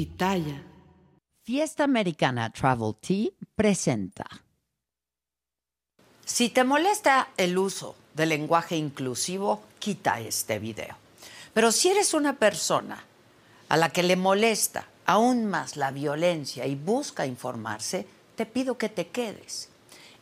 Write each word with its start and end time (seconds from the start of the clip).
Pitaya. 0.00 0.62
Fiesta 1.44 1.84
Americana 1.84 2.50
Travel 2.50 2.94
Tea 3.02 3.28
presenta. 3.54 4.24
Si 6.24 6.48
te 6.48 6.64
molesta 6.64 7.28
el 7.36 7.58
uso 7.58 7.94
del 8.14 8.30
lenguaje 8.30 8.76
inclusivo, 8.76 9.60
quita 9.78 10.18
este 10.18 10.58
video. 10.58 10.96
Pero 11.52 11.70
si 11.70 11.90
eres 11.90 12.14
una 12.14 12.32
persona 12.36 13.04
a 13.68 13.76
la 13.76 13.90
que 13.90 14.02
le 14.02 14.16
molesta 14.16 14.86
aún 15.04 15.44
más 15.44 15.76
la 15.76 15.90
violencia 15.90 16.66
y 16.66 16.76
busca 16.76 17.26
informarse, 17.26 18.06
te 18.36 18.46
pido 18.46 18.78
que 18.78 18.88
te 18.88 19.08
quedes. 19.08 19.68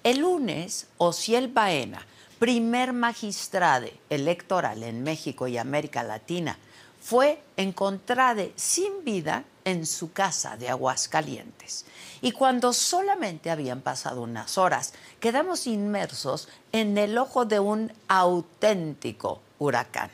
El 0.03 0.23
lunes, 0.23 0.89
Ociel 0.97 1.47
Baena, 1.47 2.05
primer 2.41 2.93
magistrado 2.93 3.87
electoral 4.11 4.83
en 4.83 5.05
México 5.05 5.47
y 5.47 5.57
América 5.57 6.03
Latina, 6.03 6.59
fue 7.01 7.41
encontrada 7.57 8.45
sin 8.57 9.05
vida 9.05 9.45
en 9.69 9.87
su 9.87 10.13
casa 10.13 10.57
de 10.57 10.69
Aguascalientes. 10.69 11.85
Y 12.21 12.33
cuando 12.33 12.73
solamente 12.73 13.51
habían 13.51 13.81
pasado 13.81 14.23
unas 14.23 14.59
horas, 14.59 14.95
quedamos 15.21 15.67
inmersos 15.67 16.49
en 16.73 16.97
el 16.99 17.17
ojo 17.19 17.45
de 17.45 17.61
un 17.61 17.93
auténtico 18.09 19.41
huracán. 19.59 20.11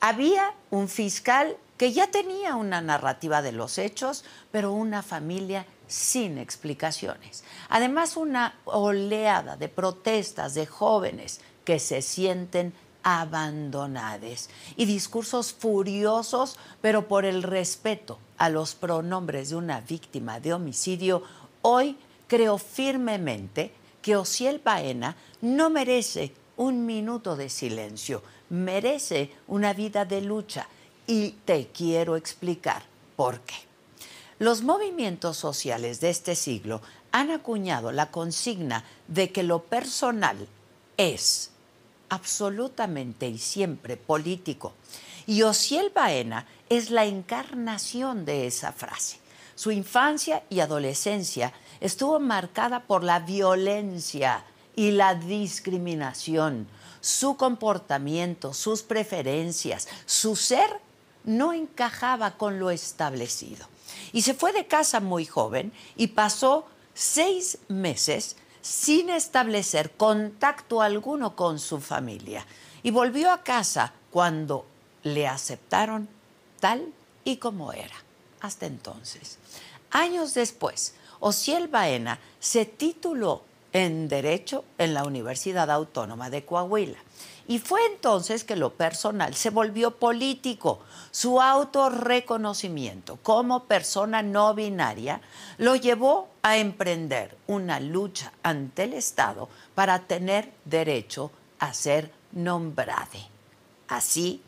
Había 0.00 0.54
un 0.70 0.88
fiscal 0.88 1.56
que 1.76 1.92
ya 1.92 2.10
tenía 2.10 2.56
una 2.56 2.80
narrativa 2.80 3.42
de 3.42 3.52
los 3.52 3.78
hechos, 3.78 4.24
pero 4.50 4.72
una 4.72 5.02
familia 5.02 5.66
sin 5.86 6.38
explicaciones. 6.38 7.44
Además, 7.68 8.16
una 8.16 8.54
oleada 8.64 9.56
de 9.56 9.68
protestas 9.68 10.54
de 10.54 10.66
jóvenes 10.66 11.40
que 11.64 11.78
se 11.78 12.02
sienten 12.02 12.72
abandonadas 13.02 14.50
y 14.76 14.84
discursos 14.84 15.52
furiosos, 15.52 16.58
pero 16.80 17.08
por 17.08 17.24
el 17.24 17.42
respeto 17.42 18.18
a 18.38 18.48
los 18.48 18.74
pronombres 18.74 19.50
de 19.50 19.56
una 19.56 19.80
víctima 19.80 20.40
de 20.40 20.52
homicidio, 20.52 21.22
hoy 21.62 21.96
creo 22.26 22.58
firmemente 22.58 23.72
que 24.02 24.16
Ociel 24.16 24.60
Baena 24.64 25.16
no 25.40 25.70
merece 25.70 26.32
un 26.56 26.86
minuto 26.86 27.36
de 27.36 27.48
silencio, 27.48 28.22
merece 28.50 29.32
una 29.48 29.72
vida 29.72 30.04
de 30.04 30.20
lucha 30.20 30.68
y 31.06 31.30
te 31.44 31.68
quiero 31.68 32.16
explicar 32.16 32.82
por 33.16 33.40
qué. 33.40 33.54
Los 34.38 34.62
movimientos 34.62 35.36
sociales 35.36 36.00
de 36.00 36.10
este 36.10 36.34
siglo 36.34 36.80
han 37.12 37.30
acuñado 37.30 37.92
la 37.92 38.10
consigna 38.10 38.84
de 39.08 39.32
que 39.32 39.42
lo 39.42 39.64
personal 39.64 40.48
es 40.96 41.50
absolutamente 42.10 43.26
y 43.28 43.38
siempre 43.38 43.96
político. 43.96 44.74
Y 45.26 45.42
Ociel 45.42 45.90
Baena 45.94 46.46
es 46.68 46.90
la 46.90 47.06
encarnación 47.06 48.24
de 48.24 48.46
esa 48.46 48.72
frase. 48.72 49.18
Su 49.54 49.70
infancia 49.70 50.42
y 50.50 50.60
adolescencia 50.60 51.52
estuvo 51.80 52.18
marcada 52.20 52.84
por 52.84 53.04
la 53.04 53.20
violencia 53.20 54.44
y 54.76 54.90
la 54.90 55.14
discriminación. 55.14 56.66
Su 57.00 57.36
comportamiento, 57.36 58.54
sus 58.54 58.82
preferencias, 58.82 59.88
su 60.06 60.36
ser 60.36 60.68
no 61.24 61.52
encajaba 61.52 62.36
con 62.36 62.58
lo 62.58 62.70
establecido. 62.70 63.66
Y 64.12 64.22
se 64.22 64.34
fue 64.34 64.52
de 64.52 64.66
casa 64.66 65.00
muy 65.00 65.26
joven 65.26 65.72
y 65.96 66.08
pasó 66.08 66.66
seis 66.94 67.58
meses 67.68 68.36
sin 68.62 69.10
establecer 69.10 69.92
contacto 69.92 70.82
alguno 70.82 71.36
con 71.36 71.58
su 71.58 71.80
familia. 71.80 72.46
Y 72.82 72.90
volvió 72.90 73.30
a 73.30 73.42
casa 73.42 73.92
cuando 74.10 74.66
le 75.02 75.26
aceptaron 75.26 76.08
tal 76.60 76.92
y 77.24 77.36
como 77.36 77.72
era. 77.72 77.96
Hasta 78.40 78.66
entonces. 78.66 79.38
Años 79.90 80.34
después, 80.34 80.94
Ociel 81.20 81.68
Baena 81.68 82.18
se 82.38 82.64
tituló 82.64 83.42
en 83.72 84.08
Derecho 84.08 84.64
en 84.78 84.94
la 84.94 85.04
Universidad 85.04 85.70
Autónoma 85.70 86.30
de 86.30 86.44
Coahuila. 86.44 86.98
Y 87.46 87.58
fue 87.58 87.84
entonces 87.86 88.44
que 88.44 88.56
lo 88.56 88.74
personal 88.74 89.34
se 89.34 89.50
volvió 89.50 89.96
político. 89.96 90.80
Su 91.10 91.40
autorreconocimiento 91.40 93.18
como 93.22 93.64
persona 93.64 94.22
no 94.22 94.54
binaria 94.54 95.20
lo 95.58 95.74
llevó 95.74 96.28
a 96.42 96.56
emprender 96.56 97.36
una 97.46 97.80
lucha 97.80 98.32
ante 98.42 98.84
el 98.84 98.94
Estado 98.94 99.48
para 99.74 100.00
tener 100.00 100.52
derecho 100.64 101.30
a 101.58 101.74
ser 101.74 102.12
nombrado. 102.32 103.18
Así, 103.88 104.42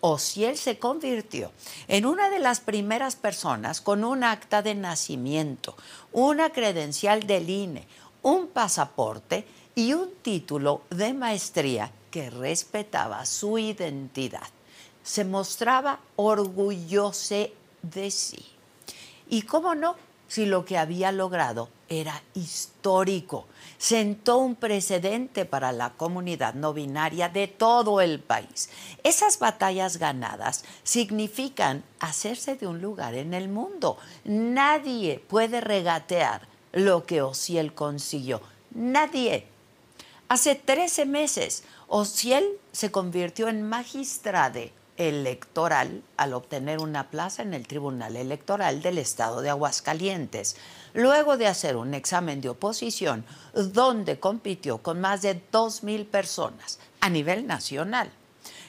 Ociel 0.00 0.56
se 0.56 0.78
convirtió 0.78 1.50
en 1.88 2.06
una 2.06 2.30
de 2.30 2.38
las 2.38 2.60
primeras 2.60 3.16
personas 3.16 3.80
con 3.80 4.04
un 4.04 4.22
acta 4.22 4.62
de 4.62 4.74
nacimiento, 4.74 5.76
una 6.12 6.50
credencial 6.50 7.26
del 7.26 7.50
INE, 7.50 7.86
un 8.22 8.48
pasaporte 8.48 9.44
y 9.74 9.94
un 9.94 10.12
título 10.22 10.82
de 10.90 11.14
maestría 11.14 11.90
que 12.10 12.30
respetaba 12.30 13.24
su 13.26 13.58
identidad. 13.58 14.48
Se 15.02 15.24
mostraba 15.24 16.00
orgulloso 16.16 17.48
de 17.82 18.10
sí. 18.10 18.44
Y 19.28 19.42
cómo 19.42 19.74
no, 19.74 19.96
si 20.28 20.46
lo 20.46 20.64
que 20.64 20.78
había 20.78 21.10
logrado 21.10 21.70
era 21.88 22.22
histórico, 22.34 23.46
sentó 23.78 24.38
un 24.38 24.54
precedente 24.54 25.46
para 25.46 25.72
la 25.72 25.90
comunidad 25.94 26.54
no 26.54 26.74
binaria 26.74 27.28
de 27.28 27.48
todo 27.48 28.00
el 28.00 28.20
país. 28.20 28.68
Esas 29.02 29.38
batallas 29.38 29.96
ganadas 29.96 30.64
significan 30.82 31.82
hacerse 31.98 32.56
de 32.56 32.66
un 32.66 32.80
lugar 32.80 33.14
en 33.14 33.32
el 33.34 33.48
mundo. 33.48 33.98
Nadie 34.24 35.18
puede 35.26 35.60
regatear 35.60 36.46
lo 36.72 37.06
que 37.06 37.22
Ociel 37.22 37.72
consiguió. 37.72 38.42
Nadie. 38.70 39.46
Hace 40.28 40.54
13 40.54 41.06
meses, 41.06 41.64
Ociel 41.86 42.44
se 42.70 42.90
convirtió 42.90 43.48
en 43.48 43.62
magistrade 43.62 44.72
electoral 44.98 46.02
al 46.16 46.34
obtener 46.34 46.80
una 46.80 47.08
plaza 47.08 47.42
en 47.42 47.54
el 47.54 47.66
Tribunal 47.66 48.16
Electoral 48.16 48.82
del 48.82 48.98
Estado 48.98 49.40
de 49.40 49.48
Aguascalientes, 49.48 50.56
luego 50.92 51.36
de 51.36 51.46
hacer 51.46 51.76
un 51.76 51.94
examen 51.94 52.40
de 52.40 52.50
oposición 52.50 53.24
donde 53.54 54.18
compitió 54.18 54.78
con 54.78 55.00
más 55.00 55.22
de 55.22 55.40
2.000 55.52 56.04
personas 56.06 56.80
a 57.00 57.08
nivel 57.08 57.46
nacional. 57.46 58.10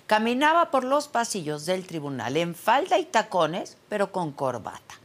Caminaba 0.06 0.72
por 0.72 0.84
los 0.84 1.08
pasillos 1.08 1.66
del 1.66 1.86
tribunal 1.86 2.38
en 2.38 2.56
falda 2.56 2.98
y 3.00 3.06
tacones, 3.06 3.78
pero 3.90 4.12
con 4.12 4.32
corbata. 4.32 4.96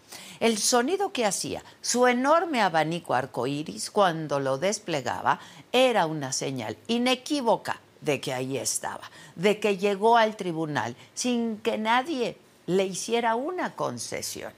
El 0.40 0.58
sonido 0.58 1.12
que 1.12 1.24
hacía, 1.24 1.62
su 1.80 2.06
enorme 2.06 2.60
abanico 2.60 3.14
arcoíris 3.14 3.90
cuando 3.90 4.40
lo 4.40 4.58
desplegaba, 4.58 5.40
era 5.72 6.06
una 6.06 6.32
señal 6.32 6.76
inequívoca 6.86 7.80
de 8.04 8.20
que 8.20 8.32
ahí 8.32 8.56
estaba, 8.58 9.10
de 9.36 9.58
que 9.58 9.76
llegó 9.76 10.16
al 10.16 10.36
tribunal 10.36 10.96
sin 11.14 11.58
que 11.58 11.78
nadie 11.78 12.36
le 12.66 12.84
hiciera 12.84 13.34
una 13.34 13.74
concesión. 13.74 14.52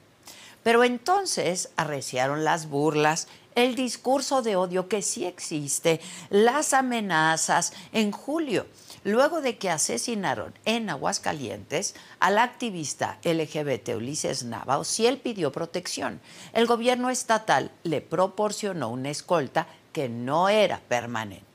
Pero 0.63 0.83
entonces 0.83 1.71
arreciaron 1.77 2.45
las 2.45 2.69
burlas, 2.69 3.29
el 3.55 3.77
discurso 3.77 4.43
de 4.43 4.57
odio 4.57 4.89
que 4.89 5.01
sí 5.01 5.25
existe, 5.25 6.01
las 6.29 6.75
amenazas. 6.75 7.73
En 7.93 8.11
julio, 8.11 8.67
luego 9.05 9.41
de 9.41 9.59
que 9.59 9.71
asesinaron 9.71 10.53
en 10.65 10.91
Aguascalientes 10.91 11.95
al 12.19 12.39
activista 12.39 13.19
LGBT 13.23 13.91
Ulises 13.97 14.43
Nava, 14.43 14.85
si 14.85 15.07
él 15.07 15.19
pidió 15.19 15.53
protección. 15.53 16.21
El 16.53 16.67
gobierno 16.67 17.11
estatal 17.11 17.71
le 17.85 18.01
proporcionó 18.01 18.89
una 18.89 19.11
escolta 19.11 19.69
que 19.93 20.09
no 20.09 20.49
era 20.49 20.81
permanente. 20.81 21.46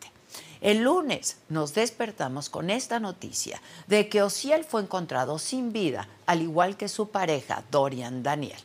El 0.62 0.84
lunes 0.84 1.38
nos 1.50 1.74
despertamos 1.74 2.52
con 2.52 2.70
esta 2.70 3.00
noticia 3.00 3.60
de 3.88 4.10
que 4.10 4.22
Ociel 4.22 4.64
fue 4.64 4.82
encontrado 4.82 5.40
sin 5.40 5.74
vida, 5.74 6.08
al 6.28 6.44
igual 6.44 6.78
que 6.78 6.88
su 6.88 7.10
pareja 7.10 7.64
Dorian 7.72 8.22
Daniel. 8.22 8.60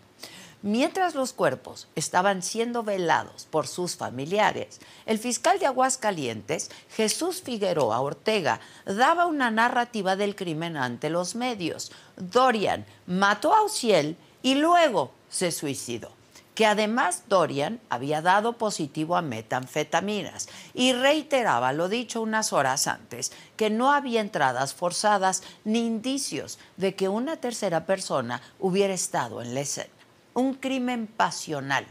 Mientras 0.61 1.15
los 1.15 1.33
cuerpos 1.33 1.89
estaban 1.95 2.43
siendo 2.43 2.83
velados 2.83 3.47
por 3.51 3.67
sus 3.67 3.97
familiares, 3.97 4.81
el 5.07 5.19
fiscal 5.19 5.59
de 5.59 5.65
Aguascalientes, 5.65 6.71
Jesús 6.91 7.41
Figueroa 7.41 8.01
Ortega, 8.01 8.61
daba 8.85 9.25
una 9.25 9.51
narrativa 9.51 10.17
del 10.17 10.37
crimen 10.37 10.77
ante 10.77 11.09
los 11.09 11.35
medios. 11.35 11.93
Dorian 12.17 12.85
mató 13.07 13.55
a 13.55 13.63
Ociel 13.63 14.19
y 14.43 14.57
luego 14.57 15.13
se 15.31 15.51
suicidó 15.51 16.16
que 16.57 16.65
además 16.65 17.25
Dorian 17.29 17.81
había 17.91 18.23
dado 18.23 18.55
positivo 18.55 19.15
a 19.17 19.23
metanfetaminas 19.23 20.49
y 20.73 20.95
reiteraba 20.95 21.75
lo 21.75 21.91
dicho 21.91 22.23
unas 22.23 22.55
horas 22.55 22.87
antes, 22.87 23.31
que 23.59 23.69
no 23.69 23.93
había 23.93 24.23
entradas 24.23 24.73
forzadas 24.73 25.43
ni 25.65 25.87
indicios 25.87 26.59
de 26.79 26.95
que 26.95 27.11
una 27.11 27.37
tercera 27.37 27.85
persona 27.85 28.41
hubiera 28.59 28.95
estado 28.95 29.43
en 29.43 29.53
la 29.53 29.61
escena. 29.61 29.91
Un 30.33 30.55
crimen 30.55 31.07
pasional, 31.07 31.87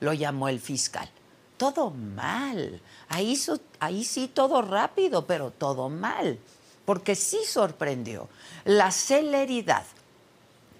lo 0.00 0.12
llamó 0.12 0.48
el 0.48 0.58
fiscal. 0.58 1.08
Todo 1.56 1.90
mal. 1.90 2.80
Ahí, 3.08 3.40
ahí 3.78 4.02
sí 4.02 4.26
todo 4.26 4.62
rápido, 4.62 5.26
pero 5.26 5.52
todo 5.52 5.88
mal. 5.88 6.40
Porque 6.84 7.14
sí 7.14 7.38
sorprendió 7.46 8.28
la 8.64 8.90
celeridad 8.90 9.84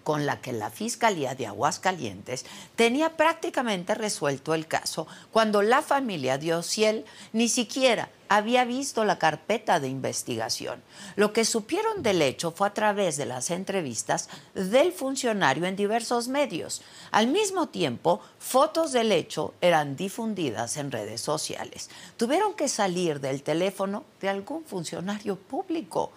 con 0.09 0.25
la 0.25 0.41
que 0.41 0.55
la 0.55 0.71
Fiscalía 0.71 1.35
de 1.35 1.47
Aguascalientes 1.47 2.47
tenía 2.77 3.19
prácticamente 3.19 3.95
resuelto 3.95 4.55
el 4.55 4.67
caso 4.67 5.07
cuando 5.31 5.61
la 5.61 5.83
familia 5.83 6.39
de 6.39 6.55
Ociel 6.55 7.05
ni 7.35 7.51
siquiera 7.51 8.09
había 8.31 8.65
visto 8.65 9.05
la 9.05 9.19
carpeta 9.19 9.81
de 9.81 9.89
investigación. 9.89 10.83
Lo 11.17 11.35
que 11.35 11.45
supieron 11.45 12.03
del 12.03 12.23
hecho 12.23 12.53
fue 12.53 12.69
a 12.69 12.73
través 12.73 13.19
de 13.19 13.27
las 13.27 13.51
entrevistas 13.51 14.31
del 14.55 14.93
funcionario 14.93 15.67
en 15.67 15.77
diversos 15.77 16.29
medios. 16.29 16.81
Al 17.11 17.27
mismo 17.27 17.69
tiempo, 17.69 18.23
fotos 18.39 18.93
del 18.93 19.13
hecho 19.13 19.53
eran 19.61 19.95
difundidas 19.95 20.79
en 20.79 20.91
redes 20.91 21.21
sociales. 21.21 21.91
Tuvieron 22.17 22.55
que 22.55 22.69
salir 22.69 23.21
del 23.21 23.43
teléfono 23.43 24.05
de 24.23 24.31
algún 24.31 24.65
funcionario 24.65 25.37
público. 25.37 26.13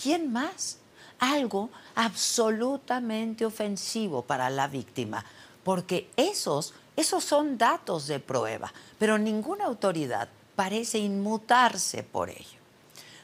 ¿Quién 0.00 0.32
más? 0.32 0.78
Algo 1.18 1.70
absolutamente 1.94 3.44
ofensivo 3.44 4.22
para 4.22 4.50
la 4.50 4.68
víctima, 4.68 5.24
porque 5.64 6.10
esos, 6.16 6.74
esos 6.96 7.24
son 7.24 7.58
datos 7.58 8.06
de 8.06 8.20
prueba, 8.20 8.72
pero 8.98 9.18
ninguna 9.18 9.64
autoridad 9.64 10.28
parece 10.54 10.98
inmutarse 10.98 12.02
por 12.02 12.30
ello. 12.30 12.58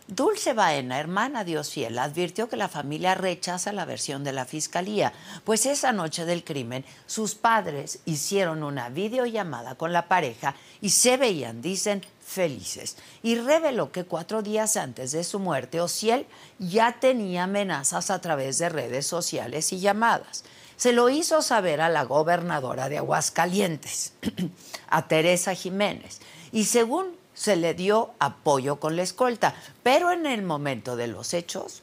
Dulce 0.07 0.53
Baena, 0.53 1.01
hermana 1.01 1.45
de 1.45 1.59
Ociel, 1.59 1.99
advirtió 1.99 2.51
que 2.51 2.59
la 2.59 2.69
familia 2.69 3.15
rechaza 3.15 3.73
la 3.73 3.87
versión 3.87 4.23
de 4.23 4.33
la 4.33 4.45
fiscalía, 4.45 5.15
pues 5.45 5.65
esa 5.65 5.93
noche 5.93 6.27
del 6.27 6.45
crimen 6.45 6.85
sus 7.07 7.35
padres 7.35 8.01
hicieron 8.05 8.63
una 8.63 8.91
videollamada 8.91 9.77
con 9.77 9.95
la 9.95 10.07
pareja 10.07 10.57
y 10.83 10.91
se 10.91 11.17
veían, 11.17 11.63
dicen, 11.63 12.03
felices. 12.25 12.97
Y 13.23 13.37
reveló 13.37 13.93
que 13.93 14.05
cuatro 14.05 14.43
días 14.43 14.77
antes 14.77 15.13
de 15.13 15.25
su 15.25 15.39
muerte, 15.39 15.81
Ociel 15.81 16.27
ya 16.59 16.99
tenía 16.99 17.45
amenazas 17.45 18.11
a 18.11 18.21
través 18.21 18.59
de 18.59 18.69
redes 18.69 19.07
sociales 19.07 19.73
y 19.73 19.81
llamadas. 19.81 20.45
Se 20.77 20.93
lo 20.93 21.09
hizo 21.09 21.43
saber 21.43 21.81
a 21.81 21.89
la 21.89 22.05
gobernadora 22.05 22.89
de 22.89 22.99
Aguascalientes, 22.99 24.15
a 24.89 25.07
Teresa 25.07 25.55
Jiménez. 25.55 26.21
Y 26.51 26.65
según 26.65 27.15
se 27.35 27.57
le 27.57 27.75
dio 27.75 28.13
apoyo 28.19 28.81
con 28.81 28.97
la 28.97 29.03
escolta, 29.03 29.55
pero 29.83 30.11
en 30.11 30.27
el 30.27 30.43
momento 30.43 30.97
de 30.97 31.09
los 31.09 31.35
hechos 31.35 31.83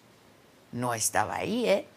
no 0.71 0.93
estaba 0.93 1.35
ahí, 1.35 1.65
¿eh? 1.67 1.87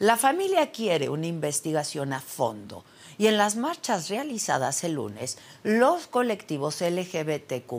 La 0.00 0.16
familia 0.16 0.70
quiere 0.70 1.08
una 1.08 1.26
investigación 1.26 2.12
a 2.12 2.20
fondo 2.20 2.84
y 3.18 3.26
en 3.26 3.36
las 3.36 3.56
marchas 3.56 4.08
realizadas 4.08 4.84
el 4.84 4.92
lunes, 4.92 5.38
los 5.64 6.06
colectivos 6.06 6.80
LGBTQ 6.80 7.72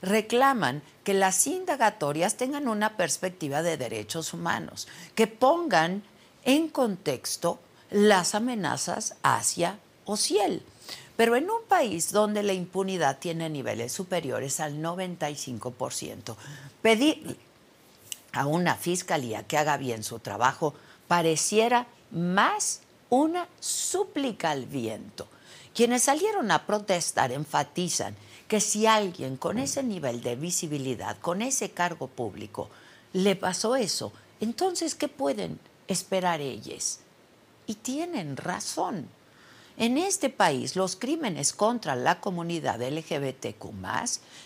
reclaman 0.00 0.82
que 1.02 1.12
las 1.12 1.46
indagatorias 1.48 2.36
tengan 2.36 2.68
una 2.68 2.96
perspectiva 2.96 3.62
de 3.62 3.76
derechos 3.76 4.32
humanos, 4.32 4.86
que 5.16 5.26
pongan 5.26 6.04
en 6.44 6.68
contexto 6.68 7.58
las 7.90 8.36
amenazas 8.36 9.16
hacia 9.22 9.78
Ociel. 10.04 10.62
Pero 11.16 11.36
en 11.36 11.50
un 11.50 11.62
país 11.68 12.12
donde 12.12 12.42
la 12.44 12.52
impunidad 12.52 13.18
tiene 13.18 13.50
niveles 13.50 13.92
superiores 13.92 14.60
al 14.60 14.80
95%, 14.80 16.36
pedir 16.80 17.36
a 18.32 18.46
una 18.46 18.76
fiscalía 18.76 19.42
que 19.42 19.58
haga 19.58 19.76
bien 19.76 20.04
su 20.04 20.20
trabajo 20.20 20.74
pareciera 21.08 21.88
más 22.12 22.80
una 23.10 23.48
súplica 23.58 24.50
al 24.50 24.66
viento. 24.66 25.28
Quienes 25.74 26.04
salieron 26.04 26.50
a 26.50 26.66
protestar 26.66 27.32
enfatizan 27.32 28.16
que 28.48 28.60
si 28.60 28.86
alguien 28.86 29.36
con 29.36 29.58
ese 29.58 29.82
nivel 29.82 30.22
de 30.22 30.36
visibilidad, 30.36 31.18
con 31.18 31.42
ese 31.42 31.70
cargo 31.70 32.08
público, 32.08 32.68
le 33.12 33.36
pasó 33.36 33.76
eso, 33.76 34.12
entonces, 34.40 34.94
¿qué 34.94 35.08
pueden 35.08 35.60
esperar 35.86 36.40
ellos? 36.40 37.00
Y 37.66 37.74
tienen 37.74 38.36
razón. 38.36 39.08
En 39.76 39.96
este 39.96 40.28
país 40.28 40.76
los 40.76 40.96
crímenes 40.96 41.52
contra 41.52 41.94
la 41.94 42.20
comunidad 42.20 42.82
LGBTQ 42.82 43.64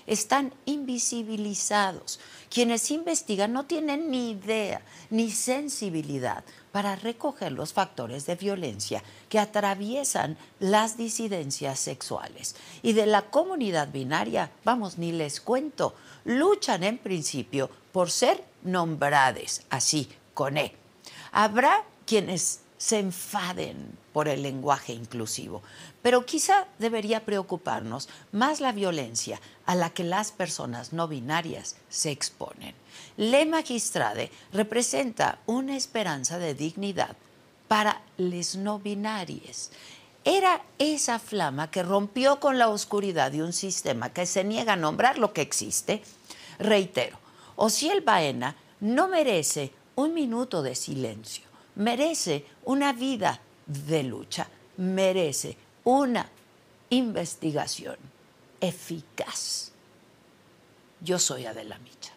están 0.07 0.53
invisibilizados. 0.65 2.21
Quienes 2.51 2.91
investigan 2.91 3.53
no 3.53 3.67
tienen 3.67 4.11
ni 4.11 4.33
idea 4.33 4.83
ni 5.11 5.31
sensibilidad 5.31 6.45
para 6.75 6.97
recoger 6.97 7.53
los 7.53 7.73
factores 7.73 8.27
de 8.27 8.35
violencia 8.35 9.01
que 9.29 9.39
atraviesan 9.39 10.37
las 10.59 10.97
disidencias 10.97 11.79
sexuales. 11.79 12.57
Y 12.83 12.95
de 12.95 13.07
la 13.07 13.23
comunidad 13.31 13.93
binaria, 13.93 14.51
vamos, 14.65 14.99
ni 14.99 15.13
les 15.13 15.41
cuento, 15.41 15.95
luchan 16.25 16.83
en 16.83 16.99
principio 16.99 17.71
por 17.93 18.11
ser 18.11 18.43
nombrades 18.65 19.63
así, 19.71 20.09
con 20.35 20.59
E. 20.59 20.75
Habrá 21.31 21.85
quienes 22.07 22.63
se 22.77 22.99
enfaden 22.99 23.97
por 24.13 24.27
el 24.27 24.43
lenguaje 24.43 24.95
inclusivo. 24.95 25.63
Pero 26.03 26.27
quizá 26.27 26.67
debería 26.81 27.25
preocuparnos 27.25 28.09
más 28.33 28.61
la 28.61 28.73
violencia 28.73 29.41
a 29.65 29.77
la 29.77 29.91
que 29.91 30.03
las 30.03 30.33
personas 30.33 30.93
no 30.93 31.07
binarias 31.07 31.77
se 31.89 32.11
exponen. 32.11 32.75
Le 33.17 33.47
Magistrade 33.47 34.31
representa 34.53 35.39
una 35.47 35.77
esperanza 35.77 36.39
de 36.39 36.55
dignidad 36.55 37.17
para 37.69 38.03
les 38.17 38.57
no 38.57 38.79
binarias. 38.79 39.71
Era 40.25 40.63
esa 40.79 41.19
flama 41.19 41.71
que 41.71 41.83
rompió 41.83 42.41
con 42.41 42.59
la 42.59 42.69
oscuridad 42.69 43.31
de 43.31 43.43
un 43.43 43.53
sistema 43.53 44.13
que 44.13 44.27
se 44.27 44.43
niega 44.43 44.73
a 44.73 44.77
nombrar 44.77 45.19
lo 45.19 45.33
que 45.33 45.43
existe. 45.43 46.03
Reitero, 46.59 47.19
Ociel 47.57 48.01
Baena 48.01 48.57
no 48.81 49.09
merece 49.09 49.73
un 49.97 50.15
minuto 50.15 50.63
de 50.63 50.75
silencio, 50.75 51.45
merece 51.77 52.47
una 52.65 52.93
vida 52.93 53.41
de 53.67 54.03
lucha 54.03 54.49
merece 54.77 55.57
una 55.85 56.29
investigación 56.91 57.97
eficaz. 58.61 59.71
Yo 61.01 61.19
soy 61.19 61.47
Adela 61.47 61.79
Micha. 61.79 62.14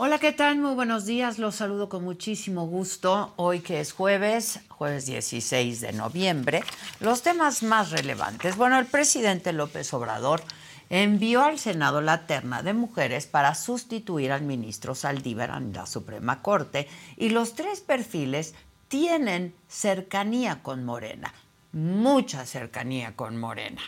Hola, 0.00 0.20
¿qué 0.20 0.30
tal? 0.30 0.58
Muy 0.58 0.76
buenos 0.76 1.06
días. 1.06 1.40
Los 1.40 1.56
saludo 1.56 1.88
con 1.88 2.04
muchísimo 2.04 2.68
gusto. 2.68 3.32
Hoy 3.34 3.58
que 3.58 3.80
es 3.80 3.90
jueves, 3.90 4.60
jueves 4.68 5.06
16 5.06 5.80
de 5.80 5.92
noviembre, 5.92 6.62
los 7.00 7.22
temas 7.22 7.64
más 7.64 7.90
relevantes. 7.90 8.56
Bueno, 8.56 8.78
el 8.78 8.86
presidente 8.86 9.52
López 9.52 9.92
Obrador 9.92 10.40
envió 10.88 11.42
al 11.42 11.58
Senado 11.58 12.00
la 12.00 12.28
terna 12.28 12.62
de 12.62 12.74
mujeres 12.74 13.26
para 13.26 13.56
sustituir 13.56 14.30
al 14.30 14.42
ministro 14.42 14.94
Saldívar 14.94 15.50
en 15.50 15.72
la 15.72 15.84
Suprema 15.84 16.42
Corte 16.42 16.86
y 17.16 17.30
los 17.30 17.56
tres 17.56 17.80
perfiles 17.80 18.54
tienen 18.88 19.54
cercanía 19.68 20.62
con 20.62 20.84
Morena, 20.84 21.32
mucha 21.72 22.46
cercanía 22.46 23.14
con 23.14 23.36
Morena. 23.36 23.82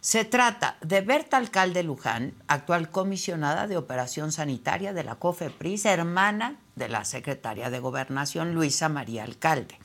Se 0.00 0.24
trata 0.24 0.78
de 0.80 1.02
Berta 1.02 1.36
Alcalde 1.36 1.82
Luján, 1.82 2.34
actual 2.48 2.90
comisionada 2.90 3.66
de 3.66 3.76
Operación 3.76 4.32
Sanitaria 4.32 4.92
de 4.92 5.04
la 5.04 5.16
COFEPRIS, 5.16 5.84
hermana 5.84 6.56
de 6.74 6.88
la 6.88 7.04
secretaria 7.04 7.70
de 7.70 7.80
Gobernación 7.80 8.54
Luisa 8.54 8.88
María 8.88 9.24
Alcalde. 9.24 9.78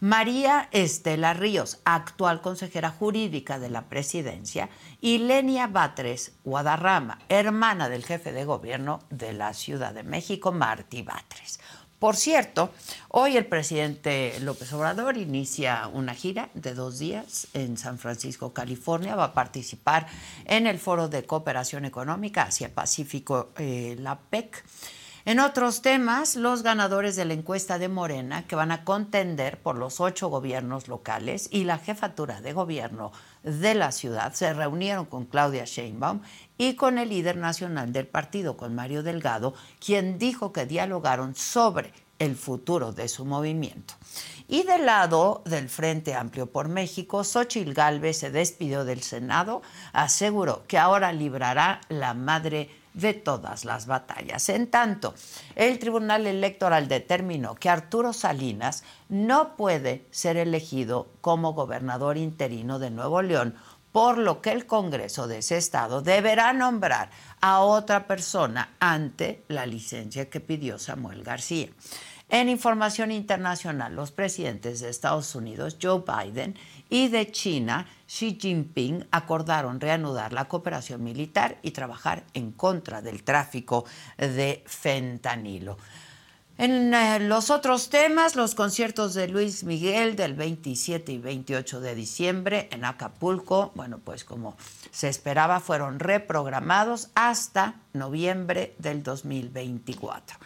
María 0.00 0.70
Estela 0.72 1.34
Ríos, 1.34 1.80
actual 1.84 2.40
consejera 2.40 2.88
jurídica 2.88 3.58
de 3.58 3.68
la 3.68 3.90
presidencia, 3.90 4.70
y 5.02 5.18
Lenia 5.18 5.66
Batres 5.66 6.32
Guadarrama, 6.42 7.18
hermana 7.28 7.90
del 7.90 8.06
jefe 8.06 8.32
de 8.32 8.46
gobierno 8.46 9.00
de 9.10 9.34
la 9.34 9.52
Ciudad 9.52 9.92
de 9.92 10.02
México, 10.02 10.52
Martí 10.52 11.02
Batres. 11.02 11.60
Por 12.00 12.16
cierto, 12.16 12.70
hoy 13.10 13.36
el 13.36 13.44
presidente 13.44 14.32
López 14.40 14.72
Obrador 14.72 15.18
inicia 15.18 15.86
una 15.92 16.14
gira 16.14 16.48
de 16.54 16.72
dos 16.72 16.98
días 16.98 17.48
en 17.52 17.76
San 17.76 17.98
Francisco, 17.98 18.54
California. 18.54 19.16
Va 19.16 19.24
a 19.24 19.34
participar 19.34 20.06
en 20.46 20.66
el 20.66 20.78
Foro 20.78 21.10
de 21.10 21.24
Cooperación 21.24 21.84
Económica 21.84 22.44
Asia-Pacífico, 22.44 23.50
eh, 23.58 23.96
la 23.98 24.18
PEC. 24.18 24.64
En 25.26 25.40
otros 25.40 25.82
temas, 25.82 26.36
los 26.36 26.62
ganadores 26.62 27.16
de 27.16 27.26
la 27.26 27.34
encuesta 27.34 27.78
de 27.78 27.88
Morena, 27.88 28.46
que 28.46 28.56
van 28.56 28.72
a 28.72 28.82
contender 28.84 29.58
por 29.58 29.76
los 29.76 30.00
ocho 30.00 30.28
gobiernos 30.28 30.88
locales 30.88 31.48
y 31.52 31.64
la 31.64 31.76
jefatura 31.76 32.40
de 32.40 32.54
gobierno 32.54 33.12
de 33.42 33.74
la 33.74 33.92
ciudad, 33.92 34.32
se 34.32 34.52
reunieron 34.52 35.06
con 35.06 35.24
Claudia 35.24 35.64
Sheinbaum 35.64 36.20
y 36.58 36.74
con 36.74 36.98
el 36.98 37.08
líder 37.08 37.36
nacional 37.36 37.92
del 37.92 38.06
partido, 38.06 38.56
con 38.56 38.74
Mario 38.74 39.02
Delgado, 39.02 39.54
quien 39.84 40.18
dijo 40.18 40.52
que 40.52 40.66
dialogaron 40.66 41.34
sobre 41.34 41.92
el 42.18 42.36
futuro 42.36 42.92
de 42.92 43.08
su 43.08 43.24
movimiento. 43.24 43.94
Y 44.46 44.64
del 44.64 44.84
lado 44.84 45.42
del 45.46 45.68
Frente 45.68 46.14
Amplio 46.14 46.50
por 46.50 46.68
México, 46.68 47.24
Xochitl 47.24 47.72
Gálvez 47.72 48.18
se 48.18 48.30
despidió 48.30 48.84
del 48.84 49.02
Senado, 49.02 49.62
aseguró 49.92 50.64
que 50.66 50.76
ahora 50.76 51.12
librará 51.12 51.80
la 51.88 52.14
madre 52.14 52.68
de 52.94 53.14
todas 53.14 53.64
las 53.64 53.86
batallas. 53.86 54.48
En 54.48 54.68
tanto, 54.68 55.14
el 55.54 55.78
Tribunal 55.78 56.26
Electoral 56.26 56.88
determinó 56.88 57.54
que 57.54 57.68
Arturo 57.68 58.12
Salinas 58.12 58.84
no 59.08 59.56
puede 59.56 60.06
ser 60.10 60.36
elegido 60.36 61.08
como 61.20 61.52
gobernador 61.52 62.16
interino 62.16 62.78
de 62.78 62.90
Nuevo 62.90 63.22
León 63.22 63.54
por 63.92 64.18
lo 64.18 64.40
que 64.40 64.52
el 64.52 64.66
Congreso 64.66 65.26
de 65.26 65.38
ese 65.38 65.56
estado 65.56 66.00
deberá 66.00 66.52
nombrar 66.52 67.10
a 67.40 67.60
otra 67.60 68.06
persona 68.06 68.74
ante 68.78 69.42
la 69.48 69.66
licencia 69.66 70.30
que 70.30 70.40
pidió 70.40 70.78
Samuel 70.78 71.24
García. 71.24 71.68
En 72.28 72.48
información 72.48 73.10
internacional, 73.10 73.96
los 73.96 74.12
presidentes 74.12 74.78
de 74.78 74.88
Estados 74.88 75.34
Unidos, 75.34 75.76
Joe 75.82 76.04
Biden, 76.06 76.56
y 76.90 77.08
de 77.08 77.30
China, 77.30 77.86
Xi 78.06 78.36
Jinping, 78.38 79.06
acordaron 79.12 79.80
reanudar 79.80 80.32
la 80.32 80.48
cooperación 80.48 81.02
militar 81.02 81.58
y 81.62 81.70
trabajar 81.70 82.24
en 82.34 82.52
contra 82.52 83.00
del 83.00 83.22
tráfico 83.22 83.84
de 84.18 84.62
fentanilo. 84.66 85.78
En 86.60 86.92
eh, 86.92 87.20
los 87.20 87.48
otros 87.48 87.88
temas, 87.88 88.36
los 88.36 88.54
conciertos 88.54 89.14
de 89.14 89.28
Luis 89.28 89.64
Miguel 89.64 90.14
del 90.14 90.34
27 90.34 91.10
y 91.10 91.16
28 91.16 91.80
de 91.80 91.94
diciembre 91.94 92.68
en 92.70 92.84
Acapulco, 92.84 93.72
bueno, 93.74 93.98
pues 94.04 94.24
como 94.24 94.58
se 94.90 95.08
esperaba, 95.08 95.60
fueron 95.60 96.00
reprogramados 96.00 97.08
hasta 97.14 97.76
noviembre 97.94 98.74
del 98.76 99.02
2024. 99.02 100.36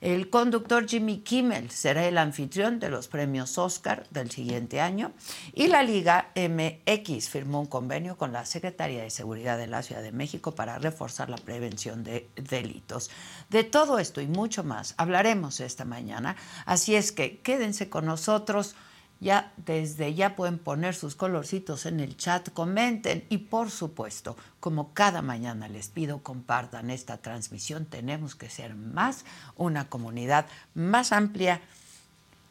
El 0.00 0.30
conductor 0.30 0.86
Jimmy 0.86 1.18
Kimmel 1.18 1.72
será 1.72 2.06
el 2.06 2.18
anfitrión 2.18 2.78
de 2.78 2.88
los 2.88 3.08
premios 3.08 3.58
Oscar 3.58 4.06
del 4.10 4.30
siguiente 4.30 4.80
año 4.80 5.12
y 5.52 5.66
la 5.66 5.82
Liga 5.82 6.30
MX 6.36 7.28
firmó 7.28 7.60
un 7.60 7.66
convenio 7.66 8.16
con 8.16 8.32
la 8.32 8.46
Secretaría 8.46 9.02
de 9.02 9.10
Seguridad 9.10 9.58
de 9.58 9.66
la 9.66 9.82
Ciudad 9.82 10.02
de 10.02 10.12
México 10.12 10.54
para 10.54 10.78
reforzar 10.78 11.28
la 11.28 11.36
prevención 11.36 12.04
de 12.04 12.28
delitos. 12.36 13.10
De 13.50 13.64
todo 13.64 13.98
esto 13.98 14.20
y 14.20 14.28
mucho 14.28 14.62
más 14.62 14.94
hablaremos 14.98 15.58
esta 15.58 15.84
mañana, 15.84 16.36
así 16.64 16.94
es 16.94 17.10
que 17.10 17.40
quédense 17.40 17.88
con 17.88 18.06
nosotros. 18.06 18.76
Ya 19.20 19.52
desde 19.56 20.14
ya 20.14 20.36
pueden 20.36 20.58
poner 20.58 20.94
sus 20.94 21.16
colorcitos 21.16 21.86
en 21.86 21.98
el 21.98 22.16
chat, 22.16 22.50
comenten 22.52 23.24
y 23.28 23.38
por 23.38 23.70
supuesto, 23.70 24.36
como 24.60 24.94
cada 24.94 25.22
mañana 25.22 25.68
les 25.68 25.88
pido, 25.88 26.22
compartan 26.22 26.90
esta 26.90 27.18
transmisión. 27.18 27.86
Tenemos 27.86 28.36
que 28.36 28.48
ser 28.48 28.76
más 28.76 29.24
una 29.56 29.88
comunidad 29.88 30.46
más 30.74 31.12
amplia 31.12 31.60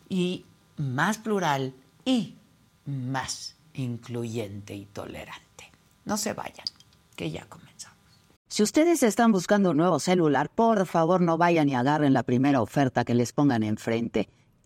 y 0.09 0.45
más 0.75 1.17
plural 1.17 1.73
y 2.03 2.35
más 2.85 3.55
incluyente 3.73 4.75
y 4.75 4.85
tolerante. 4.85 5.71
No 6.03 6.17
se 6.17 6.33
vayan, 6.33 6.65
que 7.15 7.31
ya 7.31 7.45
comenzamos. 7.45 7.97
Si 8.49 8.63
ustedes 8.63 9.03
están 9.03 9.31
buscando 9.31 9.71
un 9.71 9.77
nuevo 9.77 9.99
celular, 9.99 10.49
por 10.49 10.85
favor 10.85 11.21
no 11.21 11.37
vayan 11.37 11.69
y 11.69 11.75
agarren 11.75 12.13
la 12.13 12.23
primera 12.23 12.61
oferta 12.61 13.03
que 13.03 13.13
les 13.13 13.33
pongan 13.33 13.63
enfrente. 13.63 14.29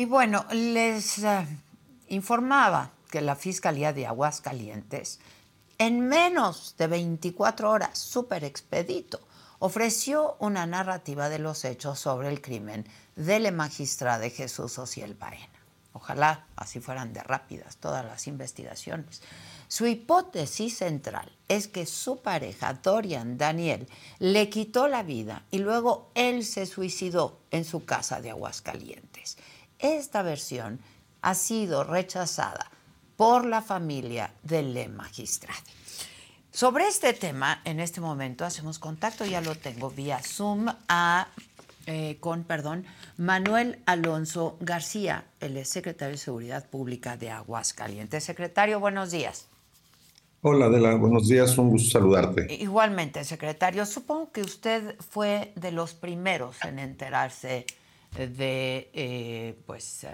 Y 0.00 0.06
bueno, 0.06 0.46
les 0.50 1.18
uh, 1.18 1.44
informaba 2.08 2.90
que 3.10 3.20
la 3.20 3.36
Fiscalía 3.36 3.92
de 3.92 4.06
Aguascalientes, 4.06 5.20
en 5.76 6.00
menos 6.00 6.74
de 6.78 6.86
24 6.86 7.70
horas, 7.70 7.98
súper 7.98 8.44
expedito, 8.44 9.20
ofreció 9.58 10.36
una 10.38 10.64
narrativa 10.64 11.28
de 11.28 11.38
los 11.38 11.66
hechos 11.66 11.98
sobre 11.98 12.30
el 12.30 12.40
crimen 12.40 12.86
del 13.14 13.52
magistrado 13.52 14.22
de 14.22 14.30
Jesús 14.30 14.78
Ociel 14.78 15.12
Baena. 15.12 15.60
Ojalá 15.92 16.46
así 16.56 16.80
fueran 16.80 17.12
de 17.12 17.22
rápidas 17.22 17.76
todas 17.76 18.02
las 18.02 18.26
investigaciones. 18.26 19.20
Su 19.68 19.86
hipótesis 19.86 20.78
central 20.78 21.30
es 21.46 21.68
que 21.68 21.84
su 21.84 22.22
pareja, 22.22 22.72
Dorian 22.72 23.36
Daniel, 23.36 23.86
le 24.18 24.48
quitó 24.48 24.88
la 24.88 25.02
vida 25.02 25.44
y 25.50 25.58
luego 25.58 26.10
él 26.14 26.46
se 26.46 26.64
suicidó 26.64 27.40
en 27.50 27.66
su 27.66 27.84
casa 27.84 28.22
de 28.22 28.30
Aguascalientes. 28.30 29.09
Esta 29.80 30.22
versión 30.22 30.78
ha 31.22 31.34
sido 31.34 31.84
rechazada 31.84 32.70
por 33.16 33.46
la 33.46 33.62
familia 33.62 34.32
del 34.42 34.74
Le 34.74 34.88
Magistrado. 34.88 35.58
Sobre 36.50 36.88
este 36.88 37.12
tema, 37.12 37.60
en 37.64 37.80
este 37.80 38.00
momento 38.00 38.44
hacemos 38.44 38.78
contacto, 38.78 39.24
ya 39.24 39.40
lo 39.40 39.54
tengo 39.54 39.90
vía 39.90 40.20
Zoom, 40.22 40.66
a, 40.88 41.28
eh, 41.86 42.16
con 42.20 42.44
perdón, 42.44 42.84
Manuel 43.16 43.78
Alonso 43.86 44.56
García, 44.60 45.24
el 45.40 45.64
secretario 45.64 46.12
de 46.12 46.18
Seguridad 46.18 46.68
Pública 46.68 47.16
de 47.16 47.30
Aguascalientes. 47.30 48.24
Secretario, 48.24 48.80
buenos 48.80 49.10
días. 49.12 49.46
Hola 50.42 50.66
Adela, 50.66 50.94
buenos 50.94 51.28
días, 51.28 51.56
un 51.58 51.70
gusto 51.70 51.90
saludarte. 51.90 52.52
Igualmente, 52.54 53.24
secretario, 53.24 53.86
supongo 53.86 54.32
que 54.32 54.40
usted 54.40 54.96
fue 54.98 55.52
de 55.54 55.70
los 55.70 55.94
primeros 55.94 56.56
en 56.64 56.78
enterarse 56.78 57.66
de 58.16 58.90
eh, 58.92 59.54
pues 59.66 60.04
eh, 60.04 60.08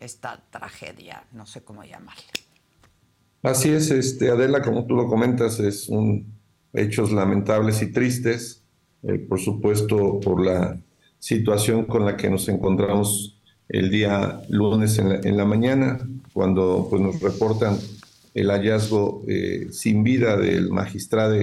esta 0.00 0.42
tragedia, 0.50 1.24
no 1.32 1.46
sé 1.46 1.62
cómo 1.62 1.84
llamarle. 1.84 2.24
Así 3.42 3.70
es, 3.70 3.90
este, 3.90 4.30
Adela, 4.30 4.62
como 4.62 4.86
tú 4.86 4.96
lo 4.96 5.06
comentas, 5.06 5.60
es 5.60 5.88
un 5.88 6.34
hechos 6.72 7.12
lamentables 7.12 7.80
y 7.82 7.92
tristes, 7.92 8.62
eh, 9.02 9.18
por 9.18 9.40
supuesto 9.40 10.20
por 10.20 10.44
la 10.44 10.78
situación 11.18 11.84
con 11.84 12.04
la 12.04 12.16
que 12.16 12.28
nos 12.28 12.48
encontramos 12.48 13.40
el 13.68 13.90
día 13.90 14.42
lunes 14.48 14.98
en 14.98 15.36
la, 15.36 15.44
mañana, 15.44 15.98
cuando 16.32 16.86
pues, 16.88 17.02
nos 17.02 17.20
reportan 17.20 17.78
el 18.34 18.50
hallazgo 18.50 19.24
sin 19.70 20.04
vida 20.04 20.36
del 20.36 20.70
magistrado 20.70 21.34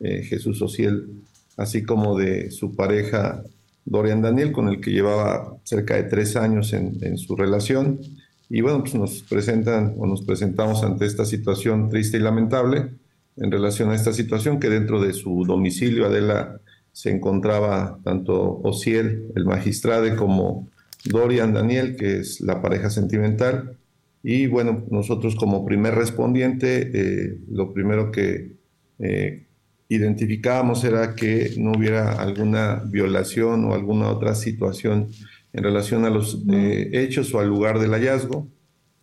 Jesús 0.00 0.62
Ociel, 0.62 1.22
así 1.58 1.82
como 1.82 2.16
de 2.16 2.50
su 2.50 2.74
pareja 2.74 3.42
Dorian 3.84 4.22
Daniel, 4.22 4.52
con 4.52 4.68
el 4.68 4.80
que 4.80 4.92
llevaba 4.92 5.56
cerca 5.64 5.96
de 5.96 6.04
tres 6.04 6.36
años 6.36 6.72
en, 6.72 7.18
su 7.18 7.36
relación. 7.36 8.00
Y 8.48 8.60
bueno, 8.60 8.80
pues 8.80 8.94
nos 8.94 9.22
presentan 9.22 9.94
o 9.98 10.06
nos 10.06 10.22
presentamos 10.22 10.82
ante 10.82 11.06
esta 11.06 11.24
situación 11.24 11.88
triste 11.88 12.16
y 12.16 12.20
lamentable 12.20 12.90
en 13.36 13.50
relación 13.50 13.90
a 13.90 13.94
esta 13.94 14.12
situación 14.12 14.60
que 14.60 14.68
dentro 14.68 15.00
de 15.00 15.12
su 15.12 15.44
domicilio 15.44 16.06
Adela 16.06 16.60
se 16.92 17.10
encontraba 17.10 17.98
tanto 18.04 18.60
Ociel, 18.62 19.32
el 19.36 19.44
magistrado, 19.44 20.14
como 20.16 20.68
Dorian 21.04 21.54
Daniel, 21.54 21.96
que 21.96 22.18
es 22.18 22.40
la 22.40 22.60
pareja 22.60 22.90
sentimental. 22.90 23.76
Y 24.22 24.46
bueno, 24.48 24.84
nosotros 24.90 25.36
como 25.36 25.64
primer 25.64 25.94
respondiente, 25.94 26.90
eh, 26.92 27.38
lo 27.48 27.72
primero 27.72 28.10
que 28.10 28.56
eh, 28.98 29.46
identificábamos 29.90 30.84
era 30.84 31.16
que 31.16 31.54
no 31.58 31.72
hubiera 31.72 32.12
alguna 32.12 32.76
violación 32.86 33.64
o 33.64 33.74
alguna 33.74 34.08
otra 34.08 34.36
situación 34.36 35.08
en 35.52 35.64
relación 35.64 36.04
a 36.04 36.10
los 36.10 36.38
eh, 36.50 36.90
hechos 36.92 37.34
o 37.34 37.40
al 37.40 37.48
lugar 37.48 37.80
del 37.80 37.90
hallazgo, 37.90 38.46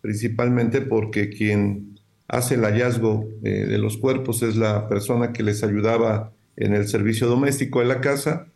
principalmente 0.00 0.80
porque 0.80 1.28
quien 1.28 2.00
hace 2.26 2.54
el 2.54 2.62
hallazgo 2.62 3.28
eh, 3.44 3.66
de 3.66 3.78
los 3.78 3.98
cuerpos 3.98 4.42
es 4.42 4.56
la 4.56 4.88
persona 4.88 5.34
que 5.34 5.42
les 5.42 5.62
ayudaba 5.62 6.32
en 6.56 6.72
el 6.72 6.88
servicio 6.88 7.28
doméstico 7.28 7.80
de 7.80 7.86
la 7.86 8.00
casa 8.00 8.46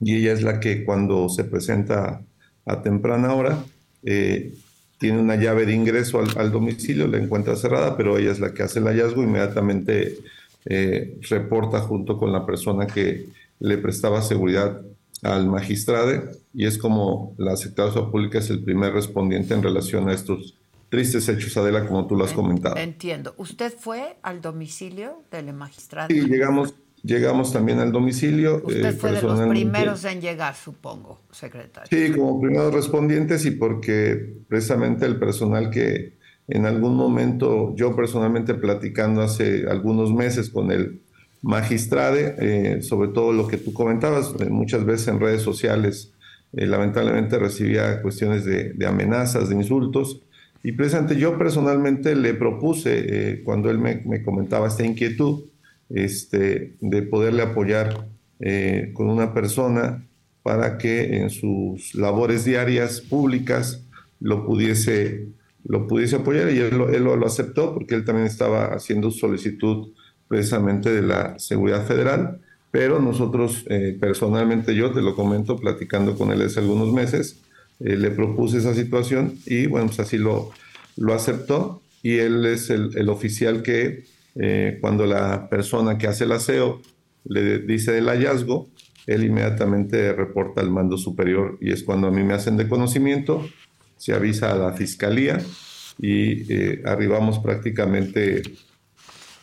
y 0.00 0.16
ella 0.16 0.32
es 0.32 0.42
la 0.42 0.58
que 0.58 0.84
cuando 0.84 1.28
se 1.28 1.44
presenta 1.44 2.20
a 2.66 2.82
temprana 2.82 3.32
hora 3.32 3.64
eh, 4.02 4.52
tiene 4.98 5.20
una 5.20 5.36
llave 5.36 5.66
de 5.66 5.74
ingreso 5.74 6.20
al, 6.36 6.50
domicilio, 6.50 7.06
la 7.06 7.18
encuentra 7.18 7.54
cerrada, 7.54 7.96
pero 7.96 8.18
ella 8.18 8.32
es 8.32 8.40
la 8.40 8.52
que 8.54 8.64
hace 8.64 8.80
el 8.80 8.86
hallazgo, 8.86 9.22
inmediatamente 9.22 10.18
reporta 10.64 11.80
junto 11.80 12.16
con 12.18 12.32
la 12.32 12.46
persona 12.46 12.86
que 12.86 13.26
le 13.60 13.78
prestaba 13.78 14.22
seguridad 14.22 14.80
al 15.22 15.48
magistrado 15.48 16.22
y 16.52 16.66
es 16.66 16.78
como 16.78 17.34
la 17.38 17.56
Secretaría 17.56 18.10
Pública 18.10 18.38
es 18.38 18.50
el 18.50 18.62
primer 18.62 18.92
respondiente 18.92 19.54
en 19.54 19.62
relación 19.62 20.08
a 20.08 20.12
estos 20.12 20.54
tristes 20.90 21.28
hechos, 21.28 21.56
Adela, 21.56 21.86
como 21.86 22.06
tú 22.06 22.14
lo 22.14 22.24
has 22.24 22.32
comentado. 22.32 22.76
Entiendo. 22.76 23.34
¿Usted 23.38 23.72
fue 23.76 24.16
al 24.22 24.40
domicilio 24.40 25.22
del 25.30 25.52
magistrado? 25.52 26.08
Sí, 26.08 26.20
llegamos, 26.20 26.74
llegamos 27.02 27.52
también 27.52 27.80
al 27.80 27.90
domicilio. 27.90 28.62
Usted 28.64 28.86
eh, 28.86 28.92
fue 28.92 29.12
de 29.12 29.22
los 29.22 29.40
primeros 29.48 30.04
en 30.04 30.20
llegar, 30.20 30.54
supongo, 30.54 31.22
secretario. 31.32 31.88
Sí, 31.90 32.12
como 32.12 32.40
primeros 32.40 32.72
respondientes 32.72 33.44
y 33.46 33.52
porque 33.52 34.36
precisamente 34.46 35.04
el 35.06 35.18
personal 35.18 35.70
que 35.70 36.14
en 36.48 36.66
algún 36.66 36.96
momento, 36.96 37.74
yo 37.76 37.96
personalmente 37.96 38.54
platicando 38.54 39.22
hace 39.22 39.66
algunos 39.68 40.12
meses 40.12 40.50
con 40.50 40.70
el 40.70 41.00
magistrade, 41.44 42.36
eh, 42.38 42.82
sobre 42.82 43.08
todo 43.08 43.32
lo 43.32 43.46
que 43.46 43.58
tú 43.58 43.72
comentabas, 43.74 44.34
eh, 44.40 44.46
muchas 44.48 44.84
veces 44.84 45.08
en 45.08 45.20
redes 45.20 45.42
sociales 45.42 46.12
eh, 46.54 46.66
lamentablemente 46.66 47.38
recibía 47.38 48.00
cuestiones 48.00 48.44
de, 48.46 48.74
amenazas, 48.86 49.50
de 49.50 49.54
insultos, 49.54 50.22
y 50.62 50.72
precisamente 50.72 51.16
yo 51.16 51.36
personalmente 51.36 52.16
le 52.16 52.32
propuse, 52.32 53.42
cuando 53.44 53.70
él 53.70 53.78
me, 53.78 54.22
comentaba 54.22 54.68
esta 54.68 54.84
inquietud, 54.84 55.44
este, 55.90 56.76
de 56.80 57.02
poderle 57.02 57.42
apoyar 57.42 58.06
con 58.94 59.10
una 59.10 59.34
persona 59.34 60.02
para 60.42 60.78
que 60.78 61.18
en 61.18 61.28
sus 61.28 61.94
labores 61.94 62.46
diarias 62.46 63.02
públicas 63.02 63.84
lo 64.20 64.46
pudiese, 64.46 65.26
lo 65.64 65.86
pudiese 65.86 66.16
apoyar, 66.16 66.50
y 66.50 66.58
él, 66.58 66.76
lo 66.76 67.26
aceptó 67.26 67.74
porque 67.74 67.94
él 67.94 68.04
también 68.04 68.26
estaba 68.26 68.74
haciendo 68.74 69.10
solicitud 69.10 69.92
precisamente 70.28 70.90
de 70.90 71.02
la 71.02 71.38
seguridad 71.38 71.86
federal, 71.86 72.40
pero 72.70 73.00
nosotros 73.00 73.64
eh, 73.68 73.96
personalmente 73.98 74.74
yo 74.74 74.90
te 74.90 75.00
lo 75.00 75.14
comento 75.14 75.56
platicando 75.56 76.16
con 76.16 76.32
él 76.32 76.42
hace 76.42 76.60
algunos 76.60 76.92
meses, 76.92 77.40
eh, 77.80 77.96
le 77.96 78.10
propuse 78.10 78.58
esa 78.58 78.74
situación 78.74 79.38
y 79.46 79.66
bueno, 79.66 79.86
pues 79.86 80.00
así 80.00 80.18
lo, 80.18 80.50
aceptó. 81.12 81.80
Y 82.02 82.18
él 82.18 82.44
es 82.44 82.68
el, 82.68 83.08
oficial 83.08 83.62
que 83.62 84.04
eh, 84.34 84.78
cuando 84.80 85.06
la 85.06 85.48
persona 85.48 85.96
que 85.96 86.06
hace 86.06 86.24
el 86.24 86.32
aseo 86.32 86.82
le 87.24 87.60
dice 87.60 87.92
del 87.92 88.08
hallazgo, 88.08 88.68
él 89.06 89.24
inmediatamente 89.24 90.12
reporta 90.12 90.60
al 90.60 90.70
mando 90.70 90.98
superior 90.98 91.56
y 91.60 91.72
es 91.72 91.82
cuando 91.82 92.08
a 92.08 92.10
mí 92.10 92.22
me 92.22 92.34
hacen 92.34 92.56
de 92.56 92.68
conocimiento, 92.68 93.46
se 93.96 94.12
avisa 94.12 94.52
a 94.52 94.56
la 94.56 94.72
fiscalía 94.72 95.40
y 95.98 96.82
arribamos 96.84 97.38
prácticamente 97.38 98.42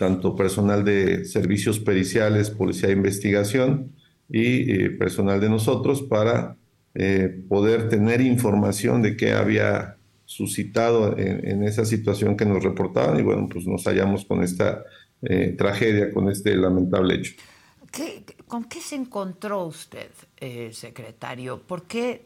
tanto 0.01 0.36
personal 0.36 0.84
de 0.84 1.25
servicios 1.25 1.79
periciales, 1.79 2.50
policía 2.50 2.88
de 2.88 2.96
investigación 2.96 3.91
y 4.27 4.72
eh, 4.72 4.89
personal 4.89 5.39
de 5.39 5.48
nosotros 5.48 6.01
para 6.01 6.58
eh, 6.96 7.43
poder 7.48 7.88
tener 7.88 8.20
información 8.20 9.04
de 9.04 9.15
qué 9.15 9.34
había 9.34 9.97
suscitado 10.25 11.15
en, 11.19 11.63
esa 11.63 11.86
situación 11.86 12.36
que 12.36 12.45
nos 12.45 12.63
reportaban 12.63 13.19
y 13.19 13.21
bueno, 13.21 13.47
pues 13.47 13.67
nos 13.67 13.84
hallamos 13.84 14.25
con 14.25 14.41
esta 14.41 14.84
eh, 15.21 15.54
tragedia, 15.56 16.12
con 16.12 16.32
este 16.32 16.56
lamentable 16.56 17.15
hecho. 17.15 17.34
¿Con 18.51 18.65
qué 18.65 18.81
se 18.81 18.95
encontró 18.95 19.63
usted, 19.63 20.09
secretario? 20.73 21.61
Porque 21.65 22.23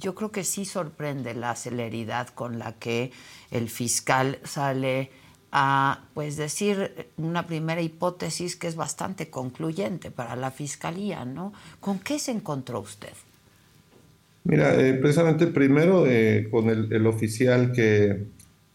yo 0.00 0.16
creo 0.16 0.32
que 0.32 0.42
sí 0.42 0.64
sorprende 0.64 1.34
la 1.34 1.54
celeridad 1.54 2.30
con 2.30 2.58
la 2.58 2.72
que 2.72 3.12
el 3.52 3.68
fiscal 3.68 4.40
sale 4.42 5.10
a 5.52 6.02
pues 6.14 6.36
decir 6.36 7.06
una 7.16 7.46
primera 7.46 7.80
hipótesis 7.80 8.56
que 8.56 8.66
es 8.66 8.74
bastante 8.74 9.30
concluyente 9.30 10.10
para 10.10 10.34
la 10.34 10.50
fiscalía, 10.50 11.24
¿no? 11.24 11.52
¿Con 11.78 12.00
qué 12.00 12.18
se 12.18 12.32
encontró 12.32 12.80
usted? 12.80 13.12
Mira, 14.42 14.74
eh, 14.74 14.94
precisamente 14.94 15.46
primero 15.46 16.06
eh, 16.08 16.48
con 16.50 16.68
el, 16.70 17.06
oficial 17.06 17.70
que 17.70 18.24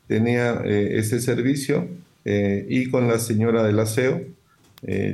tenía 0.08 0.62
eh, 0.64 1.00
ese 1.00 1.20
servicio 1.20 1.88
y 2.24 2.90
con 2.90 3.08
la 3.08 3.20
señora 3.20 3.62
del 3.62 3.78
aseo. 3.78 4.22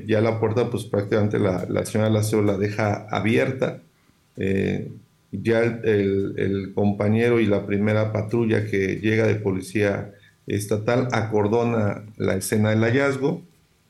Ya 0.06 0.20
la 0.22 0.40
puerta, 0.40 0.70
pues 0.70 0.84
prácticamente 0.84 1.40
la, 1.40 1.66
la 1.70 1.86
señora 1.86 2.20
aseo 2.20 2.42
la 2.42 2.58
deja 2.58 3.08
abierta. 3.10 3.82
ya 5.32 5.64
el, 5.64 6.34
el, 6.38 6.74
compañero 6.74 7.40
y 7.40 7.46
la 7.46 7.66
primera 7.66 8.12
patrulla 8.12 8.66
que 8.66 8.98
llega 8.98 9.26
de 9.28 9.36
policía 9.36 10.12
estatal 10.48 11.08
acordona 11.12 12.04
la 12.18 12.36
escena 12.36 12.72
del 12.72 12.82
hallazgo. 12.82 13.44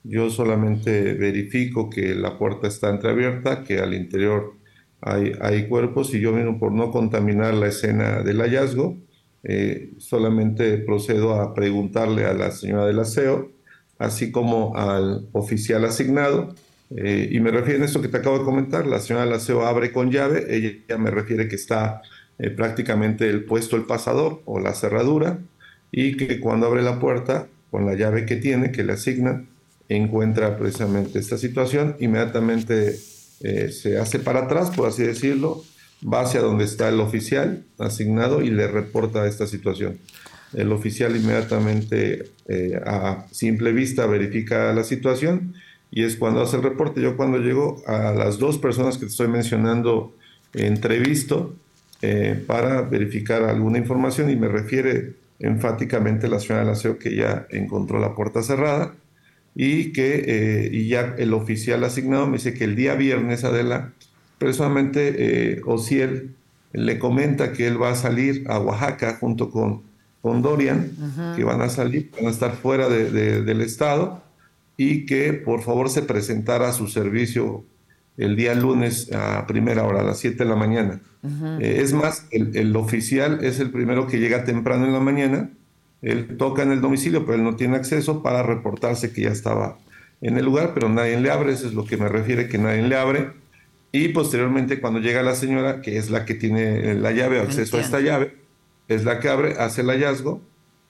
Yo 0.04 0.30
solamente 0.30 1.14
verifico 1.14 1.90
que 1.90 2.16
la 2.16 2.38
puerta 2.38 2.68
está 2.68 2.90
entreabierta, 2.90 3.64
que 3.64 3.80
al 3.80 3.94
interior 3.94 4.54
hay, 5.02 5.34
hay 5.42 5.68
cuerpos 5.68 6.14
y 6.14 6.20
yo 6.20 6.32
mismo 6.32 6.60
por 6.60 6.72
no 6.72 6.92
contaminar 6.92 7.54
la 7.54 7.68
escena 7.68 8.22
del 8.22 8.40
hallazgo, 8.40 8.98
eh, 9.44 9.92
solamente 9.98 10.78
procedo 10.78 11.34
a 11.42 11.54
preguntarle 11.54 12.26
a 12.26 12.34
la 12.34 12.52
señora 12.52 12.86
del 12.86 13.00
aseo, 13.00 13.52
así 14.02 14.32
como 14.32 14.76
al 14.76 15.28
oficial 15.32 15.86
asignado, 15.86 16.56
eh, 16.96 17.30
y 17.32 17.40
me 17.40 17.52
refiero 17.52 17.84
a 17.84 17.86
esto 17.86 18.02
que 18.02 18.08
te 18.08 18.18
acabo 18.18 18.40
de 18.40 18.46
comentar, 18.46 18.86
la 18.86 19.00
señora 19.00 19.26
del 19.26 19.34
aseo 19.36 19.66
abre 19.66 19.92
con 19.94 20.12
llave, 20.12 20.46
ella 20.50 20.98
me 20.98 21.12
refiere 21.12 21.48
que 21.48 21.56
está 21.56 22.02
eh, 22.40 22.50
prácticamente 22.50 23.30
el 23.30 23.46
puesto 23.46 23.76
el 23.76 23.84
pasador 23.84 24.42
o 24.46 24.60
la 24.60 24.74
cerradura, 24.74 25.40
y 25.92 26.18
que 26.18 26.40
cuando 26.40 26.66
abre 26.68 26.82
la 26.82 27.00
puerta, 27.00 27.48
con 27.70 27.86
la 27.86 27.94
llave 27.94 28.26
que 28.26 28.38
tiene, 28.38 28.72
que 28.72 28.84
le 28.84 28.94
asignan, 28.94 29.50
encuentra 29.88 30.58
precisamente 30.58 31.20
esta 31.20 31.38
situación, 31.38 31.96
inmediatamente 32.00 32.98
eh, 33.42 33.72
se 33.72 33.98
hace 34.00 34.20
para 34.20 34.42
atrás, 34.42 34.72
por 34.72 34.88
así 34.88 35.04
decirlo, 35.04 35.64
va 36.02 36.22
hacia 36.22 36.42
donde 36.42 36.64
está 36.64 36.90
el 36.90 37.00
oficial 37.00 37.64
asignado 37.78 38.42
y 38.42 38.50
le 38.50 38.68
reporta 38.68 39.28
esta 39.28 39.46
situación. 39.46 40.00
El 40.54 40.72
oficial 40.72 41.16
inmediatamente 41.16 42.30
eh, 42.48 42.80
a 42.86 43.26
simple 43.32 43.72
vista 43.72 44.06
verifica 44.06 44.74
la 44.74 44.84
situación 44.84 45.54
y 45.92 46.04
es 46.04 46.16
cuando 46.16 46.42
hace 46.42 46.58
el 46.58 46.64
reporte. 46.64 47.02
Yo 47.02 47.18
cuando 47.18 47.38
llego 47.38 47.82
a 47.88 48.12
las 48.12 48.40
dos 48.40 48.58
personas 48.58 48.98
que 48.98 49.06
estoy 49.06 49.28
mencionando 49.28 50.14
entrevisto 50.54 51.56
eh, 52.02 52.42
para 52.48 52.82
verificar 52.82 53.44
alguna 53.44 53.78
información 53.78 54.30
y 54.30 54.36
me 54.36 54.48
refiere 54.48 55.14
enfáticamente 55.40 56.28
la 56.28 56.40
señora 56.40 56.62
del 56.62 56.74
aseo 56.74 56.98
que 56.98 57.16
ya 57.16 57.48
encontró 57.50 58.00
la 58.00 58.16
puerta 58.16 58.44
cerrada 58.44 58.94
y 59.56 59.92
que 59.92 60.24
eh, 60.26 60.70
y 60.72 60.88
ya 60.88 61.16
el 61.18 61.34
oficial 61.34 61.84
asignado 61.84 62.28
me 62.28 62.38
dice 62.38 62.54
que 62.54 62.64
el 62.64 62.76
día 62.76 62.96
viernes, 62.96 63.44
Adela, 63.44 63.92
precisamente 64.38 65.16
eh, 65.18 65.62
Ociel 65.66 66.36
le 66.74 67.00
comenta 67.00 67.54
que 67.54 67.68
él 67.68 67.82
va 67.82 67.92
a 67.92 67.96
salir 67.96 68.46
a 68.48 68.60
Oaxaca 68.60 69.18
junto 69.20 69.50
con, 69.52 69.84
con 70.22 70.42
Dorian, 70.42 70.92
que 71.36 71.44
van 71.44 71.62
a 71.62 71.70
salir, 71.70 72.12
van 72.16 72.28
a 72.28 72.30
estar 72.30 72.56
fuera 72.56 72.88
del 72.90 73.62
estado 73.62 74.24
y 74.78 75.06
que 75.06 75.34
por 75.34 75.62
favor 75.62 75.90
se 75.90 76.04
presentara 76.04 76.70
a 76.70 76.74
su 76.74 76.88
servicio 76.88 77.66
el 78.18 78.36
día 78.36 78.54
lunes 78.54 79.12
a 79.14 79.46
primera 79.48 79.84
hora, 79.84 80.02
a 80.02 80.04
las 80.04 80.20
7 80.20 80.44
de 80.44 80.50
la 80.50 80.56
mañana. 80.56 81.02
Eh, 81.60 81.80
es 81.82 81.94
más, 81.94 82.28
el, 82.32 82.76
oficial 82.76 83.44
es 83.44 83.60
el 83.60 83.72
primero 83.72 84.08
que 84.08 84.20
llega 84.20 84.44
temprano 84.44 84.86
en 84.86 84.94
la 84.94 85.00
mañana, 85.00 85.50
él 86.02 86.36
toca 86.38 86.64
en 86.64 86.72
el 86.72 86.82
domicilio, 86.82 87.26
pero 87.26 87.38
él 87.38 87.44
no 87.44 87.56
tiene 87.56 87.76
acceso 87.76 88.24
para 88.24 88.44
reportarse 88.44 89.12
que 89.12 89.22
ya 89.22 89.30
estaba 89.30 89.78
en 90.22 90.38
el 90.38 90.46
lugar, 90.46 90.74
pero 90.74 90.90
nadie 90.90 91.20
le 91.20 91.32
abre, 91.32 91.54
eso 91.54 91.68
es 91.68 91.74
lo 91.74 91.86
que 91.86 91.98
me 91.98 92.10
refiere 92.10 92.48
que 92.48 92.58
nadie 92.58 92.84
le 92.84 92.96
abre. 92.96 93.32
Y 93.92 94.10
posteriormente 94.10 94.80
cuando 94.80 95.00
llega 95.00 95.22
la 95.22 95.36
señora, 95.36 95.82
que 95.82 95.98
es 95.98 96.10
la 96.10 96.26
que 96.26 96.34
tiene 96.34 96.96
la 96.96 97.12
llave 97.12 97.40
o 97.40 97.44
acceso 97.44 97.78
a 97.78 97.82
esta 97.82 98.00
llave, 98.00 98.41
es 98.96 99.04
la 99.04 99.20
que 99.20 99.30
abre, 99.30 99.54
hace 99.60 99.82
el 99.82 99.88
hallazgo 99.88 100.42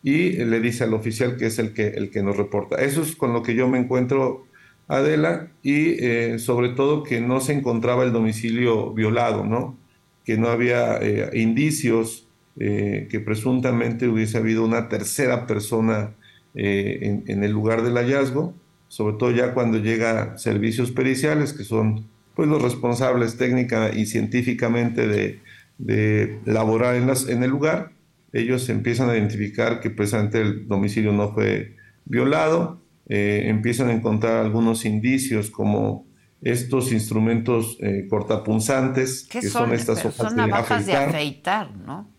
y 0.03 0.31
le 0.31 0.59
dice 0.59 0.83
al 0.83 0.93
oficial 0.93 1.37
que 1.37 1.47
es 1.47 1.59
el 1.59 1.73
que, 1.73 1.87
el 1.87 2.09
que 2.09 2.23
nos 2.23 2.37
reporta. 2.37 2.77
Eso 2.77 3.01
es 3.01 3.15
con 3.15 3.33
lo 3.33 3.43
que 3.43 3.55
yo 3.55 3.67
me 3.67 3.77
encuentro 3.77 4.45
Adela, 4.87 5.47
y 5.63 6.03
eh, 6.03 6.37
sobre 6.37 6.69
todo 6.69 7.03
que 7.03 7.21
no 7.21 7.39
se 7.39 7.53
encontraba 7.53 8.03
el 8.03 8.11
domicilio 8.11 8.91
violado, 8.91 9.45
¿no? 9.45 9.77
Que 10.25 10.37
no 10.37 10.49
había 10.49 10.97
eh, 10.97 11.29
indicios 11.33 12.27
eh, 12.59 13.07
que 13.09 13.21
presuntamente 13.21 14.09
hubiese 14.09 14.37
habido 14.37 14.65
una 14.65 14.89
tercera 14.89 15.47
persona 15.47 16.13
en, 16.53 17.43
el 17.45 17.51
lugar 17.51 17.81
del 17.81 17.93
hallazgo 17.93 18.53
sobre 18.89 19.15
todo 19.15 19.31
ya 19.31 19.53
cuando 19.53 19.77
llega 19.77 20.37
servicios 20.37 20.91
periciales, 20.91 21.53
que 21.53 21.63
son 21.63 22.07
pues 22.35 22.49
los 22.49 22.61
responsables 22.61 23.37
técnica 23.37 23.91
y 23.95 24.05
científicamente 24.05 25.07
de, 25.07 25.39
de 25.81 26.39
laborar 26.45 26.95
en, 26.95 27.07
las, 27.07 27.27
en 27.27 27.43
el 27.43 27.49
lugar, 27.49 27.91
ellos 28.33 28.69
empiezan 28.69 29.09
a 29.09 29.17
identificar 29.17 29.79
que 29.79 29.89
precisamente 29.89 30.41
el 30.41 30.67
domicilio 30.67 31.11
no 31.11 31.33
fue 31.33 31.75
violado, 32.05 32.81
eh, 33.09 33.43
empiezan 33.47 33.89
a 33.89 33.93
encontrar 33.93 34.37
algunos 34.37 34.85
indicios 34.85 35.49
como 35.49 36.05
estos 36.41 36.91
instrumentos 36.91 37.77
eh, 37.81 38.07
cortapunzantes, 38.09 39.27
que 39.29 39.41
son, 39.41 39.73
estas 39.73 40.05
hojas, 40.05 40.35
de, 40.35 40.41
afeitar. 40.43 40.85
de 40.85 40.95
afeitar, 40.95 41.75
¿no? 41.75 42.09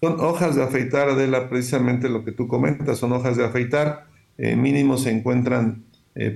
Son 0.00 0.18
hojas 0.20 0.56
de 0.56 0.62
afeitar, 0.62 1.10
Adela, 1.10 1.48
precisamente 1.48 2.08
lo 2.08 2.24
que 2.24 2.32
tú 2.32 2.48
comentas, 2.48 2.98
son 2.98 3.12
hojas 3.12 3.36
de 3.36 3.44
afeitar. 3.44 4.06
Eh, 4.38 4.56
mínimo 4.56 4.96
se 4.96 5.10
encuentran 5.10 5.84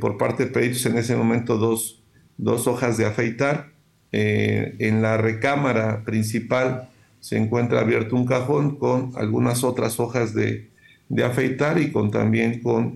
por 0.01 0.17
parte 0.17 0.45
de 0.45 0.51
peritos 0.51 0.87
en 0.87 0.97
ese 0.97 1.17
momento 1.17 1.59
dos, 1.59 2.03
dos 2.39 2.67
hojas 2.69 2.97
de 2.97 3.07
afeitar. 3.07 3.74
En 4.17 5.03
la 5.03 5.17
recámara 5.17 6.05
principal 6.05 6.89
se 7.21 7.37
encuentra 7.37 7.81
abierto 7.81 8.15
un 8.15 8.27
cajón 8.27 8.77
con 8.77 9.13
algunas 9.17 9.65
otras 9.65 9.99
hojas 9.99 10.35
de, 10.35 10.69
de 11.09 11.25
afeitar 11.25 11.81
y 11.81 11.91
con 11.91 12.11
también 12.11 12.61
con 12.61 12.95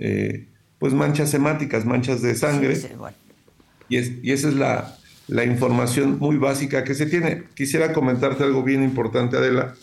pues 0.78 0.94
manchas 0.94 1.34
hemáticas, 1.34 1.84
manchas 1.84 2.22
de 2.22 2.34
sangre. 2.34 2.78
y, 3.88 3.96
es, 3.96 4.12
y, 4.22 4.32
esa 4.32 4.48
es 4.48 4.54
la, 4.54 4.96
la, 5.26 5.44
información 5.44 6.18
muy 6.18 6.36
básica 6.36 6.84
que 6.84 6.94
se 6.94 7.06
tiene. 7.06 7.44
Quisiera 7.54 7.92
comentarte 7.92 8.44
algo 8.44 8.62
bien 8.62 8.84
importante, 8.84 9.36
Adela, 9.36 9.74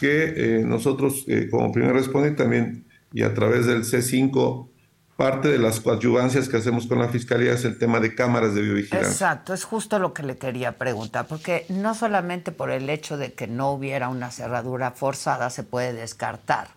que 0.00 0.34
eh, 0.36 0.64
nosotros 0.64 1.24
eh, 1.26 1.48
como 1.50 1.72
primer 1.72 1.92
responde 1.92 2.30
también 2.32 2.84
y 3.12 3.22
a 3.22 3.34
través 3.34 3.66
del 3.66 3.82
C5, 3.82 4.68
parte 5.16 5.48
de 5.48 5.58
las 5.58 5.80
coadyuvancias 5.80 6.48
que 6.48 6.58
hacemos 6.58 6.86
con 6.86 6.98
la 6.98 7.08
Fiscalía 7.08 7.52
es 7.52 7.64
el 7.64 7.78
tema 7.78 8.00
de 8.00 8.14
cámaras 8.14 8.54
de 8.54 8.62
biovigilancia. 8.62 9.10
Exacto, 9.10 9.54
es 9.54 9.64
justo 9.64 9.98
lo 9.98 10.12
que 10.12 10.22
le 10.22 10.36
quería 10.36 10.72
preguntar, 10.72 11.26
porque 11.26 11.64
no 11.70 11.94
solamente 11.94 12.52
por 12.52 12.70
el 12.70 12.90
hecho 12.90 13.16
de 13.16 13.32
que 13.32 13.46
no 13.46 13.72
hubiera 13.72 14.08
una 14.08 14.30
cerradura 14.30 14.90
forzada 14.90 15.48
se 15.50 15.62
puede 15.62 15.94
descartar 15.94 16.68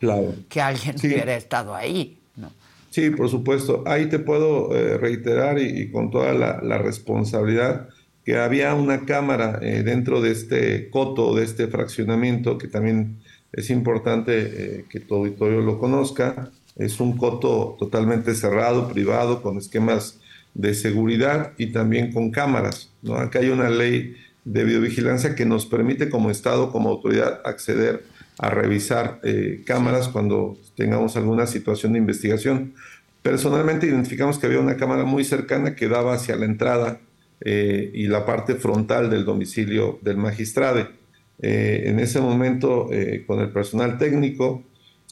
que 0.47 0.61
alguien 0.61 0.95
hubiera 0.97 1.35
estado 1.35 1.75
ahí. 1.75 2.15
Sí, 2.89 3.11
por 3.11 3.29
supuesto. 3.29 3.83
Ahí 3.85 4.07
te 4.07 4.19
puedo 4.19 4.75
eh, 4.75 4.97
reiterar 4.97 5.59
y, 5.59 5.91
con 5.91 6.09
toda 6.09 6.33
la, 6.33 6.77
responsabilidad 6.79 7.89
que 8.25 8.37
había 8.37 8.73
una 8.73 9.05
cámara 9.05 9.59
eh, 9.61 9.83
dentro 9.83 10.21
de 10.21 10.31
este 10.31 10.89
coto, 10.89 11.35
de 11.35 11.43
este 11.43 11.67
fraccionamiento, 11.67 12.57
que 12.57 12.67
también 12.67 13.19
es 13.51 13.69
importante 13.69 14.31
eh, 14.37 14.85
que 14.89 14.99
todo 14.99 15.19
auditorio 15.19 15.61
lo 15.61 15.79
conozca. 15.79 16.51
Es 16.79 16.99
un 16.99 17.15
coto 17.15 17.75
totalmente 17.77 18.33
cerrado, 18.33 18.87
privado, 18.87 19.43
con 19.43 19.59
esquemas 19.59 20.19
de 20.55 20.73
seguridad 20.73 21.53
y 21.57 21.67
también 21.67 22.11
con 22.11 22.31
cámaras. 22.31 22.89
¿no? 23.03 23.15
Acá 23.15 23.39
hay 23.39 23.49
una 23.49 23.69
ley 23.69 24.15
de 24.43 24.63
videovigilancia 24.63 25.35
que 25.35 25.45
nos 25.45 25.67
permite 25.67 26.09
como 26.09 26.31
Estado, 26.31 26.71
como 26.71 26.89
autoridad, 26.89 27.41
acceder 27.45 28.03
a 28.39 28.49
revisar 28.49 29.19
cámaras 29.65 30.07
cuando 30.07 30.57
tengamos 30.75 31.17
alguna 31.17 31.45
situación 31.45 31.93
de 31.93 31.99
investigación. 31.99 32.73
Personalmente 33.21 33.85
identificamos 33.85 34.39
que 34.39 34.47
había 34.47 34.59
una 34.59 34.77
cámara 34.77 35.03
muy 35.03 35.25
cercana 35.25 35.75
que 35.75 35.89
daba 35.89 36.13
hacia 36.13 36.37
la 36.37 36.45
entrada 36.45 36.99
eh, 37.41 37.91
y 37.93 38.07
la 38.07 38.25
parte 38.25 38.55
frontal 38.55 39.09
del 39.09 39.25
domicilio 39.25 39.99
del 40.01 40.17
magistrado. 40.17 40.87
Eh, 41.41 41.83
en 41.85 41.99
ese 41.99 42.19
momento, 42.21 42.91
eh, 42.91 43.23
con 43.25 43.39
el 43.39 43.49
personal 43.49 43.97
técnico 43.97 44.63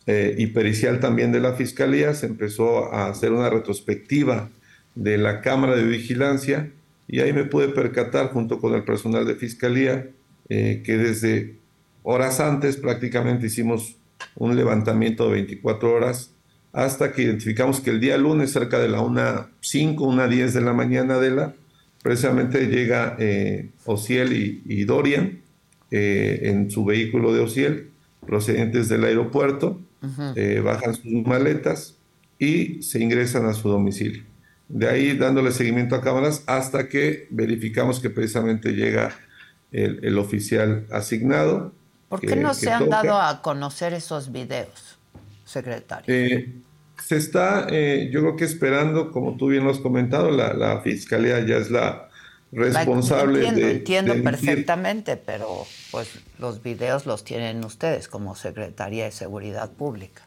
y 0.08 0.48
pericial 0.48 1.02
también 1.02 1.34
de 1.34 1.41
la 1.41 1.54
Fiscalía, 1.54 2.13
se 2.13 2.28
empezó 2.28 2.93
a 2.93 3.10
hacer 3.10 3.34
una 3.34 3.50
retrospectiva 3.50 4.50
de 4.96 5.17
la 5.17 5.41
cámara 5.41 5.76
de 5.76 5.84
vigilancia 5.84 6.72
y 7.10 7.20
ahí 7.20 7.34
me 7.34 7.43
pude 7.43 7.67
percatar 7.67 8.30
junto 8.30 8.62
con 8.62 8.74
el 8.74 8.84
personal 8.84 9.28
de 9.28 9.36
Fiscalía 9.36 10.08
que 10.48 10.82
desde 10.86 11.56
horas 12.04 12.39
antes 12.39 12.78
prácticamente 12.78 13.48
hicimos 13.48 13.98
un 14.36 14.56
levantamiento 14.56 15.26
de 15.26 15.34
24 15.34 15.93
horas 15.93 16.32
hasta 16.72 17.12
que 17.12 17.24
identificamos 17.24 17.82
que 17.82 17.89
el 17.89 18.00
día 18.00 18.17
lunes, 18.17 18.52
cerca 18.52 18.80
de 18.80 18.88
la 18.88 19.00
1.05, 19.00 19.96
1.10 19.96 20.52
de 20.52 20.62
la 20.62 20.74
mañana 20.74 21.17
de 21.17 21.32
la, 21.32 21.54
precisamente 22.04 22.67
llega 22.67 23.15
eh, 23.20 23.70
Ociel 23.86 24.32
y, 24.34 24.84
Dorian 24.86 25.39
eh, 25.91 26.41
en 26.43 26.70
su 26.70 26.86
vehículo 26.86 27.34
de 27.34 27.41
Ociel, 27.41 27.89
procedentes 28.26 28.89
del 28.89 29.06
aeropuerto, 29.06 29.80
eh, 30.36 30.62
bajan 30.63 30.95
sus 30.95 31.05
maletas 31.25 31.95
y 32.39 32.81
se 32.83 32.99
ingresan 32.99 33.45
a 33.45 33.53
su 33.53 33.69
domicilio. 33.69 34.23
De 34.67 34.89
ahí 34.89 35.17
dándole 35.17 35.51
seguimiento 35.51 35.95
a 35.95 36.01
cámaras 36.01 36.43
hasta 36.45 36.89
que 36.89 37.27
verificamos 37.29 37.99
que 37.99 38.10
precisamente 38.10 38.73
llega 38.73 39.15
el 39.71 40.17
oficial 40.17 40.86
asignado 40.91 41.73
¿Por 42.10 42.21
qué 42.21 42.36
no 42.36 42.53
se 42.53 42.71
han 42.71 42.89
dado 42.89 43.19
a 43.19 43.41
conocer 43.41 43.93
esos 43.93 44.31
videos, 44.31 44.97
secretario? 45.45 46.05
Eh, 46.13 46.53
se 47.03 47.17
está, 47.17 47.67
eh, 47.69 48.10
yo 48.12 48.21
creo 48.21 48.36
que 48.38 48.45
esperando, 48.45 49.12
como 49.12 49.36
tú 49.36 49.47
bien 49.47 49.65
lo 49.65 49.71
has 49.71 49.79
comentado, 49.79 50.31
la, 50.31 50.81
fiscalía 50.81 51.45
ya 51.45 51.57
es 51.57 51.69
la 51.69 52.07
responsable 52.51 53.39
entiendo, 53.39 53.62
de. 53.62 53.71
Entiendo 53.73 54.23
perfectamente, 54.23 55.17
pero 55.17 55.65
pues 55.91 56.10
los 56.39 56.63
videos 56.63 57.05
los 57.05 57.23
tienen 57.23 57.63
ustedes 57.63 58.07
como 58.07 58.36
Secretaría 58.36 59.05
de 59.05 59.12
Seguridad 59.12 59.71
Pública. 59.71 60.23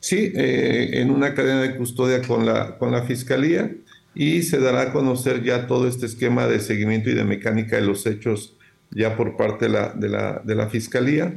Sí, 0.00 0.32
eh, 0.34 1.00
en 1.00 1.10
una 1.10 1.34
cadena 1.34 1.62
de 1.62 1.76
custodia 1.76 2.22
con 2.22 2.46
la, 2.46 2.78
con 2.78 2.92
la 2.92 3.02
fiscalía 3.02 3.72
y 4.14 4.42
se 4.42 4.58
dará 4.58 4.82
a 4.82 4.92
conocer 4.92 5.42
ya 5.42 5.66
todo 5.66 5.88
este 5.88 6.06
esquema 6.06 6.46
de 6.46 6.60
seguimiento 6.60 7.10
y 7.10 7.14
de 7.14 7.24
mecánica 7.24 7.76
de 7.76 7.82
los 7.82 8.06
hechos 8.06 8.54
ya 8.90 9.16
por 9.16 9.36
parte 9.36 9.66
de 9.66 9.72
la, 9.72 9.88
de 9.90 10.08
la, 10.08 10.40
de 10.44 10.54
la 10.54 10.68
Fiscalía 10.68 11.34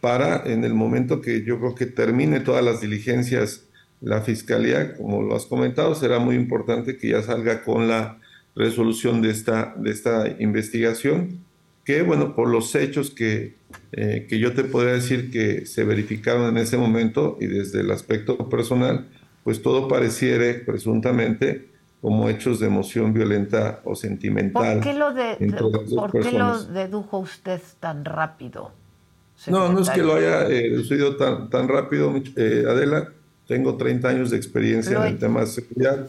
para 0.00 0.42
en 0.46 0.64
el 0.64 0.74
momento 0.74 1.20
que 1.20 1.44
yo 1.44 1.58
creo 1.58 1.74
que 1.74 1.86
termine 1.86 2.40
todas 2.40 2.64
las 2.64 2.80
diligencias 2.80 3.64
la 4.00 4.22
Fiscalía, 4.22 4.94
como 4.96 5.22
lo 5.22 5.36
has 5.36 5.44
comentado, 5.44 5.94
será 5.94 6.18
muy 6.18 6.34
importante 6.34 6.96
que 6.96 7.08
ya 7.08 7.22
salga 7.22 7.62
con 7.62 7.88
la 7.88 8.18
resolución 8.54 9.22
de 9.22 9.30
esta, 9.30 9.74
de 9.76 9.90
esta 9.90 10.28
investigación, 10.38 11.40
que 11.84 12.02
bueno, 12.02 12.34
por 12.34 12.48
los 12.48 12.74
hechos 12.74 13.10
que, 13.10 13.56
eh, 13.92 14.26
que 14.28 14.38
yo 14.38 14.52
te 14.52 14.64
podría 14.64 14.94
decir 14.94 15.30
que 15.30 15.66
se 15.66 15.84
verificaron 15.84 16.48
en 16.48 16.58
ese 16.58 16.76
momento 16.76 17.36
y 17.40 17.46
desde 17.46 17.80
el 17.80 17.90
aspecto 17.90 18.48
personal, 18.48 19.08
pues 19.44 19.62
todo 19.62 19.88
pareciere 19.88 20.54
presuntamente 20.54 21.70
como 22.00 22.28
hechos 22.28 22.60
de 22.60 22.66
emoción 22.66 23.12
violenta 23.12 23.80
o 23.84 23.94
sentimental. 23.94 24.76
¿Por 24.76 24.84
qué 24.84 24.94
lo, 24.94 25.12
de, 25.12 25.36
dedujo 26.72 27.18
usted 27.18 27.60
tan 27.78 28.04
rápido? 28.04 28.72
No, 29.46 29.72
no 29.72 29.80
es 29.80 29.90
que 29.90 30.02
lo 30.02 30.14
haya 30.14 30.46
eh, 30.46 30.70
deducido 30.70 31.16
tan, 31.16 31.48
tan 31.50 31.68
rápido, 31.68 32.12
eh, 32.36 32.64
Adela. 32.68 33.12
Tengo 33.46 33.76
30 33.76 34.08
años 34.08 34.30
de 34.30 34.36
experiencia 34.36 34.98
en 34.98 35.14
el 35.14 35.18
tema 35.18 35.40
de 35.40 35.46
seguridad, 35.46 36.08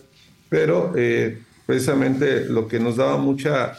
pero 0.49 0.93
eh, 0.95 1.41
precisamente 1.65 2.45
lo 2.45 2.67
que 2.67 2.80
nos 2.80 2.97
daba 2.97 3.17
mucha, 3.17 3.74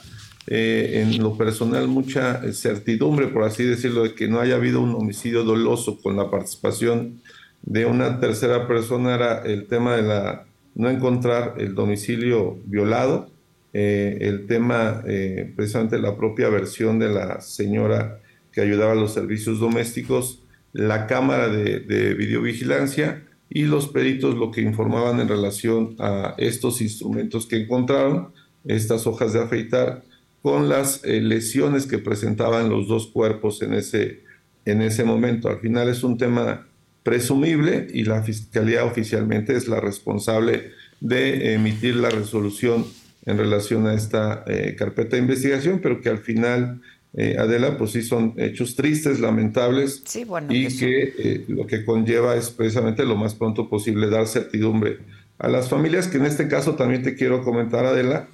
en 0.46 1.22
lo 1.22 1.38
personal, 1.38 1.86
mucha 1.86 2.42
certidumbre, 2.52 3.28
por 3.28 3.44
así 3.44 3.64
decirlo, 3.64 4.02
de 4.02 4.14
que 4.14 4.28
no 4.28 4.40
haya 4.40 4.56
habido 4.56 4.80
un 4.80 4.94
homicidio 4.94 5.44
doloso 5.44 6.00
con 6.02 6.16
la 6.16 6.30
participación 6.30 7.20
de 7.62 7.86
una 7.86 8.18
tercera 8.18 8.66
persona 8.66 9.14
era 9.14 9.42
el 9.42 9.66
tema 9.68 9.96
de 9.96 10.02
la 10.02 10.46
no 10.74 10.90
encontrar 10.90 11.54
el 11.58 11.74
domicilio 11.74 12.58
violado, 12.64 13.30
eh, 13.72 14.18
el 14.22 14.46
tema, 14.46 15.02
eh, 15.06 15.52
precisamente 15.54 15.98
la 15.98 16.16
propia 16.16 16.48
versión 16.48 16.98
de 16.98 17.08
la 17.08 17.40
señora 17.40 18.20
que 18.52 18.60
ayudaba 18.60 18.92
a 18.92 18.96
los 18.96 19.12
servicios 19.12 19.60
domésticos, 19.60 20.42
la 20.72 21.06
cámara 21.06 21.48
de, 21.48 22.14
videovigilancia 22.14 23.22
y 23.54 23.64
los 23.64 23.88
peritos 23.88 24.34
lo 24.34 24.50
que 24.50 24.62
informaban 24.62 25.20
en 25.20 25.28
relación 25.28 25.96
a 25.98 26.34
estos 26.38 26.80
instrumentos 26.80 27.46
que 27.46 27.56
encontraron, 27.56 28.32
estas 28.64 29.06
hojas 29.06 29.32
de 29.32 29.42
afeitar, 29.42 30.02
con 30.40 30.68
las 30.68 31.04
eh, 31.04 31.20
lesiones 31.20 31.86
que 31.86 31.98
presentaban 31.98 32.70
los 32.70 32.88
dos 32.88 33.08
cuerpos 33.08 33.62
en 33.62 33.74
ese, 33.74 34.22
en 34.64 34.82
ese 34.82 35.04
momento. 35.04 35.48
Al 35.48 35.60
final 35.60 35.88
es 35.88 36.02
un 36.02 36.18
tema 36.18 36.66
presumible 37.02 37.88
y 37.92 38.04
la 38.04 38.22
Fiscalía 38.22 38.84
oficialmente 38.84 39.56
es 39.56 39.68
la 39.68 39.80
responsable 39.80 40.70
de 41.00 41.54
emitir 41.54 41.96
la 41.96 42.10
resolución 42.10 42.86
en 43.26 43.38
relación 43.38 43.86
a 43.86 43.94
esta 43.94 44.44
eh, 44.46 44.74
carpeta 44.76 45.16
de 45.16 45.22
investigación, 45.22 45.80
pero 45.82 46.00
que 46.00 46.08
al 46.08 46.18
final, 46.18 46.80
eh, 47.14 47.36
Adela, 47.38 47.76
pues 47.76 47.92
sí 47.92 48.02
son 48.02 48.34
hechos 48.36 48.74
tristes, 48.74 49.20
lamentables, 49.20 50.02
y 50.48 50.78
que 50.78 51.14
eh, 51.18 51.44
lo 51.48 51.66
que 51.66 51.84
conlleva 51.84 52.36
es 52.36 52.50
precisamente 52.50 53.04
lo 53.04 53.16
más 53.16 53.34
pronto 53.34 53.68
posible 53.68 54.08
dar 54.08 54.26
certidumbre 54.26 54.98
a 55.38 55.48
las 55.48 55.68
familias, 55.68 56.08
que 56.08 56.18
en 56.18 56.26
este 56.26 56.48
caso 56.48 56.74
también 56.74 57.02
te 57.02 57.14
quiero 57.14 57.42
comentar, 57.42 57.84
Adela, 57.84 58.28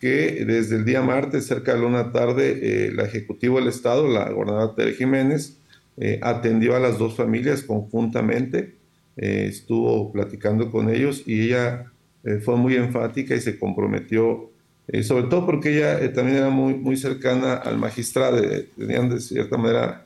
que 0.00 0.44
desde 0.44 0.76
el 0.76 0.84
día 0.84 1.02
martes, 1.02 1.46
cerca 1.46 1.74
de 1.74 1.80
la 1.80 1.86
una 1.86 2.12
tarde, 2.12 2.90
la 2.94 3.04
Ejecutivo 3.04 3.58
del 3.58 3.68
Estado, 3.68 4.08
la 4.08 4.30
gobernadora 4.30 4.74
Tere 4.74 4.94
Jiménez, 4.94 5.58
eh, 5.98 6.20
atendió 6.22 6.76
a 6.76 6.80
las 6.80 6.98
dos 6.98 7.14
familias 7.16 7.62
conjuntamente, 7.62 8.76
eh, 9.16 9.46
estuvo 9.48 10.12
platicando 10.12 10.70
con 10.70 10.90
ellos 10.90 11.22
y 11.24 11.46
ella 11.46 11.90
eh, 12.22 12.36
fue 12.36 12.56
muy 12.56 12.74
enfática 12.74 13.34
y 13.34 13.40
se 13.40 13.58
comprometió, 13.58 14.50
eh, 14.88 15.02
sobre 15.02 15.24
todo 15.24 15.46
porque 15.46 15.76
ella 15.76 16.00
eh, 16.00 16.08
también 16.08 16.38
era 16.38 16.50
muy, 16.50 16.74
muy 16.74 16.96
cercana 16.96 17.54
al 17.54 17.78
magistrado, 17.78 18.40
tenían 18.76 19.08
de 19.08 19.20
cierta 19.20 19.56
manera 19.56 20.02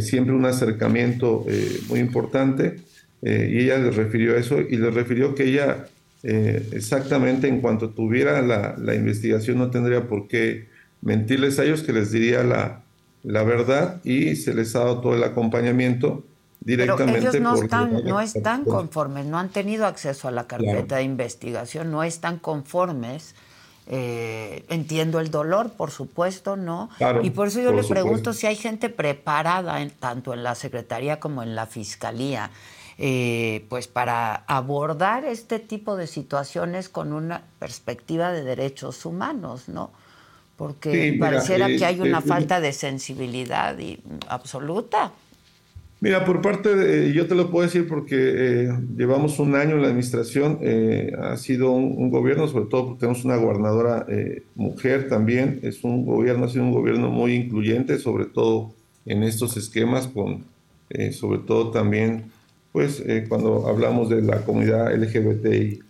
siempre 0.00 0.34
un 0.34 0.44
acercamiento 0.44 1.46
muy 1.88 2.00
importante 2.00 2.80
y 3.22 3.60
ella 3.60 3.78
le 3.78 3.92
refirió 3.92 4.36
eso 4.36 4.60
y 4.60 4.78
le 4.78 4.90
refirió 4.90 5.32
que 5.36 5.44
ella 5.44 5.86
exactamente 6.24 7.46
en 7.46 7.60
cuanto 7.60 7.90
tuviera 7.90 8.42
la, 8.42 8.74
la, 8.78 8.96
investigación 8.96 9.58
no 9.58 9.70
tendría 9.70 10.08
por 10.08 10.26
qué 10.26 10.66
mentirles 11.02 11.60
a 11.60 11.64
ellos, 11.64 11.84
que 11.84 11.92
les 11.92 12.10
diría 12.10 12.42
la, 12.42 12.82
la 13.22 13.42
verdad 13.42 14.00
y 14.04 14.36
se 14.36 14.54
les 14.54 14.74
ha 14.76 14.80
dado 14.80 15.00
todo 15.00 15.14
el 15.14 15.24
acompañamiento 15.24 16.24
directamente. 16.60 17.12
Pero 17.12 17.30
ellos 17.30 17.40
no, 17.40 17.62
están, 17.62 18.04
no 18.04 18.20
están 18.20 18.64
conformes, 18.64 19.26
no 19.26 19.38
han 19.38 19.50
tenido 19.50 19.86
acceso 19.86 20.28
a 20.28 20.30
la 20.30 20.46
carpeta 20.46 20.96
de 20.96 21.02
investigación, 21.02 21.90
no 21.90 22.02
están 22.02 22.38
conformes. 22.38 23.34
Eh, 23.88 24.64
entiendo 24.68 25.20
el 25.20 25.30
dolor, 25.30 25.70
por 25.70 25.92
supuesto, 25.92 26.56
¿no? 26.56 26.90
y 27.22 27.30
por 27.30 27.46
eso 27.46 27.60
yo 27.60 27.70
le 27.70 27.84
pregunto 27.84 28.32
si 28.32 28.48
hay 28.48 28.56
gente 28.56 28.88
preparada, 28.88 29.80
en, 29.80 29.90
tanto 29.90 30.34
en 30.34 30.42
la 30.42 30.56
Secretaría 30.56 31.20
como 31.20 31.44
en 31.44 31.54
la 31.54 31.66
Fiscalía, 31.66 32.50
eh, 32.98 33.64
pues 33.68 33.86
para 33.86 34.42
abordar 34.48 35.24
este 35.24 35.60
tipo 35.60 35.96
de 35.96 36.08
situaciones 36.08 36.88
con 36.88 37.12
una 37.12 37.42
perspectiva 37.60 38.32
de 38.32 38.42
derechos 38.42 39.06
humanos, 39.06 39.68
¿no? 39.68 39.90
Porque 40.56 41.14
pareciera 41.20 41.68
que 41.68 41.84
hay 41.84 42.00
una 42.00 42.22
falta 42.22 42.60
de 42.60 42.72
sensibilidad 42.72 43.78
y, 43.78 44.00
absoluta. 44.28 45.12
Mira, 45.98 46.26
por 46.26 46.42
parte 46.42 46.74
de, 46.76 47.12
yo 47.14 47.26
te 47.26 47.34
lo 47.34 47.50
puedo 47.50 47.64
decir 47.64 47.88
porque 47.88 48.16
eh, 48.18 48.78
llevamos 48.96 49.38
un 49.38 49.54
año 49.54 49.76
en 49.76 49.82
la 49.82 49.88
administración, 49.88 50.58
eh, 50.60 51.12
ha 51.18 51.38
sido 51.38 51.70
un, 51.72 52.10
gobierno, 52.10 52.46
sobre 52.48 52.66
todo 52.66 52.88
porque 52.88 53.00
tenemos 53.00 53.24
una 53.24 53.36
gobernadora 53.36 54.04
eh, 54.06 54.42
mujer 54.56 55.08
también, 55.08 55.58
es 55.62 55.82
un 55.84 56.04
gobierno, 56.04 56.44
ha 56.44 56.48
sido 56.50 56.64
un 56.64 56.72
gobierno 56.72 57.10
muy 57.10 57.34
incluyente, 57.34 57.98
sobre 57.98 58.26
todo 58.26 58.74
en 59.06 59.22
estos 59.22 59.56
esquemas, 59.56 60.06
con, 60.06 60.44
sobre 61.12 61.38
todo 61.40 61.70
también, 61.70 62.24
pues 62.72 63.02
cuando 63.28 63.66
hablamos 63.66 64.10
de 64.10 64.20
la 64.20 64.44
comunidad 64.44 64.94
LGBTIQ+, 64.94 65.84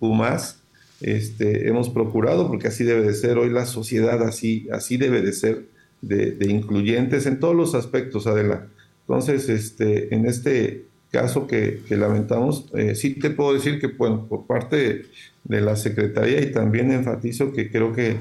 este, 1.00 1.68
hemos 1.68 1.90
procurado, 1.90 2.46
porque 2.46 2.68
así 2.68 2.84
debe 2.84 3.02
de 3.02 3.14
ser, 3.14 3.38
hoy 3.38 3.50
la 3.50 3.66
sociedad 3.66 4.22
así, 4.22 4.68
así 4.70 4.98
debe 4.98 5.20
de 5.22 5.32
ser, 5.32 5.64
de, 6.00 6.30
de 6.30 6.46
incluyentes 6.46 7.26
en 7.26 7.40
todos 7.40 7.56
los 7.56 7.74
aspectos, 7.74 8.26
Adela 8.26 8.68
entonces, 9.08 9.48
este, 9.48 10.12
en 10.12 10.26
este 10.26 10.86
caso 11.12 11.46
que, 11.46 11.80
lamentamos, 11.90 12.68
eh, 12.74 12.96
sí 12.96 13.14
te 13.14 13.30
puedo 13.30 13.54
decir 13.54 13.80
que 13.80 13.86
bueno, 13.86 14.26
por 14.28 14.46
parte 14.46 15.06
de, 15.44 15.60
la 15.60 15.76
Secretaría 15.76 16.40
y 16.40 16.50
también 16.50 16.90
enfatizo 16.90 17.52
que 17.52 17.70
creo 17.70 17.92
que 17.92 18.16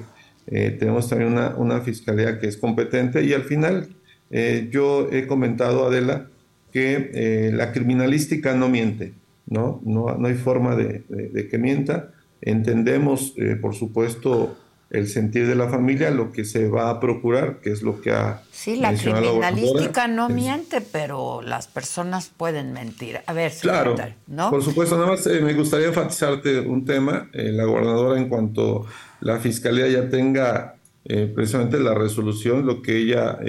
eh, 0.45 0.75
tenemos 0.77 1.09
también 1.09 1.31
una, 1.31 1.55
una, 1.55 1.81
fiscalía 1.81 2.39
que 2.39 2.47
es 2.47 2.57
competente 2.57 3.23
y 3.23 3.33
al 3.33 3.41
final 3.43 3.87
eh, 4.29 4.69
yo 4.71 5.09
he 5.11 5.25
comentado, 5.25 5.87
Adela, 5.87 6.29
que 6.71 7.51
la 7.53 7.71
criminalística 7.71 8.53
no 8.53 8.67
miente, 8.67 9.13
¿no? 9.47 9.81
No, 9.85 10.17
no 10.17 10.27
hay 10.27 10.33
forma 10.33 10.75
de, 10.75 11.03
de 11.07 11.47
que 11.47 11.57
mienta. 11.57 12.11
Entendemos, 12.41 13.33
por 13.61 13.73
supuesto, 13.75 14.57
el 14.91 15.07
sentir 15.07 15.47
de 15.47 15.55
la 15.55 15.67
familia, 15.67 16.11
lo 16.11 16.31
que 16.31 16.45
se 16.45 16.67
va 16.67 16.89
a 16.89 16.99
procurar, 16.99 17.59
que 17.59 17.71
es 17.71 17.81
lo 17.81 18.01
que 18.01 18.11
ha... 18.11 18.43
Sí, 18.51 18.75
la 18.75 18.93
criminalística 18.93 20.07
no 20.07 20.29
miente, 20.29 20.79
pero 20.79 21.41
las 21.41 21.67
personas 21.67 22.31
pueden 22.35 22.71
mentir. 22.71 23.19
A 23.25 23.33
ver, 23.33 23.51
claro, 23.59 23.95
¿no? 24.27 24.51
Por 24.51 24.63
supuesto, 24.63 24.95
nada 24.95 25.09
más 25.09 25.25
eh, 25.27 25.41
me 25.41 25.53
gustaría 25.53 25.87
enfatizarte 25.87 26.59
un 26.59 26.85
tema. 26.85 27.29
Eh, 27.33 27.51
la 27.51 27.65
gobernadora, 27.65 28.19
en 28.19 28.29
cuanto 28.29 28.85
la 29.21 29.39
fiscalía 29.39 29.87
ya 29.87 30.07
tenga 30.07 30.75
eh, 31.03 31.31
precisamente 31.33 31.79
la 31.79 31.95
resolución, 31.95 32.65
lo 32.65 32.81
que 32.81 32.97
ella, 32.97 33.39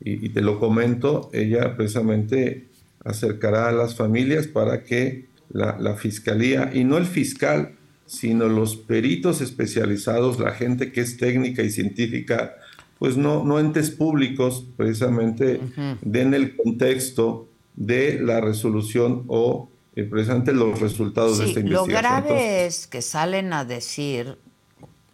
y, 0.00 0.28
te 0.28 0.40
lo 0.40 0.58
comento, 0.58 1.28
ella 1.32 1.76
precisamente 1.76 2.68
acercará 3.04 3.68
a 3.68 3.72
las 3.72 3.96
familias 3.96 4.46
para 4.46 4.84
que 4.84 5.26
la, 5.50 5.76
la 5.78 5.94
fiscalía, 5.96 6.70
y 6.72 6.84
no 6.84 6.98
el 6.98 7.06
fiscal, 7.06 7.74
sino 8.12 8.46
los 8.46 8.76
peritos 8.76 9.40
especializados, 9.40 10.38
la 10.38 10.52
gente 10.52 10.92
que 10.92 11.00
es 11.00 11.16
técnica 11.16 11.62
y 11.62 11.70
científica, 11.70 12.56
pues 12.98 13.16
no, 13.16 13.42
no 13.42 13.58
entes 13.58 13.90
públicos 13.90 14.66
precisamente 14.76 15.60
den 16.02 16.34
el 16.34 16.54
contexto 16.54 17.48
de 17.74 18.20
la 18.20 18.42
resolución 18.42 19.24
o 19.28 19.70
eh, 19.96 20.04
precisamente 20.04 20.52
los 20.52 20.78
resultados 20.78 21.38
de 21.38 21.46
esta 21.46 21.60
investigación. 21.60 21.88
Lo 21.90 21.98
grave 21.98 22.66
es 22.66 22.86
que 22.86 23.00
salen 23.00 23.54
a 23.54 23.64
decir, 23.64 24.36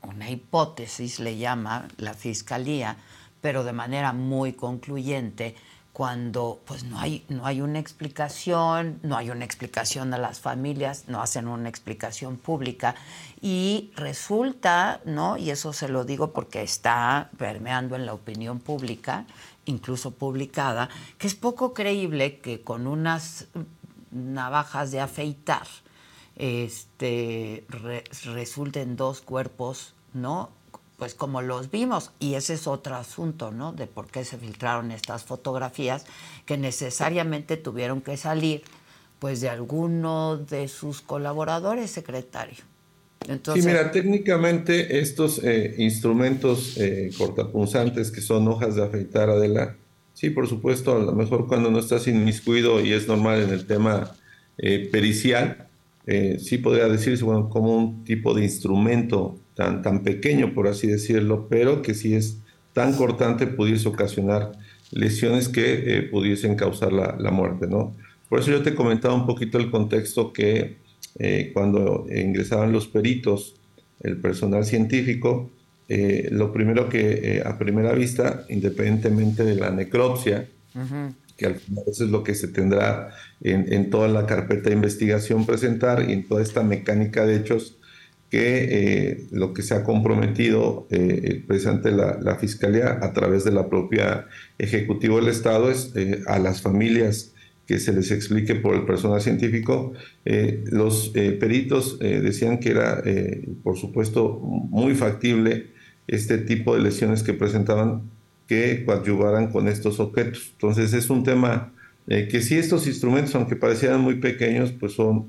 una 0.03 0.29
hipótesis 0.29 1.21
le 1.21 1.39
llama 1.39 1.87
la 1.99 2.15
fiscalía, 2.15 2.97
pero 3.41 3.63
de 3.63 3.75
manera 3.75 4.13
muy 4.13 4.55
concluyente, 4.55 5.55
cuando 5.99 6.61
pues 6.65 6.85
no 6.85 7.01
hay 7.01 7.25
no 7.29 7.45
hay 7.45 7.61
una 7.61 7.81
explicación, 7.81 9.01
no 9.03 9.17
hay 9.17 9.31
una 9.31 9.45
explicación 9.45 10.15
a 10.15 10.19
las 10.19 10.39
familias, 10.39 11.07
no 11.09 11.21
hacen 11.21 11.49
una 11.49 11.69
explicación 11.69 12.37
pública 12.37 12.95
y 13.41 13.91
resulta, 13.97 15.01
¿no? 15.05 15.37
Y 15.37 15.51
eso 15.51 15.73
se 15.73 15.89
lo 15.89 16.05
digo 16.05 16.33
porque 16.33 16.63
está 16.63 17.31
permeando 17.37 17.97
en 17.97 18.07
la 18.07 18.15
opinión 18.15 18.61
pública, 18.61 19.27
incluso 19.65 20.13
publicada, 20.13 20.89
que 21.19 21.27
es 21.27 21.35
poco 21.35 21.75
creíble 21.75 22.39
que 22.39 22.61
con 22.63 22.87
unas 22.87 23.49
navajas 24.13 24.93
de 24.93 25.01
afeitar 25.01 25.67
este 26.37 27.67
resulten 28.23 28.95
dos 28.95 29.21
cuerpos, 29.21 29.95
¿no? 30.15 30.51
Pues 30.99 31.15
como 31.15 31.43
los 31.43 31.71
vimos, 31.71 32.11
y 32.19 32.35
ese 32.35 32.55
es 32.55 32.67
otro 32.67 32.97
asunto, 32.97 33.53
¿no? 33.53 33.73
De 33.73 33.87
por 33.87 34.09
qué 34.09 34.25
se 34.25 34.37
filtraron 34.37 34.91
estas 34.91 35.23
fotografías 35.23 36.05
que 36.45 36.59
necesariamente 36.59 37.57
tuvieron 37.57 38.01
que 38.01 38.17
salir, 38.17 38.63
pues 39.21 39.41
de 39.41 39.49
alguno 39.49 40.37
de 40.37 40.67
sus 40.67 41.01
colaboradores, 41.01 41.93
secretario. 41.93 42.59
Entonces, 43.29 43.63
sí, 43.63 43.71
mira, 43.71 43.93
técnicamente 43.93 44.99
estos 44.99 45.41
eh, 45.45 45.77
instrumentos 45.79 46.77
eh, 46.79 47.11
cortapunzantes 47.17 48.11
que 48.11 48.21
son 48.21 48.49
hojas 48.49 48.75
de 48.75 48.85
afeitar, 48.85 49.31
Adela, 49.31 49.77
sí, 50.15 50.31
por 50.31 50.49
supuesto, 50.49 50.97
a 50.97 50.99
lo 50.99 51.13
mejor 51.13 51.47
cuando 51.47 51.71
no 51.71 51.79
estás 51.79 52.09
inmiscuido 52.09 52.81
y 52.81 52.93
es 52.93 53.07
normal 53.07 53.43
en 53.43 53.51
el 53.51 53.67
tema 53.67 54.17
eh, 54.59 54.89
pericial, 54.91 55.69
sí 56.41 56.57
podría 56.57 56.89
decirse, 56.89 57.23
bueno, 57.23 57.51
como 57.51 57.77
un 57.77 58.03
tipo 58.03 58.33
de 58.33 58.43
instrumento 58.43 59.39
tan, 59.59 60.05
pequeño, 60.05 60.55
por 60.55 60.69
así 60.69 60.87
decirlo, 60.87 61.49
pero 61.51 61.83
que 61.83 61.95
si 61.95 62.15
es 62.15 62.39
tan 62.73 62.93
cortante 62.95 63.49
pudiese 63.49 63.89
ocasionar 63.89 64.53
lesiones 64.93 65.49
que 65.49 65.97
eh, 65.99 66.03
pudiesen 66.03 66.55
causar 66.55 66.93
la, 66.93 67.31
muerte, 67.33 67.67
¿no? 67.67 67.97
Por 68.29 68.39
eso 68.39 68.53
yo 68.53 68.63
te 68.63 68.77
comentaba 68.77 69.15
un 69.15 69.27
poquito 69.27 69.59
el 69.59 69.71
contexto 69.71 70.33
que 70.33 70.77
eh, 71.19 71.51
cuando 71.53 72.07
ingresaban 72.09 72.73
los 72.73 72.87
peritos, 72.87 73.57
el 74.01 74.19
personal 74.19 74.65
científico, 74.65 75.51
eh, 75.89 76.29
lo 76.31 76.53
primero 76.53 76.89
que 76.89 77.43
a 77.45 77.59
primera 77.59 77.93
vista, 77.93 78.45
independientemente 78.49 79.45
de 79.45 79.57
la 79.57 79.71
necropsia, 79.71 80.47
que 81.37 81.47
al 81.47 81.57
final 81.57 81.85
eso 81.89 82.05
es 82.05 82.11
lo 82.11 82.23
que 82.23 82.37
se 82.37 82.47
tendrá 82.47 83.11
en, 83.41 83.73
en, 83.73 83.91
toda 83.91 84.07
la 84.07 84.27
carpeta 84.27 84.69
de 84.69 84.77
investigación 84.77 85.47
presentar 85.47 86.09
y 86.09 86.13
en 86.13 86.29
toda 86.29 86.43
esta 86.43 86.63
mecánica 86.63 87.27
de 87.27 87.37
hechos, 87.37 87.78
que 88.31 89.09
eh, 89.11 89.27
lo 89.31 89.55
que 89.55 89.63
se 89.63 89.75
ha 89.75 89.85
comprometido 89.85 90.87
eh, 90.91 91.43
precisamente 91.47 91.91
la, 91.91 92.37
Fiscalía 92.39 92.99
a 93.01 93.13
través 93.13 93.45
de 93.45 93.53
la 93.53 93.69
propia 93.69 94.27
Ejecutivo 94.59 95.17
del 95.17 95.29
Estado 95.29 95.71
es 95.71 95.93
eh, 95.97 96.23
a 96.27 96.39
las 96.39 96.61
familias 96.61 97.35
que 97.67 97.79
se 97.79 97.93
les 97.93 98.11
explique 98.11 98.55
por 98.55 98.75
el 98.75 98.85
personal 98.85 99.21
científico. 99.21 99.93
Eh, 100.25 100.65
los 100.71 101.11
peritos 101.11 101.99
decían 101.99 102.61
que 102.61 102.71
era, 102.71 103.03
por 103.63 103.77
supuesto, 103.77 104.41
muy 104.41 104.95
factible 104.95 105.67
este 106.07 106.39
tipo 106.39 106.75
de 106.75 106.81
lesiones 106.81 107.23
que 107.23 107.35
presentaban 107.35 108.11
que 108.47 108.87
coadyuvaran 108.87 109.53
con 109.53 109.69
estos 109.69 110.01
objetos. 110.01 110.49
Entonces 110.53 110.95
es 110.95 111.11
un 111.11 111.25
tema 111.25 111.75
que 112.07 112.41
si 112.41 112.57
estos 112.57 112.87
instrumentos, 112.87 113.35
aunque 113.35 113.55
parecieran 113.55 114.01
muy 114.01 114.15
pequeños, 114.15 114.73
pues 114.73 114.93
son 114.93 115.29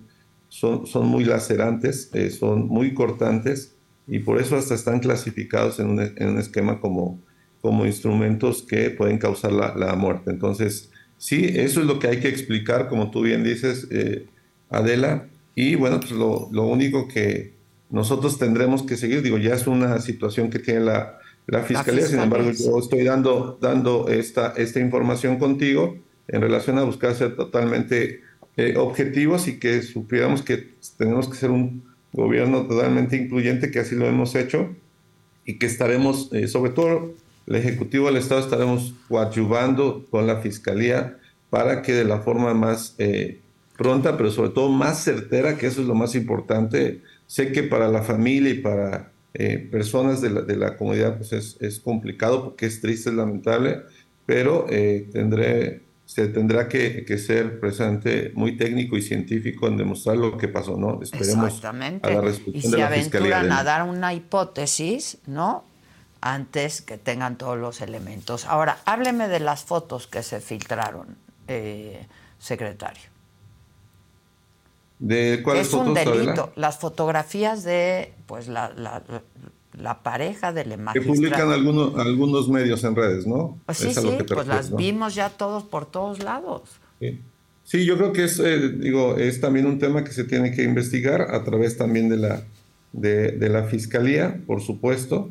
son, 0.50 0.88
son 0.88 1.08
muy 1.08 1.24
lacerantes, 1.24 2.10
eh, 2.14 2.32
son 2.32 2.68
muy 2.68 2.94
cortantes 2.94 3.76
y 4.08 4.20
por 4.20 4.42
eso 4.42 4.58
hasta 4.58 4.74
están 4.74 5.00
clasificados 5.00 5.80
en 5.80 5.92
un, 5.92 6.00
en 6.02 6.30
un 6.30 6.40
esquema 6.40 6.82
como, 6.82 7.22
como 7.62 7.86
instrumentos 7.86 8.64
que 8.64 8.90
pueden 8.90 9.20
causar 9.20 9.52
la, 9.52 9.76
la, 9.76 9.96
muerte. 9.96 10.32
Entonces, 10.32 10.90
sí, 11.18 11.46
eso 11.46 11.82
es 11.82 11.86
lo 11.86 12.00
que 12.00 12.08
hay 12.08 12.20
que 12.20 12.28
explicar, 12.28 12.90
como 12.90 13.12
tú 13.12 13.22
bien 13.22 13.44
dices, 13.44 13.88
eh, 13.92 14.26
Adela. 14.70 15.28
Y 15.54 15.76
bueno, 15.76 16.00
pues 16.00 16.12
lo, 16.12 16.50
lo, 16.52 16.66
único 16.66 17.08
que 17.08 17.54
nosotros 17.92 18.40
tendremos 18.40 18.84
que 18.84 18.98
seguir, 18.98 19.22
digo, 19.22 19.38
ya 19.38 19.54
es 19.54 19.68
una 19.68 20.00
situación 20.00 20.50
que 20.50 20.58
tiene 20.58 20.82
la, 20.82 21.20
la, 21.46 21.62
fiscalía, 21.62 22.08
sin 22.08 22.20
embargo, 22.20 22.52
yo 22.52 22.80
estoy 22.80 23.04
dando, 23.04 23.60
dando 23.62 24.08
esta, 24.08 24.54
esta 24.58 24.80
información 24.80 25.38
contigo 25.38 25.98
en 26.28 26.42
relación 26.42 26.78
a 26.80 26.84
buscar 26.84 27.14
ser 27.14 27.36
totalmente 27.36 28.22
eh, 28.60 28.76
objetivos 28.76 29.48
y 29.48 29.58
que 29.58 29.82
supiéramos 29.82 30.42
que 30.42 30.74
tenemos 30.98 31.30
que 31.30 31.38
ser 31.38 31.50
un 31.50 31.82
gobierno 32.12 32.68
totalmente 32.68 33.16
incluyente, 33.16 33.72
que 33.72 33.80
así 33.80 33.96
lo 33.96 34.06
hemos 34.06 34.36
hecho, 34.36 34.76
y 35.46 35.58
que 35.58 35.66
estaremos, 35.66 36.30
eh, 36.34 36.50
sobre 36.50 36.72
todo 36.72 37.14
el 37.48 37.56
Ejecutivo 37.56 38.08
del 38.08 38.18
Estado, 38.18 38.42
estaremos 38.42 38.94
coadyuvando 39.08 40.06
con 40.12 40.28
la 40.28 40.42
Fiscalía 40.42 41.18
para 41.50 41.82
que 41.82 41.94
de 41.94 42.04
la 42.04 42.20
forma 42.20 42.54
más 42.54 42.96
eh, 42.98 43.40
pronta, 43.78 44.18
pero 44.18 44.30
sobre 44.30 44.50
todo 44.50 44.68
más 44.68 45.06
certera, 45.06 45.58
que 45.58 45.68
eso 45.68 45.80
es 45.80 45.88
lo 45.88 45.96
más 45.96 46.14
importante, 46.16 47.00
sé 47.28 47.54
que 47.54 47.64
para 47.64 47.88
la 47.88 48.02
familia 48.02 48.52
y 48.52 48.58
para 48.60 49.14
eh, 49.36 49.70
personas 49.72 50.20
de 50.20 50.32
la, 50.32 50.42
de 50.42 50.58
la, 50.58 50.76
comunidad 50.76 51.16
pues 51.16 51.32
es, 51.32 51.56
es, 51.62 51.80
complicado 51.80 52.44
porque 52.44 52.66
es 52.66 52.82
triste, 52.82 53.10
es 53.10 53.16
lamentable, 53.16 53.84
pero 54.26 54.66
tendré 55.14 55.82
se 56.10 56.28
tendrá 56.28 56.68
que, 56.68 57.06
que, 57.06 57.20
ser 57.20 57.60
precisamente 57.60 58.32
muy 58.34 58.58
técnico 58.58 58.98
y 58.98 59.02
científico 59.04 59.68
en 59.68 59.78
demostrar 59.78 60.18
lo 60.18 60.40
que 60.40 60.48
pasó, 60.48 60.76
¿no? 60.76 61.00
Esperemos 61.04 61.64
a 61.64 61.72
la 61.72 62.22
resolución 62.22 62.56
y 62.56 62.62
se 62.62 62.82
aventuran 62.82 63.52
a 63.52 63.64
dar 63.64 63.88
una 63.88 64.16
hipótesis, 64.16 65.20
¿no? 65.28 65.64
Antes 66.20 66.82
que 66.82 66.98
tengan 66.98 67.38
todos 67.38 67.60
los 67.60 67.82
elementos. 67.82 68.46
Ahora, 68.46 68.80
hábleme 68.86 69.28
de 69.28 69.40
las 69.40 69.64
fotos 69.64 70.08
que 70.08 70.24
se 70.24 70.42
filtraron, 70.42 71.16
eh, 71.48 72.08
secretario. 72.40 73.04
¿De 74.98 75.42
cuáles 75.44 75.68
es 75.68 75.74
un 75.76 75.94
delito. 75.94 76.52
Las 76.56 76.80
fotografías 76.80 77.64
de, 77.64 78.16
pues, 78.26 78.48
la, 78.48 78.70
la, 78.70 79.04
la 79.74 80.02
pareja 80.02 80.52
del 80.52 80.78
magistrado. 80.78 80.94
Que 80.94 81.02
publican 81.02 81.52
algunos, 81.52 81.96
algunos 82.00 82.50
medios 82.50 82.84
en 82.84 82.96
redes, 82.96 83.28
¿no? 83.28 83.60
Pues 83.66 83.78
sí, 83.78 83.94
sí, 83.94 84.18
pues 84.28 84.48
las 84.48 84.76
vimos 84.76 85.16
ya 85.16 85.30
todos 85.30 85.64
por 85.64 85.86
todos 85.86 86.24
lados. 86.24 86.64
Sí, 87.64 87.86
yo 87.86 87.98
creo 87.98 88.14
que 88.14 88.24
es, 88.24 88.40
eh, 88.40 88.70
digo, 88.70 89.18
es 89.18 89.40
también 89.40 89.68
un 89.68 89.78
tema 89.78 90.04
que 90.04 90.12
se 90.12 90.24
tiene 90.24 90.52
que 90.52 90.64
investigar 90.64 91.22
a 91.22 91.44
través 91.44 91.78
también 91.78 92.10
de 92.10 92.18
la, 92.18 92.44
de, 92.94 93.32
de 93.32 93.50
la 93.50 93.66
fiscalía, 93.66 94.42
por 94.48 94.62
supuesto, 94.62 95.30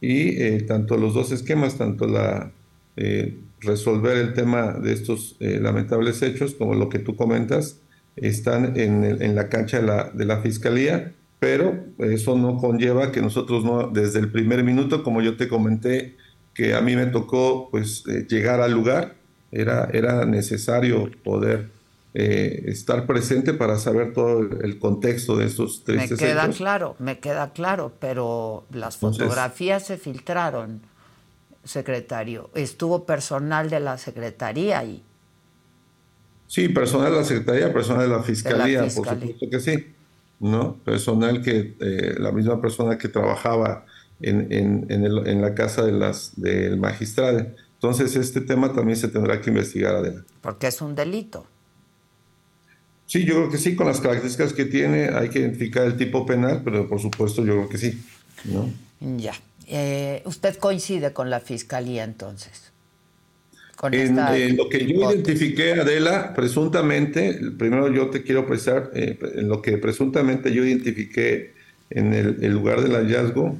y 0.00 0.42
eh, 0.42 0.62
tanto 0.62 0.96
los 0.96 1.14
dos 1.14 1.30
esquemas, 1.30 1.78
tanto 1.78 2.08
la 2.08 2.50
eh, 2.96 3.38
resolver 3.60 4.16
el 4.16 4.34
tema 4.34 4.72
de 4.72 4.92
estos 4.92 5.36
lamentables 5.38 6.22
hechos 6.22 6.54
como 6.54 6.74
lo 6.74 6.88
que 6.88 6.98
tú 6.98 7.16
comentas, 7.16 7.78
están 8.16 8.78
en, 8.78 9.04
en 9.04 9.34
la 9.34 9.48
cancha 9.48 9.80
de 9.80 9.86
la, 9.86 10.10
de 10.10 10.24
la 10.24 10.40
fiscalía 10.42 11.12
pero 11.38 11.84
eso 11.98 12.36
no 12.36 12.56
conlleva 12.58 13.12
que 13.12 13.20
nosotros 13.20 13.64
no, 13.64 13.88
desde 13.88 14.18
el 14.20 14.30
primer 14.30 14.64
minuto, 14.64 15.02
como 15.02 15.20
yo 15.22 15.36
te 15.36 15.48
comenté, 15.48 16.16
que 16.54 16.74
a 16.74 16.80
mí 16.80 16.96
me 16.96 17.06
tocó 17.06 17.68
pues 17.70 18.04
eh, 18.08 18.26
llegar 18.28 18.60
al 18.60 18.72
lugar, 18.72 19.16
era, 19.52 19.88
era 19.92 20.24
necesario 20.24 21.10
poder 21.22 21.70
eh, 22.14 22.64
estar 22.68 23.06
presente 23.06 23.52
para 23.52 23.78
saber 23.78 24.14
todo 24.14 24.40
el 24.40 24.78
contexto 24.78 25.36
de 25.36 25.46
estos 25.46 25.84
tristes 25.84 26.12
Me 26.12 26.16
queda 26.16 26.48
claro, 26.48 26.96
me 26.98 27.18
queda 27.18 27.52
claro, 27.52 27.92
pero 28.00 28.64
las 28.72 28.96
fotografías 28.96 29.86
se 29.86 29.98
filtraron, 29.98 30.80
secretario. 31.62 32.48
Estuvo 32.54 33.04
personal 33.04 33.68
de 33.68 33.80
la 33.80 33.98
secretaría 33.98 34.78
ahí. 34.78 35.02
Sí, 36.46 36.70
personal 36.70 37.12
de 37.12 37.18
la 37.18 37.24
secretaría, 37.24 37.72
personal 37.72 38.08
de 38.08 38.16
la 38.16 38.22
fiscalía, 38.22 38.80
por 38.80 39.06
supuesto 39.06 39.50
que 39.50 39.60
sí. 39.60 39.95
¿No? 40.40 40.76
Personal 40.84 41.42
que, 41.42 41.76
eh, 41.80 42.14
la 42.18 42.32
misma 42.32 42.60
persona 42.60 42.98
que 42.98 43.08
trabajaba 43.08 43.86
en, 44.20 44.52
en, 44.52 44.86
en, 44.88 45.04
el, 45.04 45.26
en, 45.26 45.42
la 45.42 45.54
casa 45.54 45.84
de 45.84 45.92
las, 45.92 46.32
del 46.36 46.78
magistrado. 46.78 47.46
Entonces, 47.74 48.16
este 48.16 48.40
tema 48.40 48.72
también 48.72 48.96
se 48.96 49.08
tendrá 49.08 49.40
que 49.40 49.50
investigar 49.50 49.94
adelante. 49.96 50.32
Porque 50.40 50.66
es 50.68 50.80
un 50.80 50.94
delito. 50.94 51.46
Sí, 53.06 53.24
yo 53.24 53.34
creo 53.34 53.50
que 53.50 53.58
sí, 53.58 53.76
con 53.76 53.86
las 53.86 54.00
características 54.00 54.52
que 54.52 54.64
tiene, 54.64 55.10
hay 55.10 55.28
que 55.28 55.38
identificar 55.38 55.84
el 55.84 55.96
tipo 55.96 56.26
penal, 56.26 56.62
pero 56.64 56.88
por 56.88 57.00
supuesto 57.00 57.44
yo 57.44 57.54
creo 57.54 57.68
que 57.68 57.78
sí. 57.78 58.02
¿no? 58.44 58.68
Ya. 59.18 59.34
Eh, 59.68 60.22
¿Usted 60.24 60.56
coincide 60.56 61.12
con 61.12 61.30
la 61.30 61.40
fiscalía 61.40 62.04
entonces? 62.04 62.72
En, 63.82 64.56
lo 64.56 64.68
que 64.68 64.86
yo 64.86 65.10
identifiqué, 65.10 65.74
Adela, 65.74 66.32
presuntamente, 66.34 67.38
primero 67.58 67.92
yo 67.92 68.08
te 68.08 68.22
quiero 68.22 68.46
precisar, 68.46 68.90
eh, 68.94 69.18
en 69.34 69.48
lo 69.48 69.60
que 69.60 69.76
presuntamente 69.76 70.52
yo 70.52 70.64
identifiqué 70.64 71.52
en 71.90 72.14
el, 72.14 72.52
lugar 72.52 72.80
del 72.80 72.92
hallazgo, 72.92 73.56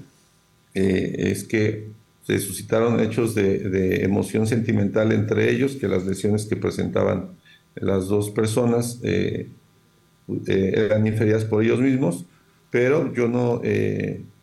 eh, 0.74 1.30
es 1.30 1.44
que 1.44 1.88
se 2.22 2.38
suscitaron 2.38 2.98
hechos 3.00 3.34
de, 3.34 4.02
emoción 4.04 4.46
sentimental 4.46 5.12
entre 5.12 5.50
ellos, 5.50 5.76
que 5.76 5.86
las 5.86 6.06
lesiones 6.06 6.46
que 6.46 6.56
presentaban 6.56 7.30
las 7.74 8.08
dos 8.08 8.30
personas 8.30 9.00
eh, 9.02 9.48
eran 10.46 11.06
inferidas 11.06 11.44
por 11.44 11.62
ellos 11.62 11.80
mismos, 11.80 12.24
pero 12.70 13.12
yo 13.12 13.28
no, 13.28 13.60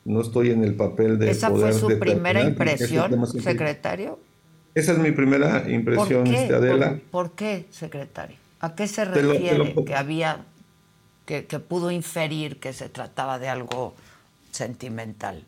no 0.05 0.21
estoy 0.21 0.51
en 0.51 0.63
el 0.63 0.75
papel 0.75 1.17
de... 1.17 1.31
¿Esa 1.31 1.49
fue 1.49 1.73
su 1.73 1.99
primera 1.99 2.43
impresión, 2.43 3.25
secretario? 3.27 4.19
Esa 4.75 4.93
es 4.93 4.97
mi 4.97 5.11
primera 5.11 5.69
impresión, 5.69 6.23
¿Por 6.23 6.33
este, 6.33 6.55
Adela. 6.55 6.99
¿Por, 7.11 7.31
qué, 7.31 7.65
secretario? 7.69 8.37
¿A 8.59 8.75
qué 8.75 8.87
se 8.87 9.05
refiere 9.05 9.75
que 9.85 9.95
había, 9.95 10.45
que, 11.25 11.43
pudo 11.59 11.91
inferir 11.91 12.57
que 12.57 12.73
se 12.73 12.89
trataba 12.89 13.37
de 13.39 13.49
algo 13.49 13.93
sentimental 14.51 15.43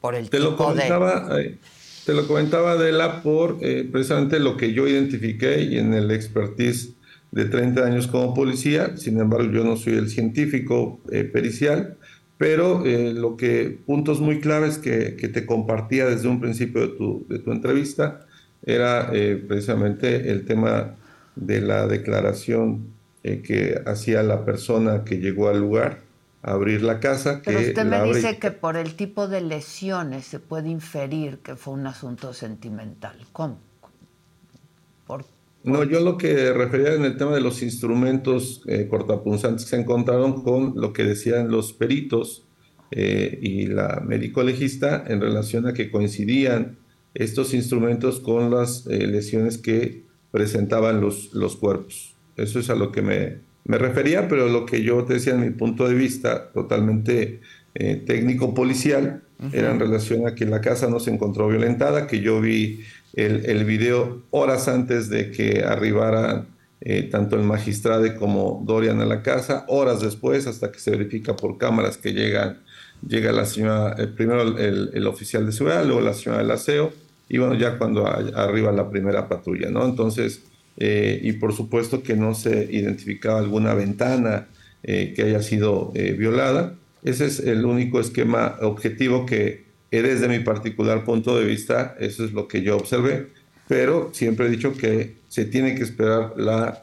por 0.00 0.14
el 0.14 0.30
te 0.30 0.38
tipo 0.38 0.50
lo 0.50 0.56
comentaba, 0.56 1.36
de... 1.36 1.58
Te 2.06 2.14
lo 2.14 2.26
comentaba 2.26 2.72
Adela 2.72 3.22
por 3.22 3.58
eh, 3.60 3.88
precisamente 3.90 4.40
lo 4.40 4.56
que 4.56 4.72
yo 4.72 4.88
identifiqué 4.88 5.62
y 5.62 5.78
en 5.78 5.92
el 5.92 6.10
expertise 6.10 6.94
de 7.30 7.44
30 7.44 7.84
años 7.84 8.06
como 8.06 8.34
policía. 8.34 8.96
Sin 8.96 9.20
embargo, 9.20 9.50
yo 9.52 9.64
no 9.64 9.76
soy 9.76 9.94
el 9.94 10.08
científico 10.08 11.00
eh, 11.12 11.24
pericial, 11.24 11.96
pero 12.38 12.86
eh, 12.86 13.12
lo 13.12 13.36
que 13.36 13.78
puntos 13.84 14.20
muy 14.20 14.40
claves 14.40 14.78
que, 14.78 15.16
que, 15.16 15.28
te 15.28 15.44
compartía 15.44 16.06
desde 16.06 16.28
un 16.28 16.40
principio 16.40 16.80
de 16.80 16.88
tu, 16.88 17.26
de 17.28 17.38
tu 17.38 17.52
entrevista 17.52 18.26
era 18.62 19.10
eh, 19.12 19.42
precisamente 19.46 20.30
el 20.30 20.44
tema 20.44 20.96
de 21.36 21.60
la 21.60 21.86
declaración 21.86 22.92
eh, 23.22 23.42
que 23.42 23.80
hacía 23.86 24.22
la 24.22 24.44
persona 24.44 25.04
que 25.04 25.18
llegó 25.18 25.48
al 25.48 25.60
lugar 25.60 26.02
a 26.42 26.52
abrir 26.52 26.82
la 26.82 27.00
casa. 27.00 27.42
Pero 27.44 27.60
usted 27.60 27.84
me 27.84 28.02
dice 28.04 28.38
que 28.38 28.50
por 28.50 28.76
el 28.76 28.94
tipo 28.94 29.28
de 29.28 29.40
lesiones 29.40 30.26
se 30.26 30.40
puede 30.40 30.68
inferir 30.68 31.38
que 31.38 31.56
fue 31.56 31.74
un 31.74 31.86
asunto 31.86 32.32
sentimental. 32.32 33.16
¿Cómo? 33.32 33.58
No, 35.62 35.84
yo 35.84 36.00
lo 36.00 36.16
que 36.16 36.52
refería 36.54 36.94
en 36.94 37.04
el 37.04 37.18
tema 37.18 37.34
de 37.34 37.42
los 37.42 37.62
instrumentos 37.62 38.62
eh, 38.66 38.86
cortapunzantes 38.88 39.66
se 39.66 39.78
encontraron 39.78 40.42
con 40.42 40.72
lo 40.76 40.94
que 40.94 41.04
decían 41.04 41.50
los 41.50 41.72
peritos 41.72 42.44
y 42.92 43.66
la 43.66 44.02
médico 44.04 44.42
legista 44.42 45.04
en 45.06 45.20
relación 45.20 45.64
a 45.68 45.72
que 45.72 45.92
coincidían 45.92 46.79
estos 47.14 47.54
instrumentos 47.54 48.20
con 48.20 48.50
las 48.50 48.86
eh, 48.86 49.06
lesiones 49.06 49.58
que 49.58 50.04
presentaban 50.30 51.00
los, 51.00 51.32
los 51.34 51.56
cuerpos. 51.56 52.14
Eso 52.36 52.60
es 52.60 52.70
a 52.70 52.74
lo 52.74 52.92
que 52.92 53.02
me, 53.02 53.38
me, 53.64 53.78
refería, 53.78 54.28
pero 54.28 54.48
lo 54.48 54.64
que 54.64 54.82
yo 54.82 55.04
te 55.04 55.14
decía 55.14 55.34
en 55.34 55.40
mi 55.40 55.50
punto 55.50 55.88
de 55.88 55.94
vista 55.94 56.50
totalmente 56.52 57.40
eh, 57.74 58.02
técnico-policial 58.06 59.22
era 59.52 59.70
en 59.70 59.80
relación 59.80 60.26
a 60.26 60.34
que 60.34 60.44
la 60.44 60.60
casa 60.60 60.90
no 60.90 61.00
se 61.00 61.10
encontró 61.10 61.48
violentada, 61.48 62.06
que 62.06 62.20
yo 62.20 62.42
vi 62.42 62.82
el, 63.14 63.46
el 63.46 63.64
video 63.64 64.22
horas 64.30 64.68
antes 64.68 65.08
de 65.08 65.30
que 65.30 65.64
arribara 65.64 66.46
eh, 66.82 67.04
tanto 67.04 67.36
el 67.36 67.42
magistrado 67.42 68.14
como 68.16 68.62
Dorian 68.66 69.00
a 69.00 69.06
la 69.06 69.22
casa, 69.22 69.64
horas 69.68 70.00
después, 70.00 70.46
hasta 70.46 70.70
que 70.70 70.78
se 70.78 70.90
verifica 70.90 71.36
por 71.36 71.56
cámaras 71.56 71.96
que 71.96 72.12
llegan 72.12 72.58
llega 73.06 73.32
la 73.32 73.46
señora, 73.46 73.94
eh, 73.98 74.06
primero 74.06 74.42
el, 74.42 74.90
el, 74.92 75.06
oficial 75.06 75.46
de 75.46 75.52
seguridad, 75.52 75.84
luego 75.84 76.00
la 76.00 76.14
señora 76.14 76.42
del 76.42 76.50
aseo, 76.50 76.92
y 77.30 77.38
bueno, 77.38 77.54
ya 77.54 77.78
cuando 77.78 78.06
arriba 78.06 78.72
la 78.72 78.90
primera 78.90 79.28
patrulla, 79.28 79.70
¿no? 79.70 79.84
Entonces, 79.84 80.42
eh, 80.76 81.20
y 81.22 81.32
por 81.32 81.54
supuesto 81.54 82.02
que 82.02 82.16
no 82.16 82.34
se 82.34 82.68
identificaba 82.70 83.38
alguna 83.38 83.72
ventana 83.72 84.48
eh, 84.82 85.12
que 85.14 85.22
haya 85.22 85.40
sido 85.40 85.92
violada. 85.92 86.74
Ese 87.04 87.26
es 87.26 87.38
el 87.38 87.64
único 87.64 88.00
esquema 88.00 88.56
objetivo 88.60 89.26
que 89.26 89.64
desde 89.90 90.28
mi 90.28 90.40
particular 90.40 91.04
punto 91.04 91.38
de 91.38 91.44
vista, 91.44 91.96
eso 92.00 92.24
es 92.24 92.32
lo 92.32 92.48
que 92.48 92.62
yo 92.62 92.76
observé, 92.76 93.28
pero 93.68 94.10
siempre 94.12 94.46
he 94.46 94.50
dicho 94.50 94.74
que 94.76 95.14
se 95.28 95.44
tiene 95.44 95.74
que 95.76 95.84
esperar 95.84 96.34
la, 96.36 96.82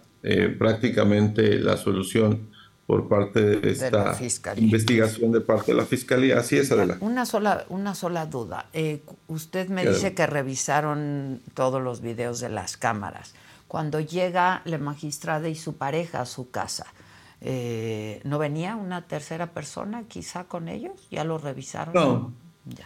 prácticamente 0.58 1.60
la 1.60 1.78
solución 1.78 2.48
por 2.88 3.10
parte 3.10 3.42
de 3.42 3.70
esta 3.70 4.18
investigación 4.56 5.34
de 5.34 5.42
parte 5.42 5.74
de 5.74 5.78
la 5.78 5.86
fiscalía. 5.86 6.40
Así 6.40 6.56
es, 6.58 6.72
adelante. 6.72 7.04
Una 7.04 7.26
sola, 7.26 7.66
una 7.68 7.94
sola 7.94 8.26
duda. 8.26 8.70
Eh, 8.72 9.02
usted 9.28 9.68
me 9.68 9.86
dice 9.86 10.14
que 10.14 10.26
revisaron 10.26 11.42
todos 11.54 11.82
los 11.82 12.00
videos 12.00 12.40
de 12.40 12.48
las 12.48 12.78
cámaras. 12.78 13.36
Cuando 13.68 14.00
llega 14.00 14.62
la 14.64 14.78
magistrada 14.78 15.50
y 15.50 15.56
su 15.56 15.76
pareja 15.76 16.22
a 16.22 16.26
su 16.26 16.50
casa, 16.50 16.86
eh, 17.42 18.22
¿no 18.24 18.40
venía 18.40 18.78
una 18.78 19.06
tercera 19.06 19.48
persona 19.48 20.06
quizá 20.08 20.46
con 20.46 20.70
ellos? 20.70 20.94
¿Ya 21.12 21.26
lo 21.26 21.38
revisaron? 21.38 21.94
No. 21.94 22.34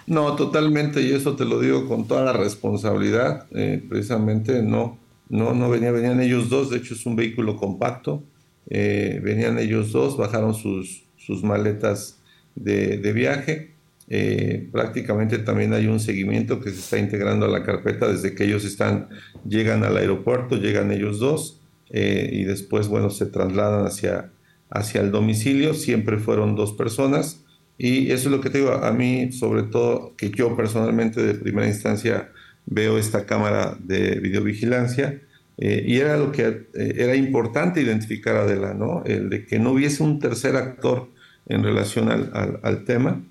No, 0.07 0.35
totalmente, 0.35 1.01
y 1.01 1.11
eso 1.11 1.35
te 1.35 1.45
lo 1.45 1.59
digo 1.59 1.87
con 1.87 2.07
toda 2.07 2.23
la 2.23 2.33
responsabilidad. 2.33 3.47
Eh, 3.51 3.83
precisamente 3.87 4.61
no, 4.63 4.97
no, 5.29 5.53
no 5.53 5.69
venía, 5.69 5.91
venían 5.91 6.19
ellos 6.21 6.49
dos. 6.49 6.71
De 6.71 6.77
hecho, 6.77 6.95
es 6.95 7.05
un 7.05 7.15
vehículo 7.15 7.55
compacto. 7.55 8.23
Eh, 8.69 9.19
venían 9.23 9.59
ellos 9.59 9.91
dos, 9.91 10.17
bajaron 10.17 10.53
sus, 10.53 11.05
sus 11.17 11.43
maletas 11.43 12.19
de, 12.55 13.13
viaje. 13.13 13.75
Eh, 14.07 14.67
prácticamente 14.71 15.37
también 15.39 15.73
hay 15.73 15.87
un 15.87 15.99
seguimiento 15.99 16.59
que 16.59 16.69
se 16.71 16.79
está 16.79 16.97
integrando 16.97 17.45
a 17.45 17.49
la 17.49 17.63
carpeta 17.63 18.11
desde 18.11 18.35
que 18.35 18.43
ellos 18.43 18.65
están, 18.65 19.09
llegan 19.47 19.83
al 19.83 19.97
aeropuerto, 19.97 20.57
llegan 20.57 20.91
ellos 20.91 21.19
dos 21.19 21.61
eh, 21.89 22.29
y 22.31 22.43
después, 22.43 22.87
bueno, 22.87 23.09
se 23.09 23.25
trasladan 23.25 23.85
hacia, 23.85 24.31
hacia 24.69 25.01
el 25.01 25.11
domicilio. 25.11 25.73
Siempre 25.73 26.17
fueron 26.17 26.55
dos 26.55 26.73
personas 26.73 27.45
y 27.83 28.11
eso 28.11 28.29
es 28.29 28.35
lo 28.35 28.41
que 28.41 28.51
te 28.51 28.59
digo, 28.59 28.71
a 28.73 28.91
mí 28.91 29.31
sobre 29.31 29.63
todo 29.63 30.15
que 30.15 30.29
yo 30.29 30.55
personalmente 30.55 31.21
de 31.23 31.33
primera 31.33 31.67
instancia 31.67 32.31
veo 32.67 32.99
esta 32.99 33.25
cámara 33.25 33.75
de 33.79 34.19
videovigilancia 34.19 35.19
eh, 35.63 35.83
y 35.85 35.97
era 35.97 36.17
lo 36.17 36.31
que 36.31 36.69
eh, 36.73 36.95
era 36.97 37.15
importante 37.15 37.81
identificar 37.81 38.35
Adela, 38.35 38.73
¿no? 38.73 39.03
El 39.05 39.29
de 39.29 39.45
que 39.45 39.59
no 39.59 39.73
hubiese 39.73 40.01
un 40.01 40.19
tercer 40.19 40.55
actor 40.55 41.09
en 41.45 41.63
relación 41.63 42.09
al, 42.09 42.59
al, 42.63 42.83
tema 42.83 43.21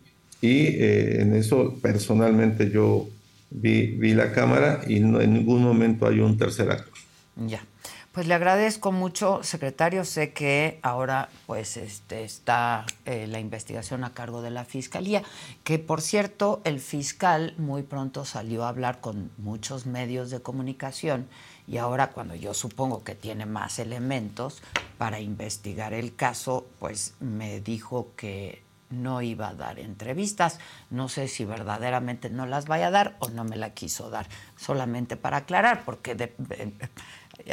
y 0.41 0.67
eh, 0.67 1.23
en 1.23 1.35
eso 1.35 1.77
personalmente 1.83 2.71
yo 2.71 3.09
vi, 3.51 3.87
vi 3.87 4.15
la 4.15 4.31
cámara 4.31 4.81
y 4.87 5.01
no, 5.01 5.21
en 5.21 5.35
ningún 5.35 5.65
momento 5.65 6.07
hay 6.07 6.21
un 6.21 6.39
tercer 6.39 6.71
actor. 6.71 6.95
Ya. 7.35 7.65
Pues 8.13 8.27
le 8.27 8.35
agradezco 8.35 8.91
mucho, 8.91 9.45
secretario. 9.45 10.05
Sé 10.05 10.33
que 10.33 10.81
ahora 10.83 11.29
pues 11.47 11.77
este, 11.77 12.25
está 12.25 12.85
eh, 13.07 13.29
la 13.29 13.39
investigación 13.39 14.03
a 14.03 14.13
cargo 14.13 14.43
de 14.43 14.51
la 14.51 14.65
Fiscalía, 14.65 15.23
que 15.63 15.79
por 15.79 16.01
cierto 16.01 16.61
el 16.65 16.81
fiscal 16.81 17.55
muy 17.57 17.85
pronto 17.85 18.25
salió 18.25 18.65
a 18.65 18.69
hablar 18.69 19.01
con 19.01 19.31
muchos 19.39 19.87
medios 19.87 20.31
de 20.31 20.41
comunicación 20.41 21.29
y 21.71 21.79
ahora 21.79 22.11
cuando 22.11 22.35
yo 22.35 22.53
supongo 22.53 23.05
que 23.05 23.15
tiene 23.15 23.47
más 23.47 23.79
elementos 23.79 24.61
para 24.99 25.21
investigar 25.21 25.95
el 25.95 26.17
caso, 26.17 26.67
pues 26.81 27.15
me 27.21 27.61
dijo 27.61 28.09
que 28.17 28.65
no 28.91 29.23
iba 29.23 29.51
a 29.51 29.55
dar 29.55 29.79
entrevistas. 29.79 30.59
No 30.91 31.09
sé 31.09 31.29
si 31.29 31.45
verdaderamente 31.45 32.29
no 32.29 32.45
las 32.45 32.67
vaya 32.67 32.89
a 32.89 32.91
dar 32.91 33.15
o 33.21 33.29
no 33.29 33.45
me 33.45 33.57
la 33.57 33.71
quiso 33.71 34.11
dar, 34.11 34.27
solamente 34.57 35.17
para 35.17 35.37
aclarar, 35.37 35.85
porque 35.85 36.17
de, 36.17 36.35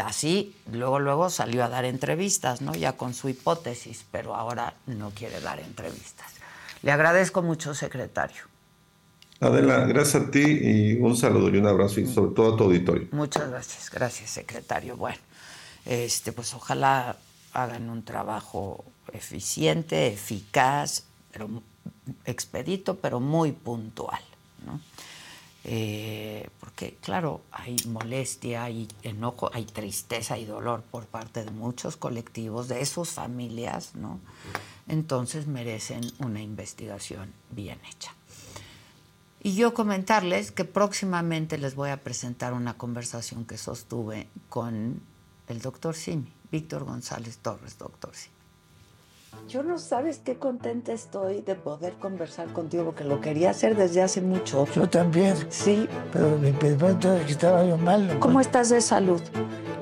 así 0.03 0.55
luego 0.71 0.97
luego 0.97 1.29
salió 1.29 1.63
a 1.63 1.69
dar 1.69 1.85
entrevistas, 1.85 2.61
¿no? 2.61 2.73
Ya 2.73 2.93
con 2.93 3.13
su 3.13 3.29
hipótesis, 3.29 4.03
pero 4.09 4.33
ahora 4.33 4.73
no 4.87 5.11
quiere 5.11 5.39
dar 5.41 5.59
entrevistas. 5.59 6.25
Le 6.81 6.91
agradezco 6.91 7.43
mucho, 7.43 7.75
secretario. 7.75 8.56
Adela, 9.39 9.85
gracias 9.85 10.23
a 10.23 10.31
ti 10.31 10.41
y 10.41 10.93
un 10.99 11.15
saludo 11.15 11.49
y 11.49 11.57
un 11.57 11.67
abrazo 11.67 11.99
y 11.99 12.07
sobre 12.07 12.33
todo 12.33 12.53
a 12.53 12.57
tu 12.57 12.63
auditorio. 12.63 13.07
Muchas 13.11 13.49
gracias, 13.49 13.91
gracias, 13.91 14.31
secretario. 14.31 14.97
Bueno, 14.97 15.19
este, 15.85 16.31
pues 16.31 16.53
ojalá 16.53 17.17
hagan 17.53 17.89
un 17.89 18.03
trabajo 18.03 18.83
eficiente, 19.13 20.07
eficaz, 20.07 21.03
pero 21.31 21.49
expedito, 22.25 22.97
pero 22.97 23.19
muy 23.19 23.51
puntual, 23.51 24.21
¿no? 24.65 24.79
Eh, 25.69 26.49
porque 26.61 26.97
claro, 27.01 27.41
hay 27.51 27.75
molestia, 27.87 28.63
hay 28.63 28.87
enojo, 29.03 29.51
hay 29.53 29.65
tristeza 29.65 30.37
y 30.37 30.45
dolor 30.45 30.81
por 30.81 31.05
parte 31.05 31.43
de 31.43 31.51
muchos 31.51 31.97
colectivos, 31.97 32.69
de 32.69 32.85
sus 32.85 33.09
familias, 33.09 33.93
¿no? 33.93 34.19
Entonces 34.87 35.45
merecen 35.45 36.01
una 36.19 36.41
investigación 36.41 37.33
bien 37.51 37.79
hecha. 37.91 38.16
Y 39.47 39.55
yo 39.55 39.73
comentarles 39.73 40.51
que 40.51 40.65
próximamente 40.65 41.57
les 41.57 41.73
voy 41.73 41.91
a 41.91 42.03
presentar 42.03 42.51
una 42.51 42.73
conversación 42.73 43.45
que 43.45 43.57
sostuve 43.57 44.27
con 44.49 44.99
el 45.47 45.61
doctor 45.61 45.95
Simi, 45.95 46.33
Víctor 46.51 46.83
González 46.83 47.37
Torres, 47.37 47.77
doctor 47.77 48.13
Simi. 48.13 48.35
Yo 49.47 49.63
no 49.63 49.79
sabes 49.79 50.17
qué 50.17 50.35
contenta 50.35 50.91
estoy 50.91 51.39
de 51.39 51.55
poder 51.55 51.93
conversar 51.93 52.51
contigo, 52.51 52.83
porque 52.83 53.05
lo 53.05 53.21
quería 53.21 53.51
hacer 53.51 53.77
desde 53.77 54.01
hace 54.01 54.19
mucho. 54.19 54.67
Yo 54.75 54.89
también. 54.89 55.37
Sí. 55.47 55.87
Pero 56.11 56.37
mi 56.39 56.49
impedimento 56.49 57.13
es 57.13 57.25
que 57.25 57.31
estaba 57.31 57.63
yo 57.63 57.77
mal. 57.77 58.19
¿Cómo 58.19 58.41
estás 58.41 58.67
de 58.67 58.81
salud? 58.81 59.21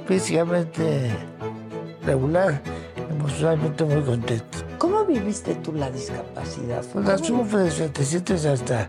Físicamente 0.05 1.09
regular, 2.03 2.61
emocionalmente 3.09 3.83
muy 3.83 4.03
contento. 4.03 4.59
¿Cómo 4.77 5.03
viviste 5.05 5.55
tú 5.55 5.73
la 5.73 5.89
discapacidad? 5.89 6.85
Pues 6.93 7.03
la 7.03 7.17
sufres, 7.17 7.91
te 7.91 8.05
sientes 8.05 8.45
hasta... 8.45 8.87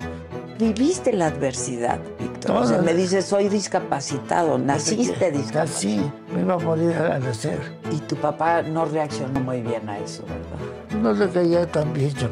¿Viviste 0.58 1.12
la 1.12 1.26
adversidad, 1.26 1.98
Víctor? 2.18 2.56
o 2.56 2.66
sea, 2.66 2.78
me 2.78 2.94
dices, 2.94 3.24
soy 3.26 3.48
discapacitado, 3.48 4.58
naciste 4.58 5.30
discapacitado. 5.30 5.64
Nací, 5.64 6.12
me 6.34 6.40
iba 6.40 6.54
a 6.54 6.58
morir 6.58 6.94
al 6.94 7.22
nacer. 7.22 7.58
Y 7.90 7.98
tu 7.98 8.16
papá 8.16 8.62
no 8.62 8.84
reaccionó 8.86 9.40
muy 9.40 9.60
bien 9.60 9.88
a 9.88 9.98
eso, 9.98 10.24
¿verdad? 10.24 11.02
No 11.02 11.12
le 11.12 11.28
caía 11.30 11.66
tan 11.66 11.92
bien 11.92 12.14
yo. 12.14 12.28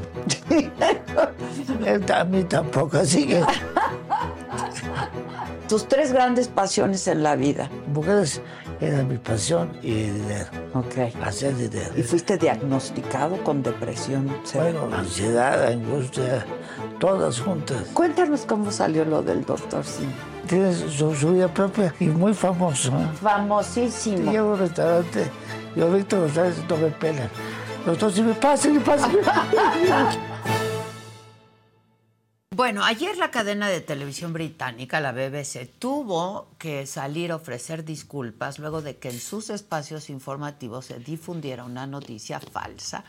Él 1.86 2.12
a 2.12 2.24
mí 2.24 2.44
tampoco, 2.44 2.98
así 2.98 3.26
que... 3.26 3.42
Tus 5.68 5.88
tres 5.88 6.12
grandes 6.12 6.48
pasiones 6.48 7.08
en 7.08 7.22
la 7.22 7.36
vida. 7.36 7.70
Mujeres 7.92 8.42
era 8.80 9.02
mi 9.02 9.16
pasión 9.16 9.72
y 9.82 9.94
dinero. 9.94 10.46
Ok. 10.74 11.14
Hacer 11.22 11.56
dinero. 11.56 11.90
¿Y 11.96 12.02
fuiste 12.02 12.36
diagnosticado 12.36 13.42
con 13.42 13.62
depresión? 13.62 14.30
Bueno, 14.54 14.88
ansiedad, 14.92 15.66
angustia, 15.66 16.44
todas 17.04 17.38
juntas. 17.38 17.86
Cuéntanos 17.92 18.46
cómo 18.46 18.72
salió 18.72 19.04
lo 19.04 19.22
del 19.22 19.44
doctor 19.44 19.84
Sim. 19.84 20.10
Tiene 20.48 20.72
su, 20.72 21.10
vida 21.10 21.52
propia 21.52 21.94
y 22.00 22.06
muy 22.06 22.32
famoso. 22.32 22.88
¿eh? 22.98 23.08
Famosísimo. 23.20 24.32
Llego 24.32 24.48
a 24.48 24.52
un 24.54 24.58
restaurante, 24.58 25.30
yo 25.76 25.92
Víctor 25.92 26.20
González 26.20 26.56
no 26.66 26.78
me 26.78 26.88
pelan. 26.88 27.28
Doctor 27.84 28.10
Sim, 28.10 28.34
pase, 28.40 28.80
pase. 28.80 29.06
Bueno, 32.56 32.84
ayer 32.84 33.18
la 33.18 33.30
cadena 33.30 33.68
de 33.68 33.82
televisión 33.82 34.32
británica, 34.32 35.00
la 35.00 35.12
BBC, 35.12 35.68
tuvo 35.78 36.48
que 36.56 36.86
salir 36.86 37.32
a 37.32 37.36
ofrecer 37.36 37.84
disculpas 37.84 38.58
luego 38.58 38.80
de 38.80 38.96
que 38.96 39.10
en 39.10 39.20
sus 39.20 39.50
espacios 39.50 40.08
informativos 40.08 40.86
se 40.86 41.00
difundiera 41.00 41.64
una 41.64 41.86
noticia 41.86 42.40
falsa 42.40 43.04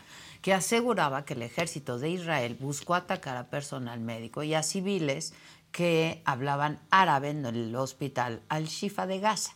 que 0.46 0.54
aseguraba 0.54 1.24
que 1.24 1.34
el 1.34 1.42
ejército 1.42 1.98
de 1.98 2.08
Israel 2.08 2.56
buscó 2.60 2.94
atacar 2.94 3.36
a 3.36 3.50
personal 3.50 3.98
médico 3.98 4.44
y 4.44 4.54
a 4.54 4.62
civiles 4.62 5.34
que 5.72 6.22
hablaban 6.24 6.78
árabe 6.88 7.30
en 7.30 7.44
el 7.46 7.74
hospital 7.74 8.42
Al-Shifa 8.48 9.08
de 9.08 9.18
Gaza. 9.18 9.54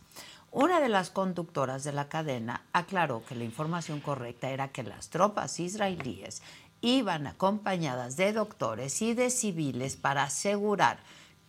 Una 0.50 0.80
de 0.80 0.88
las 0.88 1.10
conductoras 1.10 1.84
de 1.84 1.92
la 1.92 2.08
cadena 2.08 2.66
aclaró 2.72 3.24
que 3.24 3.36
la 3.36 3.44
información 3.44 4.00
correcta 4.00 4.50
era 4.50 4.72
que 4.72 4.82
las 4.82 5.10
tropas 5.10 5.60
israelíes 5.60 6.42
iban 6.80 7.28
acompañadas 7.28 8.16
de 8.16 8.32
doctores 8.32 9.00
y 9.00 9.14
de 9.14 9.30
civiles 9.30 9.94
para 9.94 10.24
asegurar 10.24 10.98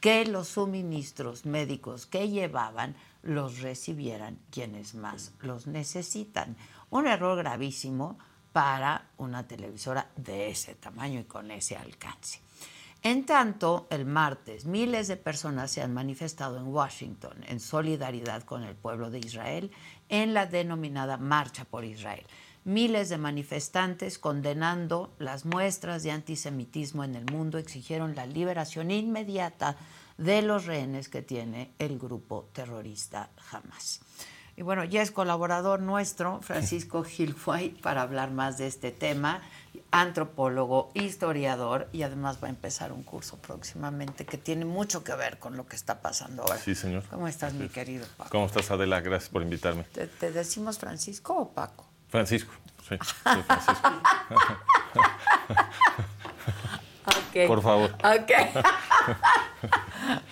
que 0.02 0.24
los 0.24 0.50
suministros 0.50 1.48
médicos 1.48 2.06
que 2.06 2.30
llevaban 2.30 2.96
los 3.24 3.62
recibieran 3.62 4.38
quienes 4.52 4.94
más 4.94 5.32
los 5.40 5.66
necesitan. 5.66 6.56
Un 6.92 7.08
error 7.08 7.40
gravísimo 7.40 8.20
para 8.52 9.10
una 9.18 9.48
televisora 9.48 10.10
de 10.16 10.50
ese 10.50 10.76
tamaño 10.76 11.20
y 11.20 11.26
con 11.26 11.52
ese 11.52 11.76
alcance. 11.78 12.40
En 13.04 13.26
tanto, 13.26 13.88
el 13.90 14.06
martes 14.06 14.66
miles 14.66 15.08
de 15.08 15.18
personas 15.18 15.72
se 15.72 15.82
han 15.82 15.94
manifestado 15.94 16.58
en 16.58 16.68
Washington 16.68 17.44
en 17.48 17.60
solidaridad 17.60 18.44
con 18.44 18.64
el 18.64 18.76
pueblo 18.76 19.10
de 19.10 19.20
Israel 19.20 19.72
en 20.10 20.34
la 20.34 20.46
denominada 20.46 21.18
Marcha 21.18 21.66
por 21.66 21.84
Israel 21.84 22.26
Miles 22.64 23.10
de 23.10 23.18
manifestantes 23.18 24.20
condenando 24.20 25.16
las 25.18 25.46
muestras 25.46 26.04
de 26.04 26.12
antisemitismo 26.12 27.04
en 27.04 27.16
el 27.16 27.26
mundo 27.26 27.58
exigieron 27.58 28.14
la 28.14 28.28
liberación 28.28 28.92
inmediata 28.92 29.78
de 30.20 30.44
los 30.44 30.68
rehenes 30.68 31.10
que 31.10 31.24
tiene 31.24 31.74
el 31.80 31.98
grupo 31.98 32.50
terrorista 32.54 33.32
Hamas. 33.52 34.02
Y 34.62 34.64
bueno, 34.64 34.84
ya 34.84 35.02
es 35.02 35.10
colaborador 35.10 35.80
nuestro, 35.80 36.40
Francisco 36.44 37.04
Gilfuay, 37.04 37.70
para 37.70 38.04
hablar 38.04 38.30
más 38.30 38.60
de 38.60 38.68
este 38.68 38.92
tema, 38.92 39.42
antropólogo, 39.90 40.92
historiador, 40.94 41.90
y 41.92 42.04
además 42.04 42.38
va 42.44 42.46
a 42.46 42.52
empezar 42.52 42.92
un 42.92 43.02
curso 43.02 43.38
próximamente 43.38 44.24
que 44.24 44.38
tiene 44.38 44.66
mucho 44.66 45.04
que 45.04 45.16
ver 45.16 45.40
con 45.40 45.58
lo 45.58 45.66
que 45.66 45.76
está 45.76 46.04
pasando 46.04 46.44
ahora. 46.44 46.60
Sí, 46.60 46.76
señor. 46.76 47.02
¿Cómo 47.10 47.28
estás, 47.28 47.56
mi 47.56 47.70
querido 47.70 48.06
Paco? 48.18 48.30
¿Cómo 48.30 48.46
estás, 48.46 48.70
Adela? 48.70 49.02
Gracias 49.02 49.32
por 49.32 49.42
invitarme. 49.42 49.82
¿Te, 49.86 50.32
decimos 50.32 50.78
Francisco 50.78 51.36
o 51.36 51.50
Paco? 51.50 51.88
Francisco, 52.10 52.54
sí, 52.88 52.98
Francisco. 53.24 53.90
okay. 57.32 57.48
Por 57.48 57.62
favor. 57.62 57.92
Ok. 58.04 58.32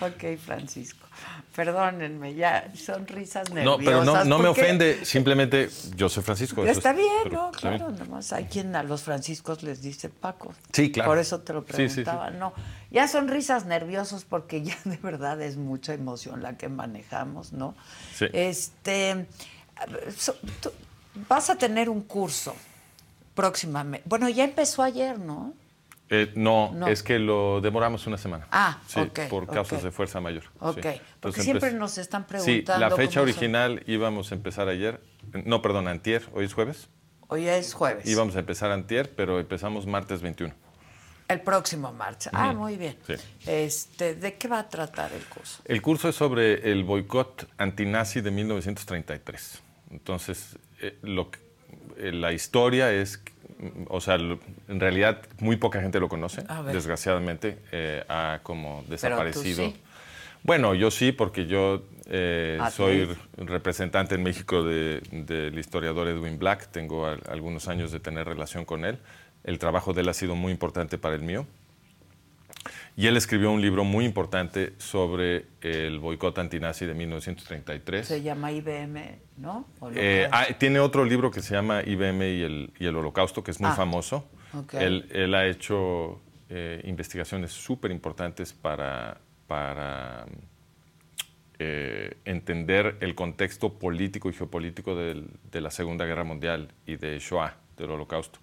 ok, 0.00 0.38
Francisco. 0.38 1.06
Perdónenme, 1.54 2.34
ya 2.34 2.70
son 2.74 3.06
risas 3.06 3.50
nerviosas. 3.50 3.78
No, 3.78 3.84
pero 3.84 4.04
no, 4.04 4.24
no 4.24 4.38
me 4.38 4.48
ofende, 4.48 5.04
simplemente 5.04 5.68
yo 5.96 6.08
soy 6.08 6.22
Francisco. 6.22 6.64
Está 6.64 6.92
bien, 6.92 7.32
¿no? 7.32 7.50
Claro, 7.50 7.90
nomás 7.90 8.32
hay 8.32 8.44
quien 8.44 8.74
a 8.76 8.82
los 8.84 9.02
franciscos 9.02 9.62
les 9.62 9.82
dice 9.82 10.08
Paco. 10.08 10.54
Sí, 10.72 10.92
claro. 10.92 11.10
Por 11.10 11.18
eso 11.18 11.40
te 11.40 11.52
lo 11.52 11.64
preguntaba. 11.64 12.30
No, 12.30 12.52
ya 12.90 13.08
son 13.08 13.28
risas 13.28 13.66
nerviosos 13.66 14.24
porque 14.24 14.62
ya 14.62 14.78
de 14.84 14.96
verdad 14.98 15.42
es 15.42 15.56
mucha 15.56 15.92
emoción 15.92 16.42
la 16.42 16.56
que 16.56 16.68
manejamos, 16.68 17.52
¿no? 17.52 17.74
Sí. 18.14 18.26
Este, 18.32 19.26
vas 21.28 21.50
a 21.50 21.56
tener 21.56 21.88
un 21.88 22.02
curso 22.02 22.54
próximamente. 23.34 24.08
Bueno, 24.08 24.28
ya 24.28 24.44
empezó 24.44 24.82
ayer, 24.82 25.18
¿no? 25.18 25.52
Eh, 26.12 26.32
no, 26.34 26.72
No. 26.74 26.88
es 26.88 27.04
que 27.04 27.20
lo 27.20 27.60
demoramos 27.60 28.06
una 28.08 28.18
semana. 28.18 28.48
Ah, 28.50 28.80
sí, 28.88 29.00
por 29.30 29.46
causas 29.46 29.82
de 29.84 29.92
fuerza 29.92 30.20
mayor. 30.20 30.42
Ok, 30.58 30.80
sí. 30.82 31.00
porque 31.20 31.40
siempre 31.42 31.70
empe- 31.72 31.78
nos 31.78 31.98
están 31.98 32.22
Sí, 32.22 32.28
preguntando. 32.28 32.88
la 32.88 32.96
fecha 32.96 33.14
son. 33.14 33.22
original 33.22 33.82
íbamos 33.86 34.32
a 34.32 34.34
empezar 34.34 34.68
ayer. 34.68 35.00
No, 35.44 35.62
perdón, 35.62 35.86
antier, 35.86 36.24
hoy 36.34 36.46
es 36.46 36.52
jueves. 36.54 36.88
Hoy 37.28 37.46
es 37.46 37.74
jueves. 37.74 38.06
Íbamos 38.06 38.34
a 38.34 38.40
empezar 38.40 38.72
antier, 38.72 39.14
pero 39.14 39.38
empezamos 39.38 39.86
martes 39.86 40.20
21. 40.20 40.52
El 41.28 41.42
próximo 41.42 41.92
martes. 41.92 42.28
Ah, 42.32 42.52
muy 42.52 42.76
bien. 42.76 42.96
Sí. 43.06 43.14
Este, 43.46 44.16
¿De 44.16 44.34
qué 44.34 44.48
va 44.48 44.58
a 44.58 44.68
tratar 44.68 45.12
el 45.12 45.22
curso? 45.26 45.62
El 45.64 45.80
curso 45.80 46.08
es 46.08 46.16
sobre 46.16 46.72
el 46.72 46.82
boicot 46.82 47.48
antinazi 47.56 48.20
de 48.20 48.32
1933. 48.32 49.62
Entonces, 49.92 50.56
eh, 50.80 50.98
lo 51.02 51.30
que- 51.30 51.38
eh, 51.98 52.10
la 52.10 52.32
historia 52.32 52.90
es, 52.92 53.22
o 53.88 54.00
sea, 54.00 54.14
en 54.16 54.80
realidad 54.80 55.22
muy 55.40 55.56
poca 55.56 55.80
gente 55.80 56.00
lo 56.00 56.08
conoce, 56.08 56.42
desgraciadamente, 56.72 57.58
eh, 57.72 58.04
ha 58.08 58.40
como 58.42 58.84
desaparecido. 58.88 59.64
sí. 59.68 59.76
Bueno, 60.42 60.74
yo 60.74 60.90
sí, 60.90 61.12
porque 61.12 61.46
yo 61.46 61.82
eh, 62.12 62.58
Ah, 62.60 62.70
soy 62.70 63.06
representante 63.36 64.14
en 64.14 64.22
México 64.22 64.62
de- 64.64 65.00
del 65.12 65.58
historiador 65.58 66.08
Edwin 66.08 66.38
Black, 66.38 66.68
tengo 66.72 67.06
al- 67.06 67.22
algunos 67.28 67.68
años 67.68 67.92
de 67.92 68.00
tener 68.00 68.26
relación 68.26 68.64
con 68.64 68.84
él. 68.86 68.98
El 69.44 69.58
trabajo 69.58 69.92
de 69.92 70.00
él 70.00 70.08
ha 70.08 70.14
sido 70.14 70.34
muy 70.34 70.50
importante 70.50 70.96
para 70.98 71.14
el 71.14 71.22
mío. 71.22 71.46
Y 72.96 73.06
él 73.06 73.16
escribió 73.16 73.50
un 73.50 73.60
libro 73.62 73.84
muy 73.84 74.04
importante 74.04 74.74
sobre 74.78 75.46
el 75.62 75.98
boicot 76.00 76.36
antinazi 76.38 76.84
de 76.86 76.92
1933. 76.94 78.06
Se 78.06 78.20
llama 78.22 78.52
IBM, 78.52 79.18
¿no? 79.38 79.66
¿O 79.78 79.88
lo 79.90 79.96
Eh, 79.98 80.28
ah, 80.30 80.46
tiene 80.58 80.80
otro 80.80 81.04
libro 81.04 81.30
que 81.30 81.40
se 81.40 81.54
llama 81.54 81.82
IBM 81.82 82.22
y 82.28 82.42
el, 82.42 82.72
y 82.78 82.86
el 82.86 82.96
Holocausto, 82.96 83.42
que 83.42 83.52
es 83.52 83.60
muy 83.60 83.70
Ah, 83.70 83.74
famoso. 83.74 84.28
ok. 84.52 84.74
Él, 84.74 85.08
él 85.12 85.34
ha 85.34 85.46
hecho 85.46 86.20
eh, 86.50 86.82
investigaciones 86.84 87.52
súper 87.52 87.90
importantes 87.92 88.52
para, 88.52 89.18
para 89.46 90.26
eh, 91.58 92.16
entender 92.24 92.96
el 93.00 93.14
contexto 93.14 93.78
político 93.78 94.28
y 94.28 94.32
geopolítico 94.32 94.96
del- 94.96 95.28
de 95.52 95.60
la 95.60 95.70
Segunda 95.70 96.06
Guerra 96.06 96.24
Mundial 96.24 96.72
y 96.86 96.96
de 96.96 97.18
Shoah, 97.18 97.54
del 97.76 97.90
Holocausto. 97.92 98.40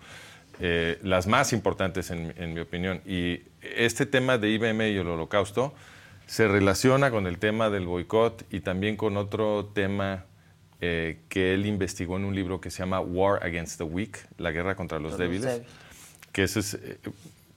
Las 1.03 1.27
más 1.27 1.53
importantes 1.53 2.09
en, 2.09 2.33
en 2.37 2.53
mi 2.55 2.61
opinión. 2.61 3.01
Y 3.05 3.41
este 3.75 4.05
tema 4.05 4.37
de 4.37 4.49
IBM 4.49 4.81
y 4.91 4.97
el 4.97 5.07
Holocausto 5.07 5.73
se 6.25 6.47
relaciona 6.47 7.09
con 7.11 7.25
el 7.27 7.37
tema 7.37 7.69
del 7.69 7.85
boicot 7.85 8.45
y 8.51 8.59
también 8.61 8.97
con 8.97 9.17
otro 9.17 9.69
tema 9.73 10.25
eh, 10.81 11.19
que 11.29 11.53
él 11.53 11.65
investigó 11.65 12.17
en 12.17 12.25
un 12.25 12.35
libro 12.35 12.59
que 12.61 12.69
se 12.69 12.79
llama 12.79 12.99
War 12.99 13.43
Against 13.43 13.77
the 13.77 13.83
Weak, 13.83 14.27
la 14.37 14.51
guerra 14.51 14.75
contra 14.75 14.99
los 14.99 15.11
Los 15.11 15.19
débiles 15.19 15.45
débiles. 15.45 15.67
que 16.31 16.43
ese 16.43 16.59
es 16.59 16.73
eh, 16.75 16.97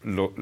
lo- 0.04 0.32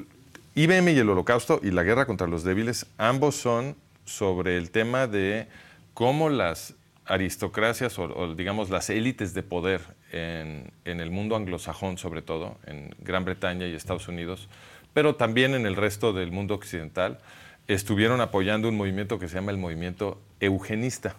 IBM 0.54 0.90
y 0.92 0.98
el 0.98 1.08
Holocausto 1.08 1.60
y 1.62 1.70
la 1.70 1.82
guerra 1.84 2.04
contra 2.06 2.26
los 2.26 2.44
débiles, 2.44 2.86
ambos 2.98 3.36
son 3.36 3.76
sobre 4.04 4.56
el 4.56 4.70
tema 4.70 5.06
de 5.06 5.46
cómo 5.94 6.28
las 6.30 6.74
aristocracias 7.06 7.98
o, 7.98 8.04
o, 8.04 8.34
digamos 8.34 8.68
las 8.70 8.90
élites 8.90 9.34
de 9.34 9.42
poder 9.42 9.80
en, 10.12 10.70
en 10.84 11.00
el 11.00 11.10
mundo 11.10 11.36
anglosajón 11.36 11.96
sobre 11.98 12.22
todo, 12.22 12.58
en 12.66 12.94
Gran 13.00 13.24
Bretaña 13.24 13.66
y 13.66 13.74
Estados 13.74 14.08
Unidos, 14.08 14.48
pero 14.94 15.14
también 15.16 15.54
en 15.54 15.66
el 15.66 15.76
resto 15.76 16.12
del 16.12 16.30
mundo 16.32 16.54
occidental, 16.54 17.18
estuvieron 17.66 18.20
apoyando 18.20 18.68
un 18.68 18.76
movimiento 18.76 19.18
que 19.18 19.28
se 19.28 19.34
llama 19.36 19.50
el 19.52 19.58
movimiento 19.58 20.20
eugenista. 20.40 21.16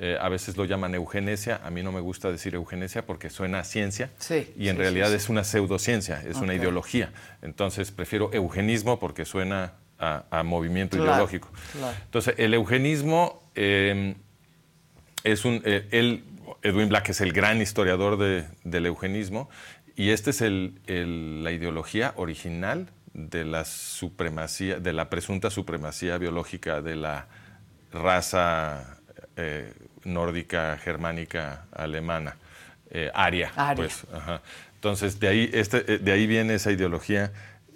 Eh, 0.00 0.16
a 0.20 0.28
veces 0.28 0.56
lo 0.56 0.64
llaman 0.64 0.94
eugenesia, 0.94 1.60
a 1.64 1.70
mí 1.70 1.82
no 1.82 1.90
me 1.90 2.00
gusta 2.00 2.30
decir 2.30 2.54
eugenesia 2.54 3.04
porque 3.04 3.30
suena 3.30 3.60
a 3.60 3.64
ciencia 3.64 4.10
Sí, 4.18 4.52
y 4.56 4.68
en 4.68 4.76
sí, 4.76 4.82
realidad 4.82 5.08
sí, 5.08 5.14
es 5.16 5.28
una 5.28 5.42
pseudociencia, 5.42 6.22
es 6.28 6.36
una 6.36 6.54
ideología. 6.54 7.10
Entonces 7.42 7.90
prefiero 7.90 8.30
eugenismo 8.32 9.00
porque 9.00 9.24
suena 9.24 9.72
a, 9.98 10.24
a 10.30 10.42
movimiento 10.44 10.96
Claro, 10.96 11.10
ideológico. 11.12 11.48
claro. 11.72 11.96
Entonces 12.04 12.34
el 12.38 12.54
eugenismo 12.54 13.42
eh, 13.56 14.14
es 15.24 15.44
un... 15.44 15.62
eh, 15.64 15.88
él, 15.90 16.22
Edwin 16.62 16.88
Black 16.88 17.08
es 17.10 17.20
el 17.20 17.32
gran 17.32 17.60
historiador 17.60 18.18
de- 18.18 18.44
del 18.64 18.86
eugenismo 18.86 19.48
y 19.98 20.10
esta 20.10 20.30
es 20.30 20.40
el- 20.40 20.78
el- 20.86 21.42
la 21.44 21.50
ideología 21.52 22.14
original 22.16 22.88
de 23.12 23.44
la 23.44 23.64
supremacía, 23.64 24.78
de 24.78 24.92
la 24.92 25.10
presunta 25.10 25.50
supremacía 25.50 26.16
biológica 26.18 26.80
de 26.80 26.96
la 26.96 27.26
raza 27.92 28.94
eh, 29.36 29.72
nórdica, 30.04 30.78
germánica, 30.78 31.66
alemana, 31.72 32.36
eh, 32.90 33.10
aria. 33.14 33.52
Aria. 33.56 33.74
Pues, 33.76 34.04
ajá. 34.12 34.40
Entonces, 34.74 35.20
de 35.20 35.28
ahí, 35.28 35.50
este, 35.52 35.84
eh, 35.94 35.98
de 35.98 36.12
ahí 36.12 36.26
viene 36.26 36.54
esa 36.54 36.72
ideología. 36.72 37.32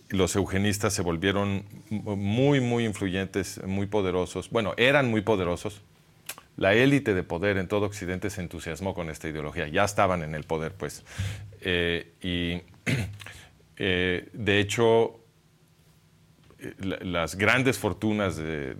Los 0.08 0.34
eugenistas 0.36 0.92
se 0.92 1.02
volvieron 1.02 1.64
muy, 1.90 2.60
muy 2.60 2.84
influyentes, 2.84 3.60
muy 3.64 3.86
poderosos. 3.86 4.50
Bueno, 4.50 4.74
eran 4.76 5.10
muy 5.10 5.22
poderosos. 5.22 5.82
La 6.56 6.74
élite 6.74 7.14
de 7.14 7.22
poder 7.22 7.56
en 7.56 7.66
todo 7.66 7.86
Occidente 7.86 8.28
se 8.30 8.42
entusiasmó 8.42 8.94
con 8.94 9.08
esta 9.08 9.28
ideología. 9.28 9.68
Ya 9.68 9.84
estaban 9.84 10.22
en 10.22 10.34
el 10.34 10.44
poder, 10.44 10.72
pues. 10.74 11.02
Eh, 11.60 12.12
y, 12.20 12.62
eh, 13.76 14.28
de 14.32 14.60
hecho, 14.60 15.20
eh, 16.58 16.74
la- 16.78 16.98
las 17.00 17.36
grandes 17.36 17.78
fortunas 17.78 18.36
de, 18.36 18.76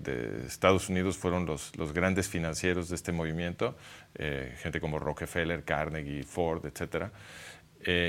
Estados 0.47 0.89
Unidos 0.91 1.17
fueron 1.17 1.47
los, 1.47 1.73
grandes 1.95 2.29
financieros 2.29 2.89
de 2.91 2.97
este 2.97 3.11
movimiento, 3.13 3.77
gente 4.17 4.81
como 4.81 4.99
Rockefeller, 4.99 5.65
Carnegie, 5.65 6.25
Ford, 6.25 6.67
etc. 6.67 7.07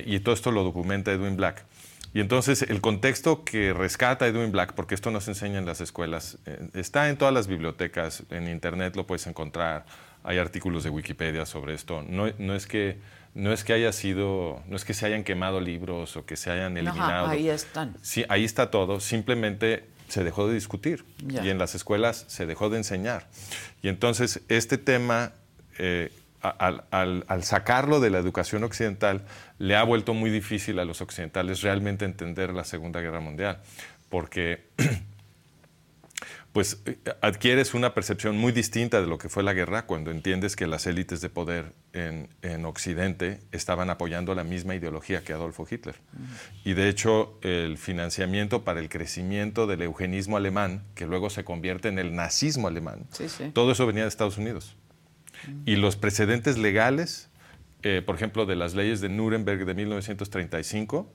Y 0.06 0.20
todo 0.20 0.36
esto 0.36 0.52
lo 0.52 0.64
documenta 0.64 1.12
Edwin 1.12 1.38
Black. 1.38 1.66
Y 2.14 2.20
entonces 2.20 2.62
el 2.62 2.80
contexto 2.82 3.44
que 3.44 3.74
rescata 3.74 4.28
Edwin 4.28 4.52
Black, 4.52 4.74
porque 4.74 4.94
esto 4.96 5.10
no 5.12 5.20
se 5.20 5.32
enseña 5.32 5.58
en 5.60 5.66
las 5.66 5.82
escuelas, 5.82 6.38
eh, 6.46 6.70
está 6.74 7.10
en 7.10 7.18
todas 7.18 7.34
las 7.34 7.48
bibliotecas, 7.48 8.24
en 8.30 8.48
internet 8.48 8.96
lo 8.96 9.08
puedes 9.08 9.26
encontrar, 9.28 9.86
hay 10.24 10.38
artículos 10.38 10.84
de 10.84 10.90
Wikipedia 10.92 11.46
sobre 11.46 11.74
esto. 11.74 12.04
No, 12.08 12.28
no 12.38 12.56
es 12.56 12.68
que 12.68 12.98
no 13.34 13.52
es 13.52 13.64
que 13.64 13.74
haya 13.74 13.92
sido, 13.92 14.62
no 14.68 14.76
es 14.76 14.86
que 14.86 14.94
se 14.94 15.08
hayan 15.08 15.24
quemado 15.24 15.60
libros 15.60 16.16
o 16.18 16.24
que 16.26 16.36
se 16.36 16.52
hayan 16.52 16.78
eliminado. 16.78 17.26
Ajá, 17.26 17.32
ahí 17.32 17.50
están. 17.50 17.96
Sí, 18.04 18.24
ahí 18.30 18.46
está 18.46 18.70
todo. 18.70 19.00
Simplemente 19.00 19.86
se 20.08 20.24
dejó 20.24 20.48
de 20.48 20.54
discutir 20.54 21.04
y 21.44 21.50
en 21.50 21.58
las 21.58 21.74
escuelas 21.74 22.26
se 22.28 22.46
dejó 22.46 22.70
de 22.70 22.78
enseñar. 22.78 23.28
Y 23.82 23.88
entonces 23.88 24.42
este 24.50 24.78
tema, 24.78 25.32
eh, 25.80 26.12
al, 26.42 26.84
al- 26.92 27.26
al 27.28 27.44
sacarlo 27.44 28.00
de 28.00 28.12
la 28.12 28.20
educación 28.20 28.64
occidental, 28.64 29.26
le 29.64 29.78
ha 29.78 29.84
vuelto 29.84 30.14
muy 30.14 30.30
difícil 30.30 30.78
a 30.80 30.84
los 30.84 31.00
occidentales 31.00 31.62
realmente 31.62 32.04
entender 32.04 32.54
la 32.54 32.66
Segunda 32.66 33.00
Guerra 33.00 33.22
Mundial, 33.22 33.62
porque 34.10 34.66
pues 36.52 36.82
adquieres 37.22 37.74
una 37.74 37.94
percepción 37.94 38.38
muy 38.38 38.52
distinta 38.52 39.00
de 39.00 39.08
lo 39.08 39.18
que 39.18 39.30
fue 39.30 39.42
la 39.42 39.54
guerra 39.54 39.86
cuando 39.86 40.12
entiendes 40.12 40.58
que 40.58 40.68
las 40.68 40.86
élites 40.86 41.22
de 41.22 41.30
poder 41.30 41.72
en, 41.94 42.28
en 42.42 42.66
Occidente 42.66 43.40
estaban 43.54 43.90
apoyando 43.90 44.36
la 44.36 44.44
misma 44.44 44.76
ideología 44.76 45.24
que 45.24 45.32
Adolfo 45.32 45.66
Hitler. 45.70 45.96
Y 46.66 46.74
de 46.74 46.90
hecho, 46.90 47.40
el 47.42 47.78
financiamiento 47.78 48.64
para 48.64 48.82
el 48.82 48.90
crecimiento 48.90 49.66
del 49.66 49.82
eugenismo 49.82 50.36
alemán, 50.36 50.84
que 50.94 51.08
luego 51.08 51.30
se 51.30 51.46
convierte 51.46 51.88
en 51.88 52.00
el 52.00 52.14
nazismo 52.14 52.68
alemán, 52.68 53.06
Sí, 53.12 53.30
sí. 53.30 53.50
todo 53.54 53.72
eso 53.72 53.88
venía 53.88 54.04
de 54.04 54.10
Estados 54.10 54.38
Unidos. 54.38 54.76
Y 55.66 55.78
los 55.78 55.96
precedentes 55.96 56.58
legales, 56.58 57.30
eh, 57.84 58.02
por 58.02 58.16
ejemplo, 58.16 58.46
de 58.46 58.56
las 58.56 58.74
leyes 58.74 59.02
de 59.02 59.10
Nuremberg 59.10 59.66
de 59.66 59.74
1935, 59.74 61.12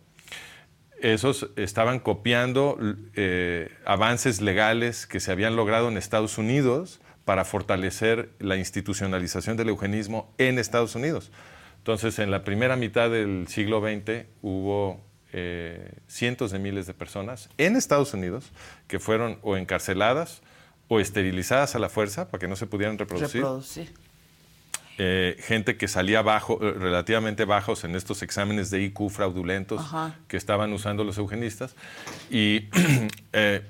esos 1.00 1.50
estaban 1.56 2.00
copiando 2.00 2.78
eh, 3.14 3.70
avances 3.84 4.40
legales 4.40 5.06
que 5.06 5.20
se 5.20 5.32
habían 5.32 5.56
logrado 5.56 5.88
en 5.88 5.96
Estados 5.96 6.38
Unidos 6.38 7.00
para 7.24 7.44
fortalecer 7.44 8.30
la 8.38 8.56
institucionalización 8.56 9.56
del 9.56 9.68
eugenismo 9.68 10.34
en 10.38 10.58
Estados 10.58 10.94
Unidos. 10.94 11.30
Entonces, 11.78 12.18
en 12.18 12.30
la 12.30 12.44
primera 12.44 12.76
mitad 12.76 13.10
del 13.10 13.46
siglo 13.48 13.80
XX 13.80 14.26
hubo 14.42 15.00
eh, 15.32 15.92
cientos 16.06 16.50
de 16.50 16.58
miles 16.58 16.86
de 16.86 16.94
personas 16.94 17.48
en 17.58 17.76
Estados 17.76 18.12
Unidos 18.14 18.50
que 18.86 18.98
fueron 18.98 19.38
o 19.42 19.56
encarceladas 19.56 20.42
o 20.88 21.00
esterilizadas 21.00 21.74
a 21.76 21.78
la 21.78 21.88
fuerza 21.88 22.28
para 22.28 22.40
que 22.40 22.48
no 22.48 22.56
se 22.56 22.66
pudieran 22.66 22.98
reproducir 22.98 23.42
Reproducir. 23.42 23.92
Eh, 25.00 25.36
gente 25.40 25.76
que 25.76 25.86
salía 25.86 26.22
bajo, 26.22 26.58
eh, 26.60 26.72
relativamente 26.72 27.44
bajos 27.44 27.84
en 27.84 27.94
estos 27.94 28.22
exámenes 28.22 28.70
de 28.70 28.82
IQ 28.82 29.10
fraudulentos 29.10 29.80
Ajá. 29.80 30.16
que 30.26 30.36
estaban 30.36 30.72
usando 30.72 31.04
los 31.04 31.18
eugenistas 31.18 31.76
y 32.30 32.68
eh, 33.32 33.62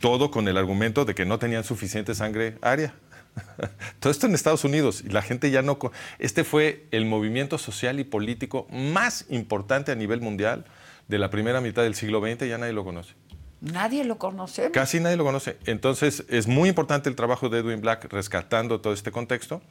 todo 0.00 0.32
con 0.32 0.48
el 0.48 0.56
argumento 0.56 1.04
de 1.04 1.14
que 1.14 1.24
no 1.24 1.38
tenían 1.38 1.62
suficiente 1.62 2.16
sangre 2.16 2.58
aria. 2.62 2.94
Todo 4.00 4.10
esto 4.10 4.26
en 4.26 4.34
Estados 4.34 4.64
Unidos 4.64 5.02
y 5.04 5.10
la 5.10 5.20
gente 5.22 5.50
ya 5.50 5.60
no... 5.60 5.78
Este 6.18 6.42
fue 6.42 6.86
el 6.90 7.04
movimiento 7.04 7.58
social 7.58 8.00
y 8.00 8.04
político 8.04 8.66
más 8.70 9.26
importante 9.28 9.92
a 9.92 9.94
nivel 9.94 10.20
mundial 10.20 10.64
de 11.06 11.18
la 11.18 11.30
primera 11.30 11.60
mitad 11.60 11.82
del 11.82 11.94
siglo 11.94 12.20
XX, 12.20 12.48
ya 12.48 12.58
nadie 12.58 12.72
lo 12.72 12.82
conoce. 12.84 13.14
Nadie 13.60 14.04
lo 14.04 14.18
conoce. 14.18 14.70
Casi 14.70 15.00
nadie 15.00 15.16
lo 15.16 15.24
conoce. 15.24 15.58
Entonces, 15.66 16.24
es 16.28 16.46
muy 16.46 16.68
importante 16.68 17.08
el 17.08 17.16
trabajo 17.16 17.48
de 17.48 17.60
Edwin 17.60 17.80
Black 17.80 18.10
rescatando 18.12 18.80
todo 18.80 18.92
este 18.92 19.12
contexto. 19.12 19.62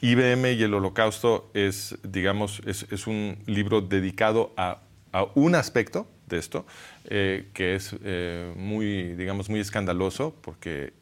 IBM 0.00 0.52
y 0.52 0.62
el 0.62 0.74
Holocausto 0.74 1.50
es, 1.54 1.96
digamos, 2.02 2.60
es, 2.66 2.86
es 2.90 3.06
un 3.06 3.38
libro 3.46 3.80
dedicado 3.80 4.52
a, 4.56 4.80
a 5.12 5.24
un 5.34 5.54
aspecto 5.54 6.06
de 6.26 6.38
esto, 6.38 6.66
eh, 7.04 7.48
que 7.54 7.74
es 7.74 7.94
eh, 8.04 8.52
muy, 8.56 9.14
digamos, 9.14 9.48
muy 9.48 9.60
escandaloso 9.60 10.34
porque 10.42 10.92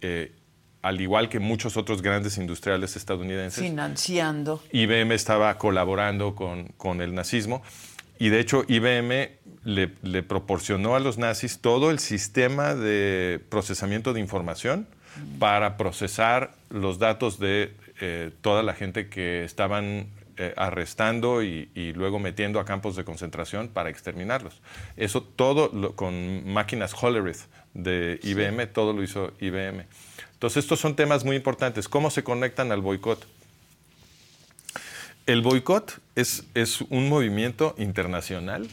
eh, 0.00 0.32
al 0.82 1.00
igual 1.00 1.28
que 1.28 1.38
muchos 1.38 1.76
otros 1.76 2.02
grandes 2.02 2.36
industriales 2.36 2.94
estadounidenses, 2.96 3.64
Financiando. 3.64 4.62
IBM 4.70 5.12
estaba 5.12 5.56
colaborando 5.56 6.34
con, 6.34 6.68
con 6.76 7.00
el 7.00 7.14
nazismo 7.14 7.62
y 8.18 8.28
de 8.28 8.40
hecho 8.40 8.64
IBM 8.68 9.30
le, 9.64 9.94
le 10.02 10.22
proporcionó 10.22 10.94
a 10.94 11.00
los 11.00 11.16
nazis 11.16 11.60
todo 11.60 11.90
el 11.90 11.98
sistema 11.98 12.74
de 12.74 13.40
procesamiento 13.48 14.12
de 14.12 14.20
información 14.20 14.86
para 15.38 15.76
procesar 15.76 16.54
los 16.68 16.98
datos 16.98 17.38
de 17.38 17.74
eh, 18.00 18.30
toda 18.40 18.62
la 18.62 18.74
gente 18.74 19.08
que 19.08 19.44
estaban 19.44 20.08
eh, 20.36 20.52
arrestando 20.56 21.42
y, 21.44 21.70
y 21.74 21.92
luego 21.92 22.18
metiendo 22.18 22.58
a 22.58 22.64
campos 22.64 22.96
de 22.96 23.04
concentración 23.04 23.68
para 23.68 23.88
exterminarlos. 23.90 24.60
Eso 24.96 25.22
todo 25.22 25.70
lo- 25.72 25.94
con 25.94 26.48
máquinas 26.52 26.92
Hollerith 27.00 27.42
de 27.72 28.18
IBM, 28.22 28.66
todo 28.66 28.92
lo 28.92 29.02
hizo 29.02 29.32
IBM. 29.40 29.86
Entonces 30.32 30.64
estos 30.64 30.80
son 30.80 30.96
temas 30.96 31.24
muy 31.24 31.36
importantes. 31.36 31.88
¿Cómo 31.88 32.10
se 32.10 32.24
conectan 32.24 32.72
al 32.72 32.80
boicot? 32.80 33.24
El 35.26 35.40
boicot 35.40 36.00
es, 36.16 36.44
es 36.54 36.80
un 36.82 37.08
movimiento 37.08 37.74
internacional 37.78 38.68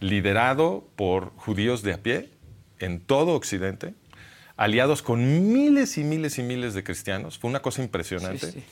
liderado 0.00 0.84
por 0.96 1.30
judíos 1.36 1.82
de 1.82 1.94
a 1.94 1.98
pie 1.98 2.28
en 2.78 3.00
todo 3.00 3.32
Occidente, 3.34 3.94
aliados 4.56 5.02
con 5.02 5.52
miles 5.52 5.98
y 5.98 6.04
miles 6.04 6.38
y 6.38 6.42
miles 6.42 6.74
de 6.74 6.82
cristianos. 6.84 7.38
Fue 7.38 7.50
una 7.50 7.60
cosa 7.60 7.82
impresionante 7.82 8.52
Sí, 8.52 8.60
sí. 8.60 8.64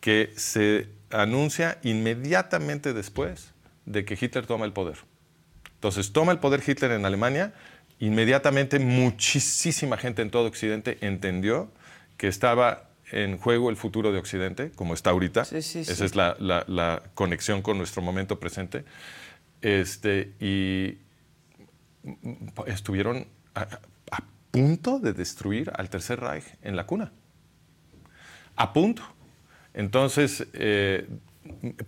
que 0.00 0.32
se 0.36 0.88
anuncia 1.10 1.78
inmediatamente 1.82 2.92
después 2.92 3.52
de 3.86 4.04
que 4.04 4.16
Hitler 4.20 4.46
toma 4.46 4.64
el 4.64 4.72
poder. 4.72 4.98
Entonces 5.74 6.12
toma 6.12 6.32
el 6.32 6.38
poder 6.38 6.62
Hitler 6.66 6.92
en 6.92 7.04
Alemania, 7.04 7.52
inmediatamente 7.98 8.78
muchísima 8.78 9.96
gente 9.96 10.22
en 10.22 10.30
todo 10.30 10.46
Occidente 10.46 10.98
entendió 11.00 11.70
que 12.16 12.28
estaba 12.28 12.88
en 13.10 13.36
juego 13.36 13.68
el 13.68 13.76
futuro 13.76 14.10
de 14.12 14.18
Occidente, 14.18 14.70
como 14.76 14.94
está 14.94 15.10
ahorita. 15.10 15.44
Sí, 15.44 15.60
sí, 15.60 15.80
Esa 15.80 15.94
sí. 15.96 16.04
es 16.04 16.14
la, 16.14 16.36
la- 16.38 16.64
la 16.68 17.02
conexión 17.14 17.60
con 17.62 17.76
nuestro 17.78 18.00
momento 18.00 18.38
presente. 18.40 18.84
Este, 19.60 20.32
y 20.40 20.98
estuvieron 22.66 23.26
punto 24.52 25.00
de 25.00 25.12
destruir 25.12 25.72
al 25.74 25.90
Tercer 25.90 26.20
Reich 26.20 26.44
en 26.62 26.76
la 26.76 26.86
cuna. 26.86 27.10
A 28.54 28.72
punto. 28.72 29.02
Entonces, 29.74 30.46
eh, 30.52 31.08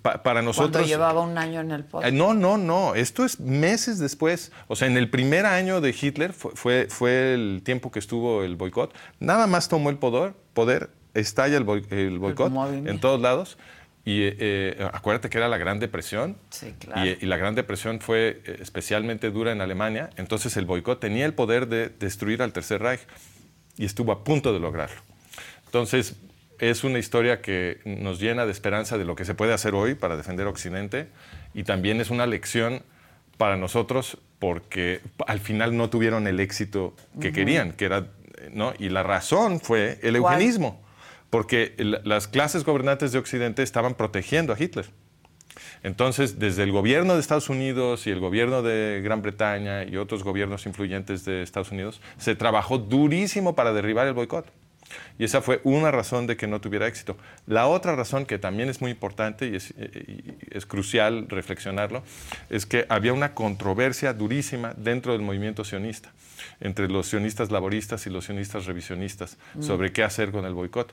pa- 0.03 0.23
para 0.23 0.41
Cuando 0.41 0.43
nosotros... 0.51 0.87
llevaba 0.89 1.21
un 1.21 1.37
año 1.39 1.61
en 1.61 1.71
el 1.71 1.83
Eh, 1.83 1.85
poder. 1.85 2.13
No, 2.15 2.33
no, 2.35 2.57
no. 2.57 2.95
Esto 2.95 3.25
es 3.25 3.39
meses 3.39 3.99
después. 3.99 4.51
O 4.69 4.75
sea, 4.77 4.89
en 4.89 4.97
el 4.97 5.11
primer 5.11 5.45
año 5.47 5.81
de 5.83 5.91
Hitler 5.99 6.33
fue, 6.33 6.53
fue, 6.55 6.87
fue 6.89 7.35
el 7.35 7.61
tiempo 7.63 7.93
que 7.93 7.99
estuvo 7.99 8.43
el 8.43 8.57
boicot. 8.57 8.95
Nada 9.21 9.47
más 9.47 9.69
tomó 9.69 9.91
el 9.91 9.99
poder, 9.99 10.33
poder 10.55 10.91
estalla 11.13 11.57
el, 11.59 11.65
boi- 11.67 11.87
el 11.93 12.19
boicot 12.19 12.51
en 12.87 12.99
todos 12.99 13.21
lados. 13.21 13.59
Y 14.05 14.23
eh, 14.23 14.37
eh, 14.39 14.89
acuérdate 14.93 15.31
que 15.31 15.39
era 15.39 15.49
la 15.49 15.57
Gran 15.57 15.79
Depresión. 15.79 16.37
Sí, 16.51 16.75
claro. 16.79 17.07
Y, 17.07 17.19
y 17.21 17.27
la 17.27 17.37
Gran 17.37 17.55
Depresión 17.55 18.01
fue 18.01 18.43
eh, 18.45 18.59
especialmente 18.61 19.31
dura 19.31 19.53
en 19.53 19.61
Alemania. 19.61 20.11
Entonces 20.17 20.57
el 20.57 20.67
boicot 20.67 21.01
tenía 21.01 21.25
el 21.25 21.33
poder 21.33 21.69
de 21.69 21.89
destruir 21.89 22.43
al 22.43 22.53
Tercer 22.53 22.83
Reich 22.83 23.01
y 23.77 23.85
estuvo 23.87 24.13
a 24.13 24.23
punto 24.23 24.53
de 24.53 24.61
lograrlo. 24.61 25.01
Entonces 25.67 26.17
es 26.59 26.85
una 26.85 26.99
historia 26.99 27.41
que 27.41 27.81
nos 27.85 28.21
llena 28.21 28.47
de 28.47 28.53
esperanza 28.53 28.99
de 28.99 29.05
lo 29.05 29.17
que 29.17 29.25
se 29.25 29.35
puede 29.35 29.53
hacer 29.53 29.75
hoy 29.75 29.95
para 29.95 30.17
defender 30.17 30.47
Occidente 30.47 31.09
y 31.53 31.65
también 31.65 32.01
es 32.01 32.11
una 32.11 32.27
lección 32.27 32.83
para 33.39 33.57
nosotros 33.57 34.19
porque 34.39 35.01
al 35.27 35.41
final 35.41 35.77
no 35.77 35.91
tuvieron 35.91 36.27
el 36.27 36.39
éxito 36.39 36.95
que 37.21 37.33
querían, 37.33 37.73
que 37.73 37.87
era, 37.87 38.07
¿no? 38.53 38.75
Y 38.79 38.89
la 38.91 39.03
razón 39.03 39.61
fue 39.61 39.99
el 40.03 40.21
¿Cuál? 40.21 40.35
eugenismo, 40.35 40.84
porque 41.35 41.75
las 42.05 42.29
clases 42.29 42.63
gobernantes 42.63 43.11
de 43.11 43.19
Occidente 43.19 43.65
estaban 43.65 43.97
protegiendo 43.97 44.53
a 44.53 44.57
Hitler. 44.57 44.87
Entonces, 45.83 46.39
desde 46.39 46.63
el 46.63 46.71
gobierno 46.71 47.15
de 47.15 47.21
Estados 47.21 47.49
Unidos 47.49 48.07
y 48.07 48.11
el 48.11 48.21
gobierno 48.21 48.63
de 48.63 49.01
Gran 49.03 49.21
Bretaña 49.21 49.83
y 49.83 49.97
otros 49.97 50.23
gobiernos 50.23 50.65
influyentes 50.65 51.25
de 51.25 51.43
Estados 51.43 51.73
Unidos, 51.73 52.01
se 52.19 52.37
trabajó 52.37 52.79
durísimo 52.79 53.57
para 53.57 53.73
derribar 53.73 54.07
el 54.07 54.13
boicot. 54.13 54.47
Y 55.19 55.25
esa 55.25 55.43
fue 55.43 55.61
una 55.65 55.91
razón 55.91 56.29
de 56.29 56.37
que 56.37 56.47
no 56.47 56.61
tuviera 56.61 56.87
éxito. 56.87 57.17
La 57.49 57.67
otra 57.67 57.97
razón 57.97 58.27
que 58.27 58.39
también 58.39 58.69
es 58.69 58.81
muy 58.81 58.93
importante 58.93 59.49
y 59.49 59.57
es, 59.57 59.75
eh, 59.77 60.05
y 60.07 60.57
es 60.57 60.67
crucial 60.67 61.27
reflexionarlo, 61.29 62.05
es 62.49 62.65
que 62.65 62.87
había 62.89 63.13
una 63.13 63.35
controversia 63.35 64.13
durísima 64.13 64.73
dentro 64.77 65.11
del 65.11 65.23
movimiento 65.23 65.65
sionista, 65.65 66.13
entre 66.65 66.89
los 66.89 67.07
sionistas 67.07 67.53
laboristas 67.53 68.07
y 68.09 68.11
los 68.11 68.25
sionistas 68.25 68.67
revisionistas, 68.67 69.37
sobre 69.61 69.93
qué 69.93 70.03
hacer 70.03 70.33
con 70.33 70.45
el 70.47 70.55
boicot. 70.55 70.93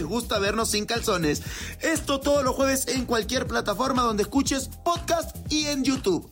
gusta 0.03 0.39
vernos 0.39 0.71
sin 0.71 0.85
calzones. 0.85 1.41
Esto 1.81 2.19
todos 2.19 2.43
los 2.43 2.55
jueves 2.55 2.87
en 2.87 3.05
cualquier 3.05 3.47
plataforma 3.47 4.01
donde 4.03 4.23
escuches 4.23 4.69
podcast 4.83 5.35
y 5.51 5.67
en 5.67 5.83
YouTube. 5.83 6.31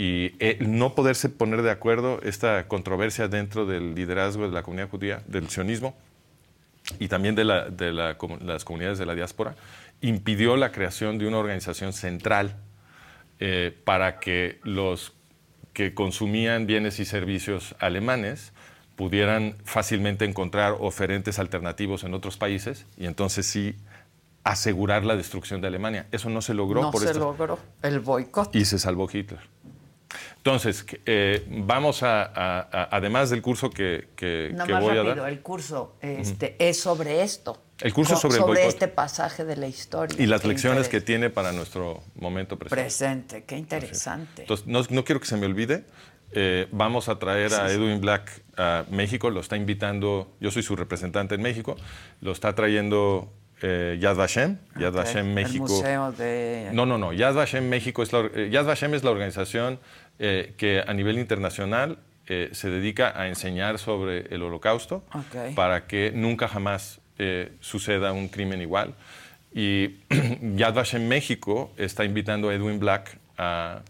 y 0.00 0.32
eh, 0.38 0.58
no 0.60 0.94
poderse 0.94 1.28
poner 1.28 1.62
de 1.62 1.72
acuerdo 1.72 2.20
esta 2.22 2.68
controversia 2.68 3.26
dentro 3.26 3.66
del 3.66 3.96
liderazgo 3.96 4.44
de 4.46 4.52
la 4.52 4.62
comunidad 4.62 4.88
judía, 4.88 5.22
del 5.26 5.48
sionismo 5.48 5.96
y 7.00 7.08
también 7.08 7.34
de, 7.34 7.44
la- 7.44 7.68
de 7.68 7.92
las 7.92 8.64
comunidades 8.64 8.98
de 8.98 9.06
la 9.06 9.14
diáspora, 9.16 9.56
impidió 10.00 10.56
la 10.56 10.70
creación 10.70 11.18
de 11.18 11.26
una 11.26 11.38
organización 11.38 11.92
central 11.92 12.56
eh, 13.40 13.76
para 13.84 14.20
que 14.20 14.60
los 14.62 15.14
que 15.72 15.94
consumían 15.94 16.66
bienes 16.66 17.00
y 17.00 17.04
servicios 17.04 17.74
alemanes 17.80 18.52
pudieran 18.98 19.54
fácilmente 19.64 20.24
encontrar 20.24 20.74
oferentes 20.80 21.38
alternativos 21.38 22.02
en 22.02 22.14
otros 22.14 22.36
países 22.36 22.84
y 22.96 23.06
entonces 23.06 23.46
sí 23.46 23.76
asegurar 24.42 25.04
la 25.04 25.14
destrucción 25.14 25.60
de 25.60 25.68
Alemania. 25.68 26.06
Eso 26.10 26.28
no 26.30 26.42
se 26.42 26.52
logró 26.52 26.82
no 26.82 26.90
por 26.90 27.02
se 27.02 27.14
logró 27.14 27.60
el 27.82 28.00
boicot. 28.00 28.56
y 28.56 28.64
se 28.64 28.76
salvó 28.80 29.08
Hitler. 29.10 29.38
Entonces, 30.38 30.82
que, 30.82 31.00
eh, 31.06 31.46
vamos 31.64 32.02
a, 32.02 32.22
a- 32.24 32.60
a- 32.72 32.88
además 32.90 33.30
del 33.30 33.40
curso 33.40 33.70
que, 33.70 34.08
que- 34.16 34.50
Nada 34.52 34.66
que 34.66 34.72
más 34.72 34.82
voy 34.82 34.94
rápido, 34.96 35.12
a 35.12 35.16
dar, 35.16 35.28
el 35.32 35.40
curso 35.42 35.94
este, 36.00 36.56
es 36.58 36.80
sobre 36.80 37.22
esto. 37.22 37.62
El 37.80 37.92
curso 37.92 38.14
Co- 38.14 38.20
sobre 38.22 38.38
el 38.38 38.42
boicot. 38.44 38.64
este 38.68 38.88
pasaje 38.88 39.44
de 39.44 39.56
la 39.56 39.68
historia. 39.68 40.20
y 40.20 40.26
las 40.26 40.44
lecciones 40.44 40.88
que 40.88 40.96
interes- 40.98 41.04
tiene 41.04 41.30
para 41.30 41.52
nuestro 41.52 42.02
momento 42.16 42.58
presente. 42.58 42.82
Presente, 42.82 43.44
qué 43.44 43.56
interesante. 43.58 44.42
Entonces, 44.42 44.66
no, 44.66 44.82
no 44.90 45.04
quiero 45.04 45.20
que 45.20 45.26
se 45.26 45.36
me 45.36 45.46
olvide. 45.46 45.84
Eh, 46.32 46.68
vamos 46.72 47.08
a 47.08 47.18
traer 47.18 47.54
a 47.54 47.70
Edwin 47.70 48.00
Black 48.00 48.42
a 48.56 48.84
México, 48.90 49.30
lo 49.30 49.40
está 49.40 49.56
invitando, 49.56 50.28
yo 50.40 50.50
soy 50.50 50.62
su 50.62 50.76
representante 50.76 51.34
en 51.34 51.42
México, 51.42 51.76
lo 52.20 52.32
está 52.32 52.54
trayendo 52.54 53.32
eh, 53.62 53.98
Yad 54.00 54.16
Vashem, 54.16 54.58
Yad 54.78 54.92
Vashem 54.92 55.34
México. 55.34 55.66
El 55.66 55.70
museo 55.70 56.12
de... 56.12 56.70
No, 56.72 56.86
no, 56.86 56.98
no. 56.98 57.12
Yad 57.12 57.34
Vashem 57.34 57.68
México 57.68 58.02
es 58.02 58.12
la, 58.12 58.28
eh, 58.34 58.48
Yad 58.50 58.64
Vashem 58.64 58.94
es 58.94 59.04
la 59.04 59.10
organización 59.10 59.78
eh, 60.18 60.54
que 60.56 60.82
a 60.86 60.92
nivel 60.94 61.18
internacional 61.18 61.98
eh, 62.26 62.50
se 62.52 62.70
dedica 62.70 63.18
a 63.20 63.28
enseñar 63.28 63.78
sobre 63.78 64.32
el 64.34 64.42
Holocausto 64.42 65.02
para 65.54 65.86
que 65.86 66.12
nunca 66.14 66.48
jamás 66.48 67.00
suceda 67.58 68.12
un 68.12 68.28
crimen 68.28 68.62
igual. 68.62 68.94
Y 69.52 69.96
Yad 70.56 70.74
Vashem 70.74 71.08
México 71.08 71.72
está 71.76 72.04
invitando 72.04 72.50
a 72.50 72.54
Edwin 72.54 72.78
Black 72.78 73.18
a 73.36 73.82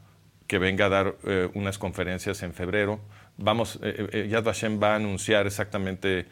que 0.48 0.58
venga 0.58 0.86
a 0.86 0.88
dar 0.88 1.14
eh, 1.24 1.48
unas 1.54 1.78
conferencias 1.78 2.42
en 2.42 2.52
febrero. 2.52 2.98
Vamos, 3.36 3.78
eh, 3.82 4.08
eh, 4.12 4.28
Yad 4.28 4.42
Vashem 4.42 4.82
va 4.82 4.94
a 4.94 4.96
anunciar 4.96 5.46
exactamente, 5.46 6.26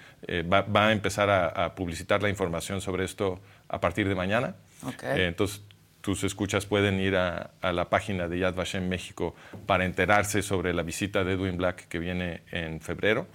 va, 0.51 0.63
va 0.63 0.89
a 0.89 0.93
empezar 0.93 1.31
a, 1.31 1.49
a 1.49 1.75
publicitar 1.77 2.21
la 2.23 2.29
información 2.29 2.81
sobre 2.81 3.05
esto 3.05 3.39
a 3.69 3.79
partir 3.79 4.09
de 4.09 4.17
mañana. 4.17 4.57
Entonces, 5.03 5.63
tus 6.01 6.25
escuchas 6.25 6.67
pueden 6.67 6.99
ir 6.99 7.15
a, 7.17 7.51
a 7.61 7.73
la 7.73 7.91
página 7.91 8.27
de 8.27 8.39
Yad 8.39 8.55
Vashem 8.55 8.89
México 8.89 9.37
para 9.67 9.85
enterarse 9.85 10.43
sobre 10.43 10.73
la 10.73 10.83
visita 10.83 11.23
de 11.23 11.35
Edwin 11.35 11.57
Black 11.57 11.87
que 11.89 11.99
viene 11.99 12.43
en 12.51 12.81
febrero. 12.81 13.27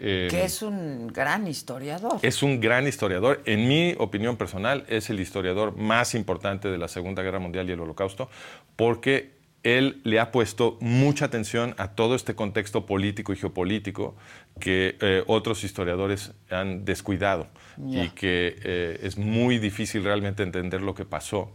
Eh, 0.00 0.28
que 0.30 0.44
es 0.44 0.62
un 0.62 1.08
gran 1.08 1.48
historiador. 1.48 2.18
es 2.22 2.42
un 2.42 2.60
gran 2.60 2.86
historiador. 2.86 3.42
En 3.46 3.66
mi 3.66 3.96
opinión 3.98 4.36
personal, 4.36 4.84
es 4.88 5.10
el 5.10 5.18
historiador 5.18 5.76
más 5.76 6.14
importante 6.14 6.68
de 6.68 6.78
la 6.78 6.86
Segunda 6.86 7.22
Guerra 7.22 7.40
Mundial 7.40 7.68
y 7.68 7.72
el 7.72 7.80
Holocausto, 7.80 8.30
porque 8.76 9.37
él 9.62 10.00
le 10.04 10.20
ha 10.20 10.30
puesto 10.30 10.78
mucha 10.80 11.24
atención 11.24 11.74
a 11.78 11.88
todo 11.92 12.14
este 12.14 12.34
contexto 12.34 12.86
político 12.86 13.32
y 13.32 13.36
geopolítico 13.36 14.14
que 14.60 14.96
eh, 15.00 15.24
otros 15.26 15.64
historiadores 15.64 16.32
han 16.50 16.84
descuidado 16.84 17.48
y 17.86 18.10
que 18.10 18.56
eh, 18.62 19.00
es 19.02 19.18
muy 19.18 19.58
difícil 19.58 20.04
realmente 20.04 20.42
entender 20.42 20.80
lo 20.80 20.94
que 20.94 21.04
pasó. 21.04 21.52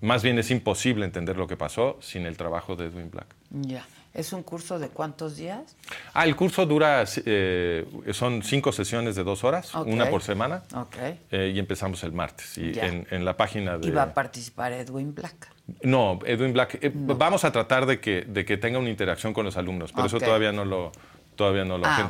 Más 0.00 0.22
bien 0.22 0.38
es 0.38 0.50
imposible 0.50 1.04
entender 1.04 1.36
lo 1.36 1.46
que 1.46 1.56
pasó 1.56 1.98
sin 2.00 2.26
el 2.26 2.36
trabajo 2.36 2.76
de 2.76 2.86
Edwin 2.86 3.10
Black. 3.10 3.34
Ya. 3.50 3.86
¿Es 4.16 4.32
un 4.32 4.42
curso 4.42 4.78
de 4.78 4.88
cuántos 4.88 5.36
días? 5.36 5.76
Ah, 6.14 6.24
el 6.24 6.34
curso 6.34 6.64
dura, 6.64 7.04
eh, 7.26 7.86
son 8.12 8.42
cinco 8.42 8.72
sesiones 8.72 9.14
de 9.14 9.22
dos 9.22 9.44
horas, 9.44 9.74
una 9.74 10.08
por 10.08 10.22
semana. 10.22 10.62
Ok. 10.74 10.96
Eh, 11.30 11.52
y 11.54 11.58
empezamos 11.58 12.02
el 12.02 12.12
martes. 12.12 12.56
Y 12.56 12.72
en, 12.78 13.24
la 13.26 13.36
página 13.36 13.76
de... 13.76 13.88
¿Y 13.88 13.90
va 13.90 14.04
a 14.04 14.14
participar 14.14 14.72
Edwin 14.72 15.14
Black? 15.14 15.52
No, 15.82 16.18
Edwin 16.24 16.54
Black. 16.54 16.78
Eh, 16.80 16.90
vamos 16.94 17.44
a 17.44 17.52
tratar 17.52 17.84
de 17.84 18.00
que, 18.00 18.22
de 18.22 18.46
que 18.46 18.56
tenga 18.56 18.78
una 18.78 18.88
interacción 18.88 19.34
con 19.34 19.44
los 19.44 19.58
alumnos, 19.58 19.92
pero 19.92 20.06
eso 20.06 20.18
todavía 20.18 20.50
no 20.50 20.64
lo, 20.64 20.92
todavía 21.36 21.64
no 21.64 21.78
lo 21.78 21.86
ah, 21.86 22.08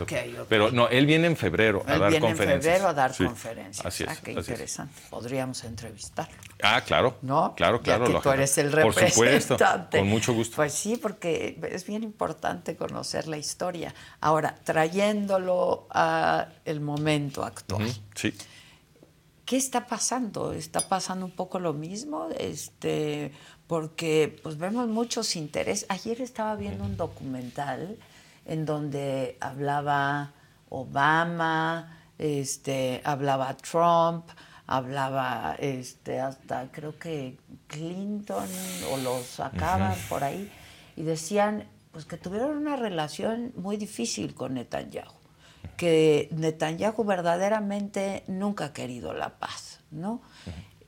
Pero 0.48 0.70
no, 0.70 0.88
él 0.88 1.04
viene 1.06 1.26
en 1.26 1.36
febrero 1.36 1.82
a 1.86 1.98
dar 1.98 2.18
conferencias. 2.20 2.40
en 2.40 2.62
febrero 2.62 2.88
a 2.88 2.94
dar 2.94 3.16
conferencias. 3.16 3.86
Así 3.86 4.04
es. 4.04 4.10
Ah, 4.10 4.16
qué 4.22 4.32
interesante. 4.32 5.02
Podríamos 5.10 5.62
entrevistarlo. 5.64 6.34
Ah, 6.62 6.80
claro. 6.80 7.18
¿No? 7.22 7.54
Claro, 7.54 7.82
claro. 7.82 8.06
Ya 8.06 8.14
que 8.14 8.20
tú 8.20 8.30
eres 8.30 8.56
el 8.58 8.72
representante. 8.72 9.14
Por 9.14 9.40
supuesto, 9.42 9.98
con 9.98 10.08
mucho 10.08 10.32
gusto. 10.32 10.56
Pues 10.56 10.72
sí, 10.72 10.96
porque 10.96 11.58
es 11.70 11.86
bien 11.86 12.02
importante 12.02 12.76
conocer 12.76 13.28
la 13.28 13.36
historia. 13.36 13.94
Ahora, 14.20 14.54
trayéndolo 14.64 15.86
al 15.90 16.80
momento 16.80 17.44
actual. 17.44 17.92
Sí. 18.14 18.32
¿Qué 19.44 19.56
está 19.56 19.86
pasando? 19.86 20.52
¿Está 20.52 20.80
pasando 20.88 21.24
un 21.24 21.30
poco 21.30 21.60
lo 21.60 21.72
mismo? 21.72 22.28
Este, 22.36 23.30
porque 23.68 24.40
pues 24.42 24.58
vemos 24.58 24.88
muchos 24.88 25.36
intereses. 25.36 25.86
Ayer 25.88 26.20
estaba 26.20 26.56
viendo 26.56 26.82
un 26.82 26.96
documental 26.96 27.96
en 28.46 28.64
donde 28.64 29.36
hablaba 29.40 30.32
Obama, 30.68 31.98
este, 32.18 33.02
hablaba 33.04 33.56
Trump, 33.56 34.28
hablaba 34.66 35.56
este, 35.58 36.20
hasta 36.20 36.70
creo 36.72 36.98
que 36.98 37.38
Clinton 37.66 38.48
o 38.92 38.96
los 38.98 39.24
sacaban 39.26 39.94
por 40.08 40.24
ahí 40.24 40.50
y 40.96 41.02
decían 41.02 41.68
pues 41.92 42.04
que 42.04 42.16
tuvieron 42.16 42.56
una 42.56 42.76
relación 42.76 43.52
muy 43.56 43.76
difícil 43.76 44.34
con 44.34 44.54
Netanyahu, 44.54 45.14
que 45.76 46.28
Netanyahu 46.32 47.04
verdaderamente 47.04 48.24
nunca 48.26 48.66
ha 48.66 48.72
querido 48.72 49.14
la 49.14 49.38
paz, 49.38 49.80
¿no? 49.90 50.20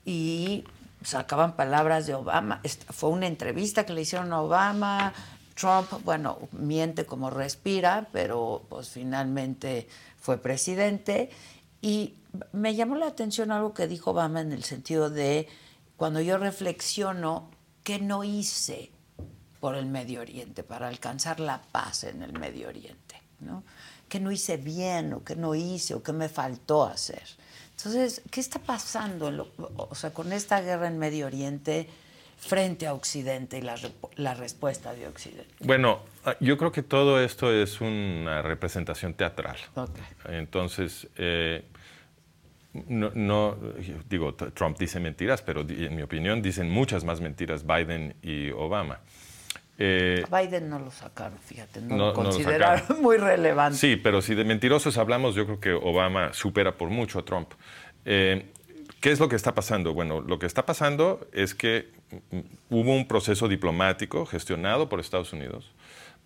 Y 0.04 0.64
sacaban 1.02 1.56
palabras 1.56 2.06
de 2.06 2.14
Obama. 2.14 2.60
Fue 2.90 3.08
una 3.08 3.26
entrevista 3.26 3.86
que 3.86 3.94
le 3.94 4.02
hicieron 4.02 4.32
a 4.32 4.42
Obama, 4.42 5.14
Trump, 5.58 5.90
bueno, 6.04 6.38
miente 6.52 7.04
como 7.04 7.30
respira, 7.30 8.08
pero 8.12 8.64
pues 8.68 8.90
finalmente 8.90 9.88
fue 10.16 10.38
presidente. 10.38 11.30
Y 11.82 12.14
me 12.52 12.74
llamó 12.74 12.96
la 12.96 13.08
atención 13.08 13.50
algo 13.50 13.74
que 13.74 13.88
dijo 13.88 14.12
Obama 14.12 14.40
en 14.40 14.52
el 14.52 14.62
sentido 14.62 15.10
de, 15.10 15.48
cuando 15.96 16.20
yo 16.20 16.38
reflexiono, 16.38 17.50
¿qué 17.82 17.98
no 17.98 18.22
hice 18.22 18.92
por 19.58 19.74
el 19.74 19.86
Medio 19.86 20.20
Oriente, 20.20 20.62
para 20.62 20.86
alcanzar 20.86 21.40
la 21.40 21.60
paz 21.60 22.04
en 22.04 22.22
el 22.22 22.38
Medio 22.38 22.68
Oriente? 22.68 23.20
¿no? 23.40 23.64
¿Qué 24.08 24.20
no 24.20 24.30
hice 24.30 24.58
bien 24.58 25.12
o 25.12 25.24
qué 25.24 25.34
no 25.34 25.56
hice 25.56 25.94
o 25.94 26.02
qué 26.02 26.12
me 26.12 26.28
faltó 26.28 26.84
hacer? 26.84 27.24
Entonces, 27.76 28.22
¿qué 28.30 28.40
está 28.40 28.60
pasando 28.60 29.50
o 29.76 29.94
sea, 29.94 30.12
con 30.12 30.32
esta 30.32 30.60
guerra 30.60 30.86
en 30.86 30.98
Medio 30.98 31.26
Oriente? 31.26 31.88
Frente 32.38 32.86
a 32.86 32.94
Occidente 32.94 33.58
y 33.58 33.62
la, 33.62 33.74
la, 34.16 34.34
respuesta 34.34 34.94
de 34.94 35.06
Occidente? 35.06 35.54
Bueno, 35.60 36.00
ah, 36.24 36.36
yo 36.40 36.56
creo 36.56 36.72
que 36.72 36.82
todo 36.82 37.20
esto 37.20 37.52
es 37.52 37.80
una 37.80 38.42
representación 38.42 39.14
teatral. 39.14 39.56
Okay. 39.74 40.04
Entonces, 40.38 41.08
eh, 41.16 41.64
no, 42.86 43.56
digo, 44.08 44.34
Trump 44.34 44.78
dice 44.78 45.00
mentiras, 45.00 45.42
pero 45.42 45.62
en 45.62 45.96
mi 45.96 46.02
opinión 46.02 46.42
dicen 46.42 46.70
muchas 46.70 47.04
más 47.04 47.20
mentiras 47.20 47.66
Biden 47.66 48.14
y 48.22 48.50
Obama. 48.50 49.00
Eh, 49.80 50.24
Biden 50.30 50.68
no 50.68 50.80
lo 50.80 50.90
sacaron, 50.90 51.38
fíjate, 51.38 51.80
no, 51.80 51.96
lo 51.96 52.12
consideraron 52.12 53.00
muy 53.00 53.16
relevante. 53.16 53.78
Sí, 53.78 53.96
pero 53.96 54.20
si 54.20 54.34
de 54.34 54.44
mentirosos 54.44 54.98
hablamos, 54.98 55.34
yo 55.34 55.44
creo 55.46 55.60
que 55.60 55.72
Obama 55.72 56.32
supera 56.32 56.76
por 56.76 56.90
mucho 56.90 57.20
a 57.20 57.24
Trump. 57.24 57.52
Eh, 58.04 58.50
¿Qué 59.00 59.12
es 59.12 59.20
lo 59.20 59.28
que 59.28 59.36
está 59.36 59.54
pasando? 59.54 59.94
Bueno, 59.94 60.20
lo 60.20 60.38
que 60.40 60.46
está 60.46 60.66
pasando 60.66 61.28
es 61.32 61.54
que 61.54 61.92
hubo 62.70 62.94
un 62.94 63.06
proceso 63.06 63.48
diplomático 63.48 64.26
gestionado 64.26 64.88
por 64.88 65.00
Estados 65.00 65.32
Unidos 65.32 65.72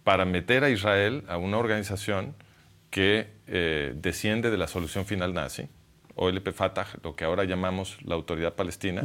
para 0.05 0.25
meter 0.25 0.65
a 0.65 0.71
Israel 0.71 1.25
a 1.29 1.37
una 1.37 1.59
organización 1.59 2.35
que 2.91 3.29
eh, 3.47 3.95
desciende 3.97 4.51
de 4.51 4.59
la 4.59 4.67
solución 4.67 5.07
final 5.07 5.33
nazi, 5.33 5.69
OLP 6.15 6.53
Fatah, 6.53 6.87
lo 7.03 7.17
que 7.17 7.25
ahora 7.25 7.45
llamamos 7.45 7.97
la 8.03 8.15
Autoridad 8.15 8.55
Palestina, 8.55 9.03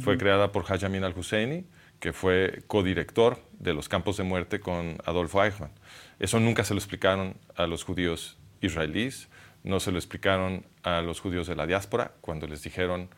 fue 0.00 0.18
creada 0.18 0.50
por 0.50 0.64
Hajamin 0.70 1.04
al-Husseini, 1.04 1.64
que 2.00 2.12
fue 2.12 2.62
codirector 2.66 3.38
de 3.58 3.74
los 3.74 3.88
campos 3.88 4.16
de 4.16 4.24
muerte 4.24 4.60
con 4.60 4.98
Adolfo 5.04 5.44
Eichmann. 5.44 5.70
Eso 6.18 6.40
nunca 6.40 6.64
se 6.64 6.74
lo 6.74 6.78
explicaron 6.78 7.36
a 7.54 7.66
los 7.66 7.84
judíos 7.84 8.38
israelíes, 8.60 9.28
no 9.62 9.80
se 9.80 9.92
lo 9.92 9.98
explicaron 9.98 10.64
a 10.82 11.00
los 11.00 11.20
judíos 11.20 11.46
de 11.46 11.56
la 11.56 11.66
diáspora 11.66 12.12
cuando 12.20 12.46
les 12.46 12.62
dijeron 12.62 13.08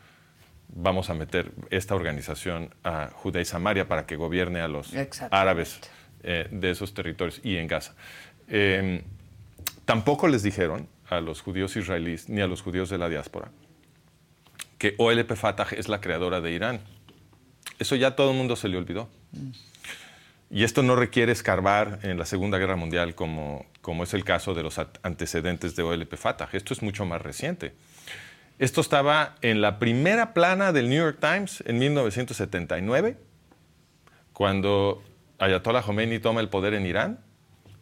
vamos 0.73 1.09
a 1.09 1.13
meter 1.13 1.51
esta 1.69 1.95
organización 1.95 2.73
a 2.83 3.09
Judea 3.13 3.41
y 3.41 3.45
Samaria 3.45 3.87
para 3.87 4.05
que 4.05 4.15
gobierne 4.15 4.61
a 4.61 4.67
los 4.67 4.93
árabes 5.31 5.79
eh, 6.23 6.47
de 6.51 6.71
esos 6.71 6.93
territorios 6.93 7.41
y 7.43 7.57
en 7.57 7.67
Gaza. 7.67 7.93
Em, 8.47 9.01
tampoco 9.85 10.27
les 10.27 10.43
dijeron 10.43 10.87
a 11.09 11.21
los 11.21 11.41
judíos 11.41 11.75
israelíes 11.75 12.29
ni 12.29 12.41
a 12.41 12.47
los 12.47 12.61
judíos 12.61 12.89
de 12.89 12.97
la 12.97 13.09
diáspora 13.09 13.51
que 14.81 14.95
OLP 14.97 15.35
Fatah 15.35 15.67
es 15.77 15.89
la 15.89 16.01
creadora 16.01 16.41
de 16.41 16.53
Irán. 16.53 16.81
Eso 17.77 17.95
ya 17.95 18.15
todo 18.15 18.31
el 18.31 18.37
mundo 18.37 18.55
se 18.55 18.67
le 18.67 18.77
olvidó. 18.77 19.11
Mm. 19.31 19.51
Y 20.49 20.63
esto 20.63 20.81
no 20.81 20.95
requiere 20.95 21.31
escarbar 21.31 21.99
en 22.01 22.17
la 22.17 22.25
Segunda 22.25 22.57
Guerra 22.57 22.75
Mundial 22.75 23.13
como, 23.13 23.67
como 23.81 24.03
es 24.03 24.15
el 24.15 24.23
caso 24.23 24.55
de 24.55 24.63
los 24.63 24.79
antecedentes 25.03 25.75
de 25.75 25.83
OLP 25.83 26.15
Fatah. 26.15 26.49
Esto 26.51 26.73
es 26.73 26.81
mucho 26.81 27.05
más 27.05 27.21
reciente. 27.21 27.75
Esto 28.61 28.79
estaba 28.81 29.37
en 29.41 29.59
la 29.59 29.79
primera 29.79 30.35
plana 30.35 30.71
del 30.71 30.87
New 30.87 30.99
York 30.99 31.17
Times 31.19 31.63
en 31.65 31.79
1979, 31.79 33.17
cuando 34.33 35.03
Ayatollah 35.39 35.81
Khomeini 35.81 36.19
toma 36.19 36.41
el 36.41 36.49
poder 36.49 36.75
en 36.75 36.85
Irán. 36.85 37.21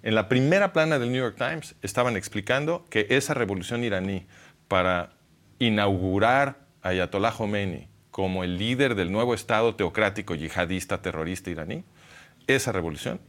En 0.04 0.16
la 0.16 0.30
primera 0.30 0.72
plana 0.72 0.98
del 0.98 1.12
New 1.12 1.22
York 1.22 1.36
Times 1.38 1.76
estaban 1.82 2.16
explicando 2.16 2.86
que 2.90 3.08
esa 3.10 3.34
revolución 3.34 3.84
iraní 3.84 4.26
para 4.70 5.10
inaugurar 5.60 6.60
a 6.82 6.90
Ayatollah 6.90 7.34
Khomeini 7.34 7.90
como 8.10 8.46
el 8.46 8.58
líder 8.58 8.96
del 8.96 9.12
nuevo 9.12 9.34
Estado 9.34 9.76
teocrático 9.76 10.34
yihadista 10.34 11.02
terrorista 11.02 11.50
iraní, 11.50 11.84
esa 12.48 12.72
revolución 12.72 13.20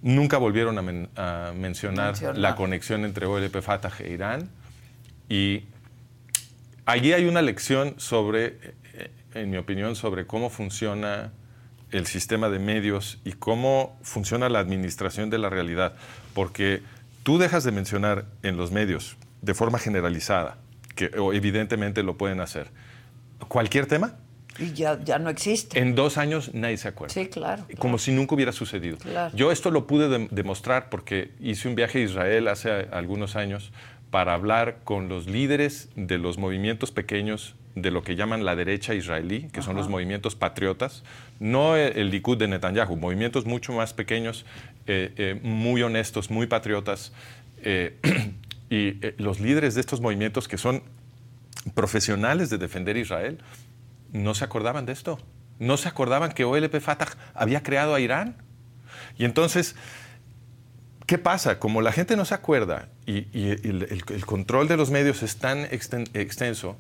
nunca 0.03 0.37
volvieron 0.39 0.77
a, 0.79 0.83
men- 0.83 1.09
a 1.17 1.53
mencionar, 1.57 2.09
Mencionar. 2.09 2.37
la 2.39 2.55
conexión 2.57 3.05
entre 3.07 3.25
OLP, 3.27 3.61
Fatah 3.63 3.93
e 4.01 4.11
Irán. 4.13 4.51
Y 5.29 5.65
allí 6.87 7.13
hay 7.15 7.25
una 7.27 7.41
lección 7.43 7.95
sobre, 7.99 8.59
eh, 8.95 9.11
en 9.35 9.51
mi 9.51 9.57
opinión, 9.57 9.97
sobre 9.97 10.27
cómo 10.27 10.51
funciona 10.51 11.33
el 11.91 12.07
sistema 12.07 12.49
de 12.51 12.59
medios 12.59 13.19
y 13.25 13.33
cómo 13.33 13.99
funciona 14.03 14.49
la 14.49 14.59
administración 14.59 15.31
de 15.31 15.39
la 15.39 15.49
realidad. 15.51 15.95
Porque 16.35 16.83
tú 17.23 17.39
dejas 17.39 17.65
de 17.65 17.73
mencionar 17.73 18.27
en 18.43 18.57
los 18.57 18.71
medios 18.73 19.17
de 19.43 19.55
forma 19.55 19.79
generalizada, 19.79 20.59
que 20.95 21.07
o 21.19 21.33
evidentemente 21.33 22.03
lo 22.03 22.17
pueden 22.19 22.41
hacer, 22.41 22.69
cualquier 23.49 23.87
tema, 23.87 24.17
Y 24.59 24.73
ya, 24.73 24.99
ya 25.05 25.19
no 25.21 25.31
existe. 25.31 25.79
en 25.79 25.95
dos 25.95 26.19
años 26.19 26.53
nadie 26.55 26.77
se 26.77 26.89
acuerda. 26.89 27.15
Sí, 27.15 27.29
claro, 27.29 27.63
claro. 27.67 27.79
Como 27.81 27.99
si 27.99 28.11
nunca 28.13 28.35
hubiera 28.35 28.51
sucedido. 28.53 28.99
Claro. 28.99 29.35
Yo 29.37 29.53
esto 29.53 29.71
lo 29.71 29.87
pude 29.87 30.09
dem- 30.09 30.29
demostrar 30.31 30.89
porque 30.91 31.31
hice 31.41 31.69
un 31.69 31.75
viaje 31.77 31.99
a 32.01 32.03
Israel 32.03 32.49
hace 32.49 32.71
algunos 32.91 33.37
años 33.37 33.71
para 34.11 34.35
hablar 34.35 34.79
con 34.85 35.09
los 35.09 35.27
líderes 35.29 35.89
de 35.95 36.19
los 36.19 36.39
movimientos 36.39 36.91
pequeños 36.91 37.55
de 37.75 37.91
lo 37.91 38.03
que 38.03 38.17
llaman 38.17 38.45
la 38.45 38.57
derecha 38.57 38.95
israelí, 38.95 39.49
que 39.53 39.63
son 39.63 39.77
los 39.77 39.89
movimientos 39.89 40.35
patriotas, 40.35 41.05
no 41.39 41.77
el, 41.77 41.97
el 41.97 42.11
Likud 42.11 42.37
de 42.39 42.49
Netanyahu, 42.49 42.97
movimientos 42.97 43.45
mucho 43.47 43.73
más 43.73 43.93
pequeños, 43.95 44.45
eh, 44.87 45.13
eh, 45.17 45.41
muy 45.43 45.83
honestos, 45.83 46.31
muy 46.31 46.47
patriotas. 46.47 47.13
eh, 47.63 47.97
y 48.71 48.99
los 49.23 49.41
líderes 49.41 49.75
de 49.75 49.81
estos 49.81 50.01
movimientos 50.01 50.47
que 50.49 50.59
son 50.59 50.83
profesionales 51.75 52.51
de 52.51 52.59
defender 52.59 52.97
Israel 52.97 53.39
no 54.13 54.35
se 54.35 54.45
acordaban 54.45 54.87
de 54.87 54.93
esto. 54.93 55.19
No 55.59 55.77
se 55.77 55.89
acordaban 55.89 56.33
que 56.33 56.45
OLP 56.45 56.81
Fatah 56.81 57.09
había 57.35 57.63
creado 57.63 57.95
a 57.95 58.01
Irán. 58.01 58.37
Y 59.19 59.25
entonces, 59.25 59.75
¿qué 61.07 61.19
pasa? 61.19 61.59
Como 61.59 61.81
la 61.83 61.93
gente 61.93 62.17
no 62.17 62.25
se 62.25 62.35
acuerda 62.35 62.89
y, 63.07 63.27
y 63.39 63.51
el, 63.51 63.83
el- 63.91 64.05
el 64.09 64.27
control 64.27 64.69
de 64.69 64.77
los 64.77 64.91
medios 64.91 65.23
es 65.23 65.37
tan 65.37 65.65
exten- 65.71 66.09
extenso, 66.15 66.77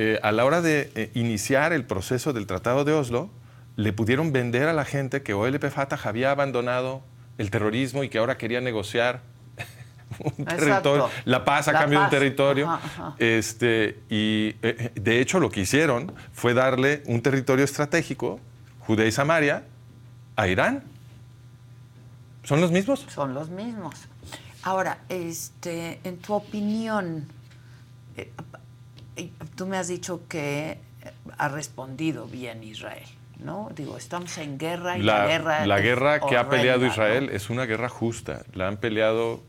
eh, 0.00 0.20
a 0.22 0.30
la 0.30 0.44
hora 0.44 0.62
de 0.62 0.92
eh, 0.94 1.10
iniciar 1.14 1.72
el 1.72 1.84
proceso 1.84 2.32
del 2.32 2.46
Tratado 2.46 2.84
de 2.84 2.92
Oslo, 2.92 3.30
le 3.74 3.92
pudieron 3.92 4.32
vender 4.32 4.68
a 4.68 4.72
la 4.72 4.84
gente 4.84 5.24
que 5.24 5.34
OLP 5.34 5.70
Fatah 5.70 5.98
había 6.04 6.30
abandonado 6.30 7.02
el 7.36 7.50
terrorismo 7.50 8.04
y 8.04 8.08
que 8.08 8.18
ahora 8.18 8.38
quería 8.38 8.60
negociar 8.60 9.22
un 10.20 10.44
territorio, 10.44 11.10
la 11.24 11.44
paz 11.44 11.66
a 11.66 11.72
La 11.72 11.80
cambio 11.80 11.98
de 11.98 12.04
un 12.04 12.10
territorio. 12.10 12.70
Ajá, 12.70 12.80
ajá. 12.84 13.16
Este, 13.18 13.98
y 14.08 14.54
eh, 14.62 14.92
de 14.94 15.20
hecho 15.20 15.40
lo 15.40 15.50
que 15.50 15.62
hicieron 15.62 16.12
fue 16.32 16.54
darle 16.54 17.02
un 17.06 17.20
territorio 17.20 17.64
estratégico, 17.64 18.38
Judea 18.86 19.08
y 19.08 19.12
Samaria, 19.12 19.64
a 20.36 20.46
Irán. 20.46 20.84
¿Son 22.44 22.60
los 22.60 22.70
mismos? 22.70 23.04
Son 23.08 23.34
los 23.34 23.50
mismos. 23.50 23.96
Ahora, 24.62 24.98
este, 25.08 25.98
en 26.04 26.18
tu 26.18 26.34
opinión, 26.34 27.26
tú 29.56 29.66
me 29.66 29.76
has 29.76 29.88
dicho 29.88 30.22
que 30.28 30.78
ha 31.36 31.48
respondido 31.48 32.26
bien 32.26 32.62
Israel, 32.62 33.06
¿no? 33.38 33.70
Digo, 33.74 33.96
estamos 33.96 34.36
en 34.38 34.58
guerra 34.58 34.98
y 34.98 35.02
la, 35.02 35.20
La, 35.20 35.26
guerra. 35.26 35.66
la 35.66 35.80
guerra 35.80 36.20
que 36.20 36.36
ha 36.36 36.48
peleado 36.48 36.80
¿no? 36.80 36.86
Israel 36.86 37.30
es 37.32 37.50
una 37.50 37.66
guerra 37.66 37.88
justa. 37.88 38.42
La 38.54 38.68
han 38.68 38.76
peleado 38.76 39.42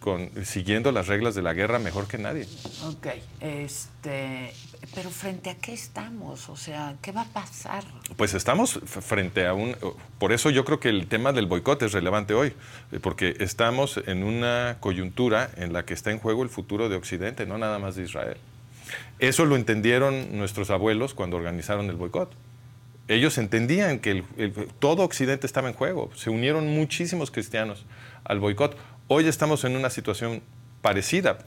con, 0.00 0.30
siguiendo 0.44 0.92
las 0.92 1.06
reglas 1.06 1.34
de 1.34 1.42
la 1.42 1.52
guerra 1.52 1.78
mejor 1.78 2.08
que 2.08 2.18
nadie. 2.18 2.48
Ok, 2.86 3.06
este, 3.40 4.52
pero 4.94 5.10
frente 5.10 5.50
a 5.50 5.54
qué 5.56 5.72
estamos, 5.72 6.48
o 6.48 6.56
sea, 6.56 6.96
¿qué 7.02 7.12
va 7.12 7.22
a 7.22 7.26
pasar? 7.26 7.84
Pues 8.16 8.34
estamos 8.34 8.80
frente 8.84 9.46
a 9.46 9.54
un... 9.54 9.76
Por 10.18 10.32
eso 10.32 10.50
yo 10.50 10.64
creo 10.64 10.80
que 10.80 10.88
el 10.88 11.06
tema 11.06 11.32
del 11.32 11.46
boicot 11.46 11.82
es 11.82 11.92
relevante 11.92 12.34
hoy, 12.34 12.54
eh, 12.92 12.98
porque 13.00 13.36
estamos 13.40 14.00
en 14.06 14.24
una 14.24 14.78
coyuntura 14.80 15.50
en 15.56 15.72
la 15.72 15.84
que 15.84 15.94
está 15.94 16.10
en 16.10 16.18
juego 16.18 16.42
el 16.42 16.48
futuro 16.48 16.88
de 16.88 16.96
Occidente, 16.96 17.46
no 17.46 17.58
nada 17.58 17.78
más 17.78 17.94
de 17.94 18.04
Israel. 18.04 18.38
Eso 19.20 19.44
lo 19.44 19.56
entendieron 19.56 20.36
nuestros 20.38 20.70
abuelos 20.70 21.14
cuando 21.14 21.36
organizaron 21.36 21.88
el 21.90 21.96
boicot. 21.96 22.32
Ellos 23.08 23.38
entendían 23.38 23.98
que 23.98 24.10
el- 24.12 24.24
el- 24.36 24.52
todo 24.78 25.02
Occidente 25.02 25.46
estaba 25.46 25.68
en 25.68 25.74
juego. 25.74 26.10
Se 26.14 26.30
unieron 26.30 26.66
muchísimos 26.68 27.30
cristianos 27.30 27.84
al 28.24 28.40
boicot. 28.40 28.76
Hoy 29.08 29.26
estamos 29.26 29.64
en 29.64 29.76
una 29.76 29.90
situación 29.90 30.42
parecida. 30.80 31.38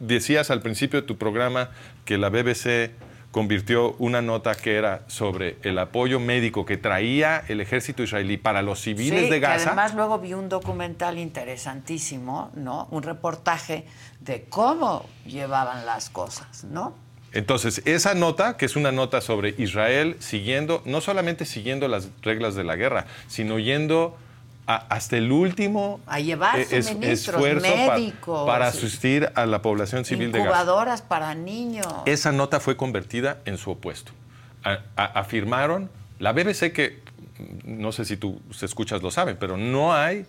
Decías 0.00 0.50
al 0.50 0.60
principio 0.62 1.00
de 1.00 1.06
tu 1.06 1.16
programa 1.16 1.70
que 2.04 2.18
la 2.18 2.28
BBC 2.28 2.90
convirtió 3.30 3.92
una 3.98 4.20
nota 4.20 4.54
que 4.54 4.74
era 4.76 5.04
sobre 5.06 5.56
el 5.62 5.78
apoyo 5.78 6.20
médico 6.20 6.66
que 6.66 6.76
traía 6.76 7.42
el 7.48 7.62
ejército 7.62 8.02
israelí 8.02 8.36
para 8.36 8.60
los 8.60 8.80
civiles 8.82 9.20
Sí, 9.20 9.30
de 9.30 9.36
que 9.36 9.40
Gaza. 9.40 9.68
además 9.68 9.94
luego 9.94 10.18
vi 10.18 10.34
un 10.34 10.50
documental 10.50 11.18
interesantísimo, 11.18 12.50
¿no? 12.54 12.88
Un 12.90 13.02
reportaje 13.02 13.86
de 14.20 14.44
cómo 14.50 15.06
llevaban 15.24 15.86
las 15.86 16.10
cosas, 16.10 16.64
¿no? 16.64 16.94
Entonces, 17.32 17.82
esa 17.86 18.14
nota, 18.14 18.56
que 18.56 18.66
es 18.66 18.76
una 18.76 18.92
nota 18.92 19.20
sobre 19.20 19.54
Israel 19.58 20.16
siguiendo, 20.18 20.82
no 20.84 21.00
solamente 21.00 21.44
siguiendo 21.46 21.88
las 21.88 22.08
reglas 22.22 22.54
de 22.54 22.64
la 22.64 22.76
guerra, 22.76 23.06
sino 23.28 23.58
yendo 23.58 24.16
a- 24.66 24.76
hasta 24.94 25.16
el 25.16 25.32
último 25.32 26.00
A 26.06 26.20
llevar 26.20 26.60
eh, 26.60 26.82
suministros 26.82 27.42
pa- 27.42 27.60
médicos, 27.96 28.46
para 28.46 28.68
asistir 28.68 29.30
a 29.34 29.46
la 29.46 29.60
población 29.62 30.04
civil 30.04 30.30
de 30.30 30.38
Gaza. 30.38 30.50
Incubadoras 30.50 31.02
para 31.02 31.34
niños. 31.34 31.86
Esa 32.06 32.32
nota 32.32 32.60
fue 32.60 32.76
convertida 32.76 33.38
en 33.44 33.56
su 33.58 33.70
opuesto. 33.72 34.12
A- 34.62 34.78
a- 34.96 35.04
afirmaron, 35.20 35.90
la 36.20 36.32
BBC 36.32 36.72
que, 36.72 37.00
no 37.64 37.90
sé 37.92 38.04
si 38.04 38.16
tú 38.16 38.40
se 38.52 38.66
escuchas 38.66 39.02
lo 39.02 39.10
saben, 39.10 39.36
pero 39.40 39.56
no 39.56 39.94
hay 39.94 40.26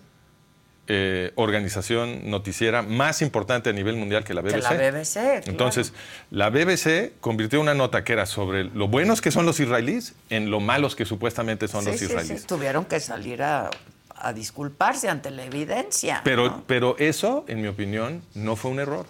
eh, 0.86 1.32
organización 1.36 2.30
noticiera 2.30 2.82
más 2.82 3.22
importante 3.22 3.70
a 3.70 3.72
nivel 3.72 3.96
mundial 3.96 4.22
que 4.24 4.34
la 4.34 4.42
Que 4.42 4.50
BBC. 4.50 4.62
la 4.62 4.90
BBC, 4.90 5.12
claro. 5.14 5.42
Entonces, 5.46 5.92
la 6.30 6.50
BBC 6.50 7.12
convirtió 7.20 7.60
una 7.60 7.74
nota 7.74 8.04
que 8.04 8.12
era 8.12 8.26
sobre 8.26 8.64
lo 8.64 8.88
buenos 8.88 9.20
que 9.22 9.30
son 9.30 9.46
los 9.46 9.60
israelíes 9.60 10.14
en 10.30 10.50
lo 10.50 10.60
malos 10.60 10.94
que 10.94 11.04
supuestamente 11.06 11.68
son 11.68 11.84
Sí, 11.84 11.90
los 11.90 11.98
sí, 11.98 12.04
israelíes. 12.06 12.40
sí, 12.42 12.46
Tuvieron 12.46 12.84
que 12.84 13.00
salir 13.00 13.42
a, 13.42 13.70
a 14.16 14.32
disculparse 14.34 15.08
ante 15.08 15.30
la 15.30 15.44
evidencia. 15.44 16.20
Pero, 16.24 16.46
¿no? 16.48 16.64
pero 16.66 16.96
eso, 16.98 17.44
en 17.48 17.62
mi 17.62 17.68
opinión, 17.68 18.22
no 18.34 18.54
fue 18.56 18.70
un 18.70 18.78
error. 18.80 19.06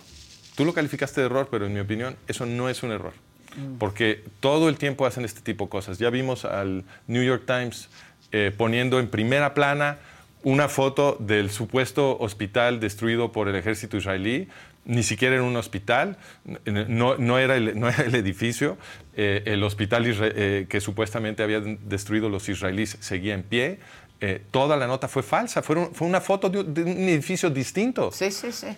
Tú 0.55 0.65
lo 0.65 0.73
calificaste 0.75 1.21
de 1.21 1.27
error, 1.27 1.49
pero 1.51 1.67
en 1.67 1.75
mi 1.75 1.81
opinión, 1.81 2.17
eso 2.29 2.47
no 2.47 2.69
es 2.69 2.85
un 2.85 2.93
error. 2.93 3.13
Mm. 3.57 3.79
Porque 3.79 4.23
todo 4.39 4.69
el 4.69 4.79
tiempo 4.79 5.07
hacen 5.07 5.25
este 5.25 5.41
tipo 5.41 5.65
de 5.65 5.71
cosas. 5.71 5.99
Ya 5.99 6.11
vimos 6.11 6.45
al 6.45 6.85
New 7.09 7.25
York 7.25 7.43
Times 7.47 7.89
eh, 8.31 8.53
poniendo 8.57 9.01
en 9.01 9.09
primera 9.09 9.55
plana 9.55 9.99
una 10.45 10.69
foto 10.69 11.17
del 11.21 11.51
supuesto 11.51 12.17
hospital 12.19 12.79
destruido 12.81 13.33
por 13.33 13.49
el 13.49 13.57
ejército 13.57 13.97
israelí. 13.97 14.49
Ni 14.87 15.03
siquiera 15.03 15.37
era 15.37 15.45
un 15.45 15.57
hospital, 15.57 16.19
no, 16.67 17.17
no 17.17 17.39
era, 17.39 17.57
el, 17.57 17.79
no 17.81 17.89
era 17.89 18.03
el 18.05 18.15
edificio. 18.15 18.77
Eh, 19.17 19.43
el 19.47 19.63
hospital 19.65 20.05
eh, 20.07 20.67
que 20.69 20.81
supuestamente 20.81 21.43
habían 21.43 21.79
destruido 21.89 22.29
los 22.29 22.47
israelíes 22.51 22.99
seguía 23.01 23.33
en 23.35 23.43
pie. 23.45 23.79
Eh, 24.21 24.43
toda 24.51 24.77
la 24.77 24.87
nota 24.87 25.09
fue 25.09 25.23
falsa, 25.23 25.63
fue, 25.63 25.77
un- 25.77 25.95
fue 25.95 26.07
una 26.07 26.21
foto 26.21 26.51
de, 26.51 26.61
un- 26.61 26.75
de 26.75 26.83
un 26.83 27.09
edificio 27.09 27.49
distinto. 27.49 28.13
Sí, 28.13 28.31
sí, 28.31 28.53
sí. 28.53 28.69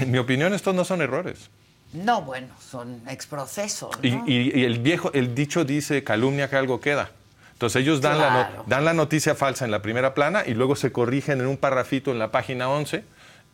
En 0.00 0.10
mi 0.10 0.18
opinión, 0.18 0.52
estos 0.52 0.74
no 0.74 0.84
son 0.84 1.00
errores. 1.00 1.48
No, 1.94 2.20
bueno, 2.22 2.48
son 2.60 3.00
exprocesos, 3.08 3.96
y- 4.02 4.10
y 4.26 4.64
el 4.64 4.78
viejo, 4.80 5.10
el 5.14 5.34
dicho 5.34 5.64
dice 5.64 6.04
calumnia 6.04 6.50
que 6.50 6.56
algo 6.56 6.80
queda. 6.80 7.10
Entonces 7.56 7.80
ellos 7.82 8.02
dan, 8.02 8.18
la, 8.18 8.28
Claro. 8.28 8.64
dan 8.66 8.84
la 8.84 8.92
noticia 8.92 9.34
falsa 9.34 9.64
en 9.64 9.70
la 9.70 9.80
primera 9.80 10.12
plana 10.12 10.44
y 10.46 10.52
luego 10.52 10.76
se 10.76 10.92
corrigen 10.92 11.40
en 11.40 11.46
un 11.46 11.56
parrafito 11.56 12.10
en 12.12 12.18
la 12.18 12.30
página 12.30 12.68
11, 12.68 13.02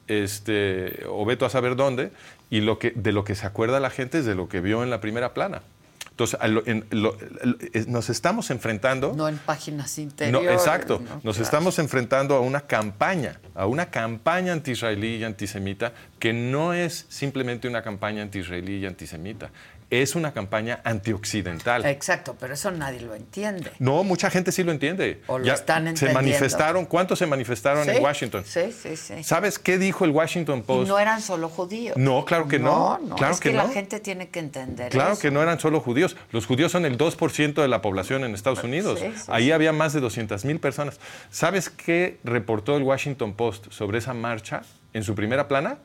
este, 0.08 1.04
o 1.08 1.24
veto 1.24 1.46
a 1.46 1.50
saber 1.50 1.76
dónde, 1.76 2.10
y 2.50 2.60
lo 2.60 2.78
que, 2.78 2.90
de 2.94 3.12
lo 3.12 3.24
que 3.24 3.34
se 3.34 3.46
acuerda 3.46 3.80
la 3.80 3.90
gente 3.90 4.18
es 4.18 4.24
de 4.26 4.34
lo 4.34 4.48
que 4.48 4.60
vio 4.60 4.82
en 4.82 4.90
la 4.90 5.00
primera 5.00 5.32
plana. 5.34 5.62
Entonces, 6.10 6.38
a 6.42 6.46
lo- 6.48 6.62
en- 6.66 6.84
lo- 6.90 7.16
lo- 7.42 7.56
es- 7.72 7.88
nos 7.88 8.10
estamos 8.10 8.50
enfrentando... 8.50 9.14
No 9.16 9.28
en 9.28 9.38
páginas 9.38 9.96
No, 9.96 10.02
interiores. 10.04 10.50
exacto. 10.52 11.00
¿no? 11.02 11.14
Nos 11.22 11.36
Claro. 11.36 11.42
estamos 11.42 11.78
enfrentando 11.78 12.34
a 12.34 12.40
una 12.40 12.60
campaña, 12.62 13.40
a 13.54 13.64
una 13.66 13.86
campaña 13.86 14.52
anti-israelí 14.52 15.16
y 15.16 15.24
antisemita 15.24 15.92
que 16.18 16.34
no 16.34 16.74
es 16.74 17.06
simplemente 17.08 17.66
una 17.66 17.82
campaña 17.82 18.20
anti-israelí 18.22 18.76
y 18.78 18.86
antisemita, 18.86 19.50
es 19.92 20.14
una 20.14 20.32
campaña 20.32 20.80
antioccidental. 20.84 21.84
Exacto, 21.84 22.34
pero 22.40 22.54
eso 22.54 22.70
nadie 22.70 23.00
lo 23.02 23.14
entiende. 23.14 23.70
No, 23.78 24.02
mucha 24.04 24.30
gente 24.30 24.50
sí 24.52 24.62
lo 24.64 24.72
entiende. 24.72 25.20
O 25.26 25.38
lo 25.38 25.52
están 25.52 25.84
Se 25.84 25.90
entendiendo. 25.90 26.20
manifestaron, 26.20 26.86
¿cuántos 26.86 27.18
se 27.18 27.26
manifestaron 27.26 27.84
Sí, 27.84 27.90
en 27.90 28.02
Washington? 28.02 28.44
Sí, 28.46 28.72
sí, 28.72 28.96
sí. 28.96 29.22
¿Sabes 29.22 29.58
qué 29.58 29.76
dijo 29.78 30.04
el 30.04 30.10
Washington 30.12 30.60
Y 30.60 30.62
Post? 30.62 30.88
no 30.88 30.98
eran 30.98 31.20
solo 31.20 31.48
judíos. 31.48 31.96
No, 31.96 32.24
claro 32.24 32.48
que 32.48 32.58
no. 32.58 32.98
No, 32.98 33.08
no, 33.08 33.16
Claro 33.16 33.34
es 33.34 33.40
que 33.40 33.50
que, 33.50 33.56
la 33.56 33.64
no. 33.64 33.72
gente 33.72 34.00
tiene 34.00 34.28
que 34.30 34.38
entender 34.40 34.90
Claro 34.90 35.12
eso. 35.12 35.20
que 35.22 35.30
no 35.30 35.42
eran 35.42 35.60
solo 35.60 35.80
judíos. 35.80 36.16
Los 36.30 36.46
judíos 36.46 36.72
son 36.72 36.84
el 36.86 36.96
2% 36.96 37.54
de 37.60 37.68
la 37.68 37.82
población 37.82 38.24
en 38.24 38.34
Estados 38.34 38.64
Unidos. 38.64 38.98
Sí, 39.00 39.12
sí, 39.14 39.22
Ahí 39.28 39.52
había 39.52 39.72
más 39.72 39.92
de 39.92 40.00
200 40.00 40.44
mil 40.44 40.58
personas. 40.60 40.98
¿Sabes 41.30 41.68
qué 41.70 42.18
reportó 42.24 42.76
el 42.76 42.82
Washington 42.82 43.34
Post 43.34 43.70
sobre 43.70 43.98
esa 43.98 44.14
marcha 44.14 44.62
en 44.94 45.04
su 45.04 45.14
primera 45.14 45.48
plana? 45.48 45.78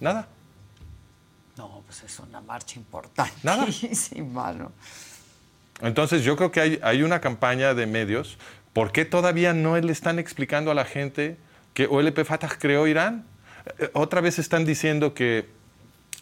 Nada. 0.00 0.26
No, 1.94 2.00
pues 2.00 2.12
es 2.12 2.18
una 2.20 2.40
marcha 2.40 2.78
importante. 2.78 3.32
Nada. 3.42 3.66
Sí, 3.92 4.20
mano. 4.22 4.72
Entonces 5.80 6.22
yo 6.24 6.36
creo 6.36 6.50
que 6.50 6.60
hay, 6.60 6.80
hay 6.82 7.02
una 7.02 7.20
campaña 7.20 7.74
de 7.74 7.86
medios. 7.86 8.38
¿Por 8.72 8.92
qué 8.92 9.04
todavía 9.04 9.52
no 9.52 9.78
le 9.78 9.92
están 9.92 10.18
explicando 10.18 10.70
a 10.70 10.74
la 10.74 10.84
gente 10.84 11.36
que 11.74 11.86
OLP 11.86 12.24
Fatah 12.24 12.48
creó 12.58 12.86
Irán. 12.86 13.26
Eh, 13.78 13.90
Otra 13.92 14.20
vez 14.20 14.38
están 14.38 14.64
diciendo 14.64 15.12
que 15.12 15.48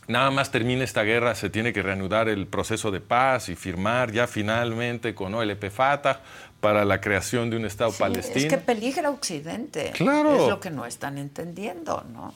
nada 0.09 0.31
más 0.31 0.51
termine 0.51 0.83
esta 0.83 1.03
guerra, 1.03 1.35
se 1.35 1.51
tiene 1.51 1.73
que 1.73 1.83
reanudar 1.83 2.29
el 2.29 2.47
proceso 2.47 2.91
de 2.91 3.01
paz 3.01 3.49
y 3.49 3.55
firmar 3.55 4.11
ya 4.11 4.27
finalmente 4.27 5.15
con 5.15 5.35
OLP 5.35 5.71
Fatah 5.71 6.21
para 6.61 6.85
la 6.85 7.01
creación 7.01 7.51
de 7.51 7.57
un 7.57 7.67
Estado 7.67 7.93
Sí, 7.93 7.99
palestino. 7.99 8.47
Es 8.47 8.47
que 8.47 8.59
peligra 8.59 9.11
Occidente. 9.11 9.93
Claro. 9.95 10.45
Es 10.45 10.49
lo 10.49 10.59
que 10.61 10.71
no 10.71 10.87
están 10.87 11.19
entendiendo, 11.19 12.05
¿no? 12.13 12.35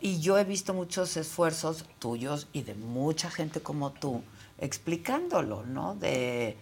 Y 0.00 0.20
yo 0.20 0.38
he 0.38 0.44
visto 0.44 0.72
muchos 0.74 1.16
esfuerzos 1.16 1.84
tuyos 1.98 2.48
y 2.52 2.62
de 2.62 2.74
mucha 2.74 3.30
gente 3.30 3.60
como 3.60 3.92
tú 3.92 4.22
explicándolo, 4.58 5.64
¿no? 5.66 5.94
De 5.94 6.56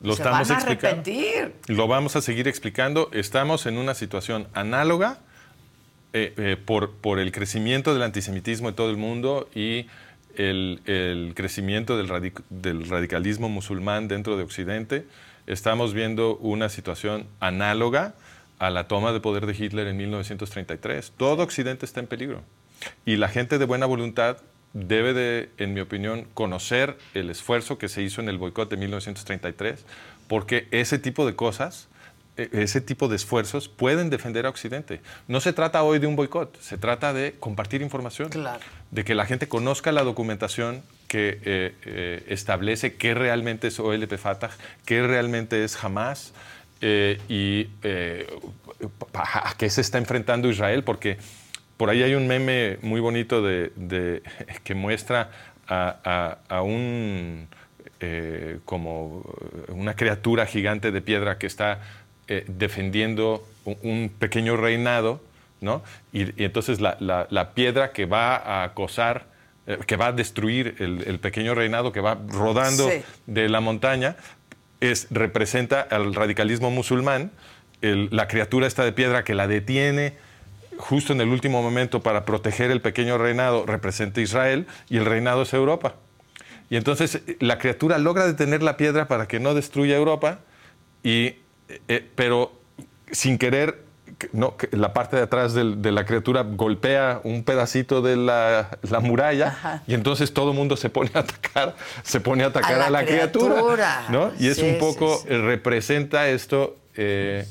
Lo 0.00 0.14
se 0.16 0.22
estamos 0.22 0.48
van 0.48 0.56
a 0.56 0.60
explicando. 0.60 0.96
repetir. 0.96 1.54
Lo 1.68 1.86
vamos 1.86 2.16
a 2.16 2.20
seguir 2.22 2.48
explicando. 2.48 3.10
Estamos 3.12 3.66
en 3.66 3.78
una 3.78 3.94
situación 3.94 4.48
análoga 4.54 5.18
eh, 6.12 6.32
eh, 6.36 6.56
por, 6.56 6.92
por 6.96 7.18
el 7.18 7.32
crecimiento 7.32 7.92
del 7.92 8.02
antisemitismo 8.02 8.68
en 8.68 8.74
todo 8.74 8.90
el 8.90 8.96
mundo 8.96 9.48
y 9.54 9.86
el, 10.36 10.80
el 10.86 11.32
crecimiento 11.36 11.96
del, 11.96 12.08
radic- 12.08 12.42
del 12.50 12.88
radicalismo 12.88 13.48
musulmán 13.48 14.08
dentro 14.08 14.36
de 14.36 14.42
Occidente. 14.42 15.06
Estamos 15.46 15.92
viendo 15.94 16.36
una 16.38 16.68
situación 16.68 17.26
análoga 17.40 18.14
a 18.58 18.70
la 18.70 18.88
toma 18.88 19.12
de 19.12 19.20
poder 19.20 19.46
de 19.46 19.52
Hitler 19.54 19.86
en 19.88 19.96
1933. 19.96 21.12
Todo 21.16 21.42
Occidente 21.42 21.84
está 21.86 22.00
en 22.00 22.06
peligro. 22.06 22.42
Y 23.06 23.16
la 23.16 23.28
gente 23.28 23.58
de 23.58 23.64
buena 23.64 23.86
voluntad 23.86 24.38
debe 24.72 25.12
de, 25.14 25.50
en 25.58 25.72
mi 25.74 25.80
opinión, 25.80 26.26
conocer 26.34 26.96
el 27.14 27.30
esfuerzo 27.30 27.78
que 27.78 27.88
se 27.88 28.02
hizo 28.02 28.20
en 28.20 28.28
el 28.28 28.38
boicot 28.38 28.68
de 28.70 28.76
1933, 28.76 29.84
porque 30.26 30.66
ese 30.72 30.98
tipo 30.98 31.24
de 31.26 31.36
cosas, 31.36 31.88
e- 32.36 32.48
ese 32.52 32.80
tipo 32.80 33.06
de 33.08 33.14
esfuerzos 33.14 33.68
pueden 33.68 34.10
defender 34.10 34.46
a 34.46 34.48
Occidente. 34.48 35.00
No 35.28 35.40
se 35.40 35.52
trata 35.52 35.82
hoy 35.84 36.00
de 36.00 36.08
un 36.08 36.16
boicot, 36.16 36.60
se 36.60 36.76
trata 36.78 37.12
de 37.12 37.34
compartir 37.38 37.82
información, 37.82 38.30
Claro. 38.30 38.64
de 38.90 39.04
que 39.04 39.14
la 39.14 39.26
gente 39.26 39.46
conozca 39.46 39.92
la 39.92 40.02
documentación 40.02 40.82
que 41.06 41.38
eh, 41.44 41.74
eh, 41.84 42.24
establece 42.28 42.94
qué 42.96 43.14
realmente 43.14 43.68
es 43.68 43.78
OLP 43.78 44.16
Fatah, 44.18 44.50
qué 44.84 45.06
realmente 45.06 45.62
es 45.62 45.82
Hamas 45.84 46.32
eh, 46.80 47.20
y 47.28 47.68
a 49.12 49.54
qué 49.56 49.70
se 49.70 49.80
está 49.80 49.98
enfrentando 49.98 50.48
Israel, 50.48 50.82
porque 50.82 51.18
por 51.76 51.90
ahí 51.90 52.02
hay 52.02 52.14
un 52.14 52.26
meme 52.26 52.78
muy 52.82 53.00
bonito 53.00 53.42
de, 53.42 53.72
de- 53.76 54.22
que 54.64 54.74
muestra 54.74 55.30
a, 55.68 55.96
a- 56.48 56.56
a 56.56 56.62
un 56.62 57.48
eh, 58.00 58.58
como 58.64 59.24
una 59.68 59.94
criatura 59.94 60.46
gigante 60.46 60.90
de 60.92 61.00
piedra 61.00 61.38
que 61.38 61.46
está 61.46 61.80
eh, 62.28 62.44
defendiendo 62.48 63.46
un, 63.64 63.76
un 63.82 64.08
pequeño 64.18 64.56
reinado, 64.56 65.22
¿no? 65.60 65.82
Y, 66.12 66.40
y 66.40 66.44
entonces 66.44 66.80
la, 66.80 66.96
la- 67.00 67.26
la 67.30 67.52
piedra 67.54 67.92
que 67.92 68.04
va 68.06 68.36
a 68.36 68.64
acosar, 68.64 69.26
eh, 69.66 69.78
que 69.86 69.96
va 69.96 70.06
a 70.08 70.12
destruir 70.12 70.74
el, 70.80 71.02
el 71.06 71.18
pequeño 71.18 71.54
reinado 71.54 71.92
que 71.92 72.00
va 72.00 72.18
rodando 72.28 72.90
Sí. 72.90 73.02
de 73.26 73.48
la 73.48 73.60
montaña, 73.60 74.16
es, 74.80 75.06
representa 75.10 75.80
al 75.80 76.14
radicalismo 76.14 76.70
musulmán, 76.70 77.30
el- 77.80 78.08
la 78.10 78.28
criatura 78.28 78.66
esta 78.66 78.84
de 78.84 78.92
piedra 78.92 79.24
que 79.24 79.34
la 79.34 79.46
detiene 79.46 80.14
justo 80.78 81.12
en 81.12 81.20
el 81.20 81.28
último 81.28 81.62
momento 81.62 82.02
para 82.02 82.24
proteger 82.24 82.70
el 82.70 82.80
pequeño 82.80 83.18
reinado, 83.18 83.66
representa 83.66 84.20
Israel 84.20 84.66
y 84.88 84.96
el 84.98 85.04
reinado 85.04 85.42
es 85.42 85.52
Europa. 85.54 85.94
Y 86.70 86.76
entonces 86.76 87.16
eh, 87.26 87.36
la 87.40 87.58
criatura 87.58 87.98
logra 87.98 88.26
detener 88.26 88.62
la 88.62 88.76
piedra 88.76 89.06
para 89.08 89.26
que 89.28 89.38
no 89.40 89.54
destruya 89.54 89.96
Europa, 89.96 90.40
y, 91.02 91.36
eh, 91.88 92.08
pero 92.14 92.52
sin 93.10 93.36
querer, 93.38 93.82
que- 94.18 94.30
no, 94.32 94.54
la 94.70 94.92
parte 94.94 95.16
de 95.16 95.22
atrás 95.22 95.54
de 95.54 95.92
la 95.92 96.04
criatura 96.06 96.42
golpea 96.42 97.20
un 97.24 97.44
pedacito 97.44 98.00
de 98.00 98.16
la, 98.16 98.78
la 98.88 99.00
muralla 99.00 99.48
Ajá. 99.48 99.82
y 99.86 99.94
entonces 99.94 100.32
todo 100.32 100.50
el 100.52 100.56
mundo 100.56 100.76
se 100.76 100.88
pone 100.88 101.10
a 101.14 101.18
atacar, 101.20 101.74
se 102.02 102.20
pone 102.20 102.44
a 102.44 102.46
atacar 102.48 102.78
la 102.78 102.86
a 102.86 102.90
la, 102.90 103.04
criatura. 103.04 103.54
criatura. 103.54 104.04
¿no? 104.10 104.32
Y 104.38 104.48
es 104.48 104.56
Sí, 104.56 104.62
un 104.62 104.78
poco, 104.78 105.18
sí. 105.18 105.26
eh, 105.30 105.38
representa 105.38 106.28
esto 106.28 106.76
eh, 106.96 107.44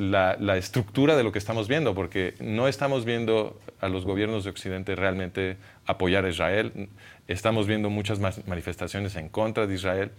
la, 0.00 0.36
la 0.40 0.56
estructura 0.56 1.14
de 1.14 1.22
lo 1.22 1.30
que 1.30 1.38
estamos 1.38 1.68
viendo, 1.68 1.94
porque 1.94 2.34
no 2.40 2.68
estamos 2.68 3.04
viendo 3.04 3.60
a 3.80 3.90
los 3.90 4.06
gobiernos 4.06 4.44
de 4.44 4.50
Occidente 4.50 4.96
realmente 4.96 5.58
apoyar 5.84 6.24
a 6.24 6.30
Israel, 6.30 6.88
estamos 7.28 7.66
viendo 7.66 7.90
muchas 7.90 8.18
manifestaciones 8.46 9.14
en 9.16 9.28
contra 9.28 9.66
de 9.66 9.74
Israel, 9.74 10.10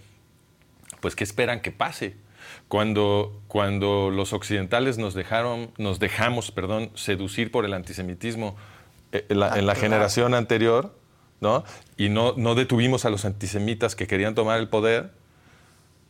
pues 0.99 1.15
¿qué 1.15 1.23
esperan 1.23 1.61
que 1.61 1.71
pase? 1.71 2.15
Cuando, 2.67 3.41
cuando 3.47 4.11
los 4.11 4.34
occidentales 4.34 4.99
nos 4.99 5.15
dejaron, 5.15 5.71
nos 5.79 5.97
dejamos, 5.97 6.51
perdón, 6.51 6.91
seducir 6.93 7.51
por 7.51 7.65
el 7.65 7.73
antisemitismo 7.73 8.55
eh, 9.11 9.25
en 9.29 9.39
la, 9.39 9.57
en 9.57 9.65
la 9.65 9.73
generación 9.73 10.36
anterior, 10.36 10.95
¿no? 11.39 11.63
Y 11.97 12.09
no, 12.09 12.36
no 12.38 12.53
detuvimos 12.53 13.05
a 13.05 13.09
los 13.09 13.25
antisemitas 13.25 13.95
que 13.95 14.05
querían 14.05 14.36
tomar 14.36 14.59
el 14.59 14.69
poder, 14.69 15.11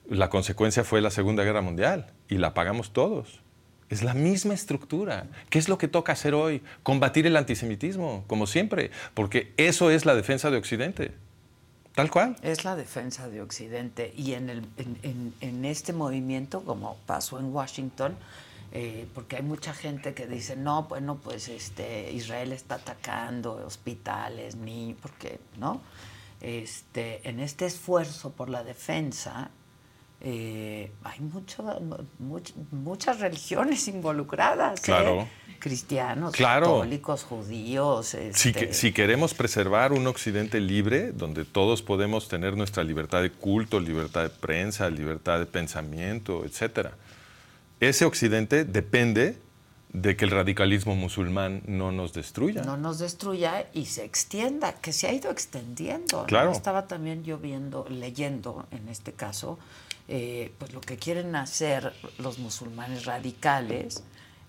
la 0.09 0.29
consecuencia 0.29 0.83
fue 0.83 0.99
la 0.99 1.09
Segunda 1.09 1.45
Guerra 1.45 1.61
Mundial 1.61 2.11
y 2.27 2.37
la 2.37 2.53
pagamos 2.53 2.91
todos. 2.91 3.39
Es 3.91 4.03
la 4.03 4.13
misma 4.13 4.53
estructura. 4.53 5.27
¿Qué 5.49 5.59
es 5.59 5.67
lo 5.67 5.77
que 5.77 5.89
toca 5.89 6.13
hacer 6.13 6.33
hoy? 6.33 6.63
Combatir 6.81 7.27
el 7.27 7.35
antisemitismo, 7.35 8.23
como 8.25 8.47
siempre, 8.47 8.89
porque 9.13 9.53
eso 9.57 9.91
es 9.91 10.05
la 10.05 10.15
defensa 10.15 10.49
de 10.49 10.57
Occidente. 10.57 11.11
Tal 11.93 12.09
cual. 12.09 12.37
Es 12.41 12.63
la 12.63 12.77
defensa 12.77 13.27
de 13.27 13.41
Occidente 13.41 14.13
y 14.15 14.33
en, 14.33 14.49
el, 14.49 15.65
este 15.65 15.91
movimiento, 15.91 16.63
como 16.63 16.95
pasó 17.05 17.37
en 17.37 17.53
Washington, 17.53 18.15
eh, 18.71 19.07
porque 19.13 19.35
hay 19.35 19.41
mucha 19.41 19.73
gente 19.73 20.13
que 20.13 20.25
dice, 20.25 20.55
no, 20.55 20.83
bueno, 20.83 21.19
pues 21.21 21.49
este, 21.49 22.13
Israel 22.13 22.53
está 22.53 22.75
atacando 22.75 23.55
hospitales, 23.67 24.55
niños, 24.55 24.99
porque, 25.01 25.41
¿no? 25.59 25.81
Este, 26.39 27.27
en 27.27 27.41
este 27.41 27.65
esfuerzo 27.65 28.31
por 28.31 28.49
la 28.49 28.63
defensa, 28.63 29.51
eh, 30.23 30.91
hay 31.03 31.19
mucho, 31.19 31.63
much- 32.19 32.53
muchas 32.71 33.19
religiones 33.19 33.87
involucradas, 33.87 34.79
¿eh? 34.79 34.83
Claro. 34.85 35.27
cristianos, 35.59 36.33
Claro. 36.33 36.65
católicos, 36.79 37.23
judíos. 37.23 38.07
Si, 38.07 38.17
este, 38.17 38.51
que- 38.53 38.73
si 38.73 38.91
queremos 38.93 39.33
preservar 39.33 39.91
un 39.93 40.07
occidente 40.07 40.59
libre, 40.59 41.11
donde 41.11 41.45
todos 41.45 41.81
podemos 41.81 42.27
tener 42.27 42.55
nuestra 42.57 42.83
libertad 42.83 43.21
de 43.21 43.31
culto, 43.31 43.79
libertad 43.79 44.23
de 44.23 44.29
prensa, 44.29 44.89
libertad 44.89 45.39
de 45.39 45.45
pensamiento, 45.45 46.43
etc., 46.45 46.89
ese 47.79 48.05
occidente 48.05 48.63
depende 48.63 49.37
de 49.93 50.15
que 50.15 50.23
el 50.25 50.31
radicalismo 50.31 50.95
musulmán 50.95 51.63
no 51.65 51.91
nos 51.91 52.13
destruya. 52.13 52.61
no 52.61 52.77
nos 52.77 52.99
destruya 52.99 53.65
y 53.73 53.87
se 53.87 54.05
extienda, 54.05 54.73
que 54.73 54.93
se 54.93 55.07
ha 55.07 55.13
ido 55.13 55.29
extendiendo. 55.31 56.21
¿no? 56.21 56.25
Claro. 56.27 56.51
Estaba 56.51 56.87
también 56.87 57.23
yo 57.23 57.37
viendo, 57.39 57.85
leyendo 57.89 58.65
en 58.71 58.87
este 58.87 59.11
caso, 59.13 59.59
eh, 60.07 60.51
pues 60.57 60.73
lo 60.73 60.81
que 60.81 60.97
quieren 60.97 61.35
hacer 61.35 61.93
los 62.17 62.39
musulmanes 62.39 63.05
radicales, 63.05 64.03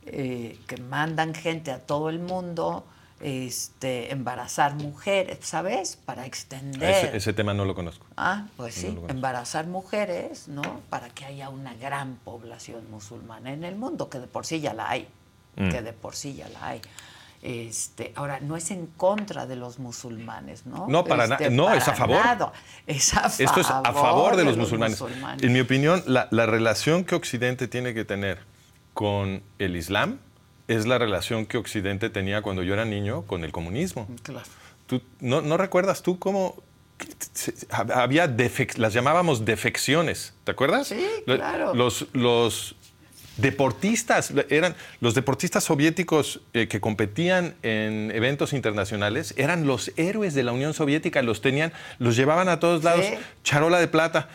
eh, 0.07 0.59
que 0.67 0.77
mandan 0.79 1.35
gente 1.35 1.71
a 1.71 1.79
todo 1.79 2.09
el 2.11 2.19
mundo, 2.19 2.85
este, 3.21 4.11
embarazar 4.13 4.75
mujeres, 4.75 5.39
¿sabes? 5.43 5.97
Para 5.97 6.27
extender. 6.27 7.07
Ese, 7.07 7.17
ese 7.17 7.33
tema 7.33 7.55
no 7.55 7.65
lo 7.65 7.75
conozco. 7.75 8.05
Ah, 8.17 8.47
pues 8.57 8.83
No 8.85 8.91
sí, 8.91 8.99
embarazar 9.09 9.67
mujeres, 9.69 10.49
¿no? 10.49 10.81
Para 10.91 11.09
que 11.11 11.25
haya 11.25 11.49
una 11.49 11.73
gran 11.75 12.17
población 12.25 12.91
musulmana 12.91 13.53
en 13.53 13.63
el 13.63 13.77
mundo, 13.77 14.11
que 14.11 14.19
de 14.19 14.27
por 14.27 14.45
sí 14.45 14.61
ya 14.61 14.75
la 14.75 14.91
hay, 14.91 15.09
Mm. 15.55 15.69
que 15.71 15.83
de 15.83 15.93
por 15.93 16.17
sí 16.17 16.35
ya 16.35 16.49
la 16.49 16.67
hay. 16.67 16.81
Este, 17.43 18.13
ahora, 18.15 18.39
no 18.41 18.57
es 18.57 18.71
en 18.71 18.87
contra 18.87 19.47
de 19.47 19.57
los 19.57 19.81
musulmanes, 19.81 20.65
¿no? 20.65 20.87
No, 20.89 21.05
para 21.05 21.27
na- 21.27 21.35
Este, 21.35 21.51
no, 21.51 21.73
es 21.75 21.89
a 21.89 21.95
favor. 21.95 22.25
nada. 22.25 22.53
Es 22.87 23.15
a 23.15 23.27
Esto 23.27 23.61
es 23.61 23.69
a 23.69 23.83
favor 23.93 24.37
de 24.37 24.45
los 24.45 24.57
musulmanes. 24.57 25.01
musulmanes. 25.01 25.43
En 25.43 25.53
mi 25.53 25.59
opinión, 25.61 26.05
la, 26.07 26.29
la 26.31 26.47
relación 26.47 27.05
que 27.05 27.17
Occidente 27.17 27.67
tiene 27.67 27.95
que 27.95 28.05
tener 28.05 28.39
con 28.95 29.43
el 29.59 29.75
Islam 29.77 30.19
es 30.69 30.87
la 30.87 30.99
relación 30.99 31.45
que 31.47 31.59
Occidente 31.59 32.11
tenía 32.11 32.43
cuando 32.43 32.63
yo 32.63 32.75
era 32.75 32.85
niño 32.85 33.23
con 33.23 33.43
el 33.43 33.51
comunismo. 33.51 34.07
Claro. 34.23 34.47
¿Tú, 34.87 35.03
no, 35.21 35.41
no 35.41 35.57
recuerdas 35.57 36.03
tú 36.03 36.21
cómo 36.21 36.55
había 37.93 38.29
las 38.77 38.93
llamábamos 38.93 39.45
defecciones? 39.45 40.35
¿Te 40.45 40.53
acuerdas? 40.53 40.89
Sí, 40.89 41.05
claro. 41.25 41.75
Los, 41.75 42.07
los 42.13 42.77
deportistas, 43.37 44.33
eran 44.51 44.75
los 45.01 45.15
deportistas 45.15 45.65
soviéticos 45.65 46.41
eh, 46.53 46.69
que 46.69 46.81
competían 46.81 47.55
en 47.63 48.11
eventos 48.15 48.53
internacionales, 48.53 49.35
eran 49.37 49.67
los 49.67 49.93
héroes 49.97 50.35
de 50.35 50.43
la 50.43 50.53
Unión 50.53 50.75
Soviética, 50.75 51.23
los 51.23 51.41
tenían, 51.41 51.73
los 51.99 52.17
llevaban 52.17 52.49
a 52.49 52.61
todos 52.61 52.85
lados, 52.85 53.05
Sí. 53.07 53.15
charola 53.45 53.79
de 53.81 53.89
plata. 53.89 54.29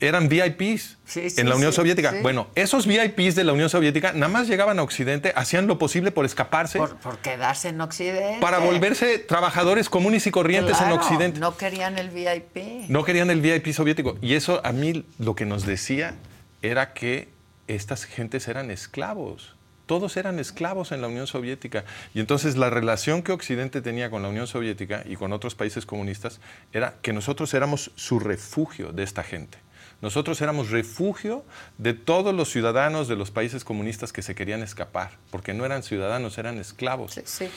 Eran 0.00 0.28
VIPs 0.28 0.96
Sí, 1.04 1.28
sí, 1.28 1.40
en 1.40 1.48
la 1.48 1.56
Unión 1.56 1.72
Soviética. 1.72 2.14
Bueno, 2.22 2.46
esos 2.54 2.86
VIPs 2.86 3.34
de 3.34 3.42
la 3.42 3.52
Unión 3.52 3.68
Soviética 3.68 4.12
nada 4.12 4.28
más 4.28 4.46
llegaban 4.46 4.78
a 4.78 4.84
Occidente, 4.84 5.32
hacían 5.34 5.66
lo 5.66 5.76
posible 5.76 6.12
por 6.12 6.24
escaparse 6.24 6.78
Por, 6.78 6.96
por 6.98 7.18
quedarse 7.18 7.70
en 7.70 7.80
Occidente. 7.80 8.38
para 8.40 8.58
volverse 8.58 9.18
trabajadores 9.18 9.88
comunes 9.88 10.24
y 10.28 10.30
corrientes 10.30 10.78
en 10.78 10.86
Claro, 10.86 10.94
Occidente. 11.02 11.40
No 11.40 11.56
querían 11.56 11.98
el 11.98 12.10
VIP. 12.10 12.88
No 12.88 13.02
querían 13.04 13.28
el 13.30 13.40
VIP 13.40 13.72
soviético. 13.72 14.16
Y 14.22 14.34
eso 14.34 14.60
a 14.64 14.70
mí 14.70 15.04
lo 15.18 15.34
que 15.34 15.44
nos 15.46 15.66
decía 15.66 16.14
era 16.62 16.92
que 16.92 17.28
estas 17.68 18.04
gentes 18.04 18.48
eran 18.48 18.70
esclavos. 18.70 19.54
todos 19.86 20.18
eran 20.18 20.38
esclavos 20.38 20.92
en 20.92 21.00
la 21.00 21.08
Unión 21.08 21.26
Soviética. 21.26 21.84
Y 22.12 22.20
entonces 22.20 22.58
la 22.58 22.68
relación 22.68 23.22
que 23.22 23.32
Occidente 23.32 23.80
tenía 23.80 24.10
con 24.10 24.20
la 24.20 24.28
Unión 24.28 24.46
Soviética 24.46 25.02
y 25.06 25.16
con 25.16 25.32
otros 25.32 25.54
países 25.54 25.86
comunistas 25.86 26.40
era 26.74 26.96
que 27.00 27.14
nosotros 27.14 27.54
éramos 27.54 27.90
su 27.96 28.20
refugio 28.20 28.92
de 28.92 29.02
esta 29.02 29.22
gente. 29.22 29.56
Nosotros 30.02 30.40
éramos 30.42 30.70
refugio 30.70 31.42
de 31.78 31.94
todos 31.94 32.34
los 32.34 32.50
ciudadanos 32.50 33.08
de 33.08 33.16
los 33.16 33.30
países 33.30 33.64
comunistas 33.64 34.12
que 34.12 34.22
se 34.22 34.34
querían 34.34 34.62
escapar, 34.62 35.12
porque 35.30 35.54
no 35.54 35.64
eran 35.64 35.82
ciudadanos, 35.82 36.36
eran 36.36 36.58
esclavos. 36.58 37.14
Sí, 37.14 37.22
sí. 37.24 37.48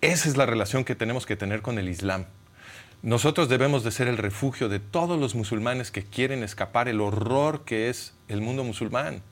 Esa 0.00 0.28
es 0.28 0.36
la 0.36 0.46
relación 0.46 0.84
que 0.84 0.94
tenemos 0.94 1.26
que 1.26 1.36
tener 1.36 1.60
con 1.60 1.76
el 1.78 1.88
Islam. 1.88 2.26
Nosotros 3.02 3.48
debemos 3.48 3.84
de 3.84 3.90
ser 3.90 4.08
el 4.08 4.16
refugio 4.16 4.68
de 4.68 4.80
todos 4.80 5.20
los 5.20 5.34
musulmanes 5.34 5.90
que 5.90 6.04
quieren 6.04 6.42
escapar 6.42 6.88
el 6.88 7.00
horror 7.00 7.64
que 7.64 7.90
es 7.90 8.14
el 8.28 8.40
mundo 8.40 8.64
musulmán, 8.64 9.22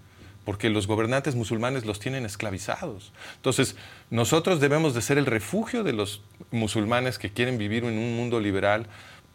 porque 0.46 0.70
los 0.70 0.86
gobernantes 0.86 1.34
musulmanes 1.34 1.84
los 1.84 1.98
tienen 2.00 2.24
esclavizados. 2.24 3.12
Entonces, 3.34 3.76
nosotros 4.08 4.60
debemos 4.60 4.94
de 4.94 5.02
ser 5.02 5.18
el 5.18 5.26
refugio 5.26 5.82
de 5.84 5.92
los 5.92 6.22
musulmanes 6.52 7.18
que 7.18 7.30
quieren 7.30 7.58
vivir 7.58 7.84
en 7.84 7.98
un 7.98 8.16
mundo 8.16 8.40
liberal 8.40 8.86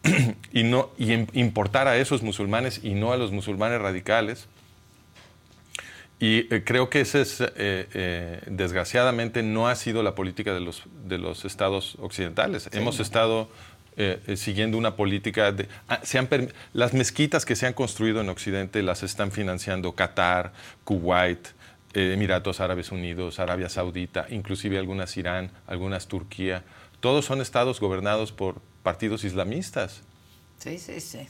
y, 0.53 0.63
no, 0.63 0.89
y 0.97 1.07
im- 1.11 1.27
importar 1.33 1.87
a 1.87 1.97
esos 1.97 2.23
musulmanes 2.23 2.79
y 2.83 2.95
no 2.95 3.11
a 3.11 3.17
los 3.17 3.31
musulmanes 3.31 3.79
radicales. 3.81 4.47
Y 6.19 6.53
eh, 6.53 6.63
creo 6.63 6.89
que 6.89 7.01
ese 7.01 7.21
es, 7.21 7.41
eh, 7.41 7.47
eh, 7.57 8.41
desgraciadamente, 8.45 9.43
no 9.43 9.67
ha 9.67 9.75
sido 9.75 10.03
la 10.03 10.15
política 10.15 10.53
de 10.53 10.59
los, 10.59 10.83
de 11.07 11.17
los 11.17 11.45
estados 11.45 11.97
occidentales. 11.99 12.69
Hemos 12.73 12.99
estado 12.99 13.49
eh, 13.97 14.21
eh, 14.25 14.37
siguiendo 14.37 14.77
una 14.77 14.95
política 14.95 15.51
de... 15.51 15.67
ah, 15.87 15.99
se 16.03 16.17
han 16.17 16.29
las 16.73 16.93
mezquitas 16.93 17.45
que 17.45 17.55
se 17.55 17.67
han 17.67 17.73
construido 17.73 18.21
en 18.21 18.29
Occidente 18.29 18.81
las 18.83 19.03
están 19.03 19.31
financiando 19.31 19.93
Qatar, 19.93 20.53
Kuwait, 20.83 21.47
eh, 21.93 22.13
Emiratos 22.13 22.61
Árabes 22.61 22.91
Unidos, 22.91 23.39
Arabia 23.39 23.67
Saudita, 23.67 24.27
inclusive 24.29 24.77
algunas 24.77 25.17
Irán, 25.17 25.51
algunas 25.67 26.07
Turquía. 26.07 26.63
Todos 27.01 27.25
son 27.25 27.41
estados 27.41 27.79
gobernados 27.79 28.31
por 28.31 28.61
partidos 28.81 29.23
islamistas. 29.23 30.01
Sí, 30.57 30.77
sí, 30.77 31.01
sí. 31.01 31.27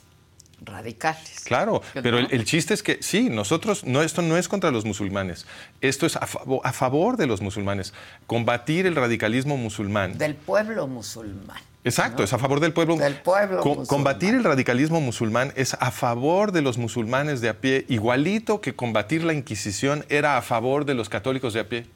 Radicales. 0.64 1.40
Claro, 1.44 1.82
pero 2.04 2.18
el, 2.20 2.28
el 2.32 2.46
chiste 2.46 2.74
es 2.74 2.84
que 2.84 3.00
sí, 3.02 3.30
nosotros, 3.30 3.84
no, 3.84 4.02
esto 4.04 4.22
no 4.22 4.38
es 4.38 4.48
contra 4.48 4.70
los 4.72 4.86
musulmanes, 4.86 5.46
esto 5.82 6.06
es 6.06 6.16
a, 6.16 6.28
favo- 6.28 6.62
a 6.64 6.72
favor 6.72 7.18
de 7.18 7.26
los 7.28 7.42
musulmanes, 7.42 7.94
combatir 8.28 8.86
el 8.86 8.96
radicalismo 8.96 9.58
musulmán. 9.58 10.18
Del 10.18 10.36
pueblo 10.36 10.88
musulmán. 10.88 11.58
Exacto, 11.84 12.20
¿no? 12.20 12.26
es 12.26 12.34
a 12.34 12.38
favor 12.38 12.60
del 12.60 12.74
pueblo. 12.74 12.96
Del 12.98 13.16
pueblo 13.16 13.62
Co- 13.62 13.70
musulmán. 13.70 13.86
combatir 13.88 14.36
el 14.36 14.44
radicalismo 14.44 15.02
musulmán 15.02 15.52
es 15.56 15.74
a 15.80 15.90
favor 15.90 16.52
de 16.52 16.62
los 16.62 16.78
musulmanes 16.78 17.42
de 17.42 17.50
a 17.50 17.56
pie, 17.60 17.86
igualito 17.90 18.62
que 18.62 18.76
combatir 18.76 19.24
la 19.24 19.34
Inquisición 19.34 20.06
era 20.10 20.38
a 20.38 20.44
favor 20.44 20.86
de 20.86 20.94
los 20.94 21.10
católicos 21.10 21.54
de 21.56 21.60
a 21.62 21.68
pie. 21.68 21.88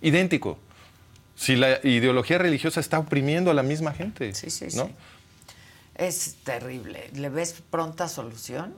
Idéntico. 0.00 0.58
Si 1.36 1.56
la 1.56 1.78
ideología 1.82 2.38
religiosa 2.38 2.80
está 2.80 2.98
oprimiendo 2.98 3.50
a 3.50 3.54
la 3.54 3.62
misma 3.62 3.92
gente. 3.92 4.32
Sí, 4.34 4.48
sí, 4.50 4.66
¿no? 4.76 4.86
sí. 4.86 4.92
Es 5.94 6.36
terrible. 6.44 7.10
¿Le 7.14 7.28
ves 7.28 7.62
pronta 7.70 8.08
solución? 8.08 8.74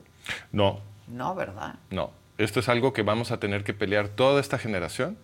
No, 0.52 0.80
No, 1.08 1.34
¿verdad? 1.34 1.76
No, 1.90 2.10
esto 2.36 2.60
es 2.60 2.68
algo 2.68 2.92
que 2.92 3.02
vamos 3.02 3.30
a 3.30 3.38
tener 3.38 3.64
que 3.64 3.72
pelear 3.72 4.08
toda 4.08 4.40
esta 4.40 4.58
generación 4.58 5.16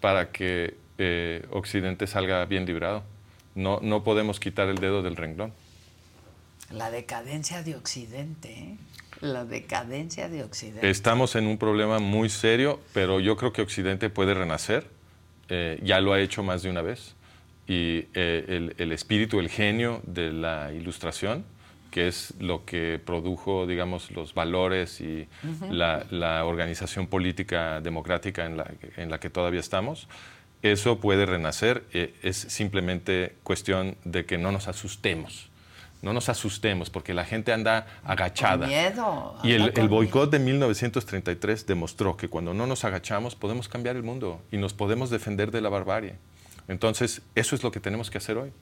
para 0.00 0.30
que 0.30 0.76
eh, 0.98 1.46
Occidente 1.50 2.06
salga 2.06 2.44
bien 2.44 2.66
librado. 2.66 3.02
No, 3.54 3.80
no 3.82 4.04
podemos 4.04 4.38
quitar 4.38 4.68
el 4.68 4.76
dedo 4.76 5.02
del 5.02 5.16
renglón. 5.16 5.52
La 6.70 6.90
decadencia 6.90 7.62
de 7.62 7.76
Occidente, 7.76 8.52
¿eh? 8.52 8.76
La 9.20 9.44
decadencia 9.44 10.28
de 10.28 10.42
Occidente. 10.42 10.90
Estamos 10.90 11.36
en 11.36 11.46
un 11.46 11.56
problema 11.56 11.98
muy 11.98 12.28
serio, 12.28 12.80
pero 12.92 13.20
yo 13.20 13.36
creo 13.36 13.52
que 13.52 13.62
Occidente 13.62 14.10
puede 14.10 14.34
renacer. 14.34 14.86
Eh, 15.48 15.78
ya 15.82 16.00
lo 16.00 16.12
ha 16.12 16.20
hecho 16.20 16.42
más 16.42 16.62
de 16.62 16.70
una 16.70 16.82
vez. 16.82 17.14
Y 17.66 18.06
eh, 18.14 18.44
el, 18.48 18.74
el 18.78 18.92
espíritu, 18.92 19.40
el 19.40 19.48
genio 19.48 20.02
de 20.04 20.32
la 20.32 20.72
ilustración, 20.72 21.44
que 21.94 22.08
es 22.08 22.34
lo 22.40 22.64
que 22.64 23.00
produjo, 23.02 23.68
digamos, 23.68 24.10
los 24.10 24.34
valores 24.34 25.00
y 25.00 25.28
la, 25.70 26.04
la 26.10 26.44
organización 26.44 27.06
política 27.06 27.80
democrática 27.80 28.46
en 28.46 28.56
la, 28.56 28.68
en 28.96 29.10
la 29.10 29.20
que 29.20 29.30
todavía 29.30 29.60
estamos, 29.60 30.08
eso 30.62 30.98
puede 30.98 31.24
renacer. 31.24 31.84
Eh, 31.92 32.12
es 32.22 32.36
simplemente 32.36 33.36
cuestión 33.44 33.96
de 34.04 34.26
que 34.26 34.38
no 34.38 34.50
nos 34.50 34.66
asustemos. 34.66 35.50
No 36.02 36.12
nos 36.12 36.28
asustemos, 36.28 36.90
porque 36.90 37.14
la 37.14 37.24
gente 37.24 37.52
anda 37.52 37.86
agachada. 38.02 38.66
Con 38.66 38.68
miedo. 38.68 39.36
Y 39.44 39.52
el, 39.52 39.72
el 39.76 39.88
boicot 39.88 40.32
de 40.32 40.40
1933 40.40 41.64
demostró 41.64 42.16
que 42.16 42.28
cuando 42.28 42.54
no 42.54 42.66
nos 42.66 42.84
agachamos 42.84 43.36
podemos 43.36 43.68
cambiar 43.68 43.94
el 43.94 44.02
mundo 44.02 44.42
y 44.50 44.56
nos 44.56 44.74
podemos 44.74 45.10
defender 45.10 45.52
de 45.52 45.60
la 45.60 45.68
barbarie. 45.68 46.16
Entonces, 46.68 47.22
eso 47.34 47.54
es 47.54 47.62
lo 47.62 47.70
que 47.70 47.80
tenemos 47.80 48.10
que 48.10 48.18
hacer 48.18 48.36
hoy. 48.38 48.52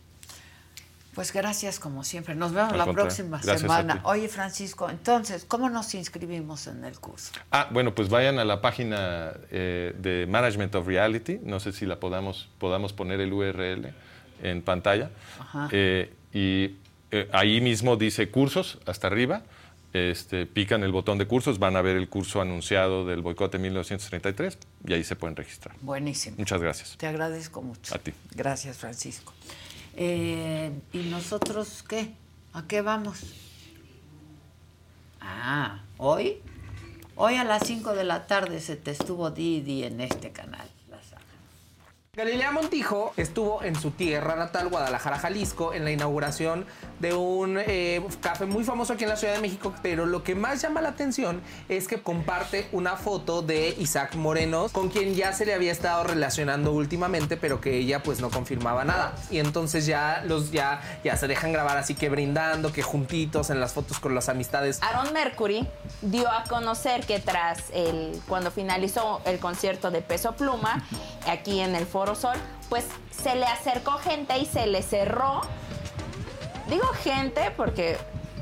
Pues 1.15 1.33
gracias 1.33 1.79
como 1.79 2.05
siempre. 2.05 2.35
Nos 2.35 2.55
vemos 2.55 2.73
Al 2.73 2.79
la 2.79 2.85
contrario, 2.85 3.09
próxima 3.09 3.37
gracias 3.39 3.61
semana. 3.61 4.01
Oye, 4.05 4.29
Francisco, 4.29 4.89
entonces, 4.89 5.45
¿cómo 5.47 5.69
nos 5.69 5.95
inscribimos 5.95 6.67
en 6.69 6.85
el 6.85 6.99
curso? 6.99 7.33
Ah, 7.51 7.69
bueno, 7.71 7.95
pues 7.95 8.09
vayan 8.09 8.39
a 8.39 8.47
la 8.47 8.63
página 8.63 9.35
eh, 9.51 9.95
de 9.99 10.27
Management 10.27 10.75
of 10.75 10.87
Reality. 10.87 11.39
No 11.43 11.61
sé 11.61 11.73
si 11.73 11.85
la 11.85 12.01
podamos, 12.01 12.49
podamos 12.59 12.95
poner 12.95 13.21
el 13.21 13.31
URL 13.31 13.93
en 14.43 14.63
pantalla. 14.63 15.11
Ajá. 15.39 15.69
Eh, 15.71 16.15
y 16.33 16.77
eh, 17.11 17.29
ahí 17.33 17.61
mismo 17.61 17.97
dice 17.97 18.31
cursos 18.31 18.79
hasta 18.87 19.09
arriba. 19.09 19.43
Este, 19.93 20.47
pican 20.47 20.83
el 20.85 20.93
botón 20.93 21.19
de 21.19 21.27
cursos, 21.27 21.59
van 21.59 21.77
a 21.77 21.83
ver 21.83 21.97
el 21.97 22.09
curso 22.09 22.41
anunciado 22.41 23.05
del 23.05 23.21
boicot 23.21 23.53
de 23.53 23.59
1933 23.59 24.59
y 24.87 24.93
ahí 24.95 25.05
se 25.05 25.17
pueden 25.17 25.37
registrar. 25.37 25.77
Buenísimo. 25.83 26.37
Muchas 26.39 26.63
gracias. 26.63 26.97
Te 26.97 27.07
agradezco 27.07 27.61
mucho. 27.61 27.95
A 27.95 27.99
ti. 27.99 28.13
Gracias, 28.35 28.79
Francisco. 28.79 29.35
Eh, 29.95 30.73
¿Y 30.95 30.99
nosotros 31.11 31.85
qué? 31.87 32.13
¿A 32.55 32.67
qué 32.67 32.81
vamos? 32.81 33.21
Ah, 35.21 35.83
¿hoy? 35.99 36.39
Hoy 37.15 37.35
a 37.35 37.45
las 37.45 37.67
5 37.67 37.95
de 37.95 38.05
la 38.05 38.27
tarde 38.27 38.61
se 38.61 38.77
te 38.77 38.91
estuvo 38.91 39.31
Didi 39.31 39.85
en 39.85 40.01
este 40.01 40.33
canal. 40.33 40.67
Galilea 42.15 42.51
Montijo 42.51 43.15
estuvo 43.17 43.63
en 43.63 43.75
su 43.75 43.93
tierra 43.93 44.37
natal, 44.37 44.69
Guadalajara, 44.69 45.19
Jalisco, 45.19 45.73
en 45.73 45.83
la 45.85 45.93
inauguración 45.93 46.67
de 47.01 47.15
un 47.15 47.57
eh, 47.59 48.05
café 48.21 48.45
muy 48.45 48.65
famoso 48.65 48.93
aquí 48.93 49.05
en 49.05 49.09
la 49.09 49.17
Ciudad 49.17 49.33
de 49.33 49.41
México, 49.41 49.73
pero 49.83 50.05
lo 50.05 50.23
que 50.23 50.35
más 50.35 50.61
llama 50.61 50.83
la 50.83 50.91
atención 50.91 51.41
es 51.71 51.89
que 51.89 52.03
comparte 52.03 52.69
una 52.73 52.99
foto 52.99 53.41
de 53.41 53.75
Isaac 53.79 54.15
Moreno, 54.17 54.69
con 54.73 54.91
quien 54.91 55.15
ya 55.15 55.33
se 55.33 55.47
le 55.47 55.55
había 55.55 55.73
estado 55.73 56.05
relacionando 56.05 56.73
últimamente, 56.73 57.39
pero 57.39 57.63
que 57.63 57.79
ella 57.79 58.03
pues 58.03 58.21
no 58.21 58.29
confirmaba 58.29 58.85
nada. 58.85 59.15
Y 59.31 59.39
entonces 59.39 59.87
ya 59.87 60.23
los 60.27 60.53
ya, 60.53 60.83
ya 61.03 61.17
se 61.17 61.27
dejan 61.29 61.51
grabar 61.51 61.79
así 61.79 61.95
que 61.95 62.11
brindando, 62.11 62.73
que 62.73 62.83
juntitos 62.83 63.49
en 63.49 63.59
las 63.59 63.73
fotos 63.73 63.99
con 64.01 64.15
las 64.15 64.29
amistades. 64.29 64.83
Aaron 64.83 65.15
Mercury 65.15 65.67
dio 66.03 66.31
a 66.31 66.45
conocer 66.45 67.07
que 67.07 67.21
tras 67.21 67.71
el 67.73 68.21
cuando 68.29 68.51
finalizó 68.51 69.23
el 69.25 69.39
concierto 69.39 69.91
de 69.91 70.03
Peso 70.03 70.33
Pluma 70.33 70.87
aquí 71.27 71.61
en 71.61 71.75
el 71.75 71.87
Foro 71.87 72.02
Sol, 72.15 72.37
pues 72.69 72.85
se 73.11 73.35
le 73.35 73.47
acercó 73.47 73.93
gente 73.99 74.39
y 74.39 74.47
se 74.47 74.67
le 74.67 74.83
cerró. 74.83 75.41
Digo 76.69 76.87
gente 77.03 77.51
porque 77.57 77.97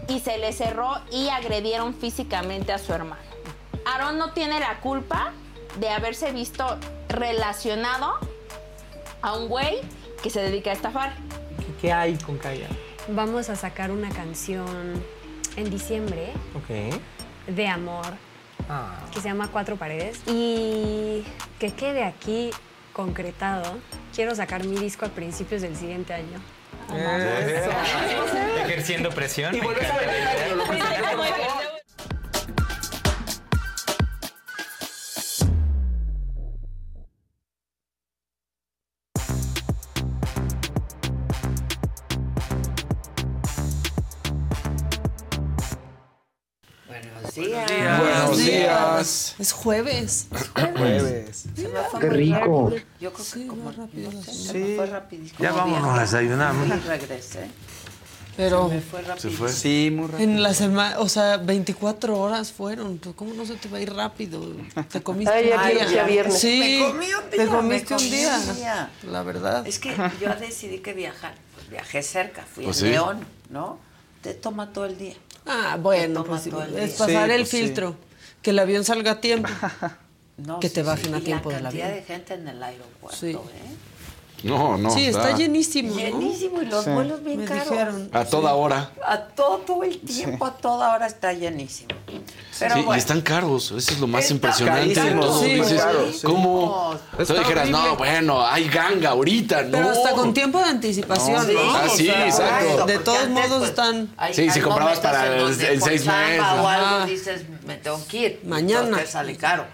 y 0.09 0.21
se 0.21 0.39
le 0.39 0.53
cerró 0.53 0.93
y 1.13 1.29
agredieron 1.29 1.95
físicamente 1.95 2.73
a 2.73 2.79
su 2.79 2.93
hermano. 2.93 3.23
Aaron 3.87 4.19
no 4.19 4.33
tiene 4.33 4.59
la 4.61 4.81
culpa 4.81 5.33
de 5.79 5.89
haberse 5.89 6.33
visto 6.33 6.79
relacionado 7.09 8.19
a 9.23 9.33
un 9.37 9.49
güey 9.49 9.81
que 10.23 10.31
se 10.31 10.41
dedica 10.41 10.71
a 10.71 10.73
estafar. 10.75 11.15
¿Qué 11.81 11.93
hay 11.93 12.17
con 12.17 12.39
Kaya? 12.39 12.69
Vamos 13.09 13.49
a 13.49 13.57
sacar 13.57 13.91
una 13.91 14.11
canción 14.11 15.03
en 15.57 15.71
diciembre 15.71 16.33
Ok. 16.55 17.01
de 17.55 17.69
amor 17.69 18.07
Ah. 18.69 18.95
que 19.13 19.21
se 19.21 19.29
llama 19.29 19.49
Cuatro 19.51 19.77
Paredes 19.77 20.21
y 20.27 21.25
que 21.59 21.73
quede 21.75 22.05
aquí 22.05 22.51
concretado. 22.93 23.79
Quiero 24.15 24.35
sacar 24.35 24.65
mi 24.65 24.77
disco 24.77 25.07
a 25.07 25.09
principios 25.09 25.63
del 25.63 25.77
siguiente 25.77 26.13
año. 26.15 26.41
Ejerciendo 28.65 29.11
presión. 29.11 29.55
Y 29.55 29.61
vuelves 29.61 29.89
a 29.91 29.97
encanta 30.75 31.71
días. 47.41 48.01
Buenos 48.01 48.39
días. 48.39 49.35
Es 49.39 49.53
jueves. 49.53 50.27
Jueves. 50.55 51.45
Se 51.55 51.69
me 51.69 51.81
fue 51.91 52.01
Qué 52.01 52.07
muy 52.07 52.17
rico. 52.17 52.37
rápido. 52.71 52.71
Yo 53.01 53.13
creo 53.13 53.27
que 53.35 53.47
como 53.47 53.73
no 53.73 54.23
sé, 54.23 54.33
se 54.33 54.53
me 54.59 54.67
Sí. 54.69 54.75
fue 54.77 54.87
rapidísimo. 54.87 55.39
Ya 55.41 55.53
vámonos 55.53 55.99
a 55.99 56.03
desayunar, 56.03 56.55
¿no? 56.55 56.75
Y 56.75 56.79
regresé. 56.81 57.47
Pero 58.37 58.69
Se 58.69 58.75
me 58.77 58.81
fue 58.81 59.03
rápido. 59.03 59.31
Se 59.31 59.37
fue. 59.37 59.53
Sí, 59.53 59.91
muy 59.93 60.07
rápido. 60.07 60.31
en 60.31 60.43
la 60.43 60.55
semana, 60.55 60.99
o 61.01 61.09
sea, 61.09 61.37
24 61.37 62.19
horas 62.19 62.53
fueron. 62.53 62.97
Pues, 62.99 63.15
¿Cómo 63.15 63.35
no 63.35 63.45
se 63.45 63.55
te 63.57 63.69
va 63.69 63.79
a 63.79 63.81
ir 63.81 63.93
rápido? 63.93 64.41
Te 64.91 65.03
comiste 65.03 65.33
Ay, 65.35 65.45
un 65.47 65.51
ya 65.51 65.69
día. 65.69 65.89
sea 65.89 66.05
viernes. 66.05 66.39
Sí, 66.39 66.59
Me 66.81 66.91
comí 66.93 67.07
un 67.13 67.31
te 67.31 67.37
día, 67.37 67.47
comiste 67.49 67.95
me 67.95 67.97
un 67.97 67.99
comí 67.99 68.11
día. 68.11 68.39
un 68.49 68.57
día. 68.57 68.91
La 69.11 69.23
verdad. 69.25 69.67
Es 69.67 69.79
que 69.79 69.95
yo 70.21 70.35
decidí 70.37 70.79
que 70.79 70.95
viajar. 70.95 71.35
Pues 71.55 71.69
viajé 71.69 72.03
cerca, 72.03 72.47
fui 72.51 72.65
Pues 72.65 72.79
a 72.79 72.81
sí. 72.81 72.87
León, 72.91 73.27
¿no? 73.51 73.79
Te 74.23 74.33
toma 74.33 74.73
todo 74.73 74.87
el 74.87 74.97
día. 74.97 75.15
Ah, 75.53 75.77
bueno, 75.81 76.25
pues 76.25 76.47
es 76.47 76.93
pasar 76.93 77.27
Sí, 77.27 77.33
el 77.35 77.41
pues 77.41 77.49
sí. 77.49 77.57
filtro. 77.63 77.97
Que 78.41 78.51
el 78.51 78.59
avión 78.61 78.85
salga 78.85 79.13
a 79.13 79.21
tiempo. 79.21 79.49
No, 80.37 80.59
Que 80.59 80.71
te 80.71 80.83
bajen 80.83 81.15
a 81.15 81.21
tiempo 81.21 81.51
la 81.51 81.57
del 81.57 81.65
cantidad 81.65 81.87
avión. 81.89 82.01
de 82.01 82.07
gente 82.15 82.33
en 82.35 82.49
el 82.49 82.63
aeropuerto, 82.63 83.15
Sí. 83.15 83.33
¿eh? 83.33 83.39
No, 84.43 84.79
no. 84.79 84.91
sí, 84.91 85.07
está 85.07 85.35
llenísimo. 85.37 85.95
¿no? 85.95 86.01
Llenísimo 86.01 86.63
y 86.63 86.67
los 86.67 86.85
Sí. 86.85 86.91
vuelos 86.91 87.23
bien 87.23 87.41
Me 87.41 87.45
caros. 87.45 87.71
dijeron. 87.71 88.09
A 88.13 88.25
toda 88.25 88.55
hora. 88.55 88.91
A 89.07 89.19
todo 89.19 89.85
el 89.85 89.99
tiempo, 90.01 90.47
a 90.47 90.53
toda 90.57 90.95
hora 90.95 91.07
está 91.07 91.33
llenísimo. 91.33 91.89
Pero 92.59 92.75
Sí, 92.75 92.81
bueno. 92.83 92.97
y 92.97 92.99
están 92.99 93.21
caros, 93.23 93.67
eso 93.67 93.77
es 93.93 93.99
lo 94.01 94.07
más 94.07 94.23
Están 94.25 94.37
impresionante 94.37 95.01
todo. 95.13 95.41
sí, 95.41 95.55
Dices, 95.55 95.81
caros, 95.83 96.17
sí. 96.17 96.27
¿Cómo? 96.27 96.95
Tú 97.17 97.23
Está 97.23 97.35
dijeras, 97.35 97.71
no, 97.71 97.97
bueno, 97.97 98.47
hay 98.47 98.69
ganga 98.69 99.11
ahorita, 99.11 99.63
¿no? 99.63 99.71
Pero 99.73 99.91
hasta 99.91 100.13
con 100.13 100.35
tiempo 100.35 100.59
de 100.59 100.65
anticipación, 100.65 101.47
Sí, 101.47 101.53
¿no? 101.55 101.61
Ah, 101.75 101.85
O 101.87 101.97
sí, 101.97 102.05
sea, 102.07 102.27
exacto. 102.27 102.87
De 102.87 102.99
todos 102.99 103.19
antes, 103.19 103.31
modos 103.35 103.59
pues, 103.59 103.71
están. 103.71 104.09
hay- 104.17 104.35
Sí, 104.35 104.43
hay 104.43 104.51
si 104.51 104.61
comprabas 104.61 105.01
para 105.01 105.27
el- 105.27 105.43
el 105.49 105.83
seis 105.83 106.05
meses. 106.07 106.41
o 106.41 106.69
algo 106.69 107.07
dices, 107.07 107.43
me 107.67 107.77
tengo 107.77 108.01
que 108.09 108.17
ir. 108.19 108.41
Mañana. 108.45 108.85
Entonces 108.85 109.11
sale 109.11 109.37
caro. 109.37 109.65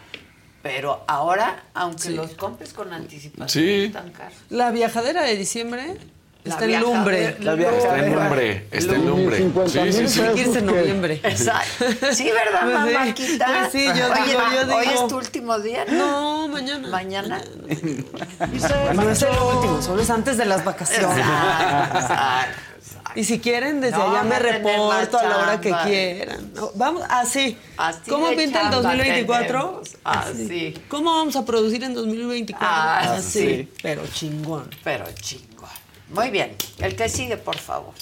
Pero 0.66 1.04
ahora, 1.06 1.62
aunque 1.74 2.10
los 2.10 2.32
compres 2.32 2.72
con 2.72 2.92
anticipación, 2.92 3.48
Sí. 3.48 3.84
están 3.86 4.10
caros. 4.10 4.34
La 4.50 4.70
viajadera 4.70 5.22
de 5.22 5.36
diciembre 5.36 5.96
La 6.44 6.52
está 6.54 6.64
en 6.64 6.80
lumbre. 6.80 7.36
La 7.40 7.54
viajadera. 7.54 7.86
Está 7.88 8.06
en 8.06 8.14
lumbre, 8.14 8.66
está 8.70 8.94
en 8.94 9.06
lumbre. 9.06 9.36
50 9.38 9.90
Sí, 9.90 10.60
noviembre. 10.62 11.20
Exacto. 11.22 11.84
Sí, 12.12 12.30
¿verdad, 12.30 12.82
Pues 12.84 13.16
sí, 13.16 13.38
pues 13.38 13.72
sí, 13.72 13.86
yo 13.86 14.12
Oye, 14.12 14.24
digo, 14.26 14.40
yo 14.68 14.76
Hoy 14.76 14.86
es 14.86 15.08
tu 15.08 15.16
último 15.16 15.58
día, 15.58 15.84
¿no? 15.86 16.46
No, 16.46 16.48
mañana. 16.48 16.88
Mañana. 16.88 17.40
No 18.94 19.10
es 19.10 19.22
el 19.22 19.28
último, 19.30 19.82
solo 19.82 20.02
es 20.02 20.10
antes 20.10 20.36
de 20.36 20.44
las 20.44 20.64
vacaciones. 20.64 21.18
Exacto, 21.18 21.98
exacto. 21.98 22.60
Y 23.16 23.24
si 23.24 23.40
quieren, 23.40 23.80
desde 23.80 23.96
No, 23.96 24.10
allá 24.10 24.24
me 24.24 24.38
reporto 24.38 25.18
a 25.18 25.24
la 25.24 25.38
hora 25.38 25.60
que 25.60 25.74
quieran. 25.84 26.52
No, 26.54 26.70
vamos, 26.74 27.02
así. 27.08 27.56
Así 27.78 28.10
¿Cómo 28.10 28.28
pinta 28.28 28.60
el 28.60 28.70
chamba 28.70 28.76
2024? 28.76 29.58
tenemos. 29.58 29.96
Así. 30.04 30.74
¿Cómo 30.88 31.14
vamos 31.14 31.34
a 31.34 31.44
producir 31.46 31.82
en 31.82 31.94
2024? 31.94 32.68
Ah, 32.70 33.14
así, 33.14 33.40
sí. 33.40 33.72
pero 33.82 34.06
chingón. 34.06 34.68
Pero 34.84 35.06
chingón. 35.14 35.70
Muy 36.10 36.30
bien. 36.30 36.54
El 36.78 36.94
que 36.94 37.08
sigue, 37.08 37.38
por 37.38 37.56
favor. 37.56 37.94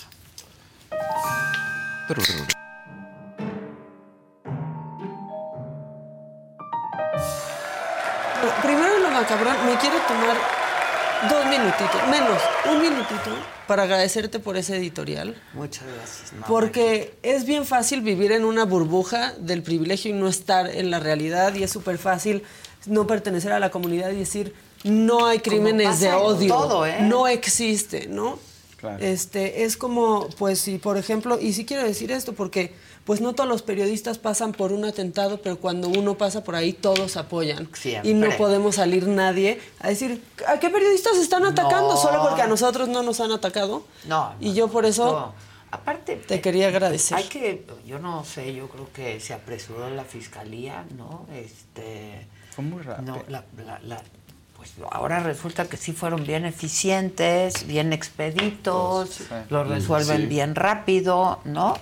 Primero 8.63 8.99
lo 8.99 9.11
macabrón, 9.11 9.57
me 9.65 9.77
quiero 9.79 9.97
tomar 10.09 10.64
dos 11.29 11.47
minutitos, 11.47 12.09
menos, 12.11 12.43
un 12.71 12.83
minutito, 12.83 13.31
para 13.67 13.85
agradecerte 13.85 14.39
por 14.39 14.57
ese 14.57 14.77
editorial. 14.77 15.41
Muchas 15.53 15.85
gracias. 15.85 16.33
mamá. 16.33 16.47
Porque 16.47 17.15
es 17.23 17.45
bien 17.45 17.65
fácil 17.65 18.03
vivir 18.03 18.33
en 18.33 18.45
una 18.45 18.65
burbuja 18.65 19.33
del 19.39 19.63
privilegio 19.63 20.11
y 20.11 20.15
no 20.15 20.29
estar 20.29 20.69
en 20.69 20.91
la 20.91 21.01
realidad 21.01 21.55
y 21.55 21.63
es 21.63 21.71
súper 21.71 21.99
fácil 21.99 22.43
no 22.87 23.07
pertenecer 23.07 23.53
a 23.53 23.59
la 23.59 23.71
comunidad 23.71 24.11
y 24.11 24.17
decir 24.17 24.55
no 24.85 25.27
hay 25.27 25.39
crímenes 25.39 26.01
de 26.01 26.13
odio, 26.13 26.55
todo, 26.55 26.87
¿eh? 26.87 26.99
no 27.01 27.27
existe, 27.27 28.07
¿no? 28.07 28.39
Claro. 28.77 29.03
Este 29.03 29.65
es 29.65 29.79
como, 29.79 30.29
pues, 30.37 30.61
si 30.61 30.77
por 30.77 30.99
ejemplo, 30.99 31.41
y 31.41 31.55
sí 31.55 31.65
quiero 31.65 31.83
decir 31.85 32.13
esto 32.13 32.35
porque, 32.35 32.75
pues, 33.05 33.21
no 33.21 33.35
todos 33.35 33.49
los 33.49 33.63
periodistas 33.63 34.19
pasan 34.19 34.53
por 34.53 34.73
un 34.73 34.85
atentado, 34.85 35.41
pero 35.43 35.59
cuando 35.59 35.89
uno 35.89 36.15
pasa 36.17 36.43
por 36.45 36.55
ahí 36.55 36.73
todos 36.73 37.17
apoyan 37.17 37.69
Siempre. 37.75 38.11
y 38.11 38.15
no 38.15 38.31
podemos 38.39 38.77
salir 38.77 39.07
nadie 39.09 39.61
a 39.81 39.89
decir 39.89 40.23
a 40.49 40.59
qué 40.59 40.71
periodistas 40.71 41.17
están 41.19 41.45
atacando 41.45 41.91
No. 41.95 41.97
solo 41.97 42.23
porque 42.23 42.43
a 42.43 42.47
nosotros 42.47 42.89
no 42.89 43.03
nos 43.03 43.21
han 43.21 43.31
atacado. 43.33 43.85
No. 44.07 44.35
Y 44.41 44.55
yo 44.55 44.69
por 44.69 44.87
eso 44.87 45.05
no. 45.13 45.55
Aparte, 45.71 46.15
te 46.15 46.41
quería 46.41 46.69
agradecer. 46.69 47.19
hay 47.19 47.25
que, 47.25 47.67
yo 47.85 47.99
no 47.99 48.25
sé, 48.25 48.55
yo 48.55 48.69
creo 48.69 48.89
que 48.93 49.19
se 49.19 49.35
apresuró 49.35 49.91
la 49.91 50.05
fiscalía, 50.05 50.85
¿no? 50.97 51.27
Este. 51.35 52.29
Fue 52.55 52.65
muy 52.65 52.81
rápido. 52.83 53.17
No, 53.17 53.23
la, 53.29 53.45
la- 53.67 53.81
la- 53.81 54.03
pues 54.57 54.71
ahora 54.93 55.19
resulta 55.19 55.65
que 55.67 55.77
sí 55.77 55.91
fueron 55.93 56.25
bien 56.25 56.45
eficientes, 56.47 57.67
bien 57.67 57.93
expeditos, 57.93 59.09
Sí. 59.11 59.25
lo 59.51 59.65
resuelven 59.65 60.23
Sí. 60.23 60.27
bien 60.27 60.55
rápido, 60.55 61.41
¿no? 61.45 61.77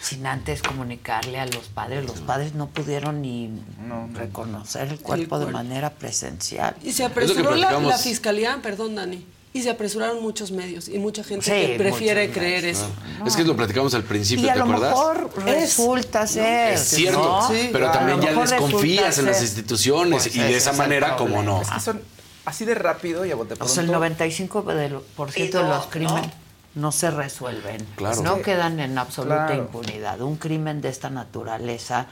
Sin 0.00 0.26
antes 0.26 0.62
comunicarle 0.62 1.40
a 1.40 1.46
los 1.46 1.66
padres. 1.68 2.04
Los 2.06 2.20
padres 2.20 2.54
no 2.54 2.68
pudieron 2.68 3.20
ni 3.20 3.48
No. 3.86 4.08
reconocer 4.14 4.88
el 4.88 5.00
cuerpo 5.00 5.38
de 5.38 5.46
cuerpo. 5.46 5.50
manera 5.58 5.90
presencial. 5.90 6.76
Y 6.82 6.92
se 6.92 7.04
apresuró 7.04 7.54
la, 7.56 7.98
fiscalía, 7.98 8.58
perdón 8.62 8.94
Dani, 8.94 9.26
y 9.52 9.62
se 9.62 9.70
apresuraron 9.70 10.22
muchos 10.22 10.52
medios 10.52 10.88
y 10.88 10.98
mucha 10.98 11.24
gente 11.24 11.44
Sí, 11.46 11.50
que 11.72 11.74
prefiere 11.78 12.30
creer 12.30 12.62
medios. 12.62 12.78
eso. 12.78 12.88
Es 13.26 13.34
que 13.34 13.42
lo 13.44 13.56
platicamos 13.56 13.92
al 13.94 14.04
principio, 14.04 14.46
Y 14.46 14.48
a 14.48 14.52
¿te 14.52 14.58
lo 14.60 14.66
mejor 14.66 15.30
resulta 15.44 16.26
ser. 16.26 16.74
Es 16.74 16.80
cierto, 16.88 17.20
¿no? 17.20 17.48
Sí, 17.48 17.70
pero 17.72 17.90
también 17.90 18.20
ya 18.20 18.32
desconfías 18.34 19.18
en 19.18 19.26
las 19.26 19.42
instituciones 19.42 20.22
Pues 20.24 20.36
y 20.36 20.38
de 20.38 20.56
esa 20.56 20.70
es 20.70 20.76
manera, 20.76 21.16
como 21.16 21.42
no. 21.42 21.62
Es 21.62 21.70
que 21.70 21.80
son 21.80 22.00
así 22.44 22.64
de 22.64 22.74
rápido 22.76 23.26
y 23.26 23.32
a 23.32 23.34
bote 23.36 23.54
O 23.54 23.56
pronto. 23.56 23.74
sea, 23.74 23.82
el 23.82 23.90
95% 23.90 24.74
de 24.74 24.88
lo- 24.90 25.02
por 25.02 25.32
ciento 25.32 25.58
de 25.62 25.68
los 25.68 25.86
crímenes 25.86 26.30
no. 26.78 26.92
se 26.92 27.10
resuelven. 27.10 27.86
Claro. 27.96 28.22
No 28.22 28.36
Sí. 28.36 28.42
quedan 28.42 28.80
en 28.80 28.96
absoluta 28.98 29.46
Claro. 29.46 29.62
impunidad. 29.62 30.20
Un 30.20 30.36
crimen 30.36 30.80
de 30.80 30.88
esta 30.88 31.10
naturaleza 31.10 32.06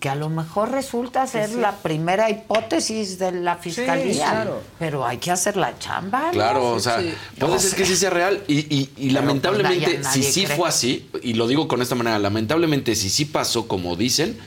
que 0.00 0.10
a 0.10 0.14
lo 0.14 0.28
mejor 0.28 0.72
resulta 0.72 1.26
ser 1.26 1.48
sí. 1.48 1.54
la 1.56 1.72
primera 1.76 2.28
hipótesis 2.28 3.18
de 3.18 3.32
la 3.32 3.56
fiscalía. 3.56 4.30
claro. 4.30 4.60
Pero 4.78 5.06
hay 5.06 5.16
que 5.16 5.30
hacer 5.30 5.56
la 5.56 5.78
chamba. 5.78 6.26
¿no? 6.26 6.32
Claro, 6.32 6.72
o 6.72 6.80
sea, 6.80 7.00
Sí. 7.00 7.14
puede 7.38 7.58
ser 7.58 7.76
que 7.78 7.86
sí 7.86 7.96
sea 7.96 8.10
real 8.10 8.42
y, 8.46 8.58
y- 8.74 8.90
y 8.98 9.10
lamentablemente, 9.10 9.84
pues, 9.86 10.00
nadie- 10.06 10.22
si 10.22 10.32
sí 10.32 10.46
fue 10.46 10.68
así, 10.68 11.08
y 11.22 11.32
lo 11.32 11.46
digo 11.48 11.66
con 11.66 11.80
esta 11.80 11.94
manera, 11.94 12.18
lamentablemente 12.18 12.94
si 12.94 13.08
sí 13.08 13.24
pasó 13.24 13.68
como 13.68 13.96
dicen, 13.96 14.38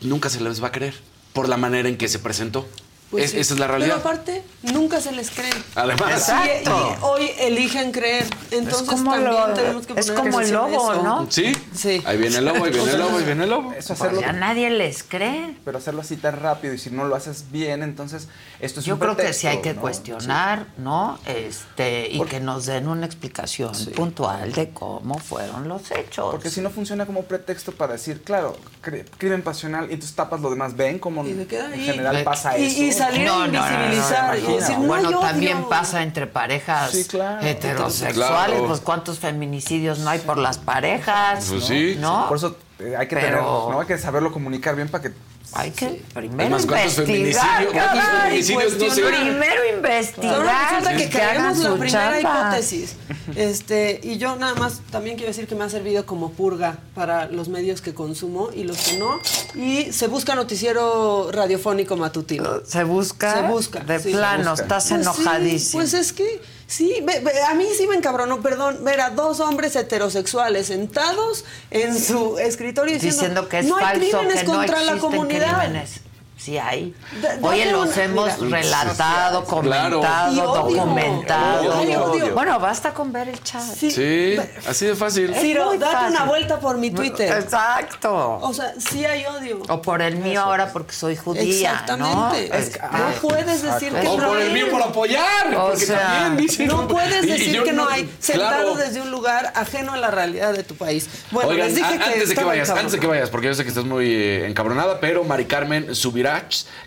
nunca 0.00 0.28
se 0.28 0.40
les 0.40 0.60
va 0.62 0.68
a 0.68 0.72
creer 0.72 0.94
por 1.32 1.48
la 1.48 1.56
manera 1.56 1.88
en 1.88 1.96
que 1.96 2.08
se 2.08 2.18
presentó. 2.18 2.66
Pues 3.14 3.26
Es- 3.26 3.30
sí. 3.30 3.38
Esa 3.40 3.54
es 3.54 3.60
la 3.60 3.68
realidad. 3.68 4.00
Pero 4.02 4.08
aparte, 4.10 4.42
nunca 4.62 5.00
se 5.00 5.12
les 5.12 5.30
cree. 5.30 5.50
Además, 5.76 6.32
Y, 6.64 6.68
y 6.68 6.72
hoy 7.02 7.30
eligen 7.38 7.92
creer. 7.92 8.26
Entonces 8.50 8.88
también 8.88 9.24
lo- 9.24 9.54
tenemos 9.54 9.86
que 9.86 9.92
es 10.00 10.10
poner 10.10 10.24
como 10.24 10.40
el 10.40 10.50
lobo, 10.52 10.92
eso. 10.92 11.02
¿no? 11.04 11.26
sí, 11.30 11.56
Sí. 11.74 12.02
ahí 12.04 12.18
viene 12.18 12.38
el 12.38 12.44
lobo, 12.44 12.64
ahí 12.64 12.72
viene 12.72 12.90
el 12.90 12.98
lobo, 12.98 13.18
ahí 13.18 13.24
viene 13.24 13.44
el 13.44 13.50
lobo. 13.50 13.72
Eso 13.72 13.88
Pues 13.94 14.00
hacerlo, 14.00 14.20
ya 14.20 14.32
nadie 14.32 14.68
les 14.70 15.04
cree. 15.04 15.54
pero 15.64 15.78
hacerlo 15.78 16.00
así 16.00 16.16
tan 16.16 16.40
rápido 16.40 16.74
y 16.74 16.78
si 16.78 16.90
no 16.90 17.04
lo 17.04 17.14
haces 17.14 17.44
bien, 17.52 17.84
entonces 17.84 18.26
esto 18.58 18.80
es 18.80 18.86
Yo 18.86 18.94
un 18.94 19.00
creo 19.00 19.16
que 19.16 19.32
sí 19.32 19.46
hay 19.46 19.60
que 19.62 19.74
¿no? 19.74 19.80
cuestionar, 19.80 20.66
¿no? 20.78 21.20
Este, 21.26 22.08
y 22.10 22.20
que 22.24 22.40
nos 22.40 22.66
den 22.66 22.88
una 22.88 23.06
explicación 23.06 23.72
puntual 23.94 24.52
de 24.52 24.70
cómo 24.70 25.18
fueron 25.18 25.68
los 25.68 25.90
hechos. 25.92 26.32
Porque 26.32 26.50
si 26.50 26.60
no 26.60 26.70
funciona 26.70 27.06
como 27.06 27.22
pretexto 27.22 27.72
para 27.72 27.92
decir, 27.92 28.22
claro, 28.22 28.56
cri- 28.82 29.04
crimen 29.18 29.42
pasional, 29.42 29.88
y 29.90 29.94
entonces 29.94 30.16
tapas 30.16 30.40
lo 30.40 30.50
demás, 30.50 30.74
ven 30.74 30.98
como 30.98 31.22
queda 31.46 31.72
en 31.74 31.80
general 31.80 32.24
pasa 32.24 32.58
y- 32.58 32.88
eso. 32.88 33.03
Salir 33.06 33.28
a 33.28 33.46
invisibilizar 33.46 34.34
y 34.36 34.38
imagina. 34.40 34.60
decir, 34.60 34.78
no 34.78 34.86
bueno, 34.86 35.08
hay 35.08 35.14
odio. 35.14 35.26
también 35.26 35.68
pasa 35.68 36.02
entre 36.02 36.26
parejas 36.26 36.90
Sí, 36.90 37.04
claro. 37.04 37.46
heterosexuales, 37.46 38.16
Claro. 38.56 38.66
pues 38.68 38.80
cuántos 38.80 39.18
feminicidios 39.18 39.98
no 40.00 40.10
hay 40.10 40.18
por 40.20 40.38
las 40.38 40.58
parejas, 40.58 41.46
Pues 41.50 41.64
sí. 41.64 41.96
¿no? 41.98 42.26
Por 42.28 42.36
eso 42.38 42.56
eh, 42.78 42.94
hay 42.96 43.06
que 43.06 43.16
Pero- 43.16 43.26
tener, 43.38 43.42
¿no? 43.42 43.80
Hay 43.80 43.86
que 43.86 43.98
saberlo 43.98 44.32
comunicar 44.32 44.74
bien 44.76 44.88
para 44.88 45.02
que 45.04 45.12
hay 45.56 45.70
que 45.70 46.02
primero 46.14 46.42
Es 46.42 46.50
más, 46.50 46.66
¿cuántos 46.66 46.98
investigar, 47.08 47.62
feminicidios- 47.64 47.72
cuántos 47.72 48.04
caray, 48.04 48.42
feminicidios 48.42 48.72
no 48.88 48.94
se-. 48.94 49.02
Primero 49.02 49.54
Solo 49.54 49.76
investigar, 49.76 50.70
resulta 50.80 50.96
que 50.96 51.08
que 51.10 51.22
hagan 51.22 51.34
creemos 51.36 51.58
la 51.58 51.70
su 51.70 51.78
primera 51.78 52.20
chamba. 52.22 52.40
hipótesis. 52.48 52.96
Este, 53.36 54.00
y 54.02 54.18
yo 54.18 54.36
nada 54.36 54.54
más 54.54 54.80
también 54.90 55.16
quiero 55.16 55.30
decir 55.30 55.46
que 55.46 55.54
me 55.54 55.64
ha 55.64 55.68
servido 55.70 56.04
como 56.06 56.32
purga 56.32 56.78
para 56.94 57.26
los 57.26 57.48
medios 57.48 57.80
que 57.80 57.94
consumo 57.94 58.50
y 58.54 58.64
los 58.64 58.76
que 58.78 58.98
no. 58.98 59.18
Y 59.54 59.92
se 59.92 60.08
busca 60.08 60.34
noticiero 60.34 61.30
radiofónico 61.32 61.96
matutino. 61.96 62.60
Se 62.66 62.84
busca, 62.84 63.34
Se 63.34 63.42
busca. 63.48 63.80
de 63.80 63.98
sí. 64.00 64.12
plano, 64.12 64.50
busca. 64.50 64.62
estás 64.62 64.88
Pues 64.88 65.00
sí, 65.00 65.08
enojadísimo. 65.22 65.80
pues 65.80 65.94
es 65.94 66.12
que 66.12 66.40
sí, 66.66 67.04
a 67.48 67.54
mí 67.54 67.66
sí 67.76 67.86
me 67.86 67.96
encabronó, 67.96 68.40
perdón, 68.40 68.84
ver 68.84 69.00
a 69.00 69.10
dos 69.10 69.40
hombres 69.40 69.76
heterosexuales 69.76 70.68
sentados 70.68 71.44
en 71.70 71.98
su 71.98 72.38
escritorio 72.38 72.94
diciendo, 72.94 73.16
diciendo 73.16 73.48
que 73.48 73.58
es 73.60 73.66
no 73.66 73.76
hay 73.76 73.98
crímenes 73.98 74.40
que 74.40 74.46
no 74.46 74.54
contra 74.54 74.80
la 74.82 74.98
comunidad. 74.98 75.60
crímenes. 75.60 76.00
Sí 76.44 76.58
hay. 76.58 76.94
Oye, 77.42 77.70
los 77.72 77.94
una- 77.94 78.04
hemos 78.04 78.38
mira. 78.40 78.60
relatado, 78.60 79.44
Claro. 79.44 80.00
comentado, 80.00 80.30
odio. 80.30 80.44
documentado. 80.74 81.80
Odio, 81.80 82.04
odio. 82.04 82.34
Bueno, 82.34 82.58
basta 82.60 82.92
con 82.92 83.12
ver 83.12 83.28
el 83.28 83.42
chat. 83.42 83.62
Sí, 83.62 84.36
así 84.68 84.86
de 84.86 84.94
fácil. 84.94 85.34
Ciro, 85.34 85.72
date 85.78 85.84
fácil. 85.92 86.10
una 86.16 86.24
vuelta 86.24 86.60
por 86.60 86.76
mi 86.78 86.90
Twitter. 86.90 87.32
Exacto. 87.42 88.38
O 88.42 88.52
sea, 88.52 88.74
sí 88.78 89.04
hay 89.04 89.24
odio. 89.26 89.62
O 89.68 89.80
por 89.80 90.02
el 90.02 90.16
mío 90.16 90.40
ahora 90.42 90.72
porque 90.72 90.92
soy 90.92 91.16
judía, 91.16 91.70
Exactamente. 91.72 92.48
¿no? 92.50 92.54
Es 92.54 92.70
que 92.70 92.80
no 92.80 93.10
puedes 93.22 93.62
decir 93.62 93.92
que 93.92 94.06
O 94.08 94.18
no 94.18 94.26
por 94.28 94.40
el 94.40 94.52
mío 94.52 94.70
por 94.70 94.82
apoyar. 94.82 95.54
O 95.56 95.68
porque 95.68 95.86
sea, 95.86 95.98
también 96.00 96.36
dicen. 96.36 96.66
No 96.68 96.86
puedes 96.88 97.22
decir 97.26 97.62
que 97.62 97.72
no 97.72 97.84
no- 97.84 97.90
hay, 97.90 98.12
sentado 98.18 98.72
Claro. 98.72 98.74
desde 98.76 99.00
un 99.00 99.10
lugar 99.10 99.52
ajeno 99.54 99.92
a 99.92 99.96
la 99.96 100.10
realidad 100.10 100.52
de 100.52 100.62
tu 100.62 100.74
país. 100.74 101.08
Bueno, 101.30 101.50
Oigan, 101.50 101.66
les 101.68 101.76
dije 101.76 101.86
a- 101.94 101.98
que 101.98 102.04
antes 102.04 102.28
de 102.28 102.34
que 102.34 102.44
vayas, 102.44 102.70
antes 102.70 102.92
de 102.92 103.00
que 103.00 103.06
vayas, 103.06 103.30
porque 103.30 103.46
yo 103.48 103.54
sé 103.54 103.62
que 103.62 103.68
estás 103.68 103.84
muy 103.84 104.10
eh, 104.12 104.46
encabronada, 104.46 105.00
pero 105.00 105.24
Mari 105.24 105.44
Carmen 105.46 105.94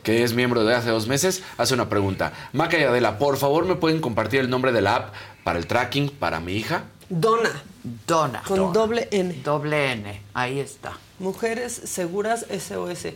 Que 0.03 0.23
es 0.23 0.33
miembro 0.33 0.63
de 0.63 0.75
hace 0.75 0.89
dos 0.89 1.07
meses, 1.07 1.43
hace 1.57 1.73
una 1.73 1.89
pregunta. 1.89 2.33
Maca 2.53 2.77
y 2.77 2.83
Adela, 2.83 3.17
por 3.17 3.37
favor, 3.37 3.65
¿me 3.65 3.75
pueden 3.75 4.01
compartir 4.01 4.39
el 4.41 4.49
nombre 4.49 4.71
de 4.71 4.81
la 4.81 4.95
app 4.95 5.13
para 5.43 5.59
el 5.59 5.67
tracking 5.67 6.09
para 6.09 6.39
mi 6.39 6.53
hija? 6.53 6.83
Dona, 7.09 7.63
Dona. 8.05 8.41
con 8.43 8.73
doble 8.73 9.07
N. 9.11 9.33
Doble 9.43 9.91
N, 9.93 10.21
ahí 10.37 10.59
está. 10.59 10.93
Mujeres 11.19 11.73
Seguras 11.85 12.45
SOS. 12.49 13.07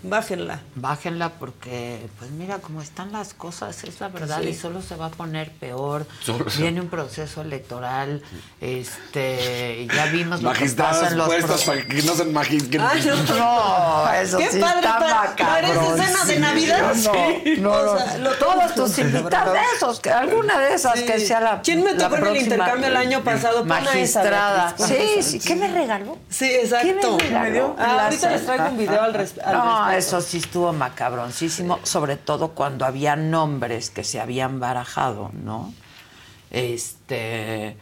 Bájenla. 0.00 0.60
Bájenla 0.76 1.30
porque, 1.40 2.06
pues 2.20 2.30
mira, 2.30 2.58
cómo 2.60 2.80
están 2.80 3.10
las 3.10 3.34
cosas, 3.34 3.82
es 3.82 3.98
la 4.00 4.06
verdad, 4.08 4.40
Sí. 4.42 4.50
y 4.50 4.54
solo 4.54 4.80
se 4.80 4.94
va 4.94 5.06
a 5.06 5.10
poner 5.10 5.50
peor. 5.50 6.06
Solo 6.22 6.48
se- 6.48 6.62
Viene 6.62 6.80
un 6.80 6.88
proceso 6.88 7.42
electoral, 7.42 8.22
este, 8.60 9.80
y 9.82 9.88
ya 9.88 10.06
vimos 10.06 10.40
lo 10.40 10.52
que 10.52 10.66
pasa 10.70 11.02
Magistradas 11.02 11.12
en 11.12 11.18
los 11.18 11.26
puestas 11.26 11.64
para 11.64 11.84
que 11.86 12.02
no 12.02 12.14
sean 12.14 12.32
magistradas. 12.32 12.92
Ay, 12.94 13.06
no. 13.06 13.38
No, 13.38 14.12
eso 14.12 14.38
Qué 14.38 14.50
sí 14.50 14.58
padre, 14.60 14.86
está. 14.86 15.34
¿parece 15.36 15.96
cena 15.96 16.24
de 16.26 16.38
Navidad? 16.38 16.94
No, 16.94 17.12
Sí. 17.12 17.54
no, 17.58 17.70
O 17.72 17.84
no. 17.86 17.98
sea, 17.98 18.18
lo- 18.18 18.34
Todos 18.38 18.74
tus 18.74 18.98
invitados 18.98 19.52
de 19.54 19.60
esos, 19.76 19.98
que 20.00 20.10
alguna 20.10 20.60
de 20.60 20.74
esas 20.74 20.98
Sí. 21.00 21.06
que 21.06 21.18
sea 21.18 21.40
la 21.40 21.60
¿Quién 21.60 21.82
me 21.82 21.94
tocó 21.94 22.16
en 22.18 22.26
el 22.28 22.36
intercambio 22.36 22.86
el 22.88 22.96
año 22.96 23.24
pasado? 23.24 23.56
Esa, 23.58 23.64
Magistrada. 23.66 24.76
Pon 24.76 24.86
Sí, 24.86 24.94
esa. 25.18 25.28
sí. 25.30 25.40
¿Qué 25.40 25.56
me 25.56 25.68
regaló? 25.72 26.16
Sí, 26.30 26.46
exacto. 26.72 27.16
¿Qué 27.18 27.24
me 27.24 27.40
regaló? 27.40 27.76
Ah, 27.78 28.04
ahorita 28.04 28.30
les 28.30 28.44
traigo 28.46 28.64
un 28.68 28.78
video 28.78 29.02
al, 29.02 29.14
res- 29.14 29.38
al 29.44 29.52
No, 29.54 29.64
respecto. 29.88 29.98
eso 29.98 30.20
sí 30.20 30.38
estuvo 30.38 30.72
macabroncísimo, 30.72 31.80
sobre 31.82 32.16
todo 32.16 32.48
cuando 32.50 32.84
había 32.86 33.16
nombres 33.16 33.90
que 33.90 34.04
se 34.04 34.20
habían 34.20 34.60
barajado, 34.60 35.30
¿no? 35.32 35.72
Este. 36.50 37.76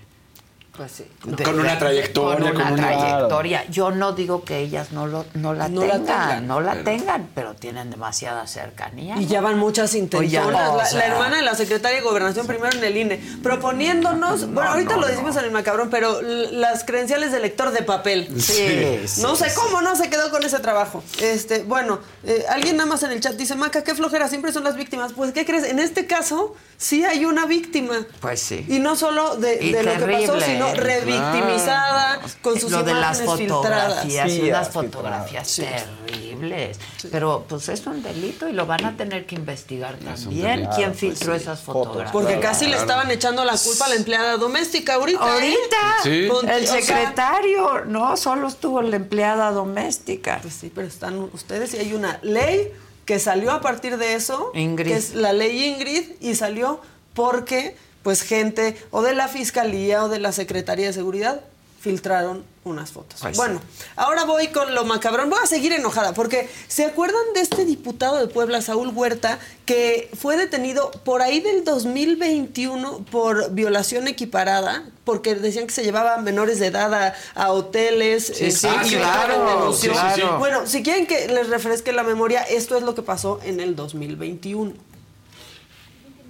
Pues 0.76 0.92
sí. 0.92 1.04
de- 1.24 1.42
Con 1.42 1.58
una 1.58 1.78
trayectoria, 1.78 2.36
Con 2.50 2.56
una 2.56 2.64
con 2.64 2.72
una- 2.74 2.88
trayectoria. 2.88 3.64
Yo 3.70 3.90
no 3.90 4.12
digo 4.12 4.44
que 4.44 4.58
ellas 4.58 4.92
no, 4.92 5.06
lo, 5.06 5.24
no 5.34 5.54
la 5.54 5.68
No 5.68 5.80
la 5.84 5.94
tengan, 5.94 6.06
tengan, 6.06 6.46
no 6.46 6.60
la 6.60 6.72
pero- 6.72 6.84
tengan, 6.84 7.28
pero 7.34 7.54
tienen 7.54 7.90
demasiada 7.90 8.46
cercanía. 8.46 9.16
Y 9.18 9.26
ya 9.26 9.40
van 9.40 9.58
muchas 9.58 9.94
intenciones. 9.94 10.48
Oye, 10.48 10.68
o 10.68 10.76
la, 10.76 10.84
sea- 10.84 10.98
la 10.98 11.06
hermana 11.06 11.36
de 11.36 11.42
la 11.42 11.54
secretaria 11.54 11.98
de 11.98 12.04
Gobernación 12.04 12.46
primero 12.46 12.76
en 12.76 12.84
el 12.84 12.96
INE, 12.96 13.20
proponiéndonos, 13.42 14.52
bueno, 14.52 14.70
ahorita 14.70 14.94
no, 14.96 15.00
lo 15.02 15.06
decimos 15.08 15.34
no. 15.34 15.40
en 15.40 15.46
el 15.46 15.52
macabrón, 15.52 15.90
pero 15.90 16.20
las 16.22 16.84
credenciales 16.84 17.32
de 17.32 17.40
lector 17.40 17.70
de 17.72 17.82
papel. 17.82 18.28
Sí, 18.40 19.06
sí, 19.06 19.20
No 19.22 19.34
sé 19.36 19.50
sí. 19.50 19.56
cómo 19.56 19.80
no 19.82 19.96
se 19.96 20.08
quedó 20.10 20.30
con 20.30 20.44
ese 20.44 20.58
trabajo. 20.58 21.02
Este, 21.20 21.62
bueno, 21.62 21.98
eh, 22.24 22.44
alguien 22.48 22.76
nada 22.76 22.88
más 22.88 23.02
en 23.02 23.10
el 23.12 23.20
chat 23.20 23.34
dice, 23.34 23.54
Maca, 23.56 23.82
qué 23.82 23.94
flojera, 23.94 24.28
siempre 24.28 24.52
son 24.52 24.64
las 24.64 24.76
víctimas. 24.76 25.12
Pues, 25.14 25.32
¿qué 25.32 25.44
crees? 25.44 25.64
En 25.64 25.78
este 25.78 26.06
caso, 26.06 26.54
sí 26.76 27.04
hay 27.04 27.24
una 27.24 27.46
víctima. 27.46 28.06
Pues 28.20 28.40
sí. 28.40 28.64
Y 28.68 28.78
no 28.78 28.96
solo 28.96 29.36
de, 29.36 29.56
de 29.56 29.82
lo 29.82 29.92
que 29.92 29.98
pasó, 29.98 30.32
terrible, 30.34 30.46
revictimizada, 30.74 32.20
con 32.42 32.58
sus 32.60 32.70
lo 32.70 32.82
de 32.82 32.94
las 32.94 33.20
imágenes 33.20 33.38
filtradas. 33.38 33.94
fotografías, 33.94 34.30
Sí, 34.32 34.40
unas 34.40 34.50
las 34.52 34.68
fotografías 34.70 35.54
filtradas. 35.54 35.84
terribles. 36.06 36.78
Pero 37.10 37.44
pues 37.48 37.68
es 37.68 37.86
un 37.86 38.02
delito 38.02 38.48
y 38.48 38.52
lo 38.52 38.66
van 38.66 38.84
a 38.84 38.96
tener 38.96 39.26
que 39.26 39.34
investigar 39.36 39.96
también. 39.96 40.42
delito. 40.60 40.70
¿Quién 40.76 40.88
pues 40.90 41.00
filtró 41.00 41.34
sí. 41.34 41.42
esas 41.42 41.60
fotografías? 41.60 42.12
Porque 42.12 42.40
casi 42.40 42.66
le 42.66 42.76
estaban 42.76 43.10
echando 43.10 43.44
la 43.44 43.56
culpa 43.56 43.86
a 43.86 43.88
la 43.88 43.94
empleada 43.94 44.36
doméstica 44.36 44.94
ahorita. 44.94 45.18
¿eh? 45.44 45.56
Ahorita. 46.04 46.32
Con- 46.34 46.48
el 46.48 46.64
o 46.64 46.66
sea, 46.66 46.82
secretario, 46.82 47.84
no, 47.86 48.16
solo 48.16 48.48
estuvo 48.48 48.82
la 48.82 48.96
empleada 48.96 49.50
doméstica. 49.50 50.38
Pues 50.42 50.54
sí, 50.54 50.70
pero 50.74 50.86
están 50.86 51.18
ustedes 51.32 51.74
y 51.74 51.78
hay 51.78 51.92
una 51.92 52.18
ley 52.22 52.72
que 53.04 53.18
salió 53.18 53.52
a 53.52 53.60
partir 53.60 53.96
de 53.98 54.14
eso, 54.14 54.50
Ingrid. 54.54 54.90
que 54.90 54.96
es 54.96 55.14
la 55.14 55.32
ley 55.32 55.64
Ingrid, 55.64 56.12
y 56.20 56.34
salió 56.34 56.80
porque 57.14 57.76
pues 58.06 58.22
gente 58.22 58.76
o 58.92 59.02
de 59.02 59.16
la 59.16 59.26
Fiscalía 59.26 60.04
o 60.04 60.08
de 60.08 60.20
la 60.20 60.30
Secretaría 60.30 60.86
de 60.86 60.92
Seguridad 60.92 61.40
filtraron 61.80 62.44
unas 62.62 62.92
fotos. 62.92 63.20
Bueno, 63.34 63.60
ahora 63.96 64.24
voy 64.24 64.46
con 64.46 64.76
lo 64.76 64.84
macabrón. 64.84 65.28
Voy 65.28 65.40
a 65.42 65.46
seguir 65.48 65.72
enojada 65.72 66.14
porque 66.14 66.48
¿se 66.68 66.84
acuerdan 66.84 67.22
de 67.34 67.40
este 67.40 67.64
diputado 67.64 68.18
de 68.18 68.28
Puebla, 68.28 68.62
Saúl 68.62 68.92
Huerta, 68.94 69.40
que 69.64 70.08
fue 70.16 70.36
detenido 70.36 70.92
por 71.04 71.20
ahí 71.20 71.40
del 71.40 71.64
2021 71.64 73.04
por 73.10 73.50
violación 73.50 74.06
equiparada? 74.06 74.84
Porque 75.02 75.34
decían 75.34 75.66
que 75.66 75.74
se 75.74 75.82
llevaba 75.82 76.16
menores 76.18 76.60
de 76.60 76.68
edad 76.68 76.94
a, 76.94 77.14
a 77.34 77.50
hoteles. 77.50 78.32
Sí, 78.36 78.68
claro, 78.88 79.46
denunció. 79.46 79.94
sí, 79.94 79.98
sí. 80.14 80.22
Bueno, 80.38 80.64
si 80.68 80.84
quieren 80.84 81.08
que 81.08 81.26
les 81.26 81.48
refresque 81.48 81.90
la 81.90 82.04
memoria, 82.04 82.42
esto 82.42 82.76
es 82.76 82.84
lo 82.84 82.94
que 82.94 83.02
pasó 83.02 83.40
en 83.42 83.58
el 83.58 83.74
2021. 83.74 84.85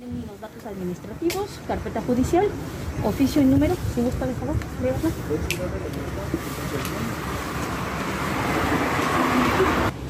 Tienen 0.06 0.24
los 0.28 0.40
datos 0.40 0.64
administrativos, 0.64 1.46
carpeta 1.66 2.00
judicial, 2.00 2.46
oficio 3.04 3.42
y 3.42 3.44
número, 3.44 3.74
si 3.92 4.02
gusta, 4.02 4.24
de 4.24 4.34
favor, 4.34 4.54
léala. 4.80 4.98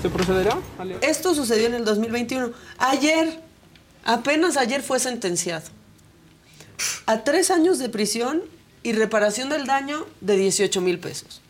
¿Se 0.03 0.11
procederá? 0.11 0.59
Esto 1.01 1.35
sucedió 1.35 1.69
en 1.69 1.75
el 1.77 1.87
2021. 1.87 2.51
Ayer, 2.77 3.41
apenas 4.05 4.59
ayer 4.59 4.83
fue 4.83 5.01
sentenciado 5.01 5.65
a 7.07 7.25
tres 7.25 7.51
años 7.51 7.79
de 7.79 7.89
prisión 7.89 8.43
y 8.83 8.93
reparación 8.93 9.49
del 9.49 9.65
daño 9.67 10.05
de 10.21 10.37
18 10.37 10.79
mil 10.83 10.99
pesos. 10.99 11.41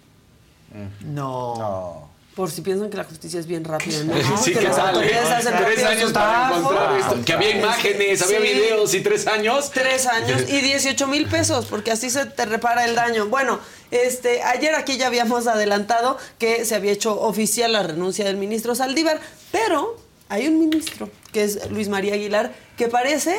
No. 1.05 2.09
Por 2.37 2.51
si 2.51 2.61
piensan 2.61 2.91
que 2.91 2.99
la 2.99 3.05
justicia 3.05 3.41
es 3.41 3.47
bien 3.47 3.65
rápida, 3.65 4.05
¿no? 4.05 4.13
Sí, 4.37 4.53
que 4.53 4.59
que 4.59 4.65
las 4.67 4.77
sale. 4.77 4.99
autoridades 4.99 5.31
hacen 5.47 5.55
Tres 5.65 5.85
años 5.85 6.13
para 6.13 6.57
encontrar 6.59 7.01
esto. 7.01 7.25
Que 7.25 7.33
había 7.33 7.51
imágenes, 7.57 8.21
había 8.23 8.41
Sí. 8.41 8.45
videos 8.45 8.93
y 8.95 9.01
tres 9.01 9.27
años. 9.27 9.71
Tres 9.71 10.07
años 10.07 10.43
y 10.49 10.61
18 10.61 11.07
mil 11.07 11.27
pesos, 11.27 11.65
porque 11.65 11.91
así 11.91 12.11
se 12.11 12.27
te 12.27 12.45
repara 12.45 12.85
el 12.85 12.95
daño. 12.95 13.27
Bueno, 13.27 13.59
este, 13.91 14.43
ayer 14.43 14.75
aquí 14.75 14.99
ya 14.99 15.07
habíamos 15.07 15.47
adelantado 15.47 16.19
que 16.39 16.67
se 16.67 16.75
había 16.75 16.93
hecho 16.93 17.19
oficial 17.19 17.73
la 17.73 17.83
renuncia 17.83 18.27
del 18.27 18.37
ministro 18.37 18.75
Saldívar, 18.75 19.19
pero 19.51 19.97
hay 20.29 20.47
un 20.47 20.59
ministro, 20.61 21.09
que 21.33 21.43
es 21.43 21.71
Luis 21.71 21.89
María 21.89 22.13
Aguilar, 22.15 22.55
que 22.77 22.89
parece 22.89 23.35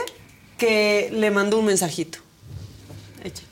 que 0.57 1.09
le 1.13 1.29
mandó 1.29 1.59
un 1.59 1.65
mensajito. 1.65 2.17
Echa. 3.23 3.43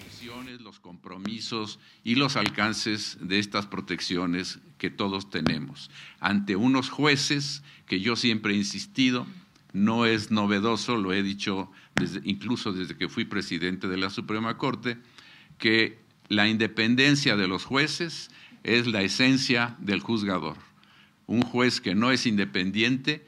condiciones, 0.00 0.60
los 0.60 0.80
compromisos 0.80 1.78
y 2.04 2.14
los 2.16 2.36
alcances 2.36 3.16
de 3.20 3.38
estas 3.38 3.66
protecciones 3.66 4.60
que 4.78 4.90
todos 4.90 5.30
tenemos. 5.30 5.90
Ante 6.20 6.54
unos 6.54 6.90
jueces 6.90 7.62
que 7.86 8.00
yo 8.00 8.14
siempre 8.14 8.52
he 8.52 8.56
insistido, 8.56 9.26
no 9.72 10.06
es 10.06 10.30
novedoso, 10.30 10.96
lo 10.96 11.12
he 11.12 11.22
dicho 11.22 11.70
incluso 12.24 12.72
desde 12.72 12.96
que 12.96 13.08
fui 13.08 13.24
presidente 13.24 13.88
de 13.88 13.96
la 13.96 14.10
Suprema 14.10 14.58
Corte, 14.58 14.98
que 15.58 15.98
la 16.28 16.48
independencia 16.48 17.36
de 17.36 17.48
los 17.48 17.64
jueces 17.64 18.30
es 18.62 18.86
la 18.86 19.02
esencia 19.02 19.76
del 19.78 20.00
juzgador. 20.00 20.56
Un 21.26 21.42
juez 21.42 21.80
que 21.80 21.94
no 21.94 22.10
es 22.10 22.26
independiente 22.26 23.26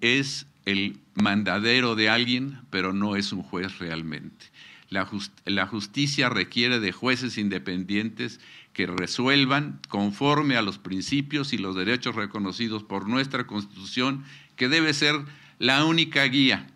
es 0.00 0.46
el 0.64 1.00
mandadero 1.14 1.96
de 1.96 2.08
alguien, 2.08 2.60
pero 2.70 2.92
no 2.92 3.16
es 3.16 3.32
un 3.32 3.42
juez 3.42 3.78
realmente. 3.78 4.46
La, 4.90 5.04
jus- 5.06 5.30
la 5.44 5.66
justicia 5.66 6.28
requiere 6.28 6.80
de 6.80 6.92
jueces 6.92 7.36
independientes 7.38 8.40
que 8.72 8.86
resuelvan 8.86 9.80
conforme 9.88 10.56
a 10.56 10.62
los 10.62 10.78
principios 10.78 11.52
y 11.52 11.58
los 11.58 11.74
derechos 11.76 12.14
reconocidos 12.14 12.84
por 12.84 13.08
nuestra 13.08 13.46
Constitución, 13.46 14.24
que 14.56 14.68
debe 14.68 14.94
ser 14.94 15.16
la 15.58 15.84
única 15.84 16.24
guía. 16.24 16.70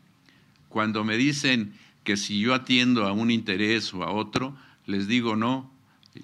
Cuando 0.69 1.05
me 1.05 1.17
dicen 1.17 1.73
que 2.05 2.17
si 2.17 2.41
yo 2.41 2.55
atiendo 2.55 3.07
a 3.07 3.13
un 3.13 3.31
interés 3.31 3.95
o 3.95 4.03
a 4.03 4.11
otro, 4.11 4.57
les 4.87 5.07
digo 5.07 5.37
no, 5.37 5.71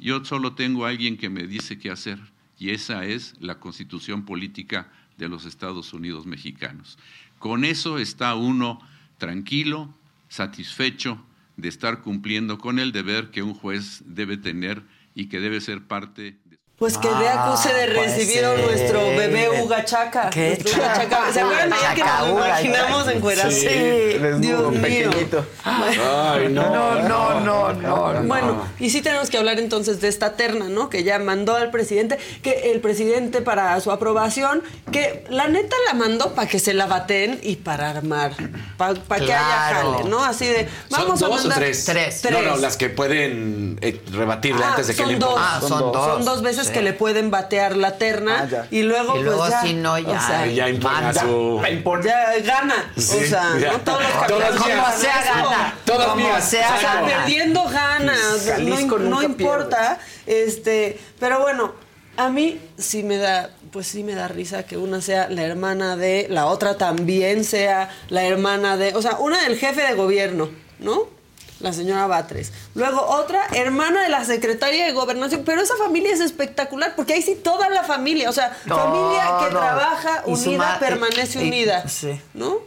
yo 0.01 0.25
solo 0.25 0.55
tengo 0.55 0.85
a 0.85 0.91
alguien 0.91 1.17
que 1.17 1.31
me 1.31 1.47
dice 1.47 1.79
qué 1.79 1.91
hacer 1.91 2.19
y 2.59 2.71
esa 2.71 3.05
es 3.07 3.35
la 3.41 3.61
constitución 3.61 4.25
política 4.25 4.91
de 5.17 5.29
los 5.29 5.45
Estados 5.47 5.93
Unidos 5.93 6.27
mexicanos. 6.27 6.99
Con 7.39 7.65
eso 7.65 7.99
está 7.99 8.35
uno 8.35 8.81
tranquilo, 9.17 9.95
satisfecho 10.29 11.25
de 11.59 11.69
estar 11.69 12.01
cumpliendo 12.03 12.57
con 12.57 12.79
el 12.79 12.93
deber 12.93 13.31
que 13.31 13.43
un 13.43 13.53
juez 13.53 14.03
debe 14.07 14.39
tener 14.39 14.83
y 15.15 15.27
que 15.27 15.41
debe 15.41 15.61
ser 15.61 15.83
parte 15.83 16.39
Pues 16.79 16.97
que 16.97 17.09
de 17.09 17.29
acuse 17.29 17.75
de 17.75 17.87
recibido 17.87 18.55
sí. 18.57 18.63
nuestro 18.63 19.01
bebé 19.01 19.63
Uga 19.63 19.85
Chaca. 19.85 20.31
¿Qué 20.31 20.57
Chaca. 20.65 21.33
¿Se 21.33 21.41
acuerdan 21.41 21.73
ayer 21.73 21.95
que 21.97 22.05
nos 22.05 22.29
lo 22.29 22.47
imaginamos 22.47 23.03
Uga. 23.03 23.13
encuerados? 23.15 23.55
Sí, 23.55 23.67
Dios 23.67 24.39
mío. 24.39 24.71
pequeñito. 24.81 25.45
Ay, 25.65 26.49
no. 26.51 26.71
No, 26.71 27.03
no, 27.03 27.41
no, 27.41 27.73
no. 27.73 28.23
Bueno, 28.29 28.63
y 28.79 28.91
sí 28.91 29.03
tenemos 29.03 29.29
que 29.29 29.39
hablar 29.39 29.59
entonces 29.59 30.01
de 30.01 30.07
esta 30.07 30.37
terna, 30.37 30.69
¿no? 30.69 30.89
Que 30.89 31.03
ya 31.03 31.19
mandó 31.19 31.57
al 31.57 31.73
presidente, 31.73 32.17
que 32.43 32.71
el 32.71 32.81
presidente 32.81 33.43
para 33.43 33.81
su 33.81 33.91
aprobación, 33.91 34.63
que 34.93 35.25
la 35.31 35.49
neta 35.49 35.75
la 35.89 35.95
mandó 35.95 36.37
para 36.37 36.47
que 36.49 36.61
se 36.61 36.75
la 36.75 36.87
baten 36.87 37.41
y 37.43 37.57
para 37.57 37.91
armar, 37.91 38.31
para 38.77 38.95
que 39.25 39.33
haya 39.33 39.41
jale, 39.41 40.05
¿no? 40.05 40.23
Así 40.23 40.47
de, 40.47 40.69
vamos 40.91 41.19
¿Son 41.19 41.33
a 41.33 41.35
dos 41.35 41.41
mandar 41.45 41.59
o 41.59 41.61
tres? 41.61 41.85
Tres. 41.85 42.23
No, 42.31 42.41
no, 42.41 42.57
las 42.57 42.77
que 42.77 42.89
pueden 42.89 43.79
eh, 43.81 44.01
rebatirle 44.13 44.63
Ah, 44.63 44.71
antes 44.71 44.87
de 44.87 44.95
que 44.95 45.03
son 45.03 45.13
le. 45.13 45.19
Ah, 45.37 45.59
son 45.61 45.93
dos. 45.93 46.07
Son 46.07 46.25
dos 46.25 46.41
veces 46.43 46.68
Sí. 46.69 46.75
que 46.75 46.83
le 46.83 46.93
pueden 46.93 47.31
batear 47.31 47.77
la 47.77 47.99
terna 47.99 48.49
Ah, 48.53 48.65
y 48.71 48.83
luego, 48.83 49.17
Y 49.19 49.23
luego 49.23 49.39
pues 49.39 49.51
ya, 49.51 49.63
si 49.63 49.75
no, 49.75 49.99
ya. 49.99 50.11
o 50.19 50.27
sea, 50.27 50.47
Ya 50.47 50.69
impone 50.69 50.97
a 50.97 51.01
Manda. 51.01 51.21
su... 51.23 51.61
ya 52.05 52.39
gana. 52.41 52.93
Sí, 52.97 53.17
o 53.25 53.27
sea, 53.29 53.59
ya. 53.59 53.73
no 53.73 53.81
todos 53.81 54.03
los 54.03 54.27
Todas. 54.27 54.51
Como 54.57 54.91
sea 54.99 55.23
gana. 55.25 55.75
Todas 55.85 56.07
Como 56.09 56.17
mías. 56.17 56.49
sea 56.49 56.75
O 56.77 56.81
sea, 56.81 56.95
gana. 56.95 57.07
perdiendo 57.09 57.65
ganas, 57.65 58.59
no, 59.01 59.23
importa. 59.23 59.99
Este, 60.27 60.99
pero 61.19 61.41
bueno, 61.41 61.73
a 62.17 62.29
mí 62.29 62.61
sí 62.77 63.03
me 63.03 63.17
da, 63.17 63.51
pues 63.73 63.87
sí 63.87 64.03
me 64.03 64.15
da 64.15 64.29
risa 64.29 64.65
que 64.65 64.77
una 64.77 65.01
sea 65.01 65.29
la 65.31 65.43
hermana 65.43 65.97
de, 65.97 66.27
la 66.29 66.47
otra 66.47 66.77
también 66.77 67.45
sea 67.45 67.89
la 68.09 68.25
hermana 68.25 68.77
de, 68.77 68.95
o 68.95 69.03
sea, 69.03 69.19
una 69.19 69.41
del 69.43 69.57
jefe 69.57 69.83
de 69.83 69.95
gobierno, 69.95 70.51
¿no? 70.81 71.17
La 71.61 71.73
señora 71.73 72.07
Batres. 72.07 72.53
Luego 72.75 73.01
otra, 73.03 73.47
hermana 73.53 74.03
de 74.03 74.09
la 74.09 74.25
secretaria 74.25 74.85
de 74.87 74.93
gobernación. 74.93 75.43
Pero 75.45 75.61
esa 75.61 75.75
familia 75.77 76.13
es 76.13 76.21
espectacular, 76.21 76.95
porque 76.95 77.15
ahí 77.15 77.23
sí 77.23 77.35
toda 77.35 77.69
la 77.69 77.83
familia, 77.83 78.31
o 78.31 78.33
sea, 78.33 78.51
familia 78.67 79.39
que 79.45 79.51
trabaja 79.51 80.23
unida, 80.27 80.59
ma- 80.59 80.79
permanece 80.79 81.41
y- 81.41 81.45
y- 81.45 81.49
unida. 81.49 81.89
sí. 81.89 82.21
¿No? 82.35 82.59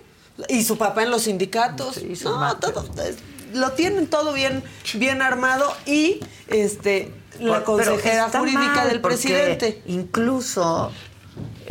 Y 0.50 0.64
su 0.64 0.78
papá 0.78 1.04
en 1.04 1.12
los 1.12 1.24
sindicatos. 1.24 1.96
Sí, 1.96 2.14
no, 2.24 2.58
todo. 2.58 2.90
Lo 3.54 3.72
tienen 3.74 4.08
todo 4.08 4.34
bien, 4.34 4.64
bien 4.96 5.22
armado 5.22 5.72
y 5.86 6.20
este 6.48 7.14
la 7.40 7.64
consejera 7.64 8.30
jurídica 8.30 8.60
mal, 8.76 8.88
del 8.90 9.02
presidente. 9.02 9.82
Incluso, 9.86 10.92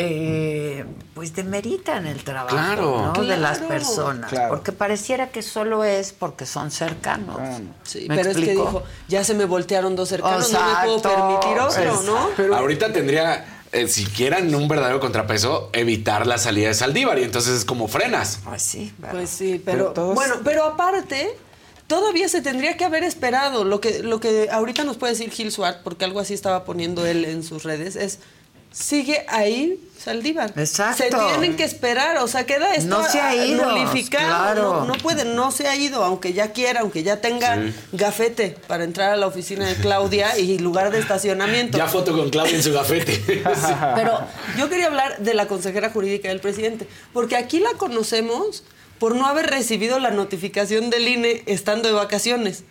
eh, 0.03 0.85
pues 1.15 1.35
demeritan 1.35 2.07
el 2.07 2.23
trabajo 2.25 2.57
Claro. 2.57 3.13
¿no? 3.15 3.25
de 3.25 3.37
las 3.37 3.59
personas. 3.59 4.31
Claro. 4.31 4.49
Porque 4.51 4.73
pareciera 4.73 5.31
que 5.31 5.43
solo 5.43 5.85
es 5.85 6.13
porque 6.13 6.47
son 6.47 6.71
cercanos. 6.71 7.39
Sí, 7.83 8.07
¿Me 8.09 8.17
pero 8.17 8.31
es 8.31 8.37
que 8.37 8.51
dijo, 8.53 8.83
ya 9.09 9.23
se 9.25 9.35
me 9.35 9.45
voltearon 9.45 9.97
dos 9.97 10.09
cercanos, 10.09 10.51
no 10.53 10.61
me 10.61 10.85
puedo 10.85 11.03
permitir 11.03 11.59
otro, 11.61 12.03
¿no? 12.03 12.29
Pero 12.37 12.57
Ahorita 12.57 12.93
tendría, 12.93 13.63
eh, 13.73 13.89
si 13.89 14.05
quieren 14.07 14.55
un 14.55 14.67
verdadero 14.69 15.01
contrapeso, 15.01 15.71
evitar 15.73 16.27
la 16.27 16.39
salida 16.39 16.69
de 16.69 16.75
Saldívar 16.75 17.19
y 17.19 17.25
entonces 17.25 17.55
es 17.59 17.65
como 17.65 17.89
frenas. 17.89 18.41
Pues 18.45 18.63
sí. 18.63 18.93
Pues 19.11 19.31
sí, 19.31 19.61
pero, 19.65 19.79
Pero 19.79 19.93
todos- 19.93 20.15
bueno, 20.15 20.37
pero 20.45 20.65
aparte, 20.65 21.37
todavía 21.87 22.29
se 22.29 22.41
tendría 22.41 22.77
que 22.77 22.85
haber 22.85 23.03
esperado. 23.05 23.65
Lo 23.65 23.81
que, 23.81 24.03
lo 24.03 24.21
que 24.21 24.49
ahorita 24.51 24.85
nos 24.85 24.97
puede 24.97 25.13
decir 25.13 25.31
Gil 25.31 25.53
Suart, 25.53 25.83
porque 25.83 26.05
algo 26.05 26.21
así 26.21 26.35
estaba 26.35 26.65
poniendo 26.65 27.05
él 27.05 27.25
en 27.25 27.43
sus 27.43 27.65
redes, 27.65 27.97
es 27.97 28.21
sigue 28.73 29.25
ahí 29.29 29.79
Saldívar. 30.03 30.51
Exacto. 30.57 31.03
Se 31.03 31.11
tienen 31.11 31.57
que 31.59 31.65
esperar, 31.65 32.17
o 32.19 32.27
sea, 32.27 32.47
queda 32.47 32.75
esto 32.75 32.89
No 32.89 33.07
se 33.07 33.21
ha 33.21 33.37
ido, 33.37 33.71
nulificado. 33.71 34.27
claro. 34.29 34.63
No, 34.81 34.85
no 34.87 34.95
puede, 34.95 35.27
no 35.27 35.51
se 35.51 35.69
ha 35.69 35.77
ido, 35.77 36.03
aunque 36.03 36.33
ya 36.33 36.53
quiera, 36.53 36.81
aunque 36.81 37.03
ya 37.03 37.21
tenga 37.21 37.57
Sí. 37.57 37.75
gafete 37.93 38.57
para 38.67 38.85
entrar 38.85 39.11
a 39.13 39.17
la 39.17 39.27
oficina 39.27 39.69
de 39.69 39.75
Claudia 39.75 40.39
y 40.39 40.59
lugar 40.59 40.91
de 40.91 41.01
estacionamiento. 41.01 41.77
Ya 41.77 41.87
foto 41.87 42.17
con 42.17 42.31
Claudia 42.31 42.57
en 42.57 42.63
su 42.63 42.73
gafete. 42.73 43.17
Sí. 43.27 43.73
Pero 43.95 44.21
yo 44.57 44.71
quería 44.71 44.87
hablar 44.87 45.19
de 45.19 45.35
la 45.35 45.47
consejera 45.47 45.91
jurídica 45.91 46.29
del 46.31 46.41
presidente, 46.41 46.87
porque 47.13 47.37
aquí 47.37 47.59
la 47.61 47.73
conocemos 47.77 48.65
por 48.99 49.15
no 49.15 49.27
haber 49.27 49.49
recibido 49.51 49.99
la 49.99 50.11
notificación 50.13 50.89
del 50.89 51.09
INE 51.09 51.43
estando 51.45 51.89
de 51.89 51.95
vacaciones. 51.95 52.65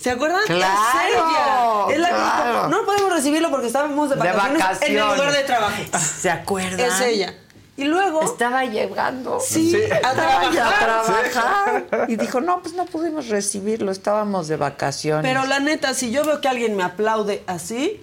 ¿Se 0.00 0.10
acuerdan? 0.10 0.40
Claro, 0.46 1.08
es 1.08 1.14
ella. 1.14 1.94
Es 1.94 2.00
la 2.00 2.08
que 2.08 2.14
claro. 2.14 2.68
no 2.68 2.84
podemos 2.84 3.12
recibirlo 3.12 3.50
porque 3.50 3.66
estábamos 3.66 4.10
de 4.10 4.16
De 4.16 4.32
vacaciones, 4.32 4.82
en 4.82 4.96
el 4.98 5.04
lugar 5.04 5.32
de 5.32 5.42
trabajo. 5.42 5.82
¿Se 6.20 6.30
acuerdan? 6.30 6.80
Es 6.80 7.00
ella. 7.00 7.34
Y 7.76 7.84
luego 7.84 8.22
Estaba 8.22 8.64
llegando. 8.64 9.38
Sí, 9.40 9.72
a 9.76 9.88
ya 9.88 10.08
a 10.10 10.14
trabajar. 10.14 11.30
trabajar. 11.30 12.10
Y 12.10 12.16
dijo, 12.16 12.40
no, 12.40 12.60
pues 12.60 12.74
no 12.74 12.86
pudimos 12.86 13.28
recibirlo, 13.28 13.92
estábamos 13.92 14.48
de 14.48 14.56
vacaciones. 14.56 15.22
Pero 15.22 15.46
la 15.46 15.60
neta, 15.60 15.94
si 15.94 16.10
yo 16.10 16.24
veo 16.24 16.40
que 16.40 16.48
alguien 16.48 16.76
me 16.76 16.82
aplaude 16.82 17.44
así, 17.46 18.00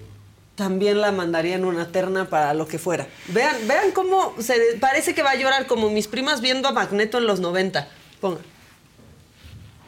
también 0.56 1.02
la 1.02 1.12
mandaría 1.12 1.56
en 1.56 1.66
una 1.66 1.92
terna 1.92 2.30
para 2.30 2.54
lo 2.54 2.68
que 2.68 2.80
fuera. 2.80 3.08
Vean, 3.28 3.56
vean 3.68 3.92
cómo 3.92 4.34
se 4.40 4.78
parece 4.80 5.14
que 5.14 5.24
va 5.24 5.32
a 5.32 5.36
llorar 5.36 5.68
como 5.68 5.90
mis 5.90 6.08
primas 6.08 6.40
viendo 6.40 6.70
a 6.70 6.72
Magneto 6.72 7.18
en 7.18 7.28
los 7.28 7.42
90. 7.42 7.86
Pongan. 8.22 8.55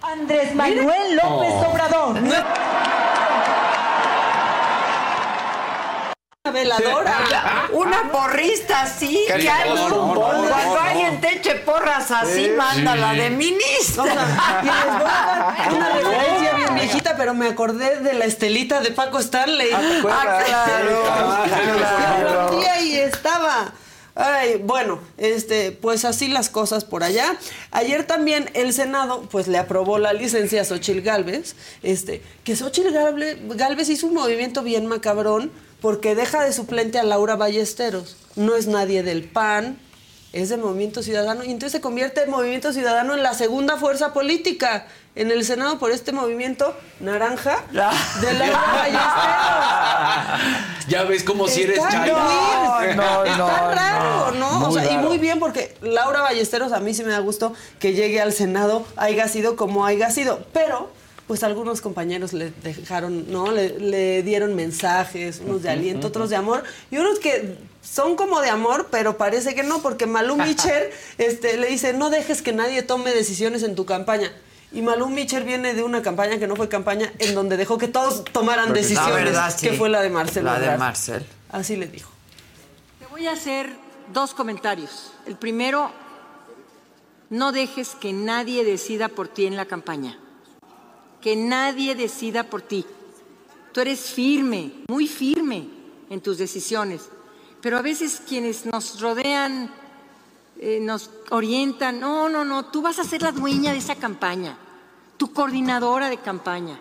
Andrés 0.02 0.54
Manuel 0.56 1.16
López 1.16 1.54
Obrador. 1.68 2.16
Una 6.46 6.54
veladora. 6.54 7.68
Una 7.74 8.12
porrista 8.12 8.82
así, 8.84 9.26
¿Qué 9.28 9.34
que 9.40 9.50
hay- 9.50 9.70
no, 9.74 9.90
no, 9.90 10.08
no, 10.08 10.14
cuando 10.14 10.50
no, 10.50 10.50
no. 10.76 10.80
alguien 10.80 11.20
te 11.20 11.34
eche 11.36 11.56
porras 11.56 12.10
así, 12.12 12.50
mándala 12.58 13.14
de 13.14 13.30
ministra. 13.32 14.04
O 14.04 14.06
sea, 14.06 14.62
y 14.64 14.66
les 14.66 14.86
voy 14.86 15.10
a 15.10 15.26
dar 15.26 15.74
una 15.74 15.90
referencia 15.90 16.54
bien 16.54 16.76
viejita, 16.76 17.16
pero 17.18 17.34
me 17.34 17.48
acordé 17.50 18.00
de 18.00 18.14
la 18.14 18.26
estelita 18.26 18.80
de 18.80 18.92
Paco 18.92 19.20
Stanley. 19.20 19.72
Ah. 19.74 19.82
Ah, 20.10 20.40
claro. 20.46 21.04
Ah, 22.66 22.80
y 22.80 22.96
estaba. 22.96 23.72
Ay, 24.20 24.60
bueno, 24.64 25.00
este, 25.18 25.72
pues 25.72 26.04
así 26.04 26.28
las 26.28 26.50
cosas 26.50 26.86
por 26.86 27.04
allá. 27.04 27.38
Ayer 27.70 28.04
también 28.08 28.50
el 28.56 28.74
Senado, 28.74 29.22
pues 29.30 29.48
le 29.48 29.60
aprobó 29.60 30.00
la 30.00 30.12
licencia 30.12 30.62
a 30.62 30.66
Xochil 30.66 31.04
Gálvez, 31.04 31.56
este, 31.84 32.24
que 32.44 32.56
Xochil 32.56 32.92
Gálvez, 32.92 33.90
hizo 33.90 34.08
un 34.08 34.16
movimiento 34.16 34.64
bien 34.64 34.88
macabrón 34.88 35.52
porque 35.82 36.16
deja 36.16 36.44
de 36.44 36.52
suplente 36.52 36.98
a 36.98 37.04
Laura 37.04 37.36
Ballesteros. 37.36 38.18
No 38.36 38.56
es 38.56 38.66
nadie 38.66 39.04
del 39.04 39.24
PAN, 39.24 39.78
es 40.34 40.50
de 40.50 40.58
Movimiento 40.58 41.02
Ciudadano, 41.02 41.44
y 41.44 41.48
entonces 41.52 41.72
se 41.74 41.82
convierte 41.82 42.22
el 42.24 42.30
Movimiento 42.30 42.74
Ciudadano 42.74 43.14
en 43.16 43.24
la 43.24 43.34
segunda 43.34 43.78
fuerza 43.78 44.14
política 44.14 44.88
en 45.16 45.32
el 45.32 45.44
Senado 45.46 45.80
por 45.80 45.92
este 45.92 46.12
movimiento 46.12 46.76
naranja 47.00 47.64
de 47.72 48.34
Laura 48.34 48.62
Ballesteros. 48.78 50.88
ya 50.88 51.04
ves 51.06 51.24
como 51.24 51.48
si 51.48 51.64
eres 51.64 51.78
Está 51.80 51.90
chairo. 51.90 52.16
weird. 52.18 52.96
no, 52.96 53.26
Está 53.26 53.38
no, 53.38 53.48
raro, 53.74 54.32
no. 54.34 54.60
¿no? 54.60 54.70
O 54.70 54.72
sea, 54.72 54.92
y 54.92 54.98
muy 54.98 55.18
bien 55.18 55.40
porque 55.40 55.76
Laura 55.82 56.22
Ballesteros 56.22 56.72
a 56.72 56.80
mí 56.80 56.94
sí 56.94 57.04
me 57.04 57.12
da 57.12 57.20
gusto 57.20 57.54
que 57.80 57.94
llegue 57.94 58.22
al 58.22 58.34
Senado, 58.34 58.86
haya 58.96 59.28
sido 59.28 59.56
como 59.56 59.86
haya 59.86 60.10
sido, 60.12 60.46
pero 60.54 60.92
pues 61.26 61.44
algunos 61.44 61.82
compañeros 61.82 62.32
le 62.34 62.52
dejaron, 62.64 63.32
¿no? 63.32 63.52
Le, 63.52 63.80
le 63.80 64.24
dieron 64.24 64.56
mensajes, 64.56 65.42
unos 65.46 65.64
de 65.64 65.70
aliento, 65.70 66.08
otros 66.08 66.30
de 66.30 66.38
amor, 66.38 66.64
y 66.90 66.98
unos 66.98 67.20
que 67.20 67.58
son 67.90 68.16
como 68.16 68.42
de 68.42 68.50
amor, 68.50 68.88
pero 68.92 69.18
parece 69.18 69.56
que 69.56 69.64
no, 69.64 69.82
porque 69.82 70.06
Malú 70.06 70.36
Micher 70.38 70.92
este, 71.18 71.58
le 71.58 71.68
dice, 71.68 71.94
no 71.94 72.10
dejes 72.10 72.42
que 72.42 72.54
nadie 72.54 72.84
tome 72.84 73.12
decisiones 73.12 73.64
en 73.64 73.76
tu 73.76 73.86
campaña. 73.86 74.32
Y 74.72 74.82
Malú 74.82 75.08
Micher 75.08 75.44
viene 75.44 75.74
de 75.74 75.84
una 75.84 76.02
campaña 76.02 76.38
que 76.38 76.48
no 76.48 76.56
fue 76.56 76.68
campaña, 76.68 77.12
en 77.20 77.34
donde 77.34 77.56
dejó 77.56 77.78
que 77.78 77.88
todos 77.88 78.26
tomaran 78.26 78.74
decisiones, 78.74 79.14
verdad, 79.14 79.54
sí. 79.56 79.70
que 79.70 79.74
fue 79.78 79.88
la 79.90 80.02
de 80.02 80.10
Marcelo 80.10 80.52
La 80.52 80.60
de. 80.60 80.78
Marcel. 80.78 81.26
Así 81.50 81.78
le 81.78 81.88
dijo. 81.88 82.12
Te 83.00 83.06
voy 83.08 83.28
a 83.28 83.32
hacer 83.32 83.70
dos 84.14 84.34
comentarios. 84.34 85.14
El 85.26 85.38
primero, 85.38 85.92
no 87.30 87.54
dejes 87.54 87.96
que 87.96 88.12
nadie 88.12 88.66
decida 88.66 89.08
por 89.08 89.30
ti 89.30 89.46
en 89.46 89.56
la 89.56 89.66
campaña. 89.66 90.20
Que 91.22 91.38
nadie 91.38 91.96
decida 91.96 92.44
por 92.44 92.62
ti. 92.62 92.86
Tú 93.72 93.80
eres 93.80 94.02
firme, 94.02 94.74
muy 94.90 95.08
firme 95.08 95.70
en 96.10 96.20
tus 96.20 96.38
decisiones. 96.38 97.10
Pero 97.68 97.80
a 97.80 97.82
veces 97.82 98.22
quienes 98.26 98.66
nos 98.66 99.02
rodean, 99.02 99.70
eh, 100.58 100.80
nos 100.80 101.10
orientan, 101.32 102.00
no, 102.00 102.30
no, 102.30 102.46
no, 102.46 102.68
tú 102.68 102.82
vas 102.82 102.98
a 102.98 103.04
ser 103.04 103.22
la 103.22 103.34
dueña 103.34 103.74
de 103.74 103.80
esa 103.80 103.98
campaña, 103.98 104.58
tu 105.18 105.34
coordinadora 105.34 106.10
de 106.10 106.16
campaña. 106.16 106.80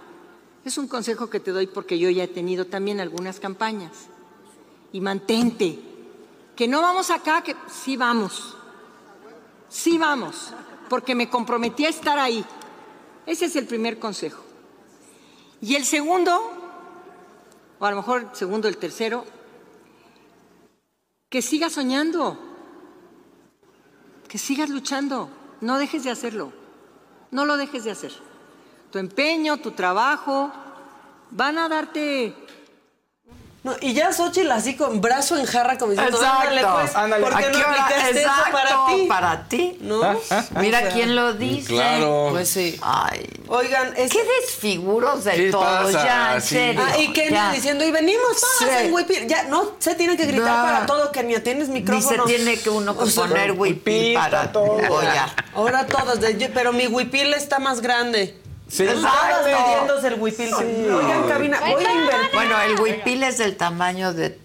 Es 0.64 0.78
un 0.78 0.86
consejo 0.86 1.28
que 1.28 1.40
te 1.40 1.50
doy 1.50 1.66
porque 1.66 1.98
yo 1.98 2.08
ya 2.08 2.22
he 2.22 2.28
tenido 2.28 2.66
también 2.66 3.00
algunas 3.00 3.40
campañas. 3.40 3.90
Y 4.92 5.00
mantente, 5.00 5.76
que 6.54 6.68
no 6.68 6.80
vamos 6.82 7.10
acá, 7.10 7.42
que 7.42 7.56
sí 7.68 7.96
vamos, 7.96 8.56
sí 9.68 9.98
vamos, 9.98 10.52
porque 10.88 11.16
me 11.16 11.28
comprometí 11.28 11.84
a 11.84 11.88
estar 11.88 12.16
ahí. 12.16 12.44
Ese 13.26 13.46
es 13.46 13.56
el 13.56 13.66
primer 13.66 13.98
consejo. 13.98 14.40
Y 15.60 15.74
el 15.74 15.84
segundo, 15.84 16.40
o 17.76 17.84
a 17.84 17.90
lo 17.90 17.96
mejor 17.96 18.28
el 18.30 18.36
segundo, 18.36 18.68
el 18.68 18.76
tercero, 18.76 19.24
que 21.28 21.42
sigas 21.42 21.72
soñando, 21.72 22.38
que 24.28 24.38
sigas 24.38 24.70
luchando, 24.70 25.28
no 25.60 25.78
dejes 25.78 26.04
de 26.04 26.10
hacerlo, 26.10 26.52
no 27.30 27.44
lo 27.44 27.56
dejes 27.56 27.84
de 27.84 27.90
hacer. 27.90 28.12
Tu 28.90 28.98
empeño, 28.98 29.58
tu 29.58 29.72
trabajo, 29.72 30.52
van 31.30 31.58
a 31.58 31.68
darte 31.68 32.34
No, 33.66 33.74
y 33.80 33.94
ya 33.94 34.12
Xochitl 34.12 34.48
así 34.52 34.76
con 34.76 35.00
brazo 35.00 35.36
en 35.36 35.44
jarra 35.44 35.76
como 35.76 35.90
diciendo, 35.90 36.16
Exacto. 36.18 36.40
ándale 36.40 36.64
pues, 36.72 36.94
Ándale. 36.94 37.22
¿por 37.24 37.36
qué 37.36 37.44
¿A 37.46 37.50
no 37.50 37.58
aplicaste 37.58 38.10
eso 38.10 38.18
Exacto, 38.20 38.52
para 38.52 38.86
ti? 38.86 39.06
para 39.08 39.48
ti. 39.48 39.78
¿No? 39.80 39.96
Mira 40.60 40.78
O 40.78 40.82
sea, 40.82 40.92
quién 40.92 41.16
lo 41.16 41.32
dice. 41.32 41.66
Claro. 41.72 42.28
Pues 42.30 42.48
sí. 42.48 42.78
Ay, 42.80 43.28
Oigan, 43.48 43.92
es... 43.96 44.12
qué 44.12 44.20
desfiguros 44.40 45.24
de 45.24 45.32
¿Qué 45.32 45.50
todos, 45.50 45.92
pasa? 45.92 46.04
ya, 46.06 46.34
en 46.36 46.42
Sí. 46.42 46.48
serio. 46.54 46.82
Ah, 46.86 46.96
y 46.96 47.12
Kenia 47.12 47.30
ya. 47.48 47.52
diciendo, 47.52 47.84
y 47.84 47.90
venimos 47.90 48.40
todas 48.60 48.82
Sí. 48.82 48.94
en. 49.18 49.28
Ya, 49.28 49.42
no 49.44 49.72
se 49.80 49.96
tiene 49.96 50.16
que 50.16 50.26
gritar 50.26 50.46
No. 50.58 50.62
para 50.64 50.86
todo, 50.86 51.10
Kenia. 51.10 51.42
Tienes 51.42 51.68
Ni 51.68 51.80
micrófono. 51.80 52.24
se 52.28 52.34
tiene 52.36 52.56
que 52.60 52.70
uno 52.70 52.96
que 52.96 53.02
O 53.02 53.06
sea, 53.08 53.24
poner 53.24 53.50
wipil 53.50 54.14
para 54.14 54.52
todo. 54.52 54.78
Ahora 55.54 55.86
todos, 55.86 56.20
de- 56.20 56.50
pero 56.54 56.72
mi 56.72 56.86
Wipil 56.86 57.34
está 57.34 57.58
más 57.58 57.80
grande. 57.80 58.38
Exacto. 58.68 59.44
pidiéndose 59.44 60.08
el 60.08 60.14
Wipil. 60.20 60.52
Oigan, 60.54 61.28
cabina, 61.28 61.60
voy 61.60 61.84
a 61.84 61.92
invertir 61.92 62.30
Bueno, 62.34 62.60
el 62.62 62.80
huipil 62.80 63.22
es 63.22 63.38
del 63.38 63.56
tamaño 63.56 64.12
de... 64.12 64.38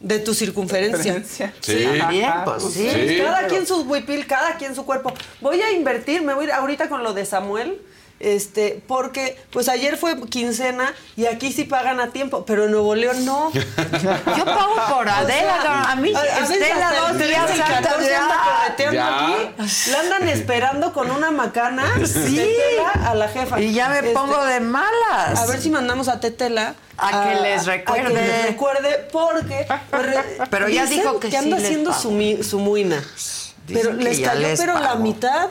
de 0.00 0.18
tu 0.18 0.34
circunferencia. 0.34 1.22
Sí. 1.60 1.86
Bien, 2.08 2.32
pues 2.44 2.64
sí. 2.64 2.90
Sí. 2.90 3.18
Cada 3.22 3.46
quien 3.46 3.66
su 3.66 3.82
huipil, 3.82 4.26
cada 4.26 4.56
quien 4.56 4.74
su 4.74 4.84
cuerpo. 4.84 5.12
Voy 5.40 5.60
a 5.60 5.70
invertir, 5.72 6.22
me 6.22 6.34
voy 6.34 6.44
a 6.44 6.48
ir 6.48 6.52
ahorita 6.52 6.88
con 6.88 7.02
lo 7.02 7.12
de 7.12 7.24
Samuel. 7.26 7.80
Este, 8.20 8.82
porque 8.86 9.38
pues 9.50 9.70
ayer 9.70 9.96
fue 9.96 10.20
quincena 10.28 10.92
y 11.16 11.24
aquí 11.24 11.52
sí 11.54 11.64
pagan 11.64 12.00
a 12.00 12.08
tiempo, 12.08 12.44
pero 12.44 12.66
en 12.66 12.72
Nuevo 12.72 12.94
León 12.94 13.24
no. 13.24 13.50
Yo 13.54 14.44
pago 14.44 14.74
por 14.90 15.08
Adela, 15.08 15.56
cabrón. 15.62 15.84
a 15.86 15.96
mí 15.96 16.12
a 16.14 16.38
Estela 16.44 16.92
dos 17.00 17.10
el 17.12 17.18
días 17.28 17.46
13, 17.46 17.54
el 17.54 17.62
antes 17.62 17.86
14 17.88 18.14
anda 18.16 18.34
ya. 18.34 18.60
correteando 18.60 18.94
Ya. 18.94 19.24
aquí. 19.56 19.90
La 19.90 20.00
andan 20.00 20.28
esperando 20.28 20.92
con 20.92 21.10
una 21.10 21.30
macana 21.30 21.84
Sí. 22.04 22.46
a 23.02 23.14
la 23.14 23.26
jefa. 23.28 23.58
Y 23.58 23.72
ya 23.72 23.88
me 23.88 24.00
Este, 24.00 24.10
pongo 24.10 24.44
de 24.44 24.60
malas. 24.60 25.38
A 25.40 25.46
ver 25.46 25.58
si 25.58 25.70
mandamos 25.70 26.08
a 26.08 26.20
Tetela. 26.20 26.74
A 26.98 27.24
que 27.24 27.40
les 27.40 27.62
A 27.62 27.70
recuerde. 27.70 28.02
que 28.02 28.12
les 28.12 28.46
recuerde 28.48 29.08
porque. 29.10 29.66
re- 29.92 30.24
Pero 30.50 30.68
ya 30.68 30.82
dicen 30.84 30.98
dijo 31.00 31.18
que 31.20 31.30
sí 31.30 31.36
anda 31.36 31.56
haciendo 31.56 31.94
su, 31.94 32.10
su 32.46 32.58
muina. 32.58 33.02
Pero 33.66 33.96
que 33.96 34.04
les 34.04 34.20
cayó, 34.20 34.40
les 34.40 34.60
pero 34.60 34.78
la 34.78 34.96
mitad. 34.96 35.48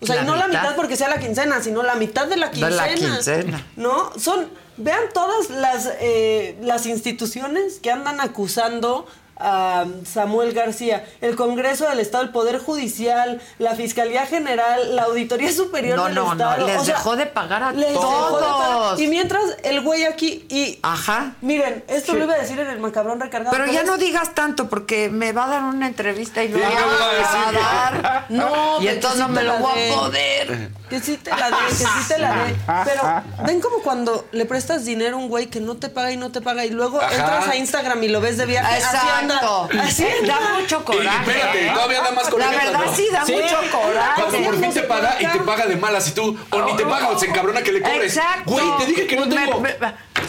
O 0.00 0.06
sea, 0.06 0.16
La 0.16 0.22
y 0.22 0.24
no 0.26 0.36
la 0.36 0.48
mitad. 0.48 0.76
porque 0.76 0.96
sea 0.96 1.08
la 1.08 1.18
quincena, 1.18 1.62
sino 1.62 1.82
la 1.82 1.94
mitad 1.94 2.26
de 2.26 2.36
la 2.36 2.46
De 2.48 2.52
quincena. 2.52 2.76
la 2.76 2.94
quincena. 2.94 3.66
¿No? 3.76 4.12
Son. 4.18 4.48
Vean 4.78 5.02
todas 5.12 5.50
las, 5.50 5.90
eh, 6.00 6.56
las 6.62 6.86
instituciones 6.86 7.80
que 7.80 7.90
andan 7.90 8.18
acusando 8.20 9.06
a 9.40 9.84
Samuel 10.04 10.52
García, 10.52 11.04
el 11.20 11.36
Congreso 11.36 11.88
del 11.88 12.00
Estado, 12.00 12.24
el 12.24 12.30
Poder 12.30 12.58
Judicial, 12.58 13.40
la 13.58 13.74
Fiscalía 13.74 14.26
General, 14.26 14.94
la 14.96 15.04
Auditoría 15.04 15.52
Superior 15.52 15.96
No, 15.96 16.04
del 16.06 16.14
no, 16.14 16.24
no, 16.26 16.32
Estado. 16.32 16.66
les 16.66 16.78
O 16.80 16.84
sea, 16.84 16.96
dejó 16.96 17.16
de 17.16 17.26
pagar 17.26 17.62
a 17.62 17.72
les 17.72 17.88
dejó 17.90 18.36
de 18.36 18.42
pagar. 18.42 18.56
todos. 18.56 19.00
Y 19.00 19.06
mientras 19.06 19.42
el 19.62 19.80
güey 19.80 20.04
aquí 20.04 20.46
y 20.48 20.78
Ajá. 20.82 21.34
miren, 21.40 21.84
esto 21.88 22.12
Sí. 22.12 22.18
lo 22.18 22.24
iba 22.24 22.34
a 22.34 22.38
decir 22.38 22.58
en 22.60 22.68
el 22.68 22.78
macabrón 22.80 23.20
recargado. 23.20 23.56
Pero 23.56 23.70
ya 23.72 23.80
es- 23.80 23.86
no 23.86 23.96
digas 23.96 24.34
tanto 24.34 24.68
porque 24.68 25.08
me 25.10 25.32
va 25.32 25.44
a 25.44 25.48
dar 25.48 25.62
una 25.62 25.86
entrevista 25.86 26.42
y 26.44 26.48
no 26.48 26.58
Sí, 26.58 26.62
me 26.64 26.68
¿qué 26.70 26.74
me 26.76 26.80
va 26.82 27.30
a 27.30 27.48
a 27.48 27.52
dar. 27.52 28.26
No, 28.30 28.80
y 28.82 28.88
entonces 28.88 29.18
no 29.18 29.28
me 29.28 29.42
lo 29.42 29.58
voy 29.58 29.90
a 29.90 29.94
poder. 29.94 30.70
Que 30.90 31.00
sí 31.00 31.16
te 31.18 31.30
la 31.30 31.50
dé, 31.50 31.56
que 31.68 31.74
sí 31.74 31.84
te 32.08 32.18
la 32.18 32.34
dé. 32.44 32.56
Pero 32.84 33.46
ven 33.46 33.60
como 33.60 33.78
cuando 33.82 34.26
le 34.32 34.44
prestas 34.44 34.84
dinero 34.84 35.16
a 35.16 35.20
un 35.20 35.28
güey 35.28 35.46
que 35.46 35.60
no 35.60 35.76
te 35.76 35.88
paga 35.88 36.10
y 36.10 36.16
no 36.16 36.32
te 36.32 36.40
paga 36.40 36.64
y 36.64 36.70
luego 36.70 37.00
Ajá. 37.00 37.14
entras 37.14 37.48
a 37.48 37.56
Instagram 37.56 38.02
y 38.02 38.08
lo 38.08 38.20
ves 38.20 38.36
de 38.36 38.46
viaje. 38.46 38.82
Así 38.82 38.96
anda. 39.20 39.34
Exacto. 39.36 39.68
Así 39.80 40.04
anda. 40.20 40.40
Da 40.40 40.58
mucho 40.60 40.84
coraje. 40.84 41.06
Y 41.06 41.30
espérate, 41.30 41.66
¿eh? 41.66 41.70
todavía 41.72 42.00
da 42.02 42.10
más 42.10 42.28
coraje 42.28 42.56
La 42.56 42.64
verdad 42.64 42.80
cuando- 42.80 42.96
sí 42.96 43.06
da 43.12 43.24
Sí. 43.24 43.32
mucho 43.34 43.56
coraje. 43.70 44.20
Cuando 44.22 44.38
por 44.44 44.54
fin 44.54 44.60
no 44.68 44.72
te 44.72 44.82
paga 44.82 45.16
y 45.20 45.26
te 45.26 45.38
paga 45.40 45.66
de 45.66 45.76
malas 45.76 46.08
y 46.08 46.10
tú, 46.12 46.36
o 46.50 46.62
ni 46.62 46.76
te 46.76 46.84
paga 46.84 47.08
o 47.08 47.18
se 47.18 47.26
encabrona 47.26 47.62
que 47.62 47.72
le 47.72 47.82
cobres. 47.82 48.16
Exacto. 48.16 48.50
Güey, 48.50 48.66
te 48.78 48.86
dije 48.86 49.06
que 49.06 49.16
no 49.16 49.26
Me- 49.26 49.36
tengo. 49.36 49.60
me- 49.60 49.76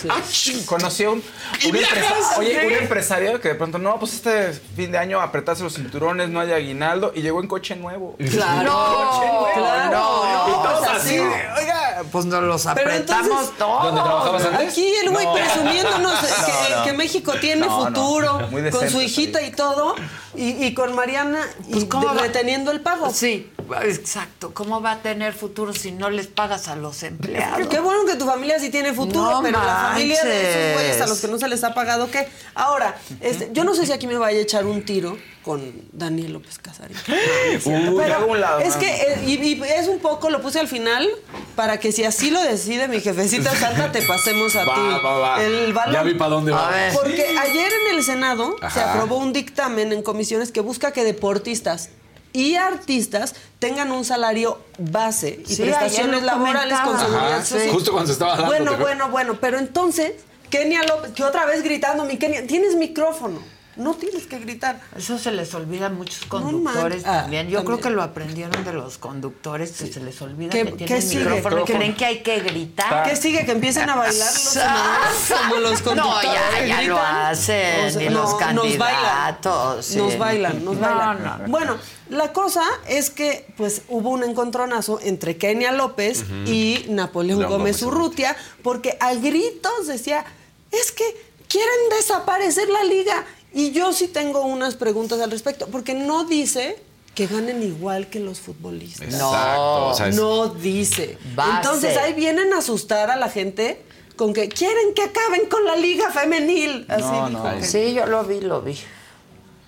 Ah, 0.09 0.15
ching. 0.29 0.65
Conocí 0.65 1.03
a 1.03 1.09
un, 1.09 1.21
¿Y 1.61 1.69
un 1.69 1.75
empresa- 1.75 2.38
oye, 2.38 2.59
Sí. 2.61 2.65
un 2.65 2.73
empresario 2.73 3.41
que 3.41 3.49
de 3.49 3.55
pronto, 3.55 3.77
no, 3.77 3.99
pues 3.99 4.13
este 4.13 4.53
fin 4.75 4.89
de 4.91 4.97
año 4.97 5.19
apretarse 5.19 5.63
los 5.63 5.73
cinturones, 5.75 6.29
no 6.29 6.39
hay 6.39 6.53
aguinaldo, 6.53 7.11
y 7.13 7.21
llegó 7.21 7.41
en 7.41 7.47
coche 7.47 7.75
nuevo. 7.75 8.15
Claro, 8.31 8.63
No, 8.71 9.47
claro. 9.53 9.91
no, 9.91 10.51
todos 10.52 10.88
así, 10.88 11.19
oiga, 11.19 12.03
Pues 12.11 12.26
nos 12.26 12.44
los 12.44 12.64
Pero 12.64 12.90
apretamos 12.90 13.28
entonces- 13.30 13.57
todos. 13.57 13.84
¿Dónde 13.84 14.02
trabajabas 14.02 14.45
antes? 14.45 14.69
Aquí 14.69 14.94
el 15.03 15.10
güey 15.11 15.26
No. 15.26 15.34
presumiéndonos 15.34 16.19
que, 16.19 16.76
No, 16.76 16.84
que 16.84 16.94
México 16.94 17.34
tiene 17.40 17.68
futuro 17.68 18.49
con 18.72 18.90
su 18.90 19.02
hijita 19.02 19.41
y 19.41 19.52
todo 19.52 19.95
y, 20.36 20.65
y 20.65 20.73
con 20.73 20.95
Mariana 20.95 21.48
y 21.68 21.72
Pues, 21.73 21.86
¿cómo 21.86 22.10
de- 22.10 22.15
va? 22.15 22.22
reteniendo 22.23 22.72
el 22.72 22.82
pago. 22.82 23.11
Sí, 23.11 23.52
exacto. 23.84 24.53
¿Cómo 24.53 24.81
va 24.81 24.91
a 24.93 25.02
tener 25.02 25.34
futuro 25.34 25.73
si 25.73 25.91
no 25.91 26.10
les 26.10 26.27
pagas 26.27 26.68
a 26.68 26.76
los 26.76 27.03
empleados? 27.03 27.68
Qué 27.68 27.80
bueno 27.80 28.06
que 28.06 28.15
tu 28.15 28.26
familia 28.26 28.60
sí 28.60 28.69
tiene 28.69 28.93
futuro, 28.93 29.31
No 29.31 29.41
pero 29.41 29.60
la 29.64 29.89
familia 29.93 30.23
de 30.23 30.41
esos 30.41 30.56
manches. 30.56 30.73
güeyes 30.73 31.02
a 31.02 31.07
los 31.07 31.19
que 31.19 31.27
no 31.27 31.38
se 31.38 31.48
les 31.48 31.64
ha 31.64 31.73
pagado, 31.73 32.10
¿qué? 32.11 32.27
Ahora, 32.56 32.95
este, 33.19 33.49
yo 33.53 33.64
no 33.64 33.73
sé 33.76 33.85
si 33.85 33.91
aquí 33.91 34.07
me 34.07 34.18
vaya 34.18 34.39
a 34.39 34.41
echar 34.41 34.65
un 34.65 34.84
tiro 34.84 35.18
con 35.43 35.73
Daniel 35.91 36.34
López 36.34 36.60
Casarín. 36.60 36.95
Uy, 37.07 37.95
Pero 37.98 38.60
es 38.60 38.76
que, 38.76 38.88
eh, 38.89 39.23
y, 39.26 39.34
y 39.34 39.64
es 39.64 39.88
un 39.88 39.99
poco, 39.99 40.30
lo 40.30 40.41
puse 40.41 40.60
al 40.60 40.68
final, 40.68 41.10
para 41.56 41.80
que 41.80 41.91
si 41.91 42.03
así 42.03 42.30
lo 42.30 42.41
decide 42.41 42.88
mi 42.88 42.99
jefecita 42.99 43.56
santa, 43.56 43.91
te 43.91 44.02
pasemos 44.03 44.56
a 44.56 44.65
Va, 44.65 44.76
ti 44.76 44.81
va, 45.03 45.18
va. 45.18 45.43
el 45.43 45.73
balón. 45.73 45.93
Ya 45.93 46.03
vi 46.03 46.14
para 46.14 46.30
dónde 46.31 46.52
va. 46.52 46.72
Porque 46.93 47.26
ayer 47.39 47.72
en 47.88 47.95
el 47.98 48.03
Senado 48.03 48.56
se 48.72 48.80
aprobó 48.81 49.18
un 49.18 49.34
dictamen 49.34 49.91
en 49.93 50.03
comisiones 50.03 50.52
que 50.52 50.61
busca 50.61 50.91
que 50.93 51.03
deportistas 51.03 51.89
y 52.34 52.56
artistas 52.56 53.36
tengan 53.60 53.91
un 53.91 54.06
salario 54.06 54.60
base 54.78 55.41
y 55.48 55.56
Sí, 55.56 55.62
prestaciones 55.64 56.24
laborales 56.24 56.78
con 56.80 56.98
seguridad 56.99 57.34
Ajá, 57.34 57.45
social. 57.45 57.70
Justo 57.72 57.91
cuando 57.91 58.08
se 58.08 58.14
estaba 58.14 58.32
dando. 58.36 58.48
Bueno, 58.48 58.78
bueno, 58.78 59.10
bueno, 59.10 59.38
pero 59.40 59.60
entonces, 59.60 60.14
Kenia 60.49 60.84
López, 60.84 61.12
que 61.14 61.24
otra 61.24 61.45
vez 61.45 61.64
gritando, 61.64 62.06
mi 62.06 62.18
Kenia, 62.18 62.48
tienes 62.48 62.76
micrófono, 62.76 63.40
no 63.76 63.93
tienes 63.93 64.27
que 64.27 64.39
gritar. 64.39 64.80
Eso 64.98 65.18
se 65.18 65.31
les 65.31 65.53
olvida 65.53 65.88
a 65.88 65.89
muchos 65.89 66.22
No 66.23 66.30
conductores 66.30 67.03
man- 67.06 67.15
ah, 67.15 67.22
también. 67.22 67.48
Yo 67.49 67.60
también. 67.60 67.77
creo 67.80 67.89
que 67.91 67.95
lo 67.95 68.03
aprendieron 68.03 68.64
de 68.64 68.73
los 68.73 68.98
conductores 68.98 69.72
que 69.72 69.88
se 69.88 69.99
les 70.02 70.22
olvida 70.22 70.49
¿Qué- 70.52 70.65
que 70.65 70.72
tienen 70.73 71.02
sigue? 71.02 71.19
micrófono 71.23 71.56
Micrófono. 71.57 71.77
creen 71.80 71.95
que 71.95 72.06
hay 72.06 72.22
que 72.23 72.39
gritar. 72.41 73.10
¿Qué 73.10 73.15
sigue? 73.15 73.45
Que 73.45 73.52
empiecen 73.53 73.89
a 73.89 73.95
bailar 73.95 74.34
los 74.34 74.41
senadores, 74.43 75.34
como 75.39 75.56
los 75.61 75.80
No, 75.80 75.85
conductores 75.85 76.31
ya, 76.34 76.60
que 76.60 76.68
ya 76.68 76.81
lo 76.84 76.99
hacen, 76.99 77.85
O 77.85 77.89
sea, 77.91 78.03
y 78.03 78.10
no, 78.10 78.22
los 78.22 78.31
Nos 78.31 78.39
bailan, 78.39 79.03
candidatos. 79.03 79.85
sí. 79.85 79.98
nos 79.98 80.18
bailan, 80.18 80.65
nos 80.65 80.76
No, 80.76 80.81
bailan. 80.81 81.23
no, 81.23 81.38
no. 81.38 81.48
Bueno, 81.48 81.77
la 82.10 82.34
cosa 82.34 82.64
es 82.88 83.10
que 83.10 83.45
pues 83.57 83.84
hubo 83.88 84.10
un 84.10 84.23
encontronazo 84.23 84.99
entre 85.02 85.38
Kenia 85.38 85.72
López 85.72 86.26
y 86.45 86.85
Napoleón 86.89 87.39
León 87.39 87.52
Gómez 87.52 87.81
Gómez 87.81 87.84
Urrutia, 87.84 88.35
porque 88.64 88.98
a 88.99 89.14
gritos 89.15 89.88
decía, 89.88 90.26
es 90.72 90.91
que 90.91 91.03
quieren 91.48 91.89
desaparecer 91.98 92.68
la 92.69 92.84
liga. 92.84 93.26
Y 93.53 93.72
yo 93.72 93.91
sí 93.94 94.07
tengo 94.07 94.41
unas 94.44 94.76
preguntas 94.76 95.19
al 95.19 95.30
respecto, 95.32 95.68
porque 95.68 95.94
no 95.94 96.23
dice 96.26 96.78
que 97.15 97.28
ganen 97.28 97.61
igual 97.64 98.07
que 98.10 98.19
los 98.22 98.40
futbolistas. 98.40 99.14
Exacto. 99.14 99.88
o 99.88 99.94
sea, 99.94 100.07
es- 100.07 100.15
No 100.15 100.48
dice. 100.48 101.18
Base. 101.36 101.57
Entonces 101.57 101.98
ahí 101.98 102.14
vienen 102.14 102.53
a 102.53 102.60
asustar 102.60 103.11
a 103.11 103.18
la 103.18 103.30
gente 103.30 103.82
con 104.15 104.34
que 104.34 104.48
quieren 104.48 104.94
que 104.94 105.02
acaben 105.03 105.48
con 105.49 105.65
la 105.65 105.76
liga 105.76 106.10
femenil. 106.11 106.86
Así 106.88 107.02
No, 107.03 107.28
dijo 107.30 107.40
no. 107.44 107.64
Sí, 107.64 107.94
yo 107.94 108.06
lo 108.06 108.23
vi, 108.23 108.40
lo 108.40 108.61
vi. 108.61 108.78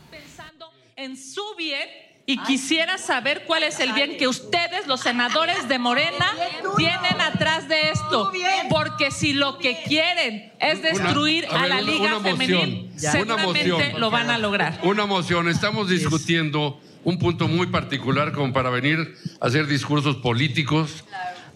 pensando 0.10 0.68
en 0.96 1.18
su 1.18 1.42
bien 1.58 1.88
y 2.26 2.38
quisiera 2.44 2.98
saber 2.98 3.44
cuál 3.46 3.64
es 3.64 3.80
el 3.82 3.92
bien 3.94 4.16
que 4.18 4.28
ustedes, 4.30 4.88
los 4.88 5.02
senadores 5.02 5.68
de 5.68 5.78
Morena, 5.78 6.32
tienen 6.78 7.20
atrás 7.20 7.68
de 7.68 7.90
esto. 7.90 8.32
Porque 8.70 9.12
si 9.12 9.34
lo 9.34 9.58
que 9.58 9.82
quieren 9.86 10.52
es 10.60 10.82
destruir 10.82 11.46
Una- 11.50 11.60
a 11.60 11.60
a 11.60 11.62
ver, 11.64 11.72
una, 11.74 11.82
una- 11.82 11.92
liga 11.92 12.20
femenil, 12.22 12.92
Ya. 12.98 13.12
seguramente 13.12 13.94
lo 13.98 14.10
van 14.10 14.30
a 14.30 14.38
lograr. 14.38 14.80
Una 14.84 15.06
moción. 15.06 15.50
Estamos 15.50 15.90
discutiendo 15.90 16.80
un 17.04 17.20
punto 17.20 17.50
muy 17.50 17.68
particular 17.68 18.32
como 18.32 18.54
para 18.54 18.70
venir 18.70 19.16
a 19.42 19.48
hacer 19.48 19.68
discursos 19.68 20.16
políticos. 20.18 21.04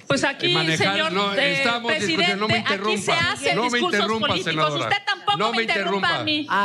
Pues 0.08 0.24
aquí, 0.24 0.54
Manejar- 0.54 0.94
señor 0.94 1.12
no, 1.12 1.34
eh, 1.34 1.54
estamos 1.58 1.92
presidente, 1.92 2.36
no 2.38 2.48
me 2.48 2.60
aquí 2.66 2.98
se 2.98 3.12
hacen 3.12 3.56
No 3.58 3.64
discursos 3.64 3.94
interrumpa, 4.00 4.28
políticos. 4.28 4.54
senadora. 4.54 4.84
Usted 4.90 5.04
tampoco 5.06 5.38
No 5.38 5.52
me 5.54 5.62
interrumpa 5.64 6.16
interrumpa. 6.16 6.16
a 6.20 6.24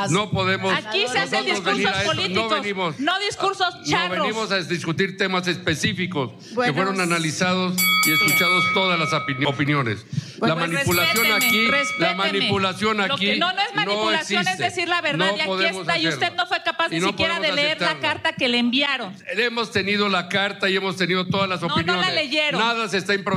mí. 0.09 0.13
No 0.15 0.31
podemos. 0.31 0.75
Aquí 0.77 1.05
se 1.09 1.19
hacen 1.19 1.45
discursos 1.45 1.93
políticos, 2.05 2.51
No 2.51 2.61
venimos. 2.61 3.01
no 3.01 3.19
discursos 3.19 3.75
No 3.75 3.85
charros. 3.85 4.19
venimos 4.27 4.53
a 4.53 4.59
discutir 4.61 5.17
temas 5.17 5.49
específicos 5.49 6.31
que 6.49 6.55
Bueno, 6.55 6.75
fueron 6.75 7.01
analizados 7.01 7.75
y 8.07 8.13
escuchados 8.13 8.65
todas 8.75 8.99
las 8.99 9.11
opini- 9.13 9.47
opiniones. 9.49 10.05
la 10.41 10.55
Pues 10.57 10.69
manipulación 10.71 11.33
aquí, 11.33 11.69
la 11.99 12.15
manipulación 12.15 13.01
aquí. 13.01 13.27
que 13.27 13.37
no, 13.37 13.53
no 13.53 13.61
es 13.61 13.75
manipulación, 13.77 14.43
es 14.43 14.47
existe. 14.49 14.65
decir 14.65 14.89
la 14.89 15.01
verdad. 15.01 15.31
No 15.33 15.37
y 15.37 15.41
aquí 15.41 15.65
está. 15.79 15.99
Y 15.99 16.09
usted 16.09 16.33
no 16.35 16.47
fue 16.47 16.63
capaz 16.65 16.89
ni 16.91 16.99
no 17.01 17.09
siquiera 17.09 17.39
de 17.41 17.53
leer 17.53 17.81
la 17.81 17.99
carta 18.01 18.33
que 18.33 18.49
le 18.49 18.59
enviaron. 18.59 19.15
Hemos 19.37 19.71
tenido 19.73 20.09
la 20.09 20.29
carta 20.29 20.69
y 20.69 20.77
hemos 20.77 20.97
tenido 20.97 21.27
todas 21.29 21.49
las 21.49 21.61
No, 21.61 21.69
no 21.69 21.75
opiniones. 21.75 22.07
la 22.07 22.13
leyeron. 22.13 22.61
Nada 22.61 22.89
se 22.89 22.99
está 22.99 23.15
improvisando. 23.15 23.32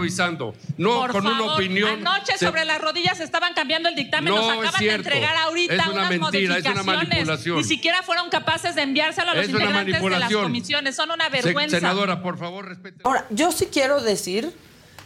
No, 0.77 0.95
Por 1.01 1.11
con 1.11 1.23
favor, 1.23 1.41
una 1.41 1.53
opinión. 1.55 2.05
Anoche 2.07 2.33
se- 2.37 2.45
sobre 2.45 2.65
las 2.65 2.79
rodillas 2.81 3.19
estaban 3.19 3.53
cambiando 3.53 3.89
el 3.89 3.95
dictamen. 3.95 4.33
No, 4.33 4.41
Nos 4.41 4.45
es 4.45 4.51
acaban 4.59 4.71
de 4.73 4.77
cierto. 4.79 5.09
entregar 5.09 5.35
ahorita 5.37 5.73
Es 5.73 5.79
una 5.87 5.91
unas 5.91 6.09
mentira, 6.09 6.57
es 6.57 6.65
una 6.65 6.83
modificaciones. 6.83 6.85
manipulación. 7.09 7.57
Ni 7.57 7.63
siquiera 7.63 8.03
fueron 8.03 8.29
capaces 8.29 8.75
de 8.75 8.81
enviárselo 8.83 9.31
a 9.31 9.35
los 9.35 9.43
Es 9.45 9.49
una 9.49 9.59
integrantes 9.61 10.01
de 10.01 10.09
las 10.19 10.31
comisiones. 10.33 10.95
Son 10.95 11.11
una 11.11 11.29
vergüenza. 11.29 11.77
senadora, 11.77 12.21
por 12.21 12.37
favor, 12.37 12.67
respete. 12.67 13.01
Ahora, 13.03 13.25
yo 13.29 13.51
sí 13.51 13.67
quiero 13.71 14.01
decir 14.01 14.51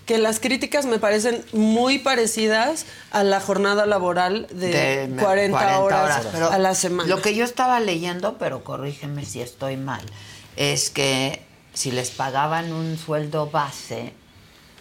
que 0.06 0.18
las 0.18 0.40
críticas 0.40 0.86
me 0.88 0.98
parecen 0.98 1.46
muy 1.54 2.00
parecidas 2.00 2.88
a 3.12 3.24
la 3.24 3.40
jornada 3.40 3.86
laboral 3.86 4.48
de, 4.52 5.08
de 5.08 5.16
40, 5.22 5.80
horas, 5.82 6.28
pero 6.32 6.52
a 6.52 6.58
la 6.58 6.74
semana. 6.74 7.08
Lo 7.08 7.22
que 7.22 7.36
yo 7.36 7.46
estaba 7.46 7.80
leyendo, 7.80 8.38
pero 8.40 8.64
corrígeme 8.64 9.24
si 9.26 9.40
estoy 9.42 9.78
mal, 9.78 10.02
es 10.56 10.90
que 10.90 11.44
si 11.76 11.92
les 11.92 12.10
pagaban 12.10 12.74
un 12.74 12.98
sueldo 12.98 13.52
base 13.52 14.14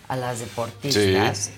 a 0.09 0.17
las 0.17 0.41
deportistas, 0.41 1.51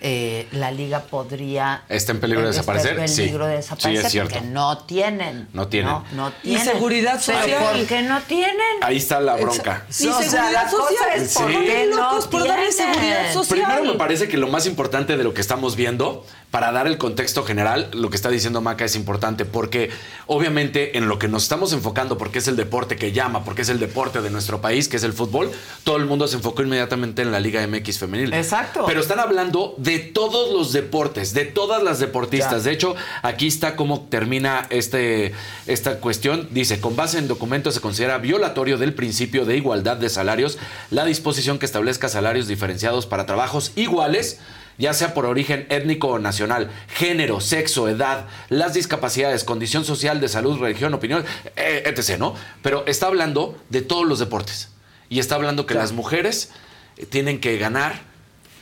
eh, 0.00 0.46
la 0.52 0.70
liga 0.70 1.00
podría 1.00 1.82
¿Está 1.88 2.12
en 2.12 2.20
peligro 2.20 2.42
de 2.42 2.48
desaparecer? 2.48 2.98
En 3.00 3.08
Sí. 3.08 3.22
peligro 3.22 3.46
de 3.46 3.54
Sí, 3.54 3.56
desaparecer 3.62 4.06
es 4.06 4.12
cierto. 4.12 4.30
porque 4.34 4.46
no 4.46 4.78
tienen. 4.78 5.48
No 5.52 5.66
tienen. 5.66 5.90
No, 5.90 6.04
no 6.12 6.28
Y 6.44 6.54
tienen. 6.54 6.64
seguridad 6.64 7.20
¿Pero 7.26 7.40
social. 7.40 7.64
¿Por 7.76 7.86
qué 7.86 8.02
no 8.02 8.20
tienen? 8.22 8.56
Ahí 8.82 8.96
está 8.98 9.20
la 9.20 9.34
bronca. 9.34 9.84
Y 9.88 9.90
O 10.06 10.12
sea, 10.20 10.22
seguridad 10.22 10.52
la 10.52 10.70
social. 10.70 11.10
es 11.16 11.34
por 11.34 11.50
Sí. 11.50 11.58
qué 11.66 11.86
no 11.90 11.96
locos 11.96 12.26
por 12.28 12.46
darle 12.46 12.68
tienen. 12.68 12.94
seguridad 12.94 13.32
social. 13.32 13.64
Primero 13.66 13.92
me 13.92 13.98
parece 13.98 14.28
que 14.28 14.36
lo 14.36 14.46
más 14.46 14.66
importante 14.66 15.16
de 15.16 15.24
lo 15.24 15.34
que 15.34 15.40
estamos 15.40 15.74
viendo, 15.74 16.24
para 16.50 16.72
dar 16.72 16.86
el 16.86 16.96
contexto 16.96 17.44
general, 17.44 17.90
lo 17.92 18.08
que 18.08 18.16
está 18.16 18.30
diciendo 18.30 18.62
Maca 18.62 18.84
es 18.84 18.96
importante, 18.96 19.44
porque 19.44 19.90
obviamente 20.26 20.96
en 20.96 21.08
lo 21.08 21.18
que 21.18 21.28
nos 21.28 21.42
estamos 21.42 21.74
enfocando, 21.74 22.16
porque 22.16 22.38
es 22.38 22.48
el 22.48 22.56
deporte 22.56 22.96
que 22.96 23.12
llama, 23.12 23.44
porque 23.44 23.62
es 23.62 23.68
el 23.68 23.78
deporte 23.78 24.22
de 24.22 24.30
nuestro 24.30 24.62
país, 24.62 24.88
que 24.88 24.96
es 24.96 25.02
el 25.02 25.12
fútbol, 25.12 25.50
todo 25.84 25.98
el 25.98 26.06
mundo 26.06 26.26
se 26.26 26.36
enfocó 26.36 26.62
inmediatamente 26.62 27.20
en 27.20 27.32
la 27.32 27.40
Liga 27.40 27.66
MX 27.66 27.98
femenil. 27.98 28.32
Exacto. 28.32 28.84
Pero 28.86 29.00
están 29.00 29.20
hablando 29.20 29.74
de 29.76 29.98
todos 29.98 30.50
los 30.52 30.72
deportes, 30.72 31.34
de 31.34 31.44
todas 31.44 31.82
las 31.82 31.98
deportistas. 31.98 32.64
De 32.64 32.72
hecho, 32.72 32.96
aquí 33.22 33.46
está 33.46 33.76
cómo 33.76 34.06
termina 34.08 34.66
este, 34.70 35.34
esta 35.66 36.00
cuestión. 36.00 36.48
Dice, 36.50 36.80
con 36.80 36.96
base 36.96 37.18
en 37.18 37.28
documentos 37.28 37.74
se 37.74 37.80
considera 37.80 38.16
violatorio 38.16 38.78
del 38.78 38.94
principio 38.94 39.44
de 39.44 39.56
igualdad 39.56 39.98
de 39.98 40.08
salarios 40.08 40.58
la 40.90 41.04
disposición 41.04 41.58
que 41.58 41.66
establezca 41.66 42.08
salarios 42.08 42.48
diferenciados 42.48 43.06
para 43.06 43.26
trabajos 43.26 43.72
iguales 43.76 44.38
ya 44.78 44.94
sea 44.94 45.12
por 45.12 45.26
origen 45.26 45.66
étnico 45.70 46.08
o 46.08 46.18
nacional, 46.18 46.70
género, 46.88 47.40
sexo, 47.40 47.88
edad, 47.88 48.26
las 48.48 48.74
discapacidades, 48.74 49.44
condición 49.44 49.84
social, 49.84 50.20
de 50.20 50.28
salud, 50.28 50.58
religión, 50.58 50.94
opinión, 50.94 51.24
eh, 51.56 51.82
etc., 51.84 52.16
¿no? 52.18 52.34
Pero 52.62 52.84
está 52.86 53.06
hablando 53.08 53.56
de 53.70 53.82
todos 53.82 54.06
los 54.06 54.18
deportes. 54.20 54.68
Y 55.10 55.18
está 55.18 55.34
hablando 55.34 55.66
que 55.66 55.74
las 55.74 55.92
mujeres 55.92 56.50
eh, 56.96 57.06
tienen 57.06 57.40
que 57.40 57.58
ganar 57.58 58.02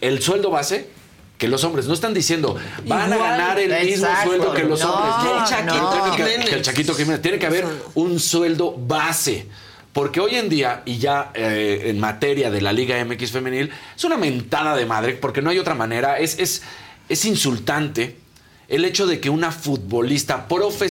el 0.01 0.23
sueldo 0.23 0.51
base 0.51 0.89
que 1.39 1.49
los 1.49 1.65
hombres. 1.65 1.87
No 1.87 1.93
están 1.93 2.15
diciendo, 2.15 2.57
van 2.87 3.13
a 3.13 3.17
ganar 3.19 3.59
el 3.59 3.69
mismo 3.85 4.07
Exacto. 4.07 4.29
sueldo 4.31 4.55
que 4.55 4.63
los 4.65 4.81
No, 4.81 4.95
hombres. 4.95 5.15
Que 5.23 5.39
el 5.39 5.45
Chaquito 5.45 5.83
no, 5.83 6.05
que- 6.17 6.23
Jiménez. 6.23 6.49
que 6.49 6.55
el 6.55 6.63
Chaquito 6.63 6.95
Jiménez. 6.95 7.21
Tiene 7.21 7.39
que 7.39 7.47
haber 7.47 7.67
un 7.95 8.19
sueldo 8.19 8.73
base. 8.75 9.47
Porque 9.97 10.21
hoy 10.21 10.35
en 10.35 10.51
día, 10.51 10.83
y 10.85 10.99
ya 10.99 11.31
eh, 11.33 11.85
en 11.87 11.99
materia 11.99 12.51
de 12.51 12.61
la 12.61 12.71
Liga 12.71 13.03
MX 13.03 13.31
femenil, 13.31 13.71
es 13.97 14.05
una 14.05 14.19
mentada 14.19 14.77
de 14.77 14.85
madre, 14.85 15.15
porque 15.15 15.41
no 15.41 15.49
hay 15.49 15.59
otra 15.59 15.75
manera. 15.75 16.19
Es, 16.19 16.39
es, 16.39 16.63
es 17.09 17.25
insultante 17.25 18.19
el 18.69 18.85
hecho 18.85 19.07
de 19.07 19.21
que 19.21 19.31
una 19.31 19.51
futbolista 19.51 20.49
profesional 20.49 20.96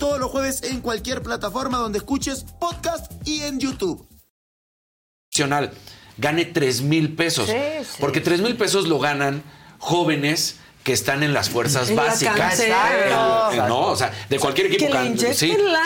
todos 0.00 0.18
los 0.18 0.30
jueves 0.30 0.62
en 0.62 0.80
cualquier 0.80 1.22
plataforma 1.22 1.76
donde 1.78 1.98
escuches 1.98 2.44
podcast 2.58 3.12
y 3.28 3.42
en 3.42 3.60
YouTube. 3.60 4.08
gane 6.16 6.46
3 6.46 6.82
mil 6.82 7.14
pesos. 7.14 7.48
Sí, 7.48 7.54
sí. 7.84 7.96
Porque 8.00 8.20
3 8.20 8.40
mil 8.40 8.56
pesos 8.56 8.88
lo 8.88 8.98
ganan 8.98 9.44
jóvenes 9.78 10.56
que 10.90 10.94
están 10.94 11.22
en 11.22 11.32
las 11.32 11.48
fuerzas 11.50 11.88
En 11.88 11.94
básicas. 11.94 12.36
cantera. 12.36 13.48
En- 13.52 13.60
en- 13.60 13.68
no, 13.68 13.82
o 13.82 13.96
sea, 13.96 14.10
de 14.28 14.40
cualquier 14.40 14.66
equipo. 14.66 14.86
Que 14.90 14.98
le 14.98 15.10
o 15.12 15.24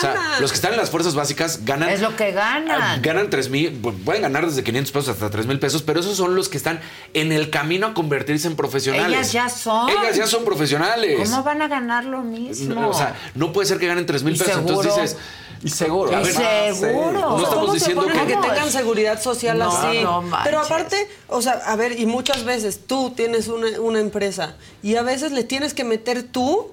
sea, 0.00 0.36
los 0.40 0.50
que 0.50 0.54
están 0.54 0.72
en 0.72 0.78
las 0.78 0.88
fuerzas 0.88 1.14
básicas 1.14 1.62
ganan. 1.66 1.90
Es 1.90 2.00
lo 2.00 2.16
que 2.16 2.32
ganan. 2.32 2.80
Ah, 2.80 2.98
Ganan 3.02 3.28
3 3.28 3.50
mil, 3.50 3.70
pueden 4.04 4.22
ganar 4.22 4.46
desde 4.46 4.64
500 4.64 4.92
pesos 4.92 5.08
hasta 5.10 5.28
3 5.28 5.44
mil 5.46 5.58
pesos, 5.58 5.82
pero 5.82 6.00
esos 6.00 6.16
son 6.16 6.34
los 6.34 6.48
que 6.48 6.56
están 6.56 6.80
en 7.12 7.32
el 7.32 7.50
camino 7.50 7.88
a 7.88 7.92
convertirse 7.92 8.46
en 8.48 8.56
profesionales. 8.56 9.08
Ellas 9.18 9.32
ya 9.32 9.48
son. 9.50 9.90
Ellas 9.90 10.16
ya 10.16 10.26
son 10.26 10.42
profesionales. 10.46 11.28
¿Cómo 11.28 11.42
van 11.42 11.60
a 11.60 11.68
ganar 11.68 12.06
lo 12.06 12.22
mismo? 12.22 12.74
No, 12.74 12.88
o 12.88 12.94
sea, 12.94 13.14
no 13.34 13.52
puede 13.52 13.68
ser 13.68 13.78
que 13.78 13.86
ganen 13.86 14.06
3 14.06 14.22
mil 14.22 14.38
pesos. 14.38 14.56
Entonces 14.56 14.94
dices, 14.94 15.16
Y 15.64 15.70
seguro. 15.70 16.20
Y 16.20 16.24
seguro. 16.26 17.10
no 17.12 17.36
estamos 17.38 17.48
¿Cómo 17.54 17.72
diciendo 17.72 18.02
se 18.02 18.08
ponen 18.10 18.26
que- 18.26 18.34
a 18.34 18.40
que 18.40 18.48
tengan 18.48 18.70
seguridad 18.70 19.20
social 19.22 19.58
No, 19.58 19.72
así? 19.72 20.00
no. 20.02 20.22
Pero 20.44 20.60
aparte, 20.60 21.08
o 21.28 21.40
sea, 21.42 21.54
a 21.66 21.74
ver, 21.76 21.98
y 21.98 22.04
muchas 22.06 22.44
veces 22.44 22.80
tú 22.86 23.10
tienes 23.16 23.48
una, 23.48 23.80
una 23.80 23.98
empresa 23.98 24.56
y 24.82 24.96
a 24.96 25.02
veces 25.02 25.32
le 25.32 25.42
tienes 25.42 25.72
que 25.74 25.84
meter 25.84 26.22
tú, 26.22 26.72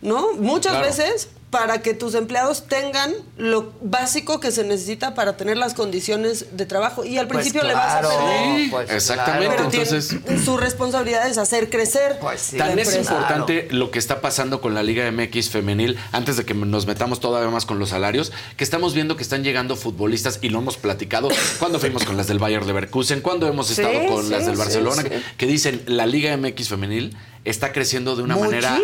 ¿no? 0.00 0.32
Muchas 0.34 0.72
Claro. 0.72 0.86
veces 0.88 1.28
para 1.52 1.82
que 1.82 1.92
tus 1.92 2.14
empleados 2.14 2.66
tengan 2.66 3.12
lo 3.36 3.74
básico 3.82 4.40
que 4.40 4.50
se 4.50 4.64
necesita 4.64 5.14
para 5.14 5.36
tener 5.36 5.58
las 5.58 5.74
condiciones 5.74 6.46
de 6.56 6.64
trabajo. 6.64 7.04
Y 7.04 7.18
al 7.18 7.28
Pues 7.28 7.40
principio 7.40 7.62
le 7.68 7.74
vas 7.74 7.96
a 7.96 8.00
perder. 8.00 8.56
Sí, 8.56 8.68
pues 8.70 8.90
exactamente. 8.90 9.56
claro. 9.56 9.70
Entonces, 9.70 10.16
su 10.46 10.56
responsabilidad 10.56 11.28
es 11.28 11.36
hacer 11.36 11.68
crecer. 11.68 12.16
Pues 12.22 12.40
sí. 12.40 12.56
Tan 12.56 12.78
es 12.78 12.96
importante 12.96 13.68
lo 13.70 13.90
que 13.90 13.98
está 13.98 14.22
pasando 14.22 14.62
con 14.62 14.72
la 14.72 14.82
Liga 14.82 15.04
MX 15.12 15.50
femenil, 15.50 15.98
antes 16.10 16.38
de 16.38 16.46
que 16.46 16.54
nos 16.54 16.86
metamos 16.86 17.20
todavía 17.20 17.50
más 17.50 17.66
con 17.66 17.78
los 17.78 17.90
salarios, 17.90 18.32
que 18.56 18.64
estamos 18.64 18.94
viendo 18.94 19.18
que 19.18 19.22
están 19.22 19.44
llegando 19.44 19.76
futbolistas 19.76 20.38
y 20.40 20.48
lo 20.48 20.58
hemos 20.60 20.78
platicado 20.78 21.28
cuando 21.58 21.78
fuimos 21.78 22.04
con 22.04 22.16
las 22.16 22.28
del 22.28 22.38
Bayer 22.38 22.64
Leverkusen, 22.64 23.20
cuando 23.20 23.46
hemos 23.46 23.66
Sí, 23.66 23.82
estado 23.82 24.06
con 24.06 24.24
sí, 24.24 24.30
las 24.30 24.46
del 24.46 24.56
Barcelona, 24.56 25.02
sí. 25.02 25.10
que 25.36 25.46
dicen 25.46 25.82
la 25.84 26.06
Liga 26.06 26.34
MX 26.34 26.70
femenil 26.70 27.14
está 27.44 27.72
creciendo 27.72 28.16
de 28.16 28.22
una 28.22 28.36
manera 28.36 28.78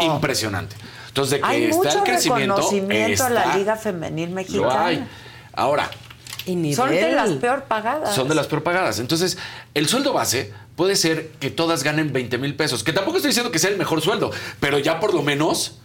impresionante. 0.00 0.74
Entonces, 1.14 1.30
de 1.36 1.40
que 1.42 1.46
Hay 1.46 1.64
está 1.66 1.76
mucho 1.76 1.98
el 1.98 2.02
crecimiento, 2.04 2.56
reconocimiento 2.56 3.24
a 3.24 3.30
la 3.30 3.40
está- 3.44 3.56
Liga 3.56 3.76
Femenil 3.76 4.30
lo 4.30 4.34
Mexicana. 4.34 4.86
hay. 4.86 5.08
Ahora. 5.52 5.88
Son 6.74 6.90
de 6.90 7.12
las 7.12 7.30
peor 7.30 7.64
pagadas. 7.64 8.14
son 8.14 8.28
de 8.28 8.34
las 8.34 8.48
peor 8.48 8.64
pagadas. 8.64 8.98
Entonces, 8.98 9.38
el 9.74 9.86
sueldo 9.88 10.12
base 10.12 10.52
puede 10.74 10.96
ser 10.96 11.28
que 11.38 11.50
todas 11.52 11.84
ganen 11.84 12.12
20 12.12 12.36
mil 12.36 12.56
pesos. 12.56 12.82
Que 12.82 12.92
tampoco 12.92 13.18
estoy 13.18 13.28
diciendo 13.30 13.52
que 13.52 13.60
sea 13.60 13.70
el 13.70 13.78
mejor 13.78 14.02
sueldo, 14.02 14.32
pero 14.58 14.78
ya 14.80 14.98
por 14.98 15.14
lo 15.14 15.22
menos 15.22 15.78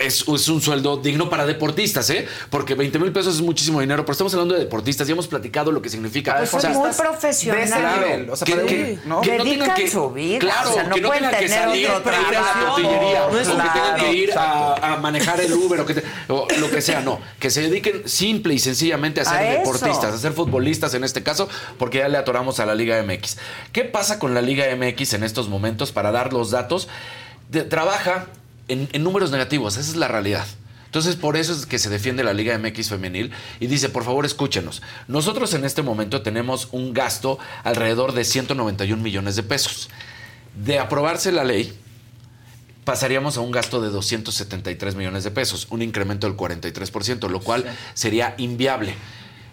es, 0.00 0.24
es 0.26 0.48
un 0.48 0.60
sueldo 0.62 0.96
digno 0.96 1.28
para 1.28 1.44
deportistas, 1.46 2.08
¿eh? 2.10 2.26
Porque 2.50 2.74
20 2.74 2.98
mil 2.98 3.12
pesos 3.12 3.34
es 3.36 3.40
muchísimo 3.42 3.80
dinero, 3.80 4.04
pero 4.04 4.12
estamos 4.12 4.32
hablando 4.34 4.54
de 4.54 4.60
deportistas 4.60 5.08
y 5.08 5.12
hemos 5.12 5.26
platicado 5.26 5.70
lo 5.72 5.82
que 5.82 5.88
significa. 5.90 6.36
Pues 6.38 6.54
O 6.54 6.60
sea, 6.60 6.70
muy 6.70 6.90
profesional. 6.90 7.60
de 7.60 7.64
ese 7.66 7.78
nivel, 7.78 8.30
o 8.30 8.36
sea, 8.36 8.46
que, 8.46 8.54
que- 8.66 8.98
¿no? 9.04 9.20
que 9.20 9.36
no 9.36 9.44
Dedican 9.44 9.60
tengan 9.68 9.74
que 9.76 9.90
su 9.90 10.10
vida, 10.10 10.38
claro, 10.38 10.70
o 10.70 10.74
sea, 10.74 10.82
no 10.84 10.94
que 10.94 11.00
no 11.00 11.08
pueden 11.08 11.24
tengan 11.24 11.40
que 11.40 11.48
salir 11.48 11.88
otro 11.90 12.02
para 12.04 12.20
ir 12.20 12.26
a 12.26 12.30
la 12.30 12.32
trabajo. 12.52 12.64
tortillería, 12.76 13.20
No, 13.20 13.26
o 13.26 13.32
que 13.32 13.44
tengan 13.44 13.96
que 14.00 14.12
ir 14.14 14.32
a, 14.36 14.96
manejar 15.02 15.40
el 15.40 15.52
Uber 15.52 15.80
o, 15.80 15.86
que 15.86 15.94
te- 15.94 16.04
o 16.28 16.46
lo 16.58 16.70
que 16.70 16.80
sea, 16.80 17.00
no, 17.00 17.20
que 17.38 17.50
se 17.50 17.62
dediquen 17.62 18.08
simple 18.08 18.54
y 18.54 18.58
sencillamente 18.58 19.20
a 19.20 19.24
ser 19.24 19.36
A 19.36 19.50
eso. 19.54 19.58
deportistas, 19.72 20.14
a 20.14 20.18
ser 20.18 20.32
futbolistas 20.32 20.94
en 20.94 21.04
este 21.04 21.22
caso, 21.22 21.48
porque 21.78 21.98
ya 21.98 22.08
le 22.08 22.18
atoramos 22.18 22.58
a 22.60 22.66
la 22.66 22.74
Liga 22.74 23.02
MX. 23.02 23.36
¿Qué 23.72 23.84
pasa 23.84 24.18
con 24.18 24.34
la 24.34 24.40
Liga 24.42 24.64
MX 24.74 25.14
en 25.14 25.24
estos 25.24 25.48
momentos 25.48 25.92
para 25.92 26.10
dar 26.12 26.32
los 26.32 26.50
datos? 26.50 26.88
De- 27.50 27.64
trabaja 27.64 28.26
en, 28.72 28.88
en 28.92 29.02
números 29.02 29.30
negativos, 29.30 29.76
esa 29.76 29.90
es 29.90 29.96
la 29.96 30.08
realidad. 30.08 30.46
Entonces, 30.92 31.16
por 31.16 31.38
eso 31.38 31.54
es 31.54 31.64
que 31.64 31.78
se 31.78 31.88
defiende 31.88 32.22
la 32.22 32.34
Liga 32.34 32.58
MX 32.58 32.90
femenil 32.90 33.32
y 33.60 33.66
dice, 33.66 33.88
por 33.88 34.04
favor, 34.04 34.26
escúchenos. 34.26 34.82
Nosotros 35.08 35.54
en 35.54 35.64
este 35.64 35.80
momento 35.80 36.20
tenemos 36.20 36.68
un 36.70 36.92
gasto 36.92 37.38
alrededor 37.64 38.12
de 38.12 38.24
191 38.24 39.02
millones 39.02 39.34
de 39.34 39.42
pesos. 39.42 39.88
De 40.54 40.78
aprobarse 40.78 41.32
la 41.32 41.44
ley, 41.44 41.72
pasaríamos 42.84 43.38
a 43.38 43.40
un 43.40 43.52
gasto 43.52 43.80
de 43.80 43.88
273 43.88 44.94
millones 44.94 45.24
de 45.24 45.30
pesos, 45.30 45.66
un 45.70 45.80
incremento 45.80 46.26
del 46.26 46.36
43%, 46.36 47.26
lo 47.30 47.40
cual 47.40 47.64
sería 47.94 48.34
inviable. 48.36 48.94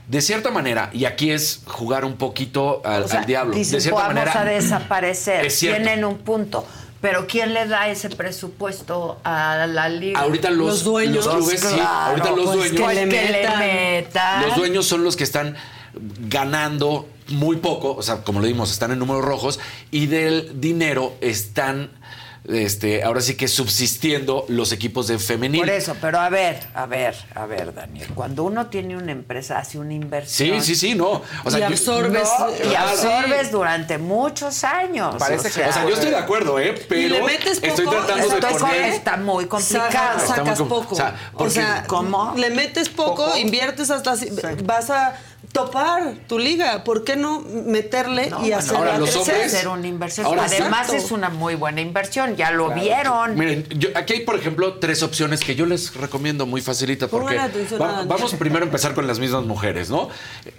De 0.10 0.22
cierta 0.22 0.52
manera, 0.52 0.90
y 0.92 1.06
aquí 1.06 1.32
es 1.32 1.62
jugar 1.66 2.04
un 2.04 2.18
poquito 2.18 2.82
al, 2.84 3.04
O 3.04 3.08
sea, 3.08 3.20
al 3.22 3.26
diablo, 3.26 3.56
dicen, 3.56 3.76
de 3.76 3.82
cierta 3.82 4.02
vamos 4.02 4.16
manera 4.16 4.42
a 4.42 4.44
desaparecer. 4.44 5.48
Tienen 5.54 6.04
un 6.04 6.18
punto. 6.18 6.68
Pero 7.02 7.28
¿quién 7.28 7.54
le 7.54 7.66
da 7.66 7.88
ese 7.90 8.10
presupuesto 8.10 9.20
a 9.24 9.66
la 9.68 9.88
liga? 9.90 10.20
Ahorita 10.20 10.50
los, 10.50 10.68
Los 10.68 10.84
dueños. 10.84 11.26
los 11.26 11.36
clubes, 11.36 11.60
sí, 11.62 11.80
ahorita 11.80 12.32
los 12.32 12.46
pues 12.46 12.56
dueños, 12.56 12.72
que 12.72 12.96
le 12.96 13.08
Pues 13.08 13.24
que 13.26 13.32
le 13.32 13.38
metan. 13.42 13.60
metan. 13.60 14.42
los 14.48 14.56
dueños 14.58 14.86
son 14.86 15.04
los 15.04 15.16
que 15.16 15.24
están 15.24 15.56
ganando 16.28 17.08
muy 17.30 17.58
poco, 17.58 17.96
o 17.96 18.02
sea, 18.02 18.24
como 18.24 18.40
lo 18.40 18.48
dimos, 18.48 18.72
están 18.72 18.92
en 18.92 19.00
números 19.00 19.24
rojos 19.24 19.60
y 19.92 20.08
del 20.08 20.60
dinero 20.60 21.14
están 21.22 21.92
este, 22.50 23.04
ahora 23.04 23.22
sí 23.22 23.36
que 23.36 23.48
subsistiendo 23.48 24.46
los 24.48 24.72
equipos 24.72 25.08
de 25.08 25.20
femenil. 25.20 25.62
Por 25.62 25.70
eso, 25.70 25.96
pero 26.02 26.20
a 26.20 26.30
ver, 26.30 26.60
a 26.74 26.86
ver, 26.86 27.16
a 27.36 27.46
ver, 27.46 27.74
Daniel. 27.74 28.08
Cuando 28.16 28.44
uno 28.44 28.68
tiene 28.68 28.98
una 28.98 29.12
empresa, 29.12 29.60
hace 29.60 29.78
una 29.80 29.94
inversión. 29.94 30.60
Sí, 30.62 30.66
sí, 30.66 30.76
sí, 30.76 30.96
no. 30.96 31.22
O 31.44 31.52
sea, 31.52 31.60
y 31.60 31.64
absorbes, 31.64 32.28
No, 32.40 32.72
y 32.72 32.76
absorbes 32.76 33.52
durante 33.52 33.98
muchos 33.98 34.64
años. 34.64 35.16
Parece 35.20 35.50
que- 35.52 35.68
o 35.68 35.74
sea, 35.74 35.84
yo 35.84 35.94
estoy 35.94 36.10
de 36.10 36.18
acuerdo, 36.18 36.60
¿eh? 36.60 36.74
Pero 36.90 37.02
y 37.02 37.10
le 37.10 37.22
metes 37.24 37.60
poco, 37.60 37.68
estoy 37.68 37.86
tratando 37.88 38.30
de 38.30 38.40
con- 38.42 38.60
poner- 38.60 38.94
Está 38.94 39.18
muy 39.18 39.46
complicado. 39.46 40.20
Sacas, 40.28 40.60
muy 40.60 40.70
poco. 40.70 40.94
o 40.96 40.98
sea, 40.98 41.16
O 41.34 41.38
porque- 41.38 41.54
sea, 41.54 41.84
¿Cómo? 41.88 42.34
Le 42.36 42.50
metes 42.50 42.90
poco, 42.90 43.26
Poco. 43.26 43.38
inviertes 43.38 43.90
hasta 43.92 44.16
vas 44.64 44.90
a 44.90 45.14
topar 45.52 46.16
tu 46.28 46.38
liga. 46.40 46.84
¿Por 46.84 47.04
qué 47.04 47.16
no 47.16 47.42
meterle 47.42 48.30
No, 48.30 48.38
y 48.38 48.42
bueno, 48.42 48.58
hacerla 48.58 48.78
ahora 48.80 48.98
los 49.00 49.16
hombres- 49.16 49.54
hacer 49.54 49.68
una 49.68 49.88
inversión. 49.88 50.26
Ahora, 50.26 50.44
Además 50.46 50.88
exacto. 50.90 51.06
es 51.06 51.12
una 51.12 51.30
muy 51.30 51.56
buena 51.56 51.82
inversión, 51.82 52.36
ya 52.36 52.52
lo 52.52 52.72
vieron. 52.74 53.36
Miren, 53.38 53.66
yo- 53.70 53.90
aquí 53.96 54.14
hay, 54.14 54.20
por 54.22 54.36
ejemplo, 54.36 54.76
tres 54.76 55.04
opciones 55.04 55.40
que 55.42 55.56
yo 55.56 55.66
les 55.66 55.94
recomiendo 55.96 56.46
muy 56.46 56.62
facilita 56.62 57.08
porque 57.08 57.38
va- 57.80 58.04
vamos 58.04 58.34
primero 58.36 58.64
a 58.64 58.68
empezar 58.68 58.94
con 58.94 59.08
las 59.08 59.20
mismas 59.20 59.44
mujeres, 59.46 59.90
¿no? 59.90 60.10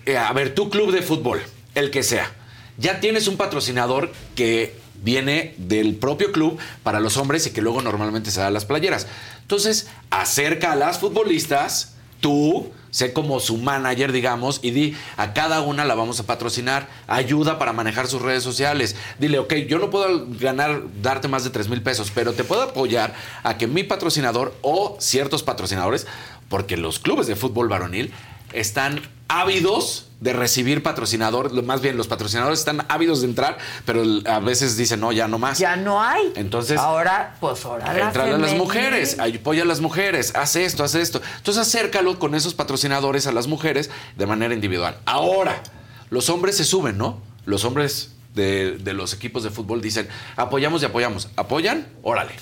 Eh, 0.06 0.16
a 0.16 0.32
ver, 0.32 0.54
tu 0.54 0.68
club 0.70 0.90
de 0.92 1.02
fútbol, 1.02 1.40
el 1.74 1.90
que 1.90 2.02
sea, 2.02 2.30
ya 2.76 3.00
tienes 3.00 3.28
un 3.28 3.36
patrocinador 3.36 4.10
que 4.34 4.74
viene 5.02 5.54
del 5.56 5.94
propio 5.94 6.30
club 6.32 6.58
para 6.82 7.00
los 7.00 7.16
hombres 7.16 7.46
y 7.46 7.50
que 7.52 7.62
luego 7.62 7.80
normalmente 7.80 8.30
se 8.30 8.40
da 8.40 8.48
a 8.48 8.50
las 8.50 8.64
playeras. 8.66 9.06
Entonces, 9.42 9.88
acerca 10.10 10.72
a 10.72 10.76
las 10.76 10.98
futbolistas, 10.98 11.94
tú, 12.20 12.70
sé 12.90 13.12
como 13.12 13.40
su 13.40 13.56
manager, 13.56 14.12
digamos, 14.12 14.60
y 14.62 14.70
di, 14.70 14.96
a 15.16 15.32
cada 15.32 15.60
una 15.62 15.84
la 15.84 15.94
vamos 15.94 16.20
a 16.20 16.26
patrocinar, 16.26 16.88
ayuda 17.06 17.58
para 17.58 17.72
manejar 17.72 18.06
sus 18.06 18.22
redes 18.22 18.42
sociales. 18.42 18.96
Dile, 19.18 19.38
ok, 19.38 19.54
yo 19.68 19.78
no 19.78 19.90
puedo 19.90 20.26
ganar, 20.38 20.82
darte 21.02 21.28
más 21.28 21.44
de 21.44 21.50
3 21.50 21.68
mil 21.68 21.82
pesos, 21.82 22.10
pero 22.14 22.32
te 22.32 22.44
puedo 22.44 22.62
apoyar 22.62 23.14
a 23.42 23.56
que 23.58 23.66
mi 23.66 23.84
patrocinador 23.84 24.54
o 24.62 24.96
ciertos 25.00 25.42
patrocinadores, 25.42 26.06
porque 26.48 26.76
los 26.76 26.98
clubes 26.98 27.26
de 27.26 27.36
fútbol 27.36 27.68
varonil 27.68 28.12
están 28.52 29.00
ávidos 29.28 30.09
de 30.20 30.32
recibir 30.34 30.82
patrocinador, 30.82 31.50
lo- 31.52 31.62
más 31.62 31.80
bien 31.80 31.96
los 31.96 32.06
patrocinadores 32.06 32.58
están 32.58 32.84
ávidos 32.88 33.22
de 33.22 33.28
entrar, 33.28 33.56
pero 33.86 34.02
a 34.26 34.38
veces 34.38 34.76
dicen, 34.76 35.00
no, 35.00 35.12
ya 35.12 35.26
no 35.28 35.38
más. 35.38 35.58
Ya 35.58 35.76
no 35.76 36.02
hay. 36.02 36.32
Entonces, 36.36 36.78
Ahora, 36.78 37.36
pues 37.40 37.64
ahora 37.64 37.92
la 37.92 38.06
Entra 38.08 38.24
a 38.24 38.38
las 38.38 38.54
mujeres, 38.54 39.16
apoya 39.18 39.62
a 39.62 39.66
las 39.66 39.80
mujeres, 39.80 40.34
haz 40.36 40.56
esto, 40.56 40.84
haz 40.84 40.94
esto. 40.94 41.22
Entonces 41.38 41.62
acércalo 41.66 42.18
con 42.18 42.34
esos 42.34 42.52
patrocinadores 42.54 43.26
a 43.26 43.32
las 43.32 43.46
mujeres 43.46 43.90
de 44.16 44.26
manera 44.26 44.52
individual. 44.52 44.98
Ahora, 45.06 45.62
los 46.10 46.28
hombres 46.28 46.56
se 46.56 46.64
suben, 46.64 46.98
¿no? 46.98 47.20
Los 47.46 47.64
hombres 47.64 48.12
de, 48.34 48.76
de 48.78 48.92
los 48.92 49.14
equipos 49.14 49.42
de 49.42 49.48
fútbol 49.50 49.80
dicen, 49.80 50.06
apoyamos 50.36 50.82
y 50.82 50.84
apoyamos. 50.84 51.28
¿Apoyan? 51.36 51.86
Órale. 52.02 52.32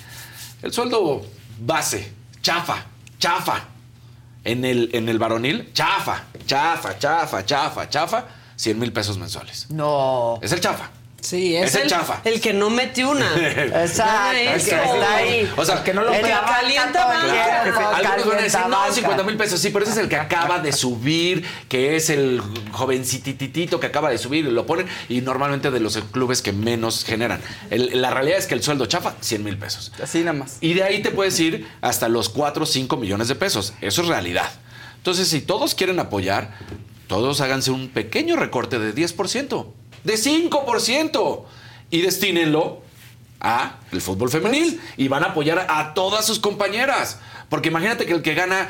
El 0.61 0.73
sueldo 0.73 1.21
base, 1.61 2.11
chafa, 2.41 2.85
chafa. 3.19 3.63
En 4.43 4.63
el, 4.65 4.89
en 4.93 5.09
el 5.09 5.19
varonil, 5.19 5.69
chafa, 5.73 6.23
chafa, 6.49 6.97
chafa, 6.97 7.45
chafa, 7.45 7.87
chafa, 7.89 8.25
100 8.55 8.79
mil 8.79 8.91
pesos 8.91 9.17
mensuales. 9.19 9.67
No. 9.69 10.39
Es 10.41 10.51
el 10.51 10.59
chafa. 10.59 10.89
Sí, 11.21 11.53
es, 11.53 11.65
Es 11.67 11.75
el 11.75 11.81
el, 11.81 11.89
chafa. 11.89 12.21
el 12.23 12.39
que 12.39 12.53
no 12.53 12.69
mete 12.69 13.03
una. 13.05 13.29
Exacto, 13.83 14.37
el 14.37 14.47
que 14.63 14.71
eso. 14.71 14.75
está 14.95 15.15
ahí. 15.17 15.53
O 15.57 15.65
sea, 15.65 15.83
que 15.83 15.93
no 15.93 16.01
lo 16.03 16.13
El 16.13 16.21
que 16.23 16.29
calienta 16.31 17.05
banca 17.05 17.63
el 17.65 18.05
Algunos 18.05 18.27
van 18.27 18.39
a 18.39 18.41
decir, 18.41 18.59
no, 18.61 18.77
banca. 18.79 18.93
50 18.93 19.23
mil 19.23 19.35
pesos, 19.37 19.59
sí, 19.59 19.69
pero 19.69 19.83
ese 19.83 19.91
es 19.93 19.97
el 19.99 20.07
que 20.07 20.15
acaba 20.15 20.59
de 20.59 20.71
subir, 20.71 21.45
que 21.67 21.97
es 21.97 22.09
el 22.09 22.41
jovencititito 22.71 23.81
que 23.81 23.87
acaba 23.87 24.09
de 24.09 24.17
subir, 24.17 24.45
y 24.45 24.51
lo 24.51 24.65
ponen, 24.65 24.87
y 25.09 25.19
normalmente 25.21 25.71
de 25.71 25.79
los 25.81 25.97
clubes 26.11 26.41
que 26.41 26.53
menos 26.53 27.03
generan. 27.03 27.41
El- 27.69 28.01
la 28.01 28.11
realidad 28.11 28.37
es 28.39 28.47
que 28.47 28.55
el 28.55 28.63
sueldo 28.63 28.85
chafa, 28.85 29.15
100 29.19 29.43
mil 29.43 29.57
pesos. 29.57 29.91
Así 30.01 30.19
nada 30.19 30.33
más. 30.33 30.57
Y 30.61 30.73
de 30.73 30.83
ahí 30.83 31.01
te 31.01 31.11
puedes 31.11 31.37
ir 31.39 31.67
hasta 31.81 32.07
los 32.07 32.29
4 32.29 32.63
o 32.63 32.65
5 32.65 32.95
millones 32.97 33.27
de 33.27 33.35
pesos. 33.35 33.73
Eso 33.81 34.01
es 34.03 34.07
realidad. 34.07 34.49
Entonces, 35.09 35.29
si 35.29 35.41
todos 35.41 35.73
quieren 35.73 35.97
apoyar, 35.97 36.55
todos 37.07 37.41
háganse 37.41 37.71
un 37.71 37.89
pequeño 37.89 38.35
recorte 38.35 38.77
de 38.77 38.93
10%, 38.93 39.65
de 40.03 40.13
5%, 40.13 41.43
y 41.89 42.01
destínenlo 42.01 42.83
a 43.39 43.79
el 43.91 44.01
fútbol 44.01 44.29
femenil 44.29 44.79
y 44.97 45.07
van 45.07 45.23
a 45.23 45.29
apoyar 45.29 45.65
a 45.67 45.95
todas 45.95 46.27
sus 46.27 46.37
compañeras. 46.37 47.17
Porque 47.49 47.69
imagínate 47.69 48.05
que 48.05 48.13
el 48.13 48.21
que 48.21 48.35
gana 48.35 48.69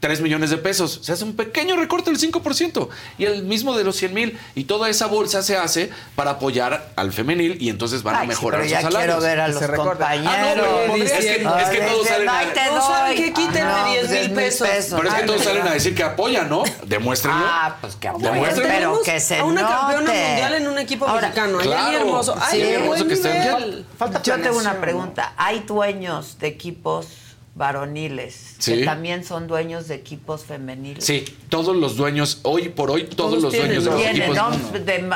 3 0.00 0.20
millones 0.20 0.50
de 0.50 0.58
pesos, 0.58 1.00
se 1.02 1.12
hace 1.12 1.24
un 1.24 1.34
pequeño 1.34 1.74
recorte 1.76 2.10
del 2.10 2.20
5% 2.20 2.88
y 3.18 3.24
el 3.24 3.42
mismo 3.42 3.76
de 3.76 3.82
los 3.82 3.96
100 3.96 4.14
mil. 4.14 4.38
Y 4.54 4.64
toda 4.64 4.88
esa 4.88 5.06
bolsa 5.06 5.42
se 5.42 5.56
hace 5.56 5.90
para 6.14 6.32
apoyar 6.32 6.90
al 6.94 7.12
femenil 7.12 7.56
y 7.60 7.68
entonces 7.68 8.04
van 8.04 8.14
a 8.14 8.18
Ay, 8.20 8.26
sí, 8.26 8.28
mejorar 8.28 8.60
pero 8.60 8.68
sus 8.70 8.78
ya 8.80 8.82
salarios. 8.82 9.16
quiero 9.16 9.20
ver 9.28 9.40
a 9.40 9.48
los 9.48 9.62
compañeros. 9.62 10.32
Ah, 10.32 10.54
no, 10.56 10.62
pero 10.92 10.96
es 11.04 11.12
que- 11.12 11.42
es 11.42 11.68
que 11.70 11.80
todos 11.80 12.06
salen 12.06 12.28
a- 12.28 12.38
Ay, 12.38 12.48
No 12.72 12.80
saben 12.86 13.16
que 13.16 13.32
quítenme 13.32 13.60
Ah, 13.62 13.84
no, 13.86 13.92
10 13.92 14.10
mil 14.10 14.30
pesos. 14.32 14.68
Pero 14.90 15.08
es 15.08 15.14
que 15.14 15.22
todos 15.24 15.42
salen 15.42 15.66
a 15.66 15.72
decir 15.72 15.94
que 15.96 16.02
apoyan, 16.04 16.48
¿no? 16.48 16.62
Demuéstrenlo. 16.86 17.44
Ah, 17.44 17.76
pues 17.80 17.96
que 17.96 18.06
apoyen, 18.08 18.32
Demuéstrenlo. 18.34 18.72
pero 18.92 19.02
que 19.02 19.18
se 19.20 19.38
a 19.38 19.44
una 19.44 19.62
campeona 19.66 20.00
note. 20.12 20.26
mundial 20.28 20.54
en 20.54 20.68
un 20.68 20.78
equipo 20.78 21.06
Ahora, 21.08 21.22
mexicano. 21.28 21.58
Ahí 21.58 21.66
claro. 21.66 21.88
es 21.90 22.00
hermoso. 22.00 22.34
Ay, 22.40 22.60
Sí, 22.60 22.68
hermoso 22.68 23.06
que 23.08 23.14
estén. 23.14 23.40
nivel. 23.42 23.86
Falta 23.98 24.22
Yo 24.22 24.40
tengo 24.40 24.58
una 24.58 24.80
pregunta. 24.80 25.32
¿Hay 25.36 25.60
dueños 25.66 26.38
de 26.38 26.46
equipos 26.46 27.08
varoniles 27.54 28.54
Sí. 28.58 28.74
que 28.78 28.84
también 28.84 29.24
son 29.24 29.46
dueños 29.46 29.88
de 29.88 29.94
equipos 29.96 30.44
femeniles? 30.44 31.04
Sí, 31.04 31.24
todos 31.48 31.76
los 31.76 31.96
dueños, 31.96 32.38
hoy 32.42 32.68
por 32.68 32.90
hoy, 32.90 33.04
todos, 33.04 33.30
Todos 33.30 33.42
los 33.42 33.52
dueños 33.54 33.84
de 33.84 33.90
los 33.90 34.00
Tienen, 34.00 34.22
equipos. 34.22 34.36
¿no? 34.36 34.78
De 34.78 35.10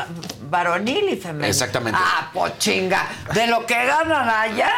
varonil 0.51 1.09
y 1.09 1.17
femenil. 1.17 1.49
Exactamente. 1.49 1.99
Ah, 2.03 2.31
pues 2.35 2.59
chinga. 2.59 3.09
De 3.35 3.47
lo 3.47 3.65
que 3.67 3.75
ganan 3.75 4.29
allá. 4.29 4.73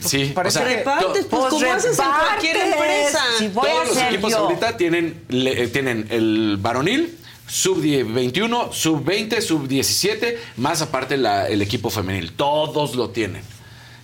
Sí, 0.00 0.28
o 0.30 0.34
Parece 0.34 0.58
sea, 0.58 0.68
que 0.68 0.76
Repartes, 0.78 1.26
pues, 1.26 1.26
Pues 1.30 1.50
como 1.54 1.72
haces 1.72 1.98
en 1.98 2.04
cualquier 2.04 2.56
empresa. 2.56 3.20
Si 3.38 3.48
voy 3.48 3.68
todos 3.68 3.82
a 3.82 3.84
los 3.88 3.96
equipos 3.98 4.30
yo. 4.32 4.38
ahorita 4.38 4.76
tienen, 4.76 5.22
le- 5.28 5.62
eh, 5.64 5.68
tienen 5.68 6.06
el 6.10 6.56
varonil, 6.60 7.18
sub 7.46 7.80
21, 7.80 8.72
sub 8.72 9.04
20, 9.04 9.40
sub 9.42 9.68
17, 9.68 10.38
más 10.56 10.80
aparte 10.82 11.16
la- 11.16 11.46
el 11.48 11.60
equipo 11.62 11.90
femenil. 11.90 12.32
Todos 12.32 12.94
lo 12.96 13.10
tienen. 13.10 13.42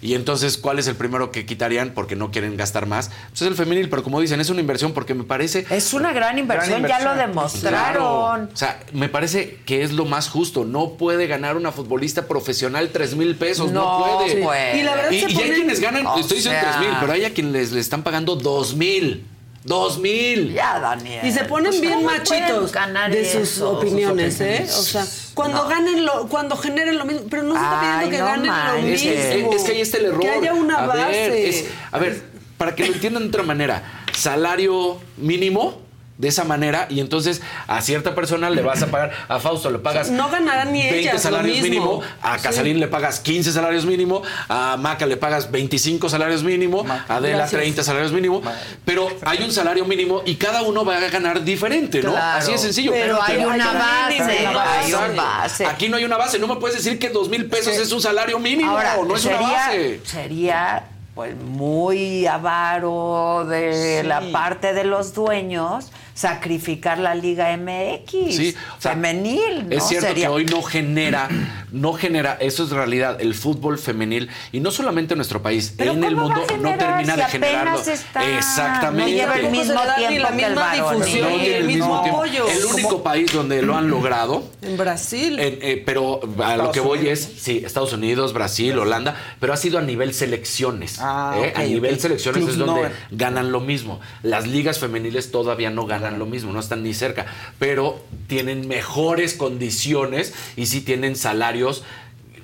Y 0.00 0.14
entonces, 0.14 0.58
¿cuál 0.58 0.78
es 0.78 0.86
el 0.86 0.94
primero 0.96 1.32
que 1.32 1.44
quitarían 1.44 1.92
porque 1.94 2.14
no 2.16 2.30
quieren 2.30 2.56
gastar 2.56 2.86
más? 2.86 3.10
Pues 3.30 3.42
es 3.42 3.48
el 3.48 3.54
femenil, 3.54 3.88
pero 3.88 4.02
como 4.04 4.20
dicen, 4.20 4.40
es 4.40 4.48
una 4.50 4.60
inversión 4.60 4.92
porque 4.92 5.14
me 5.14 5.24
parece... 5.24 5.66
Es 5.70 5.92
una 5.92 6.12
gran 6.12 6.38
inversión, 6.38 6.86
ya 6.86 7.00
lo 7.00 7.14
demostraron. 7.14 8.48
O 8.52 8.56
sea, 8.56 8.80
me 8.92 9.08
parece 9.08 9.58
que 9.66 9.82
es 9.82 9.92
lo 9.92 10.04
más 10.04 10.28
justo. 10.28 10.64
No 10.64 10.90
puede 10.94 11.26
ganar 11.26 11.56
una 11.56 11.72
futbolista 11.72 12.26
profesional 12.26 12.90
3 12.92 13.16
mil 13.16 13.34
pesos. 13.36 13.72
No, 13.72 14.00
No 14.00 14.18
puede. 14.18 14.42
puede. 14.42 14.78
Y 14.78 14.82
la 14.82 14.94
verdad 14.94 15.10
Y, 15.10 15.20
se 15.20 15.30
y 15.32 15.36
hay 15.38 15.50
quienes 15.50 15.80
ganan, 15.80 16.06
O 16.06 16.18
estoy 16.18 16.36
diciendo 16.38 16.60
sea- 16.60 16.76
3 16.78 16.88
mil, 16.88 16.96
pero 17.00 17.12
hay 17.12 17.24
a 17.24 17.34
quienes 17.34 17.52
les, 17.52 17.72
le 17.72 17.80
están 17.80 18.02
pagando 18.02 18.36
2 18.36 18.74
mil. 18.76 19.26
2 19.64 19.98
mil. 19.98 20.52
Ya, 20.54 20.78
Daniel. 20.78 21.26
Y 21.26 21.32
se 21.32 21.44
ponen 21.44 21.70
Pues, 21.70 21.80
bien 21.80 21.94
¿cómo 21.94 22.06
machitos 22.06 22.72
de 23.10 23.24
sus 23.24 23.42
eso? 23.42 23.70
opiniones, 23.78 24.40
¿eh? 24.40 24.66
O 24.68 24.82
sea, 24.82 25.04
cuando 25.34 25.66
ganen 25.68 26.04
lo, 26.04 26.26
cuando 26.28 26.56
generen 26.56 26.96
lo 26.98 27.04
mismo, 27.04 27.22
pero 27.30 27.42
no 27.42 27.54
se 27.54 27.60
está 27.60 27.80
pidiendo 27.80 28.04
Ay, 28.04 28.10
que 28.10 28.18
no 28.18 28.24
ganen 28.24 28.46
manches. 28.46 29.04
lo 29.04 29.10
Es, 29.10 29.34
mismo. 29.36 29.52
es 29.54 29.62
que 29.64 29.72
ahí 29.72 29.80
está 29.80 29.96
el 29.98 30.04
error. 30.06 30.20
Que 30.20 30.30
haya 30.30 30.54
una 30.54 30.78
a 30.78 30.86
base. 30.86 31.10
Ver, 31.10 31.32
es- 31.32 31.64
a 31.90 31.98
ver, 31.98 32.22
para 32.56 32.74
que 32.74 32.86
lo 32.86 32.94
entiendan 32.94 33.22
de 33.24 33.28
otra 33.28 33.42
manera, 33.42 34.04
salario 34.14 34.98
mínimo. 35.16 35.80
De 36.18 36.26
esa 36.26 36.42
manera, 36.42 36.86
y 36.90 36.98
entonces 36.98 37.40
a 37.68 37.80
cierta 37.80 38.16
persona 38.16 38.50
le 38.50 38.60
vas 38.62 38.82
a 38.82 38.88
pagar, 38.88 39.12
a 39.28 39.38
Fausto 39.38 39.70
le 39.70 39.78
pagas 39.78 40.10
No 40.10 40.28
ganarán 40.28 40.72
ni 40.72 40.80
20 40.82 40.98
ellas 40.98 41.14
lo 41.14 41.20
salarios 41.20 41.58
mismo. 41.60 41.68
mínimo, 41.70 42.02
a 42.22 42.36
Sí. 42.38 42.42
Casalín 42.42 42.80
le 42.80 42.88
pagas 42.88 43.20
15 43.20 43.52
salarios 43.52 43.86
mínimo, 43.86 44.22
a 44.48 44.76
Maca 44.76 45.06
le 45.06 45.16
pagas 45.16 45.50
25 45.52 46.08
salarios 46.08 46.42
mínimo, 46.42 46.84
a 46.88 47.04
Adela 47.16 47.38
Gracias. 47.38 47.60
30 47.60 47.84
salarios 47.84 48.10
mínimo, 48.12 48.42
pero 48.84 49.08
hay 49.24 49.44
un 49.44 49.52
salario 49.52 49.84
mínimo 49.84 50.22
y 50.26 50.34
cada 50.34 50.62
uno 50.62 50.84
va 50.84 50.96
a 50.96 51.08
ganar 51.08 51.44
diferente, 51.44 52.02
¿no? 52.02 52.10
Claro. 52.10 52.38
Así 52.38 52.50
de 52.50 52.58
sencillo. 52.58 52.90
Pero 52.90 53.22
hay 53.22 53.36
una 53.36 53.72
base, 53.74 54.46
Hay 54.48 54.92
una. 54.92 55.70
Aquí 55.70 55.88
no 55.88 55.98
hay 55.98 56.04
una 56.04 56.16
base, 56.16 56.40
no 56.40 56.48
me 56.48 56.56
puedes 56.56 56.76
decir 56.78 56.98
que 56.98 57.10
dos 57.10 57.28
mil 57.28 57.46
pesos 57.46 57.76
es 57.78 57.92
un 57.92 58.00
salario 58.02 58.40
mínimo, 58.40 58.72
Ahora, 58.72 58.96
no 59.06 59.14
es 59.14 59.22
sería, 59.22 59.38
una 59.38 59.50
base. 59.52 60.00
sería 60.04 60.84
pues 61.14 61.34
muy 61.36 62.26
avaro 62.26 63.44
de 63.48 64.02
la 64.04 64.20
parte 64.32 64.72
de 64.72 64.84
los 64.84 65.14
dueños 65.14 65.90
sacrificar 66.18 66.98
la 66.98 67.14
Liga 67.14 67.56
MX 67.56 68.10
Sí, 68.34 68.54
o 68.76 68.80
sea, 68.82 68.92
femenil, 68.92 69.68
¿no? 69.68 69.76
Es 69.76 69.84
cierto 69.86 70.08
Sería- 70.08 70.26
que 70.26 70.32
hoy 70.32 70.44
no 70.46 70.62
genera, 70.62 71.28
no 71.72 71.92
genera, 71.92 72.36
eso 72.40 72.64
es 72.64 72.70
realidad, 72.70 73.20
el 73.20 73.34
fútbol 73.34 73.78
femenil, 73.78 74.28
y 74.52 74.58
no 74.60 74.70
solamente 74.70 75.14
en 75.14 75.18
nuestro 75.18 75.40
país, 75.42 75.72
Pero 75.76 75.92
en 75.92 76.02
el 76.02 76.14
¿cómo 76.14 76.28
va 76.28 76.34
mundo 76.36 76.54
a 76.54 76.56
no 76.58 76.76
termina 76.76 77.14
si 77.14 77.20
de 77.20 77.26
generarlo. 77.26 77.80
está? 77.80 78.36
Exactamente. 78.36 79.10
No 79.12 79.16
lleva 79.16 79.34
el 79.36 79.44
se 79.44 79.50
mismo 79.50 79.74
tiempo 79.74 79.84
la 79.84 79.96
que 79.96 80.06
el 80.06 80.10
misma 80.48 80.60
varonil. 80.60 81.04
difusión, 81.04 81.30
No 81.30 81.36
tiene 81.38 81.56
el 81.58 81.64
mismo 81.66 82.02
tiempo. 82.02 82.18
apoyo. 82.18 82.48
El 82.48 82.64
único 82.64 83.02
país 83.02 83.32
donde 83.32 83.62
lo 83.62 83.76
han 83.76 83.88
logrado 83.90 84.42
En 84.62 84.76
Brasil. 84.76 85.38
Eh, 85.38 85.58
eh, 85.62 85.82
pero 85.86 86.20
a 86.42 86.56
lo 86.56 86.72
que 86.72 86.80
voy 86.80 87.08
es, 87.08 87.20
sí, 87.38 87.62
Estados 87.64 87.92
Unidos, 87.92 88.32
Brasil, 88.32 88.76
Holanda, 88.78 89.14
pero 89.40 89.52
ha 89.52 89.56
sido 89.56 89.78
a 89.78 89.82
nivel 89.82 90.14
selecciones. 90.14 90.96
Ah, 91.00 91.36
¿eh? 91.38 91.52
a 91.54 91.62
nivel 91.62 91.98
selecciones 92.00 92.46
es 92.48 92.56
donde 92.58 92.82
no. 92.82 92.88
ganan 93.12 93.52
lo 93.52 93.60
mismo. 93.60 94.00
Las 94.22 94.46
ligas 94.48 94.78
femeniles 94.78 95.30
todavía 95.30 95.70
no 95.70 95.86
ganan 95.86 96.07
lo 96.16 96.26
mismo, 96.26 96.52
no 96.52 96.60
están 96.60 96.82
ni 96.82 96.94
cerca, 96.94 97.26
pero 97.58 98.00
tienen 98.28 98.68
mejores 98.68 99.34
condiciones 99.34 100.32
y 100.56 100.66
sí 100.66 100.80
tienen 100.80 101.16
salarios 101.16 101.82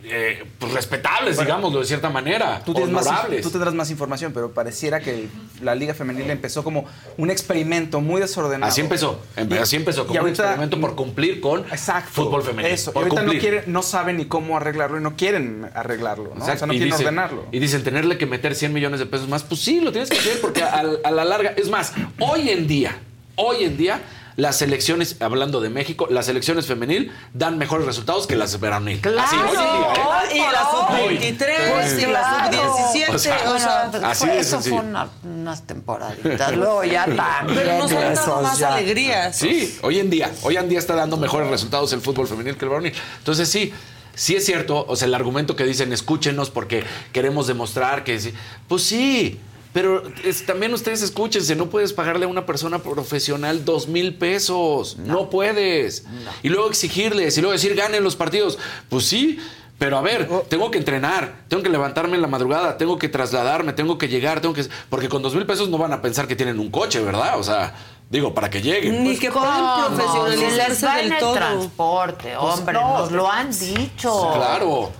eh, 0.07 0.45
pues, 0.59 0.70
respetables, 0.74 1.36
Bueno, 1.36 1.49
digámoslo 1.49 1.81
de 1.81 1.86
cierta 1.86 2.11
manera. 2.11 2.61
Tú, 2.62 2.74
más, 2.89 3.09
tú 3.43 3.51
tendrás 3.51 3.73
más 3.73 3.91
información, 3.91 4.32
pero 4.35 4.53
pareciera 4.53 5.01
que 5.01 5.28
la 5.62 5.74
Liga 5.74 5.95
Femenil 5.95 6.28
empezó 6.28 6.62
como 6.62 6.85
un 7.16 7.31
experimento 7.31 8.03
muy 8.03 8.20
desordenado. 8.20 8.70
Así 8.70 8.82
empezó, 8.82 9.19
em- 9.35 9.51
Y- 9.51 9.57
así 9.57 9.77
empezó, 9.77 10.03
y 10.03 10.07
como 10.09 10.20
un 10.20 10.27
ahorita- 10.27 10.43
experimento 10.43 10.78
por 10.78 10.95
cumplir 10.95 11.41
con 11.41 11.65
fútbol 12.12 12.43
femenino. 12.43 12.74
Eso, 12.74 12.91
y 12.91 12.93
por 12.93 13.05
ahorita 13.05 13.23
no, 13.23 13.32
quieren, 13.41 13.62
no 13.66 13.81
saben 13.82 14.19
ni 14.19 14.27
cómo 14.27 14.59
arreglarlo 14.59 14.99
y 14.99 15.03
no 15.03 15.16
quieren 15.16 15.70
arreglarlo, 15.74 16.35
¿no? 16.35 16.43
O 16.43 16.45
sea, 16.45 16.53
Exacto. 16.53 16.66
no 16.66 16.73
Y 16.74 16.77
quieren 16.77 16.93
dicen- 16.93 17.07
ordenarlo. 17.07 17.47
Y 17.51 17.59
dicen, 17.59 17.82
tenerle 17.82 18.19
que 18.19 18.27
meter 18.27 18.55
100 18.55 18.74
millones 18.74 19.01
de 19.01 19.07
pesos 19.07 19.27
más, 19.31 19.43
pues 19.43 19.62
sí, 19.62 19.81
lo 19.81 19.91
tienes 19.91 20.11
que 20.11 20.19
hacer 20.19 20.39
porque 20.43 20.62
a, 20.62 20.81
a 21.03 21.11
la 21.11 21.24
larga, 21.24 21.55
es 21.57 21.70
más, 21.70 21.95
hoy 22.19 22.51
en 22.51 22.66
día, 22.66 22.99
hoy 23.36 23.65
en 23.65 23.77
día, 23.77 24.01
las 24.36 24.56
selecciones, 24.59 25.16
hablando 25.20 25.61
de 25.61 25.70
México, 25.70 26.09
las 26.11 26.27
selecciones 26.27 26.66
femenil 26.66 27.12
dan 27.35 27.56
mejores 27.56 27.86
resultados 27.86 28.27
que 28.27 28.35
las 28.35 28.59
varonil. 28.59 29.01
Así, 29.19 29.36
hoy 29.36 29.48
en 29.48 29.52
día, 29.52 29.93
¿eh? 29.94 30.36
Y 30.36 30.39
la 30.40 30.70
sub-23 30.70 31.97
Hoy. 31.97 32.02
y 32.02 32.06
la 32.12 32.51
sub-17. 32.51 33.15
O 33.15 33.19
sea, 33.19 33.39
o 33.52 33.59
sea, 33.59 33.90
así 34.11 34.24
fue- 34.24 34.35
de 34.35 34.40
eso 34.40 34.51
sencillo. 34.56 34.77
fue 34.78 34.86
una- 34.89 35.09
unas 35.23 35.62
temporaditas. 35.66 36.52
Luego 36.56 36.82
ya 36.85 37.05
también. 37.06 37.56
Pero 37.59 37.78
nos 37.78 37.93
han 37.93 38.15
dado 38.15 38.43
más 38.43 38.59
ya. 38.59 38.74
alegrías. 38.74 39.36
Sí, 39.36 39.78
hoy 39.82 40.01
en 40.01 40.11
día, 40.11 40.32
hoy 40.43 40.56
en 40.56 40.69
día 40.69 40.81
está 40.81 40.94
dando 40.97 41.16
mejores 41.16 41.48
resultados 41.48 41.93
el 41.93 42.01
fútbol 42.01 42.27
femenil 42.27 42.56
que 42.56 42.65
el 42.65 42.70
varonil. 42.70 42.93
Entonces 43.19 43.48
sí, 43.48 43.73
sí 44.16 44.35
es 44.35 44.44
cierto, 44.44 44.85
o 44.89 44.97
sea, 44.97 45.06
el 45.06 45.15
argumento 45.15 45.55
que 45.55 45.62
dicen 45.65 45.93
escúchenos 45.93 46.51
porque 46.51 46.82
queremos 47.12 47.47
demostrar 47.47 48.02
que 48.02 48.19
sí, 48.19 48.35
pues 48.66 48.82
sí. 48.82 49.39
Pero 49.75 50.03
es- 50.25 50.47
también 50.47 50.73
ustedes 50.73 51.03
escúchense, 51.03 51.55
no 51.57 51.67
puedes 51.69 51.93
pagarle 51.93 52.25
a 52.25 52.29
una 52.29 52.47
persona 52.47 52.79
profesional 52.79 53.65
dos 53.67 53.89
mil 53.89 54.15
pesos. 54.15 54.97
No, 54.99 55.29
puedes. 55.29 56.05
Y 56.43 56.49
luego 56.49 56.69
exigirles, 56.71 57.37
y 57.37 57.41
luego 57.43 57.53
decir, 57.53 57.75
ganen 57.75 58.03
los 58.03 58.17
partidos. 58.17 58.57
Pues 58.89 59.05
sí, 59.05 59.39
pero 59.77 59.99
a 59.99 60.01
ver, 60.01 60.29
tengo 60.49 60.71
que 60.71 60.79
entrenar, 60.79 61.43
tengo 61.49 61.63
que 61.65 61.69
levantarme 61.69 62.15
en 62.15 62.23
la 62.23 62.29
madrugada, 62.29 62.79
tengo 62.79 62.97
que 62.99 63.09
trasladarme, 63.09 63.73
tengo 63.73 63.99
que 63.99 64.07
llegar, 64.09 64.41
tengo 64.41 64.55
que. 64.55 64.65
Porque 64.89 65.09
con 65.09 65.21
dos 65.23 65.35
mil 65.35 65.45
pesos 65.45 65.69
no 65.69 65.77
van 65.77 65.93
a 65.93 66.01
pensar 66.01 66.29
que 66.29 66.37
tienen 66.37 66.61
un 66.61 66.71
coche, 66.71 67.01
¿verdad? 67.01 67.37
O 67.39 67.43
sea, 67.43 67.75
digo, 68.09 68.33
para 68.33 68.49
que 68.49 68.63
lleguen. 68.63 69.03
Ni 69.03 69.19
que 69.19 69.33
pueden 69.33 69.51
¿Cómo? 69.53 69.89
profesionalizarse 69.97 70.87
del 71.03 71.13
el 71.15 71.19
todo. 71.19 71.35
transporte, 71.35 72.33
Pues 72.41 72.55
hombre, 72.61 72.75
no, 72.75 72.99
nos 73.01 73.11
lo 73.11 73.29
han 73.29 73.51
dicho. 73.59 74.31
Claro. 74.37 74.93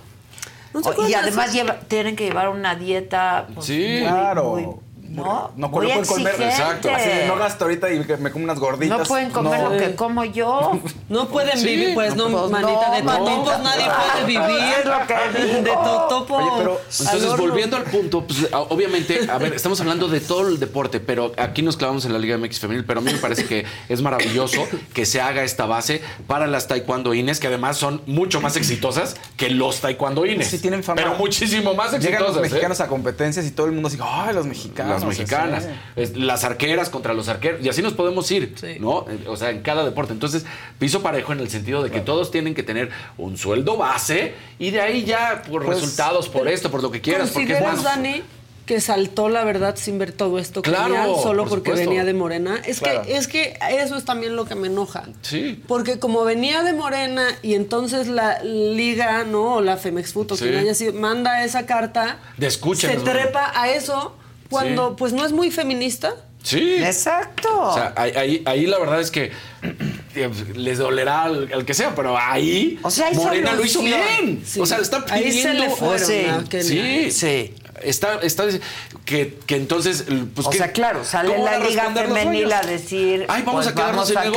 ¿No 0.75 0.81
te 0.93 1.09
y 1.09 1.13
además 1.13 1.53
lleva- 1.53 1.79
tienen 1.87 2.15
que 2.15 2.25
llevar 2.25 2.49
una 2.49 2.75
dieta. 2.75 3.47
pues, 3.53 3.65
Sí. 3.67 3.97
muy- 4.01 4.09
Claro. 4.09 4.43
muy- 4.51 4.67
no, 5.15 5.51
No, 5.55 5.69
muy 5.69 5.85
pueden 5.87 6.05
comer. 6.05 6.35
Exacto. 6.39 6.89
Así 6.93 7.09
de, 7.09 7.27
no 7.27 7.35
gasto 7.37 7.65
ahorita 7.65 7.91
y 7.91 7.99
me 8.19 8.31
como 8.31 8.43
unas 8.45 8.59
gorditas. 8.59 8.97
No 8.99 9.03
pueden 9.05 9.29
comer 9.31 9.61
No. 9.63 9.69
lo 9.69 9.77
que 9.77 9.95
como 9.95 10.23
yo. 10.25 10.79
No 11.09 11.27
pueden 11.27 11.57
Sí. 11.57 11.67
vivir, 11.67 11.93
pues 11.93 12.15
no, 12.15 12.27
Pues 12.29 12.49
manita, 12.51 12.91
de 12.91 13.03
no, 13.03 13.11
totopos 13.17 13.45
manita. 13.45 13.57
nadie 13.59 13.85
puede 13.85 14.25
vivir. 14.27 14.65
Es 14.79 14.85
lo 14.85 15.07
que 15.07 15.43
digo. 15.45 15.61
De 15.61 15.71
totopo. 15.71 16.35
Oye, 16.37 16.49
pero- 16.57 16.81
Entonces, 16.99 17.37
volviendo 17.37 17.77
al 17.77 17.83
punto, 17.83 18.25
pues, 18.25 18.47
obviamente, 18.51 19.29
a 19.29 19.37
ver, 19.37 19.53
estamos 19.53 19.79
hablando 19.81 20.07
de 20.07 20.19
todo 20.19 20.47
el 20.47 20.59
deporte, 20.59 20.99
pero 20.99 21.31
aquí 21.37 21.61
nos 21.61 21.77
clavamos 21.77 22.05
en 22.05 22.13
la 22.13 22.19
Liga 22.19 22.37
MX 22.37 22.59
Femenil, 22.59 22.85
pero 22.85 22.99
a 22.99 23.03
mí 23.03 23.11
me 23.13 23.19
parece 23.19 23.45
que 23.45 23.65
es 23.89 24.01
maravilloso 24.01 24.67
que 24.93 25.05
se 25.05 25.21
haga 25.21 25.43
esta 25.43 25.65
base 25.65 26.01
para 26.27 26.47
las 26.47 26.67
taekwondoines, 26.67 27.39
que 27.39 27.47
además 27.47 27.77
son 27.77 28.01
mucho 28.07 28.41
más 28.41 28.55
exitosas 28.57 29.15
que 29.37 29.49
los 29.49 29.79
taekwondoines. 29.81 30.47
Sí, 30.47 30.59
tienen 30.59 30.83
fama. 30.83 30.95
Pero 31.01 31.15
muchísimo 31.15 31.73
más 31.73 31.91
Llegan 31.91 32.05
exitosas. 32.13 32.27
los 32.35 32.37
¿eh? 32.37 32.49
mexicanos 32.49 32.79
a 32.81 32.87
competencias 32.87 33.45
y 33.45 33.51
todo 33.51 33.67
el 33.67 33.71
mundo 33.73 33.87
así, 33.87 33.97
¡ay, 34.01 34.33
los 34.33 34.45
mexicanos! 34.45 35.03
Mexicanas, 35.07 35.67
Sí. 35.95 36.13
las 36.15 36.43
arqueras 36.43 36.89
contra 36.89 37.13
los 37.13 37.27
arqueros, 37.29 37.63
y 37.63 37.69
así 37.69 37.81
nos 37.81 37.93
podemos 37.93 38.29
ir, 38.31 38.55
¿no? 38.79 39.05
Eh, 39.09 39.25
O 39.27 39.37
sea, 39.37 39.49
en 39.51 39.61
cada 39.61 39.83
deporte. 39.85 40.13
Entonces, 40.13 40.45
piso 40.79 41.01
parejo 41.01 41.33
en 41.33 41.39
el 41.39 41.49
sentido 41.49 41.83
de 41.83 41.91
que 41.91 41.99
todos 42.01 42.31
tienen 42.31 42.53
que 42.55 42.63
tener 42.63 42.89
un 43.17 43.37
sueldo 43.37 43.77
base 43.77 44.33
y 44.59 44.71
de 44.71 44.81
ahí 44.81 45.03
ya 45.05 45.41
por 45.49 45.65
Pues, 45.65 45.79
resultados, 45.79 46.29
por 46.29 46.47
esto, 46.47 46.69
por 46.71 46.81
lo 46.83 46.91
que 46.91 47.01
quieras, 47.01 47.31
porque 47.31 47.53
es 47.53 47.59
¿Consideras, 47.59 47.83
más. 47.83 47.95
Dani, 47.95 48.21
que 48.65 48.81
saltó 48.81 49.29
la 49.29 49.43
verdad 49.43 49.75
sin 49.77 49.99
ver 49.99 50.11
todo 50.11 50.39
esto 50.39 50.63
Claro, 50.63 51.17
solo 51.21 51.43
por 51.43 51.61
porque 51.61 51.73
venía 51.73 52.03
de 52.03 52.15
Morena? 52.15 52.59
Es 52.65 52.79
Claro. 52.79 53.03
que 53.03 53.15
es 53.15 53.27
que 53.27 53.59
eso 53.69 53.95
es 53.95 54.05
también 54.05 54.35
lo 54.35 54.45
que 54.45 54.55
me 54.55 54.65
enoja. 54.69 55.03
Sí. 55.21 55.61
Porque 55.67 55.99
como 55.99 56.23
venía 56.23 56.63
de 56.63 56.73
Morena 56.73 57.27
y 57.43 57.53
entonces 57.53 58.07
la 58.07 58.41
liga, 58.43 59.23
¿no? 59.23 59.57
O 59.57 59.61
la 59.61 59.77
Femex 59.77 60.13
Food 60.13 60.31
o 60.31 60.35
Sí. 60.35 60.45
quien 60.45 60.55
haya 60.57 60.73
sido, 60.73 60.93
manda 60.93 61.43
esa 61.43 61.67
carta, 61.67 62.17
De 62.37 62.47
escúchenos, 62.47 63.03
se 63.03 63.07
trepa 63.07 63.51
a 63.53 63.69
eso 63.69 64.15
cuando 64.49 64.89
Sí. 64.89 64.95
pues 64.97 65.13
no 65.13 65.25
es 65.25 65.31
muy 65.31 65.51
feminista. 65.51 66.15
Sí. 66.43 66.75
Exacto. 66.83 67.49
O 67.71 67.73
sea, 67.73 67.93
ahí, 67.95 68.11
ahí, 68.15 68.43
ahí 68.45 68.65
la 68.67 68.77
verdad 68.77 69.01
es 69.01 69.09
que 69.09 69.31
eh, 70.15 70.29
les 70.55 70.77
dolerá 70.77 71.23
al, 71.23 71.51
al 71.51 71.65
que 71.65 71.73
sea, 71.73 71.95
pero 71.95 72.15
ahí 72.17 72.79
O 72.83 72.91
sea, 72.91 73.07
hay 73.07 73.15
Morena 73.15 73.53
lo 73.53 73.65
hizo 73.65 73.81
bien. 73.81 74.43
Sí. 74.45 74.59
O 74.59 74.65
sea, 74.65 74.77
está 74.77 75.03
Ahí 75.09 75.23
pidiendo. 75.23 75.51
se 75.51 75.53
le 75.59 75.69
fueron 75.75 76.47
Kenia. 76.47 76.63
Sí, 76.63 77.11
Sí. 77.11 77.53
Está, 77.81 78.19
está 78.21 78.45
que, 79.03 79.37
que 79.45 79.55
entonces, 79.57 80.05
pues 80.33 80.47
o 80.47 80.51
sea, 80.51 80.71
claro, 80.71 81.03
sale 81.03 81.33
¿Cómo 81.33 81.43
la 81.45 81.59
Liga 81.59 81.91
Femenil 81.93 82.51
a 82.53 82.61
decir. 82.61 83.25
Ay, 83.27 83.41
vamos 83.45 83.65
pues, 83.65 83.67
a 83.67 83.75
quedarnos 83.75 84.09
en 84.11 84.17
a 84.17 84.21
que- 84.23 84.29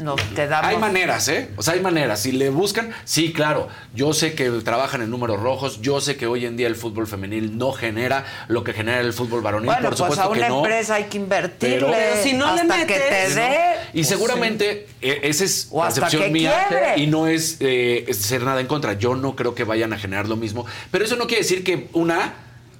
Nos 0.00 0.20
quedamos. 0.34 0.68
Hay 0.70 0.76
maneras, 0.76 1.28
¿eh? 1.28 1.50
O 1.56 1.62
sea, 1.62 1.74
hay 1.74 1.80
maneras. 1.80 2.20
Si 2.20 2.32
le 2.32 2.50
buscan, 2.50 2.90
sí, 3.04 3.32
claro. 3.32 3.68
Yo 3.94 4.12
sé 4.12 4.34
que 4.34 4.50
trabajan 4.50 5.02
en 5.02 5.10
números 5.10 5.40
rojos. 5.40 5.80
Yo 5.82 6.00
sé 6.00 6.16
que 6.16 6.26
hoy 6.26 6.46
en 6.46 6.56
día 6.56 6.66
el 6.66 6.74
fútbol 6.74 7.06
femenil 7.06 7.56
no 7.56 7.72
genera 7.72 8.24
lo 8.48 8.64
que 8.64 8.72
genera 8.72 9.00
el 9.00 9.12
fútbol 9.12 9.40
varonil. 9.40 9.66
Bueno, 9.66 9.82
Por 9.82 9.90
pues 9.90 9.98
supuesto 9.98 10.24
a 10.24 10.28
una 10.28 10.40
que 10.42 10.48
no. 10.48 10.58
empresa 10.58 10.94
hay 10.96 11.04
que 11.04 11.16
invertirle. 11.18 11.76
Pero- 11.76 11.90
Pero 11.92 12.22
si 12.22 12.32
no 12.32 12.54
le 12.56 12.64
metes, 12.64 12.86
que 12.86 12.98
te 12.98 13.28
¿no? 13.28 13.34
dé. 13.36 13.58
Y 13.92 14.04
seguramente 14.04 14.86
eh, 15.00 15.20
esa 15.22 15.44
es 15.44 15.68
O 15.70 15.80
percepción 15.82 16.32
mía 16.32 16.66
quiebre. 16.68 16.94
y 17.00 17.06
no 17.06 17.28
es, 17.28 17.58
eh, 17.60 18.04
es 18.08 18.16
ser 18.18 18.42
nada 18.42 18.60
en 18.60 18.66
contra. 18.66 18.94
Yo 18.94 19.14
no 19.14 19.36
creo 19.36 19.54
que 19.54 19.62
vayan 19.64 19.92
a 19.92 19.98
generar 19.98 20.28
lo 20.28 20.36
mismo. 20.36 20.66
Pero 20.90 21.04
eso 21.04 21.14
no 21.16 21.26
quiere 21.28 21.42
decir 21.42 21.62
que 21.62 21.88
una 21.92 22.34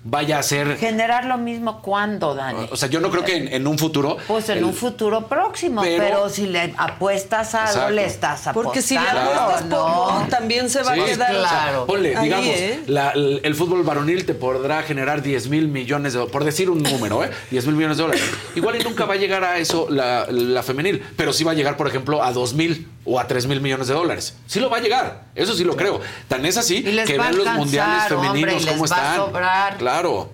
vaya 0.05 0.39
a 0.39 0.43
ser. 0.43 0.77
Generar 0.79 1.25
lo 1.25 1.39
mismo 1.39 1.81
cuando, 1.83 2.35
Dani. 2.35 2.69
O 2.71 2.77
sea, 2.77 2.89
yo 2.89 3.01
no 3.01 3.11
creo 3.11 3.25
que 3.25 3.37
en, 3.37 3.49
en 3.53 3.67
un 3.67 3.79
futuro. 3.79 4.17
Pues 4.29 4.49
en 4.51 4.59
el- 4.59 4.65
un 4.65 4.75
futuro 4.75 5.27
próximo, 5.27 5.81
pero, 5.83 6.05
Pero- 6.05 6.29
si 6.29 6.47
le 6.47 6.75
apuestas 6.77 7.55
a 7.55 7.65
algo, 7.65 7.91
le 7.91 8.05
estás 8.05 8.47
apostando. 8.47 8.63
Porque 8.63 8.83
si 8.83 8.95
le 8.95 9.01
Claro. 9.01 9.21
apuestas 9.41 9.65
¿no? 9.67 10.27
también 10.29 10.69
se 10.71 10.83
va 10.83 10.95
Sí, 10.95 11.01
a 11.01 11.05
quedar. 11.07 11.31
o 11.35 11.41
sea, 11.41 11.49
Claro. 11.49 11.87
ponle, 11.87 12.17
ahí, 12.17 12.25
digamos, 12.25 12.47
¿eh? 12.49 12.81
la- 12.87 13.11
el, 13.11 13.41
el 13.43 13.55
fútbol 13.55 13.83
varonil 13.83 14.25
te 14.27 14.35
podrá 14.35 14.83
generar 14.83 15.23
10 15.23 15.49
mil 15.49 15.69
millones 15.69 16.13
de 16.13 16.19
dólares, 16.19 16.33
por 16.33 16.45
decir 16.45 16.71
un 16.71 16.83
número, 16.83 17.25
¿eh? 17.25 17.31
10 17.51 17.67
mil 17.67 17.75
millones 17.77 17.97
de 17.97 18.03
dólares. 18.05 18.25
Igual 18.55 18.81
y 18.81 18.85
nunca 18.85 19.07
va 19.07 19.15
a 19.15 19.17
llegar 19.17 19.43
a 19.45 19.59
eso 19.59 19.87
la, 19.91 20.27
la 20.31 20.63
femenil, 20.63 21.03
pero 21.17 21.33
sí 21.33 21.45
va 21.45 21.53
a 21.53 21.55
llegar, 21.55 21.77
por 21.77 21.89
ejemplo, 21.89 22.23
a 22.23 22.33
2 22.33 22.55
mil 22.55 22.87
o 23.05 23.21
a 23.21 23.27
3 23.27 23.47
mil 23.47 23.61
millones 23.61 23.89
de 23.89 23.95
dólares. 23.95 24.35
Sí 24.47 24.61
lo 24.61 24.71
va 24.71 24.79
a 24.79 24.81
llegar, 24.81 25.25
eso 25.35 25.55
sí 25.55 25.65
lo 25.65 25.77
creo. 25.77 26.01
Tan 26.29 26.45
es 26.47 26.57
así 26.57 26.77
Y 26.79 26.83
que 27.05 27.19
ven 27.19 27.37
los 27.37 27.47
mundiales 27.55 28.11
hombre, 28.13 28.29
femeninos 28.29 28.63
y 28.63 28.65
les 28.67 28.75
cómo 28.75 28.87
va 28.89 28.97
a 28.97 29.11
están. 29.13 29.17
sobrar. 29.17 29.77
Claro. 29.77 30.33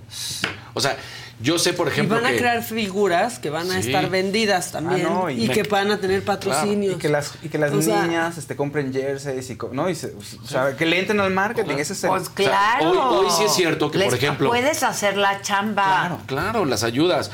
O 0.74 0.80
sea, 0.80 0.96
yo 1.42 1.58
sé, 1.58 1.72
por 1.72 1.88
Y 1.88 1.90
ejemplo, 1.92 2.16
van 2.16 2.26
a 2.26 2.30
que- 2.32 2.36
crear 2.36 2.62
figuras 2.62 3.38
que 3.38 3.48
van 3.48 3.70
a 3.70 3.80
Sí. 3.80 3.88
estar 3.88 4.10
vendidas 4.10 4.72
también 4.72 5.06
Ah, 5.06 5.10
no, 5.10 5.30
y 5.30 5.44
y, 5.44 5.48
me- 5.48 5.54
que 5.54 5.62
van 5.62 5.90
a 5.90 5.98
tener 5.98 6.22
patrocinios. 6.22 6.96
Y 6.96 6.98
que 6.98 7.08
las, 7.08 7.32
y 7.42 7.48
que 7.48 7.56
las 7.56 7.72
O 7.72 7.80
sea, 7.80 8.02
niñas 8.02 8.36
este, 8.36 8.54
compren 8.56 8.92
jerseys 8.92 9.48
y, 9.50 9.58
¿no? 9.72 9.88
y 9.88 9.94
se- 9.94 10.12
o 10.42 10.46
sea, 10.46 10.76
que 10.76 10.84
le 10.84 10.98
entren 11.00 11.18
al 11.18 11.30
marketing. 11.32 11.76
Ese 11.78 11.94
es 11.94 12.04
el- 12.04 12.10
Pues 12.10 12.28
claro. 12.28 12.90
hoy- 12.90 13.24
hoy 13.24 13.30
sí 13.36 13.44
es 13.44 13.54
cierto 13.54 13.90
que, 13.90 13.98
por 14.00 14.14
ejemplo- 14.14 14.48
Puedes 14.50 14.82
hacer 14.82 15.16
la 15.16 15.40
chamba. 15.40 15.84
Claro, 15.84 16.18
claro, 16.26 16.64
las 16.66 16.84
ayudas. 16.84 17.30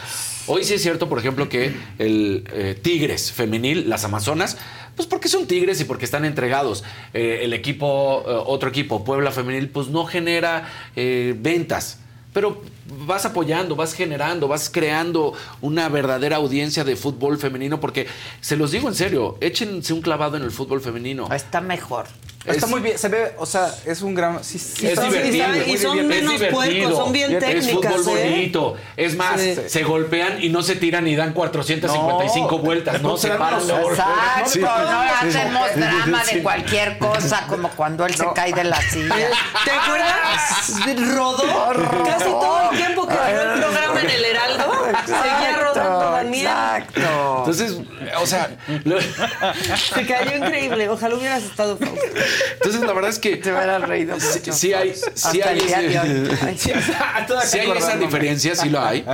Hoy 0.46 0.62
sí 0.62 0.74
es 0.74 0.82
cierto, 0.82 1.08
por 1.08 1.18
ejemplo, 1.18 1.48
que 1.48 1.74
el 1.98 2.44
eh, 2.52 2.78
Tigres 2.80 3.32
femenil, 3.32 3.90
las 3.90 4.04
Amazonas, 4.04 4.56
pues 4.96 5.06
porque 5.06 5.28
son 5.28 5.46
Tigres 5.46 5.80
y 5.80 5.84
porque 5.84 6.06
están 6.06 6.24
entregados. 6.24 6.82
Eh, 7.12 7.40
el 7.42 7.52
equipo, 7.52 8.24
eh, 8.26 8.42
otro 8.46 8.70
equipo, 8.70 9.04
Puebla 9.04 9.30
femenil, 9.30 9.68
pues 9.68 9.88
no 9.88 10.06
genera 10.06 10.68
eh, 10.96 11.36
ventas. 11.38 12.00
Pero 12.32 12.62
vas 13.06 13.24
apoyando, 13.24 13.76
vas 13.76 13.94
generando, 13.94 14.48
vas 14.48 14.68
creando 14.68 15.32
una 15.60 15.88
verdadera 15.88 16.36
audiencia 16.36 16.84
de 16.84 16.96
fútbol 16.96 17.38
femenino, 17.38 17.80
porque 17.80 18.06
se 18.40 18.56
los 18.56 18.72
digo 18.72 18.88
en 18.88 18.94
serio, 18.94 19.38
échense 19.40 19.92
un 19.92 20.02
clavado 20.02 20.36
en 20.36 20.42
el 20.42 20.50
fútbol 20.50 20.80
femenino. 20.80 21.32
Está 21.32 21.60
mejor. 21.60 22.06
Está 22.46 22.66
Es- 22.66 22.68
muy 22.70 22.80
bien, 22.80 22.96
se 22.98 23.08
ve, 23.08 23.32
o 23.38 23.46
sea, 23.46 23.74
es 23.84 24.02
un 24.02 24.14
gran... 24.14 24.42
Sí, 24.44 24.58
sí, 24.58 24.86
es 24.86 25.00
divertido. 25.00 25.46
y 25.66 25.76
son 25.78 25.98
es 25.98 26.04
menos 26.06 26.40
puercos, 26.52 26.96
son 26.96 27.12
bien 27.12 27.32
Es 27.34 27.40
técnicas, 27.40 27.94
fútbol 27.96 28.18
¿eh? 28.18 28.30
bonito. 28.30 28.74
Es 28.96 29.16
más, 29.16 29.40
Sí. 29.40 29.56
se 29.66 29.82
golpean 29.82 30.42
y 30.42 30.48
no 30.48 30.62
se 30.62 30.76
tiran 30.76 31.06
y 31.08 31.16
dan 31.16 31.32
455 31.32 32.50
No. 32.56 32.58
vueltas. 32.58 33.02
No 33.02 33.16
se 33.16 33.28
paran. 33.30 33.60
Exacto, 33.60 34.50
Sí. 34.50 34.60
no 34.60 34.68
hacemos 34.70 35.68
Sí. 35.74 35.80
drama 35.80 36.24
Sí. 36.24 36.34
de 36.36 36.42
cualquier 36.42 36.98
cosa, 36.98 37.44
como 37.48 37.68
cuando 37.70 38.06
él 38.06 38.14
se 38.14 38.24
cae 38.34 38.52
de 38.52 38.64
la 38.64 38.80
silla. 38.90 39.16
¿Te 39.64 39.70
acuerdas? 39.70 41.14
Rodó 41.14 42.04
casi 42.04 42.24
todo 42.24 42.70
el 42.70 42.76
tiempo 42.76 43.06
que 43.06 43.14
vio 43.14 43.42
el 43.54 43.60
programa 43.60 44.00
en 44.00 44.10
el 44.10 44.24
Heraldo. 44.24 44.65
Seguía 45.06 45.58
rodando 45.60 46.10
Daniel. 46.10 46.46
Exacto. 46.46 47.38
Entonces, 47.38 47.76
o 48.20 48.26
sea, 48.26 48.56
lo- 48.84 48.98
Se 49.94 50.06
cayó 50.06 50.36
increíble. 50.36 50.88
Ojalá 50.88 51.14
hubieras 51.16 51.42
estado 51.42 51.76
Fausto. 51.76 52.00
entonces 52.54 52.80
la 52.82 52.92
verdad 52.92 53.10
es 53.10 53.18
que 53.18 53.36
Te 53.36 53.52
hubiera 53.52 53.78
reído 53.78 54.18
sí, 54.20 54.38
mucho. 54.38 54.52
sí 54.52 54.72
hay, 54.72 54.94
sí 55.14 55.40
hay, 55.42 55.58
ese- 55.58 56.38
Ay, 56.46 56.56
sí. 56.58 56.70
sí 57.46 57.58
hay 57.58 57.70
esa 57.70 57.96
diferencia, 57.96 58.54
sí 58.54 58.68
lo 58.70 58.80
hay. 58.84 59.04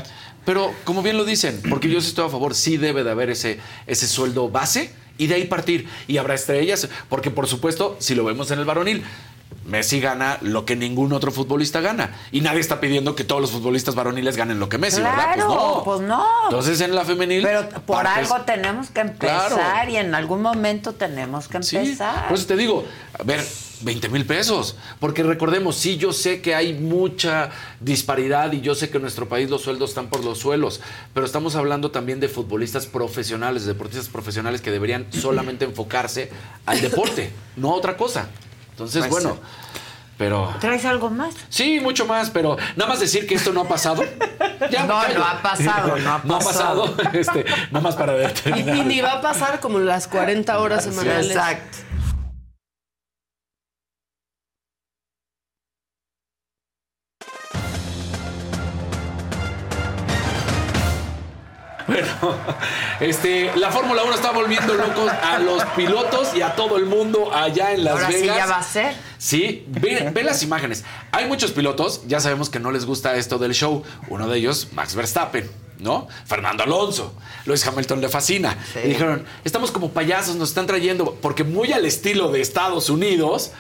Pero 0.45 0.75
como 0.85 1.03
bien 1.03 1.17
lo 1.17 1.25
dicen, 1.25 1.61
porque 1.71 1.89
yo 1.89 2.01
sí 2.01 2.09
estoy 2.09 2.27
a 2.27 2.29
favor, 2.31 2.55
sí 2.55 2.77
debe 2.77 3.05
de 3.05 3.11
haber 3.13 3.31
ese, 3.31 3.61
ese 3.87 4.09
sueldo 4.09 4.49
base 4.49 4.91
y 5.17 5.29
de 5.29 5.37
ahí 5.37 5.45
partir. 5.45 5.89
Y 6.09 6.19
habrá 6.19 6.35
estrellas, 6.35 6.89
porque 7.09 7.31
por 7.31 7.47
supuesto, 7.47 7.97
si 8.01 8.15
lo 8.17 8.25
vemos 8.25 8.51
en 8.51 8.59
el 8.59 8.65
varonil, 8.65 9.05
Messi 9.67 10.01
gana 10.01 10.39
lo 10.41 10.65
que 10.65 10.77
ningún 10.77 11.13
otro 11.13 11.31
futbolista 11.33 11.81
gana. 11.81 12.17
Y 12.33 12.41
nadie 12.41 12.61
está 12.61 12.81
pidiendo 12.81 13.15
que 13.15 13.25
todos 13.25 13.41
los 13.41 13.51
futbolistas 13.51 13.95
varoniles 13.95 14.37
ganen 14.37 14.59
lo 14.61 14.69
que 14.69 14.79
Messi, 14.79 15.01
¿verdad? 15.01 15.35
Pues 15.35 15.47
no. 15.47 15.83
pues 15.85 16.01
no. 16.01 16.27
Entonces 16.45 16.81
en 16.81 16.95
la 16.95 17.05
femenil. 17.05 17.43
Pero 17.43 17.69
por 17.87 18.03
partes- 18.05 18.31
algo 18.31 18.45
tenemos 18.45 18.91
que 18.91 19.01
empezar 19.01 19.53
Claro. 19.53 19.91
y 19.91 19.97
en 19.97 20.15
algún 20.15 20.43
momento 20.43 20.93
tenemos 20.93 21.49
que 21.49 21.63
Sí, 21.63 21.77
empezar. 21.77 22.29
por 22.29 22.37
eso 22.37 22.47
te 22.47 22.57
digo, 22.57 22.85
a 23.19 23.23
ver, 23.23 23.45
20 23.83 24.09
mil 24.09 24.25
pesos. 24.27 24.77
Porque 25.01 25.23
recordemos, 25.25 25.75
sí, 25.77 25.97
yo 25.97 26.13
sé 26.13 26.41
que 26.41 26.55
hay 26.55 26.73
mucha 26.75 27.51
disparidad 27.81 28.53
y 28.53 28.61
yo 28.61 28.75
sé 28.77 28.91
que 28.91 28.99
en 28.99 29.03
nuestro 29.03 29.29
país 29.29 29.51
los 29.51 29.63
sueldos 29.63 29.91
están 29.91 30.09
por 30.09 30.25
los 30.25 30.39
suelos, 30.39 30.81
pero 31.15 31.27
estamos 31.27 31.57
hablando 31.57 31.91
también 31.91 32.21
de 32.21 32.29
futbolistas 32.29 32.87
profesionales, 32.87 33.65
deportistas 33.67 34.09
profesionales 34.09 34.61
que 34.61 34.71
deberían 34.71 35.07
solamente 35.13 35.65
enfocarse 35.65 36.31
al 36.67 36.81
deporte, 36.81 37.33
no 37.57 37.73
a 37.73 37.75
otra 37.75 37.97
cosa. 37.97 38.29
Entonces, 38.73 39.07
Pues 39.07 39.11
bueno, 39.25 39.39
pero... 40.19 40.55
¿Traes 40.61 40.85
algo 40.85 41.11
más? 41.11 41.35
Sí, 41.49 41.81
mucho 41.81 42.07
más, 42.07 42.31
pero 42.31 42.57
nada 42.77 42.89
más 42.91 43.01
decir 43.01 43.27
que 43.27 43.35
esto 43.35 43.53
no 43.53 43.63
ha 43.63 43.69
pasado. 43.69 44.03
Ya 44.71 44.85
No, 44.85 45.01
callo. 45.01 45.19
no 45.19 45.25
ha 45.25 45.43
pasado, 45.43 45.97
no 45.99 46.11
ha 46.13 46.21
No 46.25 46.37
ha 46.37 46.39
pasado. 46.39 46.95
Este, 47.13 47.45
nada 47.71 47.81
más 47.83 47.95
para 47.97 48.15
Y, 48.17 48.19
determinar. 48.21 48.77
y 48.77 48.85
ni 48.85 49.01
va 49.01 49.13
a 49.15 49.21
pasar 49.21 49.61
como 49.61 49.79
las 49.79 50.07
40 50.09 50.59
horas 50.59 50.85
semanales. 50.85 51.29
Exacto. 51.29 51.79
Este, 63.03 63.51
la 63.57 63.71
Fórmula 63.71 64.03
1 64.05 64.15
está 64.15 64.31
volviendo 64.31 64.75
locos 64.75 65.11
a 65.11 65.39
los 65.39 65.65
pilotos 65.77 66.35
y 66.35 66.43
a 66.43 66.55
todo 66.55 66.77
el 66.77 66.87
mundo 66.87 67.33
allá 67.35 67.73
en 67.73 67.85
Las 67.85 67.95
Ahora 67.95 68.07
sí 68.09 68.15
Vegas. 68.21 68.37
ya 68.37 68.47
va 68.47 68.59
a 68.59 68.63
ser. 68.63 68.95
Sí, 69.19 69.65
ve, 69.69 70.11
ve 70.13 70.23
las 70.23 70.43
imágenes. 70.43 70.85
Hay 71.11 71.27
muchos 71.27 71.53
pilotos, 71.53 72.03
ya 72.07 72.21
sabemos 72.21 72.49
que 72.51 72.59
no 72.61 72.71
les 72.71 72.85
gusta 72.87 73.15
esto 73.17 73.39
del 73.39 73.55
show. 73.55 73.83
Uno 74.09 74.29
de 74.29 74.39
ellos, 74.39 74.69
Max 74.73 74.95
Verstappen, 74.95 75.51
¿no? 75.79 76.09
Fernando 76.27 76.63
Alonso. 76.63 77.15
Luis 77.45 77.67
Hamilton 77.67 78.01
le 78.01 78.09
fascina. 78.09 78.57
Y 78.85 78.89
dijeron, 78.89 79.25
estamos 79.45 79.71
como 79.71 79.91
payasos, 79.91 80.37
nos 80.37 80.51
están 80.51 80.67
trayendo, 80.67 81.17
porque 81.21 81.45
muy 81.45 81.73
al 81.73 81.85
estilo 81.85 82.31
de 82.31 82.41
Estados 82.41 82.89
Unidos 82.89 83.51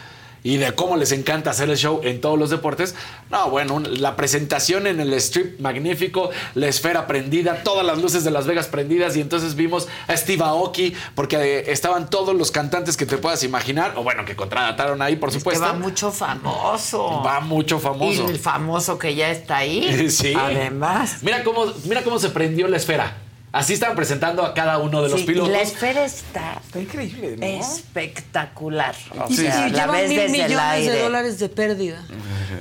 y 0.44 0.56
de 0.56 0.73
cómo 0.73 0.97
les 0.97 1.12
encanta 1.12 1.51
hacer 1.51 1.70
el 1.70 1.77
show 1.77 2.01
en 2.02 2.20
todos 2.20 2.39
los 2.39 2.51
deportes. 2.51 2.94
No, 3.31 3.48
bueno, 3.51 3.81
la 3.81 4.16
presentación 4.16 4.86
en 4.86 5.01
el 5.01 5.12
strip 5.14 5.60
magnífico, 5.60 6.31
la 6.55 6.66
esfera 6.69 7.06
prendida, 7.06 7.62
todas 7.62 7.86
las 7.86 7.98
luces 7.98 8.24
de 8.24 8.31
Las 8.31 8.47
Vegas 8.47 8.66
prendidas 8.66 9.16
y 9.16 9.20
entonces 9.20 9.55
vimos 9.55 9.89
a 10.09 10.16
Steve 10.16 10.43
Aoki 10.44 10.94
porque 11.14 11.36
eh, 11.36 11.64
estaban 11.73 12.10
todos 12.10 12.35
los 12.35 12.51
cantantes 12.51 12.97
que 12.97 13.06
te 13.06 13.19
puedas 13.19 13.43
imaginar, 13.44 13.94
o 13.97 14.02
bueno, 14.02 14.24
que 14.24 14.35
contrataron 14.36 15.01
ahí, 15.02 15.16
por 15.16 15.28
Es 15.28 15.35
que 15.36 15.40
supuesto. 15.40 15.62
va 15.64 15.73
mucho 15.74 16.10
famoso. 16.10 17.23
Va 17.24 17.40
mucho 17.40 17.78
famoso. 17.78 18.27
Y 18.28 18.31
el 18.31 18.39
famoso 18.39 18.98
que 18.98 19.14
ya 19.14 19.31
está 19.31 19.59
ahí. 19.59 20.09
Sí. 20.12 20.35
Además. 20.39 21.19
Mira 21.23 21.43
cómo, 21.44 21.66
mira 21.85 22.02
cómo 22.02 22.19
se 22.19 22.28
prendió 22.31 22.69
la 22.69 22.77
esfera. 22.77 23.16
Así 23.53 23.74
estaban 23.74 23.95
presentando 23.97 24.43
a 24.47 24.55
cada 24.55 24.79
uno 24.79 25.03
de 25.03 25.11
los 25.11 25.19
Sí, 25.19 25.24
y 25.24 25.27
pilotos. 25.27 25.53
la 25.53 25.61
esfera 25.61 26.05
está, 26.07 26.55
Está 26.65 26.81
increíble, 26.81 27.37
¿no? 27.37 27.45
espectacular. 27.47 28.95
O 29.19 29.31
Y, 29.31 29.37
sea, 29.37 29.69
y 29.69 29.70
la 29.73 29.81
llevan 29.83 29.97
ves 29.97 30.09
mil 30.09 30.19
desde 30.19 30.24
el 30.24 30.33
millones 30.33 30.59
aire. 30.59 30.93
de 30.95 31.03
dólares 31.03 31.39
de 31.39 31.49
pérdida. 31.51 32.03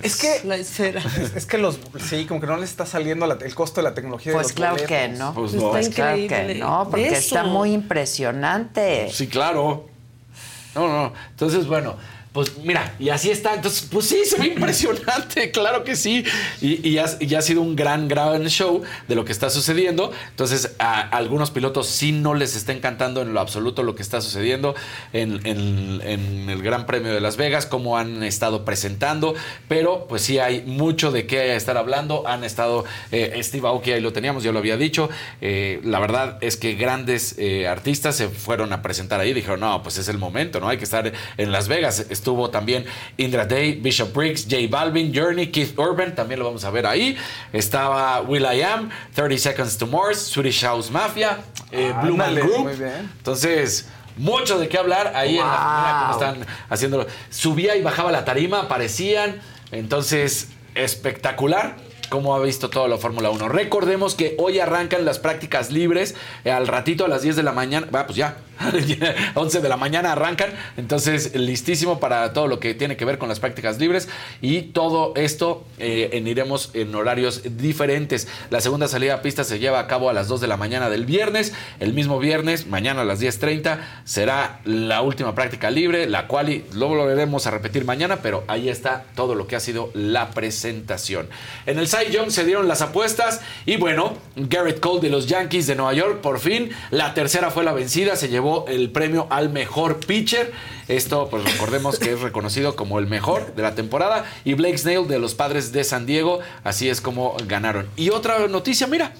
Es 0.03 0.17
que 0.17 0.41
La 0.43 0.57
esfera. 0.57 1.01
Es, 1.17 1.31
es 1.37 1.45
que 1.45 1.57
los 1.57 1.79
sí, 2.09 2.25
como 2.25 2.41
que 2.41 2.47
no 2.47 2.57
les 2.57 2.69
está 2.69 2.85
saliendo 2.85 3.25
la- 3.25 3.35
el 3.41 3.55
costo 3.55 3.79
de 3.81 3.83
la 3.87 3.93
tecnología 3.93 4.33
de 4.33 4.35
Pues 4.35 4.47
los 4.47 4.53
claro 4.53 4.73
boletos. 4.73 4.89
que 4.89 5.07
no. 5.07 5.33
Pues 5.33 5.53
Está 5.53 5.65
no. 5.65 5.71
Pues 5.71 5.89
claro 5.89 6.17
que 6.27 6.55
no, 6.55 6.87
porque 6.91 7.07
Eso. 7.07 7.15
está 7.15 7.43
muy 7.45 7.71
impresionante. 7.71 9.09
Sí, 9.13 9.27
claro. 9.27 9.87
No, 10.75 10.87
no. 10.89 11.13
Entonces, 11.29 11.67
bueno, 11.67 11.95
pues 12.33 12.57
mira, 12.63 12.95
y 12.97 13.09
así 13.09 13.29
está. 13.29 13.53
Entonces, 13.55 13.87
pues 13.91 14.07
sí, 14.07 14.23
se 14.25 14.37
ve 14.39 14.47
impresionante, 14.55 15.51
claro 15.51 15.83
que 15.83 15.95
sí. 15.97 16.23
Y, 16.61 16.87
y 16.87 16.97
ha, 16.97 17.05
y 17.19 17.35
ha 17.35 17.41
sido 17.41 17.61
un 17.61 17.75
gran, 17.75 18.07
gran 18.07 18.47
show 18.47 18.81
de 19.07 19.15
lo 19.15 19.25
que 19.25 19.31
está 19.33 19.49
sucediendo. 19.49 20.11
Entonces, 20.29 20.75
a, 20.79 21.01
algunos 21.01 21.51
pilotos 21.51 21.87
sí 21.87 22.11
no 22.13 22.33
les 22.33 22.55
está 22.55 22.71
encantando 22.71 23.21
en 23.21 23.33
lo 23.33 23.39
absoluto 23.41 23.83
lo 23.83 23.95
que 23.95 24.01
está 24.01 24.21
sucediendo 24.21 24.75
en, 25.11 25.45
en- 25.45 26.01
en 26.05 26.49
el 26.49 26.61
Gran 26.63 26.85
Premio 26.85 27.13
de 27.13 27.19
Las 27.19 27.35
Vegas, 27.35 27.65
cómo 27.65 27.97
han 27.97 28.23
estado 28.23 28.63
presentando. 28.63 29.35
Pero, 29.67 30.05
pues 30.07 30.21
sí, 30.21 30.39
hay 30.39 30.61
mucho 30.61 31.11
de 31.11 31.27
qué 31.27 31.55
estar 31.55 31.75
hablando. 31.77 32.27
Han 32.27 32.43
estado, 32.45 32.85
eh, 33.11 33.37
Steve 33.43 33.67
Aoki, 33.67 33.91
ahí 33.91 33.99
lo 34.01 34.13
teníamos, 34.13 34.43
yo 34.43 34.53
lo 34.53 34.59
había 34.59 34.77
dicho. 34.77 35.09
Eh, 35.41 35.81
la 35.83 35.99
verdad 35.99 36.37
es 36.41 36.55
que 36.55 36.75
grandes 36.75 37.35
eh, 37.37 37.67
artistas 37.67 38.15
se 38.15 38.29
fueron 38.29 38.71
a 38.71 38.81
presentar 38.81 39.19
ahí. 39.19 39.33
Dijeron, 39.33 39.59
no, 39.59 39.83
pues 39.83 39.97
es 39.97 40.07
el 40.07 40.17
momento, 40.17 40.59
¿no? 40.61 40.69
Hay 40.69 40.77
que 40.77 40.85
estar 40.85 41.11
en 41.37 41.51
Las 41.51 41.67
Vegas. 41.67 42.05
Estuvo 42.21 42.51
también 42.51 42.85
Indra 43.17 43.47
Day, 43.47 43.79
Bishop 43.81 44.13
Briggs, 44.13 44.43
J 44.43 44.67
Balvin, 44.69 45.11
Journey, 45.11 45.47
Keith 45.47 45.75
Urban, 45.75 46.13
también 46.13 46.39
lo 46.39 46.45
vamos 46.45 46.63
a 46.63 46.69
ver 46.69 46.85
ahí. 46.85 47.17
Estaba 47.51 48.21
Will 48.21 48.43
I 48.43 48.61
Am, 48.61 48.91
30 49.15 49.39
Seconds 49.39 49.75
to 49.79 49.87
Mars, 49.87 50.19
Swedish 50.19 50.61
House 50.61 50.91
Mafia, 50.91 51.39
eh, 51.71 51.91
Blue 52.03 52.15
Man 52.15 52.35
Group. 52.35 52.59
muy 52.59 52.75
bien. 52.75 53.09
Entonces, 53.17 53.89
mucho 54.17 54.59
de 54.59 54.69
qué 54.69 54.77
hablar 54.77 55.13
ahí 55.15 55.39
en 55.39 55.47
la 55.47 56.11
cómo 56.11 56.29
están 56.29 56.47
haciéndolo. 56.69 57.07
Subía 57.31 57.75
y 57.75 57.81
bajaba 57.81 58.11
la 58.11 58.23
tarima, 58.23 58.59
aparecían. 58.59 59.41
Entonces, 59.71 60.49
espectacular. 60.75 61.75
Cómo 62.11 62.35
ha 62.35 62.41
visto 62.41 62.69
toda 62.69 62.89
la 62.89 62.97
Fórmula 62.97 63.29
1. 63.29 63.47
Recordemos 63.47 64.15
que 64.15 64.35
hoy 64.37 64.59
arrancan 64.59 65.05
las 65.05 65.17
prácticas 65.17 65.71
libres. 65.71 66.13
eh, 66.43 66.51
al 66.51 66.67
ratito 66.67 67.05
a 67.05 67.07
las 67.07 67.21
10 67.21 67.37
de 67.37 67.43
la 67.43 67.53
mañana. 67.53 67.87
Va, 67.89 68.05
pues 68.05 68.17
ya. 68.17 68.35
11 69.35 69.61
de 69.61 69.69
la 69.69 69.77
mañana 69.77 70.11
arrancan. 70.11 70.49
Entonces, 70.75 71.33
listísimo 71.35 72.01
para 72.01 72.33
todo 72.33 72.47
lo 72.47 72.59
que 72.59 72.73
tiene 72.73 72.97
que 72.97 73.05
ver 73.05 73.17
con 73.17 73.29
las 73.29 73.39
prácticas 73.39 73.79
libres. 73.79 74.09
Y 74.41 74.63
todo 74.63 75.13
esto 75.15 75.65
eh, 75.79 76.09
en, 76.11 76.27
iremos 76.27 76.71
en 76.73 76.93
horarios 76.93 77.43
diferentes. 77.57 78.27
La 78.49 78.59
segunda 78.59 78.89
salida 78.89 79.13
a 79.13 79.21
pista 79.21 79.45
se 79.45 79.59
lleva 79.59 79.79
a 79.79 79.87
cabo 79.87 80.09
a 80.09 80.13
las 80.13 80.27
2 80.27 80.41
de 80.41 80.47
la 80.47 80.57
mañana 80.57 80.89
del 80.89 81.05
viernes. 81.05 81.53
El 81.79 81.93
mismo 81.93 82.19
viernes, 82.19 82.67
mañana 82.67 83.03
a 83.03 83.05
las 83.05 83.21
10.30, 83.21 83.79
será 84.03 84.59
la 84.65 85.01
última 85.01 85.33
práctica 85.33 85.71
libre, 85.71 86.09
la 86.09 86.27
cual 86.27 86.49
y 86.49 86.65
lo 86.73 86.89
volveremos 86.89 87.47
a 87.47 87.51
repetir 87.51 87.85
mañana, 87.85 88.17
pero 88.21 88.43
ahí 88.49 88.67
está 88.67 89.05
todo 89.15 89.33
lo 89.33 89.47
que 89.47 89.55
ha 89.55 89.61
sido 89.61 89.91
la 89.93 90.31
presentación. 90.31 91.29
En 91.65 91.79
el 91.79 91.87
Cy 92.01 92.11
Young 92.11 92.31
se 92.31 92.45
dieron 92.45 92.67
las 92.67 92.81
apuestas 92.81 93.41
y 93.65 93.77
bueno, 93.77 94.13
Garrett 94.35 94.79
Cole 94.79 95.01
de 95.01 95.09
los 95.09 95.27
Yankees 95.27 95.67
de 95.67 95.75
Nueva 95.75 95.93
York, 95.93 96.21
por 96.21 96.39
fin, 96.39 96.71
la 96.89 97.13
tercera 97.13 97.51
fue 97.51 97.63
la 97.63 97.73
vencida, 97.73 98.15
se 98.15 98.29
llevó 98.29 98.65
el 98.67 98.89
premio 98.91 99.27
al 99.29 99.49
mejor 99.49 99.99
pitcher. 99.99 100.51
Esto, 100.87 101.27
pues 101.29 101.43
recordemos 101.43 101.99
que 101.99 102.13
es 102.13 102.21
reconocido 102.21 102.75
como 102.75 102.99
el 102.99 103.07
mejor 103.07 103.55
de 103.55 103.61
la 103.61 103.75
temporada. 103.75 104.25
Y 104.43 104.55
Blake 104.55 104.77
Snell 104.77 105.07
de 105.07 105.19
los 105.19 105.35
Padres 105.35 105.71
de 105.71 105.83
San 105.83 106.05
Diego, 106.05 106.39
así 106.63 106.89
es 106.89 107.01
como 107.01 107.35
ganaron. 107.47 107.87
Y 107.95 108.09
otra 108.09 108.47
noticia, 108.47 108.87
mira, 108.87 109.13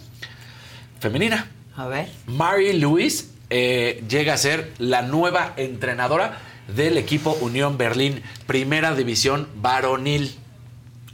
femenina. 0.99 1.49
A 1.75 1.87
ver. 1.87 2.09
Mary 2.25 2.73
Lewis 2.73 3.31
eh, 3.49 4.03
llega 4.09 4.33
a 4.33 4.37
ser 4.37 4.71
la 4.77 5.01
nueva 5.01 5.53
entrenadora 5.57 6.39
del 6.75 6.97
equipo 6.97 7.37
Unión 7.41 7.77
Berlín, 7.77 8.21
primera 8.47 8.95
división 8.95 9.47
varonil. 9.55 10.35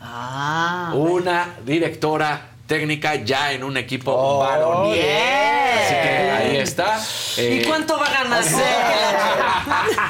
Ah. 0.01 0.91
Una 0.95 1.55
directora 1.65 2.56
técnica 2.67 3.15
ya 3.15 3.53
en 3.53 3.63
un 3.63 3.77
equipo 3.77 4.11
Oh, 4.13 4.39
varonil. 4.39 4.99
Así 5.01 5.93
que 5.93 6.31
ahí 6.31 6.57
está. 6.57 6.99
¿Y 7.37 7.41
Eh, 7.41 7.63
cuánto 7.67 7.97
va 7.99 8.05
a 8.07 8.11
ganar? 8.23 8.43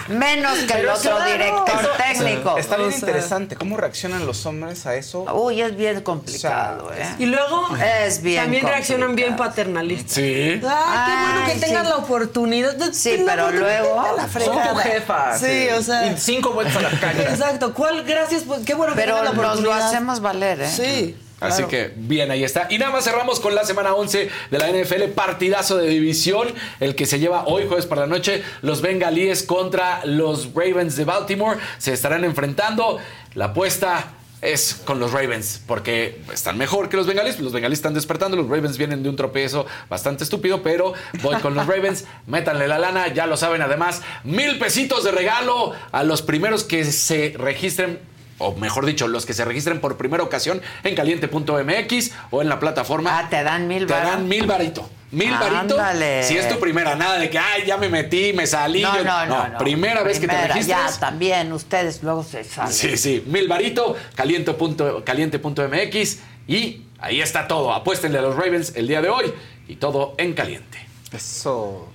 Menos 0.08 0.58
que 0.60 0.64
el 0.74 0.80
Pero 0.82 0.94
otro 0.94 1.16
claro, 1.18 1.32
director 1.32 1.80
eso- 1.82 2.24
técnico. 2.24 2.58
Está 2.58 2.78
bien 2.78 2.88
O 2.90 2.92
sea- 2.92 3.00
interesante. 3.00 3.56
¿Cómo 3.56 3.78
reaccionan 3.78 4.26
los 4.26 4.46
hombres 4.46 4.86
a 4.86 4.96
eso? 4.96 5.22
Uy, 5.34 5.62
es 5.62 5.76
bien 5.76 6.02
complicado, 6.02 6.92
¿eh? 6.94 7.06
Y 7.20 7.26
luego 7.26 7.68
Es 8.06 8.22
bien 8.22 8.42
también 8.44 8.66
reaccionan 8.66 9.16
bien 9.16 9.36
paternalistas. 9.36 10.14
Sí. 10.14 10.24
Ay, 10.24 10.60
qué 10.60 10.66
bueno 10.66 11.42
Ay, 11.46 11.54
que 11.54 11.60
tengas 11.60 11.84
sí. 11.84 11.90
la 11.90 11.98
oportunidad. 11.98 12.76
de- 12.76 12.94
Sí, 12.94 13.24
pero 13.26 13.52
luego 13.52 14.02
la 14.16 14.22
Son 14.24 14.30
fregada. 14.30 14.70
tu 14.74 14.76
jefa. 14.80 15.38
Sí, 15.38 15.68
o 15.78 15.82
sea. 15.84 16.08
Y 16.08 16.18
cinco 16.18 16.52
vueltas 16.52 16.78
a 16.78 16.82
la 16.82 17.00
calle. 17.00 17.24
Exacto. 17.24 17.74
¿Cuál? 17.74 18.04
Gracias. 18.04 18.44
pues, 18.48 18.62
qué 18.66 18.74
bueno 18.74 18.94
que 18.94 19.02
Pero 19.02 19.16
tengas 19.18 19.36
la 19.36 19.42
nos 19.44 19.60
lo 19.62 19.74
hacemos 19.74 20.22
valer, 20.22 20.62
¿eh? 20.62 20.68
Sí. 20.70 21.18
Así 21.39 21.64
que 21.65 21.93
bien, 21.95 22.31
ahí 22.31 22.43
está. 22.43 22.68
Y 22.69 22.80
nada 22.80 22.91
más 22.91 23.03
cerramos 23.03 23.39
con 23.39 23.53
la 23.53 23.64
semana 23.64 23.93
11 23.93 24.30
de 24.49 24.57
la 24.57 24.69
NFL, 24.69 25.11
partidazo 25.14 25.77
de 25.77 25.88
división, 25.88 26.47
el 26.80 26.95
que 26.95 27.05
se 27.05 27.19
lleva 27.19 27.45
hoy 27.45 27.68
jueves 27.68 27.85
por 27.85 27.99
la 27.99 28.07
noche, 28.07 28.43
los 28.61 28.81
bengalíes 28.81 29.43
contra 29.43 30.03
los 30.05 30.53
Ravens 30.55 30.95
de 30.95 31.05
Baltimore. 31.05 31.59
Se 31.77 31.93
estarán 31.93 32.23
enfrentando. 32.23 32.97
La 33.35 33.45
apuesta 33.45 34.14
es 34.41 34.81
con 34.85 34.99
los 34.99 35.11
Ravens, 35.11 35.61
porque 35.68 36.22
están 36.34 36.57
mejor 36.57 36.89
que 36.89 36.97
los 36.97 37.05
bengalíes. 37.05 37.39
Los 37.39 37.53
bengalíes 37.53 37.80
están 37.80 37.93
despertando, 37.93 38.35
los 38.35 38.49
Ravens 38.49 38.77
vienen 38.77 39.03
de 39.03 39.09
un 39.09 39.15
tropiezo 39.15 39.68
bastante 39.89 40.23
estúpido, 40.23 40.64
pero 40.64 40.93
voy 41.22 41.35
con 41.38 41.53
los 41.53 41.68
Ravens. 41.68 42.05
Métanle 42.27 42.68
la 42.68 42.80
lana, 42.80 43.14
ya 43.14 43.27
lo 43.27 43.38
saben. 43.38 43.61
Además, 43.61 44.01
mil 44.23 44.57
pesitos 44.57 45.03
de 45.03 45.11
regalo 45.11 45.73
a 45.91 46.03
los 46.03 46.23
primeros 46.23 46.64
que 46.64 46.84
se 46.85 47.35
registren 47.38 47.99
o 48.39 48.53
mejor 48.55 48.85
dicho, 48.85 49.07
los 49.07 49.26
que 49.26 49.34
se 49.34 49.43
registren 49.45 49.80
por 49.81 49.97
primera 49.97 50.23
ocasión 50.23 50.61
en 50.84 50.95
caliente.mx 50.95 52.11
o 52.31 52.41
en 52.41 52.49
la 52.49 52.59
plataforma. 52.59 53.18
Ah, 53.19 53.27
te 53.30 53.43
dan 53.43 53.68
mil 53.68 53.85
Te 53.88 53.93
varos. 53.93 54.11
dan 54.11 54.27
mil 54.27 54.45
varito. 54.45 54.89
Mil 55.09 55.31
varitos. 55.31 55.80
Ándale. 55.80 56.23
Si 56.23 56.38
es 56.38 56.49
tu 56.49 56.59
primera, 56.59 56.95
nada 56.95 57.18
de 57.18 57.30
que, 57.30 57.39
ay, 57.39 57.64
ya 57.65 57.77
me 57.77 57.88
metí, 57.88 58.34
me 58.34 58.45
salí. 58.45 58.81
No, 58.81 58.97
yo- 58.97 59.03
no, 59.05 59.26
no, 59.26 59.47
no. 59.47 59.57
Primera 59.57 60.03
vez 60.03 60.19
que 60.19 60.27
te 60.27 60.47
registras. 60.47 60.95
Ya, 60.95 60.99
también, 60.99 61.53
ustedes 61.53 62.03
luego 62.03 62.23
se 62.26 62.43
salen. 62.43 62.73
Sí, 62.73 62.97
sí. 62.97 63.23
Mil 63.26 63.47
varito, 63.47 63.95
caliente 64.15 64.53
punto- 64.53 65.03
caliente.mx 65.05 66.19
y 66.47 66.81
ahí 66.99 67.22
está 67.22 67.47
todo. 67.47 67.73
Apuéstenle 67.73 68.19
a 68.19 68.22
los 68.22 68.35
Ravens 68.35 68.73
el 68.76 68.88
día 68.88 69.01
de 69.01 69.07
hoy 69.09 69.34
y 69.69 69.77
todo 69.77 70.14
en 70.18 70.34
caliente. 70.34 70.77
Eso. 71.14 71.88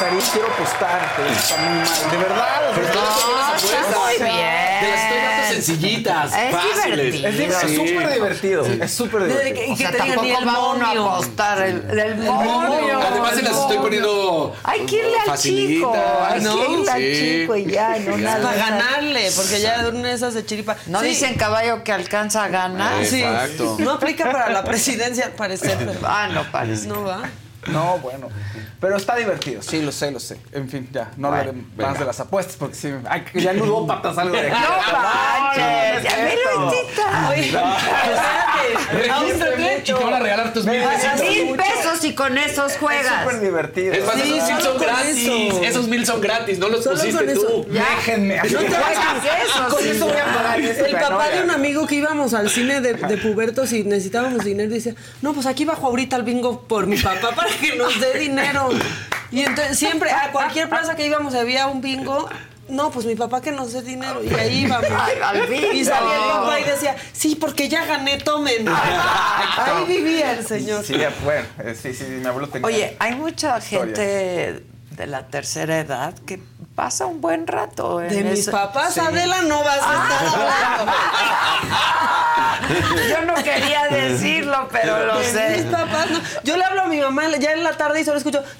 De 0.00 0.30
quiero 0.32 0.48
apostar, 0.48 1.12
pero 1.16 1.28
está 1.28 1.56
muy 1.56 1.78
mal. 1.78 2.10
De 2.10 2.16
verdad, 2.16 2.72
Pero 2.74 2.88
no, 2.94 3.54
está 3.54 3.98
muy 3.98 4.14
bien. 4.14 4.80
Te 4.80 4.88
las 4.90 5.02
estoy 5.02 5.18
dando 5.18 5.54
sencillitas, 5.54 6.32
Es 6.36 6.54
fáciles. 6.54 7.12
divertido. 7.12 7.58
Es 7.60 7.76
súper 7.76 8.12
divertido, 8.12 8.66
es 8.66 8.90
súper 8.92 9.24
divertido. 9.26 9.72
O 9.72 9.76
sea, 9.76 9.92
tampoco 9.92 10.46
va 10.46 10.72
uno 10.74 10.86
a 10.86 11.12
apostar 11.14 11.62
el, 11.62 11.98
el 11.98 12.16
monio. 12.16 13.00
Además 13.00 13.34
se 13.34 13.42
las 13.42 13.56
estoy 13.56 13.78
poniendo 13.78 14.54
Hay 14.64 14.80
que 14.86 14.96
irle 14.96 15.16
al 15.26 15.38
chico. 15.38 15.94
Hay 16.24 16.40
que 16.40 16.72
irle 16.72 16.90
al 16.90 17.02
Sí. 17.02 17.40
chico 17.42 17.56
y 17.56 17.66
ya, 17.66 17.96
no 17.98 18.16
Ya. 18.16 18.24
nada. 18.24 18.42
Para 18.42 18.56
ganarle, 18.56 19.30
porque 19.36 19.60
ya 19.60 19.82
de 19.82 19.90
una 19.90 20.08
de 20.08 20.14
esas 20.14 20.34
de 20.34 20.44
chiripa. 20.44 20.76
No 20.86 21.00
Sí. 21.00 21.06
dicen 21.08 21.34
caballo 21.34 21.84
que 21.84 21.92
alcanza 21.92 22.44
a 22.44 22.48
ganar. 22.48 23.04
Sí. 23.04 23.22
Exacto. 23.22 23.76
No 23.78 23.92
aplica 23.92 24.30
para 24.32 24.50
la 24.50 24.64
presidencia, 24.64 25.26
al 25.26 25.32
parecer. 25.32 25.76
Pero... 25.78 25.92
Ah, 26.04 26.28
no 26.32 26.50
parece. 26.50 26.86
No 26.88 27.04
va. 27.04 27.22
No, 27.68 27.98
bueno. 27.98 28.28
Pero 28.80 28.96
está 28.96 29.14
divertido, 29.16 29.62
sí, 29.62 29.82
lo 29.82 29.92
sé, 29.92 30.10
lo 30.10 30.18
sé. 30.18 30.36
En 30.52 30.68
fin, 30.68 30.88
ya, 30.92 31.12
no 31.16 31.28
hablaré 31.28 31.52
Bueno, 31.52 31.64
más 31.76 31.86
venga. 31.88 31.98
de 32.00 32.04
las 32.06 32.18
apuestas 32.20 32.56
porque 32.56 32.74
sí, 32.74 32.92
ay, 33.08 33.24
ya 33.34 33.52
no 33.52 33.86
patas 33.86 34.18
algo 34.18 34.34
de 34.34 34.50
aquí. 34.50 34.60
No 34.92 34.98
manches, 34.98 36.02
ya 36.02 36.16
ve 36.16 36.38
Luisita. 36.58 37.28
Oye, 37.30 37.40
espérate. 37.46 38.92
Regístrate 38.92 39.78
y 39.78 39.82
te 39.82 39.92
van 39.92 40.14
a 40.14 40.18
regalar 40.20 40.52
tus 40.52 40.64
mil 40.66 40.82
pesitos. 40.82 41.61
Y 42.04 42.14
con 42.14 42.36
esos 42.38 42.72
Es 42.72 42.78
juegas. 42.78 43.22
súper 43.22 43.40
divertido. 43.40 43.92
Es 43.94 44.04
más, 44.04 44.14
Sí, 44.16 44.32
esos 44.38 44.48
mil 44.48 44.60
son 44.62 44.78
gratis. 44.78 45.16
eso. 45.18 45.62
Esos 45.62 45.88
mil 45.88 46.06
son 46.06 46.20
gratis, 46.20 46.58
no 46.58 46.68
los 46.68 46.82
Solo 46.84 46.96
pusiste 46.96 47.34
tú. 47.34 47.66
Ya. 47.70 47.84
Déjenme. 47.96 48.36
No 48.36 48.58
te 48.60 48.66
hagas 48.76 49.24
eso, 49.44 49.68
Con 49.68 49.82
sí, 49.82 49.88
eso 49.90 50.06
voy 50.06 50.16
a 50.16 50.24
pagar 50.34 50.60
este 50.60 50.86
El 50.86 50.92
papá 50.96 51.28
de 51.30 51.42
un 51.42 51.50
amigo 51.50 51.86
que 51.86 51.94
íbamos 51.96 52.34
al 52.34 52.50
cine 52.50 52.80
de, 52.80 52.94
de 52.94 53.16
pubertos 53.18 53.72
y 53.72 53.84
necesitábamos 53.84 54.44
dinero 54.44 54.70
dice, 54.72 54.94
no, 55.20 55.32
pues 55.32 55.46
aquí 55.46 55.64
bajo 55.64 55.86
ahorita 55.86 56.16
el 56.16 56.22
bingo 56.22 56.62
por 56.62 56.86
mi 56.86 56.96
papá 56.96 57.30
para 57.34 57.48
que 57.60 57.76
nos 57.76 58.00
dé 58.00 58.18
dinero. 58.18 58.68
Y 59.30 59.40
entonces 59.40 59.78
siempre, 59.78 60.10
a 60.10 60.30
cualquier 60.32 60.68
plaza 60.68 60.94
que 60.96 61.06
íbamos 61.06 61.34
había 61.34 61.66
un 61.66 61.80
bingo. 61.80 62.28
No, 62.68 62.90
pues 62.90 63.04
mi 63.06 63.14
papá 63.16 63.40
que 63.40 63.52
nos 63.52 63.72
dé 63.72 63.82
dinero. 63.82 64.22
Y 64.22 64.32
ahí 64.32 64.64
íbamos. 64.64 64.86
Ay, 64.98 65.16
al 65.22 65.46
bingo. 65.46 65.72
Y 65.72 65.84
salía 65.84 66.14
el 66.16 66.30
papá 66.30 66.60
y 66.60 66.64
decía, 66.64 66.96
sí, 67.12 67.36
porque 67.36 67.68
ya 67.68 67.84
gané, 67.84 68.18
tomen. 68.18 68.66
Ahí 68.68 69.84
vivía 69.86 70.32
el 70.32 70.46
señor. 70.46 70.84
Sí, 70.84 70.94
bueno, 71.24 71.46
eh, 71.62 71.76
sí, 71.80 71.92
sí, 71.92 72.04
mi 72.04 72.26
abuelo 72.26 72.48
tenía. 72.48 72.66
Oye, 72.66 72.96
hay 72.98 73.14
mucha 73.14 73.58
Historias. 73.58 73.98
gente 73.98 74.64
de 74.90 75.06
la 75.06 75.26
tercera 75.26 75.80
edad 75.80 76.14
que 76.26 76.40
pasa 76.74 77.06
un 77.06 77.20
buen 77.20 77.46
rato 77.46 78.00
en 78.00 78.08
De 78.08 78.24
mis 78.24 78.40
ese- 78.40 78.50
papás, 78.50 78.94
Sí. 78.94 79.00
Adela, 79.00 79.42
no 79.42 79.62
vas 79.62 79.78
a 79.82 80.02
estar 80.02 80.26
hablando. 80.40 80.92
Yo 83.10 83.22
no 83.26 83.34
quería 83.34 83.88
decirlo, 83.88 84.68
pero 84.70 85.04
lo 85.06 85.18
De 85.18 85.24
sé. 85.30 85.56
Mis 85.56 85.66
papás, 85.66 86.10
no. 86.10 86.20
Yo 86.44 86.56
le 86.56 86.64
hablo 86.64 86.82
a 86.82 86.86
mi 86.86 87.00
mamá 87.00 87.24
ya 87.38 87.52
en 87.52 87.64
la 87.64 87.76
tarde 87.76 88.00
y 88.00 88.04
solo 88.04 88.18
escucho. 88.18 88.42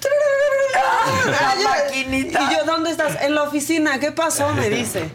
Maquinita. 1.64 2.42
Y 2.42 2.54
yo, 2.56 2.64
¿dónde 2.64 2.90
estás? 2.90 3.20
En 3.22 3.34
la 3.34 3.42
oficina. 3.44 3.98
¿Qué 4.00 4.12
pasó? 4.12 4.48
Me 4.54 4.68
dice. 4.70 5.10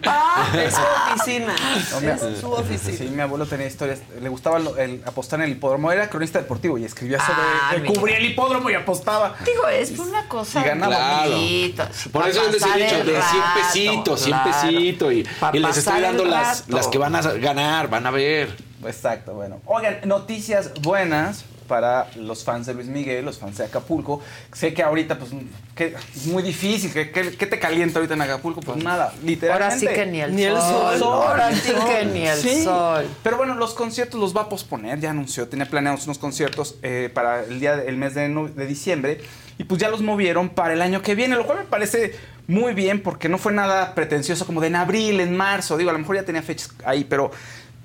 Es 0.55 0.73
su 0.75 0.81
oficina. 0.81 1.55
No, 1.91 2.01
mi- 2.01 2.07
Es 2.07 2.39
su 2.39 2.51
oficina. 2.51 2.97
Sí, 2.97 3.07
mi 3.09 3.21
abuelo 3.21 3.45
tenía 3.45 3.67
historias. 3.67 3.99
Le 4.19 4.29
gustaba 4.29 4.57
el 4.57 5.03
apostar 5.05 5.39
en 5.39 5.45
el 5.45 5.51
hipódromo. 5.51 5.91
Era 5.91 6.09
cronista 6.09 6.39
deportivo 6.39 6.77
y 6.77 6.85
escribía 6.85 7.19
sobre. 7.19 7.41
Ah, 7.41 7.75
cubría 7.93 8.17
el 8.17 8.25
hipódromo 8.25 8.69
y 8.69 8.75
apostaba. 8.75 9.35
Digo, 9.45 9.67
es 9.67 9.91
una 9.99 10.27
cosa 10.27 10.61
Y 10.61 10.63
ganaba. 10.63 10.95
Claro. 10.95 11.91
Por 12.11 12.27
eso 12.27 12.41
yo 12.51 12.59
de 12.95 13.03
100 13.03 13.15
rato, 13.15 13.59
pesitos, 13.59 14.19
100 14.21 14.31
claro. 14.37 14.51
pesitos. 14.51 15.13
Y, 15.13 15.25
les 15.59 15.77
estoy 15.77 16.01
dando 16.01 16.25
las, 16.25 16.67
las 16.69 16.87
que 16.87 16.97
van 16.97 17.15
a 17.15 17.21
ganar, 17.21 17.89
van 17.89 18.05
a 18.05 18.11
ver. 18.11 18.55
Exacto, 18.85 19.33
bueno. 19.33 19.59
Oigan, 19.65 19.99
noticias 20.05 20.71
buenas 20.81 21.43
para 21.67 22.07
los 22.15 22.45
fans 22.45 22.65
de 22.65 22.73
Luis 22.73 22.87
Miguel, 22.87 23.25
los 23.25 23.39
fans 23.39 23.57
de 23.57 23.65
Acapulco. 23.65 24.21
Sé 24.53 24.73
que 24.73 24.81
ahorita, 24.83 25.19
pues, 25.19 25.31
que 25.75 25.95
es 26.15 26.25
muy 26.27 26.41
difícil. 26.41 26.93
¿Qué, 26.93 27.11
qué 27.11 27.45
te 27.45 27.59
calienta 27.59 27.99
ahorita 27.99 28.13
en 28.13 28.21
Acapulco? 28.21 28.61
Pues 28.61 28.81
nada, 28.81 29.13
literalmente. 29.23 29.65
Ahora 29.65 29.77
sí 29.77 29.87
que 29.87 30.05
ni 30.05 30.21
el 30.21 30.33
Ni 30.33 30.43
el 30.43 30.55
sol. 30.55 30.97
sol. 30.97 31.27
Ahora 31.27 31.53
sí 31.53 31.73
que 31.73 32.05
ni 32.05 32.25
el 32.25 32.37
Sí. 32.37 32.63
sol. 32.63 33.05
Pero 33.21 33.35
bueno, 33.35 33.55
los 33.55 33.73
conciertos 33.73 34.17
los 34.19 34.35
va 34.35 34.43
a 34.43 34.49
posponer, 34.49 34.99
ya 35.01 35.09
anunció, 35.09 35.49
tenía 35.49 35.65
planeados 35.65 36.05
unos 36.05 36.19
conciertos 36.19 36.75
eh, 36.83 37.11
para 37.13 37.43
el 37.43 37.59
día 37.59 37.73
el 37.85 37.97
mes 37.97 38.15
de 38.15 38.65
diciembre 38.65 39.19
y 39.57 39.63
pues 39.65 39.81
ya 39.81 39.89
los 39.89 40.01
movieron 40.01 40.49
para 40.49 40.73
el 40.73 40.81
año 40.81 41.01
que 41.01 41.15
viene, 41.15 41.35
lo 41.35 41.45
cual 41.45 41.59
me 41.59 41.65
parece 41.65 42.15
muy 42.47 42.73
bien 42.73 43.01
porque 43.01 43.29
no 43.29 43.37
fue 43.37 43.51
nada 43.51 43.93
pretencioso 43.93 44.45
como 44.45 44.61
de 44.61 44.67
en 44.67 44.75
abril, 44.75 45.19
en 45.19 45.35
marzo, 45.35 45.77
digo, 45.77 45.89
a 45.89 45.93
lo 45.93 45.99
mejor 45.99 46.15
ya 46.15 46.23
tenía 46.23 46.41
fechas 46.41 46.73
ahí, 46.85 47.03
pero 47.03 47.31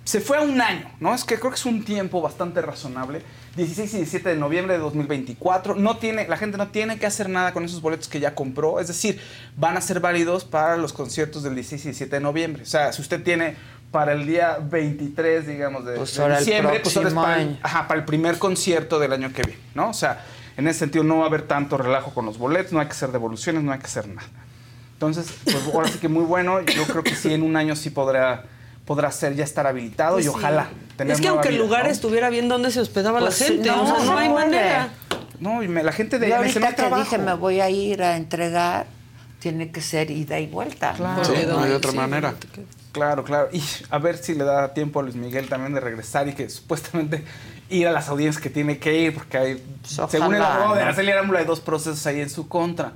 se 0.05 0.21
fue 0.21 0.37
a 0.37 0.41
un 0.41 0.61
año, 0.61 0.91
¿no? 0.99 1.15
Es 1.15 1.25
que 1.25 1.39
creo 1.39 1.51
que 1.51 1.57
es 1.57 1.67
un 1.67 1.85
tiempo 1.85 2.21
bastante 2.21 2.61
razonable. 2.61 3.23
16 3.57 3.93
y 3.93 3.97
17 3.99 4.31
de 4.31 4.37
noviembre 4.37 4.75
de 4.75 4.81
2024. 4.81 5.77
No 5.77 5.99
tiene, 5.99 6.27
la 6.27 6.37
gente 6.37 6.59
no 6.59 6.69
tiene 6.69 6.99
que 6.99 7.07
hacer 7.07 7.29
nada 7.29 7.53
con 7.53 7.65
esos 7.65 7.81
boletos 7.81 8.09
que 8.09 8.19
ya 8.19 8.35
compró. 8.35 8.81
Es 8.81 8.89
decir, 8.89 9.21
van 9.57 9.77
a 9.77 9.81
ser 9.81 10.01
válidos 10.01 10.45
para 10.45 10.77
los 10.77 10.93
conciertos 10.93 11.43
del 11.45 11.55
16 11.55 11.83
y 11.85 11.89
17 11.89 12.17
de 12.17 12.21
noviembre. 12.21 12.63
O 12.63 12.67
sea, 12.67 12.93
si 12.93 13.01
usted 13.01 13.23
tiene 13.23 13.55
para 13.93 14.13
el 14.13 14.27
día 14.27 14.59
23, 14.61 15.47
digamos, 15.47 15.85
de, 15.85 15.97
Pues 15.97 16.17
de 16.17 16.39
diciembre, 16.39 16.81
pues 16.81 16.97
ahora 16.97 17.09
es 17.09 17.15
para 17.15 17.43
el, 17.43 17.59
ajá, 17.63 17.87
para 17.87 18.01
el 18.01 18.07
primer 18.07 18.39
concierto 18.39 18.99
del 18.99 19.13
año 19.13 19.33
que 19.33 19.43
viene, 19.43 19.61
¿no? 19.75 19.91
O 19.91 19.95
sea, 19.95 20.25
en 20.57 20.67
ese 20.67 20.81
sentido 20.81 21.05
no 21.05 21.19
va 21.19 21.25
a 21.25 21.27
haber 21.27 21.43
tanto 21.43 21.77
relajo 21.77 22.13
con 22.13 22.25
los 22.25 22.39
boletos, 22.39 22.73
no 22.73 22.81
hay 22.81 22.87
que 22.87 22.93
hacer 22.93 23.13
devoluciones, 23.13 23.63
no 23.63 23.71
hay 23.71 23.79
que 23.79 23.87
hacer 23.87 24.09
nada. 24.09 24.29
Entonces, 25.07 25.35
pues 25.45 25.57
ahora 25.75 25.89
sí 25.89 25.99
que 25.99 26.07
muy 26.09 26.23
bueno. 26.25 26.61
Yo 26.61 26.85
creo 26.85 27.03
que 27.03 27.17
sí, 27.17 27.35
en 27.35 27.43
un 27.43 27.57
año 27.57 27.75
sí 27.75 27.91
podrá, 27.91 28.45
podrá 28.87 29.11
ser 29.11 29.35
ya 29.35 29.43
estar 29.43 29.67
habilitado 29.67 30.15
Pues 30.15 30.27
y 30.27 30.29
sí. 30.29 30.35
ojalá 30.37 30.69
tener 30.97 31.15
Es 31.15 31.21
que 31.21 31.27
aunque 31.27 31.49
el 31.49 31.59
lugar 31.59 31.87
¿no? 31.87 31.91
estuviera 31.91 32.31
bien, 32.31 32.49
¿dónde 32.49 32.71
se 32.71 32.81
hospedaba 32.81 33.19
Pues 33.19 33.41
la 33.41 33.47
gente? 33.47 33.69
no, 33.69 33.83
o 33.83 33.87
sea, 33.87 34.05
no, 34.05 34.13
no 34.13 34.19
hay 34.19 34.29
puede. 34.29 34.45
manera. 34.47 34.89
No, 35.41 35.61
y 35.61 35.67
me- 35.67 35.83
la 35.83 35.91
gente 35.91 36.21
de 36.21 36.29
Yo 36.29 36.35
me 36.35 36.39
ahorita 36.39 36.61
hay 36.61 36.67
que 36.69 36.73
trabajo. 36.77 37.03
dije 37.03 37.19
me 37.19 37.35
voy 37.35 37.61
a 37.61 37.69
ir 37.69 38.01
a 38.05 38.17
entregar, 38.17 38.87
tiene 39.41 39.73
que 39.73 39.81
ser 39.81 40.09
ida 40.13 40.39
y 40.39 40.47
vuelta. 40.47 40.93
Claro. 40.97 41.25
Sí, 41.25 41.33
no 41.49 41.59
hay 41.65 41.73
otra 41.73 41.91
sí, 41.91 41.97
manera. 41.97 42.35
Claro, 42.93 43.25
claro. 43.25 43.49
Y 43.53 43.61
a 43.91 43.99
ver 43.99 44.17
si 44.19 44.37
le 44.37 44.45
da 44.45 44.73
tiempo 44.73 45.01
a 45.01 45.03
Luis 45.03 45.17
Miguel 45.17 45.49
también 45.49 45.75
de 45.75 45.81
regresar 45.81 46.29
y 46.29 46.35
que 46.35 46.49
supuestamente 46.49 47.25
ir 47.71 47.89
a 47.89 47.91
las 47.91 48.09
audiencias 48.09 48.41
que 48.41 48.51
tiene 48.51 48.79
que 48.79 48.97
ir, 49.01 49.15
porque 49.15 49.37
hay, 49.37 49.55
Pues 49.97 50.11
según 50.13 50.37
el 50.37 50.43
abogado 50.43 50.75
de. 50.77 50.83
Araceli 50.83 51.11
Arámbula, 51.11 51.41
hay 51.41 51.45
dos 51.47 51.59
procesos 51.59 52.07
ahí 52.07 52.21
en 52.21 52.31
su 52.31 52.47
contra. 52.47 52.93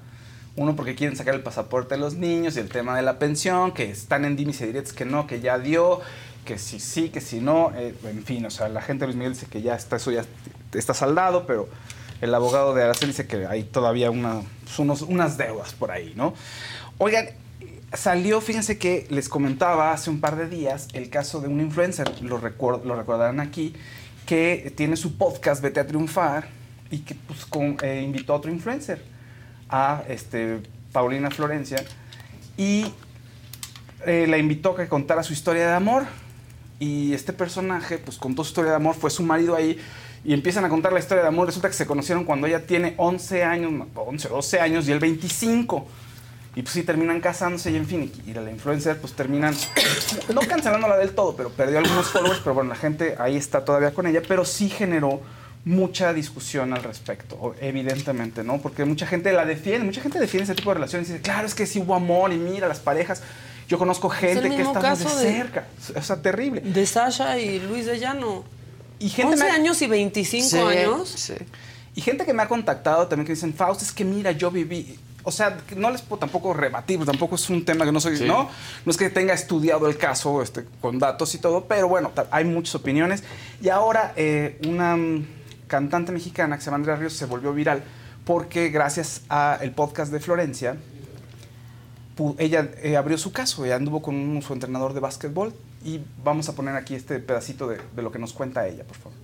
Uno 0.57 0.75
porque 0.75 0.95
quieren 0.95 1.17
sacar 1.17 1.35
el 1.35 1.43
pasaporte 1.43 1.95
de 1.95 2.01
los 2.01 2.15
niños 2.15 2.57
y 2.57 2.61
el 2.61 2.69
tema 2.69 2.97
de 2.97 3.03
la 3.03 3.19
pensión, 3.19 3.73
que 3.73 3.91
están 3.91 4.25
en 4.25 4.37
dimis 4.37 4.61
y 4.63 4.67
diretes 4.67 4.93
que 4.93 5.05
no, 5.05 5.27
que 5.27 5.41
ya 5.41 5.59
dio, 5.59 6.01
que 6.47 6.59
si 6.59 6.81
sí, 6.81 7.11
que 7.11 7.21
si 7.21 7.41
no, 7.41 7.73
eh, 7.77 7.95
en 8.05 8.25
fin, 8.25 8.45
o 8.47 8.51
sea, 8.51 8.69
la 8.69 8.81
gente 8.81 9.03
de 9.03 9.09
Luis 9.09 9.17
Miguel 9.17 9.35
dice 9.35 9.47
que 9.47 9.61
ya 9.63 9.75
está, 9.75 9.97
eso 9.97 10.11
ya 10.13 10.25
está 10.73 10.95
saldado, 10.95 11.47
pero 11.47 11.69
el 12.23 12.35
abogado 12.35 12.75
de 12.75 12.85
Araceli 12.85 13.13
dice 13.13 13.27
que 13.27 13.47
hay 13.47 13.65
todavía 13.65 14.09
pues, 14.11 14.79
unos, 14.79 15.03
unas 15.03 15.37
deudas 15.37 15.75
por 15.75 15.91
ahí, 15.91 16.15
¿no? 16.17 16.33
Oigan, 16.99 17.27
salió, 17.93 18.41
fíjense 18.41 18.79
que 18.79 19.07
les 19.11 19.29
comentaba 19.29 19.93
hace 19.93 20.09
un 20.09 20.21
par 20.21 20.37
de 20.37 20.49
días 20.49 20.89
el 20.95 21.11
caso 21.11 21.41
de 21.41 21.49
un 21.49 21.61
influencer, 21.61 22.23
lo, 22.23 22.41
recuer- 22.41 22.83
lo 22.85 22.97
recordarán 22.97 23.41
aquí, 23.41 23.75
que 24.25 24.73
tiene 24.77 24.97
su 24.97 25.19
podcast 25.19 25.63
Vete 25.63 25.81
a 25.81 25.87
Triunfar 25.87 26.49
y 26.91 27.01
que 27.01 27.15
pues, 27.15 27.45
con- 27.45 27.77
eh, 27.83 28.01
invitó 28.03 28.33
a 28.33 28.37
otro 28.37 28.51
influencer, 28.51 29.03
a 29.69 30.03
este, 30.09 30.61
Paulina 30.93 31.31
Florencia, 31.31 31.85
y 32.57 32.93
eh, 34.07 34.27
la 34.29 34.39
invitó 34.39 34.73
a 34.73 34.77
que 34.77 34.89
contara 34.89 35.23
su 35.23 35.33
historia 35.33 35.67
de 35.67 35.75
amor. 35.75 36.05
Y 36.79 37.15
este 37.15 37.33
personaje, 37.33 37.99
pues 37.99 38.19
contó 38.19 38.45
su 38.45 38.49
historia 38.49 38.73
de 38.73 38.77
amor, 38.77 38.95
fue 38.95 39.11
su 39.11 39.23
marido 39.23 39.57
ahí, 39.57 39.79
y 40.25 40.35
empiezan 40.35 40.65
a 40.65 40.69
contar 40.69 40.93
la 40.93 40.99
historia 40.99 41.23
de 41.23 41.29
amor. 41.29 41.47
Resulta 41.47 41.69
que 41.69 41.75
se 41.75 41.87
conocieron 41.87 42.25
cuando 42.25 42.47
ella 42.47 42.67
tiene 42.67 42.95
11 42.99 43.45
años, 43.45 43.73
no, 43.73 43.87
11, 43.95 44.29
12 44.29 44.61
años, 44.61 44.89
y 44.89 44.93
él 44.93 45.01
25. 45.01 45.87
Y 46.57 46.63
pues 46.63 46.73
sí, 46.73 46.83
terminan 46.83 47.21
casándose 47.21 47.71
y 47.71 47.77
en 47.77 47.87
fin, 47.87 48.11
y 48.27 48.33
la 48.33 48.51
influencer 48.51 48.99
pues 48.99 49.13
terminan, 49.13 49.55
no 50.35 50.41
cancelándola 50.41 50.97
del 50.97 51.11
todo, 51.11 51.37
pero 51.37 51.51
perdió 51.51 51.79
algunos 51.79 52.07
followers, 52.07 52.41
pero 52.41 52.55
bueno, 52.55 52.71
la 52.71 52.77
gente 52.77 53.15
ahí 53.19 53.37
está 53.37 53.63
todavía 53.63 53.93
con 53.93 54.07
ella, 54.07 54.23
pero 54.27 54.47
sí 54.47 54.71
generó 54.71 55.21
mucha 55.67 56.13
discusión 56.15 56.73
al 56.73 56.83
respecto, 56.85 57.55
evidentemente, 57.61 58.43
¿no? 58.45 58.59
Porque 58.59 58.85
mucha 58.85 59.05
gente 59.07 59.33
la 59.33 59.45
defiende, 59.45 59.85
mucha 59.85 60.01
gente 60.01 60.19
defiende 60.21 60.45
ese 60.45 60.55
tipo 60.55 60.71
de 60.71 60.75
relaciones 60.75 61.09
y 61.11 61.13
dice, 61.15 61.23
claro, 61.23 61.47
es 61.47 61.55
que 61.55 61.67
sí 61.67 61.81
hubo 61.81 61.95
amor 61.95 62.33
y 62.33 62.37
mira, 62.39 62.69
las 62.69 62.79
parejas, 62.79 63.21
yo 63.69 63.77
conozco 63.77 64.09
gente 64.09 64.43
que 64.49 64.49
mismo 64.57 64.73
está 64.73 64.95
de 64.95 65.05
cerca, 65.05 65.67
o 65.95 66.03
sea, 66.03 66.23
terrible. 66.23 66.61
De 66.61 66.87
Sasha 66.87 67.37
y 67.39 67.59
Luis 67.59 67.85
de 67.87 67.99
Llano. 67.99 68.45
Y 69.01 69.09
gente 69.09 69.33
11 69.35 69.45
me- 69.45 69.51
años 69.51 69.83
y 69.83 69.87
25 69.89 70.49
Sí, 70.49 70.57
años. 70.59 71.09
sí. 71.09 71.35
Y 71.97 72.01
gente 72.01 72.25
que 72.25 72.33
me 72.33 72.43
ha 72.45 72.49
contactado 72.49 73.09
también 73.09 73.27
que 73.27 73.33
dicen, 73.33 73.53
Faust, 73.53 73.83
es 73.83 73.91
que 73.93 74.05
mira, 74.05 74.31
yo 74.33 74.51
viví. 74.53 74.97
O 75.25 75.33
sea, 75.33 75.57
que 75.57 75.75
no 75.75 75.91
les 75.91 76.01
puedo 76.03 76.21
tampoco 76.21 76.55
rebatir, 76.55 77.05
tampoco 77.05 77.35
es 77.35 77.51
un 77.51 77.65
tema 77.65 77.85
que 77.85 77.91
no 77.91 78.01
soy, 78.01 78.17
Sí. 78.19 78.25
¿no? 78.25 78.49
No 78.85 78.91
es 78.91 78.97
que 78.97 79.11
tenga 79.11 79.35
estudiado 79.35 79.89
el 79.89 79.99
caso 79.99 80.41
este, 80.41 80.65
con 80.81 81.01
datos 81.01 81.35
y 81.35 81.39
todo, 81.39 81.65
pero 81.65 81.89
bueno, 81.89 82.13
hay 82.31 82.45
muchas 82.45 82.77
opiniones. 82.77 83.25
Y 83.61 83.69
ahora 83.69 84.13
eh, 84.15 84.61
una 84.69 84.97
cantante 85.67 86.13
mexicana 86.13 86.59
que 86.59 86.97
Ríos 86.97 87.13
se 87.13 87.27
volvió 87.27 87.53
viral 87.53 87.83
porque 88.25 88.71
gracias 88.71 89.23
al 89.29 89.71
podcast 89.73 90.13
de 90.13 90.21
Florencia, 90.21 90.77
ella 92.39 92.71
eh, 92.83 92.97
abrió 92.97 93.19
su 93.19 93.33
caso, 93.33 93.65
ella 93.65 93.77
anduvo 93.77 94.03
con 94.03 94.43
su 94.43 94.53
entrenador 94.53 94.95
de 94.95 95.01
básquetbol 95.01 95.55
y 95.85 96.01
vamos 96.25 96.49
a 96.49 96.55
poner 96.55 96.75
aquí 96.75 96.95
este 96.95 97.21
pedacito 97.21 97.69
de 97.69 98.03
lo 98.03 98.11
que 98.11 98.19
nos 98.19 98.33
cuenta 98.33 98.67
ella, 98.67 98.85
por 98.85 98.97
favor. 98.97 99.16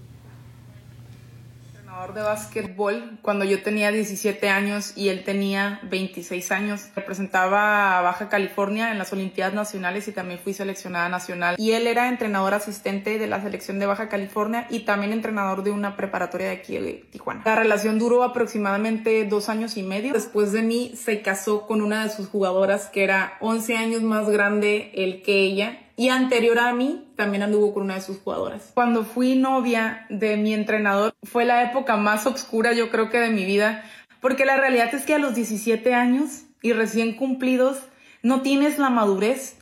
Entrenador 2.03 2.15
de 2.15 2.23
básquetbol 2.23 3.19
cuando 3.23 3.45
yo 3.45 3.63
tenía 3.63 3.93
17 3.93 4.49
años 4.49 4.93
y 4.97 5.09
él 5.09 5.23
tenía 5.25 5.81
26 5.85 6.51
años. 6.51 6.89
Representaba 6.97 7.99
a 7.99 8.03
Baja 8.03 8.29
California 8.29 8.91
en 8.91 8.99
las 8.99 9.13
Olimpiadas 9.13 9.55
Nacionales 9.55 10.09
y 10.09 10.13
también 10.13 10.41
fui 10.41 10.53
seleccionada 10.53 11.09
nacional. 11.09 11.57
Y 11.59 11.73
él 11.73 11.87
era 11.87 12.09
entrenador 12.09 12.55
asistente 12.55 13.19
de 13.19 13.27
la 13.27 13.41
selección 13.41 13.79
de 13.79 13.87
Baja 13.87 14.09
California 14.09 14.67
y 14.71 14.81
también 14.81 15.13
entrenador 15.13 15.63
de 15.63 15.71
una 15.71 15.97
preparatoria 15.97 16.49
de 16.49 16.55
aquí 16.55 16.77
de 16.77 17.05
Tijuana. 17.11 17.43
La 17.45 17.57
relación 17.57 17.99
duró 17.99 18.25
aproximadamente 18.25 19.25
dos 19.25 19.49
años 19.49 19.77
y 19.77 19.83
medio. 19.83 20.13
Después 20.13 20.53
de 20.53 20.63
mí 20.63 20.95
se 20.97 21.23
casó 21.23 21.67
con 21.67 21.83
una 21.83 22.05
de 22.05 22.11
sus 22.11 22.29
jugadoras 22.29 22.89
que 22.89 23.05
era 23.05 23.35
11 23.41 23.77
años 23.77 24.03
más 24.03 24.29
grande 24.29 24.91
él 24.95 25.23
que 25.23 25.43
ella 25.43 25.79
y 26.03 26.09
anterior 26.09 26.59
a 26.59 26.75
mí 26.75 27.07
también 27.15 27.45
anduvo 27.45 27.73
con 27.73 27.85
una 27.85 27.95
de 27.95 28.01
sus 28.01 28.19
jugadoras. 28.19 28.73
Cuando 28.75 29.05
fui 29.05 29.37
novia 29.37 30.05
de 30.09 30.37
mi 30.37 30.53
entrenador 30.53 31.15
fue 31.23 31.45
la 31.45 31.63
época 31.63 31.97
más 31.97 32.27
oscura 32.27 32.73
yo 32.73 32.91
creo 32.91 33.09
que 33.09 33.21
de 33.21 33.31
mi 33.31 33.45
vida, 33.45 33.85
porque 34.21 34.45
la 34.45 34.57
realidad 34.57 34.93
es 34.97 35.05
que 35.05 35.15
a 35.15 35.21
los 35.21 35.37
17 35.37 35.95
años 35.95 36.43
y 36.61 36.73
recién 36.73 37.15
cumplidos 37.15 37.79
no 38.21 38.43
tienes 38.43 38.81
la 38.81 38.91
madurez 38.91 39.59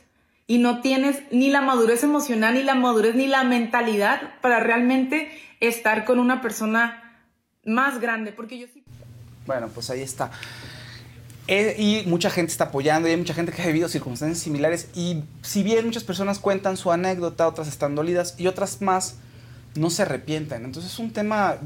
y 0.47 0.57
no 0.57 0.81
tienes 0.81 1.21
ni 1.29 1.51
la 1.51 1.61
madurez 1.61 2.01
emocional, 2.03 2.55
ni 2.55 2.63
la 2.63 2.73
madurez, 2.73 3.13
ni 3.13 3.27
la 3.27 3.43
mentalidad 3.43 4.33
para 4.41 4.59
realmente 4.59 5.29
estar 5.59 6.05
con 6.05 6.17
una 6.17 6.41
persona 6.41 7.21
más 7.65 8.01
grande, 8.01 8.31
porque 8.31 8.57
yo 8.57 8.65
sí 8.73 8.83
Bueno, 9.45 9.67
pues 9.67 9.91
ahí 9.91 10.01
está. 10.01 10.31
Y 11.47 12.03
mucha 12.05 12.29
gente 12.29 12.51
está 12.51 12.65
apoyando 12.65 13.07
y 13.07 13.11
hay 13.11 13.17
mucha 13.17 13.33
gente 13.33 13.51
que 13.51 13.61
ha 13.61 13.67
vivido 13.67 13.89
circunstancias 13.89 14.39
similares 14.39 14.87
y 14.95 15.23
si 15.41 15.63
bien 15.63 15.85
muchas 15.85 16.03
personas 16.03 16.39
cuentan 16.39 16.77
su 16.77 16.91
anécdota, 16.91 17.47
otras 17.47 17.67
están 17.67 17.95
dolidas 17.95 18.35
y 18.37 18.47
otras 18.47 18.81
más 18.81 19.15
no 19.75 19.89
se 19.89 20.03
arrepienten. 20.03 20.63
Entonces 20.63 20.93
es 20.93 20.99
un 20.99 21.11
tema 21.11 21.57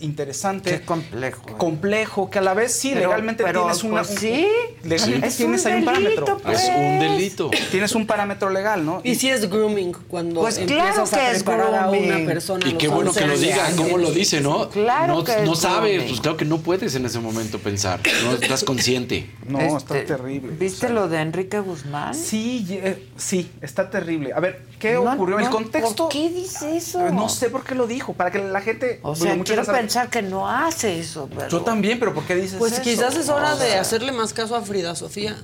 interesante. 0.00 0.70
Qué 0.70 0.80
complejo. 0.84 1.42
¿eh? 1.48 1.52
Complejo, 1.56 2.28
que 2.30 2.38
a 2.38 2.42
la 2.42 2.54
vez 2.54 2.72
sí, 2.72 2.90
Pero- 2.94 3.08
legalmente 3.08 3.44
pero, 3.44 3.60
tienes 3.62 3.84
una... 3.84 4.02
pues, 4.02 4.10
un- 4.10 4.18
sí. 4.18 4.46
Legalmente 4.82 5.26
Es 5.28 5.36
tienes 5.36 5.64
un 5.64 5.70
ahí 5.72 5.78
un 5.78 5.84
parámetro. 5.84 6.38
pues. 6.38 6.60
Es 6.62 6.68
un 6.76 6.98
delito. 6.98 7.50
Tienes 7.70 7.94
un 7.94 8.06
parámetro 8.06 8.50
legal, 8.50 8.84
¿no? 8.84 9.00
Y 9.04 9.14
si 9.14 9.30
es 9.30 9.48
grooming 9.48 9.92
cuando 10.08 10.40
Pues 10.40 10.58
empiezas 10.58 10.94
claro 10.94 11.10
que 11.10 11.16
a 11.16 11.30
es 11.32 11.42
preparar 11.42 11.74
a 11.84 11.90
una 11.90 12.26
persona. 12.26 12.66
Y 12.68 12.72
qué 12.74 12.88
bueno 12.88 13.12
que 13.12 13.26
lo 13.26 13.32
11 13.34 13.44
diga, 13.46 13.70
cómo 13.76 13.98
lo 13.98 14.10
dice, 14.10 14.40
¿no? 14.40 14.68
Claro 14.70 15.14
no, 15.16 15.24
que 15.24 15.32
es 15.32 15.42
no 15.44 15.54
sabes, 15.54 15.92
grooming. 15.92 16.08
pues 16.08 16.20
claro 16.20 16.36
que 16.36 16.44
no 16.44 16.58
puedes 16.58 16.94
en 16.94 17.06
ese 17.06 17.20
momento 17.20 17.58
pensar, 17.58 18.00
no 18.24 18.32
estás 18.34 18.64
consciente. 18.64 19.30
No, 19.46 19.58
está 19.58 19.98
Este, 19.98 20.14
terrible. 20.14 20.52
¿Viste 20.58 20.88
lo 20.88 21.08
de 21.08 21.20
Enrique 21.20 21.58
Guzmán? 21.60 22.14
Sí, 22.14 22.66
eh, 22.70 23.08
sí, 23.16 23.50
está 23.60 23.90
terrible. 23.90 24.32
A 24.32 24.40
ver, 24.40 24.62
¿qué 24.78 24.94
No, 24.94 25.12
ocurrió? 25.12 25.38
el 25.38 25.44
no, 25.46 25.50
contexto. 25.50 26.04
¿Por 26.04 26.12
qué 26.12 26.30
dice 26.30 26.76
eso? 26.76 27.10
No 27.10 27.28
sé 27.28 27.50
por 27.50 27.64
qué 27.64 27.74
lo 27.74 27.86
dijo, 27.86 28.12
para 28.12 28.30
que 28.30 28.38
la 28.38 28.60
gente. 28.60 29.00
O 29.02 29.14
digo, 29.14 29.26
sea, 29.26 29.44
quiero 29.44 29.64
pensar 29.64 30.08
que 30.10 30.22
no 30.22 30.48
hace 30.48 30.98
eso, 31.00 31.28
pero... 31.34 31.48
Yo 31.48 31.62
también, 31.62 31.98
pero 31.98 32.14
¿por 32.14 32.24
qué 32.24 32.34
dices 32.36 32.58
Pues 32.58 32.72
eso? 32.74 32.82
quizás 32.82 33.16
es 33.16 33.28
hora 33.28 33.54
O 33.54 33.58
de 33.58 33.74
hacerle 33.74 34.12
más 34.12 34.32
caso 34.32 34.54
a 34.54 34.62
Frida 34.62 34.94
Sofía. 34.94 35.36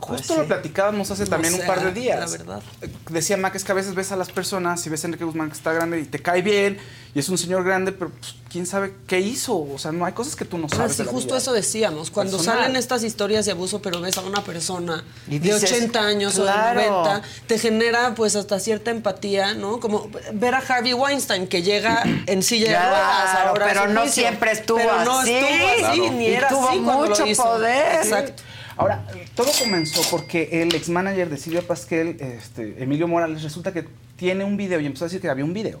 Justo 0.00 0.36
lo 0.36 0.46
platicábamos 0.46 1.10
hace 1.10 1.24
No 1.24 1.30
también 1.30 1.54
un 1.54 1.66
par 1.66 1.82
de 1.82 1.92
días. 1.92 2.18
la 2.20 2.26
verdad. 2.38 2.62
Decía 3.10 3.36
Mac, 3.36 3.54
es 3.56 3.64
que 3.64 3.72
a 3.72 3.74
veces 3.74 3.94
ves 3.94 4.12
a 4.12 4.16
las 4.16 4.30
personas 4.30 4.86
y 4.86 4.90
ves 4.90 5.02
a 5.04 5.08
Enrique 5.08 5.24
Guzmán 5.24 5.48
que 5.50 5.56
está 5.56 5.72
grande 5.72 6.00
y 6.00 6.04
te 6.04 6.20
cae 6.20 6.40
bien 6.40 6.78
y 7.14 7.18
es 7.18 7.28
un 7.28 7.36
señor 7.36 7.64
grande, 7.64 7.90
pero 7.92 8.10
pues, 8.10 8.34
quién 8.50 8.64
sabe 8.66 8.94
qué 9.06 9.18
hizo. 9.20 9.56
O 9.58 9.76
sea, 9.78 9.90
no 9.92 10.04
hay 10.04 10.12
cosas 10.12 10.36
que 10.36 10.44
tú 10.44 10.56
no 10.56 10.66
Ah, 10.70 10.76
sabes. 10.76 10.92
sí, 10.92 10.98
de 10.98 11.04
la 11.06 11.10
justo 11.12 11.36
eso 11.36 11.52
decíamos. 11.52 12.10
Cuando 12.10 12.36
Personal. 12.36 12.60
salen 12.60 12.76
estas 12.76 13.02
historias 13.02 13.44
de 13.46 13.52
abuso, 13.52 13.82
pero 13.82 14.00
ves 14.00 14.16
a 14.18 14.20
una 14.20 14.42
persona 14.44 15.02
Y 15.26 15.38
de 15.40 15.52
dices, 15.54 15.72
80 15.72 16.00
años 16.00 16.34
claro. 16.34 16.80
o 16.80 16.82
de 16.82 16.88
90, 16.90 17.22
te 17.48 17.58
genera 17.58 18.14
pues 18.14 18.36
hasta 18.36 18.60
cierta 18.60 18.90
empatía, 18.92 19.54
¿no? 19.54 19.80
Como 19.80 20.08
ver 20.32 20.54
a 20.54 20.58
Harvey 20.58 20.94
Weinstein 20.94 21.48
que 21.48 21.62
llega 21.62 22.02
en 22.26 22.42
silla 22.42 22.68
de 22.70 22.78
ruedas 22.78 23.34
ahora 23.46 23.66
pero 23.66 23.88
no 23.88 24.06
siempre 24.06 24.52
estuvo 24.52 24.78
pero 24.78 25.04
no 25.04 25.18
así. 25.20 25.32
estuvo 25.34 25.68
así, 25.68 25.98
Claro. 25.98 26.12
ni 26.12 26.24
Y 26.26 26.34
era 26.34 26.48
tuvo 26.48 26.68
así 26.68 26.78
mucho 26.78 27.24
poder. 27.42 27.94
Exacto. 27.96 28.42
Ahora, 28.78 29.04
todo 29.34 29.50
comenzó 29.58 30.00
porque 30.10 30.62
el 30.62 30.74
ex 30.74 30.88
manager 30.88 31.28
de 31.28 31.36
Silvia 31.36 31.62
Pasquel, 31.62 32.16
este, 32.20 32.82
Emilio 32.82 33.08
Morales, 33.08 33.42
resulta 33.42 33.72
que 33.72 33.86
tiene 34.16 34.44
un 34.44 34.56
video 34.56 34.80
y 34.80 34.86
empezó 34.86 35.04
a 35.04 35.08
decir 35.08 35.20
que 35.20 35.28
había 35.28 35.44
un 35.44 35.52
video 35.52 35.80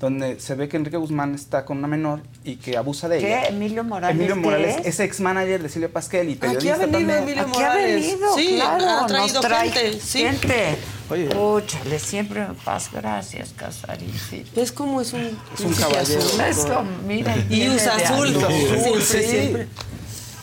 donde 0.00 0.40
se 0.40 0.56
ve 0.56 0.68
que 0.68 0.76
Enrique 0.76 0.96
Guzmán 0.96 1.32
está 1.36 1.64
con 1.64 1.78
una 1.78 1.86
menor 1.86 2.22
y 2.42 2.56
que 2.56 2.76
abusa 2.76 3.08
de 3.08 3.20
¿Qué? 3.20 3.26
ella. 3.28 3.44
¿Emilio 3.46 3.84
Morales 3.84 4.16
Emilio 4.16 4.34
qué 4.34 4.40
Morales 4.40 4.76
es? 4.80 4.86
es 4.86 4.98
ex 5.00 5.20
manager 5.20 5.62
de 5.62 5.68
Silvia 5.68 5.90
Pasquel 5.92 6.28
y 6.28 6.34
periodista 6.34 6.74
Aquí 6.74 6.82
ha 6.82 6.86
venido 6.86 6.98
también. 6.98 7.22
Emilio 7.22 7.42
Aquí 7.42 7.50
ha 7.52 7.66
Morales. 7.68 8.00
venido, 8.06 8.34
Sí, 8.34 8.54
claro, 8.56 8.84
ha 8.84 9.00
nos 9.02 9.06
traído 9.06 9.40
trae 9.40 9.70
gente. 9.70 10.00
Sí. 10.00 10.18
gente. 10.22 10.76
Oye. 11.08 11.28
Escúchale, 11.28 11.98
siempre 12.00 12.40
me 12.48 12.54
paz, 12.54 12.90
gracias, 12.92 13.50
Casarín. 13.56 14.10
¿Ves 14.56 14.72
cómo 14.72 15.00
es 15.00 15.12
un, 15.12 15.38
Es 15.54 15.60
un 15.64 15.72
caballero. 15.72 16.20
Eso, 16.48 16.82
mira. 17.06 17.36
Y 17.48 17.68
usa 17.68 17.94
azul. 17.94 18.26
azul, 18.44 19.02
sí. 19.02 19.22
siempre. 19.22 19.68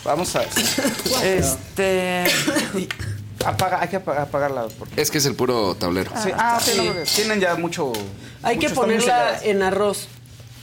Vamos 0.04 0.36
a 0.36 0.40
ver. 0.40 0.50
Este. 1.24 2.24
Apaga, 3.46 3.82
hay 3.82 3.88
que 3.88 3.96
apa- 3.98 4.22
apagarla. 4.22 4.68
porque- 4.78 5.02
Es 5.02 5.10
que 5.12 5.18
es 5.20 5.26
el 5.26 5.36
puro 5.36 5.76
tablero. 5.76 6.12
Sí, 6.22 6.30
ah, 6.36 6.60
sí, 6.62 6.78
no, 6.78 6.94
tienen 7.16 7.40
ya 7.40 7.56
mucho. 7.56 7.94
Hay 8.44 8.58
que 8.60 8.68
mucho- 8.70 8.82
ponerla 8.82 9.40
en 9.44 9.64
arroz. 9.64 10.08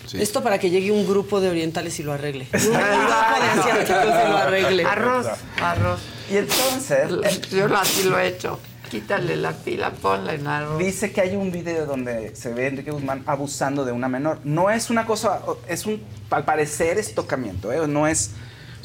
Sí. 0.06 0.20
Esto 0.22 0.42
para 0.42 0.58
que 0.60 0.70
llegue 0.70 0.92
un 0.92 1.06
grupo 1.06 1.40
de 1.40 1.48
orientales 1.48 1.98
y 1.98 2.02
lo 2.02 2.12
arregle. 2.12 2.46
Un 2.52 2.60
grupo 2.60 2.72
de 2.78 3.60
asiáticos 3.60 4.04
y 4.26 4.30
lo 4.30 4.36
arregle. 4.36 4.84
Arroz, 4.84 5.26
arroz. 5.60 6.00
Y 6.30 6.36
entonces. 6.36 7.10
Yo 7.50 7.66
así 7.76 8.04
lo 8.04 8.18
he 8.18 8.28
hecho. 8.28 8.60
Quítale 8.90 9.34
la 9.36 9.50
pila, 9.52 9.90
ponla 9.90 10.34
en 10.34 10.46
arroz. 10.46 10.78
Dice 10.78 11.10
que 11.12 11.20
hay 11.20 11.34
un 11.34 11.50
video 11.50 11.86
donde 11.86 12.36
se 12.36 12.54
ve 12.54 12.66
a 12.66 12.68
Enrique 12.68 12.92
Guzmán 12.92 13.24
abusando 13.26 13.84
de 13.84 13.90
una 13.90 14.08
menor. 14.08 14.38
No 14.44 14.70
es 14.70 14.90
una 14.90 15.06
cosa, 15.06 15.40
es 15.66 15.86
un, 15.86 16.00
al 16.30 16.44
parecer 16.44 16.96
es 16.98 17.12
tocamiento, 17.12 17.72
¿eh? 17.72 17.88
no 17.88 18.06
es, 18.06 18.30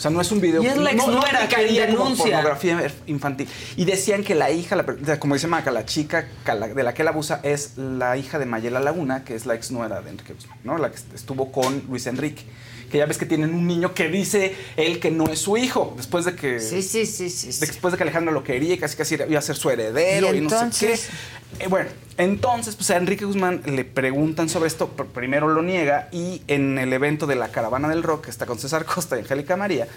o 0.02 0.03
sea, 0.03 0.10
no 0.10 0.19
es 0.19 0.32
un 0.32 0.41
video. 0.41 0.64
Y 0.64 0.65
es 0.65 0.78
la 0.78 0.94
no, 0.94 1.22
aplicaría 1.22 1.86
como 1.86 2.06
denuncia. 2.06 2.26
pornografía 2.26 2.91
infantil. 3.06 3.48
Y 3.78 3.86
decían 3.86 4.23
que 4.23 4.34
la 4.34 4.49
hija, 4.49 4.76
la 4.76 5.19
como 5.19 5.36
dice 5.36 5.45
Maca, 5.45 5.69
la 5.69 5.86
chica 5.86 6.28
de 6.44 6.84
la 6.84 6.95
que 6.95 7.03
él 7.03 7.07
abusa 7.07 7.40
es 7.44 7.78
la 7.78 8.18
hija 8.18 8.40
de 8.40 8.48
Mayela 8.48 8.80
Laguna, 8.80 9.23
que 9.23 9.36
es 9.36 9.45
la 9.45 9.53
exnuera 9.53 10.02
de 10.02 10.10
Enrique 10.10 10.34
Guzmán, 10.34 10.57
¿no? 10.64 10.80
La 10.80 10.90
que 10.90 10.98
estuvo 11.14 11.52
con 11.52 11.84
Luis 11.88 12.07
Enrique. 12.07 12.41
Que 12.91 12.97
ya 12.97 13.05
ves 13.05 13.18
que 13.18 13.26
tienen 13.26 13.53
un 13.53 13.65
niño 13.68 13.93
que 13.93 14.09
dice 14.09 14.53
él 14.76 14.99
que 14.99 15.11
no 15.11 15.26
es 15.30 15.39
su 15.39 15.55
hijo, 15.57 15.93
después 15.95 16.26
de 16.26 16.35
que 16.35 16.59
Sí, 16.59 16.81
sí, 16.81 17.05
sí, 17.05 17.30
sí. 17.30 17.47
después 17.59 17.91
de 17.93 17.97
que 17.97 18.03
Alejandro 18.03 18.34
lo 18.34 18.43
quería 18.43 18.73
y 18.73 18.77
casi 18.77 18.97
casi 18.97 19.15
iba 19.15 19.39
a 19.39 19.41
ser 19.41 19.55
su 19.55 19.69
heredero 19.69 20.34
Y 20.34 20.38
y, 20.38 20.41
no 20.41 20.49
sé 20.72 20.88
qué. 20.88 20.93
Eh, 21.63 21.68
bueno, 21.68 21.89
entonces 22.18 22.76
pues 22.76 22.89
a 22.91 22.97
Enrique 22.97 23.26
Guzmán 23.26 23.61
le 23.65 23.85
preguntan 23.85 24.49
sobre 24.49 24.68
esto, 24.68 24.89
pr- 24.95 25.05
primero 25.07 25.47
lo 25.47 25.61
niega 25.61 26.09
y 26.11 26.41
en 26.47 26.77
el 26.77 26.91
evento 26.93 27.27
de 27.27 27.35
la 27.35 27.49
Caravana 27.49 27.88
del 27.89 28.03
Rock, 28.03 28.26
que 28.26 28.31
está 28.31 28.45
con 28.45 28.59
César 28.59 28.85
Costa 28.85 29.15
y 29.18 29.19
Angélica 29.22 29.55
María, 29.57 29.88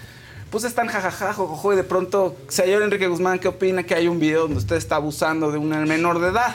pues 0.51 0.63
están 0.65 0.87
jajaja, 0.89 1.33
jojojo, 1.33 1.73
y 1.73 1.77
de 1.77 1.85
pronto, 1.85 2.37
señor 2.49 2.83
Enrique 2.83 3.09
Guzmán, 3.09 3.39
¿qué 3.41 3.49
opina 3.49 3.83
que 3.83 3.95
hay 3.95 4.07
un 4.09 4.21
video 4.21 4.43
donde 4.43 4.59
usted 4.59 4.77
está 4.77 4.97
abusando 4.97 5.51
de 5.51 5.59
una 5.59 5.81
menor 5.81 6.21
de 6.21 6.29
edad? 6.29 6.55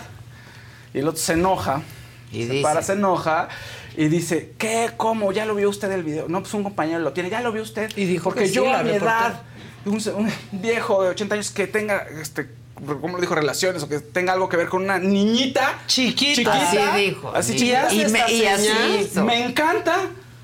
Y 0.93 0.99
el 0.99 1.07
otro 1.07 1.21
se 1.21 1.33
enoja, 1.33 1.81
Y 2.31 2.43
se 2.45 2.51
dice- 2.53 2.63
para, 2.63 2.81
se 2.81 2.93
enoja 2.93 3.49
y 3.99 4.07
dice, 4.07 4.53
¿qué? 4.57 4.91
¿Cómo? 4.95 5.34
¿Ya 5.34 5.45
lo 5.45 5.55
vio 5.55 5.69
usted 5.69 5.91
el 5.91 6.03
video? 6.03 6.30
No, 6.30 6.39
pues 6.39 6.53
un 6.53 6.63
compañero 6.63 6.99
lo 6.99 7.11
tiene, 7.11 7.30
¿ya 7.30 7.41
lo 7.41 7.51
vio 7.51 7.61
usted? 7.63 7.91
Y 7.97 8.05
dijo 8.05 8.23
Porque 8.30 8.43
que 8.43 8.47
sí, 8.47 8.53
yo 8.53 8.63
la 8.63 8.80
a 8.80 8.84
mi 8.84 8.91
edad, 8.91 9.41
un, 9.85 10.31
viejo 10.53 11.03
de 11.03 11.09
80 11.09 11.35
años 11.35 11.51
que 11.51 11.67
tenga, 11.67 12.07
este, 12.21 12.49
¿cómo 12.76 13.15
lo 13.17 13.19
dijo? 13.19 13.35
Relaciones 13.35 13.84
o 13.84 13.89
que 13.89 13.99
tenga 13.99 14.31
algo 14.31 14.47
que 14.47 14.55
ver 14.55 14.69
con 14.69 14.84
una 14.84 14.99
niñita 14.99 15.80
Chiquita. 15.85 16.53
Así 16.53 16.77
dijo. 16.97 17.31
Así 17.35 17.53
Y- 17.53 17.57
chiquita. 17.57 17.93
y 17.93 18.05
me- 18.09 18.31
y 18.31 18.45
así 18.45 18.69
hizo. 19.01 19.26
Me 19.26 19.43
encanta. 19.43 19.97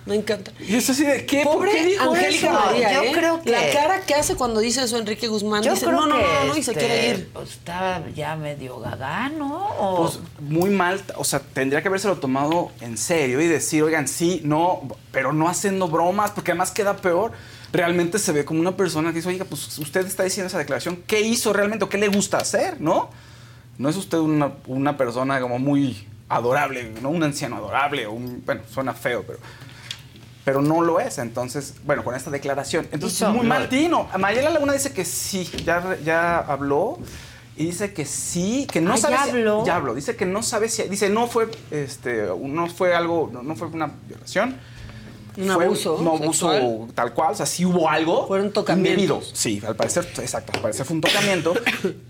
Me 0.06 0.14
encanta. 0.16 0.52
Y 0.60 0.76
es 0.76 0.88
así 0.90 1.04
de, 1.04 1.26
¿qué? 1.26 1.44
¿Por 1.44 1.54
Pobre 1.56 1.72
qué 1.72 1.86
dijo 1.86 2.12
Angélica 2.14 2.48
eso? 2.48 2.52
María, 2.52 2.94
Yo 2.94 3.02
¿eh? 3.04 3.12
creo 3.12 3.42
que- 3.42 3.50
La 3.52 3.72
cara 3.72 4.02
que 4.02 4.14
hace 4.14 4.36
cuando 4.36 4.60
dice 4.60 4.84
eso 4.84 4.98
Enrique 5.00 5.28
Guzmán, 5.28 5.64
Yo 5.64 5.74
dice, 5.74 5.86
creo 5.86 5.98
no, 6.02 6.06
no, 6.06 6.16
que 6.18 6.22
no, 6.22 6.46
no, 6.46 6.58
y 6.58 6.62
se 6.62 6.72
este, 6.74 6.86
quiere 6.86 7.10
ir. 7.10 7.30
pues, 7.34 7.50
está 7.54 8.04
ya 8.14 8.36
medio 8.36 8.80
gaga, 8.80 9.30
¿no? 9.30 9.66
O- 9.80 9.98
Pues 10.04 10.20
muy 10.42 10.70
mal, 10.70 11.02
o 11.16 11.24
sea, 11.24 11.40
tendría 11.40 11.82
que 11.82 11.88
habérselo 11.88 12.18
tomado 12.18 12.72
en 12.82 12.98
serio 13.00 13.42
y 13.42 13.48
decir, 13.48 13.82
oigan, 13.82 14.08
sí, 14.08 14.42
no, 14.44 14.82
pero 15.12 15.34
no 15.34 15.50
haciendo 15.50 15.88
bromas, 15.88 16.30
porque 16.32 16.52
además 16.52 16.70
queda 16.70 16.98
peor. 16.98 17.32
Realmente 17.74 18.20
se 18.20 18.32
ve 18.32 18.46
como 18.46 18.60
una 18.60 18.78
persona 18.78 19.10
que 19.10 19.16
dice, 19.16 19.30
oiga, 19.30 19.46
pues 19.46 19.76
usted 19.80 20.06
está 20.06 20.22
diciendo 20.22 20.48
esa 20.48 20.60
declaración, 20.60 21.04
¿qué 21.08 21.22
hizo 21.22 21.52
realmente 21.52 21.84
o 21.84 21.90
qué 21.90 21.98
le 21.98 22.10
gusta 22.10 22.38
hacer, 22.38 22.80
no? 22.80 23.10
No 23.80 23.90
es 23.90 23.96
usted 23.98 24.20
una, 24.20 24.52
una 24.68 24.96
persona 24.98 25.42
como 25.42 25.58
muy 25.58 26.08
adorable, 26.30 26.92
¿no? 27.02 27.10
Un 27.10 27.24
anciano 27.24 27.58
adorable, 27.58 28.06
o 28.06 28.12
un, 28.14 28.44
bueno, 28.46 28.62
suena 28.72 28.94
feo, 28.94 29.24
pero 29.28 29.40
pero 30.46 30.62
no 30.62 30.82
lo 30.82 31.00
es. 31.02 31.18
Entonces, 31.18 31.74
bueno, 31.86 32.04
con 32.04 32.16
esta 32.16 32.32
declaración. 32.32 32.88
Entonces, 32.94 33.20
Hizo- 33.20 33.32
muy 33.34 33.46
mal 33.46 33.68
tino. 33.68 34.08
Mayela 34.18 34.52
Laguna 34.52 34.72
dice 34.74 34.94
que 34.94 35.04
sí, 35.04 35.50
ya, 35.66 35.98
ya 36.06 36.38
habló. 36.38 36.98
Y 37.58 37.66
dice 37.68 37.94
que 37.94 38.06
sí, 38.06 38.68
que 38.72 38.80
no 38.82 38.94
Ah, 38.94 38.98
sabe 38.98 39.16
¿ya 39.16 39.24
si- 39.24 39.30
habló? 39.32 39.66
ya 39.66 39.76
habló. 39.78 39.96
Dice 39.96 40.16
que 40.16 40.26
no 40.26 40.44
sabe 40.44 40.70
si. 40.70 40.84
Dice, 40.84 41.10
no 41.10 41.28
fue, 41.28 41.50
este, 41.72 42.28
no 42.42 42.68
fue 42.68 42.94
algo, 42.96 43.30
no, 43.34 43.44
no 43.44 43.56
fue 43.56 43.68
una 43.70 43.92
violación. 44.08 44.58
Un 45.38 45.50
Fue 45.50 45.66
abuso 45.66 45.96
Un 45.98 46.08
abuso 46.08 46.52
sexual. 46.52 46.88
tal 46.96 47.14
cual. 47.14 47.32
O 47.32 47.36
sea, 47.36 47.46
sí 47.46 47.66
hubo 47.66 47.90
algo. 47.90 48.26
Fueron 48.28 48.52
tocamientos. 48.54 48.92
indebido. 48.94 49.22
Sí, 49.34 49.62
al 49.68 49.76
parecer, 49.76 50.08
exacto, 50.18 50.54
al 50.56 50.62
parecer 50.62 50.86
fue 50.86 50.96
un 50.96 51.02
tocamiento. 51.02 51.54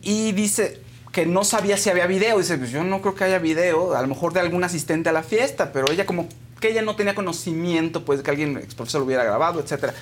y 0.04 0.32
dice 0.34 0.80
que 1.12 1.26
no 1.26 1.44
sabía 1.44 1.78
si 1.78 1.90
había 1.90 2.06
video. 2.08 2.38
Dice, 2.38 2.58
pues 2.58 2.70
yo 2.72 2.84
no 2.84 3.02
creo 3.02 3.16
que 3.16 3.24
haya 3.24 3.40
video, 3.40 3.96
a 3.96 4.02
lo 4.02 4.08
mejor 4.08 4.34
de 4.34 4.42
algún 4.42 4.64
asistente 4.64 5.10
a 5.10 5.12
la 5.12 5.24
fiesta, 5.24 5.72
pero 5.72 5.90
ella 5.92 6.06
como 6.06 6.28
que 6.60 6.70
ella 6.72 6.82
no 6.82 6.96
tenía 6.96 7.16
conocimiento, 7.16 8.06
pues, 8.06 8.20
de 8.20 8.24
que 8.24 8.32
alguien, 8.32 8.58
ex 8.58 8.76
profesor, 8.76 9.02
lo 9.02 9.06
hubiera 9.06 9.24
grabado, 9.24 9.60
etcétera. 9.60 9.94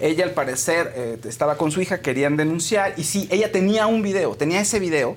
Ella, 0.00 0.24
al 0.24 0.30
parecer, 0.32 0.92
eh, 0.96 1.18
estaba 1.24 1.56
con 1.56 1.70
su 1.72 1.80
hija, 1.80 2.00
querían 2.00 2.36
denunciar, 2.36 2.94
y 2.96 3.04
sí, 3.04 3.28
ella 3.30 3.50
tenía 3.52 3.86
un 3.86 4.00
video, 4.02 4.36
tenía 4.36 4.60
ese 4.60 4.78
video, 4.78 5.16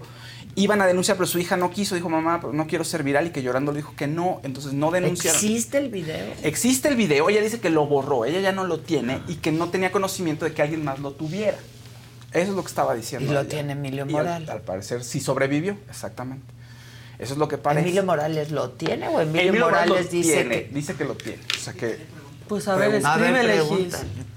iban 0.55 0.81
a 0.81 0.87
denunciar, 0.87 1.17
pero 1.17 1.27
su 1.27 1.37
hija 1.39 1.55
no 1.55 1.69
quiso, 1.69 1.95
dijo, 1.95 2.09
mamá, 2.09 2.41
no 2.51 2.67
quiero 2.67 2.83
ser 2.83 3.03
viral, 3.03 3.27
y 3.27 3.29
que 3.29 3.41
llorando 3.43 3.71
le 3.71 3.77
dijo 3.77 3.93
que 3.95 4.07
no, 4.07 4.41
entonces 4.43 4.73
no 4.73 4.89
denunciaron. 4.91 5.39
¿Existe 5.39 5.77
el 5.77 5.89
video? 5.89 6.33
Existe 6.43 6.87
el 6.89 6.95
video, 6.95 7.29
ella 7.29 7.41
dice 7.41 7.59
que 7.59 7.69
lo 7.69 7.85
borró, 7.85 8.25
ella 8.25 8.41
ya 8.41 8.51
no 8.51 8.65
lo 8.65 8.79
tiene 8.79 9.21
y 9.27 9.35
que 9.35 9.51
no 9.51 9.69
tenía 9.69 9.91
conocimiento 9.91 10.45
de 10.45 10.53
que 10.53 10.61
alguien 10.61 10.83
más 10.83 10.99
lo 10.99 11.11
tuviera. 11.11 11.57
Eso 12.33 12.49
es 12.51 12.55
lo 12.55 12.61
que 12.63 12.69
estaba 12.69 12.95
diciendo. 12.95 13.29
Y 13.29 13.33
lo 13.33 13.41
ella. 13.41 13.49
tiene 13.49 13.73
Emilio 13.73 13.99
Y 14.05 14.09
al- 14.09 14.11
Morales. 14.11 14.49
Al, 14.49 14.61
parecer 14.61 15.03
sí 15.03 15.19
sobrevivió, 15.19 15.77
exactamente. 15.89 16.45
Eso 17.21 17.33
es 17.33 17.39
lo 17.39 17.47
que 17.47 17.57
parece. 17.57 17.85
¿Emilio 17.85 18.03
Morales 18.03 18.51
lo 18.51 18.71
tiene 18.71 19.07
o 19.07 19.21
Emilio, 19.21 19.49
Emilio 19.49 19.65
Morales 19.67 19.89
lo 19.89 20.09
dice 20.09 20.33
tiene, 20.33 20.63
que... 20.63 20.69
dice 20.73 20.95
que 20.95 21.05
lo 21.05 21.15
tiene. 21.15 21.39
O 21.55 21.59
sea 21.59 21.73
que 21.73 21.97
Pues 22.47 22.67
a 22.67 22.75
ver, 22.75 22.95
escríbele. 22.95 23.61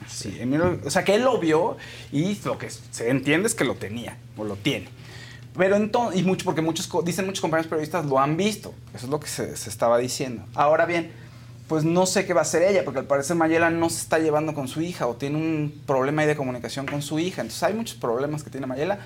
Sí, 0.09 0.37
Emilio- 0.39 0.79
o 0.85 0.91
sea 0.91 1.03
que 1.03 1.15
él 1.15 1.23
lo 1.23 1.39
vio 1.39 1.77
y 2.13 2.39
lo 2.45 2.59
que 2.59 2.69
se 2.71 3.09
entiende 3.09 3.49
es 3.49 3.55
que 3.55 3.65
lo 3.65 3.75
tenía 3.75 4.19
o 4.37 4.45
lo 4.45 4.57
tiene. 4.57 4.89
Pero 5.57 5.77
entonces, 5.77 6.21
y 6.21 6.25
mucho, 6.25 6.45
porque 6.45 6.61
muchos, 6.61 6.89
dicen 7.05 7.27
muchos 7.27 7.41
compañeros 7.41 7.69
periodistas 7.69 8.05
lo 8.05 8.19
han 8.19 8.37
visto. 8.37 8.75
Eso 8.95 9.07
es 9.07 9.11
lo 9.11 9.19
que 9.19 9.29
se, 9.29 9.57
se 9.57 9.71
estaba 9.71 9.99
diciendo. 9.99 10.45
Ahora 10.55 10.85
bien, 10.85 11.11
pues 11.69 11.85
no 11.85 12.05
sé 12.07 12.27
qué 12.27 12.35
va 12.35 12.41
a 12.41 12.43
hacer 12.43 12.63
ella, 12.63 12.85
porque 12.85 12.99
al 13.01 13.07
parecer 13.07 13.37
Mayela 13.37 13.71
no 13.71 13.89
se 13.89 14.01
está 14.03 14.19
llevando 14.19 14.53
con 14.53 14.69
su 14.69 14.83
hija 14.83 15.07
o 15.07 15.15
tiene 15.15 15.37
un 15.39 15.81
problema 15.87 16.23
ahí 16.23 16.29
de 16.29 16.37
comunicación 16.37 16.87
con 16.87 17.01
su 17.03 17.19
hija. 17.19 17.41
Entonces 17.41 17.63
hay 17.63 17.73
muchos 17.73 17.97
problemas 17.97 18.43
que 18.43 18.51
tiene 18.51 18.67
Mayela. 18.67 18.99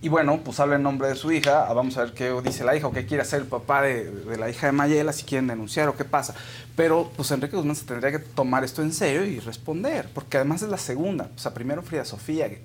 Y 0.00 0.08
bueno, 0.08 0.38
pues 0.44 0.60
habla 0.60 0.76
en 0.76 0.84
nombre 0.84 1.08
de 1.08 1.16
su 1.16 1.32
hija. 1.32 1.66
Ah, 1.68 1.72
Vamos 1.72 1.96
a 1.96 2.02
ver 2.04 2.14
qué 2.14 2.32
dice 2.44 2.62
la 2.62 2.76
hija 2.76 2.86
o 2.86 2.92
qué 2.92 3.04
quiere 3.04 3.22
hacer 3.22 3.40
el 3.40 3.46
papá 3.48 3.82
de, 3.82 4.08
de 4.10 4.36
la 4.36 4.48
hija 4.48 4.66
de 4.66 4.72
Mayela, 4.72 5.12
si 5.12 5.24
quieren 5.24 5.48
denunciar 5.48 5.88
o 5.88 5.96
qué 5.96 6.04
pasa. 6.04 6.34
Pero 6.76 7.10
pues 7.16 7.30
Enrique 7.32 7.56
Guzmán 7.56 7.74
se 7.74 7.84
tendría 7.84 8.12
que 8.12 8.20
tomar 8.20 8.62
esto 8.62 8.80
en 8.82 8.92
serio 8.92 9.24
y 9.24 9.40
responder, 9.40 10.08
porque 10.14 10.36
además 10.36 10.62
es 10.62 10.68
la 10.68 10.78
segunda. 10.78 11.28
O 11.34 11.38
sea, 11.38 11.52
primero 11.52 11.82
Frida 11.82 12.04
Sofía, 12.04 12.48
que, 12.48 12.62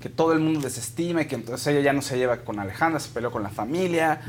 que 0.00 0.10
todo 0.10 0.34
el 0.34 0.40
mundo 0.40 0.60
desestima 0.60 1.22
y 1.22 1.26
que 1.26 1.36
entonces 1.36 1.66
ella 1.68 1.80
ya 1.80 1.92
no 1.94 2.02
se 2.02 2.18
lleva 2.18 2.36
con 2.38 2.58
Alejandra, 2.58 3.00
se 3.00 3.08
peleó 3.08 3.30
con 3.30 3.42
la 3.42 3.48
familia. 3.50 4.20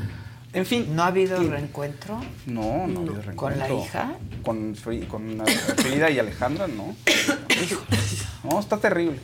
En 0.54 0.64
fin. 0.64 0.94
¿No 0.96 1.02
ha 1.02 1.08
habido 1.08 1.42
y- 1.42 1.48
reencuentro? 1.48 2.18
No, 2.46 2.86
no 2.86 3.00
ha 3.00 3.02
habido 3.02 3.20
reencuentro. 3.22 3.36
¿Con 3.36 3.58
la 3.58 3.68
hija? 3.72 4.12
Con, 4.42 4.74
con 5.08 5.44
Frida 5.76 6.10
y 6.10 6.18
Alejandra, 6.18 6.66
no. 6.66 6.96
No, 8.50 8.58
está 8.58 8.76
terrible. 8.78 9.20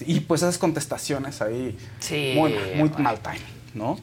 Y 0.00 0.20
pues 0.20 0.42
esas 0.42 0.58
contestaciones 0.58 1.40
ahí. 1.42 1.76
Sí, 2.00 2.32
Muy, 2.36 2.52
muy 2.76 2.88
bueno. 2.88 2.98
mal 2.98 3.20
time, 3.20 3.40
¿no? 3.74 3.98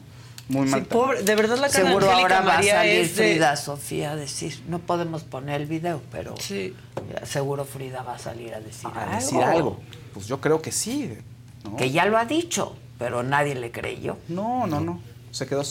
Muy 0.48 0.66
mal 0.68 0.80
Sí, 0.82 0.86
time. 0.88 1.00
pobre, 1.00 1.22
de 1.22 1.34
verdad 1.34 1.56
la 1.58 1.68
cara 1.68 1.86
Seguro 1.88 2.10
ahora 2.10 2.40
va 2.40 2.58
a 2.58 2.62
salir 2.62 3.02
de- 3.02 3.08
Frida 3.08 3.56
Sofía 3.56 4.12
a 4.12 4.16
decir, 4.16 4.62
no 4.68 4.78
podemos 4.80 5.22
poner 5.22 5.60
el 5.60 5.66
video, 5.66 6.02
pero 6.10 6.34
ya 6.36 7.24
seguro 7.26 7.64
Frida 7.64 8.02
va 8.02 8.14
a 8.14 8.18
salir 8.18 8.54
a 8.54 8.60
decir, 8.60 8.88
A 8.94 9.02
algo. 9.04 9.14
decir 9.16 9.42
algo. 9.42 9.80
Pues 10.14 10.26
yo 10.26 10.40
creo 10.40 10.60
que 10.60 10.72
sí. 10.72 11.16
¿no? 11.64 11.76
Que 11.76 11.90
ya 11.90 12.06
lo 12.06 12.18
ha 12.18 12.24
dicho, 12.24 12.74
pero 12.98 13.22
nadie 13.22 13.54
le 13.54 13.70
creyó. 13.70 14.16
No, 14.28 14.66
no, 14.66 14.80
no. 14.80 15.00
Se 15.30 15.46
quedó, 15.46 15.62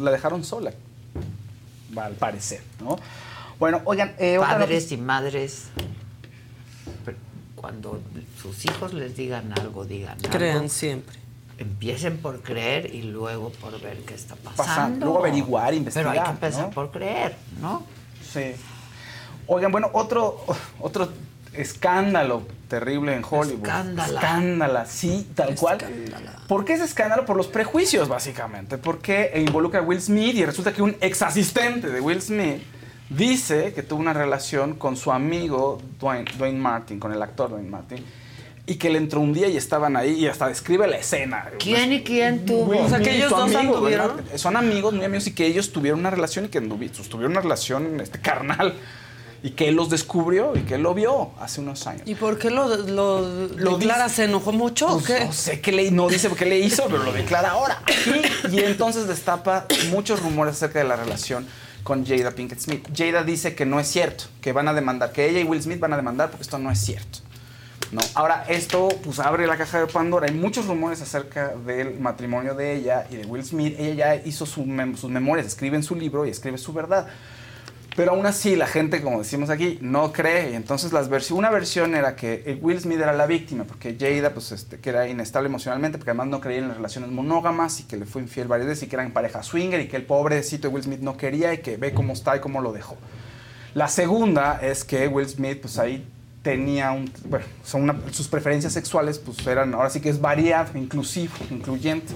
la 0.00 0.10
dejaron 0.10 0.42
sola. 0.44 0.72
Al 1.96 2.14
parecer, 2.14 2.62
¿no? 2.80 2.96
Bueno, 3.58 3.80
oigan, 3.84 4.14
eh, 4.18 4.38
otra 4.38 4.58
Padres 4.58 4.90
y 4.92 4.96
madres, 4.96 5.66
cuando 7.66 8.00
sus 8.40 8.64
hijos 8.64 8.94
les 8.94 9.16
digan 9.16 9.52
algo, 9.58 9.84
digan 9.84 10.16
Crean 10.30 10.58
algo. 10.58 10.68
siempre. 10.68 11.16
Empiecen 11.58 12.18
por 12.18 12.40
creer 12.40 12.94
y 12.94 13.02
luego 13.02 13.50
por 13.60 13.80
ver 13.80 13.96
qué 14.06 14.14
está 14.14 14.36
pasando. 14.36 14.62
Pasan- 14.62 15.00
luego 15.00 15.18
averiguar, 15.18 15.74
investigar, 15.74 16.12
Pero 16.12 16.20
hay 16.22 16.24
que 16.28 16.30
empezar 16.34 16.66
¿no? 16.66 16.70
por 16.70 16.92
creer, 16.92 17.34
¿no? 17.60 17.82
Sí. 18.32 18.52
Oigan, 19.48 19.72
bueno, 19.72 19.90
otro, 19.94 20.44
otro 20.78 21.08
escándalo 21.54 22.42
terrible 22.68 23.16
en 23.16 23.24
Hollywood. 23.28 23.64
Escándala. 23.66 24.20
Escándala, 24.20 24.86
sí, 24.86 25.26
tal 25.34 25.56
cual. 25.56 25.78
¿Por 26.46 26.64
qué 26.64 26.74
es 26.74 26.80
escándalo? 26.82 27.24
Por 27.26 27.36
los 27.36 27.48
prejuicios, 27.48 28.06
básicamente. 28.08 28.78
Porque 28.78 29.32
involucra 29.44 29.80
a 29.80 29.82
Will 29.82 30.00
Smith 30.00 30.36
y 30.36 30.44
resulta 30.46 30.72
que 30.72 30.82
un 30.82 30.94
ex 31.00 31.20
asistente 31.22 31.88
de 31.88 32.00
Will 32.00 32.22
Smith 32.22 32.62
dice 33.08 33.72
que 33.74 33.82
tuvo 33.82 34.00
una 34.00 34.12
relación 34.12 34.74
con 34.74 34.96
su 34.96 35.12
amigo 35.12 35.80
Dwayne, 36.00 36.24
Dwayne 36.36 36.58
Martin, 36.58 36.98
con 36.98 37.12
el 37.12 37.22
actor 37.22 37.50
Dwayne 37.50 37.68
Martin, 37.68 38.04
y 38.66 38.74
que 38.76 38.90
le 38.90 38.98
entró 38.98 39.20
un 39.20 39.32
día 39.32 39.48
y 39.48 39.56
estaban 39.56 39.96
ahí 39.96 40.12
y 40.12 40.26
hasta 40.26 40.48
describe 40.48 40.88
la 40.88 40.96
escena. 40.96 41.50
¿Quién 41.58 41.92
y 41.92 42.02
quién 42.02 42.44
tuvo? 42.44 42.76
O 42.84 42.88
sea, 42.88 42.98
que 42.98 43.16
ellos 43.16 43.30
dos 43.30 43.54
amigo, 43.54 43.76
anduvieron. 43.76 44.16
¿verdad? 44.16 44.36
Son 44.36 44.56
amigos, 44.56 44.92
muy 44.92 45.04
amigos, 45.04 45.26
y 45.28 45.32
que 45.32 45.46
ellos 45.46 45.72
tuvieron 45.72 46.00
una 46.00 46.10
relación 46.10 46.46
y 46.46 46.48
que 46.48 46.60
tuvieron 46.60 47.32
una 47.32 47.40
relación 47.40 48.00
este, 48.00 48.20
carnal. 48.20 48.74
Y 49.42 49.50
que 49.50 49.68
él 49.68 49.76
los 49.76 49.90
descubrió 49.90 50.56
y 50.56 50.60
que 50.62 50.74
él 50.74 50.82
lo 50.82 50.92
vio 50.92 51.30
hace 51.38 51.60
unos 51.60 51.86
años. 51.86 52.02
¿Y 52.06 52.16
por 52.16 52.36
qué 52.36 52.50
lo, 52.50 52.74
lo, 52.78 53.48
declara? 53.78 54.08
¿Se 54.08 54.24
enojó 54.24 54.50
mucho 54.50 54.88
o 54.88 54.94
Pues, 54.94 55.06
qué? 55.06 55.24
No 55.24 55.32
sé 55.32 55.60
qué 55.60 55.70
le, 55.70 55.90
no 55.92 56.08
dice 56.08 56.28
qué 56.36 56.46
le 56.46 56.58
hizo, 56.58 56.86
pero 56.86 57.04
lo 57.04 57.12
declara 57.12 57.50
ahora. 57.50 57.80
Y, 58.50 58.56
y 58.56 58.60
entonces 58.60 59.06
destapa 59.06 59.66
muchos 59.90 60.20
rumores 60.20 60.54
acerca 60.54 60.80
de 60.80 60.86
la 60.86 60.96
relación 60.96 61.46
con 61.86 62.04
Jada 62.04 62.32
Pinkett 62.32 62.58
Smith. 62.58 62.88
Jada 62.92 63.22
dice 63.22 63.54
que 63.54 63.64
no 63.64 63.78
es 63.78 63.86
cierto, 63.86 64.24
que 64.40 64.50
van 64.50 64.66
a 64.66 64.74
demandar, 64.74 65.12
que 65.12 65.30
ella 65.30 65.38
y 65.38 65.44
Will 65.44 65.62
Smith 65.62 65.78
van 65.78 65.92
a 65.92 65.96
demandar 65.96 66.30
porque 66.30 66.42
esto 66.42 66.58
no 66.58 66.68
es 66.68 66.80
cierto. 66.80 67.20
¿no? 67.92 68.00
Ahora, 68.14 68.44
esto 68.48 68.88
pues 69.04 69.20
abre 69.20 69.46
la 69.46 69.56
caja 69.56 69.78
de 69.78 69.86
Pandora. 69.86 70.26
Hay 70.26 70.34
muchos 70.34 70.66
rumores 70.66 71.00
acerca 71.00 71.54
del 71.64 72.00
matrimonio 72.00 72.56
de 72.56 72.74
ella 72.74 73.06
y 73.08 73.14
de 73.14 73.26
Will 73.26 73.44
Smith. 73.44 73.76
Ella 73.78 74.16
ya 74.16 74.26
hizo 74.26 74.46
sus 74.46 74.66
memorias, 74.66 75.46
escribe 75.46 75.76
en 75.76 75.84
su 75.84 75.94
libro 75.94 76.26
y 76.26 76.30
escribe 76.30 76.58
su 76.58 76.72
verdad. 76.72 77.06
Pero 77.96 78.10
aún 78.12 78.26
así 78.26 78.56
la 78.56 78.66
gente, 78.66 79.00
como 79.00 79.20
decimos 79.20 79.48
aquí, 79.48 79.78
no 79.80 80.12
cree. 80.12 80.50
Y 80.50 80.54
entonces 80.54 80.92
las 80.92 81.10
versi- 81.10 81.30
una 81.34 81.48
versión 81.50 81.94
era 81.94 82.14
que 82.14 82.42
eh, 82.44 82.58
Will 82.60 82.78
Smith 82.78 83.00
era 83.00 83.14
la 83.14 83.26
víctima, 83.26 83.64
porque 83.64 83.96
Jada, 83.98 84.34
pues, 84.34 84.52
este, 84.52 84.78
que 84.78 84.90
era 84.90 85.08
inestable 85.08 85.48
emocionalmente, 85.48 85.96
porque 85.96 86.10
además 86.10 86.26
no 86.28 86.40
creía 86.42 86.58
en 86.58 86.68
las 86.68 86.76
relaciones 86.76 87.10
monógamas 87.10 87.80
y 87.80 87.84
que 87.84 87.96
le 87.96 88.04
fue 88.04 88.20
infiel 88.20 88.48
varias 88.48 88.68
veces 88.68 88.82
y 88.82 88.86
que 88.88 88.96
eran 88.96 89.12
pareja 89.12 89.42
swinger 89.42 89.80
y 89.80 89.88
que 89.88 89.96
el 89.96 90.04
pobrecito 90.04 90.68
Will 90.68 90.84
Smith 90.84 91.00
no 91.00 91.16
quería 91.16 91.54
y 91.54 91.58
que 91.58 91.78
ve 91.78 91.94
cómo 91.94 92.12
está 92.12 92.36
y 92.36 92.40
cómo 92.40 92.60
lo 92.60 92.74
dejó. 92.74 92.98
La 93.72 93.88
segunda 93.88 94.58
es 94.60 94.84
que 94.84 95.08
Will 95.08 95.28
Smith, 95.28 95.60
pues 95.62 95.78
ahí 95.78 96.06
tenía 96.46 96.92
un, 96.92 97.10
bueno, 97.28 97.44
son 97.64 97.82
una- 97.82 97.96
sus 98.12 98.28
preferencias 98.28 98.72
sexuales, 98.72 99.18
pues 99.18 99.44
eran, 99.48 99.74
ahora 99.74 99.90
sí 99.90 100.00
que 100.00 100.08
es 100.10 100.20
variado, 100.20 100.78
inclusivo, 100.78 101.34
incluyente. 101.50 102.12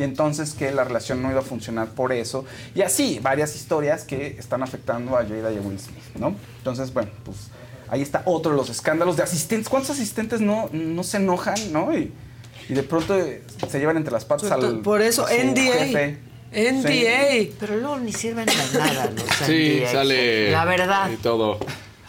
Y 0.00 0.02
entonces 0.02 0.52
que 0.54 0.72
la 0.72 0.82
relación 0.82 1.22
no 1.22 1.30
iba 1.30 1.38
a 1.38 1.44
funcionar 1.44 1.86
por 1.90 2.12
eso. 2.12 2.44
Y 2.74 2.82
así, 2.82 3.20
varias 3.22 3.54
historias 3.54 4.02
que 4.02 4.34
están 4.36 4.64
afectando 4.64 5.16
a 5.16 5.22
Jada 5.22 5.52
y 5.52 5.58
a 5.58 5.60
Will 5.60 5.78
Smith, 5.78 6.02
¿no? 6.18 6.34
Entonces, 6.58 6.92
bueno, 6.92 7.10
pues 7.24 7.36
ahí 7.88 8.02
está 8.02 8.22
otro 8.24 8.50
de 8.50 8.56
los 8.56 8.68
escándalos 8.68 9.16
de 9.16 9.22
asistentes. 9.22 9.68
¿Cuántos 9.68 9.90
asistentes 9.90 10.40
no, 10.40 10.68
no 10.72 11.04
se 11.04 11.18
enojan, 11.18 11.72
no? 11.72 11.96
Y, 11.96 12.12
y 12.68 12.74
de 12.74 12.82
pronto 12.82 13.16
eh, 13.16 13.44
se 13.70 13.78
llevan 13.78 13.96
entre 13.96 14.12
las 14.12 14.24
patas 14.24 14.50
al 14.50 14.80
Por 14.80 15.02
eso, 15.02 15.24
a 15.24 15.28
su 15.28 15.34
NDA. 15.36 15.84
jefe. 15.84 16.18
NDA. 16.50 17.54
Pero 17.60 17.76
luego 17.76 17.98
ni 18.00 18.12
sirven 18.12 18.44
de 18.46 18.54
nada 18.78 19.08
los 19.14 19.22
Sí, 19.46 19.82
sale. 19.92 20.50
La 20.50 20.64
verdad. 20.64 21.10
Y 21.12 21.16
todo. 21.18 21.58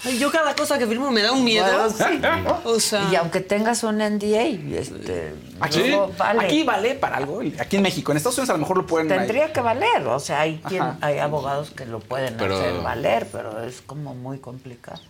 Ay, 0.05 0.17
yo 0.17 0.31
cada 0.31 0.55
cosa 0.55 0.77
que 0.77 0.87
firmo 0.87 1.11
me 1.11 1.21
da 1.21 1.31
un 1.33 1.43
miedo. 1.43 1.65
Bueno, 1.65 1.89
sí. 1.89 2.21
O 2.63 2.79
sea. 2.79 3.09
Y 3.11 3.15
aunque 3.15 3.41
tengas 3.41 3.83
un 3.83 3.97
NDA, 3.97 4.43
este, 4.79 5.33
Aquí, 5.59 5.79
luego 5.79 6.11
vale. 6.17 6.45
aquí 6.45 6.63
vale 6.63 6.95
para 6.95 7.17
algo. 7.17 7.41
Aquí 7.59 7.75
en 7.75 7.81
México. 7.81 8.11
En 8.11 8.17
Estados 8.17 8.37
Unidos 8.37 8.49
a 8.49 8.53
lo 8.53 8.59
mejor 8.59 8.77
lo 8.77 8.85
pueden. 8.87 9.07
Tendría 9.09 9.51
que 9.51 9.59
valer, 9.61 10.05
o 10.07 10.19
sea, 10.19 10.41
hay, 10.41 10.61
quien- 10.67 10.97
hay 11.01 11.17
abogados 11.19 11.71
que 11.71 11.85
lo 11.85 11.99
pueden 11.99 12.35
Pero- 12.37 12.57
hacer 12.57 12.81
valer, 12.81 13.27
pero 13.31 13.61
es 13.63 13.81
como 13.81 14.15
muy 14.15 14.39
complicado. 14.39 15.01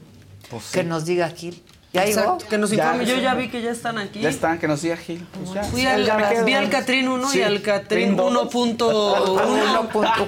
Pues 0.49 0.63
sí. 0.63 0.73
Que 0.79 0.83
nos 0.83 1.05
diga 1.05 1.27
aquí. 1.27 1.61
¿Ya 1.91 2.05
Exacto, 2.05 2.37
llegó? 2.37 2.49
que 2.49 2.57
nos 2.59 2.69
Ya, 2.69 2.75
informe. 2.85 3.05
Yo 3.07 3.15
sí. 3.15 3.21
ya 3.21 3.33
vi 3.33 3.49
que 3.49 3.61
ya 3.63 3.71
están 3.71 3.97
aquí. 3.97 4.19
Ya 4.19 4.29
están, 4.29 4.59
que 4.59 4.67
nos 4.67 4.81
diga 4.83 4.95
Gil. 4.97 5.25
Pues 5.33 5.53
ya. 5.53 5.63
Fui 5.63 5.81
Ya, 5.81 5.95
al, 5.95 6.05
ya 6.05 6.43
vi 6.43 6.53
al 6.53 6.69
Catrín 6.69 7.07
1 7.07 7.29
Sí. 7.31 7.39
y 7.39 7.41
al 7.41 7.61
Catrín 7.63 8.15
Trin 8.15 8.17
1.1. 8.17 8.77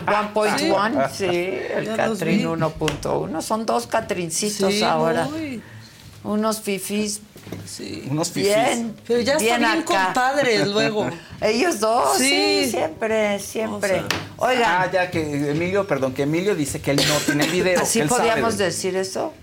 1.1, 0.05 1.09
sí, 1.11 1.25
el 1.25 1.95
Catrín 1.95 2.37
vi. 2.39 2.43
1.1. 2.45 3.41
Son 3.41 3.65
dos 3.65 3.87
Catrincitos 3.87 4.73
Sí, 4.73 4.83
ahora. 4.83 5.27
Unos 6.23 6.61
fifís. 6.61 7.21
Unos 8.09 8.29
fifís. 8.31 8.53
Bien. 8.55 8.95
Pero 9.07 9.21
ya 9.21 9.33
están 9.33 9.59
bien 9.59 9.65
acá. 9.81 10.05
compadres 10.05 10.67
luego. 10.67 11.09
Ellos 11.41 11.79
dos, 11.79 12.17
sí, 12.17 12.61
Sí. 12.65 12.71
siempre, 12.71 13.39
siempre. 13.39 14.03
O 14.37 14.45
Oigan, 14.45 14.63
Ah, 14.65 14.89
ya 14.91 15.09
que 15.09 15.49
Emilio, 15.51 15.85
perdón, 15.87 16.13
que 16.13 16.23
Emilio 16.23 16.55
dice 16.55 16.79
que 16.81 16.91
él 16.91 16.97
no 17.07 17.15
tiene 17.25 17.45
video. 17.51 17.79
¿así 17.81 17.99
que 17.99 18.03
él 18.03 18.09
sabe 18.09 18.21
podíamos 18.29 18.57
de- 18.57 18.65
decir 18.65 18.95
eso? 18.95 19.33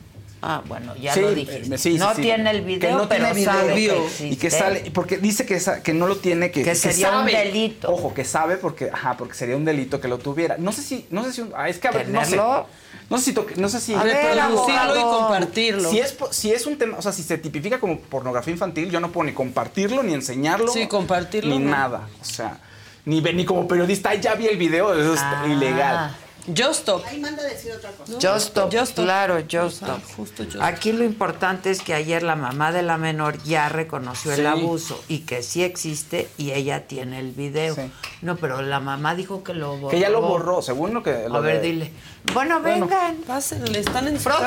Ah, 0.40 0.62
bueno, 0.66 0.94
ya 0.97 1.15
Sí, 1.15 1.20
lo 1.20 1.35
dijiste. 1.35 1.74
eh, 1.74 1.78
sí, 1.78 1.93
sí, 1.94 1.98
no 1.98 2.15
sí. 2.15 2.23
tiene 2.23 2.48
el 2.51 2.59
Que 2.59 2.65
video, 2.65 2.98
no 2.98 3.09
pero 3.09 3.24
tiene 3.32 3.44
sabe 3.44 3.74
video 3.74 4.06
que 4.19 4.28
y 4.28 4.36
que 4.36 4.51
sale 4.51 4.90
porque 4.94 5.19
dice 5.19 5.44
que, 5.44 5.59
sa- 5.59 5.82
que 5.82 5.93
no 5.93 6.06
lo 6.06 6.16
tiene 6.19 6.52
que 6.52 6.62
Que 6.62 6.77
sería 6.77 7.09
un 7.10 7.28
sabe. 7.28 7.36
delito. 7.44 7.93
ojo 7.93 8.15
que 8.15 8.24
sabe 8.24 8.56
porque 8.56 8.89
ajá 8.93 9.16
porque 9.16 9.35
sería 9.35 9.56
un 9.56 9.65
delito 9.65 10.01
que 10.01 10.06
lo 10.06 10.19
tuviera 10.19 10.56
no 10.56 10.70
sé 10.70 10.82
si 10.82 11.06
no 11.10 11.24
sé 11.24 11.32
si 11.32 11.40
un- 11.40 11.52
ah, 11.56 11.69
es 11.69 11.78
que 11.78 11.89
a 11.89 11.90
ver, 11.90 12.09
no 12.09 12.20
sé 12.24 12.31
¿Tenerlo? 12.31 12.66
no 13.10 13.19
sé 13.19 13.24
si 13.24 13.32
to- 13.32 13.47
no 13.56 13.69
sé 13.69 13.81
si 13.81 13.94
A 13.94 14.02
ver, 14.05 14.16
Reproducirlo 14.16 14.97
y 14.97 15.02
compartirlo. 15.02 15.90
si 15.90 15.98
es 15.98 16.16
si 16.31 16.52
es 16.52 16.66
un 16.66 16.78
tema 16.78 16.98
o 16.98 17.02
sea 17.02 17.10
si 17.10 17.24
se 17.24 17.36
tipifica 17.39 17.81
como 17.81 17.98
pornografía 17.98 18.52
infantil 18.52 18.90
yo 18.93 19.01
no 19.01 19.10
puedo 19.10 19.24
ni 19.27 19.32
compartirlo 19.35 20.05
ni 20.05 20.15
enseñarlo 20.15 20.70
Sí, 20.73 20.86
compartirlo, 20.86 21.51
ni 21.51 21.65
no. 21.65 21.70
nada 21.73 22.09
o 22.20 22.24
sea 22.24 22.59
ni 23.06 23.20
ni 23.20 23.44
como 23.44 23.66
periodista 23.66 24.10
"Ay, 24.10 24.20
ya 24.20 24.35
vi 24.36 24.47
el 24.47 24.56
video 24.56 24.94
eso 24.94 25.15
es 25.15 25.20
Ah. 25.20 25.44
ilegal 25.48 26.16
Just 26.56 26.80
Stop. 26.80 27.04
Ahí 27.06 27.20
manda 27.20 27.42
a 27.42 27.46
decir 27.46 27.72
otra 27.72 27.90
cosa. 27.92 28.12
Just 28.14 28.48
Stop, 28.48 28.72
Just 28.72 28.90
Stop. 28.92 29.04
claro, 29.04 29.34
Just 29.50 29.82
Ajá, 29.82 29.96
Stop. 29.98 30.16
justo 30.16 30.44
Just 30.44 30.56
Aquí 30.60 30.92
lo 30.92 31.04
importante 31.04 31.70
es 31.70 31.82
que 31.82 31.94
ayer 31.94 32.22
la 32.22 32.36
mamá 32.36 32.72
de 32.72 32.82
la 32.82 32.96
menor 32.96 33.42
ya 33.44 33.68
reconoció 33.68 34.34
Sí. 34.34 34.40
el 34.40 34.46
abuso 34.46 35.02
y 35.08 35.20
que 35.20 35.42
sí 35.42 35.62
existe 35.62 36.28
y 36.38 36.52
ella 36.52 36.86
tiene 36.86 37.18
el 37.20 37.32
video. 37.32 37.74
Sí. 37.74 37.90
No, 38.22 38.36
pero 38.36 38.62
la 38.62 38.80
mamá 38.80 39.14
dijo 39.14 39.42
que 39.44 39.54
lo 39.54 39.76
borró. 39.76 39.88
que 39.90 40.00
ya 40.00 40.08
lo 40.10 40.20
borró 40.22 40.62
según 40.62 40.94
lo 40.94 41.02
que 41.02 41.10
A 41.10 41.28
lo 41.28 41.42
ver, 41.42 41.60
de- 41.60 41.68
dile. 41.68 41.92
Bueno, 42.32 42.60
Bueno. 42.60 42.86
vengan. 42.86 43.16
Pásenle, 43.26 43.78
están 43.80 44.08
en 44.08 44.18
su 44.18 44.24
casa. 44.28 44.46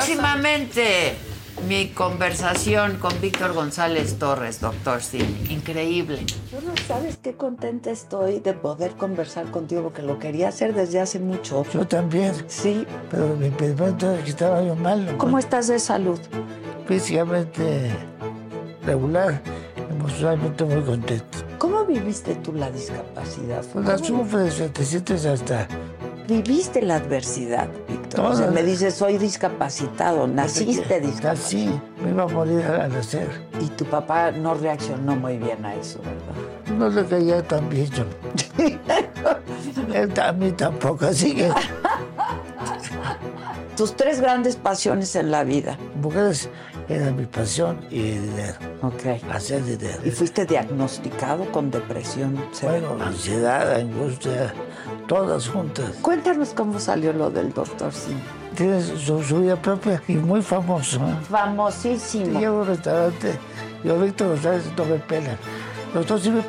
Mi 1.68 1.88
conversación 1.88 2.96
con 2.96 3.12
Víctor 3.20 3.52
González 3.52 4.18
Torres, 4.18 4.60
doctor 4.60 5.00
Sim. 5.00 5.26
Increíble. 5.48 6.24
Tú 6.50 6.56
no 6.66 6.72
sabes 6.88 7.18
qué 7.22 7.34
contenta 7.34 7.90
estoy 7.90 8.40
de 8.40 8.52
poder 8.52 8.92
conversar 8.92 9.50
contigo 9.50 9.82
porque 9.82 10.02
lo 10.02 10.18
quería 10.18 10.48
hacer 10.48 10.74
desde 10.74 11.00
hace 11.00 11.20
mucho. 11.20 11.64
Yo 11.72 11.86
también. 11.86 12.34
Sí. 12.48 12.86
Pero 13.10 13.36
mi 13.36 13.46
impedimento 13.46 14.12
es 14.12 14.24
que 14.24 14.30
estaba 14.30 14.62
yo 14.62 14.74
mal. 14.74 15.16
¿Cómo 15.18 15.38
estás 15.38 15.68
de 15.68 15.78
salud? 15.78 16.18
Físicamente 16.86 17.90
regular, 18.84 19.40
emocionalmente 19.90 20.64
muy 20.64 20.82
contento. 20.82 21.38
¿Cómo 21.58 21.84
viviste 21.84 22.34
tú 22.36 22.52
la 22.52 22.70
discapacidad? 22.70 23.64
Pues 23.72 23.86
la 23.86 23.98
sufres, 23.98 24.72
te 24.72 24.84
sientes 24.84 25.24
hasta... 25.26 25.68
¿Viviste 26.28 26.82
la 26.82 26.96
adversidad, 26.96 27.68
Víctor? 27.88 28.20
O 28.20 28.34
sea, 28.34 28.50
me 28.50 28.62
dices, 28.62 28.94
soy 28.94 29.18
discapacitado, 29.18 30.26
naciste 30.26 31.00
discapacitado. 31.00 31.32
Así, 31.32 31.80
me 32.02 32.10
iba 32.10 32.22
a 32.22 32.28
morir 32.28 32.62
al 32.64 32.92
nacer. 32.92 33.28
Y 33.60 33.66
tu 33.68 33.84
papá 33.84 34.30
no 34.30 34.54
reaccionó 34.54 35.16
muy 35.16 35.38
bien 35.38 35.64
a 35.64 35.74
eso, 35.74 36.00
¿verdad? 36.00 36.78
No 36.78 36.88
le 36.88 37.04
caía 37.06 37.42
tan 37.42 37.68
bien 37.68 37.90
yo. 37.90 38.04
Él 39.94 40.20
a 40.20 40.32
mí 40.32 40.52
tampoco, 40.52 41.06
así 41.06 41.34
que... 41.34 41.50
Tus 43.76 43.96
tres 43.96 44.20
grandes 44.20 44.56
pasiones 44.56 45.16
en 45.16 45.30
la 45.30 45.44
vida. 45.44 45.78
Mujeres 46.00 46.50
era 46.94 47.10
mi 47.10 47.26
pasión 47.26 47.80
y 47.90 48.02
dinero. 48.12 48.54
Ok. 48.82 49.22
Hacer 49.30 49.64
dinero. 49.64 49.98
¿Y 50.04 50.10
fuiste 50.10 50.44
diagnosticado 50.46 51.50
con 51.50 51.70
depresión? 51.70 52.38
Bueno, 52.62 52.96
ansiedad, 53.00 53.74
angustia, 53.74 54.54
todas 55.06 55.48
juntas. 55.48 55.92
Cuéntanos 56.02 56.50
cómo 56.54 56.78
salió 56.78 57.12
lo 57.12 57.30
del 57.30 57.52
doctor 57.52 57.92
Sim. 57.92 58.18
Tiene 58.54 58.82
su, 58.82 59.22
su 59.22 59.40
vida 59.40 59.56
propia 59.56 60.02
y 60.08 60.14
muy 60.14 60.42
famoso. 60.42 60.98
¿eh? 60.98 61.14
Famosísimo. 61.28 62.38
Llego 62.38 62.58
a 62.58 62.60
un 62.60 62.66
restaurante, 62.66 63.38
yo 63.82 63.98
Víctor 63.98 64.28
González 64.28 64.64
no 64.76 64.84
me 64.84 64.96
pelan. 64.96 65.36
Los 65.94 66.06
dos, 66.06 66.22
si 66.22 66.30
me 66.30 66.42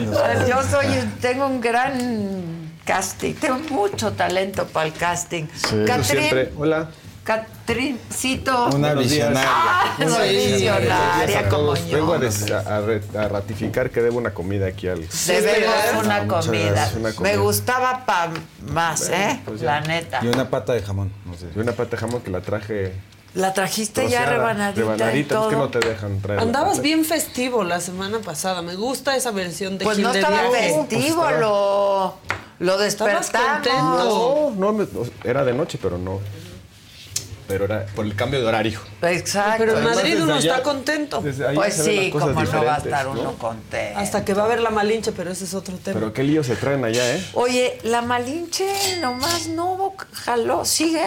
me. 0.00 0.06
Bueno. 0.06 0.46
Yo 0.48 0.62
soy, 0.62 0.86
tengo 1.20 1.46
un 1.46 1.60
gran 1.60 2.72
casting, 2.84 3.34
tengo 3.34 3.58
mucho 3.70 4.12
talento 4.12 4.66
para 4.66 4.86
el 4.86 4.92
casting. 4.92 5.44
Catrín, 5.86 6.04
siempre. 6.04 6.52
Hola. 6.56 6.88
Catrincito. 7.24 8.66
Una 8.74 8.94
visionaria. 8.94 9.42
Ah, 9.48 9.94
Una 9.98 10.08
soy 10.08 10.28
visionaria 10.34 11.48
como 11.48 11.74
yo. 11.76 11.96
Vengo 11.98 12.14
a, 12.14 12.18
des- 12.18 12.50
a- 12.50 12.76
a 12.76 13.28
ratificar 13.28 13.90
que 13.90 14.02
debo 14.02 14.18
una 14.18 14.34
comida 14.34 14.66
aquí 14.66 14.88
al. 14.88 15.06
Debemos 15.26 15.74
una 16.04 16.26
comida. 16.26 16.90
una 16.96 17.08
Me 17.10 17.14
comida. 17.14 17.36
gustaba 17.36 18.04
para 18.04 18.32
más, 18.72 19.08
¿eh? 19.10 19.40
Pues. 19.44 19.62
La 19.62 19.80
neta. 19.82 20.18
Y 20.22 20.26
una 20.26 20.48
pata 20.50 20.72
de 20.72 20.82
jamón. 20.82 21.12
Y 21.54 21.58
una 21.60 21.72
pata 21.72 21.90
de 21.92 21.96
jamón 21.98 22.22
que 22.22 22.30
la 22.30 22.40
traje. 22.40 22.92
La 23.34 23.54
trajiste 23.54 24.08
ya 24.10 24.26
rebanadita, 24.26 24.78
y 24.80 24.82
rebanadita, 24.82 25.34
todo. 25.36 25.44
es 25.48 25.54
que 25.54 25.60
no 25.60 25.68
te 25.70 25.78
dejan 25.80 26.20
traer. 26.20 26.40
Andabas 26.40 26.80
bien 26.82 27.04
festivo 27.04 27.64
la 27.64 27.80
semana 27.80 28.18
pasada. 28.18 28.60
Me 28.60 28.74
gusta 28.76 29.16
esa 29.16 29.30
versión 29.30 29.78
de 29.78 29.84
Pues 29.86 29.96
Gil 29.96 30.04
no 30.06 30.12
de 30.12 30.18
estaba 30.20 30.50
festivo, 30.50 31.30
lo, 31.40 32.14
lo 32.58 32.82
Estabas 32.82 33.32
despertamos. 33.32 34.04
No, 34.04 34.50
no, 34.50 34.72
me- 34.74 34.84
no, 34.92 35.00
era 35.24 35.44
de 35.44 35.54
noche, 35.54 35.78
pero 35.80 35.96
no. 35.96 36.20
Pero 37.48 37.64
era 37.64 37.86
por 37.96 38.04
el 38.04 38.14
cambio 38.14 38.40
de 38.40 38.46
horario. 38.46 38.80
Exacto. 39.02 39.54
Pero 39.58 39.72
en 39.72 39.78
Además, 39.78 39.96
Madrid 39.96 40.22
uno 40.22 40.34
allá- 40.34 40.50
está 40.52 40.62
contento. 40.62 41.20
Pues 41.22 41.36
sí, 41.36 42.10
como 42.12 42.26
no 42.42 42.64
va 42.64 42.74
a 42.74 42.78
estar 42.78 43.06
¿no? 43.06 43.12
uno 43.12 43.32
contento. 43.38 43.98
Hasta 43.98 44.24
que 44.24 44.32
va 44.34 44.42
a 44.42 44.44
haber 44.46 44.60
la 44.60 44.70
malinche, 44.70 45.12
pero 45.12 45.30
ese 45.32 45.44
es 45.44 45.54
otro 45.54 45.76
tema. 45.76 45.98
Pero 45.98 46.12
qué 46.12 46.22
lío 46.22 46.44
se 46.44 46.54
traen 46.56 46.84
allá, 46.84 47.14
¿eh? 47.16 47.24
Oye, 47.34 47.78
la 47.82 48.00
Malinche 48.02 48.98
nomás 49.00 49.48
no 49.48 49.92
jaló. 50.12 50.64
¿Sigue? 50.64 51.02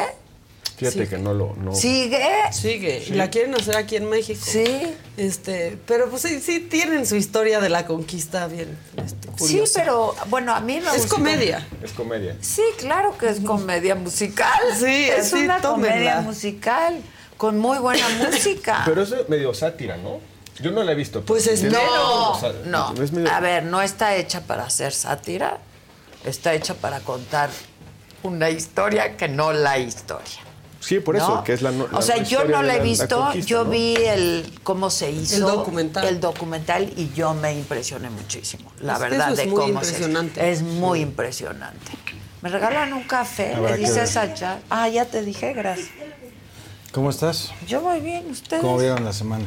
Fíjate 0.78 1.08
que 1.08 1.18
no 1.18 1.34
lo. 1.34 1.54
No. 1.56 1.74
¿Sigue? 1.74 2.28
Sigue. 2.52 3.04
Y 3.08 3.12
la 3.12 3.30
quieren 3.30 3.56
hacer 3.56 3.78
aquí 3.78 3.96
en 3.96 4.10
México. 4.10 4.42
Sí. 4.44 4.66
Este, 5.16 5.78
pero 5.88 6.10
pues 6.10 6.24
sí, 6.24 6.42
sí 6.42 6.60
tienen 6.60 7.06
su 7.06 7.16
historia 7.16 7.62
de 7.62 7.70
la 7.70 7.86
conquista 7.86 8.48
bien 8.48 8.78
este, 8.98 9.30
Sí, 9.46 9.64
pero 9.74 10.14
bueno, 10.30 10.54
a 10.54 10.60
mí 10.60 10.80
me 10.82 10.90
Es 10.90 10.98
gustó. 11.04 11.16
comedia. 11.16 11.66
Es 11.82 11.92
comedia. 11.94 12.36
Sí, 12.42 12.62
claro 12.78 13.18
que 13.18 13.30
es 13.30 13.40
comedia 13.40 13.96
musical. 13.96 14.60
Sí, 14.78 14.86
es 15.10 15.34
así 15.34 15.46
una 15.46 15.62
tómenla. 15.62 15.92
comedia 15.94 16.22
musical 16.22 17.02
con 17.38 17.58
muy 17.58 17.78
buena 17.80 18.08
música. 18.30 18.82
Pero 18.86 19.02
eso 19.04 19.22
es 19.22 19.30
medio 19.30 19.54
sátira, 19.54 19.96
¿no? 19.98 20.20
Yo 20.62 20.72
no 20.72 20.84
la 20.84 20.92
he 20.94 20.96
visto. 20.96 21.22
Pues 21.24 21.48
es- 21.48 21.64
no, 21.64 22.32
o 22.32 22.40
sea, 22.40 22.54
no. 22.66 22.94
es 23.02 23.12
medio- 23.12 23.32
A 23.32 23.40
ver, 23.40 23.64
no 23.64 23.82
está 23.82 24.16
hecha 24.16 24.42
para 24.42 24.64
hacer 24.66 24.92
sátira, 24.94 25.60
está 26.26 26.54
hecha 26.54 26.74
para 26.76 27.00
contar 27.02 27.50
una 28.24 28.50
historia 28.50 29.16
que 29.18 29.28
no 29.28 29.52
la 29.54 29.78
historia. 29.78 30.40
Sí, 30.86 31.00
por 31.00 31.16
eso, 31.16 31.36
¿no? 31.36 31.44
que 31.44 31.54
es 31.54 31.62
la. 31.62 31.72
no- 31.72 31.88
o 31.92 32.02
sea, 32.02 32.18
la 32.18 32.24
yo 32.24 32.46
no 32.46 32.62
la 32.62 32.76
he 32.76 32.78
la 32.78 32.84
visto, 32.84 33.34
yo 33.34 33.64
¿no? 33.64 33.72
vi 33.72 33.96
el 33.96 34.60
cómo 34.64 34.90
se 34.90 35.12
hizo 35.12 35.36
El 35.38 35.42
documental. 35.42 36.06
el 36.06 36.20
documental 36.20 36.94
y 36.96 37.12
yo 37.14 37.34
me 37.34 37.54
impresioné 37.54 38.10
muchísimo, 38.10 38.72
la 38.82 38.98
verdad 39.00 39.32
eso 39.32 39.42
es 39.42 39.46
de 39.46 39.46
muy 39.48 39.62
cómo 39.62 39.84
se 39.84 39.90
impresionante. 39.92 40.52
es 40.52 40.62
muy 40.62 41.02
impresionante. 41.02 41.92
Me 42.42 42.50
regalan 42.50 42.94
un 42.94 43.04
café, 43.04 43.56
le 43.60 43.68
que 43.70 43.78
dices 43.78 44.16
a 44.18 44.34
Char. 44.36 44.60
Ah, 44.70 44.88
ya 44.88 45.06
te 45.06 45.24
dije, 45.24 45.54
gracias. 45.54 45.90
¿Cómo 46.92 47.10
estás? 47.10 47.52
Yo 47.68 47.82
muy 47.82 48.00
bien, 48.00 48.30
ustedes. 48.30 48.62
¿Cómo 48.62 48.78
vieron 48.78 49.04
la 49.04 49.12
semana? 49.14 49.46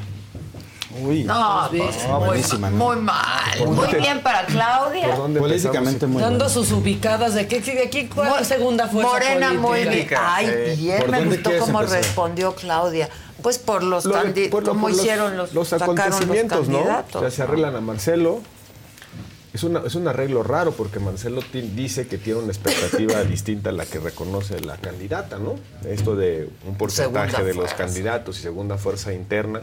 Uy. 1.02 1.24
No, 1.24 1.68
pues, 1.70 1.96
Ah, 2.08 2.18
muy, 2.18 2.26
buenísima, 2.28 2.70
¿no? 2.70 2.76
muy 2.76 2.96
mal. 2.96 3.58
¿Por 3.58 3.68
Muy 3.68 3.76
dónde- 3.76 3.98
bien 4.00 4.22
para 4.22 4.46
Claudia. 4.46 5.08
¿Por 5.08 5.16
dónde 5.18 5.40
Políticamente 5.40 6.06
muy 6.06 6.22
Dando 6.22 6.48
sus 6.48 6.72
ubicadas 6.72 7.34
de 7.34 7.46
que 7.46 7.60
de 7.60 7.82
aquí 7.82 8.06
cuál 8.08 8.44
segunda 8.46 8.88
fuerza 8.88 9.10
Morena 9.12 9.52
muy 9.52 9.78
bien. 9.80 9.88
política, 9.90 10.34
Ay, 10.34 10.76
bien, 10.78 10.98
¿Por 11.00 11.10
me 11.10 11.24
gustó 11.26 11.50
cómo 11.58 11.80
empezar? 11.80 12.02
respondió 12.02 12.54
Claudia. 12.54 13.08
Pues 13.42 13.58
por 13.58 13.82
los 13.82 14.04
Lo 14.06 14.14
candidatos, 14.14 14.64
lo- 14.64 14.74
los- 14.88 14.90
hicieron 14.98 15.36
los, 15.36 15.52
los 15.54 15.68
sacaron 15.68 15.94
los 15.94 16.04
acontecimientos, 16.06 16.68
¿no? 16.68 16.78
candidatos. 16.78 17.16
O 17.16 17.20
sea, 17.20 17.30
se 17.30 17.42
arreglan 17.42 17.76
a 17.76 17.80
Marcelo. 17.80 18.40
Es, 19.52 19.62
una, 19.64 19.80
es 19.86 19.94
un 19.94 20.06
arreglo 20.08 20.42
raro 20.42 20.72
porque 20.72 21.00
Marcelo 21.00 21.42
dice 21.52 22.06
que 22.06 22.18
tiene 22.18 22.40
una 22.40 22.48
expectativa 22.52 23.22
distinta 23.24 23.70
a 23.70 23.72
la 23.72 23.86
que 23.86 23.98
reconoce 23.98 24.60
la 24.60 24.76
candidata, 24.76 25.38
¿no? 25.38 25.54
Esto 25.88 26.16
de 26.16 26.48
un 26.66 26.76
porcentaje 26.76 27.30
Segunda 27.30 27.46
de 27.46 27.54
los 27.54 27.70
fuerza. 27.72 27.76
candidatos 27.76 28.38
y 28.38 28.42
segunda 28.42 28.76
fuerza 28.78 29.12
interna. 29.12 29.62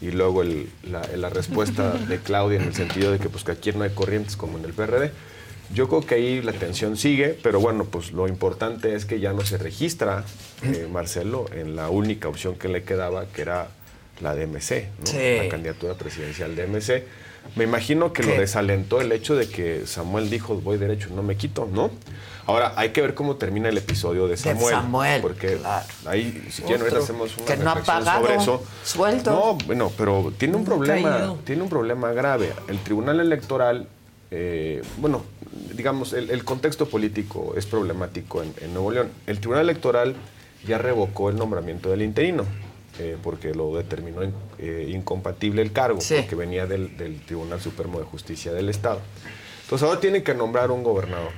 Y 0.00 0.10
luego 0.10 0.42
el- 0.42 0.68
la, 0.90 1.02
la 1.16 1.30
respuesta 1.30 1.92
de 2.08 2.18
Claudia 2.18 2.58
en 2.60 2.64
el 2.68 2.74
sentido 2.74 3.12
de 3.12 3.18
que 3.18 3.28
pues 3.28 3.44
que 3.44 3.52
aquí 3.52 3.72
no 3.72 3.82
hay 3.84 3.90
corrientes 3.90 4.36
como 4.36 4.58
en 4.58 4.64
el 4.64 4.72
PRD. 4.72 5.10
Yo 5.74 5.88
creo 5.88 6.02
que 6.06 6.14
ahí 6.14 6.42
la 6.42 6.52
tensión 6.52 6.96
sigue, 6.96 7.36
pero 7.42 7.58
bueno, 7.58 7.84
pues 7.86 8.12
lo 8.12 8.28
importante 8.28 8.94
es 8.94 9.04
que 9.04 9.18
ya 9.18 9.32
no 9.32 9.40
se 9.44 9.58
registra 9.58 10.24
eh, 10.62 10.86
Marcelo 10.92 11.46
en 11.52 11.74
la 11.74 11.90
única 11.90 12.28
opción 12.28 12.54
que 12.54 12.68
le 12.68 12.84
quedaba, 12.84 13.26
que 13.26 13.42
era 13.42 13.68
la 14.20 14.34
de 14.36 14.46
MC, 14.46 14.88
¿no? 15.00 15.06
Sí. 15.06 15.36
la 15.38 15.48
candidatura 15.48 15.94
presidencial 15.94 16.54
de 16.54 16.66
MC. 16.68 17.04
Me 17.56 17.64
imagino 17.64 18.12
que 18.12 18.22
lo 18.22 18.32
desalentó 18.34 19.00
el 19.00 19.10
hecho 19.12 19.34
de 19.34 19.48
que 19.48 19.86
Samuel 19.86 20.30
dijo 20.30 20.54
voy 20.60 20.78
derecho, 20.78 21.08
no 21.14 21.22
me 21.24 21.36
quito, 21.36 21.68
¿no? 21.72 21.90
Ahora 22.46 22.74
hay 22.76 22.90
que 22.90 23.00
ver 23.02 23.14
cómo 23.14 23.36
termina 23.36 23.68
el 23.68 23.76
episodio 23.78 24.28
de 24.28 24.36
Samuel. 24.36 24.74
Samuel, 24.74 25.20
porque 25.22 25.56
claro. 25.56 25.84
ahí, 26.06 26.46
si 26.50 26.62
quieren, 26.62 26.82
ahorita 26.82 26.98
hacemos 27.00 27.36
una 27.36 27.46
que 27.46 27.56
no 27.56 27.70
ha 27.70 27.74
reflexión 27.74 28.04
pagado 28.04 28.24
sobre 28.26 28.36
eso. 28.36 28.62
sueldo. 28.84 29.30
No, 29.32 29.58
bueno, 29.66 29.92
pero 29.98 30.32
tiene 30.38 30.56
un 30.56 30.64
problema, 30.64 31.10
caído. 31.10 31.38
tiene 31.44 31.62
un 31.62 31.68
problema 31.68 32.12
grave. 32.12 32.52
El 32.68 32.78
Tribunal 32.78 33.18
Electoral, 33.18 33.88
eh, 34.30 34.80
bueno, 34.98 35.24
digamos, 35.74 36.12
el, 36.12 36.30
el 36.30 36.44
contexto 36.44 36.86
político 36.88 37.54
es 37.56 37.66
problemático 37.66 38.42
en, 38.42 38.54
en 38.60 38.72
Nuevo 38.74 38.92
León. 38.92 39.10
El 39.26 39.40
Tribunal 39.40 39.64
Electoral 39.64 40.14
ya 40.66 40.78
revocó 40.78 41.30
el 41.30 41.36
nombramiento 41.36 41.90
del 41.90 42.02
interino. 42.02 42.44
eh, 42.98 43.16
porque 43.22 43.52
lo 43.54 43.76
determinó 43.76 44.22
in- 44.24 44.32
eh, 44.58 44.90
incompatible 44.90 45.60
el 45.60 45.70
cargo, 45.70 45.98
porque 45.98 46.34
venía 46.34 46.64
del, 46.66 46.96
del 46.96 47.20
Tribunal 47.20 47.60
Supremo 47.60 47.98
de 47.98 48.06
Justicia 48.06 48.52
del 48.54 48.68
Estado. 48.70 49.00
Entonces 49.64 49.86
ahora 49.86 50.00
tienen 50.00 50.22
que 50.24 50.32
nombrar 50.32 50.70
un 50.70 50.82
gobernador. 50.82 51.32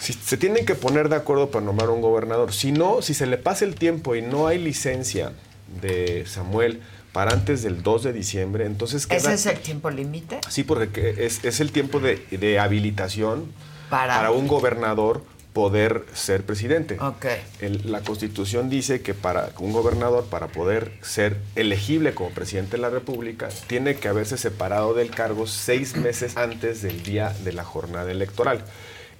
Si, 0.00 0.12
se 0.12 0.36
tienen 0.36 0.64
que 0.66 0.74
poner 0.74 1.08
de 1.08 1.16
acuerdo 1.16 1.50
para 1.50 1.64
nombrar 1.64 1.90
un 1.90 2.00
gobernador. 2.00 2.52
Si 2.52 2.72
no, 2.72 3.02
si 3.02 3.14
se 3.14 3.26
le 3.26 3.38
pasa 3.38 3.64
el 3.64 3.74
tiempo 3.74 4.14
y 4.14 4.22
no 4.22 4.46
hay 4.46 4.58
licencia 4.58 5.32
de 5.80 6.24
Samuel 6.26 6.80
para 7.12 7.32
antes 7.32 7.62
del 7.62 7.82
2 7.82 8.02
de 8.04 8.12
diciembre, 8.12 8.66
entonces 8.66 9.06
queda... 9.06 9.16
¿Ese 9.18 9.34
es 9.34 9.46
el 9.46 9.58
tiempo 9.60 9.90
límite? 9.90 10.38
Sí, 10.48 10.64
porque 10.64 10.88
que 10.90 11.24
es, 11.26 11.44
es 11.44 11.60
el 11.60 11.72
tiempo 11.72 11.98
de, 11.98 12.16
de 12.30 12.58
habilitación 12.58 13.46
Para- 13.88 14.30
un 14.30 14.46
gobernador 14.46 15.24
poder 15.54 16.04
ser 16.12 16.44
presidente. 16.44 16.98
Ok. 17.00 17.24
El- 17.60 17.90
la 17.90 18.02
Constitución 18.02 18.68
dice 18.68 19.00
que 19.00 19.14
para 19.14 19.52
un 19.58 19.72
gobernador, 19.72 20.26
para 20.26 20.48
poder 20.48 20.92
ser 21.00 21.38
elegible 21.54 22.12
como 22.12 22.28
presidente 22.28 22.72
de 22.72 22.82
la 22.82 22.90
República, 22.90 23.48
tiene 23.66 23.94
que 23.96 24.08
haberse 24.08 24.36
separado 24.36 24.92
del 24.92 25.10
cargo 25.10 25.46
seis 25.46 25.96
meses 25.96 26.36
antes 26.36 26.82
del 26.82 27.02
día 27.02 27.34
de 27.42 27.54
la 27.54 27.64
jornada 27.64 28.10
electoral. 28.12 28.62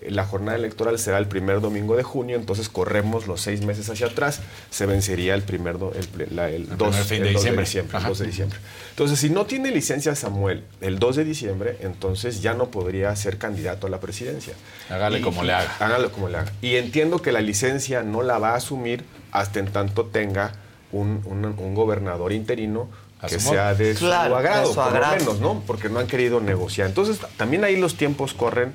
La 0.09 0.25
jornada 0.25 0.57
electoral 0.57 0.99
será 0.99 1.19
el 1.19 1.27
primer 1.27 1.61
domingo 1.61 1.97
de 1.97 2.03
junio, 2.03 2.37
entonces 2.37 2.69
corremos 2.69 3.27
los 3.27 3.41
seis 3.41 3.63
meses 3.63 3.89
hacia 3.91 4.07
atrás, 4.07 4.41
se 4.71 4.87
vencería 4.87 5.35
el 5.35 5.43
primer 5.43 5.79
do- 5.79 5.93
el, 5.95 6.37
la- 6.37 6.49
el 6.51 6.69
2, 6.69 6.77
primer 6.77 7.05
fin 7.05 7.23
de 7.23 7.29
el 7.29 7.35
2 7.35 7.43
diciembre. 7.43 7.67
el 7.91 7.97
Ajá. 7.97 8.09
2 8.09 8.19
de 8.19 8.27
diciembre. 8.27 8.59
Entonces, 8.91 9.19
si 9.19 9.31
no 9.31 9.47
tiene 9.47 9.71
licencia 9.73 10.15
Samuel 10.15 10.63
el 10.81 10.99
2 10.99 11.17
de 11.17 11.25
diciembre, 11.25 11.77
entonces 11.81 12.41
ya 12.43 12.55
no 12.55 12.71
podría 12.71 13.15
ser 13.17 13.39
candidato 13.39 13.87
a 13.87 13.91
la 13.91 13.99
presidencia. 14.01 14.55
Hágale 14.91 15.21
como 15.21 15.43
le 15.43 15.53
haga. 15.55 15.75
Hágale 15.81 16.09
como 16.11 16.29
le 16.29 16.39
haga. 16.39 16.53
Y 16.63 16.77
entiendo 16.77 17.21
que 17.23 17.33
la 17.33 17.41
licencia 17.41 18.03
no 18.03 18.23
la 18.23 18.39
va 18.39 18.51
a 18.51 18.57
asumir 18.57 19.05
hasta 19.33 19.59
en 19.59 19.67
tanto 19.67 20.05
tenga 20.07 20.53
un, 20.93 21.23
un- 21.25 21.45
un 21.59 21.75
gobernador 21.75 22.33
interino 22.33 22.89
que 23.29 23.41
sea 23.41 23.75
de 23.75 23.95
Claro, 23.95 24.31
su 24.31 24.37
agrado, 24.37 24.61
de 24.61 24.69
su 24.69 24.75
por 24.75 24.85
agrado. 24.85 25.13
lo 25.17 25.19
menos, 25.21 25.41
¿no? 25.41 25.63
Porque 25.67 25.89
no 25.89 25.99
han 25.99 26.07
querido 26.07 26.41
negociar. 26.41 26.87
Entonces, 26.87 27.19
también 27.37 27.65
ahí 27.65 27.77
los 27.77 27.97
tiempos 27.97 28.35
corren 28.35 28.75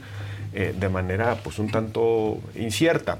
eh, 0.53 0.73
de 0.77 0.89
manera, 0.89 1.35
pues, 1.43 1.59
un 1.59 1.69
tanto 1.69 2.39
incierta. 2.55 3.19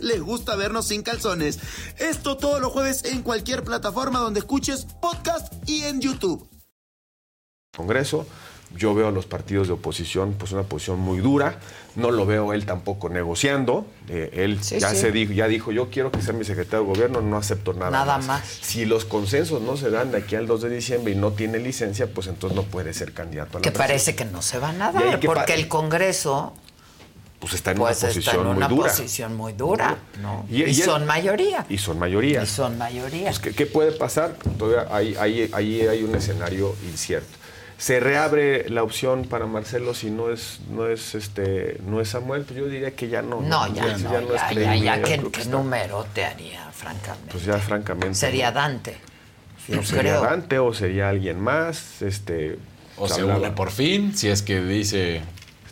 les 0.00 0.20
gusta 0.20 0.56
vernos 0.56 0.86
sin 0.88 1.02
calzones. 1.02 1.58
Esto 1.98 2.36
todos 2.36 2.60
los 2.60 2.72
jueves 2.72 3.04
en 3.04 3.22
cualquier 3.22 3.62
plataforma 3.64 4.18
donde 4.18 4.40
escuches 4.40 4.86
podcast 5.00 5.52
y 5.68 5.82
en 5.84 6.00
YouTube. 6.00 6.48
Congreso. 7.76 8.26
Yo 8.76 8.92
veo 8.92 9.06
a 9.06 9.12
los 9.12 9.26
partidos 9.26 9.68
de 9.68 9.74
oposición, 9.74 10.34
pues 10.36 10.50
una 10.50 10.64
posición 10.64 10.98
muy 10.98 11.18
dura. 11.18 11.60
No 11.94 12.10
lo 12.10 12.26
veo 12.26 12.52
él 12.52 12.66
tampoco 12.66 13.08
negociando. 13.08 13.86
Eh, 14.08 14.30
él 14.32 14.58
Sí, 14.64 14.80
ya 14.80 14.90
sí. 14.90 14.96
se 14.96 15.12
dijo, 15.12 15.32
ya 15.32 15.46
dijo, 15.46 15.70
yo 15.70 15.90
quiero 15.90 16.10
que 16.10 16.20
sea 16.20 16.32
mi 16.32 16.44
secretario 16.44 16.80
de 16.80 16.86
gobierno, 16.92 17.20
no 17.20 17.36
acepto 17.36 17.72
nada, 17.72 17.90
Nada 17.92 18.16
más. 18.18 18.26
más. 18.26 18.44
Si 18.62 18.84
los 18.84 19.04
consensos 19.04 19.60
no 19.62 19.76
se 19.76 19.90
dan 19.90 20.10
de 20.10 20.18
aquí 20.18 20.34
al 20.34 20.48
2 20.48 20.62
de 20.62 20.70
diciembre 20.70 21.12
y 21.12 21.16
no 21.16 21.32
tiene 21.32 21.58
licencia, 21.60 22.08
pues 22.08 22.26
entonces 22.26 22.56
no 22.56 22.64
puede 22.64 22.94
ser 22.94 23.12
candidato 23.12 23.58
a 23.58 23.60
la 23.60 23.62
Que 23.62 23.70
presidencia. 23.70 23.86
parece 23.86 24.16
que 24.16 24.24
no 24.24 24.42
se 24.42 24.58
van 24.58 24.82
a 24.82 24.90
dar, 24.90 25.20
que 25.20 25.26
porque 25.26 25.54
el 25.54 25.68
Congreso 25.68 26.54
Pues 27.44 27.54
está 27.54 27.72
en 27.72 27.76
pues 27.78 28.02
una 28.02 28.08
está 28.10 28.20
posición 28.20 28.40
en 28.40 28.56
una 28.56 28.68
muy 28.68 28.76
dura. 28.78 28.90
posición 28.90 29.36
muy 29.36 29.52
dura, 29.52 29.96
¿no? 30.22 30.46
Y- 30.50 30.62
Y, 30.62 30.64
y 30.64 30.80
él- 30.80 30.82
son 30.82 31.06
mayoría. 31.06 31.66
Y 31.68 31.78
son 31.78 31.98
mayoría. 31.98 32.42
Y 32.42 32.46
son 32.46 32.78
mayoría. 32.78 33.26
Pues, 33.26 33.38
¿qué, 33.38 33.50
qué 33.52 33.66
puede 33.66 33.92
pasar? 33.92 34.34
Todavía 34.58 34.94
ahí, 34.94 35.14
ahí, 35.20 35.50
ahí 35.52 35.80
hay 35.82 36.02
un 36.02 36.14
escenario 36.14 36.74
incierto. 36.84 37.38
Se 37.76 38.00
reabre 38.00 38.68
la 38.70 38.82
opción 38.82 39.24
para 39.24 39.46
Marcelo 39.46 39.94
si 39.94 40.08
no 40.10 40.30
es, 40.30 40.60
no 40.70 40.86
es 40.86 41.14
este, 41.14 41.78
no 41.86 42.00
es 42.00 42.08
Samuel, 42.10 42.44
pues 42.44 42.58
yo 42.58 42.66
diría 42.66 42.94
que 42.94 43.08
ya 43.08 43.20
no. 43.20 43.40
No, 43.40 43.66
ya, 43.74 43.98
no, 43.98 44.20
ya, 44.54 44.76
ya, 44.76 45.02
¿qué, 45.02 45.20
número 45.50 46.06
te 46.14 46.24
haría, 46.24 46.70
francamente? 46.72 47.32
Pues 47.32 47.44
ya 47.44 47.58
francamente. 47.58 48.14
Sería 48.14 48.52
Dante. 48.52 48.96
Yo 49.68 49.82
sería 49.82 50.00
creo. 50.02 50.22
Dante 50.22 50.58
o 50.58 50.72
sería 50.72 51.08
alguien 51.08 51.40
más, 51.40 52.00
este. 52.00 52.58
O 52.96 53.08
se 53.08 53.24
une 53.24 53.50
por 53.50 53.70
fin, 53.72 54.16
si 54.16 54.28
es 54.28 54.42
que 54.42 54.60
dice. 54.60 55.22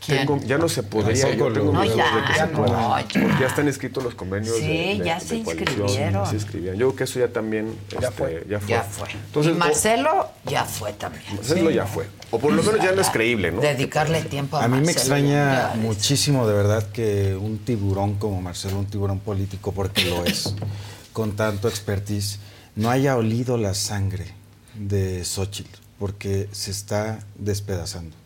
Tengo- 0.06 0.40
ya 0.44 0.58
no 0.58 0.68
se 0.68 0.82
podría, 0.82 1.34
yo 1.36 1.52
tengo 1.52 1.72
miedo 1.72 1.72
No, 1.72 1.80
de 1.82 1.88
que 2.26 2.32
ya, 2.36 2.46
se 2.46 2.52
no, 2.52 2.58
pueda, 2.58 3.00
ya. 3.00 3.06
porque 3.20 3.40
ya 3.40 3.46
están 3.46 3.68
escritos 3.68 4.02
los 4.02 4.14
convenios 4.16 4.56
Sí, 4.56 4.66
de, 4.66 4.68
de- 4.98 5.04
ya 5.04 5.14
de 5.18 5.20
se 5.24 5.36
inscribieron. 5.36 6.26
se 6.26 6.34
inscribieron. 6.34 6.78
Yo 6.78 6.88
creo 6.88 6.96
que 6.96 7.04
eso 7.04 7.20
ya 7.20 7.28
también 7.28 7.74
Ya 7.90 8.08
este, 8.08 8.10
fue. 8.12 8.46
ya 8.48 8.58
fue. 8.58 8.68
Ya 8.68 8.82
fue. 8.82 9.08
Entonces, 9.12 9.52
y 9.54 9.56
Marcelo 9.58 10.28
ya 10.44 10.64
fue 10.64 10.92
también. 10.94 11.22
Marcelo 11.36 11.70
ya 11.70 11.86
fue. 11.86 12.06
O 12.32 12.38
por 12.38 12.52
lo 12.52 12.62
menos 12.62 12.82
ya 12.82 12.92
no 12.92 13.00
es 13.00 13.10
creíble, 13.10 13.52
¿no? 13.52 13.60
Dedicarle 13.60 14.22
tiempo 14.22 14.56
a 14.56 14.64
A 14.64 14.68
mí 14.68 14.80
me 14.80 14.90
extraña 14.90 15.72
ya 15.72 15.80
muchísimo, 15.80 16.46
de 16.48 16.54
verdad, 16.54 16.90
que 16.90 17.36
un 17.36 17.58
tiburón 17.58 18.14
como 18.14 18.40
Marcelo, 18.42 18.78
un 18.78 18.86
tiburón 18.86 19.20
político, 19.20 19.72
porque 19.72 20.04
lo 20.06 20.24
es, 20.24 20.54
con 21.12 21.32
tanto 21.36 21.68
expertise, 21.68 22.38
no 22.74 22.90
haya 22.90 23.16
olido 23.16 23.56
la 23.58 23.74
sangre 23.74 24.26
de 24.74 25.24
Xochitl, 25.24 25.78
porque 25.98 26.48
se 26.52 26.70
está 26.70 27.20
despedazando. 27.36 28.16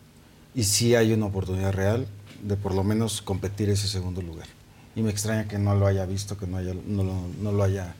Y 0.56 0.64
sí 0.64 0.94
hay 0.96 1.12
una 1.12 1.26
oportunidad 1.26 1.72
real 1.72 2.06
de 2.42 2.56
por 2.56 2.74
lo 2.74 2.82
menos 2.82 3.22
competir 3.22 3.68
ese 3.70 3.86
segundo 3.86 4.22
lugar. 4.22 4.46
Y 4.96 5.02
me 5.02 5.10
extraña 5.10 5.46
que 5.46 5.58
no 5.58 5.74
lo 5.76 5.86
haya 5.86 6.06
visto, 6.06 6.36
que 6.38 6.46
no, 6.46 6.56
haya, 6.56 6.72
no, 6.86 7.04
lo, 7.04 7.12
no 7.42 7.52
lo 7.52 7.62
haya 7.62 7.94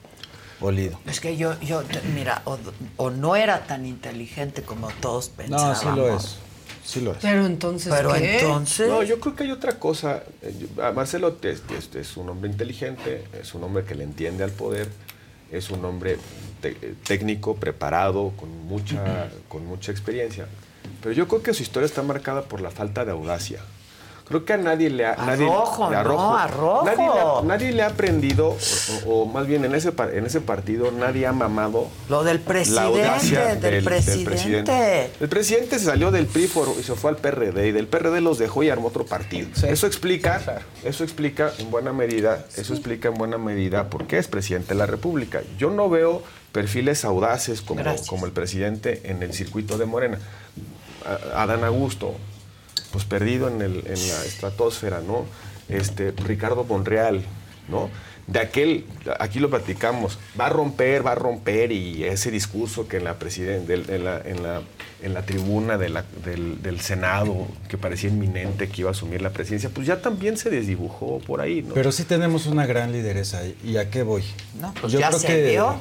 olido. 0.59 0.99
Es 1.05 1.19
que 1.19 1.37
yo, 1.37 1.57
yo 1.61 1.83
mira, 2.15 2.41
o, 2.45 2.57
o 2.97 3.11
no 3.11 3.35
era 3.35 3.67
tan 3.67 3.85
inteligente 3.85 4.63
como 4.63 4.89
todos 4.99 5.29
No, 5.29 5.35
pensábamos. 5.37 5.79
sí 5.79 5.85
lo 5.95 6.15
es. 6.17 6.35
Sí 6.83 7.01
lo 7.01 7.11
es. 7.11 7.17
Pero 7.21 7.45
entonces, 7.45 7.93
Pero 7.95 8.13
¿qué? 8.13 8.39
entonces... 8.39 8.89
No, 8.89 9.03
yo 9.03 9.19
creo 9.19 9.35
que 9.35 9.43
hay 9.43 9.51
otra 9.51 9.77
cosa. 9.77 10.23
Eh, 10.41 10.55
yo- 10.75 10.83
a 10.83 10.91
Marcelo 10.93 11.37
es, 11.43 11.61
es- 11.77 11.95
es 11.95 12.17
un 12.17 12.29
hombre 12.29 12.49
inteligente, 12.49 13.25
es 13.39 13.53
un 13.53 13.63
hombre 13.65 13.83
que 13.83 13.93
le 13.93 14.03
entiende 14.03 14.43
al 14.43 14.51
poder, 14.51 14.89
es 15.51 15.69
un 15.69 15.85
hombre 15.85 16.17
te- 16.61 16.71
técnico, 17.05 17.55
preparado, 17.57 18.31
con 18.37 18.49
mucha, 18.65 19.29
con 19.47 19.65
mucha 19.67 19.91
experiencia. 19.91 20.47
Pero 21.01 21.13
yo 21.13 21.27
creo 21.27 21.41
que 21.43 21.53
su 21.53 21.63
historia 21.63 21.85
está 21.85 22.01
marcada 22.03 22.41
por 22.43 22.61
la 22.61 22.71
falta 22.71 23.05
de 23.05 23.11
audacia. 23.11 23.59
Creo 24.27 24.43
que 24.43 24.51
a 24.51 24.57
nadie 24.57 24.89
le 24.89 25.05
ha... 25.05 25.15
nadie- 25.15 25.45
Arrojo, 25.47 25.89
de 25.89 25.95
¿no? 26.03 26.35
Arrojo. 26.37 26.83
Nadie 26.83 26.97
le 27.05 27.19
ha, 27.21 27.41
nadie 27.45 27.71
le 27.71 27.81
ha 27.83 27.87
aprendido, 27.87 28.57
o, 29.05 29.25
más 29.25 29.47
bien 29.47 29.63
en 29.63 29.73
ese, 29.73 29.93
en 30.13 30.25
ese 30.25 30.41
partido, 30.41 30.91
nadie 30.91 31.25
ha 31.25 31.31
mamado 31.31 31.87
Lo 32.09 32.25
del 32.25 32.39
la 32.39 32.43
presidente, 32.43 32.83
audacia 32.83 33.55
del, 33.55 33.83
presidente. 33.85 35.11
el 35.21 35.29
presidente 35.29 35.79
se 35.79 35.85
salió 35.85 36.11
del 36.11 36.25
PRI 36.27 36.49
y 36.77 36.83
se 36.83 36.95
fue 36.95 37.11
al 37.11 37.15
PRD 37.15 37.67
y 37.67 37.71
del 37.71 37.87
PRD 37.87 38.19
los 38.19 38.37
dejó 38.37 38.63
y 38.63 38.69
armó 38.69 38.89
otro 38.89 39.05
partido. 39.05 39.47
Eso 39.65 39.87
explica, 39.87 40.41
eso 40.83 41.05
explica 41.05 41.53
en 41.59 41.71
buena 41.71 41.93
medida, 41.93 42.45
eso 42.57 42.73
explica 42.73 43.07
en 43.07 43.13
buena 43.13 43.37
medida 43.37 43.89
por 43.89 44.07
qué 44.07 44.17
es 44.17 44.27
presidente 44.27 44.69
de 44.73 44.75
la 44.75 44.87
República. 44.87 45.41
Yo 45.57 45.69
no 45.69 45.89
veo 45.89 46.21
perfiles 46.51 47.05
audaces 47.05 47.61
como, 47.61 47.81
Gracias. 47.81 48.07
como 48.09 48.25
el 48.25 48.33
presidente 48.33 49.03
en 49.05 49.23
el 49.23 49.33
circuito 49.33 49.77
de 49.77 49.85
Morena. 49.85 50.19
Adán 51.35 51.63
Augusto, 51.63 52.15
pues 52.91 53.05
perdido 53.05 53.47
en, 53.47 53.61
el- 53.61 53.83
en 53.85 54.07
la 54.07 54.25
estratosfera, 54.25 55.01
¿no? 55.01 55.25
Este, 55.69 56.11
Ricardo 56.11 56.63
Monreal, 56.63 57.21
¿no? 57.67 57.89
De 58.27 58.39
aquel, 58.39 58.85
aquí 59.21 59.39
lo 59.39 59.49
platicamos, 59.49 60.19
va 60.39 60.47
a 60.47 60.49
romper, 60.49 61.05
va 61.05 61.13
a 61.13 61.15
romper, 61.15 61.71
y 61.71 62.03
ese 62.03 62.29
discurso 62.29 62.85
que 62.87 62.97
en 62.97 63.05
la 63.05 63.17
presiden- 63.19 63.65
del- 63.65 63.89
en, 63.89 64.03
la, 64.03 64.19
en, 64.19 64.43
la, 64.43 64.61
en 65.01 65.13
la 65.13 65.21
tribuna 65.25 65.77
de 65.77 65.87
la- 65.87 66.03
del, 66.25 66.61
del 66.61 66.81
Senado, 66.81 67.47
que 67.69 67.77
parecía 67.77 68.09
inminente 68.09 68.67
que 68.67 68.81
iba 68.81 68.89
a 68.89 68.91
asumir 68.91 69.21
la 69.21 69.29
presidencia, 69.29 69.69
pues 69.73 69.87
ya 69.87 70.01
también 70.01 70.37
se 70.37 70.49
desdibujó 70.49 71.19
por 71.19 71.39
ahí, 71.39 71.61
¿no? 71.61 71.73
Pero 71.73 71.93
sí 71.93 72.03
tenemos 72.03 72.47
una 72.47 72.65
gran 72.65 72.91
lideresa. 72.91 73.43
¿Y 73.63 73.77
a 73.77 73.89
qué 73.89 74.03
voy? 74.03 74.23
No, 74.59 74.73
pues 74.81 74.91
ya 74.99 75.09
se 75.13 75.27
vio. 75.51 75.75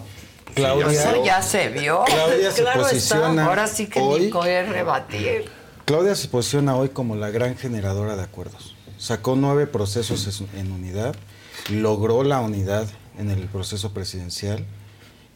Claudia, 0.57 0.91
Eso 1.11 1.25
ya 1.25 1.43
se 1.43 1.69
vio. 1.69 2.03
Claudia 2.07 2.51
se 2.51 2.63
Claro 2.63 2.81
está. 2.81 2.91
posiciona 2.91 3.45
Ahora 3.45 3.67
sí 3.67 3.87
que 3.87 4.01
hoy- 4.01 4.21
Nico 4.23 4.45
es 4.45 4.69
rebatir. 4.69 5.45
Claudia 5.85 6.15
se 6.17 6.29
posiciona 6.29 6.75
hoy 6.75 6.89
como 6.89 7.15
la 7.15 7.31
gran 7.31 7.57
generadora 7.57 8.17
de 8.17 8.23
acuerdos. 8.23 8.75
Sacó 8.99 9.37
nueve 9.37 9.67
procesos 9.67 10.27
es- 10.27 10.43
en 10.57 10.73
unidad, 10.73 11.15
logró 11.71 12.23
la 12.25 12.41
unidad 12.41 12.89
en 13.19 13.31
el 13.31 13.43
proceso 13.49 13.93
presidencial 13.93 14.65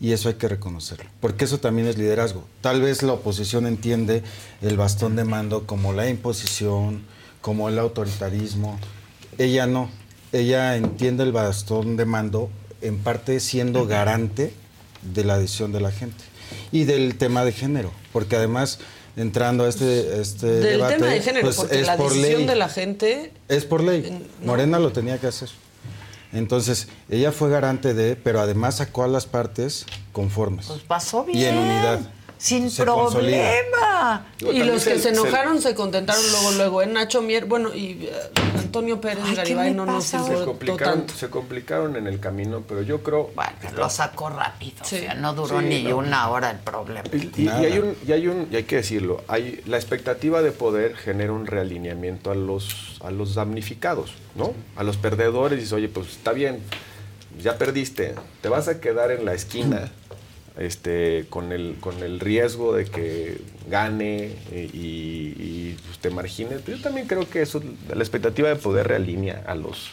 y 0.00 0.12
eso 0.12 0.28
hay 0.30 0.36
que 0.36 0.48
reconocerlo, 0.48 1.10
porque 1.20 1.44
eso 1.44 1.58
también 1.60 1.86
es 1.86 1.98
liderazgo. 1.98 2.44
Tal 2.62 2.80
vez 2.80 3.02
la 3.02 3.12
oposición 3.12 3.66
entiende 3.66 4.22
el 4.62 4.78
bastón 4.78 5.14
de 5.16 5.24
mando 5.24 5.66
como 5.66 5.92
la 5.92 6.08
imposición, 6.08 7.04
como 7.42 7.68
el 7.68 7.78
autoritarismo. 7.78 8.78
Ella 9.36 9.66
no. 9.66 9.90
Ella 10.32 10.76
entiende 10.76 11.24
el 11.24 11.32
bastón 11.32 11.96
de 11.96 12.06
mando 12.06 12.48
en 12.80 12.98
parte 12.98 13.40
siendo 13.40 13.86
garante 13.86 14.54
de 15.02 15.24
la 15.24 15.38
decisión 15.38 15.72
de 15.72 15.80
la 15.80 15.90
gente 15.90 16.24
y 16.72 16.84
del 16.84 17.16
tema 17.16 17.44
de 17.44 17.52
género, 17.52 17.92
porque 18.12 18.36
además 18.36 18.78
entrando 19.16 19.64
a 19.64 19.68
este, 19.68 20.20
este 20.20 20.46
Del 20.46 20.62
debate, 20.78 20.94
tema 20.94 21.06
de 21.08 21.20
género, 21.20 21.46
pues, 21.46 21.56
porque 21.56 21.80
es 21.80 21.86
la 21.86 21.96
por 21.96 22.10
decisión 22.12 22.38
ley. 22.38 22.46
de 22.46 22.54
la 22.56 22.68
gente. 22.68 23.32
Es 23.48 23.64
por 23.64 23.82
ley. 23.82 24.26
Morena 24.44 24.78
lo 24.78 24.92
tenía 24.92 25.18
que 25.18 25.26
hacer. 25.26 25.48
Entonces, 26.32 26.86
ella 27.08 27.32
fue 27.32 27.50
garante 27.50 27.92
de, 27.92 28.14
pero 28.14 28.40
además 28.40 28.76
sacó 28.76 29.02
a 29.02 29.08
las 29.08 29.26
partes 29.26 29.84
conformes. 30.12 30.66
Pues 30.66 30.80
pasó 30.82 31.24
bien. 31.24 31.38
Y 31.38 31.44
en 31.44 31.58
unidad. 31.58 32.00
Sin 32.38 32.70
Se 32.70 32.86
consolida. 32.86 33.52
problema. 34.38 34.54
Y 34.54 34.62
los 34.62 34.84
que 34.84 34.98
se 34.98 35.10
enojaron 35.10 35.60
se 35.60 35.74
contentaron 35.74 36.22
luego, 36.30 36.50
luego. 36.52 36.82
¿eh? 36.82 36.86
Nacho 36.86 37.20
Mier, 37.20 37.44
bueno, 37.44 37.74
y 37.74 38.04
eh, 38.04 38.12
Antonio 38.70 39.00
Pérez 39.00 39.18
Ay, 39.24 39.30
¿qué 39.30 39.36
Garibay 39.36 39.74
no 39.74 39.84
nos 39.84 40.04
Se 40.04 40.16
importó 40.16 40.44
complicaron, 40.46 40.94
tanto. 40.98 41.14
se 41.14 41.28
complicaron 41.28 41.96
en 41.96 42.06
el 42.06 42.20
camino, 42.20 42.62
pero 42.68 42.82
yo 42.82 43.02
creo... 43.02 43.30
Lo 43.76 43.90
sacó 43.90 44.28
rápido. 44.30 44.76
O 44.80 44.84
sea, 44.84 45.14
no 45.14 45.34
duró 45.34 45.58
Sí, 45.60 45.66
ni 45.66 45.82
no. 45.82 45.96
una 45.98 46.28
hora 46.30 46.50
el 46.52 46.58
problema. 46.58 47.02
Y, 47.36 47.42
y 47.42 47.48
hay 47.48 47.78
un, 47.80 47.96
y 48.06 48.12
hay 48.12 48.28
un, 48.28 48.46
y 48.50 48.56
hay 48.56 48.62
que 48.62 48.76
decirlo, 48.76 49.22
hay 49.26 49.60
la 49.66 49.76
expectativa 49.76 50.40
de 50.40 50.52
poder 50.52 50.94
genera 50.96 51.32
un 51.32 51.46
realineamiento 51.46 52.30
a 52.30 52.36
los, 52.36 53.00
a 53.04 53.10
los 53.10 53.34
damnificados, 53.34 54.14
¿no? 54.36 54.52
A 54.76 54.84
los 54.84 54.96
perdedores, 54.96 55.58
y 55.58 55.60
dices, 55.62 55.72
oye, 55.72 55.88
pues 55.88 56.08
está 56.10 56.32
bien, 56.32 56.60
ya 57.42 57.58
perdiste, 57.58 58.14
te 58.40 58.48
vas 58.48 58.68
a 58.68 58.80
quedar 58.80 59.10
en 59.10 59.24
la 59.24 59.34
esquina, 59.34 59.90
este, 60.60 61.26
con 61.28 61.50
el, 61.52 61.76
con 61.80 62.02
el 62.02 62.20
riesgo 62.20 62.74
de 62.74 62.84
que 62.84 63.40
gane 63.68 64.36
y, 64.52 64.56
y, 64.76 65.76
pues, 65.86 65.98
te 65.98 66.10
margines. 66.10 66.60
Pero 66.64 66.76
yo 66.76 66.82
también 66.82 67.06
creo 67.06 67.28
que 67.28 67.42
eso, 67.42 67.62
la 67.88 68.02
expectativa 68.02 68.48
de 68.48 68.56
poder 68.56 68.86
realinea 68.88 69.42
a 69.46 69.54
los 69.54 69.90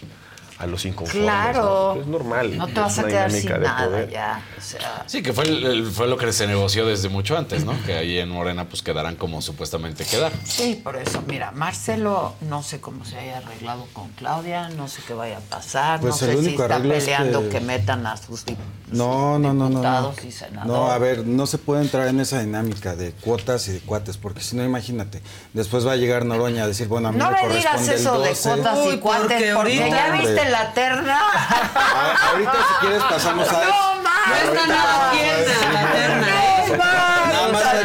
a 0.59 0.65
los 0.65 0.85
inconformes. 0.85 1.21
Claro. 1.23 1.93
¿no? 1.93 2.01
Es 2.01 2.07
normal. 2.07 2.57
No 2.57 2.65
te 2.65 2.79
vas 2.79 2.97
a 2.97 3.05
quedar 3.05 3.31
sin 3.31 3.47
nada 3.47 3.85
poder. 3.85 4.09
ya. 4.09 4.41
O 4.57 4.59
sea, 4.61 5.03
Sí, 5.05 5.21
que 5.21 5.31
fue, 5.31 5.43
el- 5.45 5.85
fue 5.85 6.07
lo 6.07 6.17
que 6.17 6.33
se 6.33 6.47
negoció 6.47 6.87
desde 6.87 7.09
mucho 7.09 7.37
antes, 7.37 7.63
¿no? 7.63 7.75
Que 7.85 7.93
ahí 7.93 8.17
en 8.17 8.29
Morena 8.29 8.67
pues 8.67 8.81
quedarán 8.81 9.17
como 9.17 9.43
supuestamente 9.43 10.03
quedar. 10.03 10.31
Sí, 10.45 10.81
por 10.83 10.95
eso, 10.95 11.23
mira, 11.27 11.51
Marcelo 11.51 12.33
no 12.41 12.63
sé 12.63 12.81
cómo 12.81 13.05
se 13.05 13.17
haya 13.19 13.37
arreglado 13.37 13.85
con 13.93 14.09
Claudia, 14.13 14.69
no 14.69 14.87
sé 14.87 15.03
qué 15.07 15.13
vaya 15.13 15.37
a 15.37 15.41
pasar, 15.41 15.99
Pues 16.01 16.13
no 16.13 16.17
sé 16.27 16.41
si 16.41 16.49
está 16.55 16.79
peleando 16.81 17.43
que- 17.43 17.49
que... 17.49 17.59
metan 17.59 18.07
a 18.07 18.17
sus 18.17 18.43
No, 18.91 19.37
no, 19.37 19.53
no, 19.53 19.69
no. 19.69 20.13
Y 20.25 20.31
senadores. 20.31 20.67
no, 20.71 20.89
a 20.91 20.97
ver, 20.97 21.25
no 21.25 21.45
se 21.45 21.57
puede 21.57 21.81
entrar 21.81 22.07
en 22.07 22.19
esa 22.21 22.39
dinámica 22.39 22.95
de 22.95 23.11
cuotas 23.11 23.67
y 23.67 23.73
de 23.73 23.79
cuates, 23.81 24.17
porque 24.17 24.41
si 24.41 24.55
no, 24.55 24.63
imagínate, 24.63 25.21
después 25.53 25.85
va 25.85 25.91
a 25.91 25.95
llegar 25.97 26.23
Noroña 26.25 26.63
a 26.63 26.67
decir, 26.67 26.87
bueno, 26.87 27.09
a 27.09 27.11
mí 27.11 27.17
No 27.17 27.29
me 27.31 27.47
me 27.47 27.55
digas 27.55 27.87
eso 27.87 28.19
de 28.21 28.29
12. 28.29 28.49
cuotas 28.49 28.77
y 28.93 28.97
cuates, 28.97 29.27
porque 29.27 29.53
porque, 29.53 29.81
ahorita- 29.83 29.89
ya 29.89 30.11
viste 30.13 30.49
la 30.49 30.73
terna. 30.73 31.19
Ah, 31.21 32.15
ahorita 32.31 32.51
si 32.53 32.73
quieres 32.85 33.03
pasamos 33.03 33.47
a 33.49 33.51
No. 33.53 34.07
No 34.27 34.35
está 34.35 34.67
nada 34.67 35.11
tierna 35.11 35.71
la 35.73 35.91
terna, 35.93 36.27
¿eh? 36.27 36.47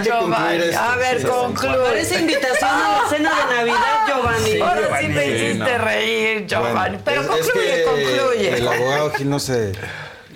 Giovanni. 0.03 0.75
A 0.75 0.97
ver, 0.97 1.21
Sí, 1.21 1.27
concluye. 1.27 1.77
Parece 1.79 2.21
invitación 2.21 2.71
a 2.71 3.03
la 3.03 3.09
cena 3.09 3.31
de 3.31 3.57
Navidad, 3.57 4.07
Giovanni. 4.09 4.61
Ahora 4.61 5.01
sí 5.01 5.09
me 5.09 5.23
Sí, 5.25 5.31
hiciste 5.31 5.79
no. 5.79 5.85
reír, 5.85 6.47
Giovanni. 6.47 6.75
Bueno, 6.75 6.99
Pero 7.05 7.21
es- 7.23 7.27
concluye, 7.29 7.71
es 7.73 7.77
que 7.77 7.85
concluye. 7.85 8.57
El 8.57 8.69
abogado 8.69 9.11
Gil 9.13 9.31
no 9.31 9.39
se, 9.39 9.73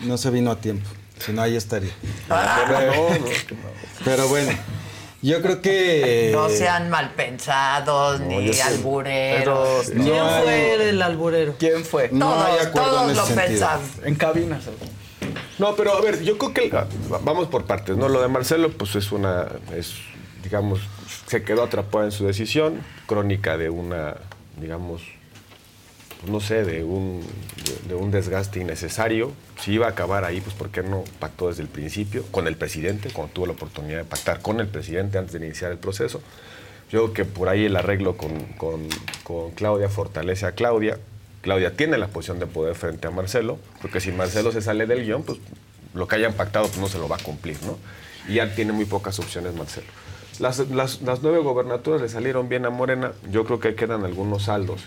no 0.05 0.17
se 0.19 0.31
vino 0.31 0.51
a 0.51 0.61
tiempo, 0.61 0.89
si 1.19 1.33
no 1.33 1.43
ahí 1.43 1.57
estaría. 1.57 1.93
Ah. 2.31 2.65
Pero, 2.69 3.09
pero 4.05 4.29
bueno, 4.29 4.53
yo 5.23 5.41
creo 5.43 5.61
que... 5.63 6.31
No 6.33 6.49
sean 6.49 6.91
mal 6.91 7.13
pensados 7.15 8.21
ni 8.21 8.51
albureros. 8.61 9.87
Pero- 9.87 10.03
¿Quién 10.03 10.17
No 10.17 10.27
hay- 10.35 10.43
fue 10.45 10.89
el 10.91 11.03
alburero? 11.03 11.55
¿Quién 11.59 11.85
fue? 11.85 12.09
No 12.13 12.35
hay 12.43 12.53
Todos, 12.55 12.67
acuerdo 12.67 12.91
todos 12.91 13.03
en 13.05 13.11
ese 13.11 13.21
lo 13.21 13.27
sentido. 13.27 13.47
pensamos. 13.49 13.89
En 14.05 14.15
cabinas. 14.15 14.65
No, 15.59 15.75
pero 15.75 15.97
a 15.97 16.01
ver, 16.03 16.23
yo 16.23 16.37
creo 16.37 16.53
que 16.53 16.71
ah, 16.77 16.87
vamos 17.25 17.49
por 17.49 17.65
partes, 17.65 17.97
¿no? 17.97 18.09
Lo 18.11 18.21
de 18.21 18.29
Marcelo, 18.29 18.71
pues 18.73 18.95
es 18.95 19.11
una, 19.11 19.47
es, 19.75 19.95
digamos, 20.43 20.81
se 21.27 21.43
quedó 21.45 21.65
atrapado 21.65 22.05
en 22.05 22.13
su 22.13 22.27
decisión, 22.27 22.83
crónica 23.07 23.57
de 23.57 23.71
una, 23.71 24.17
digamos, 24.61 25.01
no 26.29 26.41
sé, 26.41 26.65
de 26.65 26.83
un, 26.85 27.23
de, 27.65 27.89
de 27.89 27.95
un 27.95 28.11
desgaste 28.11 28.61
innecesario. 28.61 29.33
Si 29.61 29.73
iba 29.73 29.87
a 29.87 29.91
acabar 29.91 30.25
ahí, 30.25 30.41
pues 30.41 30.55
¿por 30.55 30.71
qué 30.71 30.83
no 30.83 31.05
pactó 31.19 31.49
desde 31.49 31.63
el 31.63 31.69
principio 31.69 32.25
con 32.31 32.47
el 32.47 32.57
presidente, 32.57 33.11
cuando 33.13 33.33
tuvo 33.33 33.47
la 33.47 33.53
oportunidad 33.53 33.99
de 33.99 34.05
pactar 34.05 34.41
con 34.41 34.61
el 34.61 34.69
presidente 34.69 35.19
antes 35.19 35.39
de 35.39 35.47
iniciar 35.47 35.71
el 35.73 35.79
proceso? 35.79 36.21
Yo 36.91 37.03
creo 37.05 37.13
que 37.13 37.25
por 37.25 37.49
ahí 37.49 37.65
el 37.65 37.77
arreglo 37.77 38.17
con, 38.17 38.39
con- 38.57 38.89
con 39.25 39.51
Claudia 39.53 39.89
fortalece 39.89 40.47
a 40.47 40.53
Claudia. 40.53 40.99
Claudia 41.43 41.77
tiene 41.77 41.99
la 41.99 42.09
posición 42.09 42.39
de 42.39 42.47
poder 42.47 42.75
frente 42.75 43.07
a 43.07 43.11
Marcelo, 43.11 43.59
porque 43.83 44.01
si 44.01 44.11
Marcelo 44.13 44.53
se 44.53 44.61
sale 44.63 44.87
del 44.87 45.05
guion, 45.05 45.23
pues 45.23 45.39
lo 45.95 46.07
que 46.09 46.17
hayan 46.17 46.33
pactado 46.35 46.67
pues, 46.67 46.79
no 46.79 46.89
se 46.89 46.99
lo 46.99 47.09
va 47.09 47.17
a 47.17 47.23
cumplir, 47.23 47.57
¿no? 47.65 47.77
Y 48.29 48.35
ya 48.35 48.55
tiene 48.55 48.73
muy 48.73 48.85
pocas 48.85 49.19
opciones 49.19 49.55
Marcelo. 49.55 49.87
Las, 50.39 50.59
las- 50.71 51.03
las 51.03 51.23
nueve 51.23 51.39
gobernaturas 51.39 52.01
le 52.03 52.09
salieron 52.09 52.49
bien 52.49 52.67
a 52.67 52.71
Morena, 52.71 53.13
yo 53.31 53.45
creo 53.45 53.59
que 53.61 53.75
quedan 53.75 54.05
algunos 54.05 54.45
saldos. 54.45 54.83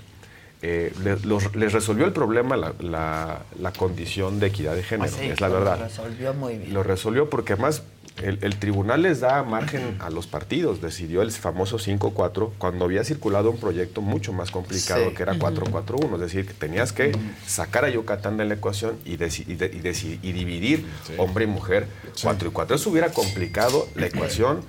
Eh, 0.62 0.94
le- 1.04 1.18
los- 1.22 1.56
les 1.56 1.72
resolvió 1.72 2.06
el 2.06 2.12
problema 2.12 2.58
la, 2.58 2.74
la- 2.82 3.44
la 3.60 3.72
condición 3.72 4.40
de 4.42 4.48
equidad 4.48 4.76
de 4.76 4.84
género, 4.84 5.10
sí, 5.12 5.26
es 5.28 5.40
la 5.40 5.48
lo 5.48 5.56
verdad. 5.56 5.80
resolvió 5.84 6.34
muy 6.34 6.58
bien. 6.58 6.74
Lo 6.74 6.84
resolvió 6.84 7.30
porque 7.30 7.54
además 7.54 7.84
el, 8.22 8.40
el 8.42 8.58
tribunal 8.60 9.04
les 9.04 9.22
da 9.22 9.42
margen 9.44 9.96
a 10.02 10.10
los 10.10 10.28
partidos. 10.28 10.82
Decidió 10.82 11.22
el 11.22 11.32
famoso 11.32 11.78
5-4 11.80 12.50
cuando 12.58 12.84
había 12.84 13.06
circulado 13.06 13.52
un 13.52 13.58
proyecto 13.58 14.02
mucho 14.02 14.34
más 14.34 14.52
complicado 14.52 15.08
Sí. 15.10 15.16
que 15.16 15.24
era 15.24 15.36
4-4-1. 15.36 16.16
Es 16.16 16.20
decir, 16.20 16.46
que 16.46 16.54
tenías 16.54 16.92
que 16.92 17.14
sacar 17.48 17.86
a 17.86 17.90
Yucatán 17.90 18.36
de 18.36 18.44
la 18.44 18.56
ecuación 18.56 18.98
y, 19.06 19.16
deci- 19.16 19.46
y 19.48 19.56
de- 19.56 19.68
y 19.68 19.80
deci- 19.80 20.20
y 20.22 20.34
dividir 20.34 20.86
hombre 21.18 21.46
y 21.46 21.48
mujer 21.48 21.88
4 22.22 22.50
y 22.50 22.52
4. 22.52 22.76
Eso 22.76 22.90
hubiera 22.90 23.12
complicado 23.14 23.88
la 23.96 24.08
ecuación 24.08 24.60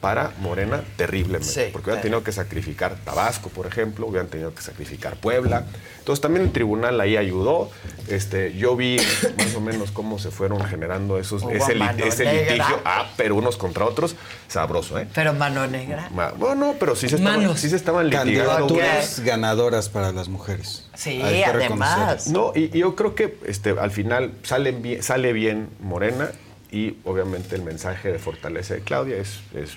para 0.00 0.32
Morena 0.40 0.82
terriblemente. 0.96 1.46
Sí, 1.46 1.60
porque 1.72 1.90
hubieran 1.90 2.02
tenido 2.02 2.24
que 2.24 2.32
sacrificar 2.32 2.96
Tabasco, 3.04 3.50
por 3.50 3.66
ejemplo, 3.66 4.06
hubieran 4.06 4.28
tenido 4.28 4.54
que 4.54 4.62
sacrificar 4.62 5.16
Puebla. 5.16 5.66
Entonces 5.98 6.22
también 6.22 6.46
el 6.46 6.52
tribunal 6.52 6.98
ahí 7.00 7.18
ayudó. 7.18 7.70
Este, 8.08 8.54
yo 8.56 8.76
vi 8.76 8.96
más 9.36 9.54
o 9.54 9.60
menos 9.60 9.90
cómo 9.90 10.18
se 10.18 10.30
furon 10.30 10.64
generando 10.64 11.18
esos, 11.18 11.42
Hubo 11.42 11.50
ese, 11.50 11.74
li- 11.74 11.80
mano 11.80 12.02
ese 12.04 12.24
negra. 12.24 12.52
litigio. 12.54 12.80
Ah, 12.84 13.10
pero 13.18 13.34
unos 13.36 13.58
contra 13.58 13.84
otros, 13.84 14.16
sabroso, 14.48 14.98
¿eh? 14.98 15.06
Pero 15.14 15.34
mano 15.34 15.66
negra. 15.66 16.08
Ma- 16.14 16.32
Bueno, 16.32 16.74
pero 16.80 16.96
sí 16.96 17.08
se 17.08 17.16
estaban, 17.16 17.40
Manos. 17.42 17.60
sí 17.60 17.68
se 17.68 17.76
estaban 17.76 18.06
litigando. 18.08 18.48
Candidaturas 18.48 19.20
ganadoras 19.20 19.88
para 19.90 20.12
las 20.12 20.28
mujeres. 20.28 20.88
Sí, 20.94 21.20
además. 21.22 22.26
No, 22.28 22.52
y, 22.54 22.74
y 22.74 22.80
yo 22.80 22.96
creo 22.96 23.14
que 23.14 23.38
este, 23.46 23.70
al 23.78 23.90
final 23.90 24.32
salen 24.44 24.80
bien- 24.82 25.02
sale 25.02 25.32
bien 25.34 25.68
Morena 25.80 26.30
y 26.72 26.96
obviamente 27.04 27.54
el 27.54 27.62
mensaje 27.62 28.10
de 28.12 28.18
fortaleza 28.18 28.74
de 28.74 28.80
Claudia 28.80 29.16
es, 29.16 29.40
es 29.54 29.76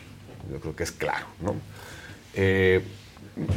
yo 0.51 0.59
creo 0.59 0.75
que 0.75 0.83
es 0.83 0.91
claro, 0.91 1.25
¿no? 1.41 1.55
Eh, 2.35 2.81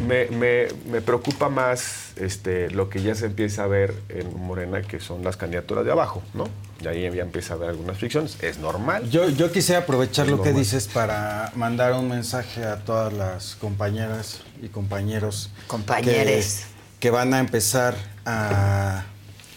me, 0.08 0.26
me- 0.28 0.68
me 0.90 1.00
preocupa 1.02 1.48
más 1.50 2.12
este, 2.16 2.70
lo 2.70 2.89
que 2.89 3.02
ya 3.02 3.15
se 3.15 3.26
empieza 3.26 3.65
a 3.65 3.66
ver 3.66 3.94
en 4.08 4.34
Morena, 4.40 4.81
que 4.82 5.00
son 5.00 5.23
las 5.23 5.36
candidaturas 5.36 5.84
de 5.84 5.92
abajo, 5.92 6.23
¿no? 6.34 6.48
Y 6.82 6.86
ahí 6.89 7.02
ya 7.15 7.23
empieza 7.23 7.55
a 7.55 7.56
haber 7.56 7.70
algunas 7.70 7.98
fricciones. 7.98 8.42
Es 8.42 8.58
normal. 8.58 9.08
Yo, 9.10 9.28
yo 9.28 9.50
quisiera 9.52 9.82
aprovechar 9.82 10.26
Es 10.26 10.32
lo 10.32 10.42
que 10.42 10.52
dices 10.52 10.89
para 10.89 11.52
mandar 11.56 11.92
un 11.94 12.08
mensaje 12.08 12.65
a 12.65 12.84
todas 12.84 13.12
las 13.12 13.55
compañeras 13.56 14.42
y 14.62 14.68
compañeros 14.68 15.50
Compañeres. 15.66 16.66
que, 16.94 17.00
que 17.00 17.10
van 17.10 17.34
a 17.34 17.39
empezar 17.40 17.94
a, 18.26 19.05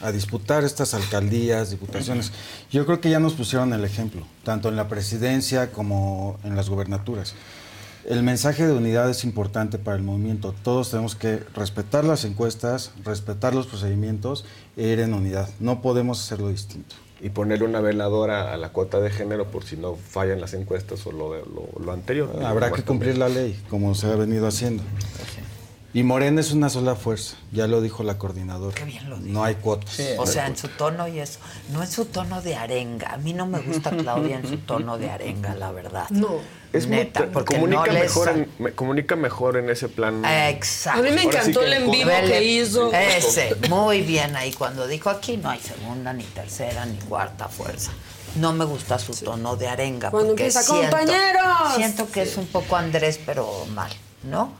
a 0.02 0.12
disputar 0.12 0.64
estas 0.64 0.94
alcaldías, 0.94 1.72
diputaciones. 1.72 2.32
Yo 2.72 2.86
creo 2.86 3.02
que 3.02 3.10
ya 3.10 3.20
nos 3.20 3.34
pusieron 3.34 3.74
el 3.74 3.84
ejemplo, 3.84 4.22
tanto 4.44 4.70
en 4.70 4.76
la 4.76 4.88
presidencia 4.88 5.72
como 5.72 6.40
en 6.44 6.56
las 6.56 6.70
gobernaturas. 6.70 7.34
El 8.06 8.24
mensaje 8.24 8.66
de 8.66 8.74
unidad 8.74 9.10
es 9.10 9.24
importante 9.24 9.78
para 9.78 9.98
el 9.98 10.04
movimiento. 10.04 10.56
Todos 10.64 10.90
tenemos 10.90 11.16
que 11.16 11.44
respetar 11.54 12.06
las 12.06 12.24
encuestas, 12.26 12.92
respetar 13.04 13.54
los 13.54 13.68
procedimientos 13.68 14.46
e 14.78 14.88
ir 14.88 15.00
en 15.02 15.14
unidad. 15.14 15.50
No 15.60 15.82
podemos 15.82 16.20
hacerlo 16.24 16.48
distinto. 16.50 16.96
Y 17.22 17.30
ponerle 17.30 17.66
una 17.66 17.82
veladora 17.82 18.54
a 18.54 18.58
la 18.58 18.70
cuota 18.70 19.02
de 19.02 19.10
género 19.12 19.52
por 19.52 19.66
si 19.66 19.76
no 19.76 19.96
fallan 19.96 20.40
las 20.40 20.54
encuestas 20.54 21.06
o 21.06 21.12
lo, 21.12 21.34
de- 21.34 21.42
lo, 21.42 21.68
lo 21.84 21.92
anterior. 21.92 22.32
Habrá 22.46 22.72
que 22.72 22.82
cumplir 22.84 23.18
la 23.18 23.28
ley, 23.28 23.62
como 23.70 23.94
se 23.94 24.08
ha 24.08 24.16
venido 24.16 24.48
haciendo. 24.48 24.82
Y 25.92 26.04
Morena 26.04 26.40
es 26.40 26.52
una 26.52 26.70
sola 26.70 26.96
fuerza, 26.96 27.36
ya 27.52 27.66
lo 27.66 27.82
dijo 27.82 28.04
la 28.04 28.20
coordinadora. 28.20 28.76
No 29.22 29.44
hay 29.44 29.56
cuotas. 29.56 30.00
O 30.20 30.28
sea, 30.28 30.46
en 30.46 30.56
su 30.56 30.68
tono 30.68 31.08
y 31.08 31.20
eso. 31.20 31.40
No 31.72 31.82
en 31.82 31.90
su 31.90 32.06
tono 32.06 32.42
de 32.44 32.56
arenga. 32.56 33.14
A 33.14 33.18
mí 33.18 33.34
no 33.34 33.48
me 33.48 33.60
gusta 33.60 33.90
Claudia 33.98 34.36
en 34.38 34.48
su 34.48 34.58
tono 34.58 35.00
de 35.00 35.10
arenga, 35.10 35.56
la 35.56 35.72
verdad. 35.72 36.08
No. 36.12 36.36
Es 36.72 36.86
muy- 36.86 36.98
Neta, 36.98 37.28
porque 37.34 37.56
comunica, 37.56 37.88
no 37.88 37.94
mejor 37.94 38.30
en, 38.30 38.52
me- 38.60 38.72
comunica 38.74 39.16
mejor 39.16 39.58
en 39.58 39.72
ese 39.72 39.90
plan. 39.90 40.24
Exacto. 40.24 41.00
A 41.00 41.02
mí 41.04 41.10
me 41.10 41.22
sí 41.22 41.28
encantó 41.28 41.62
el 41.64 41.74
en 41.74 41.90
vivo 41.90 42.12
que 42.28 42.44
hizo. 42.44 42.94
Ese, 42.94 43.56
muy 43.70 44.02
bien 44.04 44.36
ahí 44.36 44.54
cuando 44.54 44.86
dijo 44.86 45.10
aquí 45.10 45.38
no 45.38 45.50
hay 45.50 45.60
segunda, 45.60 46.14
ni 46.14 46.24
tercera, 46.26 46.86
ni 46.86 46.98
cuarta 47.00 47.48
fuerza. 47.48 47.92
No 48.36 48.54
me 48.54 48.64
gusta 48.66 49.00
su 49.00 49.14
tono 49.16 49.56
de 49.56 49.68
arenga. 49.68 50.12
Cuando 50.12 50.30
porque 50.30 50.44
empieza, 50.44 50.62
siento- 50.62 50.96
"Compañeros". 50.96 51.42
Siento 51.76 52.12
que 52.12 52.22
es 52.22 52.38
un 52.38 52.46
poco 52.46 52.76
Andrés, 52.76 53.20
pero 53.26 53.66
mal, 53.74 53.92
¿no? 54.22 54.54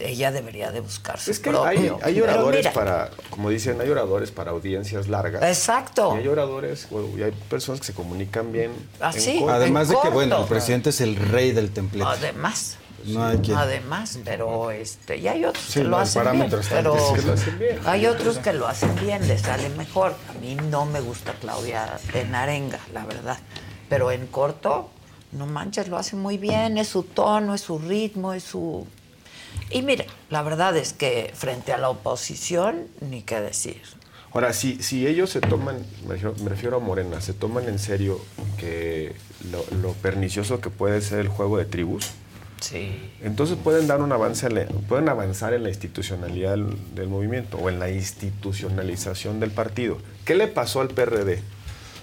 Ella 0.00 0.32
debería 0.32 0.70
de 0.70 0.80
buscar 0.80 1.18
su 1.18 1.30
Es 1.30 1.38
que 1.38 1.50
propio. 1.50 1.68
hay, 1.68 1.92
hay 2.02 2.20
oradores 2.20 2.60
mira, 2.60 2.72
para, 2.72 3.10
como 3.30 3.50
dicen, 3.50 3.80
hay 3.80 3.88
oradores 3.90 4.30
para 4.30 4.50
audiencias 4.52 5.08
largas. 5.08 5.42
Exacto. 5.42 6.14
Y 6.16 6.20
hay 6.20 6.28
oradores, 6.28 6.88
y 7.16 7.22
hay 7.22 7.32
personas 7.48 7.80
que 7.80 7.86
se 7.86 7.94
comunican 7.94 8.52
bien. 8.52 8.72
Ah, 9.00 9.12
en 9.14 9.20
sí, 9.20 9.38
corto. 9.38 9.54
Además 9.54 9.88
de 9.88 9.96
que, 10.02 10.08
bueno, 10.10 10.40
el 10.40 10.46
presidente 10.46 10.90
es 10.90 11.00
el 11.00 11.16
rey 11.16 11.52
del 11.52 11.70
templete. 11.70 12.08
Además. 12.08 12.76
No 13.04 13.24
hay 13.24 13.38
quien. 13.38 13.56
Además, 13.56 14.18
pero 14.24 14.70
este, 14.72 15.16
y 15.18 15.28
hay 15.28 15.44
otros 15.44 15.64
Sí, 15.64 15.80
que 15.80 15.84
lo 15.84 15.98
hacen 15.98 16.30
bien, 16.32 16.50
pero 16.68 16.94
altísimo. 16.94 17.16
Que 17.16 17.22
lo 17.22 17.32
hacen 17.32 17.58
bien. 17.58 17.78
hay 17.86 18.06
otros 18.06 18.38
que 18.38 18.52
lo 18.52 18.66
hacen 18.66 18.94
bien, 18.96 19.26
les 19.28 19.42
sale 19.42 19.68
mejor. 19.70 20.14
A 20.28 20.32
mí 20.40 20.56
no 20.68 20.84
me 20.84 21.00
gusta 21.00 21.32
Claudia 21.40 21.98
en 22.12 22.34
arenga, 22.34 22.80
la 22.92 23.04
verdad. 23.06 23.38
Pero 23.88 24.10
en 24.10 24.26
corto, 24.26 24.90
no 25.32 25.46
manches, 25.46 25.88
lo 25.88 25.96
hace 25.96 26.16
muy 26.16 26.38
bien, 26.38 26.76
es 26.76 26.88
su 26.88 27.04
tono, 27.04 27.54
es 27.54 27.60
su 27.62 27.78
ritmo, 27.78 28.32
es 28.34 28.42
su... 28.42 28.86
Y 29.70 29.82
mire, 29.82 30.06
la 30.30 30.42
verdad 30.42 30.76
es 30.76 30.92
que 30.92 31.30
frente 31.34 31.72
a 31.72 31.78
la 31.78 31.90
oposición, 31.90 32.86
ni 33.00 33.22
qué 33.22 33.40
decir. 33.40 33.80
Ahora, 34.32 34.52
si, 34.52 34.82
si 34.82 35.06
ellos 35.06 35.30
se 35.30 35.40
toman, 35.40 35.78
me 36.06 36.12
refiero, 36.14 36.34
me 36.42 36.48
refiero 36.50 36.76
a 36.76 36.80
Morena, 36.80 37.20
se 37.20 37.32
toman 37.32 37.68
en 37.68 37.78
serio 37.78 38.20
que 38.58 39.14
lo, 39.50 39.64
lo 39.82 39.92
pernicioso 39.94 40.60
que 40.60 40.70
puede 40.70 41.00
ser 41.00 41.18
el 41.20 41.28
juego 41.28 41.56
de 41.58 41.64
tribus, 41.64 42.10
Sí. 42.60 43.12
entonces 43.22 43.56
pueden 43.62 43.86
dar 43.86 44.02
un 44.02 44.10
avance, 44.10 44.50
la- 44.50 44.66
pueden 44.66 45.08
avanzar 45.08 45.54
en 45.54 45.62
la 45.62 45.68
institucionalidad 45.68 46.52
del, 46.52 46.76
del 46.94 47.08
movimiento 47.08 47.56
o 47.56 47.68
en 47.68 47.78
la 47.78 47.88
institucionalización 47.90 49.38
del 49.40 49.50
partido. 49.50 49.98
¿Qué 50.24 50.34
le 50.34 50.48
pasó 50.48 50.80
al 50.80 50.88
PRD? 50.88 51.40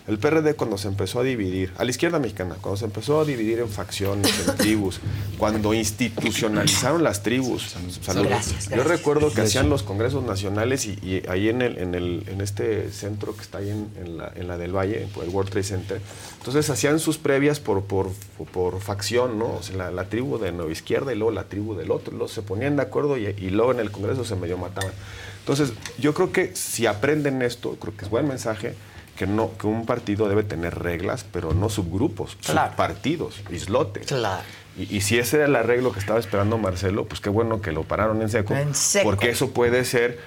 El 0.07 0.19
PRD 0.19 0.53
cuando 0.53 0.77
se 0.77 0.87
empezó 0.87 1.21
a 1.21 1.23
dividir, 1.23 1.71
a 1.77 1.83
la 1.83 1.89
izquierda 1.89 2.19
mexicana, 2.19 2.57
cuando 2.61 2.77
se 2.77 2.85
empezó 2.85 3.21
a 3.21 3.25
dividir 3.25 3.59
en 3.59 3.69
facciones, 3.69 4.47
en 4.47 4.55
tribus, 4.57 4.99
cuando 5.39 5.73
institucionalizaron 5.73 7.03
las 7.03 7.23
tribus, 7.23 7.75
salud. 8.01 8.27
Gracias, 8.27 8.69
yo 8.69 8.83
recuerdo 8.83 9.33
que 9.33 9.41
hacían 9.41 9.67
los 9.67 9.81
congresos 9.81 10.23
nacionales 10.23 10.85
y, 10.85 10.91
y 11.01 11.23
ahí 11.27 11.49
en, 11.49 11.63
el, 11.63 11.79
en, 11.79 11.95
el, 11.95 12.23
en 12.27 12.41
este 12.41 12.91
centro 12.91 13.35
que 13.35 13.41
está 13.41 13.57
ahí 13.57 13.71
en, 13.71 13.89
en 13.99 14.17
la, 14.17 14.31
en 14.35 14.47
la 14.47 14.57
del 14.57 14.75
Valle, 14.75 15.07
el 15.23 15.29
World 15.29 15.49
Trade 15.49 15.63
Center, 15.63 16.01
entonces 16.37 16.69
hacían 16.69 16.99
sus 16.99 17.17
previas 17.17 17.59
por, 17.59 17.85
por, 17.85 18.11
por 18.53 18.79
facción, 18.81 19.39
¿no? 19.39 19.55
O 19.55 19.63
sea, 19.63 19.75
la, 19.75 19.91
la 19.91 20.07
tribu 20.07 20.37
de 20.37 20.51
Nueva 20.51 20.71
Izquierda 20.71 21.13
y 21.13 21.15
luego 21.15 21.31
la 21.31 21.45
tribu 21.45 21.73
del 21.73 21.89
otro, 21.89 22.11
luego 22.11 22.27
se 22.27 22.43
ponían 22.43 22.75
de 22.75 22.83
acuerdo 22.83 23.17
y, 23.17 23.25
y 23.25 23.49
luego 23.49 23.71
en 23.71 23.79
el 23.79 23.89
congreso 23.89 24.23
se 24.23 24.35
medio 24.35 24.59
mataban. 24.59 24.91
Entonces, 25.39 25.73
yo 25.97 26.13
creo 26.13 26.31
que 26.31 26.55
si 26.55 26.85
aprenden 26.85 27.41
esto, 27.41 27.75
creo 27.79 27.95
que 27.97 28.05
es 28.05 28.11
buen 28.11 28.27
mensaje, 28.27 28.75
que 29.17 29.27
no 29.27 29.51
que 29.57 29.67
un 29.67 29.85
partido 29.85 30.27
debe 30.27 30.43
tener 30.43 30.77
reglas, 30.79 31.25
pero 31.31 31.53
no 31.53 31.69
subgrupos, 31.69 32.35
Claro. 32.45 32.69
subpartidos, 32.71 33.35
islotes. 33.51 34.07
Claro. 34.07 34.43
Y, 34.77 34.97
y 34.97 35.01
si 35.01 35.17
ese 35.17 35.37
era 35.37 35.45
el 35.45 35.55
arreglo 35.55 35.91
que 35.93 35.99
estaba 35.99 36.19
esperando 36.19 36.57
Marcelo, 36.57 37.05
pues 37.05 37.21
qué 37.21 37.29
bueno 37.29 37.61
que 37.61 37.71
lo 37.71 37.83
pararon 37.83 38.21
en 38.21 38.29
seco, 38.29 38.53
En 38.55 38.75
seco. 38.75 39.05
porque 39.09 39.29
eso 39.29 39.51
puede 39.51 39.85
ser 39.85 40.19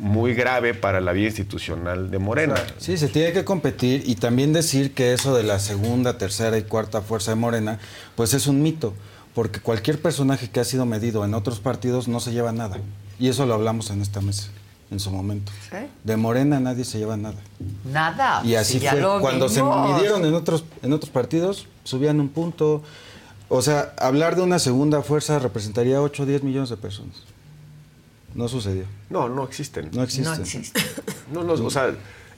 muy 0.00 0.34
grave 0.34 0.74
para 0.74 1.00
la 1.00 1.12
vida 1.12 1.26
institucional 1.28 2.10
de 2.10 2.18
Morena. 2.18 2.54
Sí, 2.78 2.96
se 2.96 3.08
tiene 3.08 3.32
que 3.32 3.44
competir 3.44 4.02
y 4.06 4.16
también 4.16 4.52
decir 4.52 4.92
que 4.94 5.12
eso 5.12 5.36
de 5.36 5.44
la 5.44 5.58
segunda, 5.60 6.18
tercera 6.18 6.58
y 6.58 6.62
cuarta 6.62 7.00
fuerza 7.02 7.30
de 7.30 7.36
Morena, 7.36 7.78
pues 8.16 8.34
es 8.34 8.46
un 8.46 8.60
mito, 8.62 8.94
porque 9.34 9.60
cualquier 9.60 10.00
personaje 10.00 10.50
que 10.50 10.60
ha 10.60 10.64
sido 10.64 10.84
medido 10.86 11.24
en 11.24 11.34
otros 11.34 11.60
partidos 11.60 12.08
no 12.08 12.20
se 12.20 12.32
lleva 12.32 12.52
nada. 12.52 12.78
Y 13.20 13.28
eso 13.28 13.46
lo 13.46 13.54
hablamos 13.54 13.90
en 13.90 14.00
esta 14.02 14.20
mesa, 14.20 14.48
en 14.90 15.00
su 15.00 15.10
momento. 15.10 15.52
¿Sí? 15.70 15.76
De 16.04 16.16
Morena 16.16 16.60
nadie 16.60 16.84
se 16.84 16.98
lleva 16.98 17.16
nada. 17.16 17.40
Nada. 17.90 18.42
Y 18.44 18.54
así 18.54 18.80
si 18.80 18.86
fue. 18.86 19.00
Cuando 19.20 19.48
se 19.48 19.62
midieron 19.62 20.24
en 20.24 20.34
otros, 20.34 20.64
en 20.82 20.92
otros 20.92 21.10
partidos, 21.10 21.66
subían 21.84 22.20
un 22.20 22.28
punto. 22.28 22.82
O 23.48 23.62
sea, 23.62 23.94
hablar 23.98 24.36
de 24.36 24.42
una 24.42 24.58
segunda 24.58 25.02
fuerza 25.02 25.38
representaría 25.38 26.00
8 26.00 26.22
o 26.22 26.26
10 26.26 26.42
millones 26.42 26.70
de 26.70 26.76
personas. 26.76 27.22
No 28.34 28.48
sucedió. 28.48 28.84
No, 29.10 29.28
no 29.28 29.44
existen. 29.44 29.90
No 29.92 30.02
existen. 30.02 30.34
No 30.34 30.40
existe. 30.42 30.80
No, 31.32 31.42
no, 31.42 31.54
o 31.54 31.70
sea, 31.70 31.90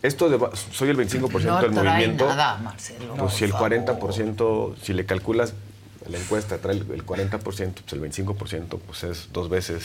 esto 0.02 0.28
de, 0.28 0.38
soy 0.70 0.90
el 0.90 0.96
25% 0.96 1.42
No 1.42 1.60
del 1.60 1.72
trae 1.72 1.84
movimiento. 1.84 2.28
nada, 2.28 2.56
Marcelo. 2.58 3.14
Pues 3.16 3.34
si 3.34 3.44
el 3.44 3.50
por 3.50 3.68
40%, 3.72 4.76
si 4.80 4.92
le 4.92 5.04
calculas 5.04 5.54
la 6.08 6.18
encuesta, 6.18 6.58
trae 6.58 6.76
el, 6.76 6.90
el 6.92 7.04
40%, 7.04 7.40
pues 7.40 7.60
el 7.60 8.00
25%, 8.00 8.78
pues 8.78 9.02
es 9.02 9.28
dos 9.32 9.48
veces 9.48 9.84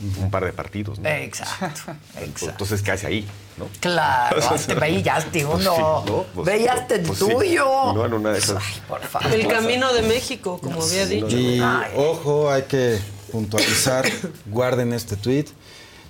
un 0.00 0.30
par 0.30 0.44
de 0.44 0.52
partidos, 0.52 0.98
¿no? 0.98 1.08
Exacto, 1.08 1.92
exacto. 2.16 2.48
Entonces, 2.50 2.82
¿qué 2.82 2.90
hace 2.92 3.06
ahí? 3.06 3.28
¿no? 3.58 3.68
Claro, 3.80 4.40
te 4.66 4.74
veíaste 4.74 5.44
uno. 5.44 5.58
Sí, 5.58 6.10
¿no? 6.10 6.26
Pues, 6.34 6.46
Veíaste 6.46 6.94
el 6.96 7.02
pues 7.02 7.18
sí. 7.18 7.26
tuyo. 7.28 7.92
No, 7.92 8.06
en 8.06 8.14
una 8.14 8.32
de 8.32 8.38
esas. 8.38 8.62
Por 8.88 9.02
favor. 9.02 9.32
El 9.32 9.46
camino 9.46 9.92
de 9.92 10.02
México, 10.02 10.58
como 10.58 10.82
había 10.82 11.06
dicho. 11.06 11.36
Y 11.36 11.60
ojo, 11.96 12.50
hay 12.50 12.62
que 12.62 12.98
puntualizar, 13.30 14.04
guarden 14.46 14.92
este 14.92 15.16
tweet. 15.16 15.46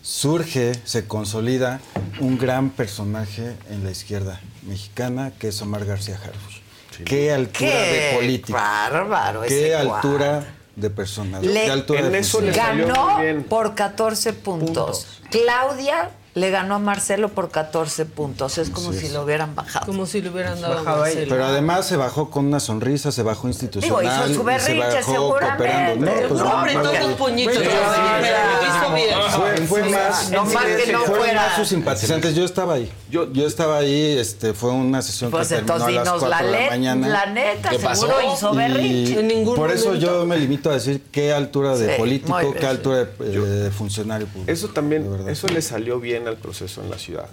Surge, 0.02 0.72
se 0.84 1.06
consolida 1.06 1.80
un 2.20 2.38
gran 2.38 2.70
personaje 2.70 3.54
en 3.68 3.84
la 3.84 3.90
izquierda 3.90 4.40
mexicana, 4.62 5.32
que 5.38 5.48
es 5.48 5.60
Omar 5.60 5.84
García 5.84 6.16
Harfuch. 6.16 6.60
Qué 7.04 7.32
altura 7.32 7.70
de 7.70 8.10
Qué 8.10 8.16
política. 8.16 8.58
bárbaro 8.58 9.42
Qué 9.42 9.66
ese 9.66 9.74
altura 9.74 10.44
de 10.80 10.90
persona. 10.90 11.40
Le- 11.40 11.64
qué 11.64 11.70
altura 11.70 12.08
de 12.08 12.22
funcionario. 12.24 12.86
ganó 12.88 13.44
por 13.48 13.74
14 13.74 14.32
puntos. 14.32 15.06
Claudia 15.30 16.10
le 16.34 16.50
ganó 16.50 16.76
a 16.76 16.78
Marcelo 16.78 17.28
por 17.30 17.50
14 17.50 18.04
puntos. 18.06 18.58
Es 18.58 18.70
como 18.70 18.90
Así 18.90 19.00
si 19.00 19.06
es. 19.06 19.12
lo 19.12 19.22
hubieran 19.24 19.54
bajado. 19.54 19.86
Como 19.86 20.06
si 20.06 20.20
le 20.22 20.30
hubieran 20.30 20.60
dado 20.60 20.78
a 20.78 20.82
Marcelo. 20.82 21.26
Pero 21.28 21.44
además 21.44 21.86
se 21.86 21.96
bajó 21.96 22.30
con 22.30 22.46
una 22.46 22.60
sonrisa, 22.60 23.10
se 23.12 23.22
bajó 23.22 23.48
institucional. 23.48 24.02
Digo, 24.02 24.14
hizo 24.28 24.34
su 24.34 24.44
berrinche, 24.44 25.02
se 25.02 25.10
bajó 25.12 25.28
cooperando. 25.30 26.06
No, 26.06 26.12
pues, 26.28 26.40
No, 26.40 26.52
hombre, 26.54 26.74
no, 26.74 26.90
sí, 26.90 26.96
sí, 26.96 27.04
sí, 27.04 27.50
hizo 27.50 28.94
bien. 28.94 29.14
Fue, 29.30 29.66
fue 29.66 29.84
Sí, 29.84 29.90
más, 29.90 30.30
no 30.30 30.44
más 30.44 30.64
que 30.64 30.92
no 30.92 30.98
fueron 31.00 31.16
fuera- 31.24 31.46
más 31.46 31.56
sus 31.56 31.68
simpatizantes. 31.68 32.34
Yo 32.34 32.44
estaba 32.44 32.74
ahí. 32.74 32.90
Yo, 33.10 33.26
estaba 33.46 33.78
ahí, 33.78 34.16
este, 34.18 34.52
fue 34.54 34.70
una 34.70 35.02
sesión 35.02 35.30
Pues 35.30 35.48
que 35.48 35.56
terminó 35.56 35.74
entonces 35.76 35.98
a 35.98 36.04
las 36.04 36.04
dinos 36.04 36.20
4 36.22 36.28
la, 36.28 36.56
de 36.58 36.64
la 36.64 36.70
mañana. 36.70 37.08
la 37.08 37.26
neta, 37.26 37.68
¿Qué 37.70 37.78
seguro 37.78 38.14
pasó? 38.14 38.34
hizo 38.36 38.54
berrinche. 38.54 39.44
por 39.56 39.70
eso 39.70 39.94
yo 39.94 40.24
me 40.26 40.36
limito 40.38 40.70
a 40.70 40.74
decir 40.74 41.02
qué 41.10 41.32
altura 41.32 41.76
de 41.76 41.92
Sí, 41.94 41.98
político, 41.98 42.52
qué 42.54 42.60
sí. 42.60 42.66
altura 42.66 42.96
de, 42.98 43.02
eh, 43.20 43.38
de 43.38 43.70
funcionario 43.70 44.26
público. 44.26 44.50
Eso 44.50 44.68
también, 44.68 45.08
eso 45.28 45.48
le 45.48 45.60
salió 45.62 45.98
bien 46.00 46.19
al 46.28 46.36
proceso 46.36 46.82
en 46.82 46.90
la 46.90 46.98
ciudad, 46.98 47.28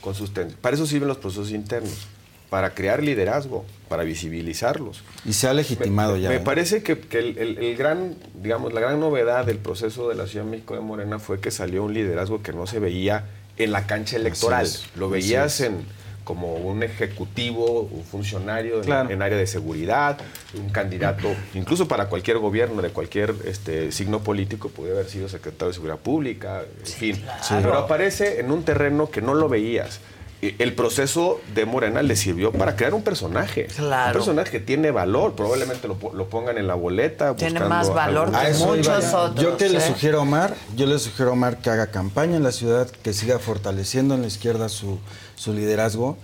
con 0.00 0.14
sus 0.14 0.30
Para 0.30 0.74
eso 0.76 0.86
sirven 0.86 1.08
los 1.08 1.18
procesos 1.18 1.50
internos, 1.50 2.06
para 2.50 2.74
crear 2.74 3.02
liderazgo, 3.02 3.64
para 3.88 4.04
visibilizarlos. 4.04 5.02
Y 5.24 5.32
se 5.32 5.48
ha 5.48 5.54
legitimado 5.54 6.16
ya. 6.16 6.28
Me 6.28 6.36
¿eh? 6.36 6.40
parece 6.40 6.82
que, 6.82 6.98
que 6.98 7.18
el, 7.18 7.38
el- 7.38 7.58
el 7.58 7.76
gran, 7.76 8.14
digamos, 8.40 8.72
la 8.72 8.80
gran 8.80 9.00
novedad 9.00 9.44
del 9.46 9.58
proceso 9.58 10.08
de 10.08 10.14
la 10.14 10.26
Ciudad 10.26 10.44
de 10.44 10.50
México 10.52 10.74
de 10.74 10.80
Morena 10.80 11.18
fue 11.18 11.40
que 11.40 11.50
salió 11.50 11.82
un 11.84 11.94
liderazgo 11.94 12.42
que 12.42 12.52
no 12.52 12.66
se 12.66 12.78
veía 12.78 13.24
en 13.56 13.72
la 13.72 13.86
cancha 13.86 14.16
electoral. 14.16 14.68
Lo 14.96 15.08
veías 15.10 15.60
en 15.60 15.84
como 16.24 16.54
un 16.54 16.82
ejecutivo, 16.82 17.82
un 17.90 18.02
funcionario 18.04 18.76
en- 18.78 18.84
Claro. 18.84 19.10
en, 19.10 19.22
área 19.22 19.38
de 19.38 19.46
seguridad, 19.46 20.18
un 20.58 20.70
candidato, 20.70 21.28
incluso 21.54 21.86
para 21.86 22.06
cualquier 22.08 22.38
gobierno 22.38 22.82
de 22.82 22.90
cualquier 22.90 23.34
este, 23.46 23.92
signo 23.92 24.20
político, 24.20 24.68
puede 24.70 24.92
haber 24.92 25.08
sido 25.08 25.28
secretario 25.28 25.68
de 25.68 25.74
Seguridad 25.74 25.98
Pública, 25.98 26.62
en 26.80 26.86
fin. 26.86 27.24
Pero 27.50 27.74
aparece 27.78 28.40
en 28.40 28.50
un 28.50 28.64
terreno 28.64 29.10
que 29.10 29.20
no 29.22 29.34
lo 29.34 29.48
veías. 29.48 30.00
El 30.58 30.74
proceso 30.74 31.40
de 31.54 31.64
Morena 31.64 32.02
le 32.02 32.16
sirvió 32.16 32.52
para 32.52 32.76
crear 32.76 32.92
un 32.92 33.02
personaje. 33.02 33.64
Claro. 33.74 34.08
Un 34.08 34.12
personaje 34.12 34.50
que 34.50 34.60
tiene 34.60 34.90
valor, 34.90 35.32
probablemente 35.34 35.88
lo, 35.88 35.94
po- 35.94 36.12
lo 36.12 36.28
pongan 36.28 36.58
en 36.58 36.66
la 36.66 36.74
boleta. 36.74 37.34
Tiene 37.34 37.60
más 37.60 37.88
valor 37.94 38.30
que 38.30 38.52
muchos 38.58 39.14
otros, 39.14 39.42
Yo 39.42 39.56
que 39.56 39.70
le 39.70 39.78
¿eh? 39.78 39.80
sugiero 39.80 40.18
a 40.18 40.22
Omar, 40.22 40.54
yo 40.76 40.84
le 40.84 40.98
sugiero 40.98 41.30
a 41.30 41.32
Omar 41.32 41.58
que 41.62 41.70
haga 41.70 41.86
campaña 41.86 42.36
en 42.36 42.42
la 42.42 42.52
ciudad, 42.52 42.90
que 42.90 43.14
siga 43.14 43.38
fortaleciendo 43.38 44.14
en 44.16 44.20
la 44.20 44.26
izquierda 44.26 44.68
su, 44.68 44.98
su 45.36 45.52
liderazgo 45.52 46.16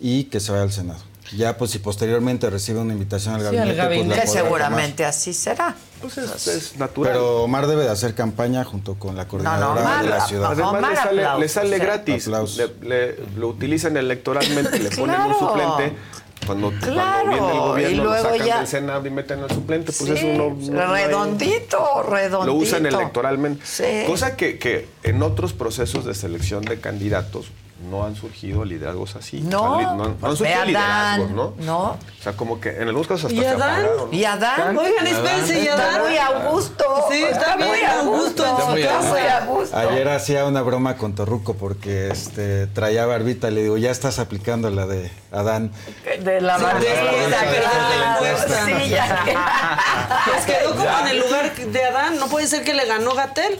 y 0.00 0.24
que 0.24 0.40
se 0.40 0.52
vaya 0.52 0.64
al 0.64 0.72
Senado. 0.72 1.00
Ya 1.36 1.58
pues 1.58 1.72
si 1.72 1.78
posteriormente 1.78 2.48
recibe 2.48 2.78
una 2.80 2.94
invitación 2.94 3.34
al 3.34 3.40
Sí, 3.40 3.44
gabinete, 3.46 3.60
al 3.62 3.76
pues, 3.76 3.76
la 3.78 3.84
gabinete. 3.84 4.20
que 4.22 4.26
seguramente 4.28 5.04
así 5.04 5.34
será. 5.34 5.74
Pues 6.00 6.16
es, 6.16 6.46
es 6.46 6.76
natural. 6.78 7.12
Pero 7.12 7.42
Omar 7.42 7.66
debe 7.66 7.82
de 7.82 7.90
hacer 7.90 8.14
campaña 8.14 8.64
junto 8.64 8.94
con 8.94 9.14
la 9.14 9.28
coordinadora 9.28 9.82
Omar, 9.82 10.04
de 10.04 10.08
la 10.10 10.26
ciudad. 10.26 10.52
Además, 10.52 10.70
Omar, 10.72 10.90
le 10.90 10.96
sale, 10.96 11.08
aplausos, 11.20 11.40
le 11.40 11.48
sale 11.48 11.76
¿eh? 11.76 11.78
gratis. 11.80 12.26
Le- 12.56 12.88
le- 12.88 13.16
lo 13.36 13.48
utilizan 13.48 13.96
electoralmente, 13.98 14.78
le 14.78 14.88
ponen 14.90 15.16
Claro. 15.16 15.28
un 15.28 15.38
suplente. 15.38 15.96
Cuando, 16.46 16.68
cuando 16.70 16.86
Claro, 16.92 17.28
viene 17.28 17.48
el 17.50 17.54
y 17.54 17.58
gobierno, 17.58 18.04
lo 18.04 18.10
luego 18.10 18.30
sacan 18.30 18.46
ya- 18.46 18.58
del 18.58 18.66
Senado 18.66 19.06
y 19.06 19.10
meten 19.10 19.42
al 19.42 19.50
suplente. 19.50 19.92
Pues 19.92 19.98
Sí, 19.98 20.12
eso 20.12 20.26
no, 20.28 20.50
no- 20.54 20.72
no 20.86 20.92
hay- 20.94 21.04
redondito, 21.04 22.02
redondito. 22.08 22.44
Lo 22.46 22.54
usan 22.54 22.86
electoralmente. 22.86 23.66
Sí. 23.66 24.04
Cosa 24.06 24.34
que, 24.34 24.58
que 24.58 24.88
en 25.02 25.22
otros 25.22 25.52
procesos 25.52 26.06
de 26.06 26.14
selección 26.14 26.62
de 26.64 26.80
candidatos 26.80 27.48
no 27.90 28.04
han 28.04 28.16
surgido 28.16 28.64
liderazgos 28.64 29.14
así. 29.16 29.40
No, 29.40 29.74
O 29.74 29.78
sea, 29.80 29.90
li- 29.92 29.96
no, 29.96 30.04
han- 30.04 30.16
no 30.20 30.28
han 30.28 30.36
surgido 30.36 30.64
liderazgos, 30.64 31.30
¿no? 31.30 31.54
¿no? 31.58 31.78
O 31.90 31.96
sea, 32.22 32.32
como 32.32 32.60
que 32.60 32.70
en 32.70 32.88
algunos 32.88 33.06
casos 33.06 33.26
hasta 33.26 33.36
¿Y 33.36 33.40
se 33.40 33.48
Adán? 33.48 33.70
apagaron. 33.84 34.14
¿Y 34.14 34.24
Adán? 34.24 34.78
Oigan, 34.78 35.06
espérense, 35.06 35.60
¿y 35.62 35.68
Adán? 35.68 35.86
Está 35.88 36.02
muy 36.08 36.16
a 36.18 36.48
gusto. 36.50 36.84
Sí, 37.10 37.22
está 37.22 37.56
muy 37.56 37.80
a 37.80 38.02
gusto 38.02 38.44
en 38.44 38.56
su 38.56 38.76
Está 38.76 39.00
muy 39.02 39.20
a 39.20 39.40
gusto. 39.46 39.76
Ayer 39.76 40.08
hacía 40.08 40.44
una 40.46 40.62
broma 40.62 40.96
con 40.96 41.14
Torruco 41.14 41.54
porque 41.54 42.08
este, 42.10 42.66
traía 42.66 43.06
barbita. 43.06 43.50
Le 43.50 43.62
digo, 43.62 43.76
ya 43.78 43.90
estás 43.92 44.18
aplicando 44.18 44.68
la 44.70 44.86
de 44.86 45.10
Adán. 45.30 45.70
De 46.24 46.40
la 46.40 46.58
Sí, 46.58 46.64
barbita. 46.64 46.92
Sí, 48.66 48.88
ya. 48.90 49.24
Pues 50.24 50.44
quedó 50.46 50.70
como 50.74 50.98
en 51.00 51.08
el 51.08 51.20
lugar 51.20 51.54
de 51.54 51.84
Adán. 51.84 52.18
No 52.18 52.26
puede 52.26 52.46
ser 52.46 52.64
que 52.64 52.74
le 52.74 52.86
ganó 52.86 53.14
Gatel. 53.14 53.58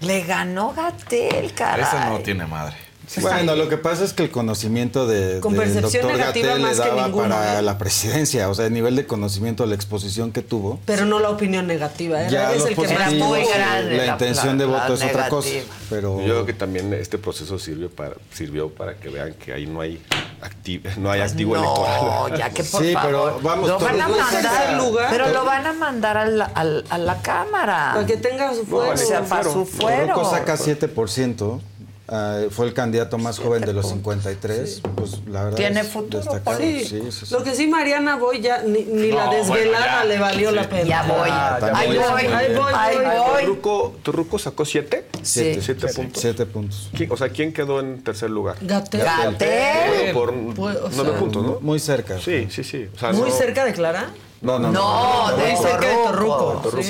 Le 0.00 0.22
ganó 0.22 0.72
Gatel, 0.74 1.52
caray. 1.54 1.82
Eso 1.82 1.98
no 2.10 2.18
tiene 2.20 2.46
madre. 2.46 2.76
Bueno, 3.20 3.54
lo 3.56 3.68
que 3.68 3.76
pasa 3.76 4.04
es 4.04 4.12
que 4.12 4.24
el 4.24 4.30
conocimiento 4.30 5.06
de, 5.06 5.40
Con 5.40 5.54
del 5.56 5.80
doctor 5.80 6.16
Gatell 6.16 6.62
le 6.62 6.74
daba 6.74 7.06
ninguno, 7.06 7.28
para 7.28 7.58
¿eh? 7.58 7.62
la 7.62 7.78
presidencia, 7.78 8.48
o 8.48 8.54
sea, 8.54 8.66
el 8.66 8.72
nivel 8.72 8.96
de 8.96 9.06
conocimiento, 9.06 9.66
la 9.66 9.74
exposición 9.74 10.32
que 10.32 10.42
tuvo. 10.42 10.80
Pero 10.86 11.04
no 11.04 11.20
la 11.20 11.30
opinión 11.30 11.66
negativa. 11.66 12.22
¿eh? 12.22 12.28
Ya 12.30 12.52
es 12.52 12.64
el 12.64 12.74
que 12.74 12.88
más 12.94 13.12
tuvo. 13.12 13.36
la, 13.36 14.06
intención 14.06 14.58
de 14.58 14.64
voto 14.64 14.94
es 14.94 15.02
otra 15.02 15.28
cosa. 15.28 15.48
Pero 15.90 16.18
Yo 16.20 16.24
creo 16.24 16.46
que 16.46 16.54
también 16.54 16.92
este 16.94 17.18
proceso 17.18 17.58
sirvió 17.58 17.90
para, 17.90 18.14
sirvió 18.32 18.70
para 18.70 18.94
que 18.94 19.08
vean 19.10 19.34
que 19.34 19.52
ahí 19.52 19.66
no 19.66 19.80
hay, 19.80 20.02
acti- 20.42 20.82
no 20.96 21.10
hay 21.10 21.20
activo 21.20 21.50
Pues 21.50 21.62
no, 21.62 21.74
electoral. 22.28 22.38
ya 22.38 22.50
que 22.50 22.64
por 22.64 22.82
Sí, 22.82 22.92
favor. 22.94 23.06
pero 23.10 23.40
vamos, 23.42 23.68
lo 23.68 23.78
van 23.78 24.00
a 24.00 24.08
mandar, 24.08 24.76
lugar. 24.82 25.08
pero 25.10 25.28
lo 25.32 25.44
van 25.44 25.66
a 25.66 25.72
mandar 25.72 26.16
al- 26.16 26.42
al- 26.54 26.84
a 26.88 26.98
la 26.98 27.20
cámara. 27.22 27.90
Para 27.94 28.06
que 28.06 28.16
tenga 28.16 28.54
su 28.54 28.64
fuero. 28.64 28.92
O 28.92 28.96
sea, 28.96 29.22
para 29.22 29.44
su 29.44 29.64
fuero. 29.66 30.06
Torruco 30.14 30.30
saca 30.30 30.56
7%. 30.56 31.60
Ah, 32.08 32.40
fue 32.50 32.66
el 32.66 32.74
candidato 32.74 33.18
más 33.18 33.38
joven 33.38 33.62
de 33.64 33.72
los 33.72 33.88
53. 33.88 34.82
Pues 34.94 35.20
la 35.26 35.44
verdad 35.44 35.56
Tiene 35.56 35.80
es 35.80 35.88
futuro. 35.88 36.22
Sí. 36.58 36.84
Sí, 36.84 37.00
sí, 37.10 37.26
sí. 37.26 37.34
Lo 37.34 37.42
que 37.42 37.54
sí, 37.54 37.66
Mariana 37.66 38.16
Boy 38.16 38.40
ya 38.40 38.62
ni, 38.62 38.82
ni 38.84 39.10
la 39.10 39.26
No, 39.26 39.32
desvelada 39.32 39.48
bueno, 39.48 39.72
ya. 39.72 40.04
le 40.04 40.18
valió 40.18 40.50
Sí. 40.50 40.56
la 40.56 40.68
pena. 40.68 40.84
Ya 40.88 41.02
voy. 41.02 41.28
Ah, 41.32 41.58
ya 41.60 41.76
ahí 41.78 41.86
voy. 41.88 41.96
voy. 41.96 42.06
Ahí 42.26 42.54
voy, 42.54 42.72
Ahí 42.74 42.96
voy. 42.96 43.04
voy. 43.04 43.40
¿Torruco, 43.42 43.94
Torruco 44.02 44.38
sacó 44.38 44.64
siete? 44.64 45.06
Siete. 45.22 45.60
Siete 45.62 45.86
puntos. 45.88 46.20
Siete 46.22 46.46
puntos. 46.46 46.90
¿Quién- 46.96 47.12
O 47.12 47.16
sea, 47.16 47.28
¿quién 47.30 47.52
quedó 47.52 47.80
en 47.80 48.02
tercer 48.04 48.30
lugar? 48.30 48.56
Gatel. 48.60 49.00
Gatel. 49.02 50.12
Por 50.12 50.32
Pues, 50.54 50.76
o 50.76 50.88
nueve 50.92 51.10
sea, 51.10 51.18
puntos, 51.18 51.42
¿no? 51.44 51.58
Muy 51.60 51.78
cerca. 51.78 52.18
Sí, 52.18 52.48
sí, 52.50 52.64
sí. 52.64 52.88
O 52.94 52.98
sea, 52.98 53.12
Muy 53.12 53.30
no- 53.30 53.36
cerca 53.36 53.64
de 53.64 53.72
Clara. 53.72 54.10
No, 54.40 54.58
no, 54.58 54.70
No, 54.70 55.36
de 55.36 55.52
Muy 55.52 55.56
cerca 55.62 55.88
de 55.88 55.94
Torruco. 55.94 56.60
Torruco. 56.62 56.82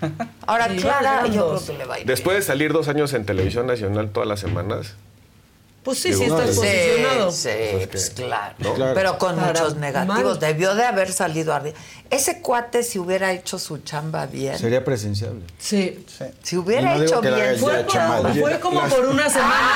Sí. 0.00 0.06
Ahora, 0.46 0.68
Sí, 0.68 0.76
Clara, 0.76 1.26
yo 1.26 1.50
creo 1.56 1.66
que 1.66 1.72
le 1.78 1.84
va 1.84 1.94
a 1.96 2.00
ir 2.00 2.06
Después 2.06 2.36
de 2.36 2.42
salir 2.42 2.72
dos 2.72 2.88
años 2.88 3.12
en 3.14 3.24
televisión 3.26 3.66
nacional 3.66 4.10
todas 4.10 4.28
las 4.28 4.40
semanas, 4.40 4.94
Pues 5.82 5.98
sí, 6.00 6.12
sí 6.14 6.24
Digo, 6.24 6.38
no, 6.38 6.46
sí, 6.46 6.54
posicionado. 6.56 7.30
Sí, 7.30 7.48
pues 7.90 8.10
claro. 8.16 8.54
¿no? 8.58 8.74
Claro. 8.74 8.94
Pero 8.94 9.18
con 9.18 9.36
Para 9.36 9.48
muchos 9.52 9.76
negativos. 9.76 10.24
mal. 10.24 10.38
Debió 10.40 10.74
de 10.74 10.84
haber 10.84 11.12
salido 11.12 11.52
arriba. 11.52 11.76
Ese 12.10 12.40
cuate, 12.40 12.82
si 12.82 12.98
hubiera 12.98 13.32
hecho 13.32 13.58
su 13.58 13.78
chamba 13.78 14.26
bien. 14.26 14.58
Sería 14.58 14.82
presidenciable. 14.84 15.42
Sí. 15.58 16.04
Si 16.42 16.56
hubiera 16.56 16.94
no 16.96 17.02
hecho 17.02 17.20
bien. 17.20 17.56
Fue, 17.58 17.80
hecho 17.80 17.88
chamba. 17.90 18.32
fue 18.32 18.58
como 18.60 18.80
por 18.88 19.06
una 19.06 19.28
semana. 19.28 19.70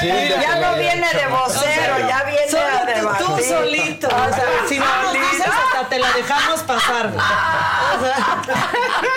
Le- 0.00 0.78
viene 0.78 1.06
de 1.12 1.26
vocero, 1.28 1.98
ya 2.08 2.22
viene 2.24 2.48
Solo 2.50 2.62
a 2.66 2.80
tú, 2.80 2.86
debatir. 2.86 3.26
tú 3.26 3.36
solito. 4.00 4.08
O 4.08 4.34
sea, 4.34 4.44
si 4.68 4.78
no 4.78 5.02
nos 5.02 5.12
dices, 5.12 5.46
hasta 5.46 5.88
te 5.88 5.98
la 5.98 6.12
dejamos 6.12 6.60
pasar. 6.62 7.12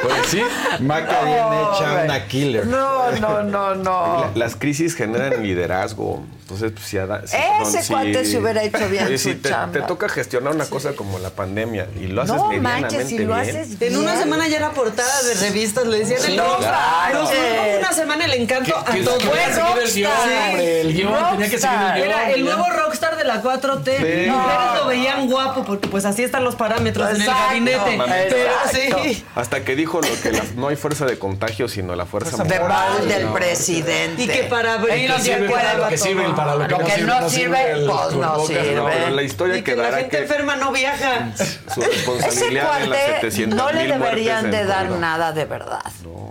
Pues 0.03 0.27
sí. 0.27 0.41
Maca 0.80 1.22
bien 1.24 1.38
hecha, 1.38 2.01
una 2.06 2.27
killer. 2.27 2.66
No, 2.67 3.11
no, 3.11 3.43
no, 3.43 3.75
no. 3.75 4.32
la- 4.35 4.45
las 4.45 4.56
crisis 4.56 4.95
generan 4.95 5.43
liderazgo. 5.43 6.24
Entonces, 6.41 6.74
pues, 6.74 6.85
si 6.85 6.98
Ada- 6.98 7.25
si 7.25 7.38
Ese 7.38 7.88
cuate 7.93 8.25
se 8.25 8.38
hubiera 8.38 8.61
hecho 8.61 8.90
bien 8.90 9.06
Oye, 9.06 9.17
su 9.17 9.30
si 9.30 9.35
te, 9.35 9.48
chamba. 9.50 9.72
te 9.72 9.82
toca 9.88 10.09
gestionar 10.09 10.53
una 10.53 10.66
cosa 10.66 10.91
como 10.98 11.17
la 11.19 11.30
pandemia 11.30 11.88
y 11.98 12.08
lo 12.08 12.24
haces 12.24 12.35
No 12.35 12.48
medianamente 12.50 12.95
manches, 12.98 13.08
si 13.08 13.19
lo 13.19 13.35
bien. 13.35 13.40
haces 13.40 13.82
en 13.82 13.98
una 13.98 14.17
semana 14.17 14.48
ya 14.50 14.58
era 14.58 14.72
portada 14.72 15.22
de 15.24 15.33
revistas, 15.35 15.85
le 15.88 16.00
decían 16.00 16.19
Sí, 16.19 16.33
el 16.33 16.41
claro. 16.41 17.22
Nos 17.22 17.32
una 17.80 17.93
semana 17.93 18.25
el 18.25 18.33
encanto 18.33 18.75
a 18.77 18.85
seguido 18.91 19.16
el 19.16 19.93
guion, 19.93 20.11
hombre. 20.11 20.82
El 20.82 20.93
guion 20.93 21.14
tenía 21.32 21.50
que 21.50 21.58
seguir 21.58 21.77
el 21.80 21.93
guion. 21.95 22.09
Era 22.09 22.32
el 22.32 22.43
nuevo 22.43 22.66
rockstar 22.69 23.16
de 23.16 23.24
la 23.24 23.41
4T. 23.41 23.98
Sí. 23.98 24.25
Las 24.25 24.35
mujeres 24.35 24.75
lo 24.75 24.85
veían 24.88 25.30
guapo 25.30 25.64
porque 25.64 25.88
pues 25.88 26.03
así 26.03 26.24
están 26.24 26.43
los 26.43 26.56
parámetros 26.56 27.09
en 27.11 27.22
el 27.22 27.27
gabinete. 27.27 27.98
Pero. 28.30 28.51
Sí. 28.72 29.25
Hasta 29.35 29.64
que 29.64 29.75
dijo 29.75 30.01
lo 30.01 30.22
que 30.22 30.31
la- 30.31 30.43
no 30.56 30.67
hay 30.67 30.75
fuerza 30.75 31.06
de 31.06 31.17
contagio, 31.17 31.67
sino 31.67 31.95
la 31.95 32.06
fuerza 32.06 32.43
de 32.43 32.59
moral. 32.59 33.07
del 33.07 33.25
No. 33.25 33.33
presidente. 33.33 34.23
Y 34.23 34.27
que 34.27 34.43
para 34.43 34.73
abrir 34.73 35.09
Lo 35.09 35.15
que 35.17 35.22
ya 35.23 35.35
sirve 35.35 35.49
para 35.49 35.73
lo 35.75 35.88
que 35.88 35.98
sirve 35.98 36.30
para 36.35 36.56
lo 36.56 36.67
que 36.67 36.73
no 36.77 36.88
sirve, 36.90 37.06
no 37.22 37.30
sirve, 37.30 37.72
el 37.72 37.85
pues 37.85 38.14
no 38.15 38.45
sirve. 38.45 38.75
No, 38.75 39.09
la 39.09 39.22
historia 39.23 39.57
Y 39.57 39.64
que 39.64 39.75
la 39.75 39.91
gente 39.93 40.09
que 40.09 40.23
enferma 40.23 40.56
no 40.56 40.72
viaja. 40.72 41.31
su 41.73 41.81
Ese 41.81 41.90
responsabilidad 41.90 42.81
en 42.83 42.90
las 42.90 42.99
cuate 42.99 43.15
700 43.22 43.57
no 43.57 43.72
le 43.72 43.88
deberían 43.88 44.51
de 44.51 44.65
dar 44.65 44.90
nada 44.91 45.31
de 45.31 45.45
verdad. 45.45 45.81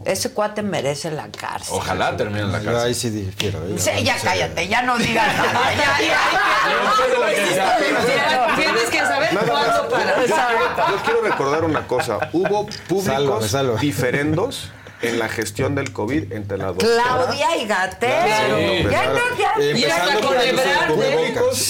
Ese 0.05 0.33
cuate 0.33 0.63
merece 0.63 1.11
la 1.11 1.29
cárcel. 1.29 1.75
Ojalá 1.75 2.17
termine 2.17 2.41
en 2.41 2.53
la 2.53 2.59
cárcel. 2.61 2.77
ahí 2.87 2.95
sí 2.95 3.11
difiero. 3.11 3.59
¿eh? 3.67 3.75
Sí, 3.77 3.91
ya 4.03 4.17
cállate, 4.23 4.67
ya 4.67 4.81
no 4.83 4.97
digas 4.97 5.37
nada. 5.37 5.73
Ya, 5.75 6.07
ya, 7.57 8.57
Tienes 8.57 8.85
que 8.91 8.99
saber 9.01 9.31
cuándo 9.47 9.89
parar. 9.89 10.27
Yo 10.27 10.97
quiero 11.05 11.23
recordar 11.23 11.65
una 11.65 11.87
cosa. 11.87 12.19
Hubo 12.33 12.67
públicos 12.89 13.05
Sálvame, 13.05 13.49
sálvame. 13.49 13.81
diferendos 13.81 14.71
en 15.03 15.19
la 15.19 15.29
gestión 15.29 15.75
del 15.75 15.93
COVID 15.93 16.33
entre 16.33 16.59
la 16.59 16.67
doctora. 16.67 17.03
Claudia 17.03 17.57
y 17.57 17.67
Gatel. 17.67 18.11
Claro. 18.11 18.59
Ya 18.91 19.07
no, 19.07 19.21
ya. 19.39 19.79
Y 19.79 19.85
hasta 19.85 20.15
con 20.21 20.35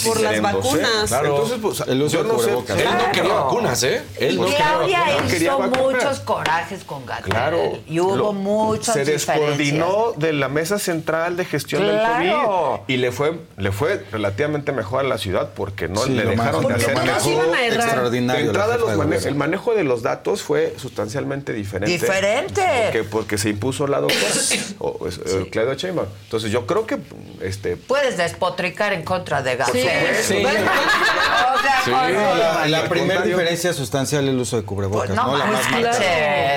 por 0.05 0.21
las 0.21 0.41
vacunas. 0.41 1.05
Claro. 1.09 1.29
Entonces, 1.29 1.59
pues, 1.61 1.81
El 1.89 2.03
uso 2.03 2.17
yo 2.19 2.25
no 2.25 2.39
sé. 2.39 2.51
Él 2.51 2.89
no 2.99 3.13
quería 3.13 3.33
vacunas, 3.35 3.83
¿eh? 3.83 4.03
Él 4.19 4.35
Y 4.35 4.37
no 4.39 4.45
quería 4.47 4.59
Claudia 4.59 4.99
vacunas. 5.01 5.33
Quería 5.33 5.49
hizo 5.53 5.59
muchos 5.61 6.21
corajes 6.21 6.85
con 6.85 7.07
Gatel. 7.07 7.25
Claro. 7.31 7.79
Y 7.87 8.01
hubo 8.01 8.17
Lo- 8.17 8.33
muchas 8.33 8.95
Se 8.95 9.05
descoordinó 9.05 10.13
de 10.17 10.33
la 10.33 10.49
mesa 10.49 10.79
central 10.79 11.37
de 11.37 11.45
gestión 11.45 11.83
Claro. 11.83 12.19
del 12.19 12.33
COVID 12.41 12.81
y 12.89 12.97
le 12.97 13.13
fue, 13.13 13.39
le 13.57 13.73
fue 13.73 14.05
relativamente 14.11 14.73
mejor 14.73 15.01
a 15.01 15.09
la 15.09 15.19
ciudad 15.19 15.51
porque 15.55 15.89
no 15.89 16.03
Sí, 16.05 16.11
le 16.13 16.25
dejaron 16.25 16.67
de 16.67 16.75
hacer. 16.75 16.95
De 16.99 17.67
extraordinario. 17.77 18.41
la 18.43 18.47
entrada, 18.47 18.73
jefa 18.75 18.79
los 18.81 18.91
de 18.91 18.97
gobierno. 18.97 19.29
el 19.29 19.35
manejo 19.35 19.75
de 19.75 19.85
los 19.85 20.03
datos 20.03 20.43
fue 20.43 20.75
sustancialmente 20.77 21.53
diferente. 21.53 21.93
Diferente. 21.93 22.63
Porque, 22.85 23.05
porque 23.21 23.37
se 23.37 23.51
impuso 23.51 23.87
la 23.87 24.01
doctora, 24.01 24.33
o, 24.79 24.97
pues, 24.97 25.19
eh, 25.19 25.49
Claudia 25.53 25.75
Sheinbaum. 25.75 26.09
Entonces 26.25 26.51
yo 26.51 26.67
creo 26.67 26.87
que 26.87 26.99
este, 27.43 27.77
Puedes 27.77 28.17
despotricar 28.17 28.95
en 28.95 29.03
contra 29.05 29.43
de 29.43 29.57
Gatel. 29.57 29.83
Sí. 30.27 30.37
O 30.37 31.63
sea, 31.63 31.81
Sí. 31.85 31.91
la, 31.91 32.67
la 32.69 32.89
primera 32.89 33.23
diferencia 33.23 33.73
sustancial 33.73 34.25
es 34.25 34.31
el 34.31 34.39
uso 34.39 34.57
de 34.57 34.63
cubrebocas, 34.65 35.07
Pues 35.09 35.17
¿no? 35.17 35.27
no 35.33 35.39
La 35.39 35.45
más 35.47 35.71
manches. 35.71 35.97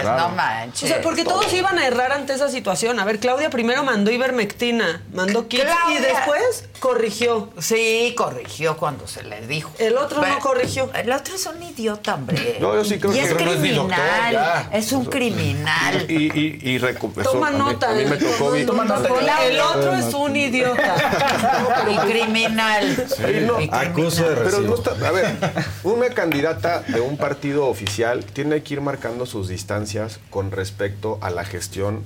Claro. 0.01 0.17
no 0.17 0.30
manches. 0.35 0.83
O 0.83 0.88
sea, 0.88 1.01
porque 1.01 1.24
todos 1.24 1.51
iban 1.53 1.77
a 1.80 1.88
errar 1.88 2.11
ante 2.11 2.33
esa 2.33 2.50
situación. 2.50 3.00
A 3.00 3.06
ver, 3.06 3.19
Claudia 3.19 3.50
primero 3.50 3.83
mandó 3.83 4.11
ivermectina, 4.11 5.01
mandó 5.14 5.48
kits 5.48 5.64
y 5.92 6.01
después 6.01 6.66
corrigió. 6.80 7.50
Sí, 7.59 8.14
corrigió 8.17 8.75
cuando 8.77 9.08
se 9.08 9.24
le 9.24 9.45
dijo. 9.48 9.72
El 9.80 9.98
otro 9.98 10.22
no 10.25 10.40
corrigió. 10.40 10.90
El 10.93 11.11
otro 11.11 11.35
es 11.35 11.45
un 11.45 11.61
idiota, 11.64 12.16
hombre. 12.16 12.58
No, 12.59 12.74
yo 12.75 12.83
sí 12.83 13.00
creo 13.00 13.11
y 13.14 13.16
que- 13.16 13.22
es 13.24 13.33
Pero 13.33 13.45
no 13.45 13.51
es 13.51 13.58
doctor, 13.75 13.95
criminal. 13.98 14.33
ya. 14.33 14.69
es 14.74 14.92
un 14.92 15.06
criminal. 15.06 16.06
y, 16.09 16.40
y, 16.40 16.52
y 16.61 16.75
eso 16.75 16.88
Toma 17.23 17.48
a 17.48 17.51
mí- 17.51 17.57
nota. 17.57 17.91
A 17.91 17.93
mí, 17.93 18.06
me 18.06 18.17
tocó 18.17 18.51
vi- 18.51 18.65
Toma 18.65 18.85
nota. 18.85 19.09
El 19.48 19.59
otro 19.59 19.93
es 19.95 20.14
un 20.14 20.35
idiota. 20.35 20.95
y 21.91 21.98
criminal. 22.11 23.06
Sí, 23.07 23.23
no. 23.45 23.59
Y 23.61 23.69
Acuso 23.72 24.30
de 24.30 24.35
Pero 24.38 24.59
no 24.61 24.75
está, 24.75 24.91
a 24.91 25.11
ver, 25.11 25.35
una 25.83 26.09
candidata 26.09 26.82
de 26.88 27.01
un 27.01 27.17
partido 27.17 27.67
oficial 27.67 28.23
tiene 28.25 28.61
que 28.64 28.75
ir 28.75 28.82
marcando 28.82 29.25
sus 29.25 29.48
distancias 29.48 30.19
con 30.30 30.51
respecto 30.51 31.19
a 31.22 31.30
la 31.30 31.43
gestión 31.45 32.03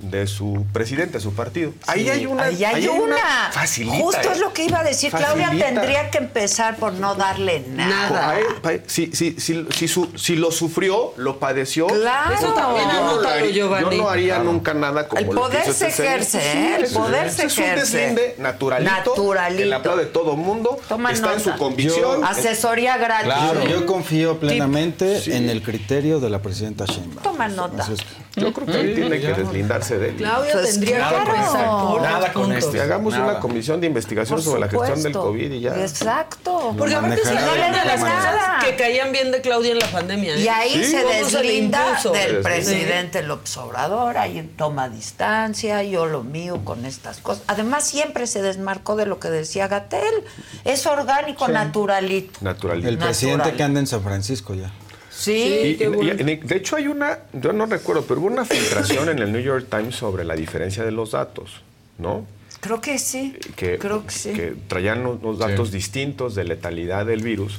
de 0.00 0.26
su 0.26 0.64
presidente, 0.72 1.18
su 1.20 1.34
partido. 1.34 1.72
ahí 1.86 2.08
hay 2.08 2.26
una. 2.26 2.44
Ahí 2.44 2.64
hay 2.64 2.74
ahí 2.76 2.88
una. 2.88 3.16
Facilita. 3.52 3.96
Justo 3.96 4.28
¿eh? 4.28 4.32
es 4.32 4.38
lo 4.38 4.52
que 4.52 4.64
iba 4.64 4.80
a 4.80 4.84
decir. 4.84 5.10
Claudia 5.10 5.50
tendría 5.50 6.10
que 6.10 6.18
empezar 6.18 6.76
por 6.76 6.92
no 6.92 7.14
darle 7.14 7.64
nada. 7.68 8.30
A 8.30 8.38
él, 8.38 8.46
pa- 8.62 8.72
si, 8.86 9.10
si, 9.12 9.32
si, 9.40 9.66
si, 9.70 9.88
su- 9.88 10.10
si 10.16 10.36
lo 10.36 10.50
sufrió, 10.52 11.12
lo 11.16 11.38
padeció. 11.38 11.86
Claro. 11.88 12.34
Eso 12.34 12.52
también 12.54 12.88
yo 12.90 13.20
no, 13.22 13.28
haría, 13.28 13.52
yo 13.80 13.90
no 13.90 14.08
haría 14.08 14.38
nunca 14.38 14.72
nada 14.74 15.08
como 15.08 15.20
El 15.20 15.26
lo 15.26 15.32
que 15.32 15.38
poder 15.38 15.62
hizo 15.64 15.72
se 15.72 15.88
ejerce, 15.88 16.40
Sí, 16.40 16.46
¿eh? 16.58 16.76
El 16.76 16.84
es- 16.84 16.92
poder 16.92 17.30
se 17.30 17.46
es 17.46 17.58
un 17.58 17.64
ejerce. 17.64 17.96
deslinde 17.98 18.34
naturalito. 18.38 18.90
Naturalito. 18.92 19.58
Que 19.58 19.66
le 19.66 19.74
aplaude 19.74 20.06
todo 20.06 20.36
mundo. 20.36 20.78
Toma 20.88 21.10
está 21.12 21.32
en 21.32 21.38
nota. 21.38 21.52
su 21.52 21.58
convicción. 21.58 22.24
Asesoría 22.24 22.96
gratis. 22.98 23.32
Yo, 23.54 23.68
yo 23.68 23.86
confío 23.86 24.38
plenamente 24.38 25.36
en 25.36 25.48
el 25.50 25.62
criterio 25.62 26.20
de 26.20 26.30
la 26.30 26.40
presidenta 26.40 26.84
Sheinbaum. 26.84 27.22
Toma 27.22 27.48
nota. 27.48 27.82
Así 27.82 27.94
es. 27.94 28.00
Yo 28.38 28.52
creo 28.52 28.66
que 28.66 28.72
ahí 28.72 28.94
tiene 28.94 29.20
que 29.20 29.32
deslindarse 29.34 29.98
de 29.98 30.08
él. 30.10 30.16
Claudia 30.16 30.52
Pues 30.52 30.70
tendría 30.72 30.96
claro. 31.08 31.24
que 31.24 31.92
por 31.92 32.02
Nada 32.02 32.32
con 32.32 32.52
este. 32.52 32.76
Y 32.76 32.80
hagamos 32.80 33.12
Nada. 33.12 33.24
una 33.32 33.40
comisión 33.40 33.80
de 33.80 33.86
investigación 33.86 34.36
Por 34.36 34.44
sobre 34.44 34.60
la 34.60 34.68
gestión 34.68 35.02
del. 35.02 35.12
COVID 35.12 35.52
y 35.52 35.60
ya. 35.60 35.74
Exacto. 35.80 36.74
Porque 36.78 36.94
aparte 36.94 37.18
se 37.24 37.34
manejará 37.34 37.68
no 37.68 37.74
de 37.74 37.78
de 37.80 37.84
las 37.86 38.00
cosas 38.00 38.64
que 38.64 38.76
caían 38.76 39.12
bien 39.12 39.30
de 39.32 39.40
Claudia 39.40 39.72
en 39.72 39.78
la 39.78 39.86
pandemia. 39.90 40.34
¿eh? 40.36 40.40
Y 40.40 40.48
ahí 40.48 40.72
Sí. 40.72 40.84
se 40.84 41.00
se 41.00 41.06
deslinda 41.06 42.00
del 42.12 42.36
Sí. 42.36 42.42
presidente 42.42 43.22
López 43.22 43.56
Obrador, 43.56 44.16
ahí 44.18 44.50
toma 44.56 44.88
distancia, 44.88 45.82
yo 45.82 46.06
lo 46.06 46.22
mío 46.22 46.60
con 46.64 46.84
estas 46.86 47.18
cosas. 47.18 47.42
Además, 47.46 47.84
siempre 47.84 48.26
se 48.26 48.42
desmarcó 48.42 48.96
de 48.96 49.06
lo 49.06 49.18
que 49.18 49.28
decía 49.28 49.68
Gatel. 49.68 50.24
Es 50.64 50.86
orgánico, 50.86 51.48
naturalito. 51.48 52.38
Naturalito. 52.42 52.88
El 52.88 52.98
presidente 52.98 53.52
que 53.54 53.62
anda 53.62 53.80
en 53.80 53.86
San 53.86 54.02
Francisco 54.02 54.54
ya. 54.54 54.70
Sí. 55.18 55.32
Y- 55.32 55.82
y- 55.82 56.30
y- 56.30 56.36
de 56.36 56.56
hecho 56.56 56.76
hay 56.76 56.86
una, 56.86 57.18
yo 57.32 57.52
no 57.52 57.66
recuerdo, 57.66 58.04
pero 58.06 58.20
hubo 58.20 58.28
una 58.28 58.44
filtración 58.44 59.08
en 59.08 59.18
el 59.18 59.32
New 59.32 59.40
York 59.42 59.66
Times 59.68 59.96
sobre 59.96 60.24
la 60.24 60.36
diferencia 60.36 60.84
de 60.84 60.92
los 60.92 61.10
datos, 61.10 61.60
¿no? 61.98 62.24
Creo 62.60 62.80
que 62.80 62.98
sí. 62.98 63.36
Que, 63.56 63.78
Creo 63.78 64.04
que 64.06 64.10
sí. 64.12 64.32
que 64.32 64.54
traían 64.68 65.04
unos 65.06 65.38
datos 65.38 65.72
distintos 65.72 66.34
de 66.36 66.44
letalidad 66.44 67.04
del 67.06 67.22
virus 67.22 67.58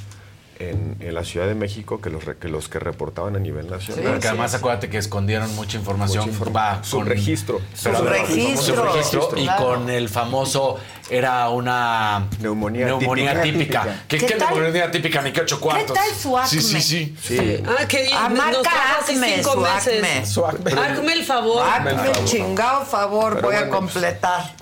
en, 0.60 0.96
en 1.00 1.14
la 1.14 1.24
Ciudad 1.24 1.46
de 1.46 1.54
México 1.54 2.00
que 2.00 2.10
los, 2.10 2.24
re- 2.24 2.36
que 2.36 2.48
los 2.48 2.68
que 2.68 2.78
reportaban 2.78 3.34
a 3.34 3.38
nivel 3.38 3.68
nacional. 3.70 4.04
Porque 4.12 4.28
además 4.28 4.54
acuérdate 4.54 4.88
que 4.90 4.98
escondieron 4.98 5.52
mucha 5.56 5.78
información. 5.78 6.26
Mucha 6.26 6.38
inform- 6.38 6.54
va 6.56 6.84
Su 6.84 6.98
con- 6.98 7.06
registro. 7.06 7.60
pero- 7.82 7.98
Su 7.98 8.04
registro, 8.04 8.76
su 8.76 8.82
registro, 8.82 9.28
y 9.36 9.42
claro. 9.44 9.64
con 9.64 9.90
el 9.90 10.08
famoso 10.08 10.78
era 11.08 11.48
una 11.48 12.28
Neumonía 12.40 12.86
neumonía 12.86 13.42
típica. 13.42 13.82
típica. 13.82 14.02
¿Qué, 14.06 14.18
¿Qué 14.18 14.26
qué 14.26 14.34
tal? 14.34 14.54
neumonía 14.54 14.90
típica? 14.90 15.22
Ni 15.22 15.32
qué 15.32 15.40
ocho 15.40 15.58
cuartos. 15.60 15.96
tal 15.96 16.14
su 16.14 16.36
acme? 16.38 16.48
Sí, 16.50 16.60
sí, 16.60 16.80
sí. 16.82 17.16
Sí. 17.20 17.62
Ah, 17.66 17.86
que 17.88 18.04
nos 18.10 18.30
marca 18.30 18.70
Acme, 19.00 19.36
cinco 19.36 19.52
su 19.54 19.60
meses. 19.60 20.04
Acme. 20.04 20.26
Su 20.26 20.46
acme. 20.46 20.72
Hazme 20.72 21.12
el 21.14 21.24
favor. 21.24 21.66
Hazme 21.66 21.90
Hazme 21.90 22.02
el 22.08 22.14
favor. 22.14 22.24
chingado 22.28 22.84
favor, 22.84 23.34
Pero 23.36 23.46
voy 23.48 23.56
a 23.56 23.58
bueno, 23.60 23.76
completar. 23.76 24.54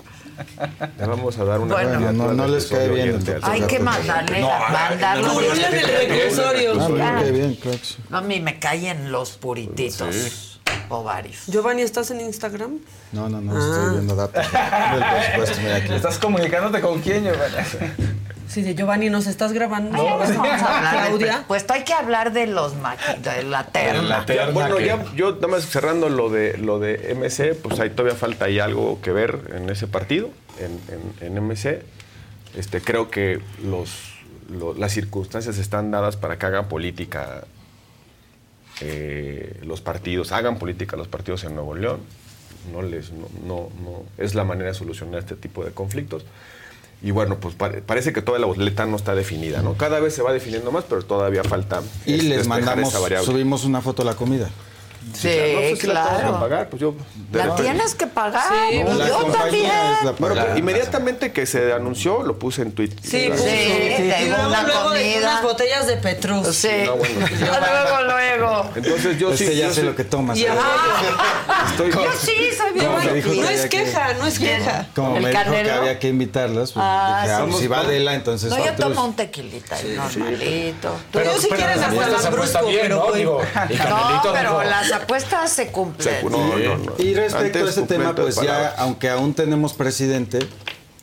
Le 0.97 1.05
vamos 1.05 1.37
a 1.37 1.43
dar 1.45 1.59
una 1.59 1.73
Bueno, 1.73 2.33
no- 2.33 2.47
les 2.47 2.65
cae 2.67 2.89
bien 2.89 3.09
el 3.09 3.23
doctor. 3.25 3.49
Hay 3.51 3.61
que 3.61 3.79
mandarle, 3.79 4.41
No, 4.41 4.49
mandarle. 4.71 5.23
no, 5.27 5.39
el 5.39 6.07
reclusorio. 6.09 6.73
Ah, 6.81 6.87
Ya. 6.89 6.93
bien, 6.93 7.23
qué 7.25 7.31
bien, 7.31 7.55
claro 7.55 7.77
que 7.79 7.85
sí. 7.85 7.95
No, 8.09 8.17
a 8.17 8.21
mí 8.21 8.39
me 8.39 8.59
caen 8.59 9.11
los 9.11 9.31
purititos 9.31 10.59
ovarios. 10.89 11.43
Giovanni, 11.47 11.81
¿estás 11.83 12.09
en 12.11 12.21
Instagram? 12.21 12.79
No, 13.11 13.29
no, 13.29 13.41
no, 13.41 13.57
estoy 13.57 13.91
viendo 13.95 14.15
datos. 14.15 14.43
mira 15.61 15.75
aquí. 15.77 15.93
¿Estás 15.93 16.17
comunicándote 16.17 16.81
con 16.81 16.99
quién, 17.01 17.23
Giovanni? 17.25 17.55
Sí, 18.49 18.63
de 18.63 18.73
Giovanni, 18.73 19.09
¿nos 19.11 19.27
estás 19.27 19.53
grabando? 19.53 19.91
Pues 20.17 20.29
vamos 20.35 20.47
a 20.61 20.77
hablar 20.77 21.07
Claudia. 21.07 21.27
presupuesto. 21.33 21.73
Hay 21.73 21.83
que 21.83 21.93
hablar 21.93 22.33
de 22.33 22.47
los 22.47 22.75
maqui, 22.75 23.21
de 23.21 23.43
la 23.43 23.65
terna. 23.67 24.01
La 24.01 24.25
terna 24.25 24.51
bueno, 24.51 24.77
que- 24.77 24.85
ya, 24.87 25.05
yo 25.15 25.33
nada 25.35 25.47
más 25.47 25.65
cerrando 25.67 26.09
lo 26.09 26.29
de 26.29 26.57
lo 26.57 26.79
de 26.79 27.13
MC, 27.15 27.53
pues 27.61 27.79
ahí 27.79 27.91
todavía 27.91 28.17
falta 28.17 28.45
ahí 28.45 28.59
algo 28.59 28.99
que 29.01 29.11
ver 29.11 29.51
en 29.55 29.69
ese 29.69 29.85
partido, 29.87 30.29
en, 30.59 30.79
en- 31.21 31.37
en 31.37 31.43
MC. 31.43 31.83
Este, 32.55 32.81
creo 32.81 33.11
que 33.11 33.39
los, 33.63 33.91
lo- 34.49 34.73
las 34.73 34.91
circunstancias 34.93 35.59
están 35.59 35.91
dadas 35.91 36.17
para 36.17 36.39
que 36.39 36.47
hagan 36.47 36.67
política 36.67 37.43
eh, 38.81 39.59
los 39.63 39.81
partidos, 39.81 40.31
hagan 40.31 40.57
política 40.57 40.95
los 40.97 41.07
partidos 41.07 41.43
en 41.43 41.53
Nuevo 41.53 41.75
León. 41.75 41.99
No 42.73 42.81
les, 42.81 43.11
no, 43.11 43.27
no, 43.45 43.69
no- 43.83 44.03
es 44.17 44.33
la 44.35 44.43
manera 44.43 44.69
de 44.69 44.73
solucionar 44.73 45.19
este 45.19 45.35
tipo 45.35 45.63
de 45.63 45.71
conflictos. 45.71 46.25
Y 47.01 47.11
bueno, 47.11 47.37
pues 47.39 47.55
pare- 47.55 47.81
parece 47.81 48.11
que 48.11 48.21
toda 48.21 48.39
la 48.39 48.45
boleta 48.45 48.85
no 48.85 48.97
está 48.97 49.15
definida, 49.15 49.61
¿no? 49.61 49.75
Cada 49.75 49.99
vez 50.01 50.13
se 50.13 50.21
va 50.21 50.33
definiendo 50.33 50.69
más, 50.71 50.83
pero 50.87 51.01
todavía 51.01 51.43
falta 51.45 51.81
Y 52.05 52.21
les 52.23 52.47
mandamos, 52.47 52.93
subimos 53.25 53.63
una 53.63 53.79
foto 53.81 54.03
de 54.03 54.09
la 54.09 54.15
comida. 54.15 54.49
Sí, 55.13 55.27
no 55.27 55.59
sé 55.61 55.75
si 55.79 55.87
la 55.87 56.03
tengo 56.03 56.15
que 56.17 56.21
claro. 56.21 56.39
pagar, 56.39 56.69
pues 56.69 56.81
yo. 56.81 56.93
La 57.31 57.43
repente- 57.43 57.63
tienes 57.63 57.95
que 57.95 58.07
pagar. 58.07 58.43
Sí, 58.69 58.77
yo 59.07 59.25
también. 59.31 59.71
Bueno, 60.19 60.35
pues, 60.35 60.57
inmediatamente 60.57 61.31
que 61.31 61.45
se 61.45 61.73
anunció, 61.73 62.21
lo 62.23 62.37
puse 62.37 62.61
en 62.61 62.71
Twitter. 62.73 62.99
Sí. 63.01 63.29
Sí, 63.35 63.43
de 63.45 64.15
y 64.25 64.29
luego, 64.29 64.47
una 64.47 64.63
luego 64.63 64.89
de 64.91 64.99
comida. 65.01 65.19
unas 65.31 65.43
botellas 65.43 65.87
de 65.87 65.97
Petrus. 65.97 66.55
Sí. 66.55 66.69
No, 66.85 66.95
bueno. 66.97 67.25
luego, 67.39 68.01
luego. 68.03 68.69
Entonces 68.75 69.17
yo 69.17 69.31
Es 69.31 69.39
sí. 69.39 69.45
que 69.47 69.55
ya 69.55 69.67
yo 69.67 69.73
sé 69.73 69.81
sí 69.81 69.85
lo 69.87 69.95
que 69.95 70.03
tomas. 70.03 70.37
Ah, 70.49 71.65
estoy- 71.71 71.91
yo 71.91 72.11
sí 72.19 72.33
soy 72.57 72.73
bien 72.73 72.85
¿Cómo 72.85 72.97
me 72.99 73.13
dijo 73.13 73.29
No 73.33 73.47
que 73.47 73.53
es 73.53 73.61
que- 73.63 73.69
queja, 73.69 74.13
no 74.13 74.25
es 74.27 74.39
queja. 74.39 74.87
Como 74.95 75.17
¿El 75.17 75.23
me 75.23 75.29
dijo 75.31 75.51
que 75.51 75.71
había 75.71 75.99
que 75.99 76.07
invitarlas, 76.09 76.71
pues 76.73 76.85
Ah, 76.87 77.21
dije, 77.23 77.33
ah, 77.33 77.37
sí. 77.39 77.45
pues, 77.49 77.61
si 77.61 77.67
va 77.67 77.79
Adela, 77.79 78.13
entonces 78.13 78.49
No, 78.49 78.57
yo 78.63 78.73
tomo 78.75 79.05
un 79.05 79.15
tequilita 79.15 79.77
y 79.81 79.95
normalito. 79.95 80.89
Tú- 81.11 81.19
Pero 81.19 81.37
si 81.39 81.47
quieres 81.49 81.77
hasta 81.81 82.07
las 82.09 82.31
brusco, 82.31 82.59
pero 82.65 83.17
y 83.17 83.23
No, 83.23 83.37
Canelito 83.53 84.33
pero 84.33 84.59
dijo, 84.59 84.63
las 84.89 85.01
apuestas 85.03 85.51
se 85.51 85.71
cumplen. 85.71 86.07
Se- 86.21 86.23
no, 86.29 86.57
no, 86.57 86.77
no. 86.77 86.93
Y 86.97 87.13
respecto 87.13 87.59
Antes 87.59 87.63
a 87.63 87.69
ese 87.69 87.81
tema, 87.83 88.13
pues 88.15 88.35
ya, 88.35 88.41
palabras. 88.41 88.73
aunque 88.77 89.09
aún 89.09 89.33
tenemos 89.33 89.73
presidente 89.73 90.39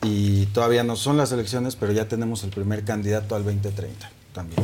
y 0.03 0.45
todavía 0.47 0.83
no 0.83 0.95
son 0.95 1.17
las 1.17 1.31
elecciones, 1.31 1.75
pero 1.75 1.91
ya 1.91 2.07
tenemos 2.07 2.43
el 2.43 2.49
primer 2.51 2.83
candidato 2.85 3.35
al 3.35 3.43
2030 3.43 4.09
también. 4.33 4.61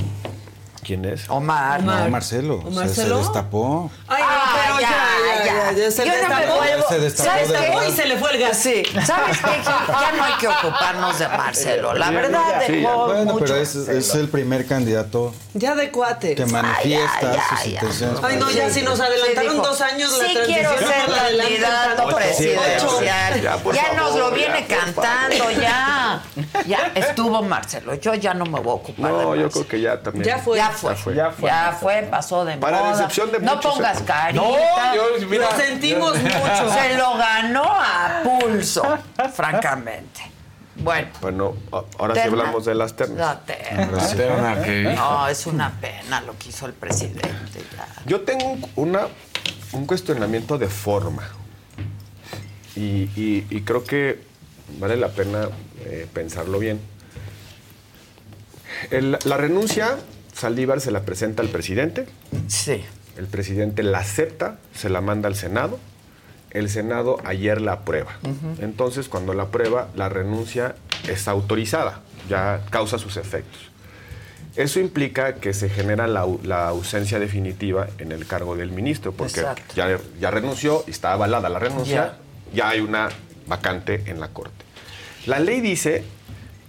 ¿Quién 0.84 1.06
es? 1.06 1.30
Omar. 1.30 1.82
No, 1.82 2.10
Marcelo. 2.10 2.62
¿O 2.66 2.70
se- 2.70 2.76
Marcelo? 2.76 3.16
Se, 3.20 3.24
destapó. 3.24 3.90
Ay, 4.08 4.22
Ah, 4.26 4.63
pero 4.66 4.80
ya, 4.80 4.90
ya, 4.90 5.46
ya, 5.46 5.72
ya, 5.74 5.92
se 5.92 6.06
Yo 6.06 6.14
no 6.28 6.36
me 6.36 6.46
vuelvo. 6.48 6.86
Se 6.90 7.00
destapó. 7.00 7.84
Y 7.84 7.92
se 7.92 8.06
le 8.06 8.18
fue 8.18 8.32
el 8.34 8.40
gas. 8.40 8.58
Sí, 8.58 8.84
¿sabes 9.06 9.38
qué? 9.40 9.62
Ya 9.64 10.12
no 10.16 10.24
hay 10.24 10.34
que 10.40 10.48
ocuparnos 10.48 11.20
de 11.20 11.28
Marcelo. 11.28 11.94
La 11.94 12.10
verdad 12.12 12.62
Sí, 12.66 12.74
dejó 12.74 13.06
Bueno, 13.08 13.34
mucho. 13.34 13.46
pero 13.46 13.58
es, 13.58 13.76
es 13.76 14.16
el 14.16 14.30
primer 14.30 14.66
candidato 14.68 15.34
Ya 15.54 15.76
de 15.76 15.92
cuates. 15.92 16.36
que 16.36 16.46
manifiesta 16.46 17.20
Ay, 17.22 17.36
ya, 17.36 17.50
sus 17.58 17.66
intenciones. 17.68 18.20
Ay, 18.24 18.38
no, 18.38 18.50
ya 18.52 18.70
si 18.70 18.82
nos 18.82 19.00
adelantaron 19.00 19.58
dos 19.58 19.82
años 19.82 20.12
la 20.18 20.26
Sí 20.28 20.34
transición. 20.34 20.46
quiero 20.46 20.78
ser 20.88 21.06
candidato 21.16 22.16
presidencial. 22.16 23.42
Ya, 23.74 23.94
nos 23.96 24.16
lo 24.16 24.32
viene 24.32 24.66
cantando, 24.68 25.52
ya. 25.52 26.22
Ya 26.66 26.92
estuvo 26.96 27.42
Marcelo. 27.42 27.96
Yo 27.96 28.14
ya 28.16 28.34
no 28.34 28.46
me 28.46 28.60
voy 28.60 28.72
a 28.72 28.76
ocupar 28.76 29.12
de 29.12 29.24
No, 29.24 29.36
yo 29.36 29.50
creo 29.50 29.68
que 29.68 29.82
ya 29.82 30.00
también. 30.02 30.26
Ya 30.26 30.38
fue. 30.38 30.58
Ya 30.58 30.70
fue. 30.70 30.94
Ya 31.16 31.32
fue. 31.32 31.50
Ya 31.50 31.78
fue. 31.80 32.04
pasó 32.04 32.46
de 32.46 32.58
Para 32.58 32.80
moda. 32.80 32.92
decepción 32.92 33.32
de 33.32 33.40
no 33.40 33.60
pongas 33.60 34.02
eh. 34.02 34.04
Yo, 34.96 35.28
mira. 35.28 35.50
Lo 35.52 35.58
sentimos 35.58 36.18
mucho. 36.18 36.74
Se 36.74 36.98
lo 36.98 37.18
ganó 37.18 37.64
a 37.64 38.22
pulso, 38.24 38.98
francamente. 39.34 40.22
Bueno. 40.76 41.10
Bueno, 41.22 41.54
ahora 42.00 42.16
sí 42.16 42.22
terna. 42.22 42.40
hablamos 42.40 42.66
de 42.66 42.76
las 42.76 42.96
ternas. 42.96 43.18
La 43.20 43.40
terna. 43.42 43.92
La 43.92 44.08
terna, 44.16 44.64
¿qué? 44.64 44.82
No, 44.96 45.28
es 45.28 45.46
una 45.46 45.72
pena 45.80 46.22
lo 46.22 46.38
que 46.38 46.50
hizo 46.50 46.66
el 46.66 46.74
presidente. 46.74 47.30
ya. 47.78 47.88
Yo 48.08 48.22
tengo 48.22 48.52
un- 48.54 48.70
una, 48.76 49.08
un 49.74 49.86
cuestionamiento 49.86 50.58
de 50.58 50.68
forma. 50.68 51.30
Y, 52.76 53.04
y- 53.16 53.46
y 53.52 53.62
creo 53.62 53.84
que 53.84 54.24
vale 54.80 54.98
la 54.98 55.10
pena 55.10 55.48
eh, 55.86 56.08
pensarlo 56.12 56.58
bien. 56.58 56.82
El- 58.90 59.18
la 59.24 59.38
renuncia, 59.38 59.98
Saldívar 60.34 60.82
se 60.82 60.90
la 60.90 61.02
presenta 61.04 61.44
al 61.44 61.50
presidente. 61.50 62.08
Sí. 62.48 62.84
El 63.18 63.28
presidente 63.28 63.84
la 63.84 64.00
acepta, 64.00 64.58
se 64.74 64.90
la 64.90 65.02
manda 65.02 65.28
al 65.28 65.36
Senado. 65.36 65.80
El 66.52 66.70
Senado 66.70 67.18
ayer 67.26 67.62
la 67.62 67.74
aprueba. 67.74 68.12
Entonces, 68.62 69.10
cuando 69.10 69.34
la 69.34 69.44
aprueba, 69.44 69.90
la 69.96 70.10
renuncia 70.10 70.76
es 71.08 71.28
autorizada, 71.28 72.02
ya 72.30 72.62
causa 72.70 72.98
sus 73.00 73.18
efectos. 73.18 73.60
Eso 74.56 74.80
implica 74.80 75.36
que 75.36 75.52
se 75.54 75.68
genera 75.68 76.06
la, 76.06 76.26
au- 76.26 76.40
la 76.44 76.68
ausencia 76.68 77.18
definitiva 77.18 77.88
en 77.98 78.12
el 78.12 78.28
cargo 78.28 78.56
del 78.56 78.70
ministro, 78.72 79.12
porque 79.12 79.42
ya, 79.76 79.98
ya 80.20 80.30
renunció 80.30 80.84
y 80.88 80.92
está 80.92 81.12
avalada 81.14 81.50
la 81.50 81.58
renuncia, 81.58 82.18
ya 82.54 82.70
hay 82.70 82.80
una 82.82 83.10
vacante 83.48 84.04
en 84.06 84.20
la 84.20 84.28
Corte. 84.28 84.64
La 85.26 85.40
ley 85.40 85.60
dice 85.60 86.04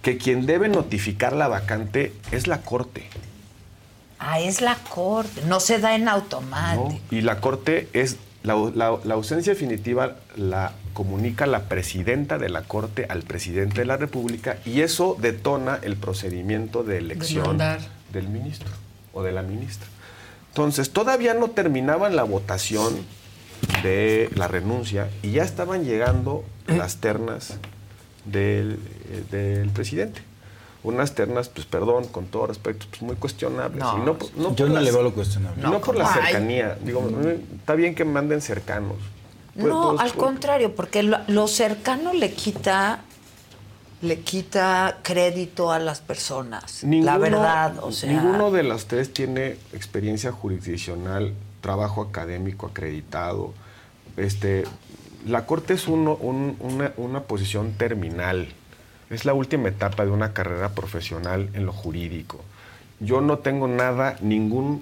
que 0.01 0.17
quien 0.17 0.47
debe 0.47 0.67
notificar 0.67 1.33
la 1.33 1.47
vacante 1.47 2.11
es 2.31 2.47
la 2.47 2.61
Corte. 2.61 3.07
Ah, 4.27 4.39
es 4.39 4.61
la 4.61 4.75
corte. 4.75 5.41
No 5.45 5.59
se 5.59 5.77
da 5.79 5.95
en 5.95 6.07
automático. 6.07 6.89
¿no? 6.89 7.17
Y 7.17 7.21
la 7.21 7.39
Corte 7.39 7.87
es, 7.93 8.17
la, 8.43 8.55
la- 8.73 8.97
la 9.03 9.13
ausencia 9.13 9.53
definitiva 9.53 10.15
la 10.35 10.73
comunica 10.93 11.45
la 11.45 11.63
presidenta 11.63 12.37
de 12.37 12.49
la 12.49 12.61
Corte 12.63 13.05
al 13.09 13.21
presidente 13.23 13.81
de 13.81 13.85
la 13.85 13.97
República 13.97 14.57
y 14.65 14.81
eso 14.81 15.15
detona 15.19 15.77
el 15.81 15.95
procedimiento 15.97 16.83
de 16.83 16.97
elección 16.99 17.57
del 18.13 18.27
ministro 18.29 18.69
o 19.13 19.21
de 19.23 19.31
la 19.31 19.41
ministra. 19.43 19.87
Entonces, 20.49 20.91
todavía 20.91 21.33
no 21.33 21.49
terminaban 21.49 22.15
la 22.15 22.23
votación 22.23 22.95
de 23.83 24.29
la 24.35 24.47
renuncia 24.47 25.09
y 25.21 25.31
ya 25.31 25.43
estaban 25.43 25.83
llegando 25.83 26.43
las 26.67 26.97
ternas 26.97 27.55
del, 28.25 28.79
eh, 29.11 29.23
del 29.31 29.69
presidente. 29.69 30.21
Unas 30.85 31.15
ternas, 31.15 31.49
pues 31.49 31.65
perdón, 31.65 32.05
con 32.07 32.27
todo 32.27 32.45
respeto, 32.47 32.85
pues 32.89 33.01
muy 33.01 33.15
cuestionables. 33.15 33.79
No, 33.83 33.97
Y 33.97 34.01
no 34.01 34.17
por- 34.19 34.37
no 34.37 34.55
Yo 34.55 34.67
no 34.67 34.75
las- 34.75 34.83
le 34.83 34.91
veo 34.91 35.01
lo 35.01 35.13
cuestionable. 35.13 35.61
no, 35.63 35.71
No, 35.71 35.81
por 35.81 35.95
la 35.97 36.07
ay. 36.13 36.21
cercanía. 36.23 36.77
Digo, 36.83 37.09
eh, 37.23 37.39
está 37.57 37.73
bien 37.73 37.95
que 37.95 38.05
manden 38.05 38.39
cercanos. 38.41 38.97
Pues, 39.55 39.65
No, 39.65 39.89
pues, 39.89 40.01
al 40.01 40.07
pues, 40.11 40.23
contrario, 40.23 40.75
porque 40.75 41.01
lo, 41.01 41.17
lo 41.27 41.47
cercano 41.47 42.13
le 42.13 42.31
quita 42.33 43.01
le 44.01 44.19
quita 44.19 44.99
crédito 45.01 45.71
a 45.71 45.79
las 45.79 46.01
personas. 46.01 46.83
la 46.83 46.89
ninguno- 46.89 47.19
verdad, 47.19 47.75
o 47.81 47.91
sea. 47.91 48.11
Ninguno 48.11 48.51
de 48.51 48.61
los 48.61 48.85
tres 48.85 49.11
tiene 49.11 49.57
experiencia 49.73 50.31
jurisdiccional, 50.31 51.33
trabajo 51.61 52.01
académico 52.03 52.67
acreditado. 52.67 53.53
este, 54.17 54.63
la 55.25 55.45
Corte 55.45 55.73
es 55.73 55.87
uno- 55.87 56.15
un- 56.15 56.55
una, 56.59 56.93
una 56.97 57.23
posición 57.23 57.73
terminal. 57.73 58.47
Es 59.09 59.25
la 59.25 59.33
última 59.33 59.69
etapa 59.69 60.05
de 60.05 60.11
una 60.11 60.33
carrera 60.33 60.69
profesional 60.69 61.49
en 61.53 61.65
lo 61.65 61.73
jurídico. 61.73 62.43
Yo 63.01 63.19
no 63.19 63.39
tengo 63.39 63.67
nada, 63.67 64.15
ningún, 64.21 64.81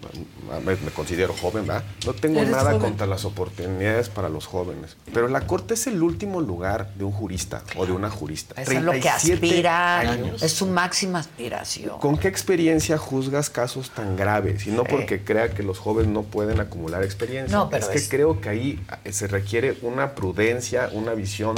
me 0.65 0.91
considero 0.91 1.33
joven, 1.33 1.65
¿verdad? 1.65 1.83
No 2.05 2.13
tengo 2.13 2.43
nada 2.43 2.65
joven. 2.65 2.79
contra 2.79 3.07
las 3.07 3.25
oportunidades 3.25 4.09
para 4.09 4.29
los 4.29 4.45
jóvenes. 4.45 4.97
Pero 5.11 5.27
la 5.27 5.47
Corte 5.47 5.73
es 5.73 5.87
el 5.87 6.01
último 6.03 6.39
lugar 6.39 6.93
de 6.93 7.05
un 7.05 7.11
jurista 7.11 7.63
o 7.75 7.87
de 7.87 7.91
una 7.91 8.11
jurista. 8.11 8.61
Eso 8.61 8.71
es 8.73 8.83
lo 8.83 8.91
que 8.91 8.99
37 8.99 9.33
aspira, 9.33 9.99
años. 9.99 10.43
es 10.43 10.53
su 10.53 10.67
máxima 10.67 11.19
aspiración. 11.19 11.97
¿Con 11.97 12.17
qué 12.17 12.27
experiencia 12.27 12.99
juzgas 12.99 13.49
casos 13.49 13.89
tan 13.89 14.15
graves? 14.15 14.67
Y 14.67 14.69
no 14.69 14.83
porque 14.83 15.23
crea 15.23 15.49
que 15.49 15.63
los 15.63 15.79
jóvenes 15.79 16.11
no 16.11 16.21
pueden 16.21 16.59
acumular 16.59 17.03
experiencia. 17.03 17.57
No, 17.57 17.71
pero 17.71 17.89
es 17.89 17.89
que 17.89 18.15
creo 18.15 18.39
que 18.39 18.49
ahí 18.49 18.85
eh, 19.05 19.11
se 19.11 19.25
requiere 19.25 19.75
una 19.81 20.13
prudencia, 20.13 20.87
una 20.93 21.15
visión 21.15 21.55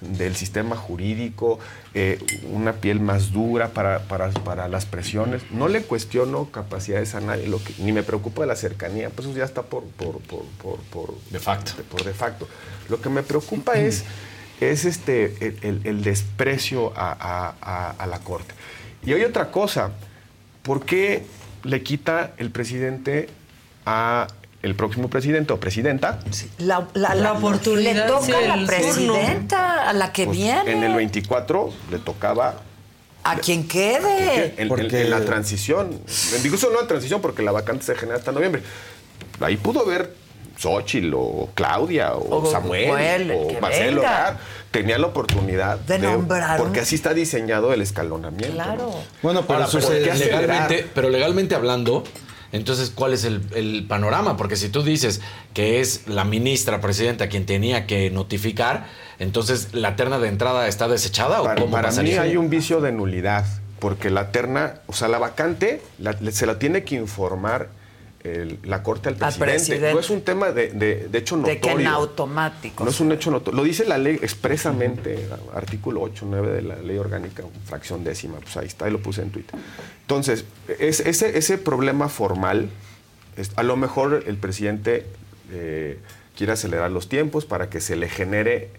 del 0.00 0.36
sistema 0.36 0.76
jurídico, 0.76 1.58
eh, 1.92 2.18
una 2.52 2.74
piel 2.74 3.00
más 3.00 3.32
dura 3.32 3.70
para, 3.70 4.00
para, 4.04 4.30
para 4.30 4.68
las 4.68 4.86
presiones. 4.86 5.42
No 5.50 5.66
le 5.68 5.82
cuestiono 5.82 6.50
capacidades 6.52 7.14
a 7.16 7.20
nadie, 7.20 7.48
lo 7.48 7.62
que, 7.62 7.74
ni 7.78 7.90
me 7.92 8.02
preocupa 8.04 8.42
de 8.42 8.46
la 8.48 8.56
cercanía, 8.56 9.10
pues 9.10 9.26
eso 9.28 9.36
ya 9.36 9.44
está 9.44 9.62
por, 9.62 9.84
por, 9.84 10.18
por, 10.20 10.44
por, 10.62 10.78
por- 10.90 11.14
De 11.30 11.40
facto. 11.40 11.72
por 11.90 12.04
de 12.04 12.12
facto. 12.14 12.48
Lo 12.88 13.00
que 13.00 13.08
me 13.08 13.22
preocupa 13.24 13.74
es, 13.74 14.04
es 14.60 14.84
este, 14.84 15.34
el, 15.46 15.58
el- 15.62 15.80
el 15.84 16.02
desprecio 16.04 16.92
a, 16.96 17.10
a- 17.12 17.54
a- 17.60 17.90
a 17.98 18.06
la 18.06 18.20
Corte. 18.20 18.54
Y 19.04 19.12
hay 19.12 19.24
otra 19.24 19.50
cosa, 19.50 19.90
¿por 20.62 20.84
qué 20.84 21.24
le 21.64 21.82
quita 21.82 22.34
el 22.36 22.50
presidente 22.52 23.28
a 23.84 24.28
el 24.62 24.74
próximo 24.74 25.08
presidente 25.08 25.52
o 25.52 25.60
presidenta? 25.60 26.18
La, 26.58 26.88
la- 26.94 27.10
La 27.10 27.14
la- 27.14 27.32
oportunidad, 27.34 27.94
le 27.94 28.12
toca 28.12 28.38
a 28.38 28.56
la 28.56 28.66
presidenta, 28.66 29.88
a 29.88 29.92
la 29.92 30.12
que 30.12 30.24
Pues, 30.26 30.36
viene, 30.36 30.72
En 30.72 30.82
el 30.84 30.94
24 30.94 31.70
le 31.90 31.98
tocaba 31.98 32.56
a 33.24 33.36
quien 33.36 33.68
quede. 33.68 34.54
en, 34.56 34.70
en- 34.72 34.94
en 34.94 35.10
la 35.10 35.20
transición. 35.20 36.00
Incluso 36.44 36.70
no 36.70 36.80
en 36.80 36.86
transición, 36.88 37.20
porque 37.20 37.42
la 37.42 37.52
vacante 37.52 37.84
se 37.84 37.94
genera 37.94 38.18
hasta 38.18 38.32
noviembre. 38.32 38.62
Ahí 39.40 39.56
pudo 39.56 39.80
haber 39.80 40.14
Xochitl 40.58 41.12
o 41.14 41.48
Claudia 41.54 42.14
o, 42.14 42.42
O 42.42 42.50
Samuel 42.50 42.86
Samuel, 42.88 43.30
el 43.30 43.36
o 43.56 43.60
Marcelo. 43.60 44.02
Tenía 44.72 44.98
la 44.98 45.06
oportunidad 45.06 45.78
De 45.78 45.98
nombrar 45.98 46.58
Porque 46.58 46.80
así 46.80 46.94
está 46.96 47.14
diseñado 47.14 47.72
el 47.72 47.80
escalonamiento. 47.80 48.54
Claro. 48.54 48.92
Bueno, 49.22 49.42
pero 49.46 49.60
Ahora, 49.60 49.68
pero 49.72 49.86
se- 49.86 50.02
¿qué 50.02 50.10
hace 50.10 50.24
legalmente, 50.26 50.86
pero 50.94 51.08
legalmente 51.10 51.54
hablando, 51.54 52.02
entonces, 52.52 52.90
¿cuál 52.94 53.12
es 53.12 53.24
el, 53.24 53.42
el 53.54 53.84
panorama? 53.88 54.36
Porque 54.36 54.56
si 54.56 54.68
tú 54.68 54.82
dices 54.82 55.20
que 55.54 55.80
es 55.80 56.06
la 56.08 56.24
ministra 56.24 56.80
presidenta 56.80 57.28
quien 57.28 57.44
tenía 57.46 57.86
que 57.86 58.10
notificar, 58.10 58.86
entonces 59.18 59.68
la 59.72 59.96
terna 59.96 60.18
de 60.18 60.28
entrada 60.28 60.68
está 60.68 60.88
desechada 60.88 61.40
o 61.40 61.44
Para, 61.44 61.60
cómo 61.60 61.72
para 61.72 61.90
mí 61.92 62.12
hay 62.12 62.36
un 62.36 62.48
vicio 62.50 62.80
de 62.80 62.92
nulidad, 62.92 63.44
porque 63.80 64.10
la 64.10 64.30
terna, 64.32 64.74
o 64.86 64.92
sea, 64.92 65.08
la 65.08 65.18
vacante 65.18 65.82
la- 65.98 66.16
se 66.32 66.46
la 66.46 66.58
tiene 66.58 66.84
que 66.84 66.94
informar 66.96 67.68
el- 68.24 68.58
la 68.64 68.82
Corte 68.82 69.08
al 69.08 69.16
presidente. 69.16 69.52
presidente. 69.52 69.94
No 69.94 70.00
es 70.00 70.10
un 70.10 70.22
tema 70.22 70.50
de, 70.50 70.68
de- 70.70 71.08
de 71.08 71.18
hecho 71.18 71.36
De 71.38 71.60
que 71.60 71.68
en 71.70 71.76
notorio. 71.84 71.90
automático. 71.90 72.84
No 72.84 72.90
es 72.90 73.00
un 73.00 73.12
hecho 73.12 73.30
notorio. 73.30 73.56
Lo 73.60 73.64
dice 73.64 73.84
la 73.84 73.96
ley 73.98 74.18
expresamente, 74.22 75.28
artículo 75.54 76.00
8, 76.02 76.26
9 76.28 76.52
de 76.52 76.62
la 76.62 76.76
ley 76.76 76.98
orgánica, 76.98 77.44
fracción 77.66 78.02
décima. 78.04 78.38
Pues 78.40 78.56
ahí 78.56 78.66
está, 78.66 78.86
ahí 78.86 78.90
lo 78.92 79.00
puse 79.00 79.22
en 79.22 79.30
Twitter. 79.30 79.58
Entonces, 80.02 80.44
es- 80.78 81.00
ese, 81.00 81.38
ese 81.38 81.58
problema 81.58 82.08
formal, 82.08 82.68
es- 83.36 83.52
a 83.56 83.62
lo 83.62 83.76
mejor 83.76 84.24
el 84.26 84.36
presidente 84.36 85.06
eh, 85.52 85.98
quiere 86.36 86.52
acelerar 86.52 86.90
los 86.90 87.08
tiempos 87.08 87.44
para 87.46 87.70
que 87.70 87.80
se 87.80 87.96
le 87.96 88.08
genere 88.08 88.70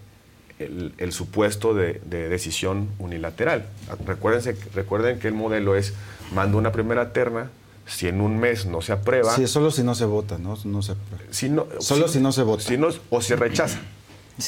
el, 0.58 0.92
el 0.98 1.12
supuesto 1.12 1.72
de, 1.74 2.00
de 2.04 2.28
decisión 2.28 2.88
unilateral. 2.98 3.64
Recuérdense, 4.06 4.54
recuerden 4.74 5.18
que 5.18 5.28
el 5.28 5.34
modelo 5.34 5.74
es, 5.76 5.94
mando 6.34 6.58
una 6.58 6.70
primera 6.72 7.12
terna, 7.12 7.50
si 7.90 8.06
en 8.08 8.20
un 8.20 8.38
mes 8.38 8.66
no 8.66 8.80
se 8.82 8.92
aprueba, 8.92 9.34
Sí, 9.34 9.46
solo 9.46 9.70
si 9.70 9.82
no 9.82 9.94
se 9.94 10.04
vota, 10.04 10.38
¿no? 10.38 10.56
no 10.64 10.82
se, 10.82 10.94
si 11.30 11.48
no, 11.48 11.66
solo 11.80 12.06
si, 12.08 12.20
no 12.20 12.30
se 12.32 12.42
vota. 12.42 12.62
si 12.62 12.78
no, 12.78 12.88
o 13.10 13.20
se 13.20 13.34
rechaza. 13.36 13.78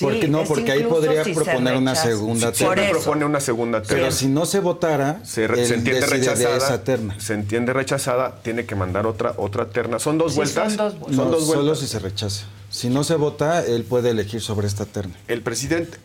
porque 0.01 0.29
no, 0.29 0.45
porque 0.45 0.71
ahí 0.73 0.85
podría 0.85 1.23
si 1.25 1.35
proponer 1.35 1.77
una 1.77 1.95
segunda 1.95 2.51
Sí, 2.53 2.59
siempre 2.59 2.83
terna. 2.83 2.99
propone 2.99 3.25
una 3.27 3.41
segunda 3.41 3.83
terna. 3.83 3.97
Pero 4.05 4.13
si 4.13 4.29
no 4.29 4.47
se 4.47 4.61
votara, 4.61 5.21
se, 5.25 5.47
re- 5.49 5.67
se 5.67 5.75
él 5.75 5.81
entiende 5.81 6.07
rechazada, 6.07 6.57
esa 6.57 6.85
terna. 6.85 7.19
se 7.21 7.35
entiende 7.35 7.73
rechazada, 7.75 8.41
tiene 8.43 8.65
que 8.65 8.75
mandar 8.75 9.07
otra 9.07 9.35
otra 9.37 9.69
terna. 9.71 9.99
Son 9.99 10.17
dos 10.17 10.33
Sí, 10.33 10.37
vueltas. 10.37 10.73
son 10.73 10.77
dos 10.79 10.99
vueltas. 10.99 11.17
No, 11.19 11.25
dos 11.31 11.45
solo 11.47 11.63
vueltas. 11.63 11.81
si 11.81 11.87
se 11.89 11.99
rechaza. 11.99 12.47
Si 12.71 12.89
no 12.89 13.05
se 13.05 13.17
vota, 13.17 13.63
él 13.67 13.85
puede 13.85 14.11
elegir 14.11 14.41
sobre 14.41 14.67
esta 14.67 14.87
terna. 14.87 15.15
El 15.29 15.43
presidente, 15.43 15.99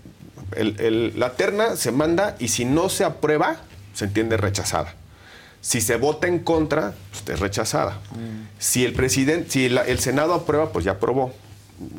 el- 0.56 0.78
el- 0.82 1.18
la 1.20 1.34
terna 1.36 1.76
se 1.78 1.92
manda 1.94 2.36
y 2.40 2.50
si 2.50 2.66
no 2.66 2.90
se 2.90 3.06
aprueba, 3.06 3.58
se 3.94 4.04
entiende 4.06 4.36
rechazada. 4.36 4.96
Si 5.68 5.82
se 5.82 5.98
vota 5.98 6.28
en 6.28 6.40
contra, 6.40 6.94
pues 7.12 7.24
es 7.28 7.42
rechazada. 7.42 8.00
Mm. 8.12 8.48
Si 8.58 8.86
el 8.86 8.94
presidente, 8.94 9.50
si 9.50 9.68
la- 9.68 9.82
el 9.82 10.00
Senado 10.00 10.34
aprueba, 10.34 10.72
pues 10.72 10.86
ya 10.86 10.92
aprobó. 10.94 11.34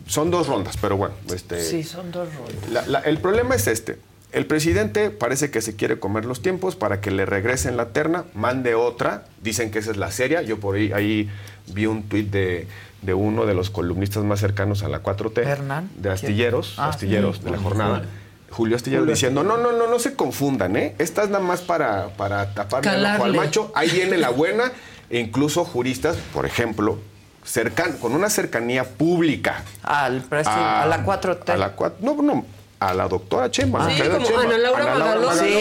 Son 0.06 0.30
dos 0.30 0.46
rondas, 0.46 0.78
pero 0.80 0.96
bueno, 0.96 1.14
este, 1.34 1.62
Sí, 1.62 1.82
son 1.82 2.10
dos 2.10 2.28
rondas. 2.34 2.70
La- 2.72 2.86
la- 2.86 3.00
el 3.00 3.18
problema 3.18 3.54
es 3.54 3.66
este. 3.66 3.98
El 4.32 4.46
presidente 4.46 5.10
parece 5.10 5.50
que 5.50 5.60
se 5.60 5.76
quiere 5.76 5.98
comer 5.98 6.24
los 6.24 6.40
tiempos 6.40 6.76
para 6.76 7.02
que 7.02 7.10
le 7.10 7.26
regresen 7.26 7.76
la 7.76 7.90
terna, 7.90 8.24
mande 8.34 8.74
otra. 8.74 9.24
Dicen 9.42 9.70
que 9.70 9.80
esa 9.80 9.90
es 9.90 9.98
la 9.98 10.10
seria. 10.12 10.40
Yo 10.40 10.58
por 10.58 10.76
ahí, 10.76 10.90
ahí 10.92 11.28
vi 11.66 11.84
un 11.84 12.04
tuit 12.04 12.30
de, 12.30 12.66
de 13.02 13.12
uno 13.12 13.44
de 13.44 13.52
los 13.52 13.68
columnistas 13.68 14.24
más 14.24 14.40
cercanos 14.40 14.82
a 14.82 14.88
la 14.88 15.02
4T, 15.02 15.42
Hernán. 15.42 15.90
de 15.98 16.08
Astilleros, 16.08 16.76
Ah, 16.78 16.88
Astilleros 16.88 17.36
sí. 17.36 17.44
de 17.44 17.50
la 17.50 17.58
jornada. 17.58 18.06
Julio 18.50 18.76
Astillero 18.76 19.02
Julio 19.02 19.14
diciendo, 19.14 19.42
no, 19.42 19.56
no, 19.58 19.72
no, 19.72 19.86
no 19.86 19.98
se 19.98 20.14
confundan, 20.14 20.76
¿eh? 20.76 20.94
Esta 20.98 21.22
es 21.22 21.28
nada 21.30 21.44
más 21.44 21.60
para, 21.60 22.08
para 22.16 22.54
taparle 22.54 22.94
el 22.94 23.04
ojo 23.06 23.24
al 23.24 23.34
macho. 23.34 23.70
Ahí 23.74 23.90
viene 23.90 24.16
la 24.16 24.30
buena. 24.30 24.72
E 25.10 25.18
incluso 25.20 25.64
juristas, 25.64 26.16
por 26.34 26.44
ejemplo, 26.44 26.98
cercan, 27.44 27.96
con 27.98 28.12
una 28.12 28.28
cercanía 28.28 28.84
pública 28.84 29.62
Al 29.82 30.20
presidente, 30.22 30.62
a, 30.62 30.84
la 30.86 31.04
4T. 31.04 31.48
a 31.50 31.56
la 31.56 31.74
cua- 31.76 31.92
no, 32.00 32.20
no, 32.20 32.44
a 32.78 32.92
la 32.92 33.08
doctora 33.08 33.50
Chema. 33.50 33.88
Sí, 33.90 34.02
como 34.02 34.26
Chema, 34.26 34.42
Ana 34.42 34.58
Laura 34.58 34.84
Magalón, 34.84 35.34
Sí. 35.38 35.54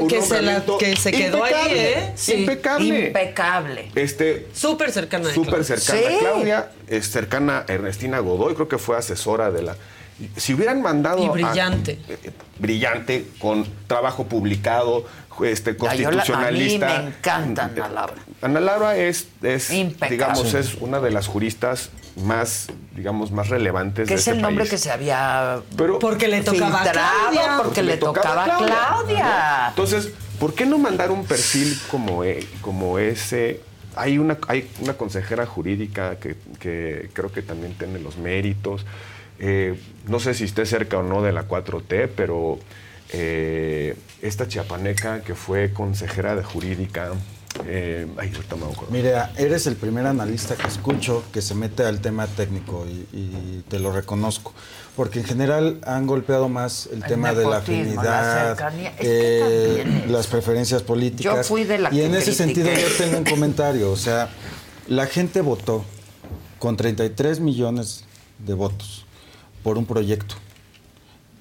Un 0.00 0.08
que, 0.08 0.22
se 0.22 0.28
la- 0.40 0.52
nombramiento 0.52 0.78
que 0.78 0.96
se 0.96 1.12
quedó 1.12 1.44
ahí, 1.44 1.52
impecable, 1.52 1.92
¿eh? 1.98 2.12
Sí. 2.16 2.32
Impecable. 2.34 3.06
Impecable. 3.08 3.90
Este, 3.94 4.46
Súper 4.54 4.90
cercana. 4.92 5.28
de 5.28 5.34
súper 5.34 5.62
cercana 5.64 5.98
Sí. 6.08 6.14
a 6.14 6.18
Claudia, 6.18 6.70
es 6.88 7.10
cercana 7.10 7.64
a 7.68 7.72
Ernestina 7.72 8.18
Godoy, 8.20 8.54
creo 8.54 8.68
que 8.68 8.78
fue 8.78 8.96
asesora 8.96 9.50
de 9.50 9.62
la... 9.62 9.76
Si 10.36 10.54
hubieran 10.54 10.80
mandado... 10.82 11.22
Y 11.22 11.26
a- 11.26 11.30
brillante. 11.30 11.98
eh, 12.08 12.30
brillante, 12.58 13.26
con 13.38 13.66
trabajo 13.86 14.26
publicado, 14.26 15.04
este, 15.44 15.72
la- 15.72 15.78
constitucionalista. 15.78 16.96
a 16.96 16.98
mí 17.00 17.04
me 17.04 17.10
encanta 17.18 17.64
Ana 17.64 17.88
Laura. 17.88 18.14
Ana 18.40 18.60
Laura 18.60 18.96
es, 18.96 19.28
es 19.42 19.70
Impecable. 19.70 20.10
digamos, 20.16 20.54
es 20.54 20.74
una 20.76 21.00
de 21.00 21.10
las 21.10 21.26
juristas 21.26 21.90
más, 22.24 22.68
digamos, 22.94 23.30
más 23.30 23.48
relevantes 23.50 24.08
Que 24.08 24.14
de 24.14 24.20
es 24.20 24.26
este 24.26 24.30
el 24.36 24.42
nombre 24.42 24.62
país. 24.64 24.70
que 24.70 24.78
se 24.78 24.90
había 24.90 25.60
Pero- 25.76 25.98
Porque 25.98 26.28
le 26.28 26.40
tocaba 26.42 26.82
a 26.82 26.90
Claudia. 26.90 27.56
porque 27.62 27.82
le 27.82 27.96
tocaba 27.98 28.44
a 28.44 28.56
Claudia. 28.56 29.66
Entonces, 29.68 30.12
¿por 30.40 30.54
qué 30.54 30.64
no 30.64 30.78
mandar 30.78 31.10
un 31.10 31.26
perfil 31.26 31.78
como, 31.90 32.24
e- 32.24 32.46
como 32.62 32.98
ese? 32.98 33.60
Hay 33.96 34.16
una, 34.18 34.38
hay 34.48 34.70
una 34.80 34.94
consejera 34.94 35.44
jurídica 35.46 36.16
que, 36.16 36.36
que 36.58 37.10
creo 37.12 37.30
que 37.32 37.42
también 37.42 37.74
tiene 37.74 37.98
los 37.98 38.16
méritos. 38.16 38.86
Eh, 39.38 39.78
no 40.08 40.20
sé 40.20 40.34
si 40.34 40.44
esté 40.44 40.66
cerca 40.66 40.98
o 40.98 41.02
no 41.02 41.22
de 41.22 41.32
la 41.32 41.48
4T, 41.48 42.10
pero 42.16 42.58
eh, 43.12 43.96
esta 44.22 44.48
chiapaneca 44.48 45.20
que 45.22 45.34
fue 45.34 45.72
consejera 45.72 46.34
de 46.34 46.42
jurídica, 46.42 47.12
eh, 47.66 48.06
ay, 48.16 48.32
ahorita 48.34 48.56
me 48.56 48.64
acuerdo. 48.64 48.88
Mira, 48.90 49.32
eres 49.36 49.66
el 49.66 49.76
primer 49.76 50.06
analista 50.06 50.56
que 50.56 50.66
escucho 50.66 51.24
que 51.32 51.42
se 51.42 51.54
mete 51.54 51.84
al 51.84 52.00
tema 52.00 52.26
técnico 52.26 52.86
y, 52.86 53.06
y 53.16 53.64
te 53.68 53.78
lo 53.78 53.92
reconozco. 53.92 54.52
Porque 54.94 55.20
en 55.20 55.26
general 55.26 55.78
han 55.84 56.06
golpeado 56.06 56.48
más 56.48 56.86
el, 56.86 57.02
El 57.02 57.04
tema 57.04 57.34
de 57.34 57.44
la 57.44 57.58
afinidad, 57.58 58.48
cercanía. 58.48 58.90
Es 58.90 58.96
que 58.96 59.38
también 59.40 60.02
es. 60.04 60.10
las 60.10 60.26
preferencias 60.26 60.82
políticas. 60.82 61.36
Yo 61.36 61.44
fui 61.44 61.64
de 61.64 61.78
la 61.78 61.90
y 61.90 61.96
que 61.96 62.06
en 62.06 62.14
ese 62.14 62.32
sentido 62.32 62.70
yo 62.72 62.88
tengo 62.96 63.18
un 63.18 63.24
comentario. 63.24 63.90
O 63.90 63.96
sea, 63.96 64.30
la 64.88 65.06
gente 65.06 65.42
votó 65.42 65.84
con 66.58 66.78
33 66.78 67.40
millones 67.40 68.04
de 68.38 68.54
votos 68.54 69.05
por 69.66 69.78
un 69.78 69.84
proyecto. 69.84 70.36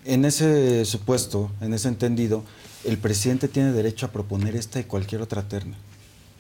En 0.04 0.26
ese 0.26 0.84
supuesto, 0.86 1.52
en 1.62 1.76
ese 1.76 1.90
entendido, 1.90 2.44
el 2.84 2.98
presidente 2.98 3.48
tiene 3.48 3.72
derecho 3.72 4.08
a 4.08 4.10
proponer 4.10 4.56
esta 4.56 4.80
y 4.80 4.86
cualquier 4.86 5.22
otra 5.22 5.44
terna. 5.44 5.76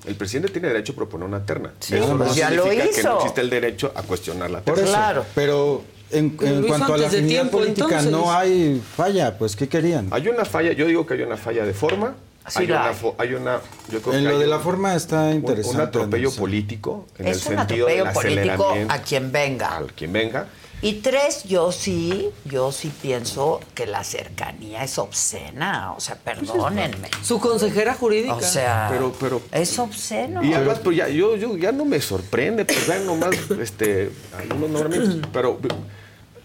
El 0.07 0.15
presidente 0.15 0.51
tiene 0.51 0.69
derecho 0.69 0.93
a 0.93 0.95
proponer 0.95 1.27
una 1.27 1.45
terna. 1.45 1.73
Sí, 1.79 1.95
Eso 1.95 2.15
no 2.15 2.33
ya 2.33 2.49
lo 2.49 2.63
significa 2.63 2.89
que 2.91 2.99
hizo. 3.01 3.09
no 3.09 3.17
existe 3.19 3.41
el 3.41 3.51
derecho 3.51 3.91
a 3.95 4.01
cuestionar 4.01 4.49
la 4.49 4.61
Por 4.61 4.73
terna. 4.79 5.11
eso. 5.11 5.25
Pero 5.35 5.83
en, 6.09 6.31
Pero 6.35 6.53
en 6.53 6.59
hizo 6.61 6.67
cuanto 6.69 6.93
a 6.95 6.97
la 6.97 7.07
afinidad 7.07 7.51
política 7.51 7.83
entonces. 7.85 8.11
no 8.11 8.31
hay 8.33 8.81
falla, 8.97 9.37
pues 9.37 9.55
¿qué 9.55 9.69
querían? 9.69 10.07
Hay 10.09 10.27
una 10.27 10.43
falla, 10.43 10.71
yo 10.73 10.87
digo 10.87 11.05
que 11.05 11.13
hay 11.13 11.21
una 11.21 11.37
falla 11.37 11.65
de 11.67 11.73
forma. 11.75 12.15
Sí 12.47 12.59
hay, 12.61 12.67
la 12.67 12.91
una, 12.99 13.13
hay. 13.19 13.33
una, 13.35 13.59
yo 13.91 14.01
creo 14.01 14.13
En 14.15 14.19
que 14.23 14.29
lo 14.29 14.35
hay 14.35 14.39
de 14.41 14.47
la 14.47 14.57
un- 14.57 14.63
forma 14.63 14.95
está 14.95 15.21
un- 15.25 15.33
interesante. 15.35 15.75
Un 15.77 15.81
atropello 15.81 16.29
analizar. 16.29 16.39
político 16.39 17.07
en 17.19 17.27
Es 17.27 17.45
el 17.45 17.53
un 17.53 17.57
sentido 17.59 17.87
del 17.87 18.07
atropello 18.07 18.35
político 18.35 18.75
a 18.89 18.97
quien 18.99 19.31
venga. 19.31 19.77
al 19.77 19.93
quien 19.93 20.11
venga. 20.13 20.47
Y 20.85 21.01
tres, 21.01 21.45
yo 21.45 21.71
sí, 21.71 22.29
yo 22.43 22.71
sí 22.71 22.91
pienso 23.01 23.59
que 23.73 23.87
la 23.87 24.03
cercanía 24.03 24.83
es 24.83 24.99
obscena. 24.99 25.93
O 25.93 25.99
sea, 25.99 26.15
perdónenme. 26.15 27.09
Su 27.23 27.39
consejera 27.39 27.95
jurídica. 27.95 28.35
O 28.35 28.41
sea, 28.41 28.89
Pero, 28.91 29.11
pero, 29.19 29.41
es 29.51 29.79
obsceno. 29.79 30.43
Y 30.43 30.53
además, 30.53 30.81
pues 30.83 30.95
ya, 30.97 31.07
yo, 31.07 31.37
yo 31.37 31.57
ya 31.57 31.71
no 31.71 31.85
me 31.85 31.99
sorprende, 31.99 32.65
pues 32.65 32.87
vean 32.87 33.07
nomás 33.07 33.35
este, 33.59 34.11
algunos 34.37 34.69
nombramientos. 34.69 35.27
Pero 35.33 35.59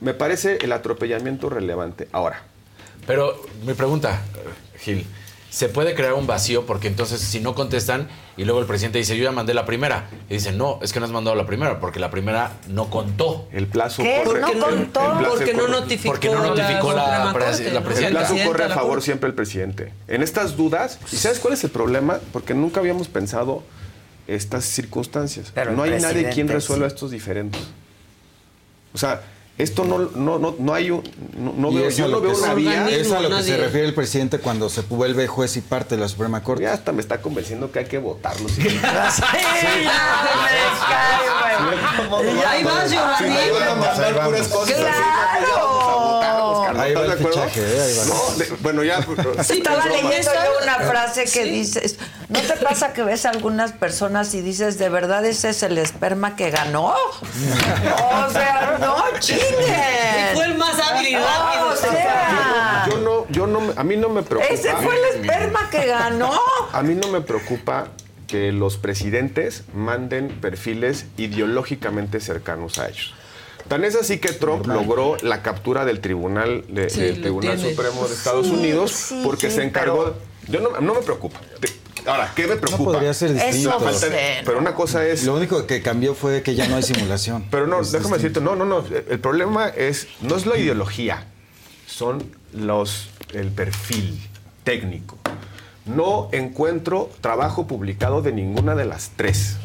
me 0.00 0.14
parece 0.14 0.56
el 0.62 0.72
atropellamiento 0.72 1.50
relevante. 1.50 2.08
Ahora, 2.10 2.42
Pero 3.06 3.44
mi 3.66 3.74
pregunta, 3.74 4.22
Gil, 4.78 5.04
¿se 5.50 5.68
puede 5.68 5.94
crear 5.94 6.14
un 6.14 6.26
vacío? 6.26 6.64
Porque 6.64 6.88
entonces 6.88 7.20
si 7.20 7.40
no 7.40 7.54
contestan 7.54 8.08
y 8.36 8.44
luego 8.44 8.60
el 8.60 8.66
presidente 8.66 8.98
dice, 8.98 9.16
yo 9.16 9.24
ya 9.24 9.32
mandé 9.32 9.52
la 9.52 9.66
primera. 9.66 10.08
Y 10.30 10.34
dice, 10.34 10.52
no, 10.52 10.78
es 10.80 10.92
que 10.92 11.00
no 11.00 11.06
has 11.06 11.12
mandado 11.12 11.36
la 11.36 11.46
primera 11.46 11.80
porque 11.80 12.00
la 12.00 12.10
primera 12.10 12.52
no 12.68 12.88
contó. 12.88 13.48
El 13.52 13.66
plazo 13.66 14.02
¿Qué? 14.02 14.22
corre. 14.24 14.40
¿No 14.40 14.52
contó? 14.52 15.12
El 15.12 15.18
plazo 15.18 15.34
Porque 15.36 15.54
no 15.54 15.68
notificó 15.68 16.12
Porque 16.12 16.28
no 16.30 16.42
notificó 16.42 16.92
la, 16.92 17.30
Corte, 17.32 17.70
la. 17.72 17.80
El 17.80 18.12
plazo 18.12 18.34
corre 18.46 18.64
a 18.64 18.68
favor 18.70 19.02
siempre 19.02 19.28
el 19.28 19.34
presidente. 19.34 19.92
En 20.08 20.22
estas 20.22 20.56
dudas, 20.56 20.98
¿y 21.12 21.16
sabes 21.16 21.40
cuál 21.40 21.54
es 21.54 21.64
el 21.64 21.70
problema? 21.70 22.20
Porque 22.32 22.54
nunca 22.54 22.80
habíamos 22.80 23.08
pensado 23.08 23.62
estas 24.28 24.64
circunstancias. 24.64 25.50
Pero 25.54 25.70
el 25.70 25.76
no 25.76 25.82
hay 25.82 26.00
nadie 26.00 26.30
quien 26.30 26.46
sí. 26.46 26.54
resuelva 26.54 26.86
estos 26.86 27.10
diferentes. 27.10 27.60
O 28.94 28.98
sea, 28.98 29.22
esto 29.62 29.84
no, 29.84 29.98
no, 30.14 30.38
no, 30.38 30.54
no 30.58 30.74
hay 30.74 30.90
un. 30.90 31.02
No, 31.36 31.72
veo, 31.72 31.90
yo 31.90 32.08
no 32.08 32.20
veo 32.20 32.36
una 32.36 32.54
vía. 32.54 32.88
Es 32.88 33.12
a 33.12 33.20
lo 33.20 33.28
que 33.28 33.34
nadie. 33.34 33.54
se 33.54 33.56
refiere 33.56 33.86
el 33.86 33.94
presidente 33.94 34.38
cuando 34.38 34.68
se 34.68 34.82
vuelve 34.82 35.26
juez 35.26 35.56
y 35.56 35.60
parte 35.60 35.96
de 35.96 36.00
la 36.00 36.08
Suprema 36.08 36.42
Corte. 36.42 36.64
Ya 36.64 36.72
hasta 36.72 36.92
me 36.92 37.00
está 37.00 37.20
convenciendo 37.20 37.70
que 37.70 37.80
hay 37.80 37.84
que 37.86 37.98
votarlo. 37.98 38.48
sí. 38.48 38.62
Ya, 38.62 39.12
me 42.22 42.44
ahí 42.44 42.64
vas, 42.64 42.90
Giovanni. 42.90 43.36
Ahí 43.36 43.50
van 43.50 43.68
a 43.68 43.74
mandar 43.74 44.24
puras 44.26 44.48
cosas 44.48 44.76
así, 44.78 45.02
¡Claro! 45.44 45.69
Oscar, 46.80 46.84
Ahí 46.84 46.92
¿estás 46.92 47.06
de 47.06 47.12
acuerdo? 47.12 47.48
fichaje, 47.48 47.76
¿eh? 47.76 47.82
Ahí 47.82 47.96
va. 47.98 48.04
No, 48.06 48.36
de- 48.36 48.56
bueno, 48.60 48.82
ya. 48.84 49.02
Sí, 49.44 49.52
estaba 49.58 49.78
es 49.78 49.84
broma. 49.84 50.08
leyendo 50.08 50.30
una 50.62 50.74
frase 50.90 51.24
que 51.24 51.44
dices, 51.44 51.96
¿no 52.28 52.40
te 52.40 52.56
pasa 52.56 52.92
que 52.92 53.02
ves 53.02 53.24
a 53.26 53.30
algunas 53.30 53.72
personas 53.72 54.34
y 54.34 54.40
dices, 54.42 54.78
¿de 54.78 54.88
verdad 54.88 55.24
ese 55.24 55.50
es 55.50 55.62
el 55.62 55.78
esperma 55.78 56.36
que 56.36 56.50
ganó? 56.50 56.94
o 56.94 58.30
sea, 58.32 58.76
no 58.80 58.96
chinguen. 59.18 59.42
Y 60.32 60.34
fue 60.34 60.44
el 60.46 60.54
más 60.56 60.78
hábil 60.80 61.08
y 61.08 61.12
No, 61.14 61.20
rápido. 61.20 61.68
o 61.68 61.76
sea, 61.76 62.86
Yo 62.90 62.98
no, 62.98 63.26
yo 63.28 63.46
no, 63.46 63.60
me- 63.60 63.72
a 63.76 63.84
mí 63.84 63.96
no 63.96 64.08
me 64.08 64.22
preocupa. 64.22 64.52
ese 64.52 64.72
fue 64.76 64.94
el 64.96 65.16
esperma 65.20 65.68
que 65.70 65.86
ganó. 65.86 66.32
A 66.72 66.82
mí 66.82 66.94
no 66.94 67.08
me 67.08 67.20
preocupa 67.20 67.88
que 68.26 68.52
los 68.52 68.76
presidentes 68.76 69.64
manden 69.74 70.28
perfiles 70.40 71.06
ideológicamente 71.16 72.20
cercanos 72.20 72.78
a 72.78 72.88
ellos. 72.88 73.12
Tan 73.70 73.84
es 73.84 73.94
así 73.94 74.18
que 74.18 74.32
Trump 74.32 74.66
logró 74.66 75.16
la 75.22 75.42
captura 75.42 75.84
del 75.84 76.00
Tribunal, 76.00 76.64
de- 76.68 76.90
Sí, 76.90 77.02
del 77.02 77.14
lo 77.18 77.20
Tribunal 77.22 77.54
tiene. 77.56 77.70
Supremo 77.70 78.08
de 78.08 78.14
Estados 78.14 78.46
Sí, 78.48 78.52
Unidos 78.52 78.90
sí, 78.90 79.20
porque 79.24 79.48
sí, 79.48 79.56
se 79.56 79.62
encargó. 79.62 80.16
Yo 80.48 80.58
no, 80.60 80.80
no 80.80 80.94
me 80.94 81.00
preocupa. 81.02 81.40
Te- 81.60 81.70
Ahora, 82.10 82.32
¿qué 82.34 82.48
me 82.48 82.56
No 82.56 82.60
preocupa? 82.62 82.92
podría 82.94 83.14
ser 83.14 83.32
distinto. 83.32 83.78
Falta 83.78 84.08
pero 84.44 84.58
una 84.58 84.74
cosa 84.74 85.06
es. 85.06 85.22
Lo 85.22 85.36
único 85.36 85.66
que 85.68 85.82
cambió 85.82 86.14
fue 86.16 86.42
que 86.42 86.56
ya 86.56 86.66
no 86.66 86.74
hay 86.74 86.82
simulación. 86.82 87.44
Pero 87.48 87.68
no, 87.68 87.80
Es 87.82 87.92
déjame 87.92 88.16
distinto. 88.18 88.40
decirte, 88.40 88.40
no, 88.40 88.56
no, 88.56 88.64
no. 88.64 88.84
El 89.08 89.20
problema 89.20 89.68
es, 89.68 90.08
no 90.20 90.34
es 90.34 90.46
la 90.46 90.58
ideología, 90.58 91.26
son 91.86 92.24
los, 92.52 93.08
el 93.34 93.52
perfil 93.52 94.18
técnico. 94.64 95.16
No 95.86 96.28
encuentro 96.32 97.08
trabajo 97.20 97.68
publicado 97.68 98.20
de 98.20 98.32
ninguna 98.32 98.74
de 98.74 98.86
las 98.86 99.12
tres. 99.14 99.56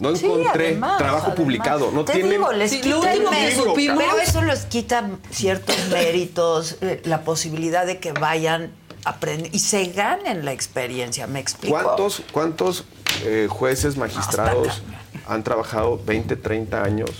No 0.00 0.14
Sí, 0.14 0.26
encontré 0.26 0.66
además, 0.68 0.98
trabajo 0.98 1.18
además. 1.26 1.36
publicado. 1.36 1.90
No 1.90 2.04
Te 2.04 2.12
tienen. 2.12 2.30
digo, 2.32 2.52
les 2.52 2.70
Sí, 2.70 2.80
quita 2.80 2.90
lo 2.96 3.00
último 3.02 3.30
el 3.30 3.34
que 3.36 3.42
mérito, 3.42 3.64
supimos- 3.64 3.98
pero 3.98 4.18
eso 4.20 4.42
les 4.42 4.64
quita 4.66 5.10
ciertos 5.30 5.76
méritos, 5.90 6.76
eh, 6.82 7.02
la 7.04 7.22
posibilidad 7.22 7.84
de 7.86 7.98
que 7.98 8.12
vayan 8.12 8.72
aprender 9.04 9.54
y 9.54 9.58
se 9.60 9.86
ganen 9.86 10.44
la 10.44 10.52
experiencia, 10.52 11.26
¿me 11.26 11.40
explico? 11.40 11.74
¿Cuántos, 11.80 12.22
cuántos 12.32 12.84
eh, 13.24 13.46
jueces 13.50 13.96
magistrados 13.96 14.82
han 15.26 15.42
trabajado 15.44 16.00
20, 16.04 16.36
30 16.36 16.82
años, 16.82 17.10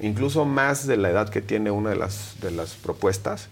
incluso 0.00 0.44
más 0.44 0.86
de 0.86 0.96
la 0.96 1.10
edad 1.10 1.28
que 1.28 1.40
tiene 1.40 1.70
una 1.70 1.90
de 1.90 1.96
las, 1.96 2.34
de 2.40 2.50
las 2.50 2.70
propuestas, 2.74 3.48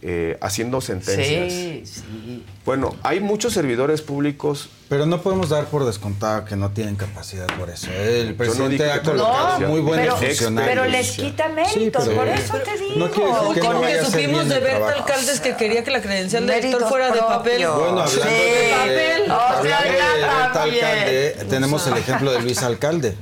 eh, 0.00 0.38
haciendo 0.40 0.80
sentencias? 0.80 1.52
Sí, 1.52 1.82
sí. 1.84 2.44
Bueno, 2.64 2.94
hay 3.02 3.20
muchos 3.20 3.52
servidores 3.54 4.00
públicos. 4.02 4.68
Pero 4.88 5.04
no 5.04 5.20
podemos 5.20 5.50
dar 5.50 5.66
por 5.66 5.84
descontado 5.84 6.44
que 6.46 6.56
no 6.56 6.70
tienen 6.70 6.96
capacidad 6.96 7.46
por 7.58 7.68
eso. 7.68 7.90
El 7.92 8.34
presidente 8.34 8.84
dije 8.84 8.90
ha 8.90 8.96
no. 8.96 9.02
colocado 9.02 9.58
No, 9.60 9.68
muy 9.68 9.80
buenos 9.80 10.16
pero, 10.18 10.28
funcionarios. 10.28 10.74
pero 10.74 10.90
les 10.90 11.10
quita 11.12 11.48
méritos, 11.50 12.04
pero- 12.06 12.16
por 12.16 12.28
eso 12.28 12.56
te 12.58 12.78
digo. 12.78 12.94
No 12.96 13.10
quiere 13.10 13.28
decir 13.30 13.54
que 13.54 13.60
Con 13.60 13.74
no 13.74 13.80
que 13.82 14.04
supimos 14.04 14.48
de 14.48 14.60
Berta. 14.60 14.88
Alcaldes 14.94 15.40
que 15.40 15.56
quería 15.56 15.84
que 15.84 15.90
la 15.90 16.00
credencial 16.00 16.46
de 16.46 16.52
Méritos 16.54 16.72
lector 16.80 16.88
fuera 16.88 17.10
de 17.10 17.18
papel. 17.20 17.62
propios. 17.62 17.74
Bueno, 17.78 18.00
hablando 18.00 18.10
Sí. 18.22 18.28
de, 18.28 18.74
Papel. 18.78 19.22
O 19.22 19.26
sea, 19.26 19.48
hablando 19.48 19.72
de 19.72 19.98
ya 19.98 20.14
Berta. 20.14 20.62
Alcalde, 20.62 21.36
tenemos 21.50 21.86
el 21.86 21.96
ejemplo 21.98 22.32
de 22.32 22.40
Luis 22.40 22.62
Alcalde, 22.62 23.14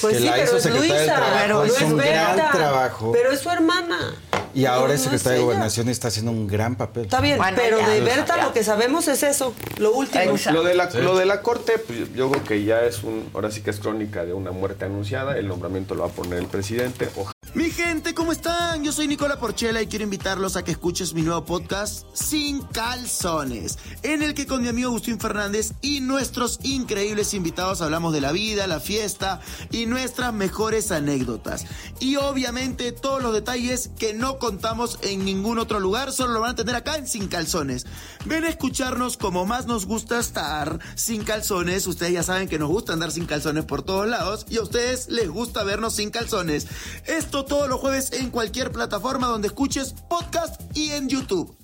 Pues 0.00 0.14
que 0.14 0.18
sí, 0.18 0.24
la 0.24 0.32
pero 0.32 0.44
hizo 0.46 0.56
es 0.56 0.62
secretaria 0.64 0.94
del 0.94 1.06
Luisa, 1.06 1.14
Trabajo, 1.16 1.38
pero 1.42 1.54
no 1.88 1.94
un 1.94 2.00
es 2.00 2.06
gran 2.10 2.36
Berta. 2.36 2.50
trabajo 2.52 3.12
Pero 3.12 3.30
es 3.32 3.40
su 3.40 3.50
hermana. 3.50 4.14
Y 4.54 4.66
ahora 4.66 4.88
No, 4.88 4.94
es 4.94 5.24
no 5.24 5.30
de. 5.30 5.38
Gobernación 5.40 5.88
está 5.88 6.08
haciendo 6.08 6.30
un 6.30 6.46
gran 6.46 6.76
papel. 6.76 7.04
Está 7.04 7.20
bien, 7.20 7.38
Bueno, 7.38 7.56
pero 7.60 7.78
ya, 7.80 7.88
de 7.88 8.00
Berta 8.00 8.36
ya. 8.36 8.44
lo 8.44 8.52
que 8.52 8.62
sabemos 8.64 9.08
es 9.08 9.22
eso, 9.22 9.54
lo 9.78 9.92
último. 9.92 10.36
Lo 10.52 10.62
de 10.62 10.74
la, 10.74 10.90
lo 10.90 11.16
de 11.16 11.26
la 11.26 11.42
corte, 11.42 11.78
pues, 11.78 12.12
yo 12.14 12.30
creo 12.30 12.44
que 12.44 12.64
ya 12.64 12.82
es 12.82 13.02
un, 13.02 13.28
ahora 13.34 13.50
sí 13.50 13.60
que 13.62 13.70
es 13.70 13.80
crónica 13.80 14.24
de 14.24 14.32
una 14.32 14.52
muerte 14.52 14.84
anunciada. 14.84 15.36
El 15.36 15.48
nombramiento 15.48 15.94
lo 15.94 16.02
va 16.02 16.08
a 16.08 16.12
poner 16.12 16.38
el 16.38 16.46
presidente. 16.46 17.10
Ojalá. 17.16 17.32
Mi 17.54 17.70
gente, 17.70 18.14
¿cómo 18.14 18.32
están? 18.32 18.82
Yo 18.82 18.90
soy 18.92 19.06
Nicola 19.06 19.38
Porchela 19.38 19.80
y 19.80 19.86
quiero 19.86 20.02
invitarlos 20.04 20.56
a 20.56 20.64
que 20.64 20.72
escuches 20.72 21.14
mi 21.14 21.22
nuevo 21.22 21.44
podcast 21.44 22.04
Sin 22.12 22.62
Calzones, 22.62 23.78
en 24.02 24.22
el 24.24 24.34
que 24.34 24.46
con 24.46 24.60
mi 24.62 24.68
amigo 24.68 24.88
Agustín 24.88 25.20
Fernández 25.20 25.72
y 25.80 26.00
nuestros 26.00 26.58
increíbles 26.64 27.32
invitados 27.32 27.80
hablamos 27.80 28.12
de 28.12 28.20
la 28.20 28.32
vida, 28.32 28.66
la 28.66 28.80
fiesta 28.80 29.40
y 29.70 29.86
nuestras 29.86 30.32
mejores 30.32 30.90
anécdotas. 30.90 31.66
Y 32.00 32.16
obviamente 32.16 32.90
todos 32.90 33.22
los 33.22 33.32
detalles 33.32 33.90
que 33.98 34.14
no 34.14 34.38
contamos 34.44 34.98
en 35.00 35.24
ningún 35.24 35.58
otro 35.58 35.80
lugar, 35.80 36.12
solo 36.12 36.34
lo 36.34 36.40
van 36.40 36.50
a 36.50 36.54
tener 36.54 36.76
acá 36.76 36.96
en 36.96 37.08
Sin 37.08 37.28
Calzones. 37.28 37.86
Ven 38.26 38.44
a 38.44 38.50
escucharnos 38.50 39.16
como 39.16 39.46
más 39.46 39.64
nos 39.64 39.86
gusta 39.86 40.20
estar 40.20 40.80
sin 40.96 41.24
calzones. 41.24 41.86
Ustedes 41.86 42.12
ya 42.12 42.22
saben 42.22 42.46
que 42.46 42.58
nos 42.58 42.68
gusta 42.68 42.92
andar 42.92 43.10
sin 43.10 43.24
calzones 43.24 43.64
por 43.64 43.80
todos 43.80 44.06
lados 44.06 44.44
y 44.50 44.58
a 44.58 44.62
ustedes 44.62 45.08
les 45.08 45.30
gusta 45.30 45.64
vernos 45.64 45.94
sin 45.94 46.10
calzones. 46.10 46.66
Esto 47.06 47.46
todos 47.46 47.70
los 47.70 47.80
jueves 47.80 48.12
en 48.12 48.28
cualquier 48.28 48.70
plataforma 48.70 49.28
donde 49.28 49.48
escuches 49.48 49.94
podcast 50.10 50.60
y 50.76 50.90
en 50.90 51.08
YouTube. 51.08 51.56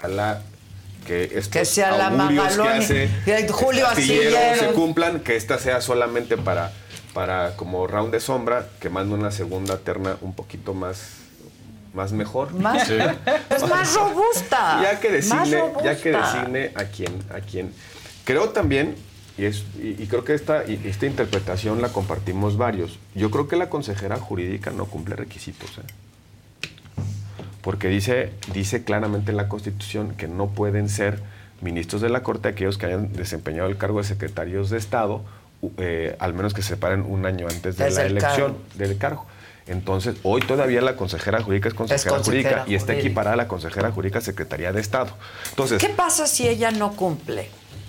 Ojalá 0.00 0.42
que 1.06 1.26
estos 1.26 1.46
Que 1.46 1.64
sea 1.64 1.96
la 1.96 2.28
que 2.28 2.40
hace 2.40 3.08
Que 3.24 3.46
Julio 3.48 3.86
Astillero. 3.86 4.36
se 4.58 4.66
cumplan, 4.72 5.20
que 5.20 5.36
esta 5.36 5.58
sea 5.58 5.80
solamente 5.80 6.36
para, 6.36 6.72
para 7.14 7.54
como 7.54 7.86
round 7.86 8.12
de 8.12 8.18
sombra, 8.18 8.66
que 8.80 8.90
mande 8.90 9.14
una 9.14 9.30
segunda 9.30 9.78
terna 9.78 10.16
un 10.22 10.34
poquito 10.34 10.74
más, 10.74 11.22
más 11.94 12.12
mejor. 12.12 12.52
Más- 12.54 12.88
Es 12.90 13.68
más 13.68 13.94
robusta. 13.94 14.80
Ya 14.82 15.00
que 15.00 15.10
designe, 15.10 15.62
ya 15.84 15.96
que 16.00 16.10
designe 16.12 16.70
a 16.74 16.84
quien, 16.84 17.22
a 17.34 17.40
quien. 17.40 17.72
Creo 18.24 18.50
también, 18.50 18.94
y, 19.36 19.44
es, 19.44 19.64
y, 19.82 20.02
y 20.02 20.06
creo 20.06 20.24
que 20.24 20.34
esta, 20.34 20.64
y 20.66 20.80
esta 20.86 21.06
interpretación 21.06 21.82
la 21.82 21.88
compartimos 21.90 22.56
varios. 22.56 22.98
Yo 23.14 23.30
creo 23.30 23.48
que 23.48 23.56
la 23.56 23.68
consejera 23.68 24.16
jurídica 24.16 24.70
no 24.70 24.86
cumple 24.86 25.16
requisitos. 25.16 25.70
¿eh? 25.78 25.82
Porque 27.62 27.88
dice, 27.88 28.32
dice 28.52 28.84
claramente 28.84 29.30
en 29.30 29.36
la 29.36 29.48
Constitución 29.48 30.14
que 30.16 30.26
no 30.28 30.48
pueden 30.48 30.88
ser 30.88 31.20
ministros 31.60 32.02
de 32.02 32.08
la 32.08 32.22
Corte 32.22 32.48
aquellos 32.48 32.76
que 32.76 32.86
hayan 32.86 33.12
desempeñado 33.12 33.68
el 33.68 33.76
cargo 33.76 33.98
de 33.98 34.04
secretarios 34.04 34.68
de 34.70 34.78
Estado, 34.78 35.22
eh, 35.76 36.16
al 36.18 36.34
menos 36.34 36.54
que 36.54 36.62
se 36.62 36.70
separen 36.70 37.02
un 37.06 37.24
año 37.24 37.46
antes 37.48 37.76
de 37.76 37.84
Desde 37.84 38.00
la 38.00 38.06
el 38.06 38.12
elección 38.18 38.52
cargo. 38.54 38.58
del 38.74 38.98
cargo. 38.98 39.26
Entonces, 39.66 40.16
hoy 40.22 40.40
todavía 40.42 40.80
la 40.80 40.96
consejera 40.96 41.40
jurídica 41.42 41.68
es 41.68 41.74
consejera, 41.74 42.10
consejera 42.16 42.42
jurídica 42.50 42.70
y 42.70 42.74
está 42.74 42.94
equiparada 42.94 43.34
a 43.34 43.36
la 43.36 43.48
consejera 43.48 43.90
jurídica 43.92 44.20
Secretaría 44.20 44.72
de 44.72 44.80
Estado. 44.80 45.10
Entonces, 45.50 45.78
¿Qué 45.80 45.88
pasa 45.90 46.26
si 46.26 46.48
ella 46.48 46.70
no 46.72 46.92
cumple? 46.96 47.48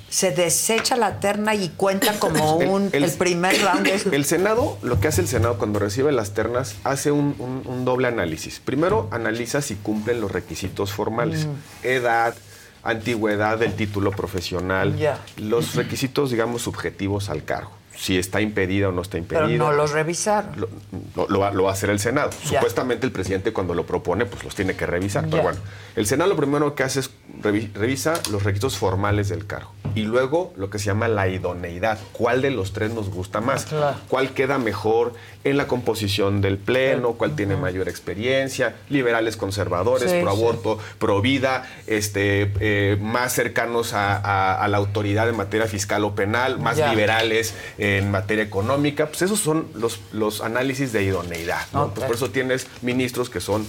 Se 0.10 0.30
desecha 0.30 0.96
la 0.96 1.20
terna 1.20 1.56
y 1.56 1.70
cuenta 1.70 2.14
como 2.20 2.58
un, 2.58 2.90
el, 2.94 3.04
el- 3.06 3.12
primer 3.14 3.60
round. 3.64 3.88
es- 3.88 4.06
El 4.12 4.26
Senado, 4.26 4.78
lo 4.84 5.00
que 5.00 5.08
hace 5.08 5.22
el 5.22 5.28
Senado 5.28 5.58
cuando 5.58 5.80
recibe 5.80 6.12
las 6.12 6.36
ternas, 6.36 6.76
hace 6.84 7.10
un, 7.12 7.36
un- 7.40 7.64
un 7.66 7.84
doble 7.86 8.08
análisis. 8.08 8.60
Primero, 8.60 9.08
analiza 9.12 9.62
si 9.64 9.74
cumplen 9.74 10.22
los 10.22 10.32
requisitos 10.32 10.92
formales. 10.92 11.48
Mm. 11.48 11.88
Edad, 11.88 12.36
antigüedad 12.84 13.58
del 13.58 13.74
título 13.74 14.12
profesional, 14.12 14.96
los 15.38 15.74
requisitos, 15.76 16.30
digamos, 16.30 16.62
subjetivos 16.62 17.30
al 17.30 17.44
cargo. 17.44 17.72
Si 17.96 18.18
está 18.18 18.42
impedida 18.42 18.90
o 18.90 18.92
no 18.92 19.02
está 19.02 19.18
impedida. 19.18 19.46
Pero 19.46 19.58
no 19.58 19.72
los 19.72 19.92
revisaron. 19.92 20.60
Lo, 20.60 20.68
lo- 21.16 21.28
lo 21.30 21.40
va, 21.40 21.52
lo 21.52 21.64
va 21.64 21.70
a 21.70 21.74
hacer 21.74 21.90
el 21.90 22.00
Senado. 22.00 22.32
Ya. 22.50 22.60
Supuestamente 22.60 23.06
el 23.06 23.12
presidente 23.12 23.54
cuando 23.54 23.74
lo 23.74 23.86
propone, 23.86 24.26
pues 24.26 24.44
los 24.44 24.56
tiene 24.56 24.76
que 24.76 24.86
revisar. 24.86 25.24
Ya. 25.26 25.30
Pero 25.30 25.44
bueno, 25.44 25.60
el 25.96 26.06
Senado 26.06 26.30
lo 26.32 26.36
primero 26.36 26.74
que 26.76 26.84
hace 26.84 27.00
es 27.02 27.10
revi- 27.42 27.72
revisa 27.74 28.14
los 28.32 28.44
requisitos 28.44 28.78
formales 28.78 29.30
del 29.30 29.46
cargo. 29.46 29.72
Y 29.96 30.04
luego 30.04 30.54
lo 30.58 30.70
que 30.72 30.80
se 30.80 30.86
llama 30.86 31.08
la 31.08 31.28
idoneidad. 31.28 32.00
¿Cuál 32.14 32.42
de 32.42 32.50
los 32.50 32.74
tres 32.74 32.92
nos 32.94 33.10
gusta 33.10 33.42
más? 33.42 33.66
Claro. 33.66 33.98
¿Cuál 34.08 34.34
queda 34.34 34.58
mejor 34.58 35.14
en 35.44 35.56
la 35.58 35.68
composición 35.68 36.42
del 36.42 36.58
pleno? 36.58 37.12
¿Cuál 37.14 37.36
tiene 37.36 37.56
mayor 37.58 37.88
experiencia? 37.88 38.76
Liberales 38.90 39.38
conservadores, 39.38 40.10
Sí, 40.10 40.20
pro 40.22 40.32
sí. 40.36 40.38
aborto, 40.42 40.80
pro 40.98 41.22
vida, 41.22 41.70
este, 41.86 42.52
eh, 42.60 42.98
más 43.00 43.34
cercanos 43.34 43.94
a, 43.94 44.16
a- 44.18 44.64
a 44.64 44.68
la 44.68 44.78
autoridad 44.78 45.30
en 45.30 45.38
materia 45.38 45.68
fiscal 45.68 46.04
o 46.06 46.16
penal, 46.16 46.60
más 46.60 46.78
Ya. 46.78 46.90
liberales 46.90 47.54
en 47.78 48.10
materia 48.10 48.44
económica. 48.44 49.08
Pues 49.08 49.22
esos 49.22 49.40
son 49.40 49.68
los, 49.76 50.00
los 50.12 50.42
análisis 50.42 50.92
de 50.92 51.04
idoneidad. 51.04 51.68
Pues 51.94 52.08
por 52.08 52.16
eso 52.16 52.32
tienes 52.32 52.66
ministros 52.82 53.30
que 53.30 53.42
son 53.42 53.64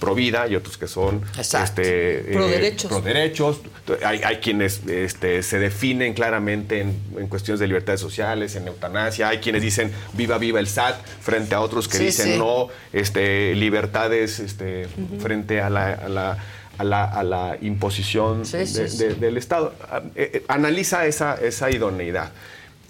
pro 0.00 0.14
vida 0.14 0.48
y 0.48 0.56
otros 0.56 0.76
que 0.78 0.88
son 0.88 1.22
Exacto. 1.36 1.82
este, 1.82 2.30
Pro 2.32 2.48
eh, 2.48 2.50
derechos. 2.50 2.90
pro 2.90 3.00
derechos. 3.02 3.60
Hay, 4.04 4.20
hay 4.24 4.36
quienes 4.38 4.80
este, 4.88 5.42
se 5.42 5.58
definen 5.58 6.14
claramente 6.14 6.80
en, 6.80 6.96
en 7.18 7.26
cuestiones 7.28 7.60
de 7.60 7.66
libertades 7.66 8.00
sociales, 8.00 8.56
en 8.56 8.66
eutanasia. 8.66 9.28
Hay 9.28 9.38
quienes 9.38 9.62
dicen 9.62 9.92
viva, 10.14 10.38
viva 10.38 10.58
el 10.58 10.66
SAT, 10.68 10.96
frente 11.20 11.54
a 11.54 11.60
otros 11.60 11.86
que 11.86 11.98
Sí, 11.98 12.04
dicen 12.06 12.32
sí. 12.32 12.38
no, 12.38 12.68
este, 12.92 13.54
libertades 13.54 14.38
este, 14.40 14.88
frente 15.20 15.60
a 15.60 15.68
la, 15.70 15.92
a 15.92 16.08
la- 16.08 16.38
a 16.78 16.84
la- 16.84 17.04
a 17.04 17.22
la 17.22 17.58
imposición 17.60 18.46
Sí, 18.46 18.56
de- 18.56 18.66
sí, 18.66 18.88
sí. 18.88 18.96
de- 19.04 19.14
del 19.16 19.36
Estado. 19.36 19.74
Ah, 19.90 20.00
eh, 20.14 20.30
eh, 20.34 20.44
analiza 20.48 21.04
esa, 21.04 21.34
esa 21.34 21.70
idoneidad 21.70 22.30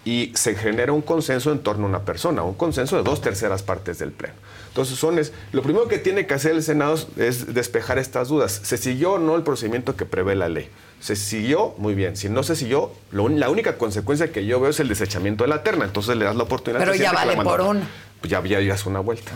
y 0.05 0.31
se 0.37 0.55
genera 0.55 0.93
un 0.93 1.03
consenso 1.03 1.51
en 1.51 1.59
torno 1.59 1.87
a 1.87 1.89
una 1.89 2.05
persona, 2.05 2.43
un 2.45 2.55
consenso 2.55 2.97
de 2.97 3.03
dos 3.03 3.21
terceras 3.21 3.63
partes 3.65 3.99
del 3.99 4.13
Pleno. 4.13 4.35
Entonces, 4.71 4.99
son 4.99 5.19
es, 5.19 5.33
lo 5.53 5.63
primero 5.63 5.87
que 5.89 5.99
tiene 5.99 6.27
que 6.27 6.35
hacer 6.35 6.53
el 6.53 6.63
Senado 6.63 6.95
es- 6.95 7.07
es 7.19 7.55
despejar 7.55 7.99
estas 7.99 8.29
dudas. 8.29 8.61
¿Se 8.63 8.77
siguió 8.77 9.13
o 9.15 9.19
no 9.19 9.37
el 9.37 9.43
procedimiento 9.43 9.97
que 9.97 10.07
prevé 10.07 10.35
la 10.37 10.49
ley? 10.49 10.69
Se 11.01 11.17
siguió, 11.17 11.75
muy 11.79 11.95
bien. 11.95 12.17
Si 12.17 12.29
no 12.29 12.43
se 12.43 12.55
siguió, 12.55 12.93
lo 13.11 13.29
la 13.29 13.51
única 13.51 13.79
consecuencia 13.79 14.31
que 14.33 14.47
yo 14.47 14.61
veo 14.61 14.71
es 14.71 14.79
el 14.81 14.89
desechamiento 14.89 15.45
de 15.45 15.49
la 15.49 15.63
terna. 15.63 15.85
Entonces 15.87 16.17
le 16.17 16.25
das 16.25 16.37
la 16.37 16.45
oportunidad 16.45 16.81
Pero 16.81 16.95
ya 16.95 17.13
vale 17.13 17.35
por 17.37 17.61
una. 17.63 17.89
Pues 18.21 18.31
ya, 18.31 18.43
ya, 18.45 18.61
ya 18.61 18.75
es 18.75 18.87
una 18.87 19.01
vuelta. 19.01 19.33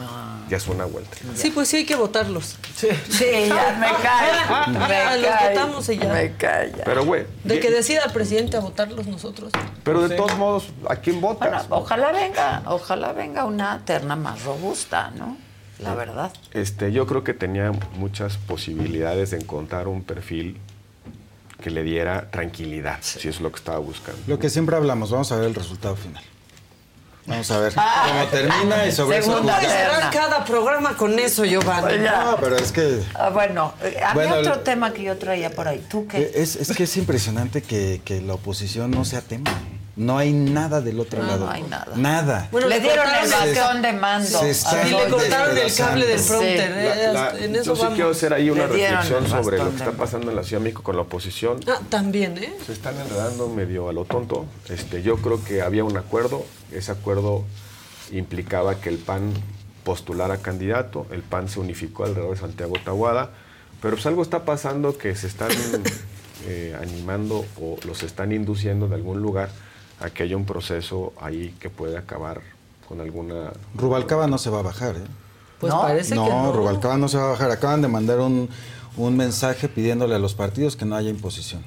Ya 0.51 0.59
es 0.59 0.67
una 0.69 0.85
vuelta. 0.85 1.17
Sí, 1.35 1.51
pues 1.51 1.69
sí 1.69 1.79
hay 1.79 1.85
que 1.87 1.97
votarlos. 1.97 2.57
Sí, 2.77 2.89
ya 3.49 3.77
me 3.81 3.87
cae. 4.03 4.69
Me 4.79 4.89
Ya, 4.89 5.17
los 5.17 5.27
cae. 5.27 5.49
votamos 5.55 5.89
y 5.89 5.99
ya. 5.99 6.13
Me 6.13 6.33
cae. 6.37 6.73
ya. 6.77 6.85
Pero, 6.85 7.05
güey. 7.05 7.25
De 7.45 7.61
que 7.61 7.71
decida 7.71 8.03
el 8.05 8.13
presidente 8.13 8.57
a 8.57 8.61
votarlos 8.61 9.07
nosotros. 9.07 9.53
Pero 9.83 10.07
de 10.07 10.17
todos 10.17 10.37
modos, 10.37 10.67
¿a 10.89 10.97
quién 10.97 11.21
votas? 11.21 11.69
Bueno, 11.69 11.83
ojalá 11.85 12.13
venga, 12.13 12.63
ojalá 12.67 13.13
venga 13.13 13.45
una 13.47 13.85
terna 13.85 14.17
más 14.17 14.43
robusta, 14.45 15.11
¿no? 15.17 15.37
La 15.79 15.95
verdad. 15.95 16.33
Este, 16.53 16.93
yo 16.93 17.07
creo 17.07 17.25
que 17.25 17.35
tenía 17.35 17.73
muchas 17.97 18.37
posibilidades 18.37 19.31
de 19.33 19.39
encontrar 19.39 19.89
un 19.89 20.03
perfil 20.05 20.59
que 21.63 21.71
le 21.71 21.83
diera 21.83 22.31
tranquilidad, 22.31 22.99
si 23.01 23.29
es 23.29 23.41
lo 23.41 23.51
que 23.51 23.57
estaba 23.57 23.79
buscando. 23.79 24.21
Lo 24.27 24.39
que 24.39 24.51
siempre 24.51 24.77
hablamos, 24.77 25.11
vamos 25.11 25.33
a 25.33 25.37
ver 25.37 25.47
el 25.47 25.55
resultado 25.55 25.97
final. 25.97 26.23
Vamos 27.27 27.51
a 27.51 27.59
ver 27.59 27.73
Ah, 27.77 28.07
cómo 28.09 28.25
termina 28.27 28.87
y 28.87 28.93
sobre 28.93 29.19
eso 29.19 29.35
terna. 29.37 29.59
Cerrar 29.61 30.11
cada 30.13 30.45
programa 30.45 30.95
con 30.97 31.19
eso, 31.19 31.45
Giovanni. 31.45 31.87
Pues. 31.99 32.03
No, 32.03 32.37
pero 32.39 32.57
es 32.57 32.71
que 32.71 33.01
Ah, 33.15 33.31
bueno, 33.31 33.73
había 33.83 34.13
Bueno, 34.13 34.35
otro 34.37 34.61
tema 34.61 34.93
que 34.93 35.05
yo 35.05 35.17
traía 35.17 35.51
por 35.51 35.67
ahí. 35.67 35.83
¿Tú 35.89 36.07
qué? 36.07 36.33
es, 36.35 36.57
es 36.57 36.77
que 36.77 36.83
es 36.85 36.97
impresionante 36.99 37.63
que, 37.63 38.03
que 38.05 38.21
la 38.21 38.35
oposición 38.35 38.91
no 38.91 39.05
sea 39.07 39.23
tema. 39.23 39.51
No 39.97 40.19
hay 40.19 40.33
nada 40.33 40.81
del 40.81 40.99
otro 40.99 41.23
No, 41.23 41.29
lado. 41.29 41.47
no 41.47 41.53
hay 41.53 41.63
nada. 41.63 41.93
Nada. 41.95 42.49
Bueno, 42.51 42.67
le 42.69 42.77
le 42.77 42.81
dieron 42.81 43.07
el 43.23 43.31
bastón 43.31 43.81
de 43.83 43.93
mando. 43.93 44.27
Se 44.27 44.45
a 44.45 44.49
está 44.49 44.89
Y 44.89 44.91
le 44.91 45.09
cortaron 45.09 45.57
el 45.57 45.73
cable 45.75 46.07
del 46.07 46.19
Sí. 46.19 46.29
prompter. 46.29 46.73
¿eh? 46.73 47.11
La- 47.13 47.33
la- 47.33 47.39
en 47.39 47.55
eso 47.55 47.65
yo 47.65 47.77
sí 47.77 47.83
vamos. 47.83 47.95
quiero 47.95 48.11
hacer 48.11 48.33
ahí 48.35 48.51
una 48.51 48.67
reflexión 48.67 49.29
sobre 49.29 49.59
lo 49.59 49.71
que 49.71 49.77
está 49.77 49.93
pasando 49.93 50.31
en 50.31 50.37
la 50.37 50.43
Ciudad 50.43 50.61
de 50.61 50.65
México 50.65 50.83
con 50.83 50.97
la 50.97 51.03
oposición. 51.03 51.61
Ah, 51.69 51.79
también, 51.89 52.37
¿eh? 52.39 52.53
Se 52.67 52.73
están 52.73 52.99
enredando 52.99 53.49
medio 53.49 53.89
a 53.89 53.93
lo 53.93 54.05
tonto. 54.05 54.47
Este, 54.69 55.03
yo 55.03 55.17
creo 55.19 55.45
que 55.45 55.63
había 55.63 55.85
un 55.85 55.97
acuerdo. 55.97 56.45
Ese 56.73 56.91
acuerdo 56.91 57.45
implicaba 58.11 58.81
que 58.81 58.89
el 58.89 58.99
PAN 58.99 59.33
postulara 59.85 60.39
candidato. 60.39 61.07
El 61.13 61.23
PAN 61.23 61.49
se 61.49 61.61
unificó 61.61 62.05
alrededor 62.05 62.35
de 62.35 62.41
Santiago 62.41 62.75
Tahuada. 62.85 63.31
Pero 63.81 63.95
pues 63.95 64.07
algo 64.07 64.23
está 64.23 64.45
pasando 64.45 64.97
que 64.99 65.15
se 65.15 65.27
están 65.29 65.51
eh, 66.47 66.77
animando 66.81 67.45
o 67.61 67.77
los 67.87 68.03
están 68.03 68.33
induciendo 68.33 68.89
de 68.89 68.97
algún 68.97 69.21
lugar 69.23 69.51
a 70.01 70.11
que 70.11 70.23
haya 70.25 70.37
un 70.37 70.45
proceso 70.45 71.13
ahí 71.21 71.55
que 71.61 71.71
puede 71.71 71.97
acabar 71.97 72.41
con 72.89 73.01
alguna... 73.01 73.53
Rubalcaba 73.75 74.27
no 74.27 74.39
se 74.39 74.51
va 74.51 74.59
a 74.61 74.63
bajar, 74.63 74.97
¿eh? 74.97 75.01
Pues 75.61 75.73
No, 75.73 75.81
parece 75.83 76.15
no, 76.15 76.25
que 76.25 76.31
no. 76.31 76.53
Rubalcaba 76.53 76.97
no 76.99 77.09
se 77.09 77.17
va 77.17 77.25
a 77.25 77.29
bajar. 77.29 77.51
Acaban 77.51 77.81
de 77.81 77.89
mandar 77.89 78.21
un, 78.21 78.49
un 78.97 79.17
mensaje 79.17 79.69
pidiéndole 79.69 80.15
a 80.15 80.19
los 80.19 80.35
partidos 80.35 80.77
que 80.77 80.85
no 80.85 80.97
haya 80.97 81.09
imposición. 81.11 81.63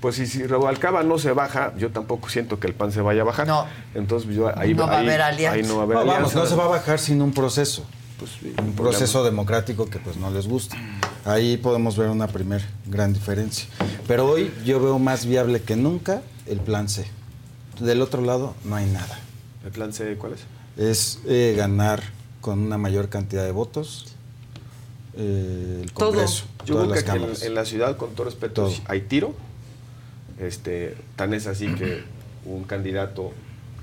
Pues 0.00 0.16
si, 0.16 0.26
si 0.26 0.46
Rubalcaba 0.46 1.02
no 1.02 1.18
se 1.18 1.32
baja, 1.32 1.74
yo 1.76 1.90
tampoco 1.90 2.30
siento 2.30 2.58
que 2.58 2.66
el 2.66 2.72
PAN 2.74 2.90
se 2.90 3.02
vaya 3.02 3.20
a 3.20 3.24
bajar. 3.24 3.46
No. 3.46 3.66
Entonces 3.94 4.34
yo 4.34 4.56
ahí, 4.58 4.72
No 4.72 4.86
va 4.86 4.94
a 4.96 5.00
haber 5.00 5.20
alianza. 5.20 5.56
ahí 5.56 5.62
no 5.62 5.76
va 5.76 5.80
a 5.82 5.84
haber 5.84 5.96
No, 5.98 6.06
vamos, 6.06 6.34
no 6.34 6.46
se 6.46 6.54
va 6.54 6.64
a 6.64 6.68
bajar 6.68 6.98
sin 6.98 7.20
un 7.20 7.32
proceso. 7.32 7.84
Pues, 8.18 8.30
sí, 8.40 8.54
un 8.58 8.72
proceso 8.72 9.22
democrático 9.24 9.86
que 9.90 9.98
pues 9.98 10.16
no 10.16 10.30
les 10.30 10.46
gusta. 10.46 10.76
Ahí 11.26 11.58
podemos 11.58 11.98
ver 11.98 12.08
una 12.08 12.28
primer 12.28 12.62
gran 12.86 13.12
diferencia. 13.12 13.66
Pero 14.06 14.26
hoy 14.26 14.50
yo 14.64 14.80
veo 14.80 14.98
más 14.98 15.26
viable 15.26 15.60
que 15.62 15.76
nunca 15.76 16.22
el 16.46 16.60
plan 16.60 16.88
C. 16.88 17.06
Del 17.80 18.02
otro 18.02 18.22
lado 18.22 18.54
no 18.64 18.76
hay 18.76 18.86
nada. 18.86 19.18
¿El 19.64 19.70
plan 19.72 19.92
C 19.92 20.14
cuál 20.16 20.34
es? 20.34 20.40
Es 20.76 21.18
eh, 21.26 21.54
ganar 21.56 22.02
con 22.40 22.58
una 22.60 22.78
mayor 22.78 23.08
cantidad 23.08 23.44
de 23.44 23.50
votos 23.52 24.06
eh, 25.16 25.80
el 25.82 25.92
Todo. 25.92 26.10
Congreso, 26.12 26.44
Yo 26.64 26.74
todas 26.76 27.02
creo 27.02 27.16
que 27.16 27.24
en, 27.40 27.46
en 27.48 27.54
la 27.54 27.64
ciudad, 27.64 27.96
con 27.96 28.10
todo 28.14 28.24
respeto, 28.26 28.62
Todo. 28.66 28.74
hay 28.86 29.00
tiro. 29.02 29.34
Este, 30.38 30.96
tan 31.16 31.34
es 31.34 31.46
así 31.46 31.74
que 31.74 32.02
un 32.46 32.64
candidato 32.64 33.32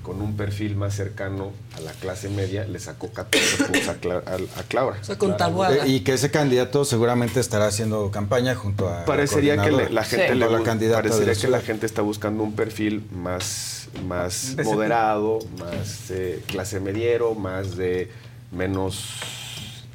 con 0.02 0.22
un 0.22 0.36
perfil 0.36 0.74
más 0.74 0.94
cercano 0.94 1.52
a 1.76 1.80
la 1.80 1.92
clase 1.92 2.30
media 2.30 2.64
le 2.66 2.80
sacó 2.80 3.10
14 3.12 3.64
puntos 3.64 3.88
a, 3.88 4.00
Cla- 4.00 4.22
a- 4.26 4.60
a 4.60 4.62
Claudia. 4.64 5.00
O 5.00 5.04
sea, 5.04 5.18
con 5.18 5.28
Clara. 5.28 5.36
Taboada. 5.44 5.84
Eh, 5.86 5.88
y 5.88 6.00
que 6.00 6.14
ese 6.14 6.30
candidato 6.30 6.84
seguramente 6.84 7.38
estará 7.40 7.66
haciendo 7.66 8.10
campaña 8.10 8.54
junto 8.54 8.88
a. 8.88 9.00
la 9.00 9.04
Parecería 9.04 9.52
que 9.56 9.64
le- 9.64 9.70
coordinadora, 9.70 9.94
la 9.94 10.04
gente 10.04 10.28
junto 10.30 10.46
le 10.46 10.58
la 10.58 10.62
candidata 10.64 11.02
parecería 11.02 11.34
la 11.34 11.40
que 11.40 11.48
la 11.48 11.60
gente 11.60 11.86
está 11.86 12.02
buscando 12.02 12.42
un 12.42 12.54
perfil 12.54 13.04
más, 13.12 13.77
más 14.06 14.56
De 14.56 14.64
moderado, 14.64 15.38
más 15.58 16.10
eh, 16.10 16.42
clase 16.46 16.80
mediero, 16.80 17.34
más 17.34 17.76
de 17.76 18.10
menos 18.50 19.04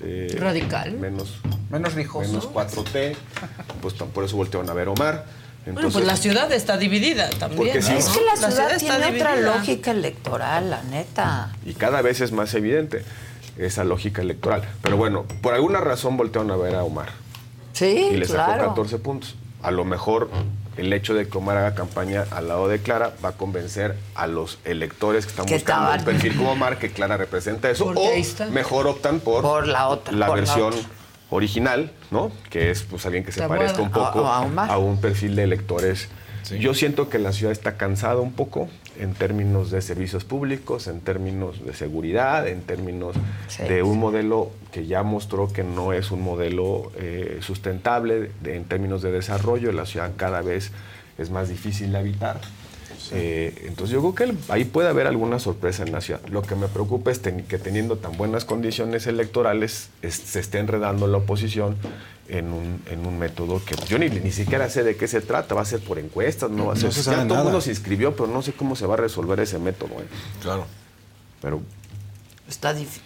eh, 0.02 0.36
Radical. 0.40 0.94
menos 0.94 1.36
Menos 1.70 1.94
rijoso. 1.94 2.28
menos 2.28 2.50
4T, 2.50 3.16
pues 3.82 3.94
por 3.96 4.24
eso 4.24 4.36
voltearon 4.38 4.70
a 4.70 4.74
ver 4.74 4.88
a 4.88 4.92
Omar. 4.92 5.26
Bueno, 5.66 5.80
Entonces, 5.80 5.94
pues 5.94 6.06
la 6.06 6.18
ciudad 6.18 6.52
está 6.52 6.78
dividida 6.78 7.30
también. 7.30 7.58
Porque 7.58 7.82
sí. 7.82 7.94
¿no? 7.94 7.98
Es 7.98 8.10
que 8.10 8.20
la 8.26 8.36
ciudad, 8.36 8.78
tiene 8.78 9.16
otra 9.16 9.38
lógica 9.38 9.92
electoral, 9.92 10.70
la 10.70 10.84
neta. 10.84 11.54
y 11.66 11.74
cada 11.74 12.02
vez 12.02 12.20
es 12.20 12.32
más 12.34 12.54
evidente 12.54 13.04
esa 13.58 13.84
lógica 13.86 14.22
electoral. 14.22 14.64
Pero 14.82 14.98
bueno, 14.98 15.26
por 15.42 15.54
alguna 15.54 15.80
razón 15.80 16.18
voltearon 16.18 16.52
a 16.52 16.58
ver 16.58 16.76
a 16.76 16.84
Omar 16.84 17.10
Sí, 17.72 18.10
y 18.12 18.18
le 18.18 18.26
sacó 18.26 18.46
claro. 18.54 18.68
14 18.70 18.98
puntos. 19.00 19.36
A 19.62 19.72
lo 19.72 19.86
mejor 19.86 20.30
el 20.78 20.92
hecho 20.94 21.14
de 21.14 21.28
que 21.28 21.38
Omar 21.38 21.58
haga 21.58 21.76
campaña 21.76 22.26
al 22.32 22.48
lado 22.48 22.68
de 22.68 22.80
Clara 22.80 23.14
va 23.24 23.30
a 23.30 23.32
convencer 23.34 23.96
a 24.16 24.28
los 24.28 24.58
electores 24.66 25.26
que 25.26 25.32
están 25.32 25.46
Que 25.46 25.56
buscando 25.56 25.92
un 25.94 26.04
perfil 26.04 26.36
como 26.36 26.52
Omar, 26.52 26.80
que 26.80 26.92
Clara 26.92 27.18
representa 27.18 27.70
eso, 27.70 27.86
o 27.96 28.12
mejor 28.52 28.88
optan 28.88 29.20
por, 29.20 29.42
Por 29.44 29.68
la 29.68 29.88
otra, 29.88 30.12
por 30.12 30.20
la 30.20 30.30
versión 30.34 30.74
otra. 30.74 30.82
original, 31.30 31.92
¿no? 32.12 32.32
Que 32.50 32.72
es 32.72 32.84
pues 32.84 33.06
alguien 33.06 33.24
que 33.24 33.32
se 33.32 33.48
parezca 33.48 33.82
un 33.82 33.92
poco 33.92 34.26
A- 34.28 34.38
a 34.38 34.42
Omar. 34.42 34.70
a 34.72 34.78
un 34.78 35.00
perfil 35.00 35.36
de 35.36 35.44
electores. 35.44 36.10
Yo 36.60 36.74
siento 36.74 37.08
que 37.10 37.20
la 37.20 37.32
ciudad 37.32 37.52
está 37.54 37.78
cansada 37.78 38.18
un 38.20 38.34
poco 38.34 38.68
en 39.00 39.14
términos 39.14 39.72
de 39.72 39.82
servicios 39.82 40.24
públicos, 40.24 40.88
en 40.88 41.00
términos 41.02 41.64
de 41.66 41.74
seguridad, 41.74 42.48
en 42.48 42.62
términos 42.62 43.16
Sí. 43.48 43.64
de 43.64 43.84
un 43.84 44.00
modelo 44.00 44.52
que 44.72 44.86
ya 44.86 45.04
mostró 45.04 45.52
que 45.52 45.64
no 45.64 45.94
es 45.94 46.12
un 46.12 46.22
modelo 46.22 46.92
eh, 46.98 47.40
sustentable 47.42 48.32
de- 48.42 48.56
en 48.56 48.64
términos 48.66 49.02
de 49.02 49.12
desarrollo. 49.12 49.72
La 49.72 49.86
ciudad 49.86 50.12
cada 50.18 50.42
vez 50.42 50.72
es 51.18 51.30
más 51.30 51.50
difícil 51.50 51.92
de 51.92 51.98
habitar. 52.00 52.40
Eh, 53.12 53.66
entonces 53.68 53.94
yo 53.94 54.00
creo 54.02 54.16
que 54.16 54.24
el- 54.26 54.38
ahí 54.50 54.64
puede 54.66 54.88
haber 54.90 55.08
alguna 55.08 55.40
sorpresa 55.40 55.84
en 55.84 55.92
la 55.92 56.02
ciudad. 56.02 56.22
Lo 56.30 56.42
que 56.42 56.56
me 56.56 56.68
preocupa 56.68 57.12
es 57.12 57.22
ten- 57.22 57.44
que 57.44 57.58
teniendo 57.58 57.98
tan 57.98 58.16
buenas 58.18 58.46
condiciones 58.46 59.08
electorales 59.08 59.90
es- 60.02 60.16
se 60.16 60.40
esté 60.40 60.60
enredando 60.60 61.08
la 61.08 61.18
oposición 61.18 61.76
en 62.30 62.54
un, 62.54 62.82
en 62.90 63.06
un 63.06 63.20
método 63.20 63.62
que 63.66 63.76
yo 63.88 64.00
ni, 64.00 64.10
ni 64.10 64.32
siquiera 64.32 64.70
sé 64.70 64.84
de 64.84 64.96
qué 64.96 65.08
se 65.08 65.22
trata. 65.22 65.56
Va 65.56 65.62
a 65.62 65.66
ser 65.66 65.82
por 65.82 66.00
encuestas, 66.00 66.50
no 66.50 66.68
va 66.68 66.72
a 66.72 66.76
No 66.76 66.82
ser... 66.82 66.94
se 66.94 67.00
ya 67.00 67.04
sabe 67.18 67.28
todo 67.28 67.40
el 67.40 67.44
mundo 67.46 67.62
se 67.62 67.72
inscribió, 67.72 68.16
pero 68.16 68.28
no 68.28 68.42
sé 68.42 68.54
cómo 68.54 68.76
se 68.76 68.86
va 68.86 68.94
a 68.94 68.98
resolver 68.98 69.40
ese 69.40 69.60
método. 69.60 69.92
¿eh? 69.96 70.06
Claro. 70.42 70.66
Pero 71.42 71.62
Está 72.48 72.74
difícil. 72.74 73.02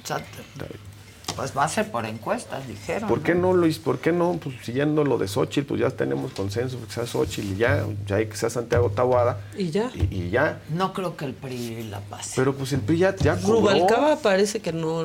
Pues 1.37 1.55
va 1.55 1.65
a 1.65 1.69
ser 1.69 1.91
por 1.91 2.03
encuestas, 2.07 2.67
dijeron. 2.67 3.07
¿Por 3.07 3.21
qué 3.21 3.35
no 3.35 3.65
hizo? 3.67 3.81
¿Por 3.83 3.99
qué 3.99 4.11
no? 4.11 4.39
Pues 4.43 4.55
siguiendo 4.63 5.03
lo 5.03 5.19
de 5.19 5.27
Xochitl, 5.27 5.67
pues 5.67 5.81
ya 5.81 5.91
tenemos 5.91 6.33
consenso 6.33 6.79
que 6.83 6.91
sea 6.91 7.05
Xochitl 7.05 7.53
y 7.53 7.57
ya, 7.57 7.85
ya 8.07 8.15
hay 8.15 8.25
que 8.25 8.35
sea 8.35 8.49
Santiago 8.49 8.89
Taboada. 8.89 9.39
Y 9.55 9.69
ya. 9.69 9.91
Y, 9.93 10.07
y 10.09 10.29
ya. 10.31 10.59
No 10.69 10.93
creo 10.93 11.15
que 11.15 11.25
el 11.25 11.35
PRI 11.35 11.83
la 11.83 11.99
pase. 11.99 12.33
Pero 12.35 12.55
pues 12.55 12.73
el 12.73 12.81
PRI 12.81 12.97
ya, 12.97 13.15
ya 13.15 13.37
cobró. 13.37 13.59
Rubalcaba 13.59 14.15
parece 14.17 14.61
que 14.61 14.73
no. 14.73 15.03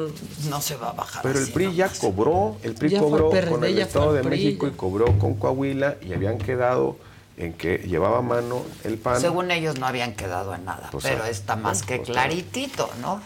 No 0.48 0.60
se 0.62 0.76
va 0.76 0.88
a 0.88 0.92
bajar. 0.92 1.22
Pero 1.22 1.38
el 1.38 1.52
PRI 1.52 1.66
¿no? 1.66 1.72
ya 1.72 1.90
cobró, 2.00 2.56
el 2.62 2.74
PRI 2.74 2.88
Ya 2.88 3.00
cobró 3.00 3.28
PRD, 3.28 3.50
con 3.50 3.64
el 3.64 3.78
Estado 3.78 4.14
de 4.14 4.22
PRI, 4.22 4.30
México 4.30 4.66
y 4.66 4.70
cobró 4.70 5.18
con 5.18 5.34
Coahuila 5.34 5.96
y 6.00 6.14
habían 6.14 6.38
quedado 6.38 6.96
en 7.36 7.52
que 7.52 7.76
llevaba 7.78 8.22
mano 8.22 8.62
el 8.84 8.96
PAN. 8.96 9.20
Según 9.20 9.50
ellos 9.50 9.78
no 9.78 9.86
habían 9.86 10.14
quedado 10.14 10.54
en 10.54 10.64
nada, 10.64 10.88
Pues, 10.92 11.04
pero 11.04 11.24
ah, 11.24 11.28
está 11.28 11.56
más 11.56 11.82
que 11.82 11.96
pues, 11.96 12.08
claritito, 12.08 12.88
¿no? 13.02 13.20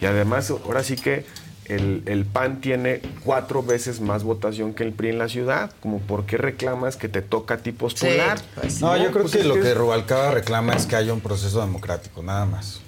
Y 0.00 0.06
además, 0.06 0.50
ahora 0.50 0.82
sí 0.82 0.96
que 0.96 1.26
el, 1.68 2.02
el 2.06 2.24
PAN 2.24 2.60
tiene 2.60 3.00
cuatro 3.24 3.62
veces 3.62 4.00
más 4.00 4.22
votación 4.24 4.74
que 4.74 4.84
el 4.84 4.92
PRI 4.92 5.10
en 5.10 5.18
la 5.18 5.28
ciudad. 5.28 5.72
Como, 5.80 5.98
¿por 6.00 6.24
qué 6.26 6.36
reclamas 6.38 6.96
que 6.96 7.08
te 7.08 7.22
toca 7.22 7.54
a 7.54 7.58
ti 7.58 7.72
postular? 7.72 8.38
No, 8.80 8.96
yo 8.96 9.10
creo 9.10 9.22
Pues 9.24 9.36
que 9.36 9.44
lo 9.44 9.54
que 9.54 9.60
que 9.60 9.74
Rubalcaba 9.74 10.30
reclama 10.30 10.74
es 10.74 10.86
que 10.86 10.96
haya 10.96 11.12
un 11.12 11.20
proceso 11.20 11.60
democrático, 11.60 12.22
nada 12.22 12.46
más. 12.46 12.80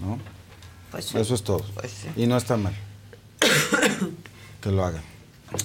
¿no? 0.00 0.18
Pues 0.90 1.06
sí. 1.06 1.18
Eso 1.18 1.34
es 1.34 1.42
todo. 1.42 1.64
Pues 1.74 1.90
sí. 1.90 2.08
Y 2.16 2.26
no 2.26 2.36
está 2.36 2.56
mal. 2.56 2.74
que 4.60 4.70
lo 4.70 4.84
hagan. 4.84 5.02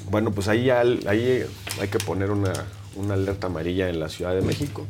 Bueno, 0.10 0.32
pues 0.32 0.48
ahí, 0.48 0.66
ya- 0.66 0.82
ahí 0.82 1.44
hay 1.80 1.88
que 1.88 1.98
poner 2.00 2.32
una, 2.32 2.54
una 2.96 3.16
alerta 3.16 3.48
amarilla 3.48 3.90
en 3.90 4.00
la 4.00 4.10
Ciudad 4.10 4.34
de 4.34 4.42
México, 4.42 4.86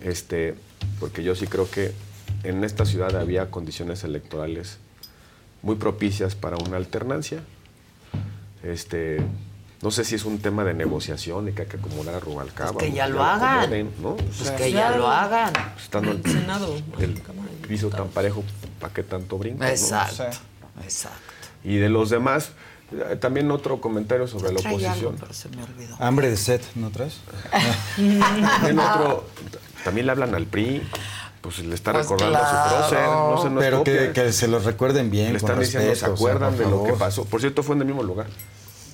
este, 0.00 0.54
porque 1.00 1.22
yo 1.22 1.34
sí 1.34 1.46
creo 1.46 1.68
que 1.70 1.92
en 2.44 2.62
esta 2.64 2.84
ciudad 2.84 3.16
había 3.16 3.50
condiciones 3.50 4.04
electorales 4.04 4.78
muy 5.66 5.74
propicias 5.76 6.34
para 6.36 6.56
una 6.56 6.76
alternancia. 6.76 7.40
Este, 8.62 9.18
no 9.82 9.90
sé 9.90 10.04
si 10.04 10.14
es 10.14 10.24
un 10.24 10.38
tema 10.38 10.62
de 10.64 10.74
negociación 10.74 11.48
y 11.48 11.52
que 11.52 11.62
hay 11.62 11.68
que 11.68 11.76
acomodar 11.76 12.14
a 12.14 12.20
Rubalcaba. 12.20 12.72
Pues 12.74 12.86
que 12.86 12.92
ya 12.92 13.08
lo 13.08 13.22
hagan. 13.22 13.58
acomoden, 13.58 13.90
¿no? 14.00 14.10
O 14.10 14.16
Pues 14.16 14.36
sea, 14.36 14.56
que 14.56 14.70
ya 14.72 14.96
lo 14.96 15.08
hagan. 15.08 15.52
Estando 15.76 16.12
el, 16.12 16.22
Senado. 16.22 16.76
el 17.00 17.14
piso 17.68 17.88
tan 17.90 18.08
parejo, 18.08 18.44
¿para 18.80 18.94
qué 18.94 19.02
tanto 19.02 19.38
brinco? 19.38 19.64
no? 19.64 19.68
Exacto, 19.68 20.24
exacto. 20.84 21.18
Y 21.64 21.76
de 21.78 21.88
los 21.88 22.10
demás, 22.10 22.50
eh, 22.92 23.16
también 23.16 23.50
otro 23.50 23.80
comentario 23.80 24.28
sobre 24.28 24.52
la 24.52 24.60
algo, 24.60 24.76
oposición. 24.76 25.16
pero 25.18 25.32
se 25.32 25.48
me 25.48 25.64
olvidó. 25.64 25.96
Hambre 25.98 26.30
de 26.30 26.36
sed, 26.36 26.60
¿no 26.76 26.90
traes? 26.90 27.16
También, 27.96 28.78
otro, 28.78 29.26
también 29.82 30.06
le 30.06 30.12
hablan 30.12 30.34
al 30.36 30.46
PRI, 30.46 30.82
pues 31.40 31.58
le 31.60 31.74
está 31.74 31.92
Pues 31.92 32.04
recordando 32.04 32.38
a 32.38 32.48
su 32.48 32.74
prócer, 32.74 33.08
no 33.08 33.42
se 33.42 33.50
nos 33.50 33.62
Pero 33.62 33.84
que, 33.84 34.32
se 34.32 34.48
los 34.48 34.64
recuerden 34.64 35.10
bien, 35.10 35.32
Le 35.32 35.40
con 35.40 35.50
están 35.50 35.60
diciendo, 35.60 35.88
respeto, 35.88 36.06
¿se 36.06 36.12
o 36.12 36.16
sea, 36.16 36.28
acuerdan 36.28 36.58
de 36.58 36.64
lo 36.66 36.84
que 36.84 36.92
pasó? 36.92 37.24
Por 37.24 37.40
cierto, 37.40 37.62
fue 37.62 37.74
en 37.74 37.82
el 37.82 37.86
mismo 37.86 38.02
lugar. 38.02 38.26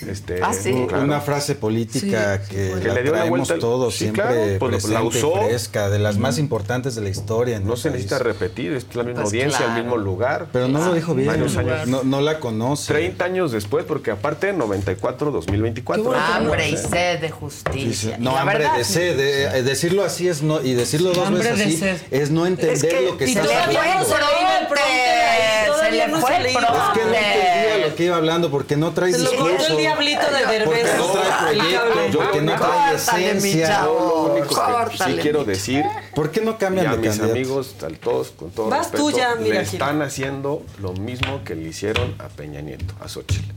Este, 0.09 0.41
Ah, 0.43 0.53
sí. 0.53 0.87
claro. 0.89 1.05
Una 1.05 1.21
frase 1.21 1.55
política 1.55 2.41
Sí, 2.43 2.55
que, 2.55 2.73
que 2.81 2.89
la 2.89 2.95
le 2.95 3.03
dio 3.03 3.13
la 3.13 3.19
traemos 3.19 3.29
vuelta 3.31 3.55
al- 3.55 3.61
todos 3.61 3.93
Sí, 3.95 3.99
siempre 4.01 4.23
claro, 4.23 4.41
pues, 4.59 4.71
presente, 4.73 4.95
la 4.95 5.03
usó. 5.03 5.35
fresca, 5.47 5.91
de 5.91 5.99
las 5.99 6.19
más 6.19 6.39
importantes 6.39 6.95
de 6.95 7.03
la 7.03 7.09
historia. 7.09 7.61
No 7.61 7.77
se 7.77 7.91
necesita 7.91 8.19
repetir, 8.19 8.73
es 8.73 8.87
la 8.95 9.03
misma 9.05 9.23
Pues 9.23 9.33
audiencia, 9.33 9.59
claro. 9.59 9.73
el 9.77 9.83
mismo 9.85 9.97
lugar. 9.97 10.47
Pero 10.53 10.69
no 10.69 10.85
lo 10.85 10.95
dijo 10.95 11.15
bien. 11.15 11.31
Años. 11.31 11.57
No, 11.87 12.03
no 12.03 12.21
la 12.21 12.41
conoce. 12.41 12.93
30 12.93 13.25
años 13.25 13.53
después, 13.53 13.85
porque 13.85 14.11
aparte 14.11 14.53
94, 14.53 15.31
2024. 15.31 16.13
Hambre 16.15 16.69
y 16.69 16.77
Sí. 16.77 16.85
sed 16.91 17.21
de 17.21 17.31
justicia. 17.31 18.17
No, 18.19 18.37
hambre 18.37 18.59
verdad, 18.59 18.77
de 18.79 18.85
sed. 18.85 19.19
eh, 19.21 19.59
eh, 19.59 19.63
decirlo 19.63 20.05
así 20.05 20.29
es 20.29 20.43
no, 20.43 20.61
y 20.63 20.75
decirlo 20.75 21.13
dos 21.13 21.31
veces 21.33 21.59
de 21.59 21.65
así 21.65 21.77
sed. 21.77 21.97
es 22.11 22.31
no 22.31 22.47
entender 22.47 22.75
Es 22.77 22.83
que 22.85 23.01
lo 23.03 23.17
que 23.17 23.25
estás 23.25 23.45
todavía 23.47 23.81
hablando. 23.83 24.09
no 24.09 25.79
se 25.79 25.91
le 25.91 26.09
no 26.09 26.21
fue 26.21 26.31
se 26.31 26.37
el. 26.39 26.47
Es 26.47 26.53
que 26.55 26.61
no 26.61 27.15
entendía 27.15 27.87
lo 27.89 27.95
que 27.97 28.05
iba 28.05 28.17
hablando 28.17 28.51
porque 28.51 28.77
no 28.77 28.93
trae 28.93 29.13
Se 29.13 29.19
lo 29.19 29.31
discurso. 29.31 29.75
Diablito 29.93 30.21
de 30.23 30.43
Porque 30.65 30.83
Derbez. 30.83 30.99
no 30.99 31.07
trae 31.12 31.55
proyecto, 31.57 31.89
cable. 31.89 32.11
porque 32.17 32.41
no 32.43 32.57
trae 32.57 32.95
esencia. 32.95 33.67
chavo. 33.69 33.99
Yo 33.99 34.27
lo 34.29 34.33
único 34.35 34.49
que 34.49 34.55
Córtale, 34.55 35.15
sí 35.15 35.21
quiero 35.21 35.45
decir, 35.45 35.85
¿Por 36.15 36.31
qué 36.31 36.41
no 36.41 36.59
cambian 36.59 36.87
a 36.89 36.93
de 36.93 36.99
mis 36.99 37.09
candidato? 37.09 37.33
amigos, 37.33 37.75
a 37.83 37.89
todos, 37.89 38.31
con 38.31 38.51
todo 38.51 38.69
Vas 38.69 38.91
respeto, 38.91 39.03
tú 39.11 39.17
ya, 39.17 39.35
mira, 39.37 39.57
le 39.57 39.62
están 39.62 40.03
haciendo 40.03 40.65
lo 40.81 40.93
mismo 40.95 41.43
que 41.45 41.55
le 41.55 41.69
hicieron 41.69 42.15
a 42.19 42.29
Peña 42.29 42.61
Nieto, 42.61 42.95
a 43.01 43.09
Xochitl. 43.09 43.51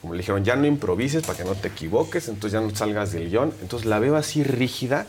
Como 0.00 0.14
le 0.14 0.18
dijeron, 0.18 0.44
ya 0.44 0.54
no 0.56 0.66
improvises 0.66 1.22
para 1.26 1.38
que 1.38 1.44
no 1.44 1.54
te 1.54 1.68
equivoques, 1.68 2.28
entonces 2.28 2.52
ya 2.52 2.60
no 2.66 2.74
salgas 2.76 3.12
del 3.12 3.28
guion. 3.28 3.52
Entonces 3.60 3.86
la 3.88 3.98
veo 3.98 4.16
así 4.16 4.44
rígida 4.44 5.06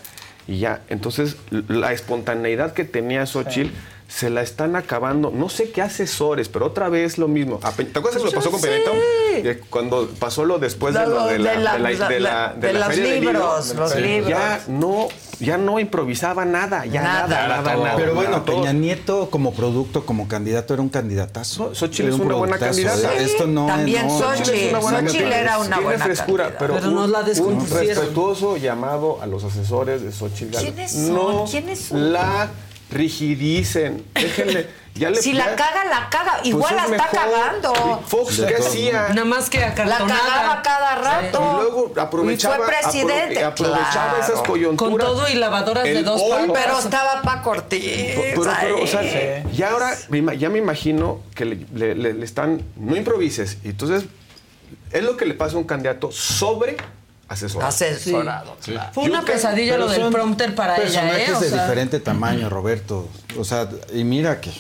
y 0.48 0.60
ya. 0.60 0.82
Entonces 0.90 1.36
la 1.52 1.92
espontaneidad 1.94 2.74
que 2.74 2.84
tenía 2.84 3.26
Xochitl 3.28 3.70
se 4.08 4.30
la 4.30 4.42
están 4.42 4.76
acabando. 4.76 5.32
No 5.32 5.50
sé 5.50 5.72
qué 5.72 5.82
asesores, 5.82 6.48
pero 6.50 6.68
otra 6.68 6.90
vez 6.90 7.18
lo 7.18 7.28
mismo. 7.28 7.60
¿Te 7.60 8.00
acuerdas 8.00 8.22
que 8.22 8.30
lo 8.30 8.32
pasó 8.32 8.52
con? 8.52 8.62
Que 8.62 9.60
Cuando 9.70 10.08
pasó 10.20 10.46
lo 10.46 10.60
después 10.60 10.94
de 10.94 11.06
lo 11.06 11.26
de 11.28 11.40
la, 11.40 12.54
de 12.58 12.74
los 12.74 12.98
libros, 12.98 13.76
los 13.76 13.96
libros. 13.96 14.30
Ya 14.30 14.62
no, 14.68 15.08
ya 15.40 15.58
no 15.58 15.80
improvisaba 15.80 16.46
nada, 16.46 16.86
ya 16.86 17.02
nada, 17.04 17.28
Nada, 17.28 17.48
nada, 17.62 17.76
nada. 17.76 17.96
Pero 17.98 18.16
bueno. 18.16 18.46
Peña 18.46 18.74
Nieto 18.74 19.30
como 19.30 19.54
producto, 19.54 20.06
como 20.06 20.28
candidato, 20.28 20.74
era 20.74 20.82
un 20.82 20.90
candidatazo. 20.90 21.76
Xochitl 21.76 22.04
Era 22.08 22.14
es 22.16 22.20
un 22.20 22.26
una 22.28 22.36
buena 22.36 22.58
candidata. 22.58 23.14
Esto 23.16 23.46
no 23.46 23.68
También 23.68 24.08
no, 24.08 24.18
Xochitl. 24.20 24.50
es 24.56 24.82
buena 24.82 25.00
Xochitl 25.02 25.32
era 25.34 25.58
una 25.60 25.80
buena 25.80 26.06
frescura, 26.06 26.44
candidata. 26.58 26.80
pero, 26.82 26.90
un- 27.04 27.12
la 27.12 27.20
un 27.20 27.70
respetuoso 27.70 28.58
llamado 28.58 29.22
a 29.22 29.28
los 29.28 29.44
asesores 29.44 30.02
de 30.02 30.12
Xochitl. 30.12 30.58
¿Quiénes 30.58 30.92
son? 30.94 31.14
No 31.14 31.46
¿Quiénes 31.50 31.80
son? 31.80 32.14
la 32.14 32.50
rigidicen. 32.92 34.04
Déjenle. 34.14 34.68
Ya 34.96 35.12
le, 35.12 35.22
Si 35.22 35.32
la 35.34 35.56
caga, 35.56 35.86
la 35.86 36.10
caga. 36.10 36.38
pues 36.38 36.48
Igual 36.48 36.76
es 36.76 36.90
la 36.90 36.96
está 36.98 37.12
mejor. 37.14 37.32
cagando. 37.40 38.02
Fox, 38.08 38.42
¿qué 38.48 38.56
hacía? 38.56 39.10
Nada 39.10 39.26
más 39.26 39.48
que 39.48 39.60
La 39.60 39.68
acartonada. 39.68 40.20
cagaba 40.20 40.62
cada 40.64 40.96
rato. 40.96 41.40
Y 41.40 41.62
luego 41.62 41.94
aprovechaba, 42.02 42.56
Y 42.56 42.58
fue 42.58 42.68
presidente. 42.68 43.40
apro- 43.42 43.46
aprovechaba 43.52 44.16
Claro. 44.16 44.24
esas 44.24 44.42
coyunturas. 44.42 44.90
Con 44.90 44.98
todo 45.16 45.30
y 45.30 45.36
lavadoras 45.36 45.84
de 45.84 46.02
dos 46.02 46.20
patas. 46.24 46.50
Pero 46.52 46.80
estaba 46.80 47.22
Paco 47.22 47.52
Ortiz. 47.52 47.84
Pero, 48.16 48.42
pero, 48.60 48.82
o 48.82 48.88
sea, 48.88 49.44
ya 49.52 49.70
ahora 49.70 49.94
ya 50.36 50.50
me 50.50 50.58
imagino 50.58 51.22
que 51.36 51.46
le, 51.46 51.58
le- 51.76 51.94
le- 51.94 52.14
le 52.14 52.26
están, 52.26 52.64
no 52.76 52.96
improvises. 52.96 53.60
Y 53.64 53.70
entonces, 53.70 54.06
es 54.92 55.04
lo 55.04 55.16
que 55.16 55.28
le 55.28 55.36
pasa 55.36 55.58
a 55.58 55.60
un 55.60 55.66
candidato 55.66 56.12
sobre 56.12 56.76
asesorado. 57.28 57.70
Asesorado. 57.70 58.58
claro. 58.64 58.94
Fue 58.94 59.06
una 59.06 59.24
pesadilla 59.24 59.78
lo 59.78 59.88
del 59.88 60.10
prompter 60.10 60.56
para 60.56 60.78
ella, 60.82 61.18
¿eh? 61.20 61.34
O 61.34 61.40
de 61.40 61.50
sea, 61.50 61.64
diferente 61.64 62.00
tamaño, 62.02 62.50
Roberto. 62.50 63.08
O 63.38 63.44
sea, 63.44 63.70
y 63.94 64.04
mira 64.04 64.42
que. 64.42 64.52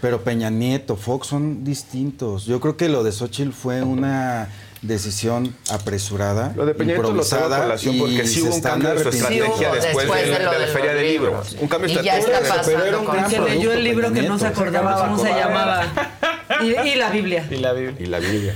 Pero 0.00 0.22
Peña 0.24 0.48
Nieto, 0.48 0.96
Fox 0.96 1.26
son 1.26 1.62
distintos. 1.62 2.46
Yo 2.46 2.58
creo 2.58 2.76
que 2.76 2.88
lo 2.88 3.02
de 3.04 3.12
Xochitl 3.12 3.52
fue 3.52 3.82
una 3.82 4.48
decisión 4.80 5.54
apresurada. 5.70 6.54
Lo 6.56 6.64
de 6.64 6.74
Peña 6.74 6.94
Nieto 6.94 7.12
lo 7.12 7.22
traigo 7.22 7.54
a 7.54 7.58
colación 7.58 7.96
y 7.96 7.98
porque 8.00 8.26
sí 8.26 8.40
se 8.40 8.48
hubo 8.48 8.54
un 8.54 8.62
cambio 8.62 8.94
de 8.94 9.02
su 9.02 9.08
estrategia 9.10 9.72
después, 9.72 9.82
después 9.82 10.08
de, 10.22 10.30
de 10.30 10.44
lo 10.44 10.50
de 10.52 10.58
la 10.58 10.66
de 10.66 10.72
Feria 10.72 10.94
Libro. 10.94 11.26
libros. 11.26 11.56
Un 11.60 11.68
cambio 11.68 11.88
está 12.00 12.40
pasando 12.40 12.62
Pero 12.64 12.84
era 12.84 12.98
un 12.98 13.06
gran 13.06 13.30
que 13.30 13.40
leyó 13.40 13.72
el 13.72 13.84
libro 13.84 14.08
Peña 14.08 14.22
que 14.22 14.22
no 14.28 14.38
se 14.38 14.46
acordaba 14.46 15.06
cómo 15.06 15.18
se 15.18 15.28
llamaba. 15.28 15.86
Y, 16.62 16.66
y 16.88 16.94
la 16.96 17.08
Biblia. 17.10 17.46
Y 17.50 17.56
la 17.56 17.72
Biblia. 17.72 17.94
Y 18.00 18.06
la 18.06 18.18
Biblia. 18.18 18.54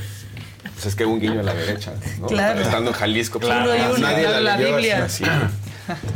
Pues 0.85 0.93
es 0.93 0.99
que 0.99 1.07
un 1.07 1.19
guiño 1.19 1.41
a 1.41 1.43
la 1.43 1.55
derecha, 1.55 1.95
¿no? 2.21 2.27
Claro. 2.27 2.61
Estando 2.61 2.91
en 2.91 2.97
Jalisco. 2.97 3.41
pues, 3.41 3.51
Uno 3.51 3.75
y 3.75 3.81
uno, 3.81 3.97
nadie 3.99 4.25
claro, 4.25 4.41
la 4.41 4.57
leyó 4.59 4.77
Biblia. 4.77 5.05
así. 5.05 5.25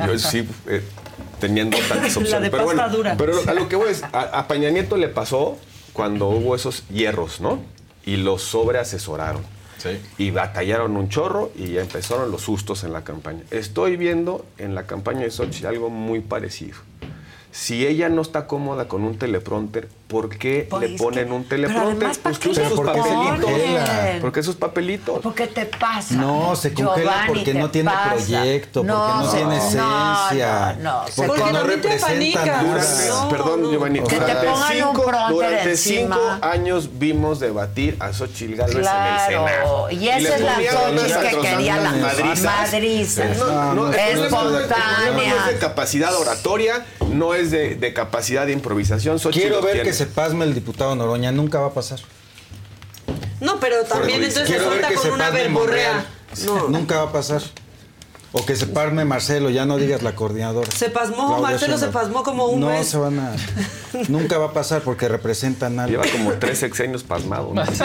Yo 0.07 0.19
sí, 0.19 0.47
eh, 0.67 0.83
teniendo 1.41 1.79
tantas 1.89 2.15
La 2.17 2.21
opciones. 2.21 2.43
de 2.43 2.51
pero 2.51 2.65
bueno, 2.65 2.89
dura. 2.91 3.15
pero 3.17 3.33
lo- 3.43 3.51
a 3.51 3.55
lo 3.55 3.67
que 3.67 3.77
voy 3.77 3.89
es, 3.91 4.03
a, 4.05 4.21
a 4.21 4.47
Peña 4.47 4.69
Nieto 4.69 4.99
le 4.99 5.09
pasó 5.09 5.57
cuando 5.95 6.29
hubo 6.29 6.55
esos 6.55 6.87
hierros, 6.89 7.41
¿no? 7.41 7.63
Y 8.05 8.17
los 8.19 8.43
sobreasesoraron. 8.43 9.43
Y 10.19 10.33
batallaron 10.33 10.97
un 10.99 11.09
chorro 11.09 11.51
y 11.57 11.69
ya 11.73 11.81
empezaron 11.81 12.31
los 12.31 12.43
sustos 12.43 12.85
en 12.85 12.93
la 12.93 13.05
campaña. 13.05 13.41
Estoy 13.51 13.97
viendo 13.97 14.45
en 14.59 14.75
la 14.75 14.87
campaña 14.87 15.21
de 15.23 15.31
Sochi 15.31 15.65
algo 15.65 15.89
muy 15.89 16.21
parecido. 16.21 16.77
Si 17.51 17.87
ella 17.87 18.09
no 18.09 18.23
está 18.23 18.47
cómoda 18.47 18.89
con 18.89 19.03
un 19.05 19.19
teleprompter, 19.19 19.89
¿por 20.07 20.29
qué 20.29 20.67
Pues 20.69 20.83
le 20.83 20.95
es 20.95 21.01
ponen 21.03 21.27
que- 21.29 21.33
un 21.33 21.45
pero 21.45 21.49
teleprompter? 21.63 21.93
además, 21.97 22.19
¿para 22.19 22.23
Pues 22.35 22.39
que 22.39 22.43
qué 22.45 22.51
use 22.51 22.61
le 22.63 22.69
sus 22.69 22.77
¿por 22.77 22.93
qué 22.93 23.03
se 23.03 23.09
papelitos. 23.09 23.51
congela? 23.51 24.19
Porque 24.21 24.41
esos 24.41 24.57
papelitos. 24.57 25.21
¿Por 25.21 25.35
qué 25.35 25.47
te 25.49 25.67
pasa? 25.67 26.15
No, 26.15 26.55
se 26.57 26.73
congela 26.75 26.97
Giovanni, 27.13 27.27
porque 27.29 27.55
no 27.55 27.71
tiene 27.71 27.91
pasa. 27.91 28.15
proyecto, 28.15 28.81
porque 28.81 28.93
no, 28.93 29.31
se- 29.31 29.37
tiene 29.39 29.57
esencia, 29.57 30.77
No, 30.79 30.83
no, 30.83 31.01
porque 31.17 31.29
Porque 31.41 31.53
no 31.53 31.63
representa. 31.65 32.63
Durante, 32.63 33.09
No, 33.09 33.29
perdón. 33.29 33.71
Giovanni, 33.73 34.01
Que 34.01 34.07
te 34.07 34.15
durante, 34.21 34.47
pongan 34.47 34.73
cinco, 34.73 35.03
prompter 35.05 35.31
durante 35.35 35.71
encima. 35.71 36.17
cinco 36.17 36.47
años 36.47 36.91
vimos 36.99 37.41
debatir 37.41 37.97
a 38.01 38.13
Xochitl 38.13 38.55
Gálvez 38.57 38.75
en 38.77 38.81
el 38.81 38.85
Claro, 38.89 39.27
Senado. 39.49 39.91
y 39.91 40.09
esa 40.09 40.35
es 40.37 40.41
la 40.43 40.55
que 40.57 41.39
quería 41.41 41.77
la 41.79 41.93
no 41.93 43.91
es 43.91 43.99
espontánea. 44.25 45.47
de 45.49 45.59
capacidad 45.59 46.15
oratoria, 46.15 46.85
no 47.09 47.35
es 47.35 47.51
de, 47.51 47.75
de 47.77 47.93
capacidad 47.93 48.47
de 48.47 48.53
improvisación. 48.53 49.19
Xochitl 49.19 49.41
Quiero 49.47 49.63
ver 49.63 49.73
tiene. 49.75 49.89
que 49.89 49.95
se 49.95 50.07
pasme 50.07 50.45
el 50.45 50.55
diputado 50.55 50.95
Noroña, 50.95 51.33
nunca 51.33 51.61
va 51.61 51.69
a 51.69 51.75
pasar. 51.75 51.99
No, 53.41 53.61
pero 53.61 53.85
también 53.85 54.23
entonces 54.23 54.49
se 54.49 54.55
Quiero 54.55 54.65
ver 54.71 54.81
suelta 54.81 54.89
que 54.89 54.95
con 54.97 55.05
se 55.05 55.11
una 55.13 55.31
verborrea. 55.31 56.07
Nunca 56.69 56.97
va 57.05 57.11
a 57.11 57.13
pasar. 57.13 57.43
O 58.33 58.45
que 58.45 58.55
se 58.57 58.67
parme 58.67 59.07
Marcelo, 59.07 59.49
ya 59.49 59.65
no 59.65 59.79
digas 59.79 60.03
la 60.03 60.15
coordinadora. 60.15 60.71
Se 60.71 60.91
pasmó, 60.91 61.29
Claudia 61.29 61.41
Marcelo 61.49 61.79
se 61.79 61.89
pasmó 61.89 62.23
como 62.23 62.45
un 62.47 62.61
no 62.61 62.67
mes. 62.69 62.87
se 62.87 62.99
van 62.99 63.19
a... 63.19 63.35
Nunca 64.09 64.37
va 64.37 64.47
a 64.49 64.53
pasar 64.53 64.83
porque 64.83 65.09
representan 65.09 65.81
algo. 65.81 66.03
Lleva 66.03 66.13
como 66.13 66.33
tres 66.35 66.59
sexenios 66.59 67.05
pasmado. 67.05 67.53
¿no? 67.55 67.65
Sí, 67.65 67.85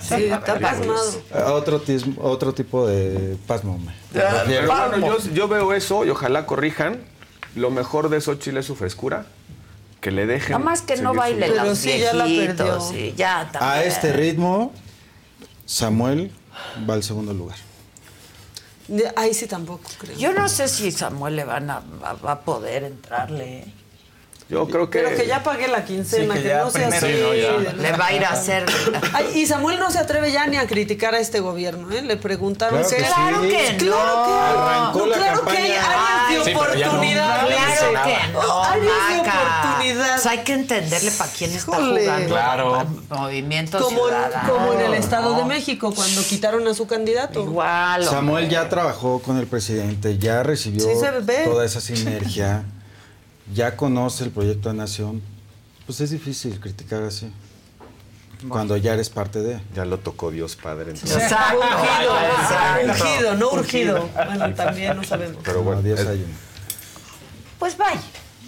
sí, 0.00 0.24
está 0.24 0.58
pasmado. 0.58 1.02
A 1.34 1.52
Otro, 1.52 1.82
otro 2.22 2.54
tipo 2.54 2.86
de 2.86 3.36
pasmo. 3.46 3.76
me 3.76 3.92
Pero 4.10 4.30
refiero. 4.30 4.66
bueno, 4.68 5.06
yo, 5.06 5.30
yo 5.34 5.48
veo 5.48 5.74
eso 5.74 6.06
y 6.06 6.10
ojalá 6.10 6.46
corrijan. 6.46 7.02
Lo 7.54 7.70
mejor 7.70 8.08
de 8.08 8.20
Xochitl 8.20 8.58
es 8.58 8.66
su 8.66 8.74
frescura. 8.76 9.26
Que 10.00 10.10
le 10.10 10.26
dejen. 10.26 10.52
Nada 10.52 10.64
más 10.64 10.82
que 10.82 10.96
no 10.98 11.14
baile 11.14 11.48
su- 11.48 11.54
los 11.56 11.82
viejitos, 11.82 12.88
sí, 12.90 13.14
ya 13.16 13.48
también. 13.50 13.72
A 13.72 13.82
este 13.84 14.12
ritmo, 14.12 14.72
Samuel 15.64 16.30
va 16.88 16.94
al 16.94 17.02
segundo 17.02 17.32
lugar. 17.32 17.56
Ahí 19.16 19.32
sí 19.32 19.46
tampoco 19.46 19.88
creo. 19.98 20.14
Yo 20.18 20.34
no 20.34 20.46
sé 20.50 20.68
si 20.68 20.90
Samuel 20.92 21.36
le 21.36 21.44
van 21.44 21.70
a, 21.70 21.82
a 22.26 22.40
poder 22.40 22.84
entrarle. 22.84 23.64
Yo 24.50 24.68
creo 24.68 24.90
que. 24.90 24.98
Pero 25.00 25.16
que 25.16 25.26
ya 25.26 25.42
pagué 25.42 25.68
la 25.68 25.84
quincena, 25.86 26.34
Sí, 26.34 26.42
que 26.42 26.48
que, 26.48 26.54
no 26.54 26.70
sea 26.70 26.88
así. 26.88 27.06
no, 27.06 27.82
Le 27.82 27.92
va 27.92 28.06
a 28.06 28.12
ir 28.12 28.24
a 28.26 28.30
hacer- 28.32 28.66
Ay, 29.14 29.30
y 29.40 29.46
Samuel 29.46 29.78
no 29.78 29.90
se 29.90 29.98
atreve 29.98 30.30
ya 30.32 30.46
ni 30.46 30.58
a 30.58 30.66
criticar 30.66 31.14
a 31.14 31.18
este 31.18 31.40
gobierno, 31.40 31.90
¿eh? 31.90 32.02
Le 32.02 32.16
preguntaron. 32.18 32.82
Claro 32.82 32.90
que 32.90 32.96
sí. 33.00 33.02
Claro 33.14 33.40
que 33.40 33.76
Claro 33.78 34.16
no. 34.16 34.24
que 34.26 34.32
Arrancó 34.34 34.98
no, 34.98 35.06
la 35.06 35.16
claro 35.16 35.44
que 35.46 35.56
hay 35.56 35.72
áreas 35.72 36.28
de 36.28 36.44
Sí, 36.44 36.54
oportunidad. 36.54 37.46
Claro 37.46 38.04
que 38.04 38.32
no, 38.34 38.62
Áreas 38.64 39.08
de 39.08 39.20
oportunidad. 39.20 40.12
Pues 40.14 40.26
hay 40.26 40.38
que 40.38 40.52
entenderle 40.52 41.10
para 41.12 41.30
quién 41.32 41.50
está 41.52 41.80
Híjole. 41.80 42.00
jugando. 42.02 42.28
Claro. 42.28 42.86
Movimiento 43.08 43.78
Como, 43.78 44.08
en- 44.08 44.14
Ciudadano. 44.14 44.52
como 44.52 44.72
en 44.74 44.80
el 44.80 44.94
Estado 44.94 45.34
de. 45.36 45.44
México, 45.44 45.92
cuando 45.94 46.22
quitaron 46.22 46.66
a 46.68 46.74
su 46.74 46.86
candidato. 46.86 47.42
Igual. 47.42 48.04
Samuel 48.04 48.48
ya 48.48 48.68
trabajó 48.68 49.20
con 49.22 49.38
el 49.38 49.46
presidente, 49.46 50.18
ya 50.18 50.42
recibió 50.42 50.80
Sí 50.84 50.98
se 50.98 51.10
ve. 51.20 51.44
toda 51.44 51.64
esa 51.64 51.80
sinergia, 51.80 52.64
ya 53.52 53.76
conoce 53.76 54.24
el 54.24 54.30
proyecto 54.30 54.68
de 54.70 54.76
nación. 54.76 55.22
Pues 55.86 56.00
es 56.00 56.10
difícil 56.10 56.60
criticar 56.60 57.02
así. 57.02 57.30
Cuando 58.48 58.76
ya 58.76 58.92
eres 58.94 59.08
parte 59.10 59.40
de. 59.40 59.60
Ya 59.74 59.84
lo 59.84 59.98
tocó 59.98 60.30
Dios 60.30 60.56
Padre. 60.56 60.90
entonces. 60.92 61.22
Exacto. 61.22 61.58
Urgido, 61.58 62.16
Exacto. 62.20 62.86
urgido, 62.90 63.34
no 63.36 63.50
urgido. 63.52 64.08
Bueno, 64.14 64.54
también 64.54 64.96
no 64.96 65.04
sabemos. 65.04 65.38
Pero 65.44 65.62
bueno, 65.62 65.82
Dios 65.82 66.00
es- 66.00 66.06
hay 66.06 66.18
uno. 66.24 66.34
Pues 67.58 67.76
vaya. 67.76 68.00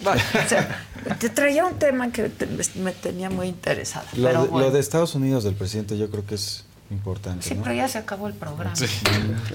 O 0.05 0.47
sea, 0.47 0.85
te 1.19 1.29
traía 1.29 1.65
un 1.65 1.79
tema 1.79 2.11
que 2.11 2.29
te- 2.29 2.45
me 2.75 2.91
tenía 2.91 3.31
muy 3.31 3.47
interesada. 3.47 4.05
Lo, 4.13 4.27
pero 4.27 4.41
de, 4.43 4.47
bueno. 4.49 4.67
lo 4.67 4.71
de 4.73 4.79
Estados 4.79 5.15
Unidos 5.15 5.43
del 5.43 5.55
presidente 5.55 5.97
yo 5.97 6.11
creo 6.11 6.23
que 6.25 6.35
es 6.35 6.65
importante. 6.91 7.47
Sí, 7.47 7.55
¿no? 7.55 7.63
pero 7.63 7.73
ya 7.75 7.87
se 7.87 7.97
acabó 7.97 8.27
el 8.27 8.35
programa. 8.35 8.75
Sí. 8.75 8.85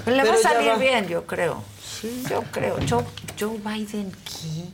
Pero 0.05 0.17
le 0.17 0.25
va 0.29 0.35
a 0.35 0.39
salir 0.39 0.71
va. 0.71 0.77
bien, 0.79 1.07
yo 1.07 1.25
creo. 1.27 1.63
Yo 2.29 2.43
creo. 2.51 2.77
Joe, 2.89 3.05
Joe 3.39 3.59
Biden, 3.59 4.11
¿qué? 4.25 4.65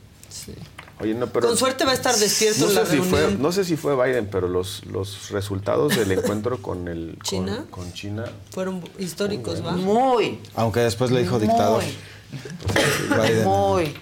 Oye, 1.01 1.13
no, 1.13 1.27
pero 1.27 1.47
Con 1.47 1.57
suerte 1.57 1.85
va 1.85 1.91
a 1.91 1.93
estar 1.93 2.13
despierto 2.15 2.59
no 2.59 2.65
en 2.65 2.71
sé 2.73 2.79
la 2.83 2.85
si 2.89 2.97
fue, 2.97 3.19
reunión. 3.21 3.41
No 3.41 3.51
sé 3.53 3.63
si 3.63 3.77
fue 3.77 3.95
Biden, 3.95 4.27
pero 4.29 4.47
los, 4.49 4.85
los 4.85 5.29
resultados 5.31 5.95
del 5.95 6.11
encuentro 6.11 6.61
con 6.61 6.87
el 6.89 7.11
con- 7.13 7.23
¿China? 7.23 7.65
Con, 7.71 7.93
China. 7.93 8.25
Fueron 8.51 8.83
históricos, 8.99 9.65
¿va? 9.65 9.71
Muy. 9.71 10.39
Aunque 10.55 10.81
después 10.81 11.09
le 11.11 11.21
dijo 11.21 11.37
Muy. 11.39 11.47
dictador. 11.47 11.83
Biden. 13.09 13.43
Muy. 13.45 13.93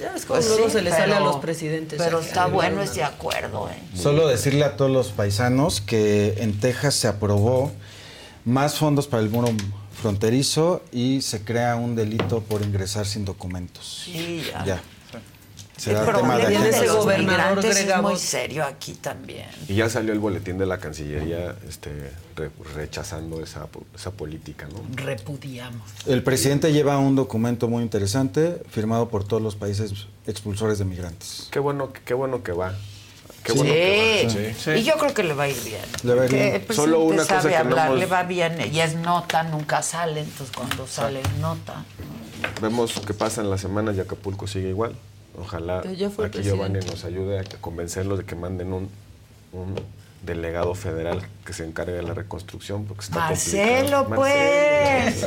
Ya 0.00 0.10
ves 0.12 0.24
cómo 0.24 0.38
Pues 0.40 0.48
luego 0.48 0.66
sí, 0.68 0.72
se 0.72 0.82
le 0.82 0.90
sale 0.90 1.14
a 1.14 1.20
los 1.20 1.36
presidentes. 1.36 1.98
Pero 2.02 2.20
ya. 2.22 2.26
está 2.26 2.46
bueno 2.46 2.80
ese 2.82 3.04
acuerdo, 3.04 3.68
¿eh? 3.68 3.78
Solo 3.94 4.26
decirle 4.26 4.64
a 4.64 4.76
todos 4.76 4.90
los 4.90 5.08
paisanos 5.08 5.80
que 5.82 6.36
en 6.38 6.58
Texas 6.58 6.94
se 6.94 7.08
aprobó 7.08 7.70
más 8.46 8.78
fondos 8.78 9.06
para 9.06 9.22
el 9.22 9.28
muro 9.28 9.48
fronterizo 10.00 10.82
y 10.92 11.20
se 11.20 11.44
crea 11.44 11.76
un 11.76 11.94
delito 11.94 12.40
por 12.40 12.62
ingresar 12.62 13.06
sin 13.06 13.24
documentos. 13.26 14.02
Sí, 14.06 14.42
ya. 14.50 14.64
Ya. 14.64 14.82
El 15.84 15.96
Será 15.96 16.04
tema 16.04 16.06
de 16.06 16.12
problema 16.12 16.38
de 16.38 16.56
agenda. 16.68 16.92
los 16.94 17.06
migrantes 17.18 17.76
es 17.76 18.02
muy 18.02 18.16
serio 18.16 18.64
aquí 18.64 18.92
también. 18.94 19.46
Y 19.68 19.74
ya 19.74 19.88
salió 19.88 20.12
el 20.12 20.20
boletín 20.20 20.56
de 20.58 20.64
la 20.66 20.78
Cancillería 20.78 21.56
este, 21.68 21.90
re- 22.36 22.50
rechazando 22.76 23.42
esa, 23.42 23.66
esa 23.94 24.12
política, 24.12 24.68
¿no? 24.72 24.80
Repudiamos. 24.94 25.82
El 26.06 26.22
presidente 26.22 26.72
lleva 26.72 26.98
un 26.98 27.16
documento 27.16 27.66
muy 27.68 27.82
interesante 27.82 28.62
firmado 28.70 29.08
por 29.08 29.24
todos 29.24 29.42
los 29.42 29.56
países 29.56 29.92
expulsores 30.26 30.78
de 30.78 30.84
migrantes. 30.84 31.48
Qué 31.50 31.58
bueno, 31.58 31.92
qué 32.04 32.14
bueno 32.14 32.44
que 32.44 32.52
va. 32.52 32.74
Qué 33.42 33.50
Sí. 33.52 33.58
bueno 33.58 33.72
que 33.74 34.22
va. 34.24 34.30
Sí. 34.30 34.54
Sí. 34.56 34.70
Y 34.70 34.82
yo 34.84 34.94
creo 34.98 35.12
que 35.14 35.24
le 35.24 35.34
va 35.34 35.42
a 35.44 35.48
ir 35.48 35.60
bien. 35.64 35.82
Le 36.04 36.14
va 36.14 36.22
a 36.22 36.26
ir 36.26 36.32
bien. 36.32 36.62
el 36.68 36.74
Solo 36.76 37.00
una 37.00 37.22
cosa 37.22 37.42
sabe 37.42 37.54
que 37.56 37.64
no 37.64 37.70
hablar, 37.70 37.86
hemos- 37.88 37.98
le 37.98 38.06
va 38.06 38.22
bien. 38.22 38.56
Y 38.72 38.78
es 38.78 38.94
nota, 38.94 39.42
nunca 39.42 39.82
sale. 39.82 40.20
Entonces 40.20 40.54
cuando 40.56 40.86
sale, 40.86 41.22
nota. 41.40 41.84
Vemos 42.60 42.92
qué 43.04 43.14
pasa 43.14 43.40
en 43.40 43.50
las 43.50 43.60
semanas 43.60 43.96
y 43.96 44.00
Acapulco 44.00 44.46
sigue 44.46 44.68
igual. 44.68 44.94
Ojalá 45.38 45.78
aquí 45.78 46.42
Giovanni 46.42 46.80
nos 46.80 47.04
ayude 47.04 47.40
a 47.40 47.44
convencerlos 47.60 48.18
de 48.18 48.24
que 48.24 48.34
manden 48.34 48.72
un, 48.72 48.90
un 49.52 49.74
delegado 50.22 50.74
federal 50.74 51.22
que 51.44 51.52
se 51.52 51.64
encargue 51.64 51.92
de 51.92 52.02
la 52.02 52.14
reconstrucción 52.14 52.84
porque 52.84 53.04
está 53.04 53.18
Marcelo, 53.18 54.04
complicado. 54.04 54.14
pues. 54.14 55.26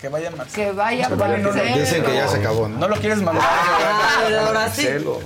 Que 0.00 0.08
vaya 0.08 0.30
Marcelo. 0.30 0.54
Que 0.70 0.72
vaya 0.72 1.08
Marcelo. 1.08 1.78
Dicen 1.80 2.02
que 2.04 2.14
ya 2.14 2.28
se 2.28 2.38
acabó, 2.38 2.68
¿no? 2.68 2.78
No 2.78 2.88
lo 2.88 2.96
quieres 2.96 3.20
mandar. 3.22 3.44
Ah, 3.46 4.22
ahora 4.46 4.70
sí. 4.70 4.82
Marcelo. 4.82 5.20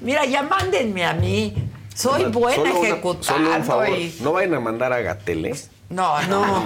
Mira, 0.00 0.24
ya 0.24 0.42
mándenme 0.42 1.04
a 1.04 1.12
mí. 1.12 1.54
Soy 1.94 2.24
buena 2.24 2.70
Solo 2.70 2.84
ejecutando. 2.84 3.22
Solo 3.24 3.56
un 3.56 3.64
favor, 3.64 3.88
y- 3.90 4.16
no 4.22 4.32
vayan 4.32 4.54
a 4.54 4.60
mandar 4.60 4.92
a 4.92 5.00
Gateles. 5.00 5.70
No, 5.90 6.20
no. 6.22 6.64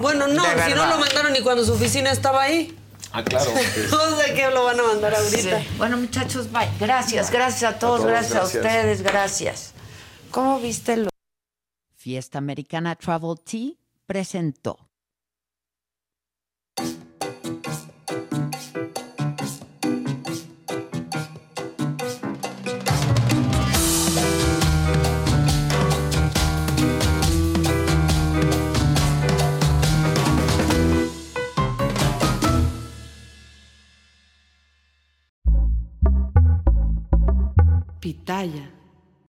Bueno, 0.00 0.28
no, 0.28 0.42
si 0.66 0.74
no 0.74 0.86
lo 0.86 0.98
mandaron 0.98 1.32
ni 1.32 1.40
cuando 1.40 1.64
su 1.64 1.72
oficina 1.72 2.12
estaba 2.12 2.42
ahí. 2.42 2.76
Ah, 3.16 3.24
claro. 3.24 3.50
No 3.90 4.20
sé 4.20 4.34
qué 4.34 4.50
lo 4.50 4.64
van 4.64 4.78
a 4.78 4.82
mandar 4.82 5.14
ahorita. 5.14 5.60
Sí. 5.62 5.68
Bueno, 5.78 5.96
muchachos, 5.96 6.52
bye. 6.52 6.68
Gracias, 6.78 7.30
gracias 7.30 7.74
a 7.74 7.78
todos, 7.78 8.00
todos, 8.00 8.10
gracias, 8.10 8.32
gracias. 8.34 8.54
a 8.54 8.58
ustedes, 8.58 9.02
gracias. 9.02 9.72
¿Cómo 10.30 10.60
viste 10.60 10.98
lo? 10.98 11.08
Fiesta 11.94 12.36
Americana 12.36 12.94
Travel 12.94 13.40
Tea 13.42 13.72
presentó. 14.04 14.90
Pitaya. 38.24 38.75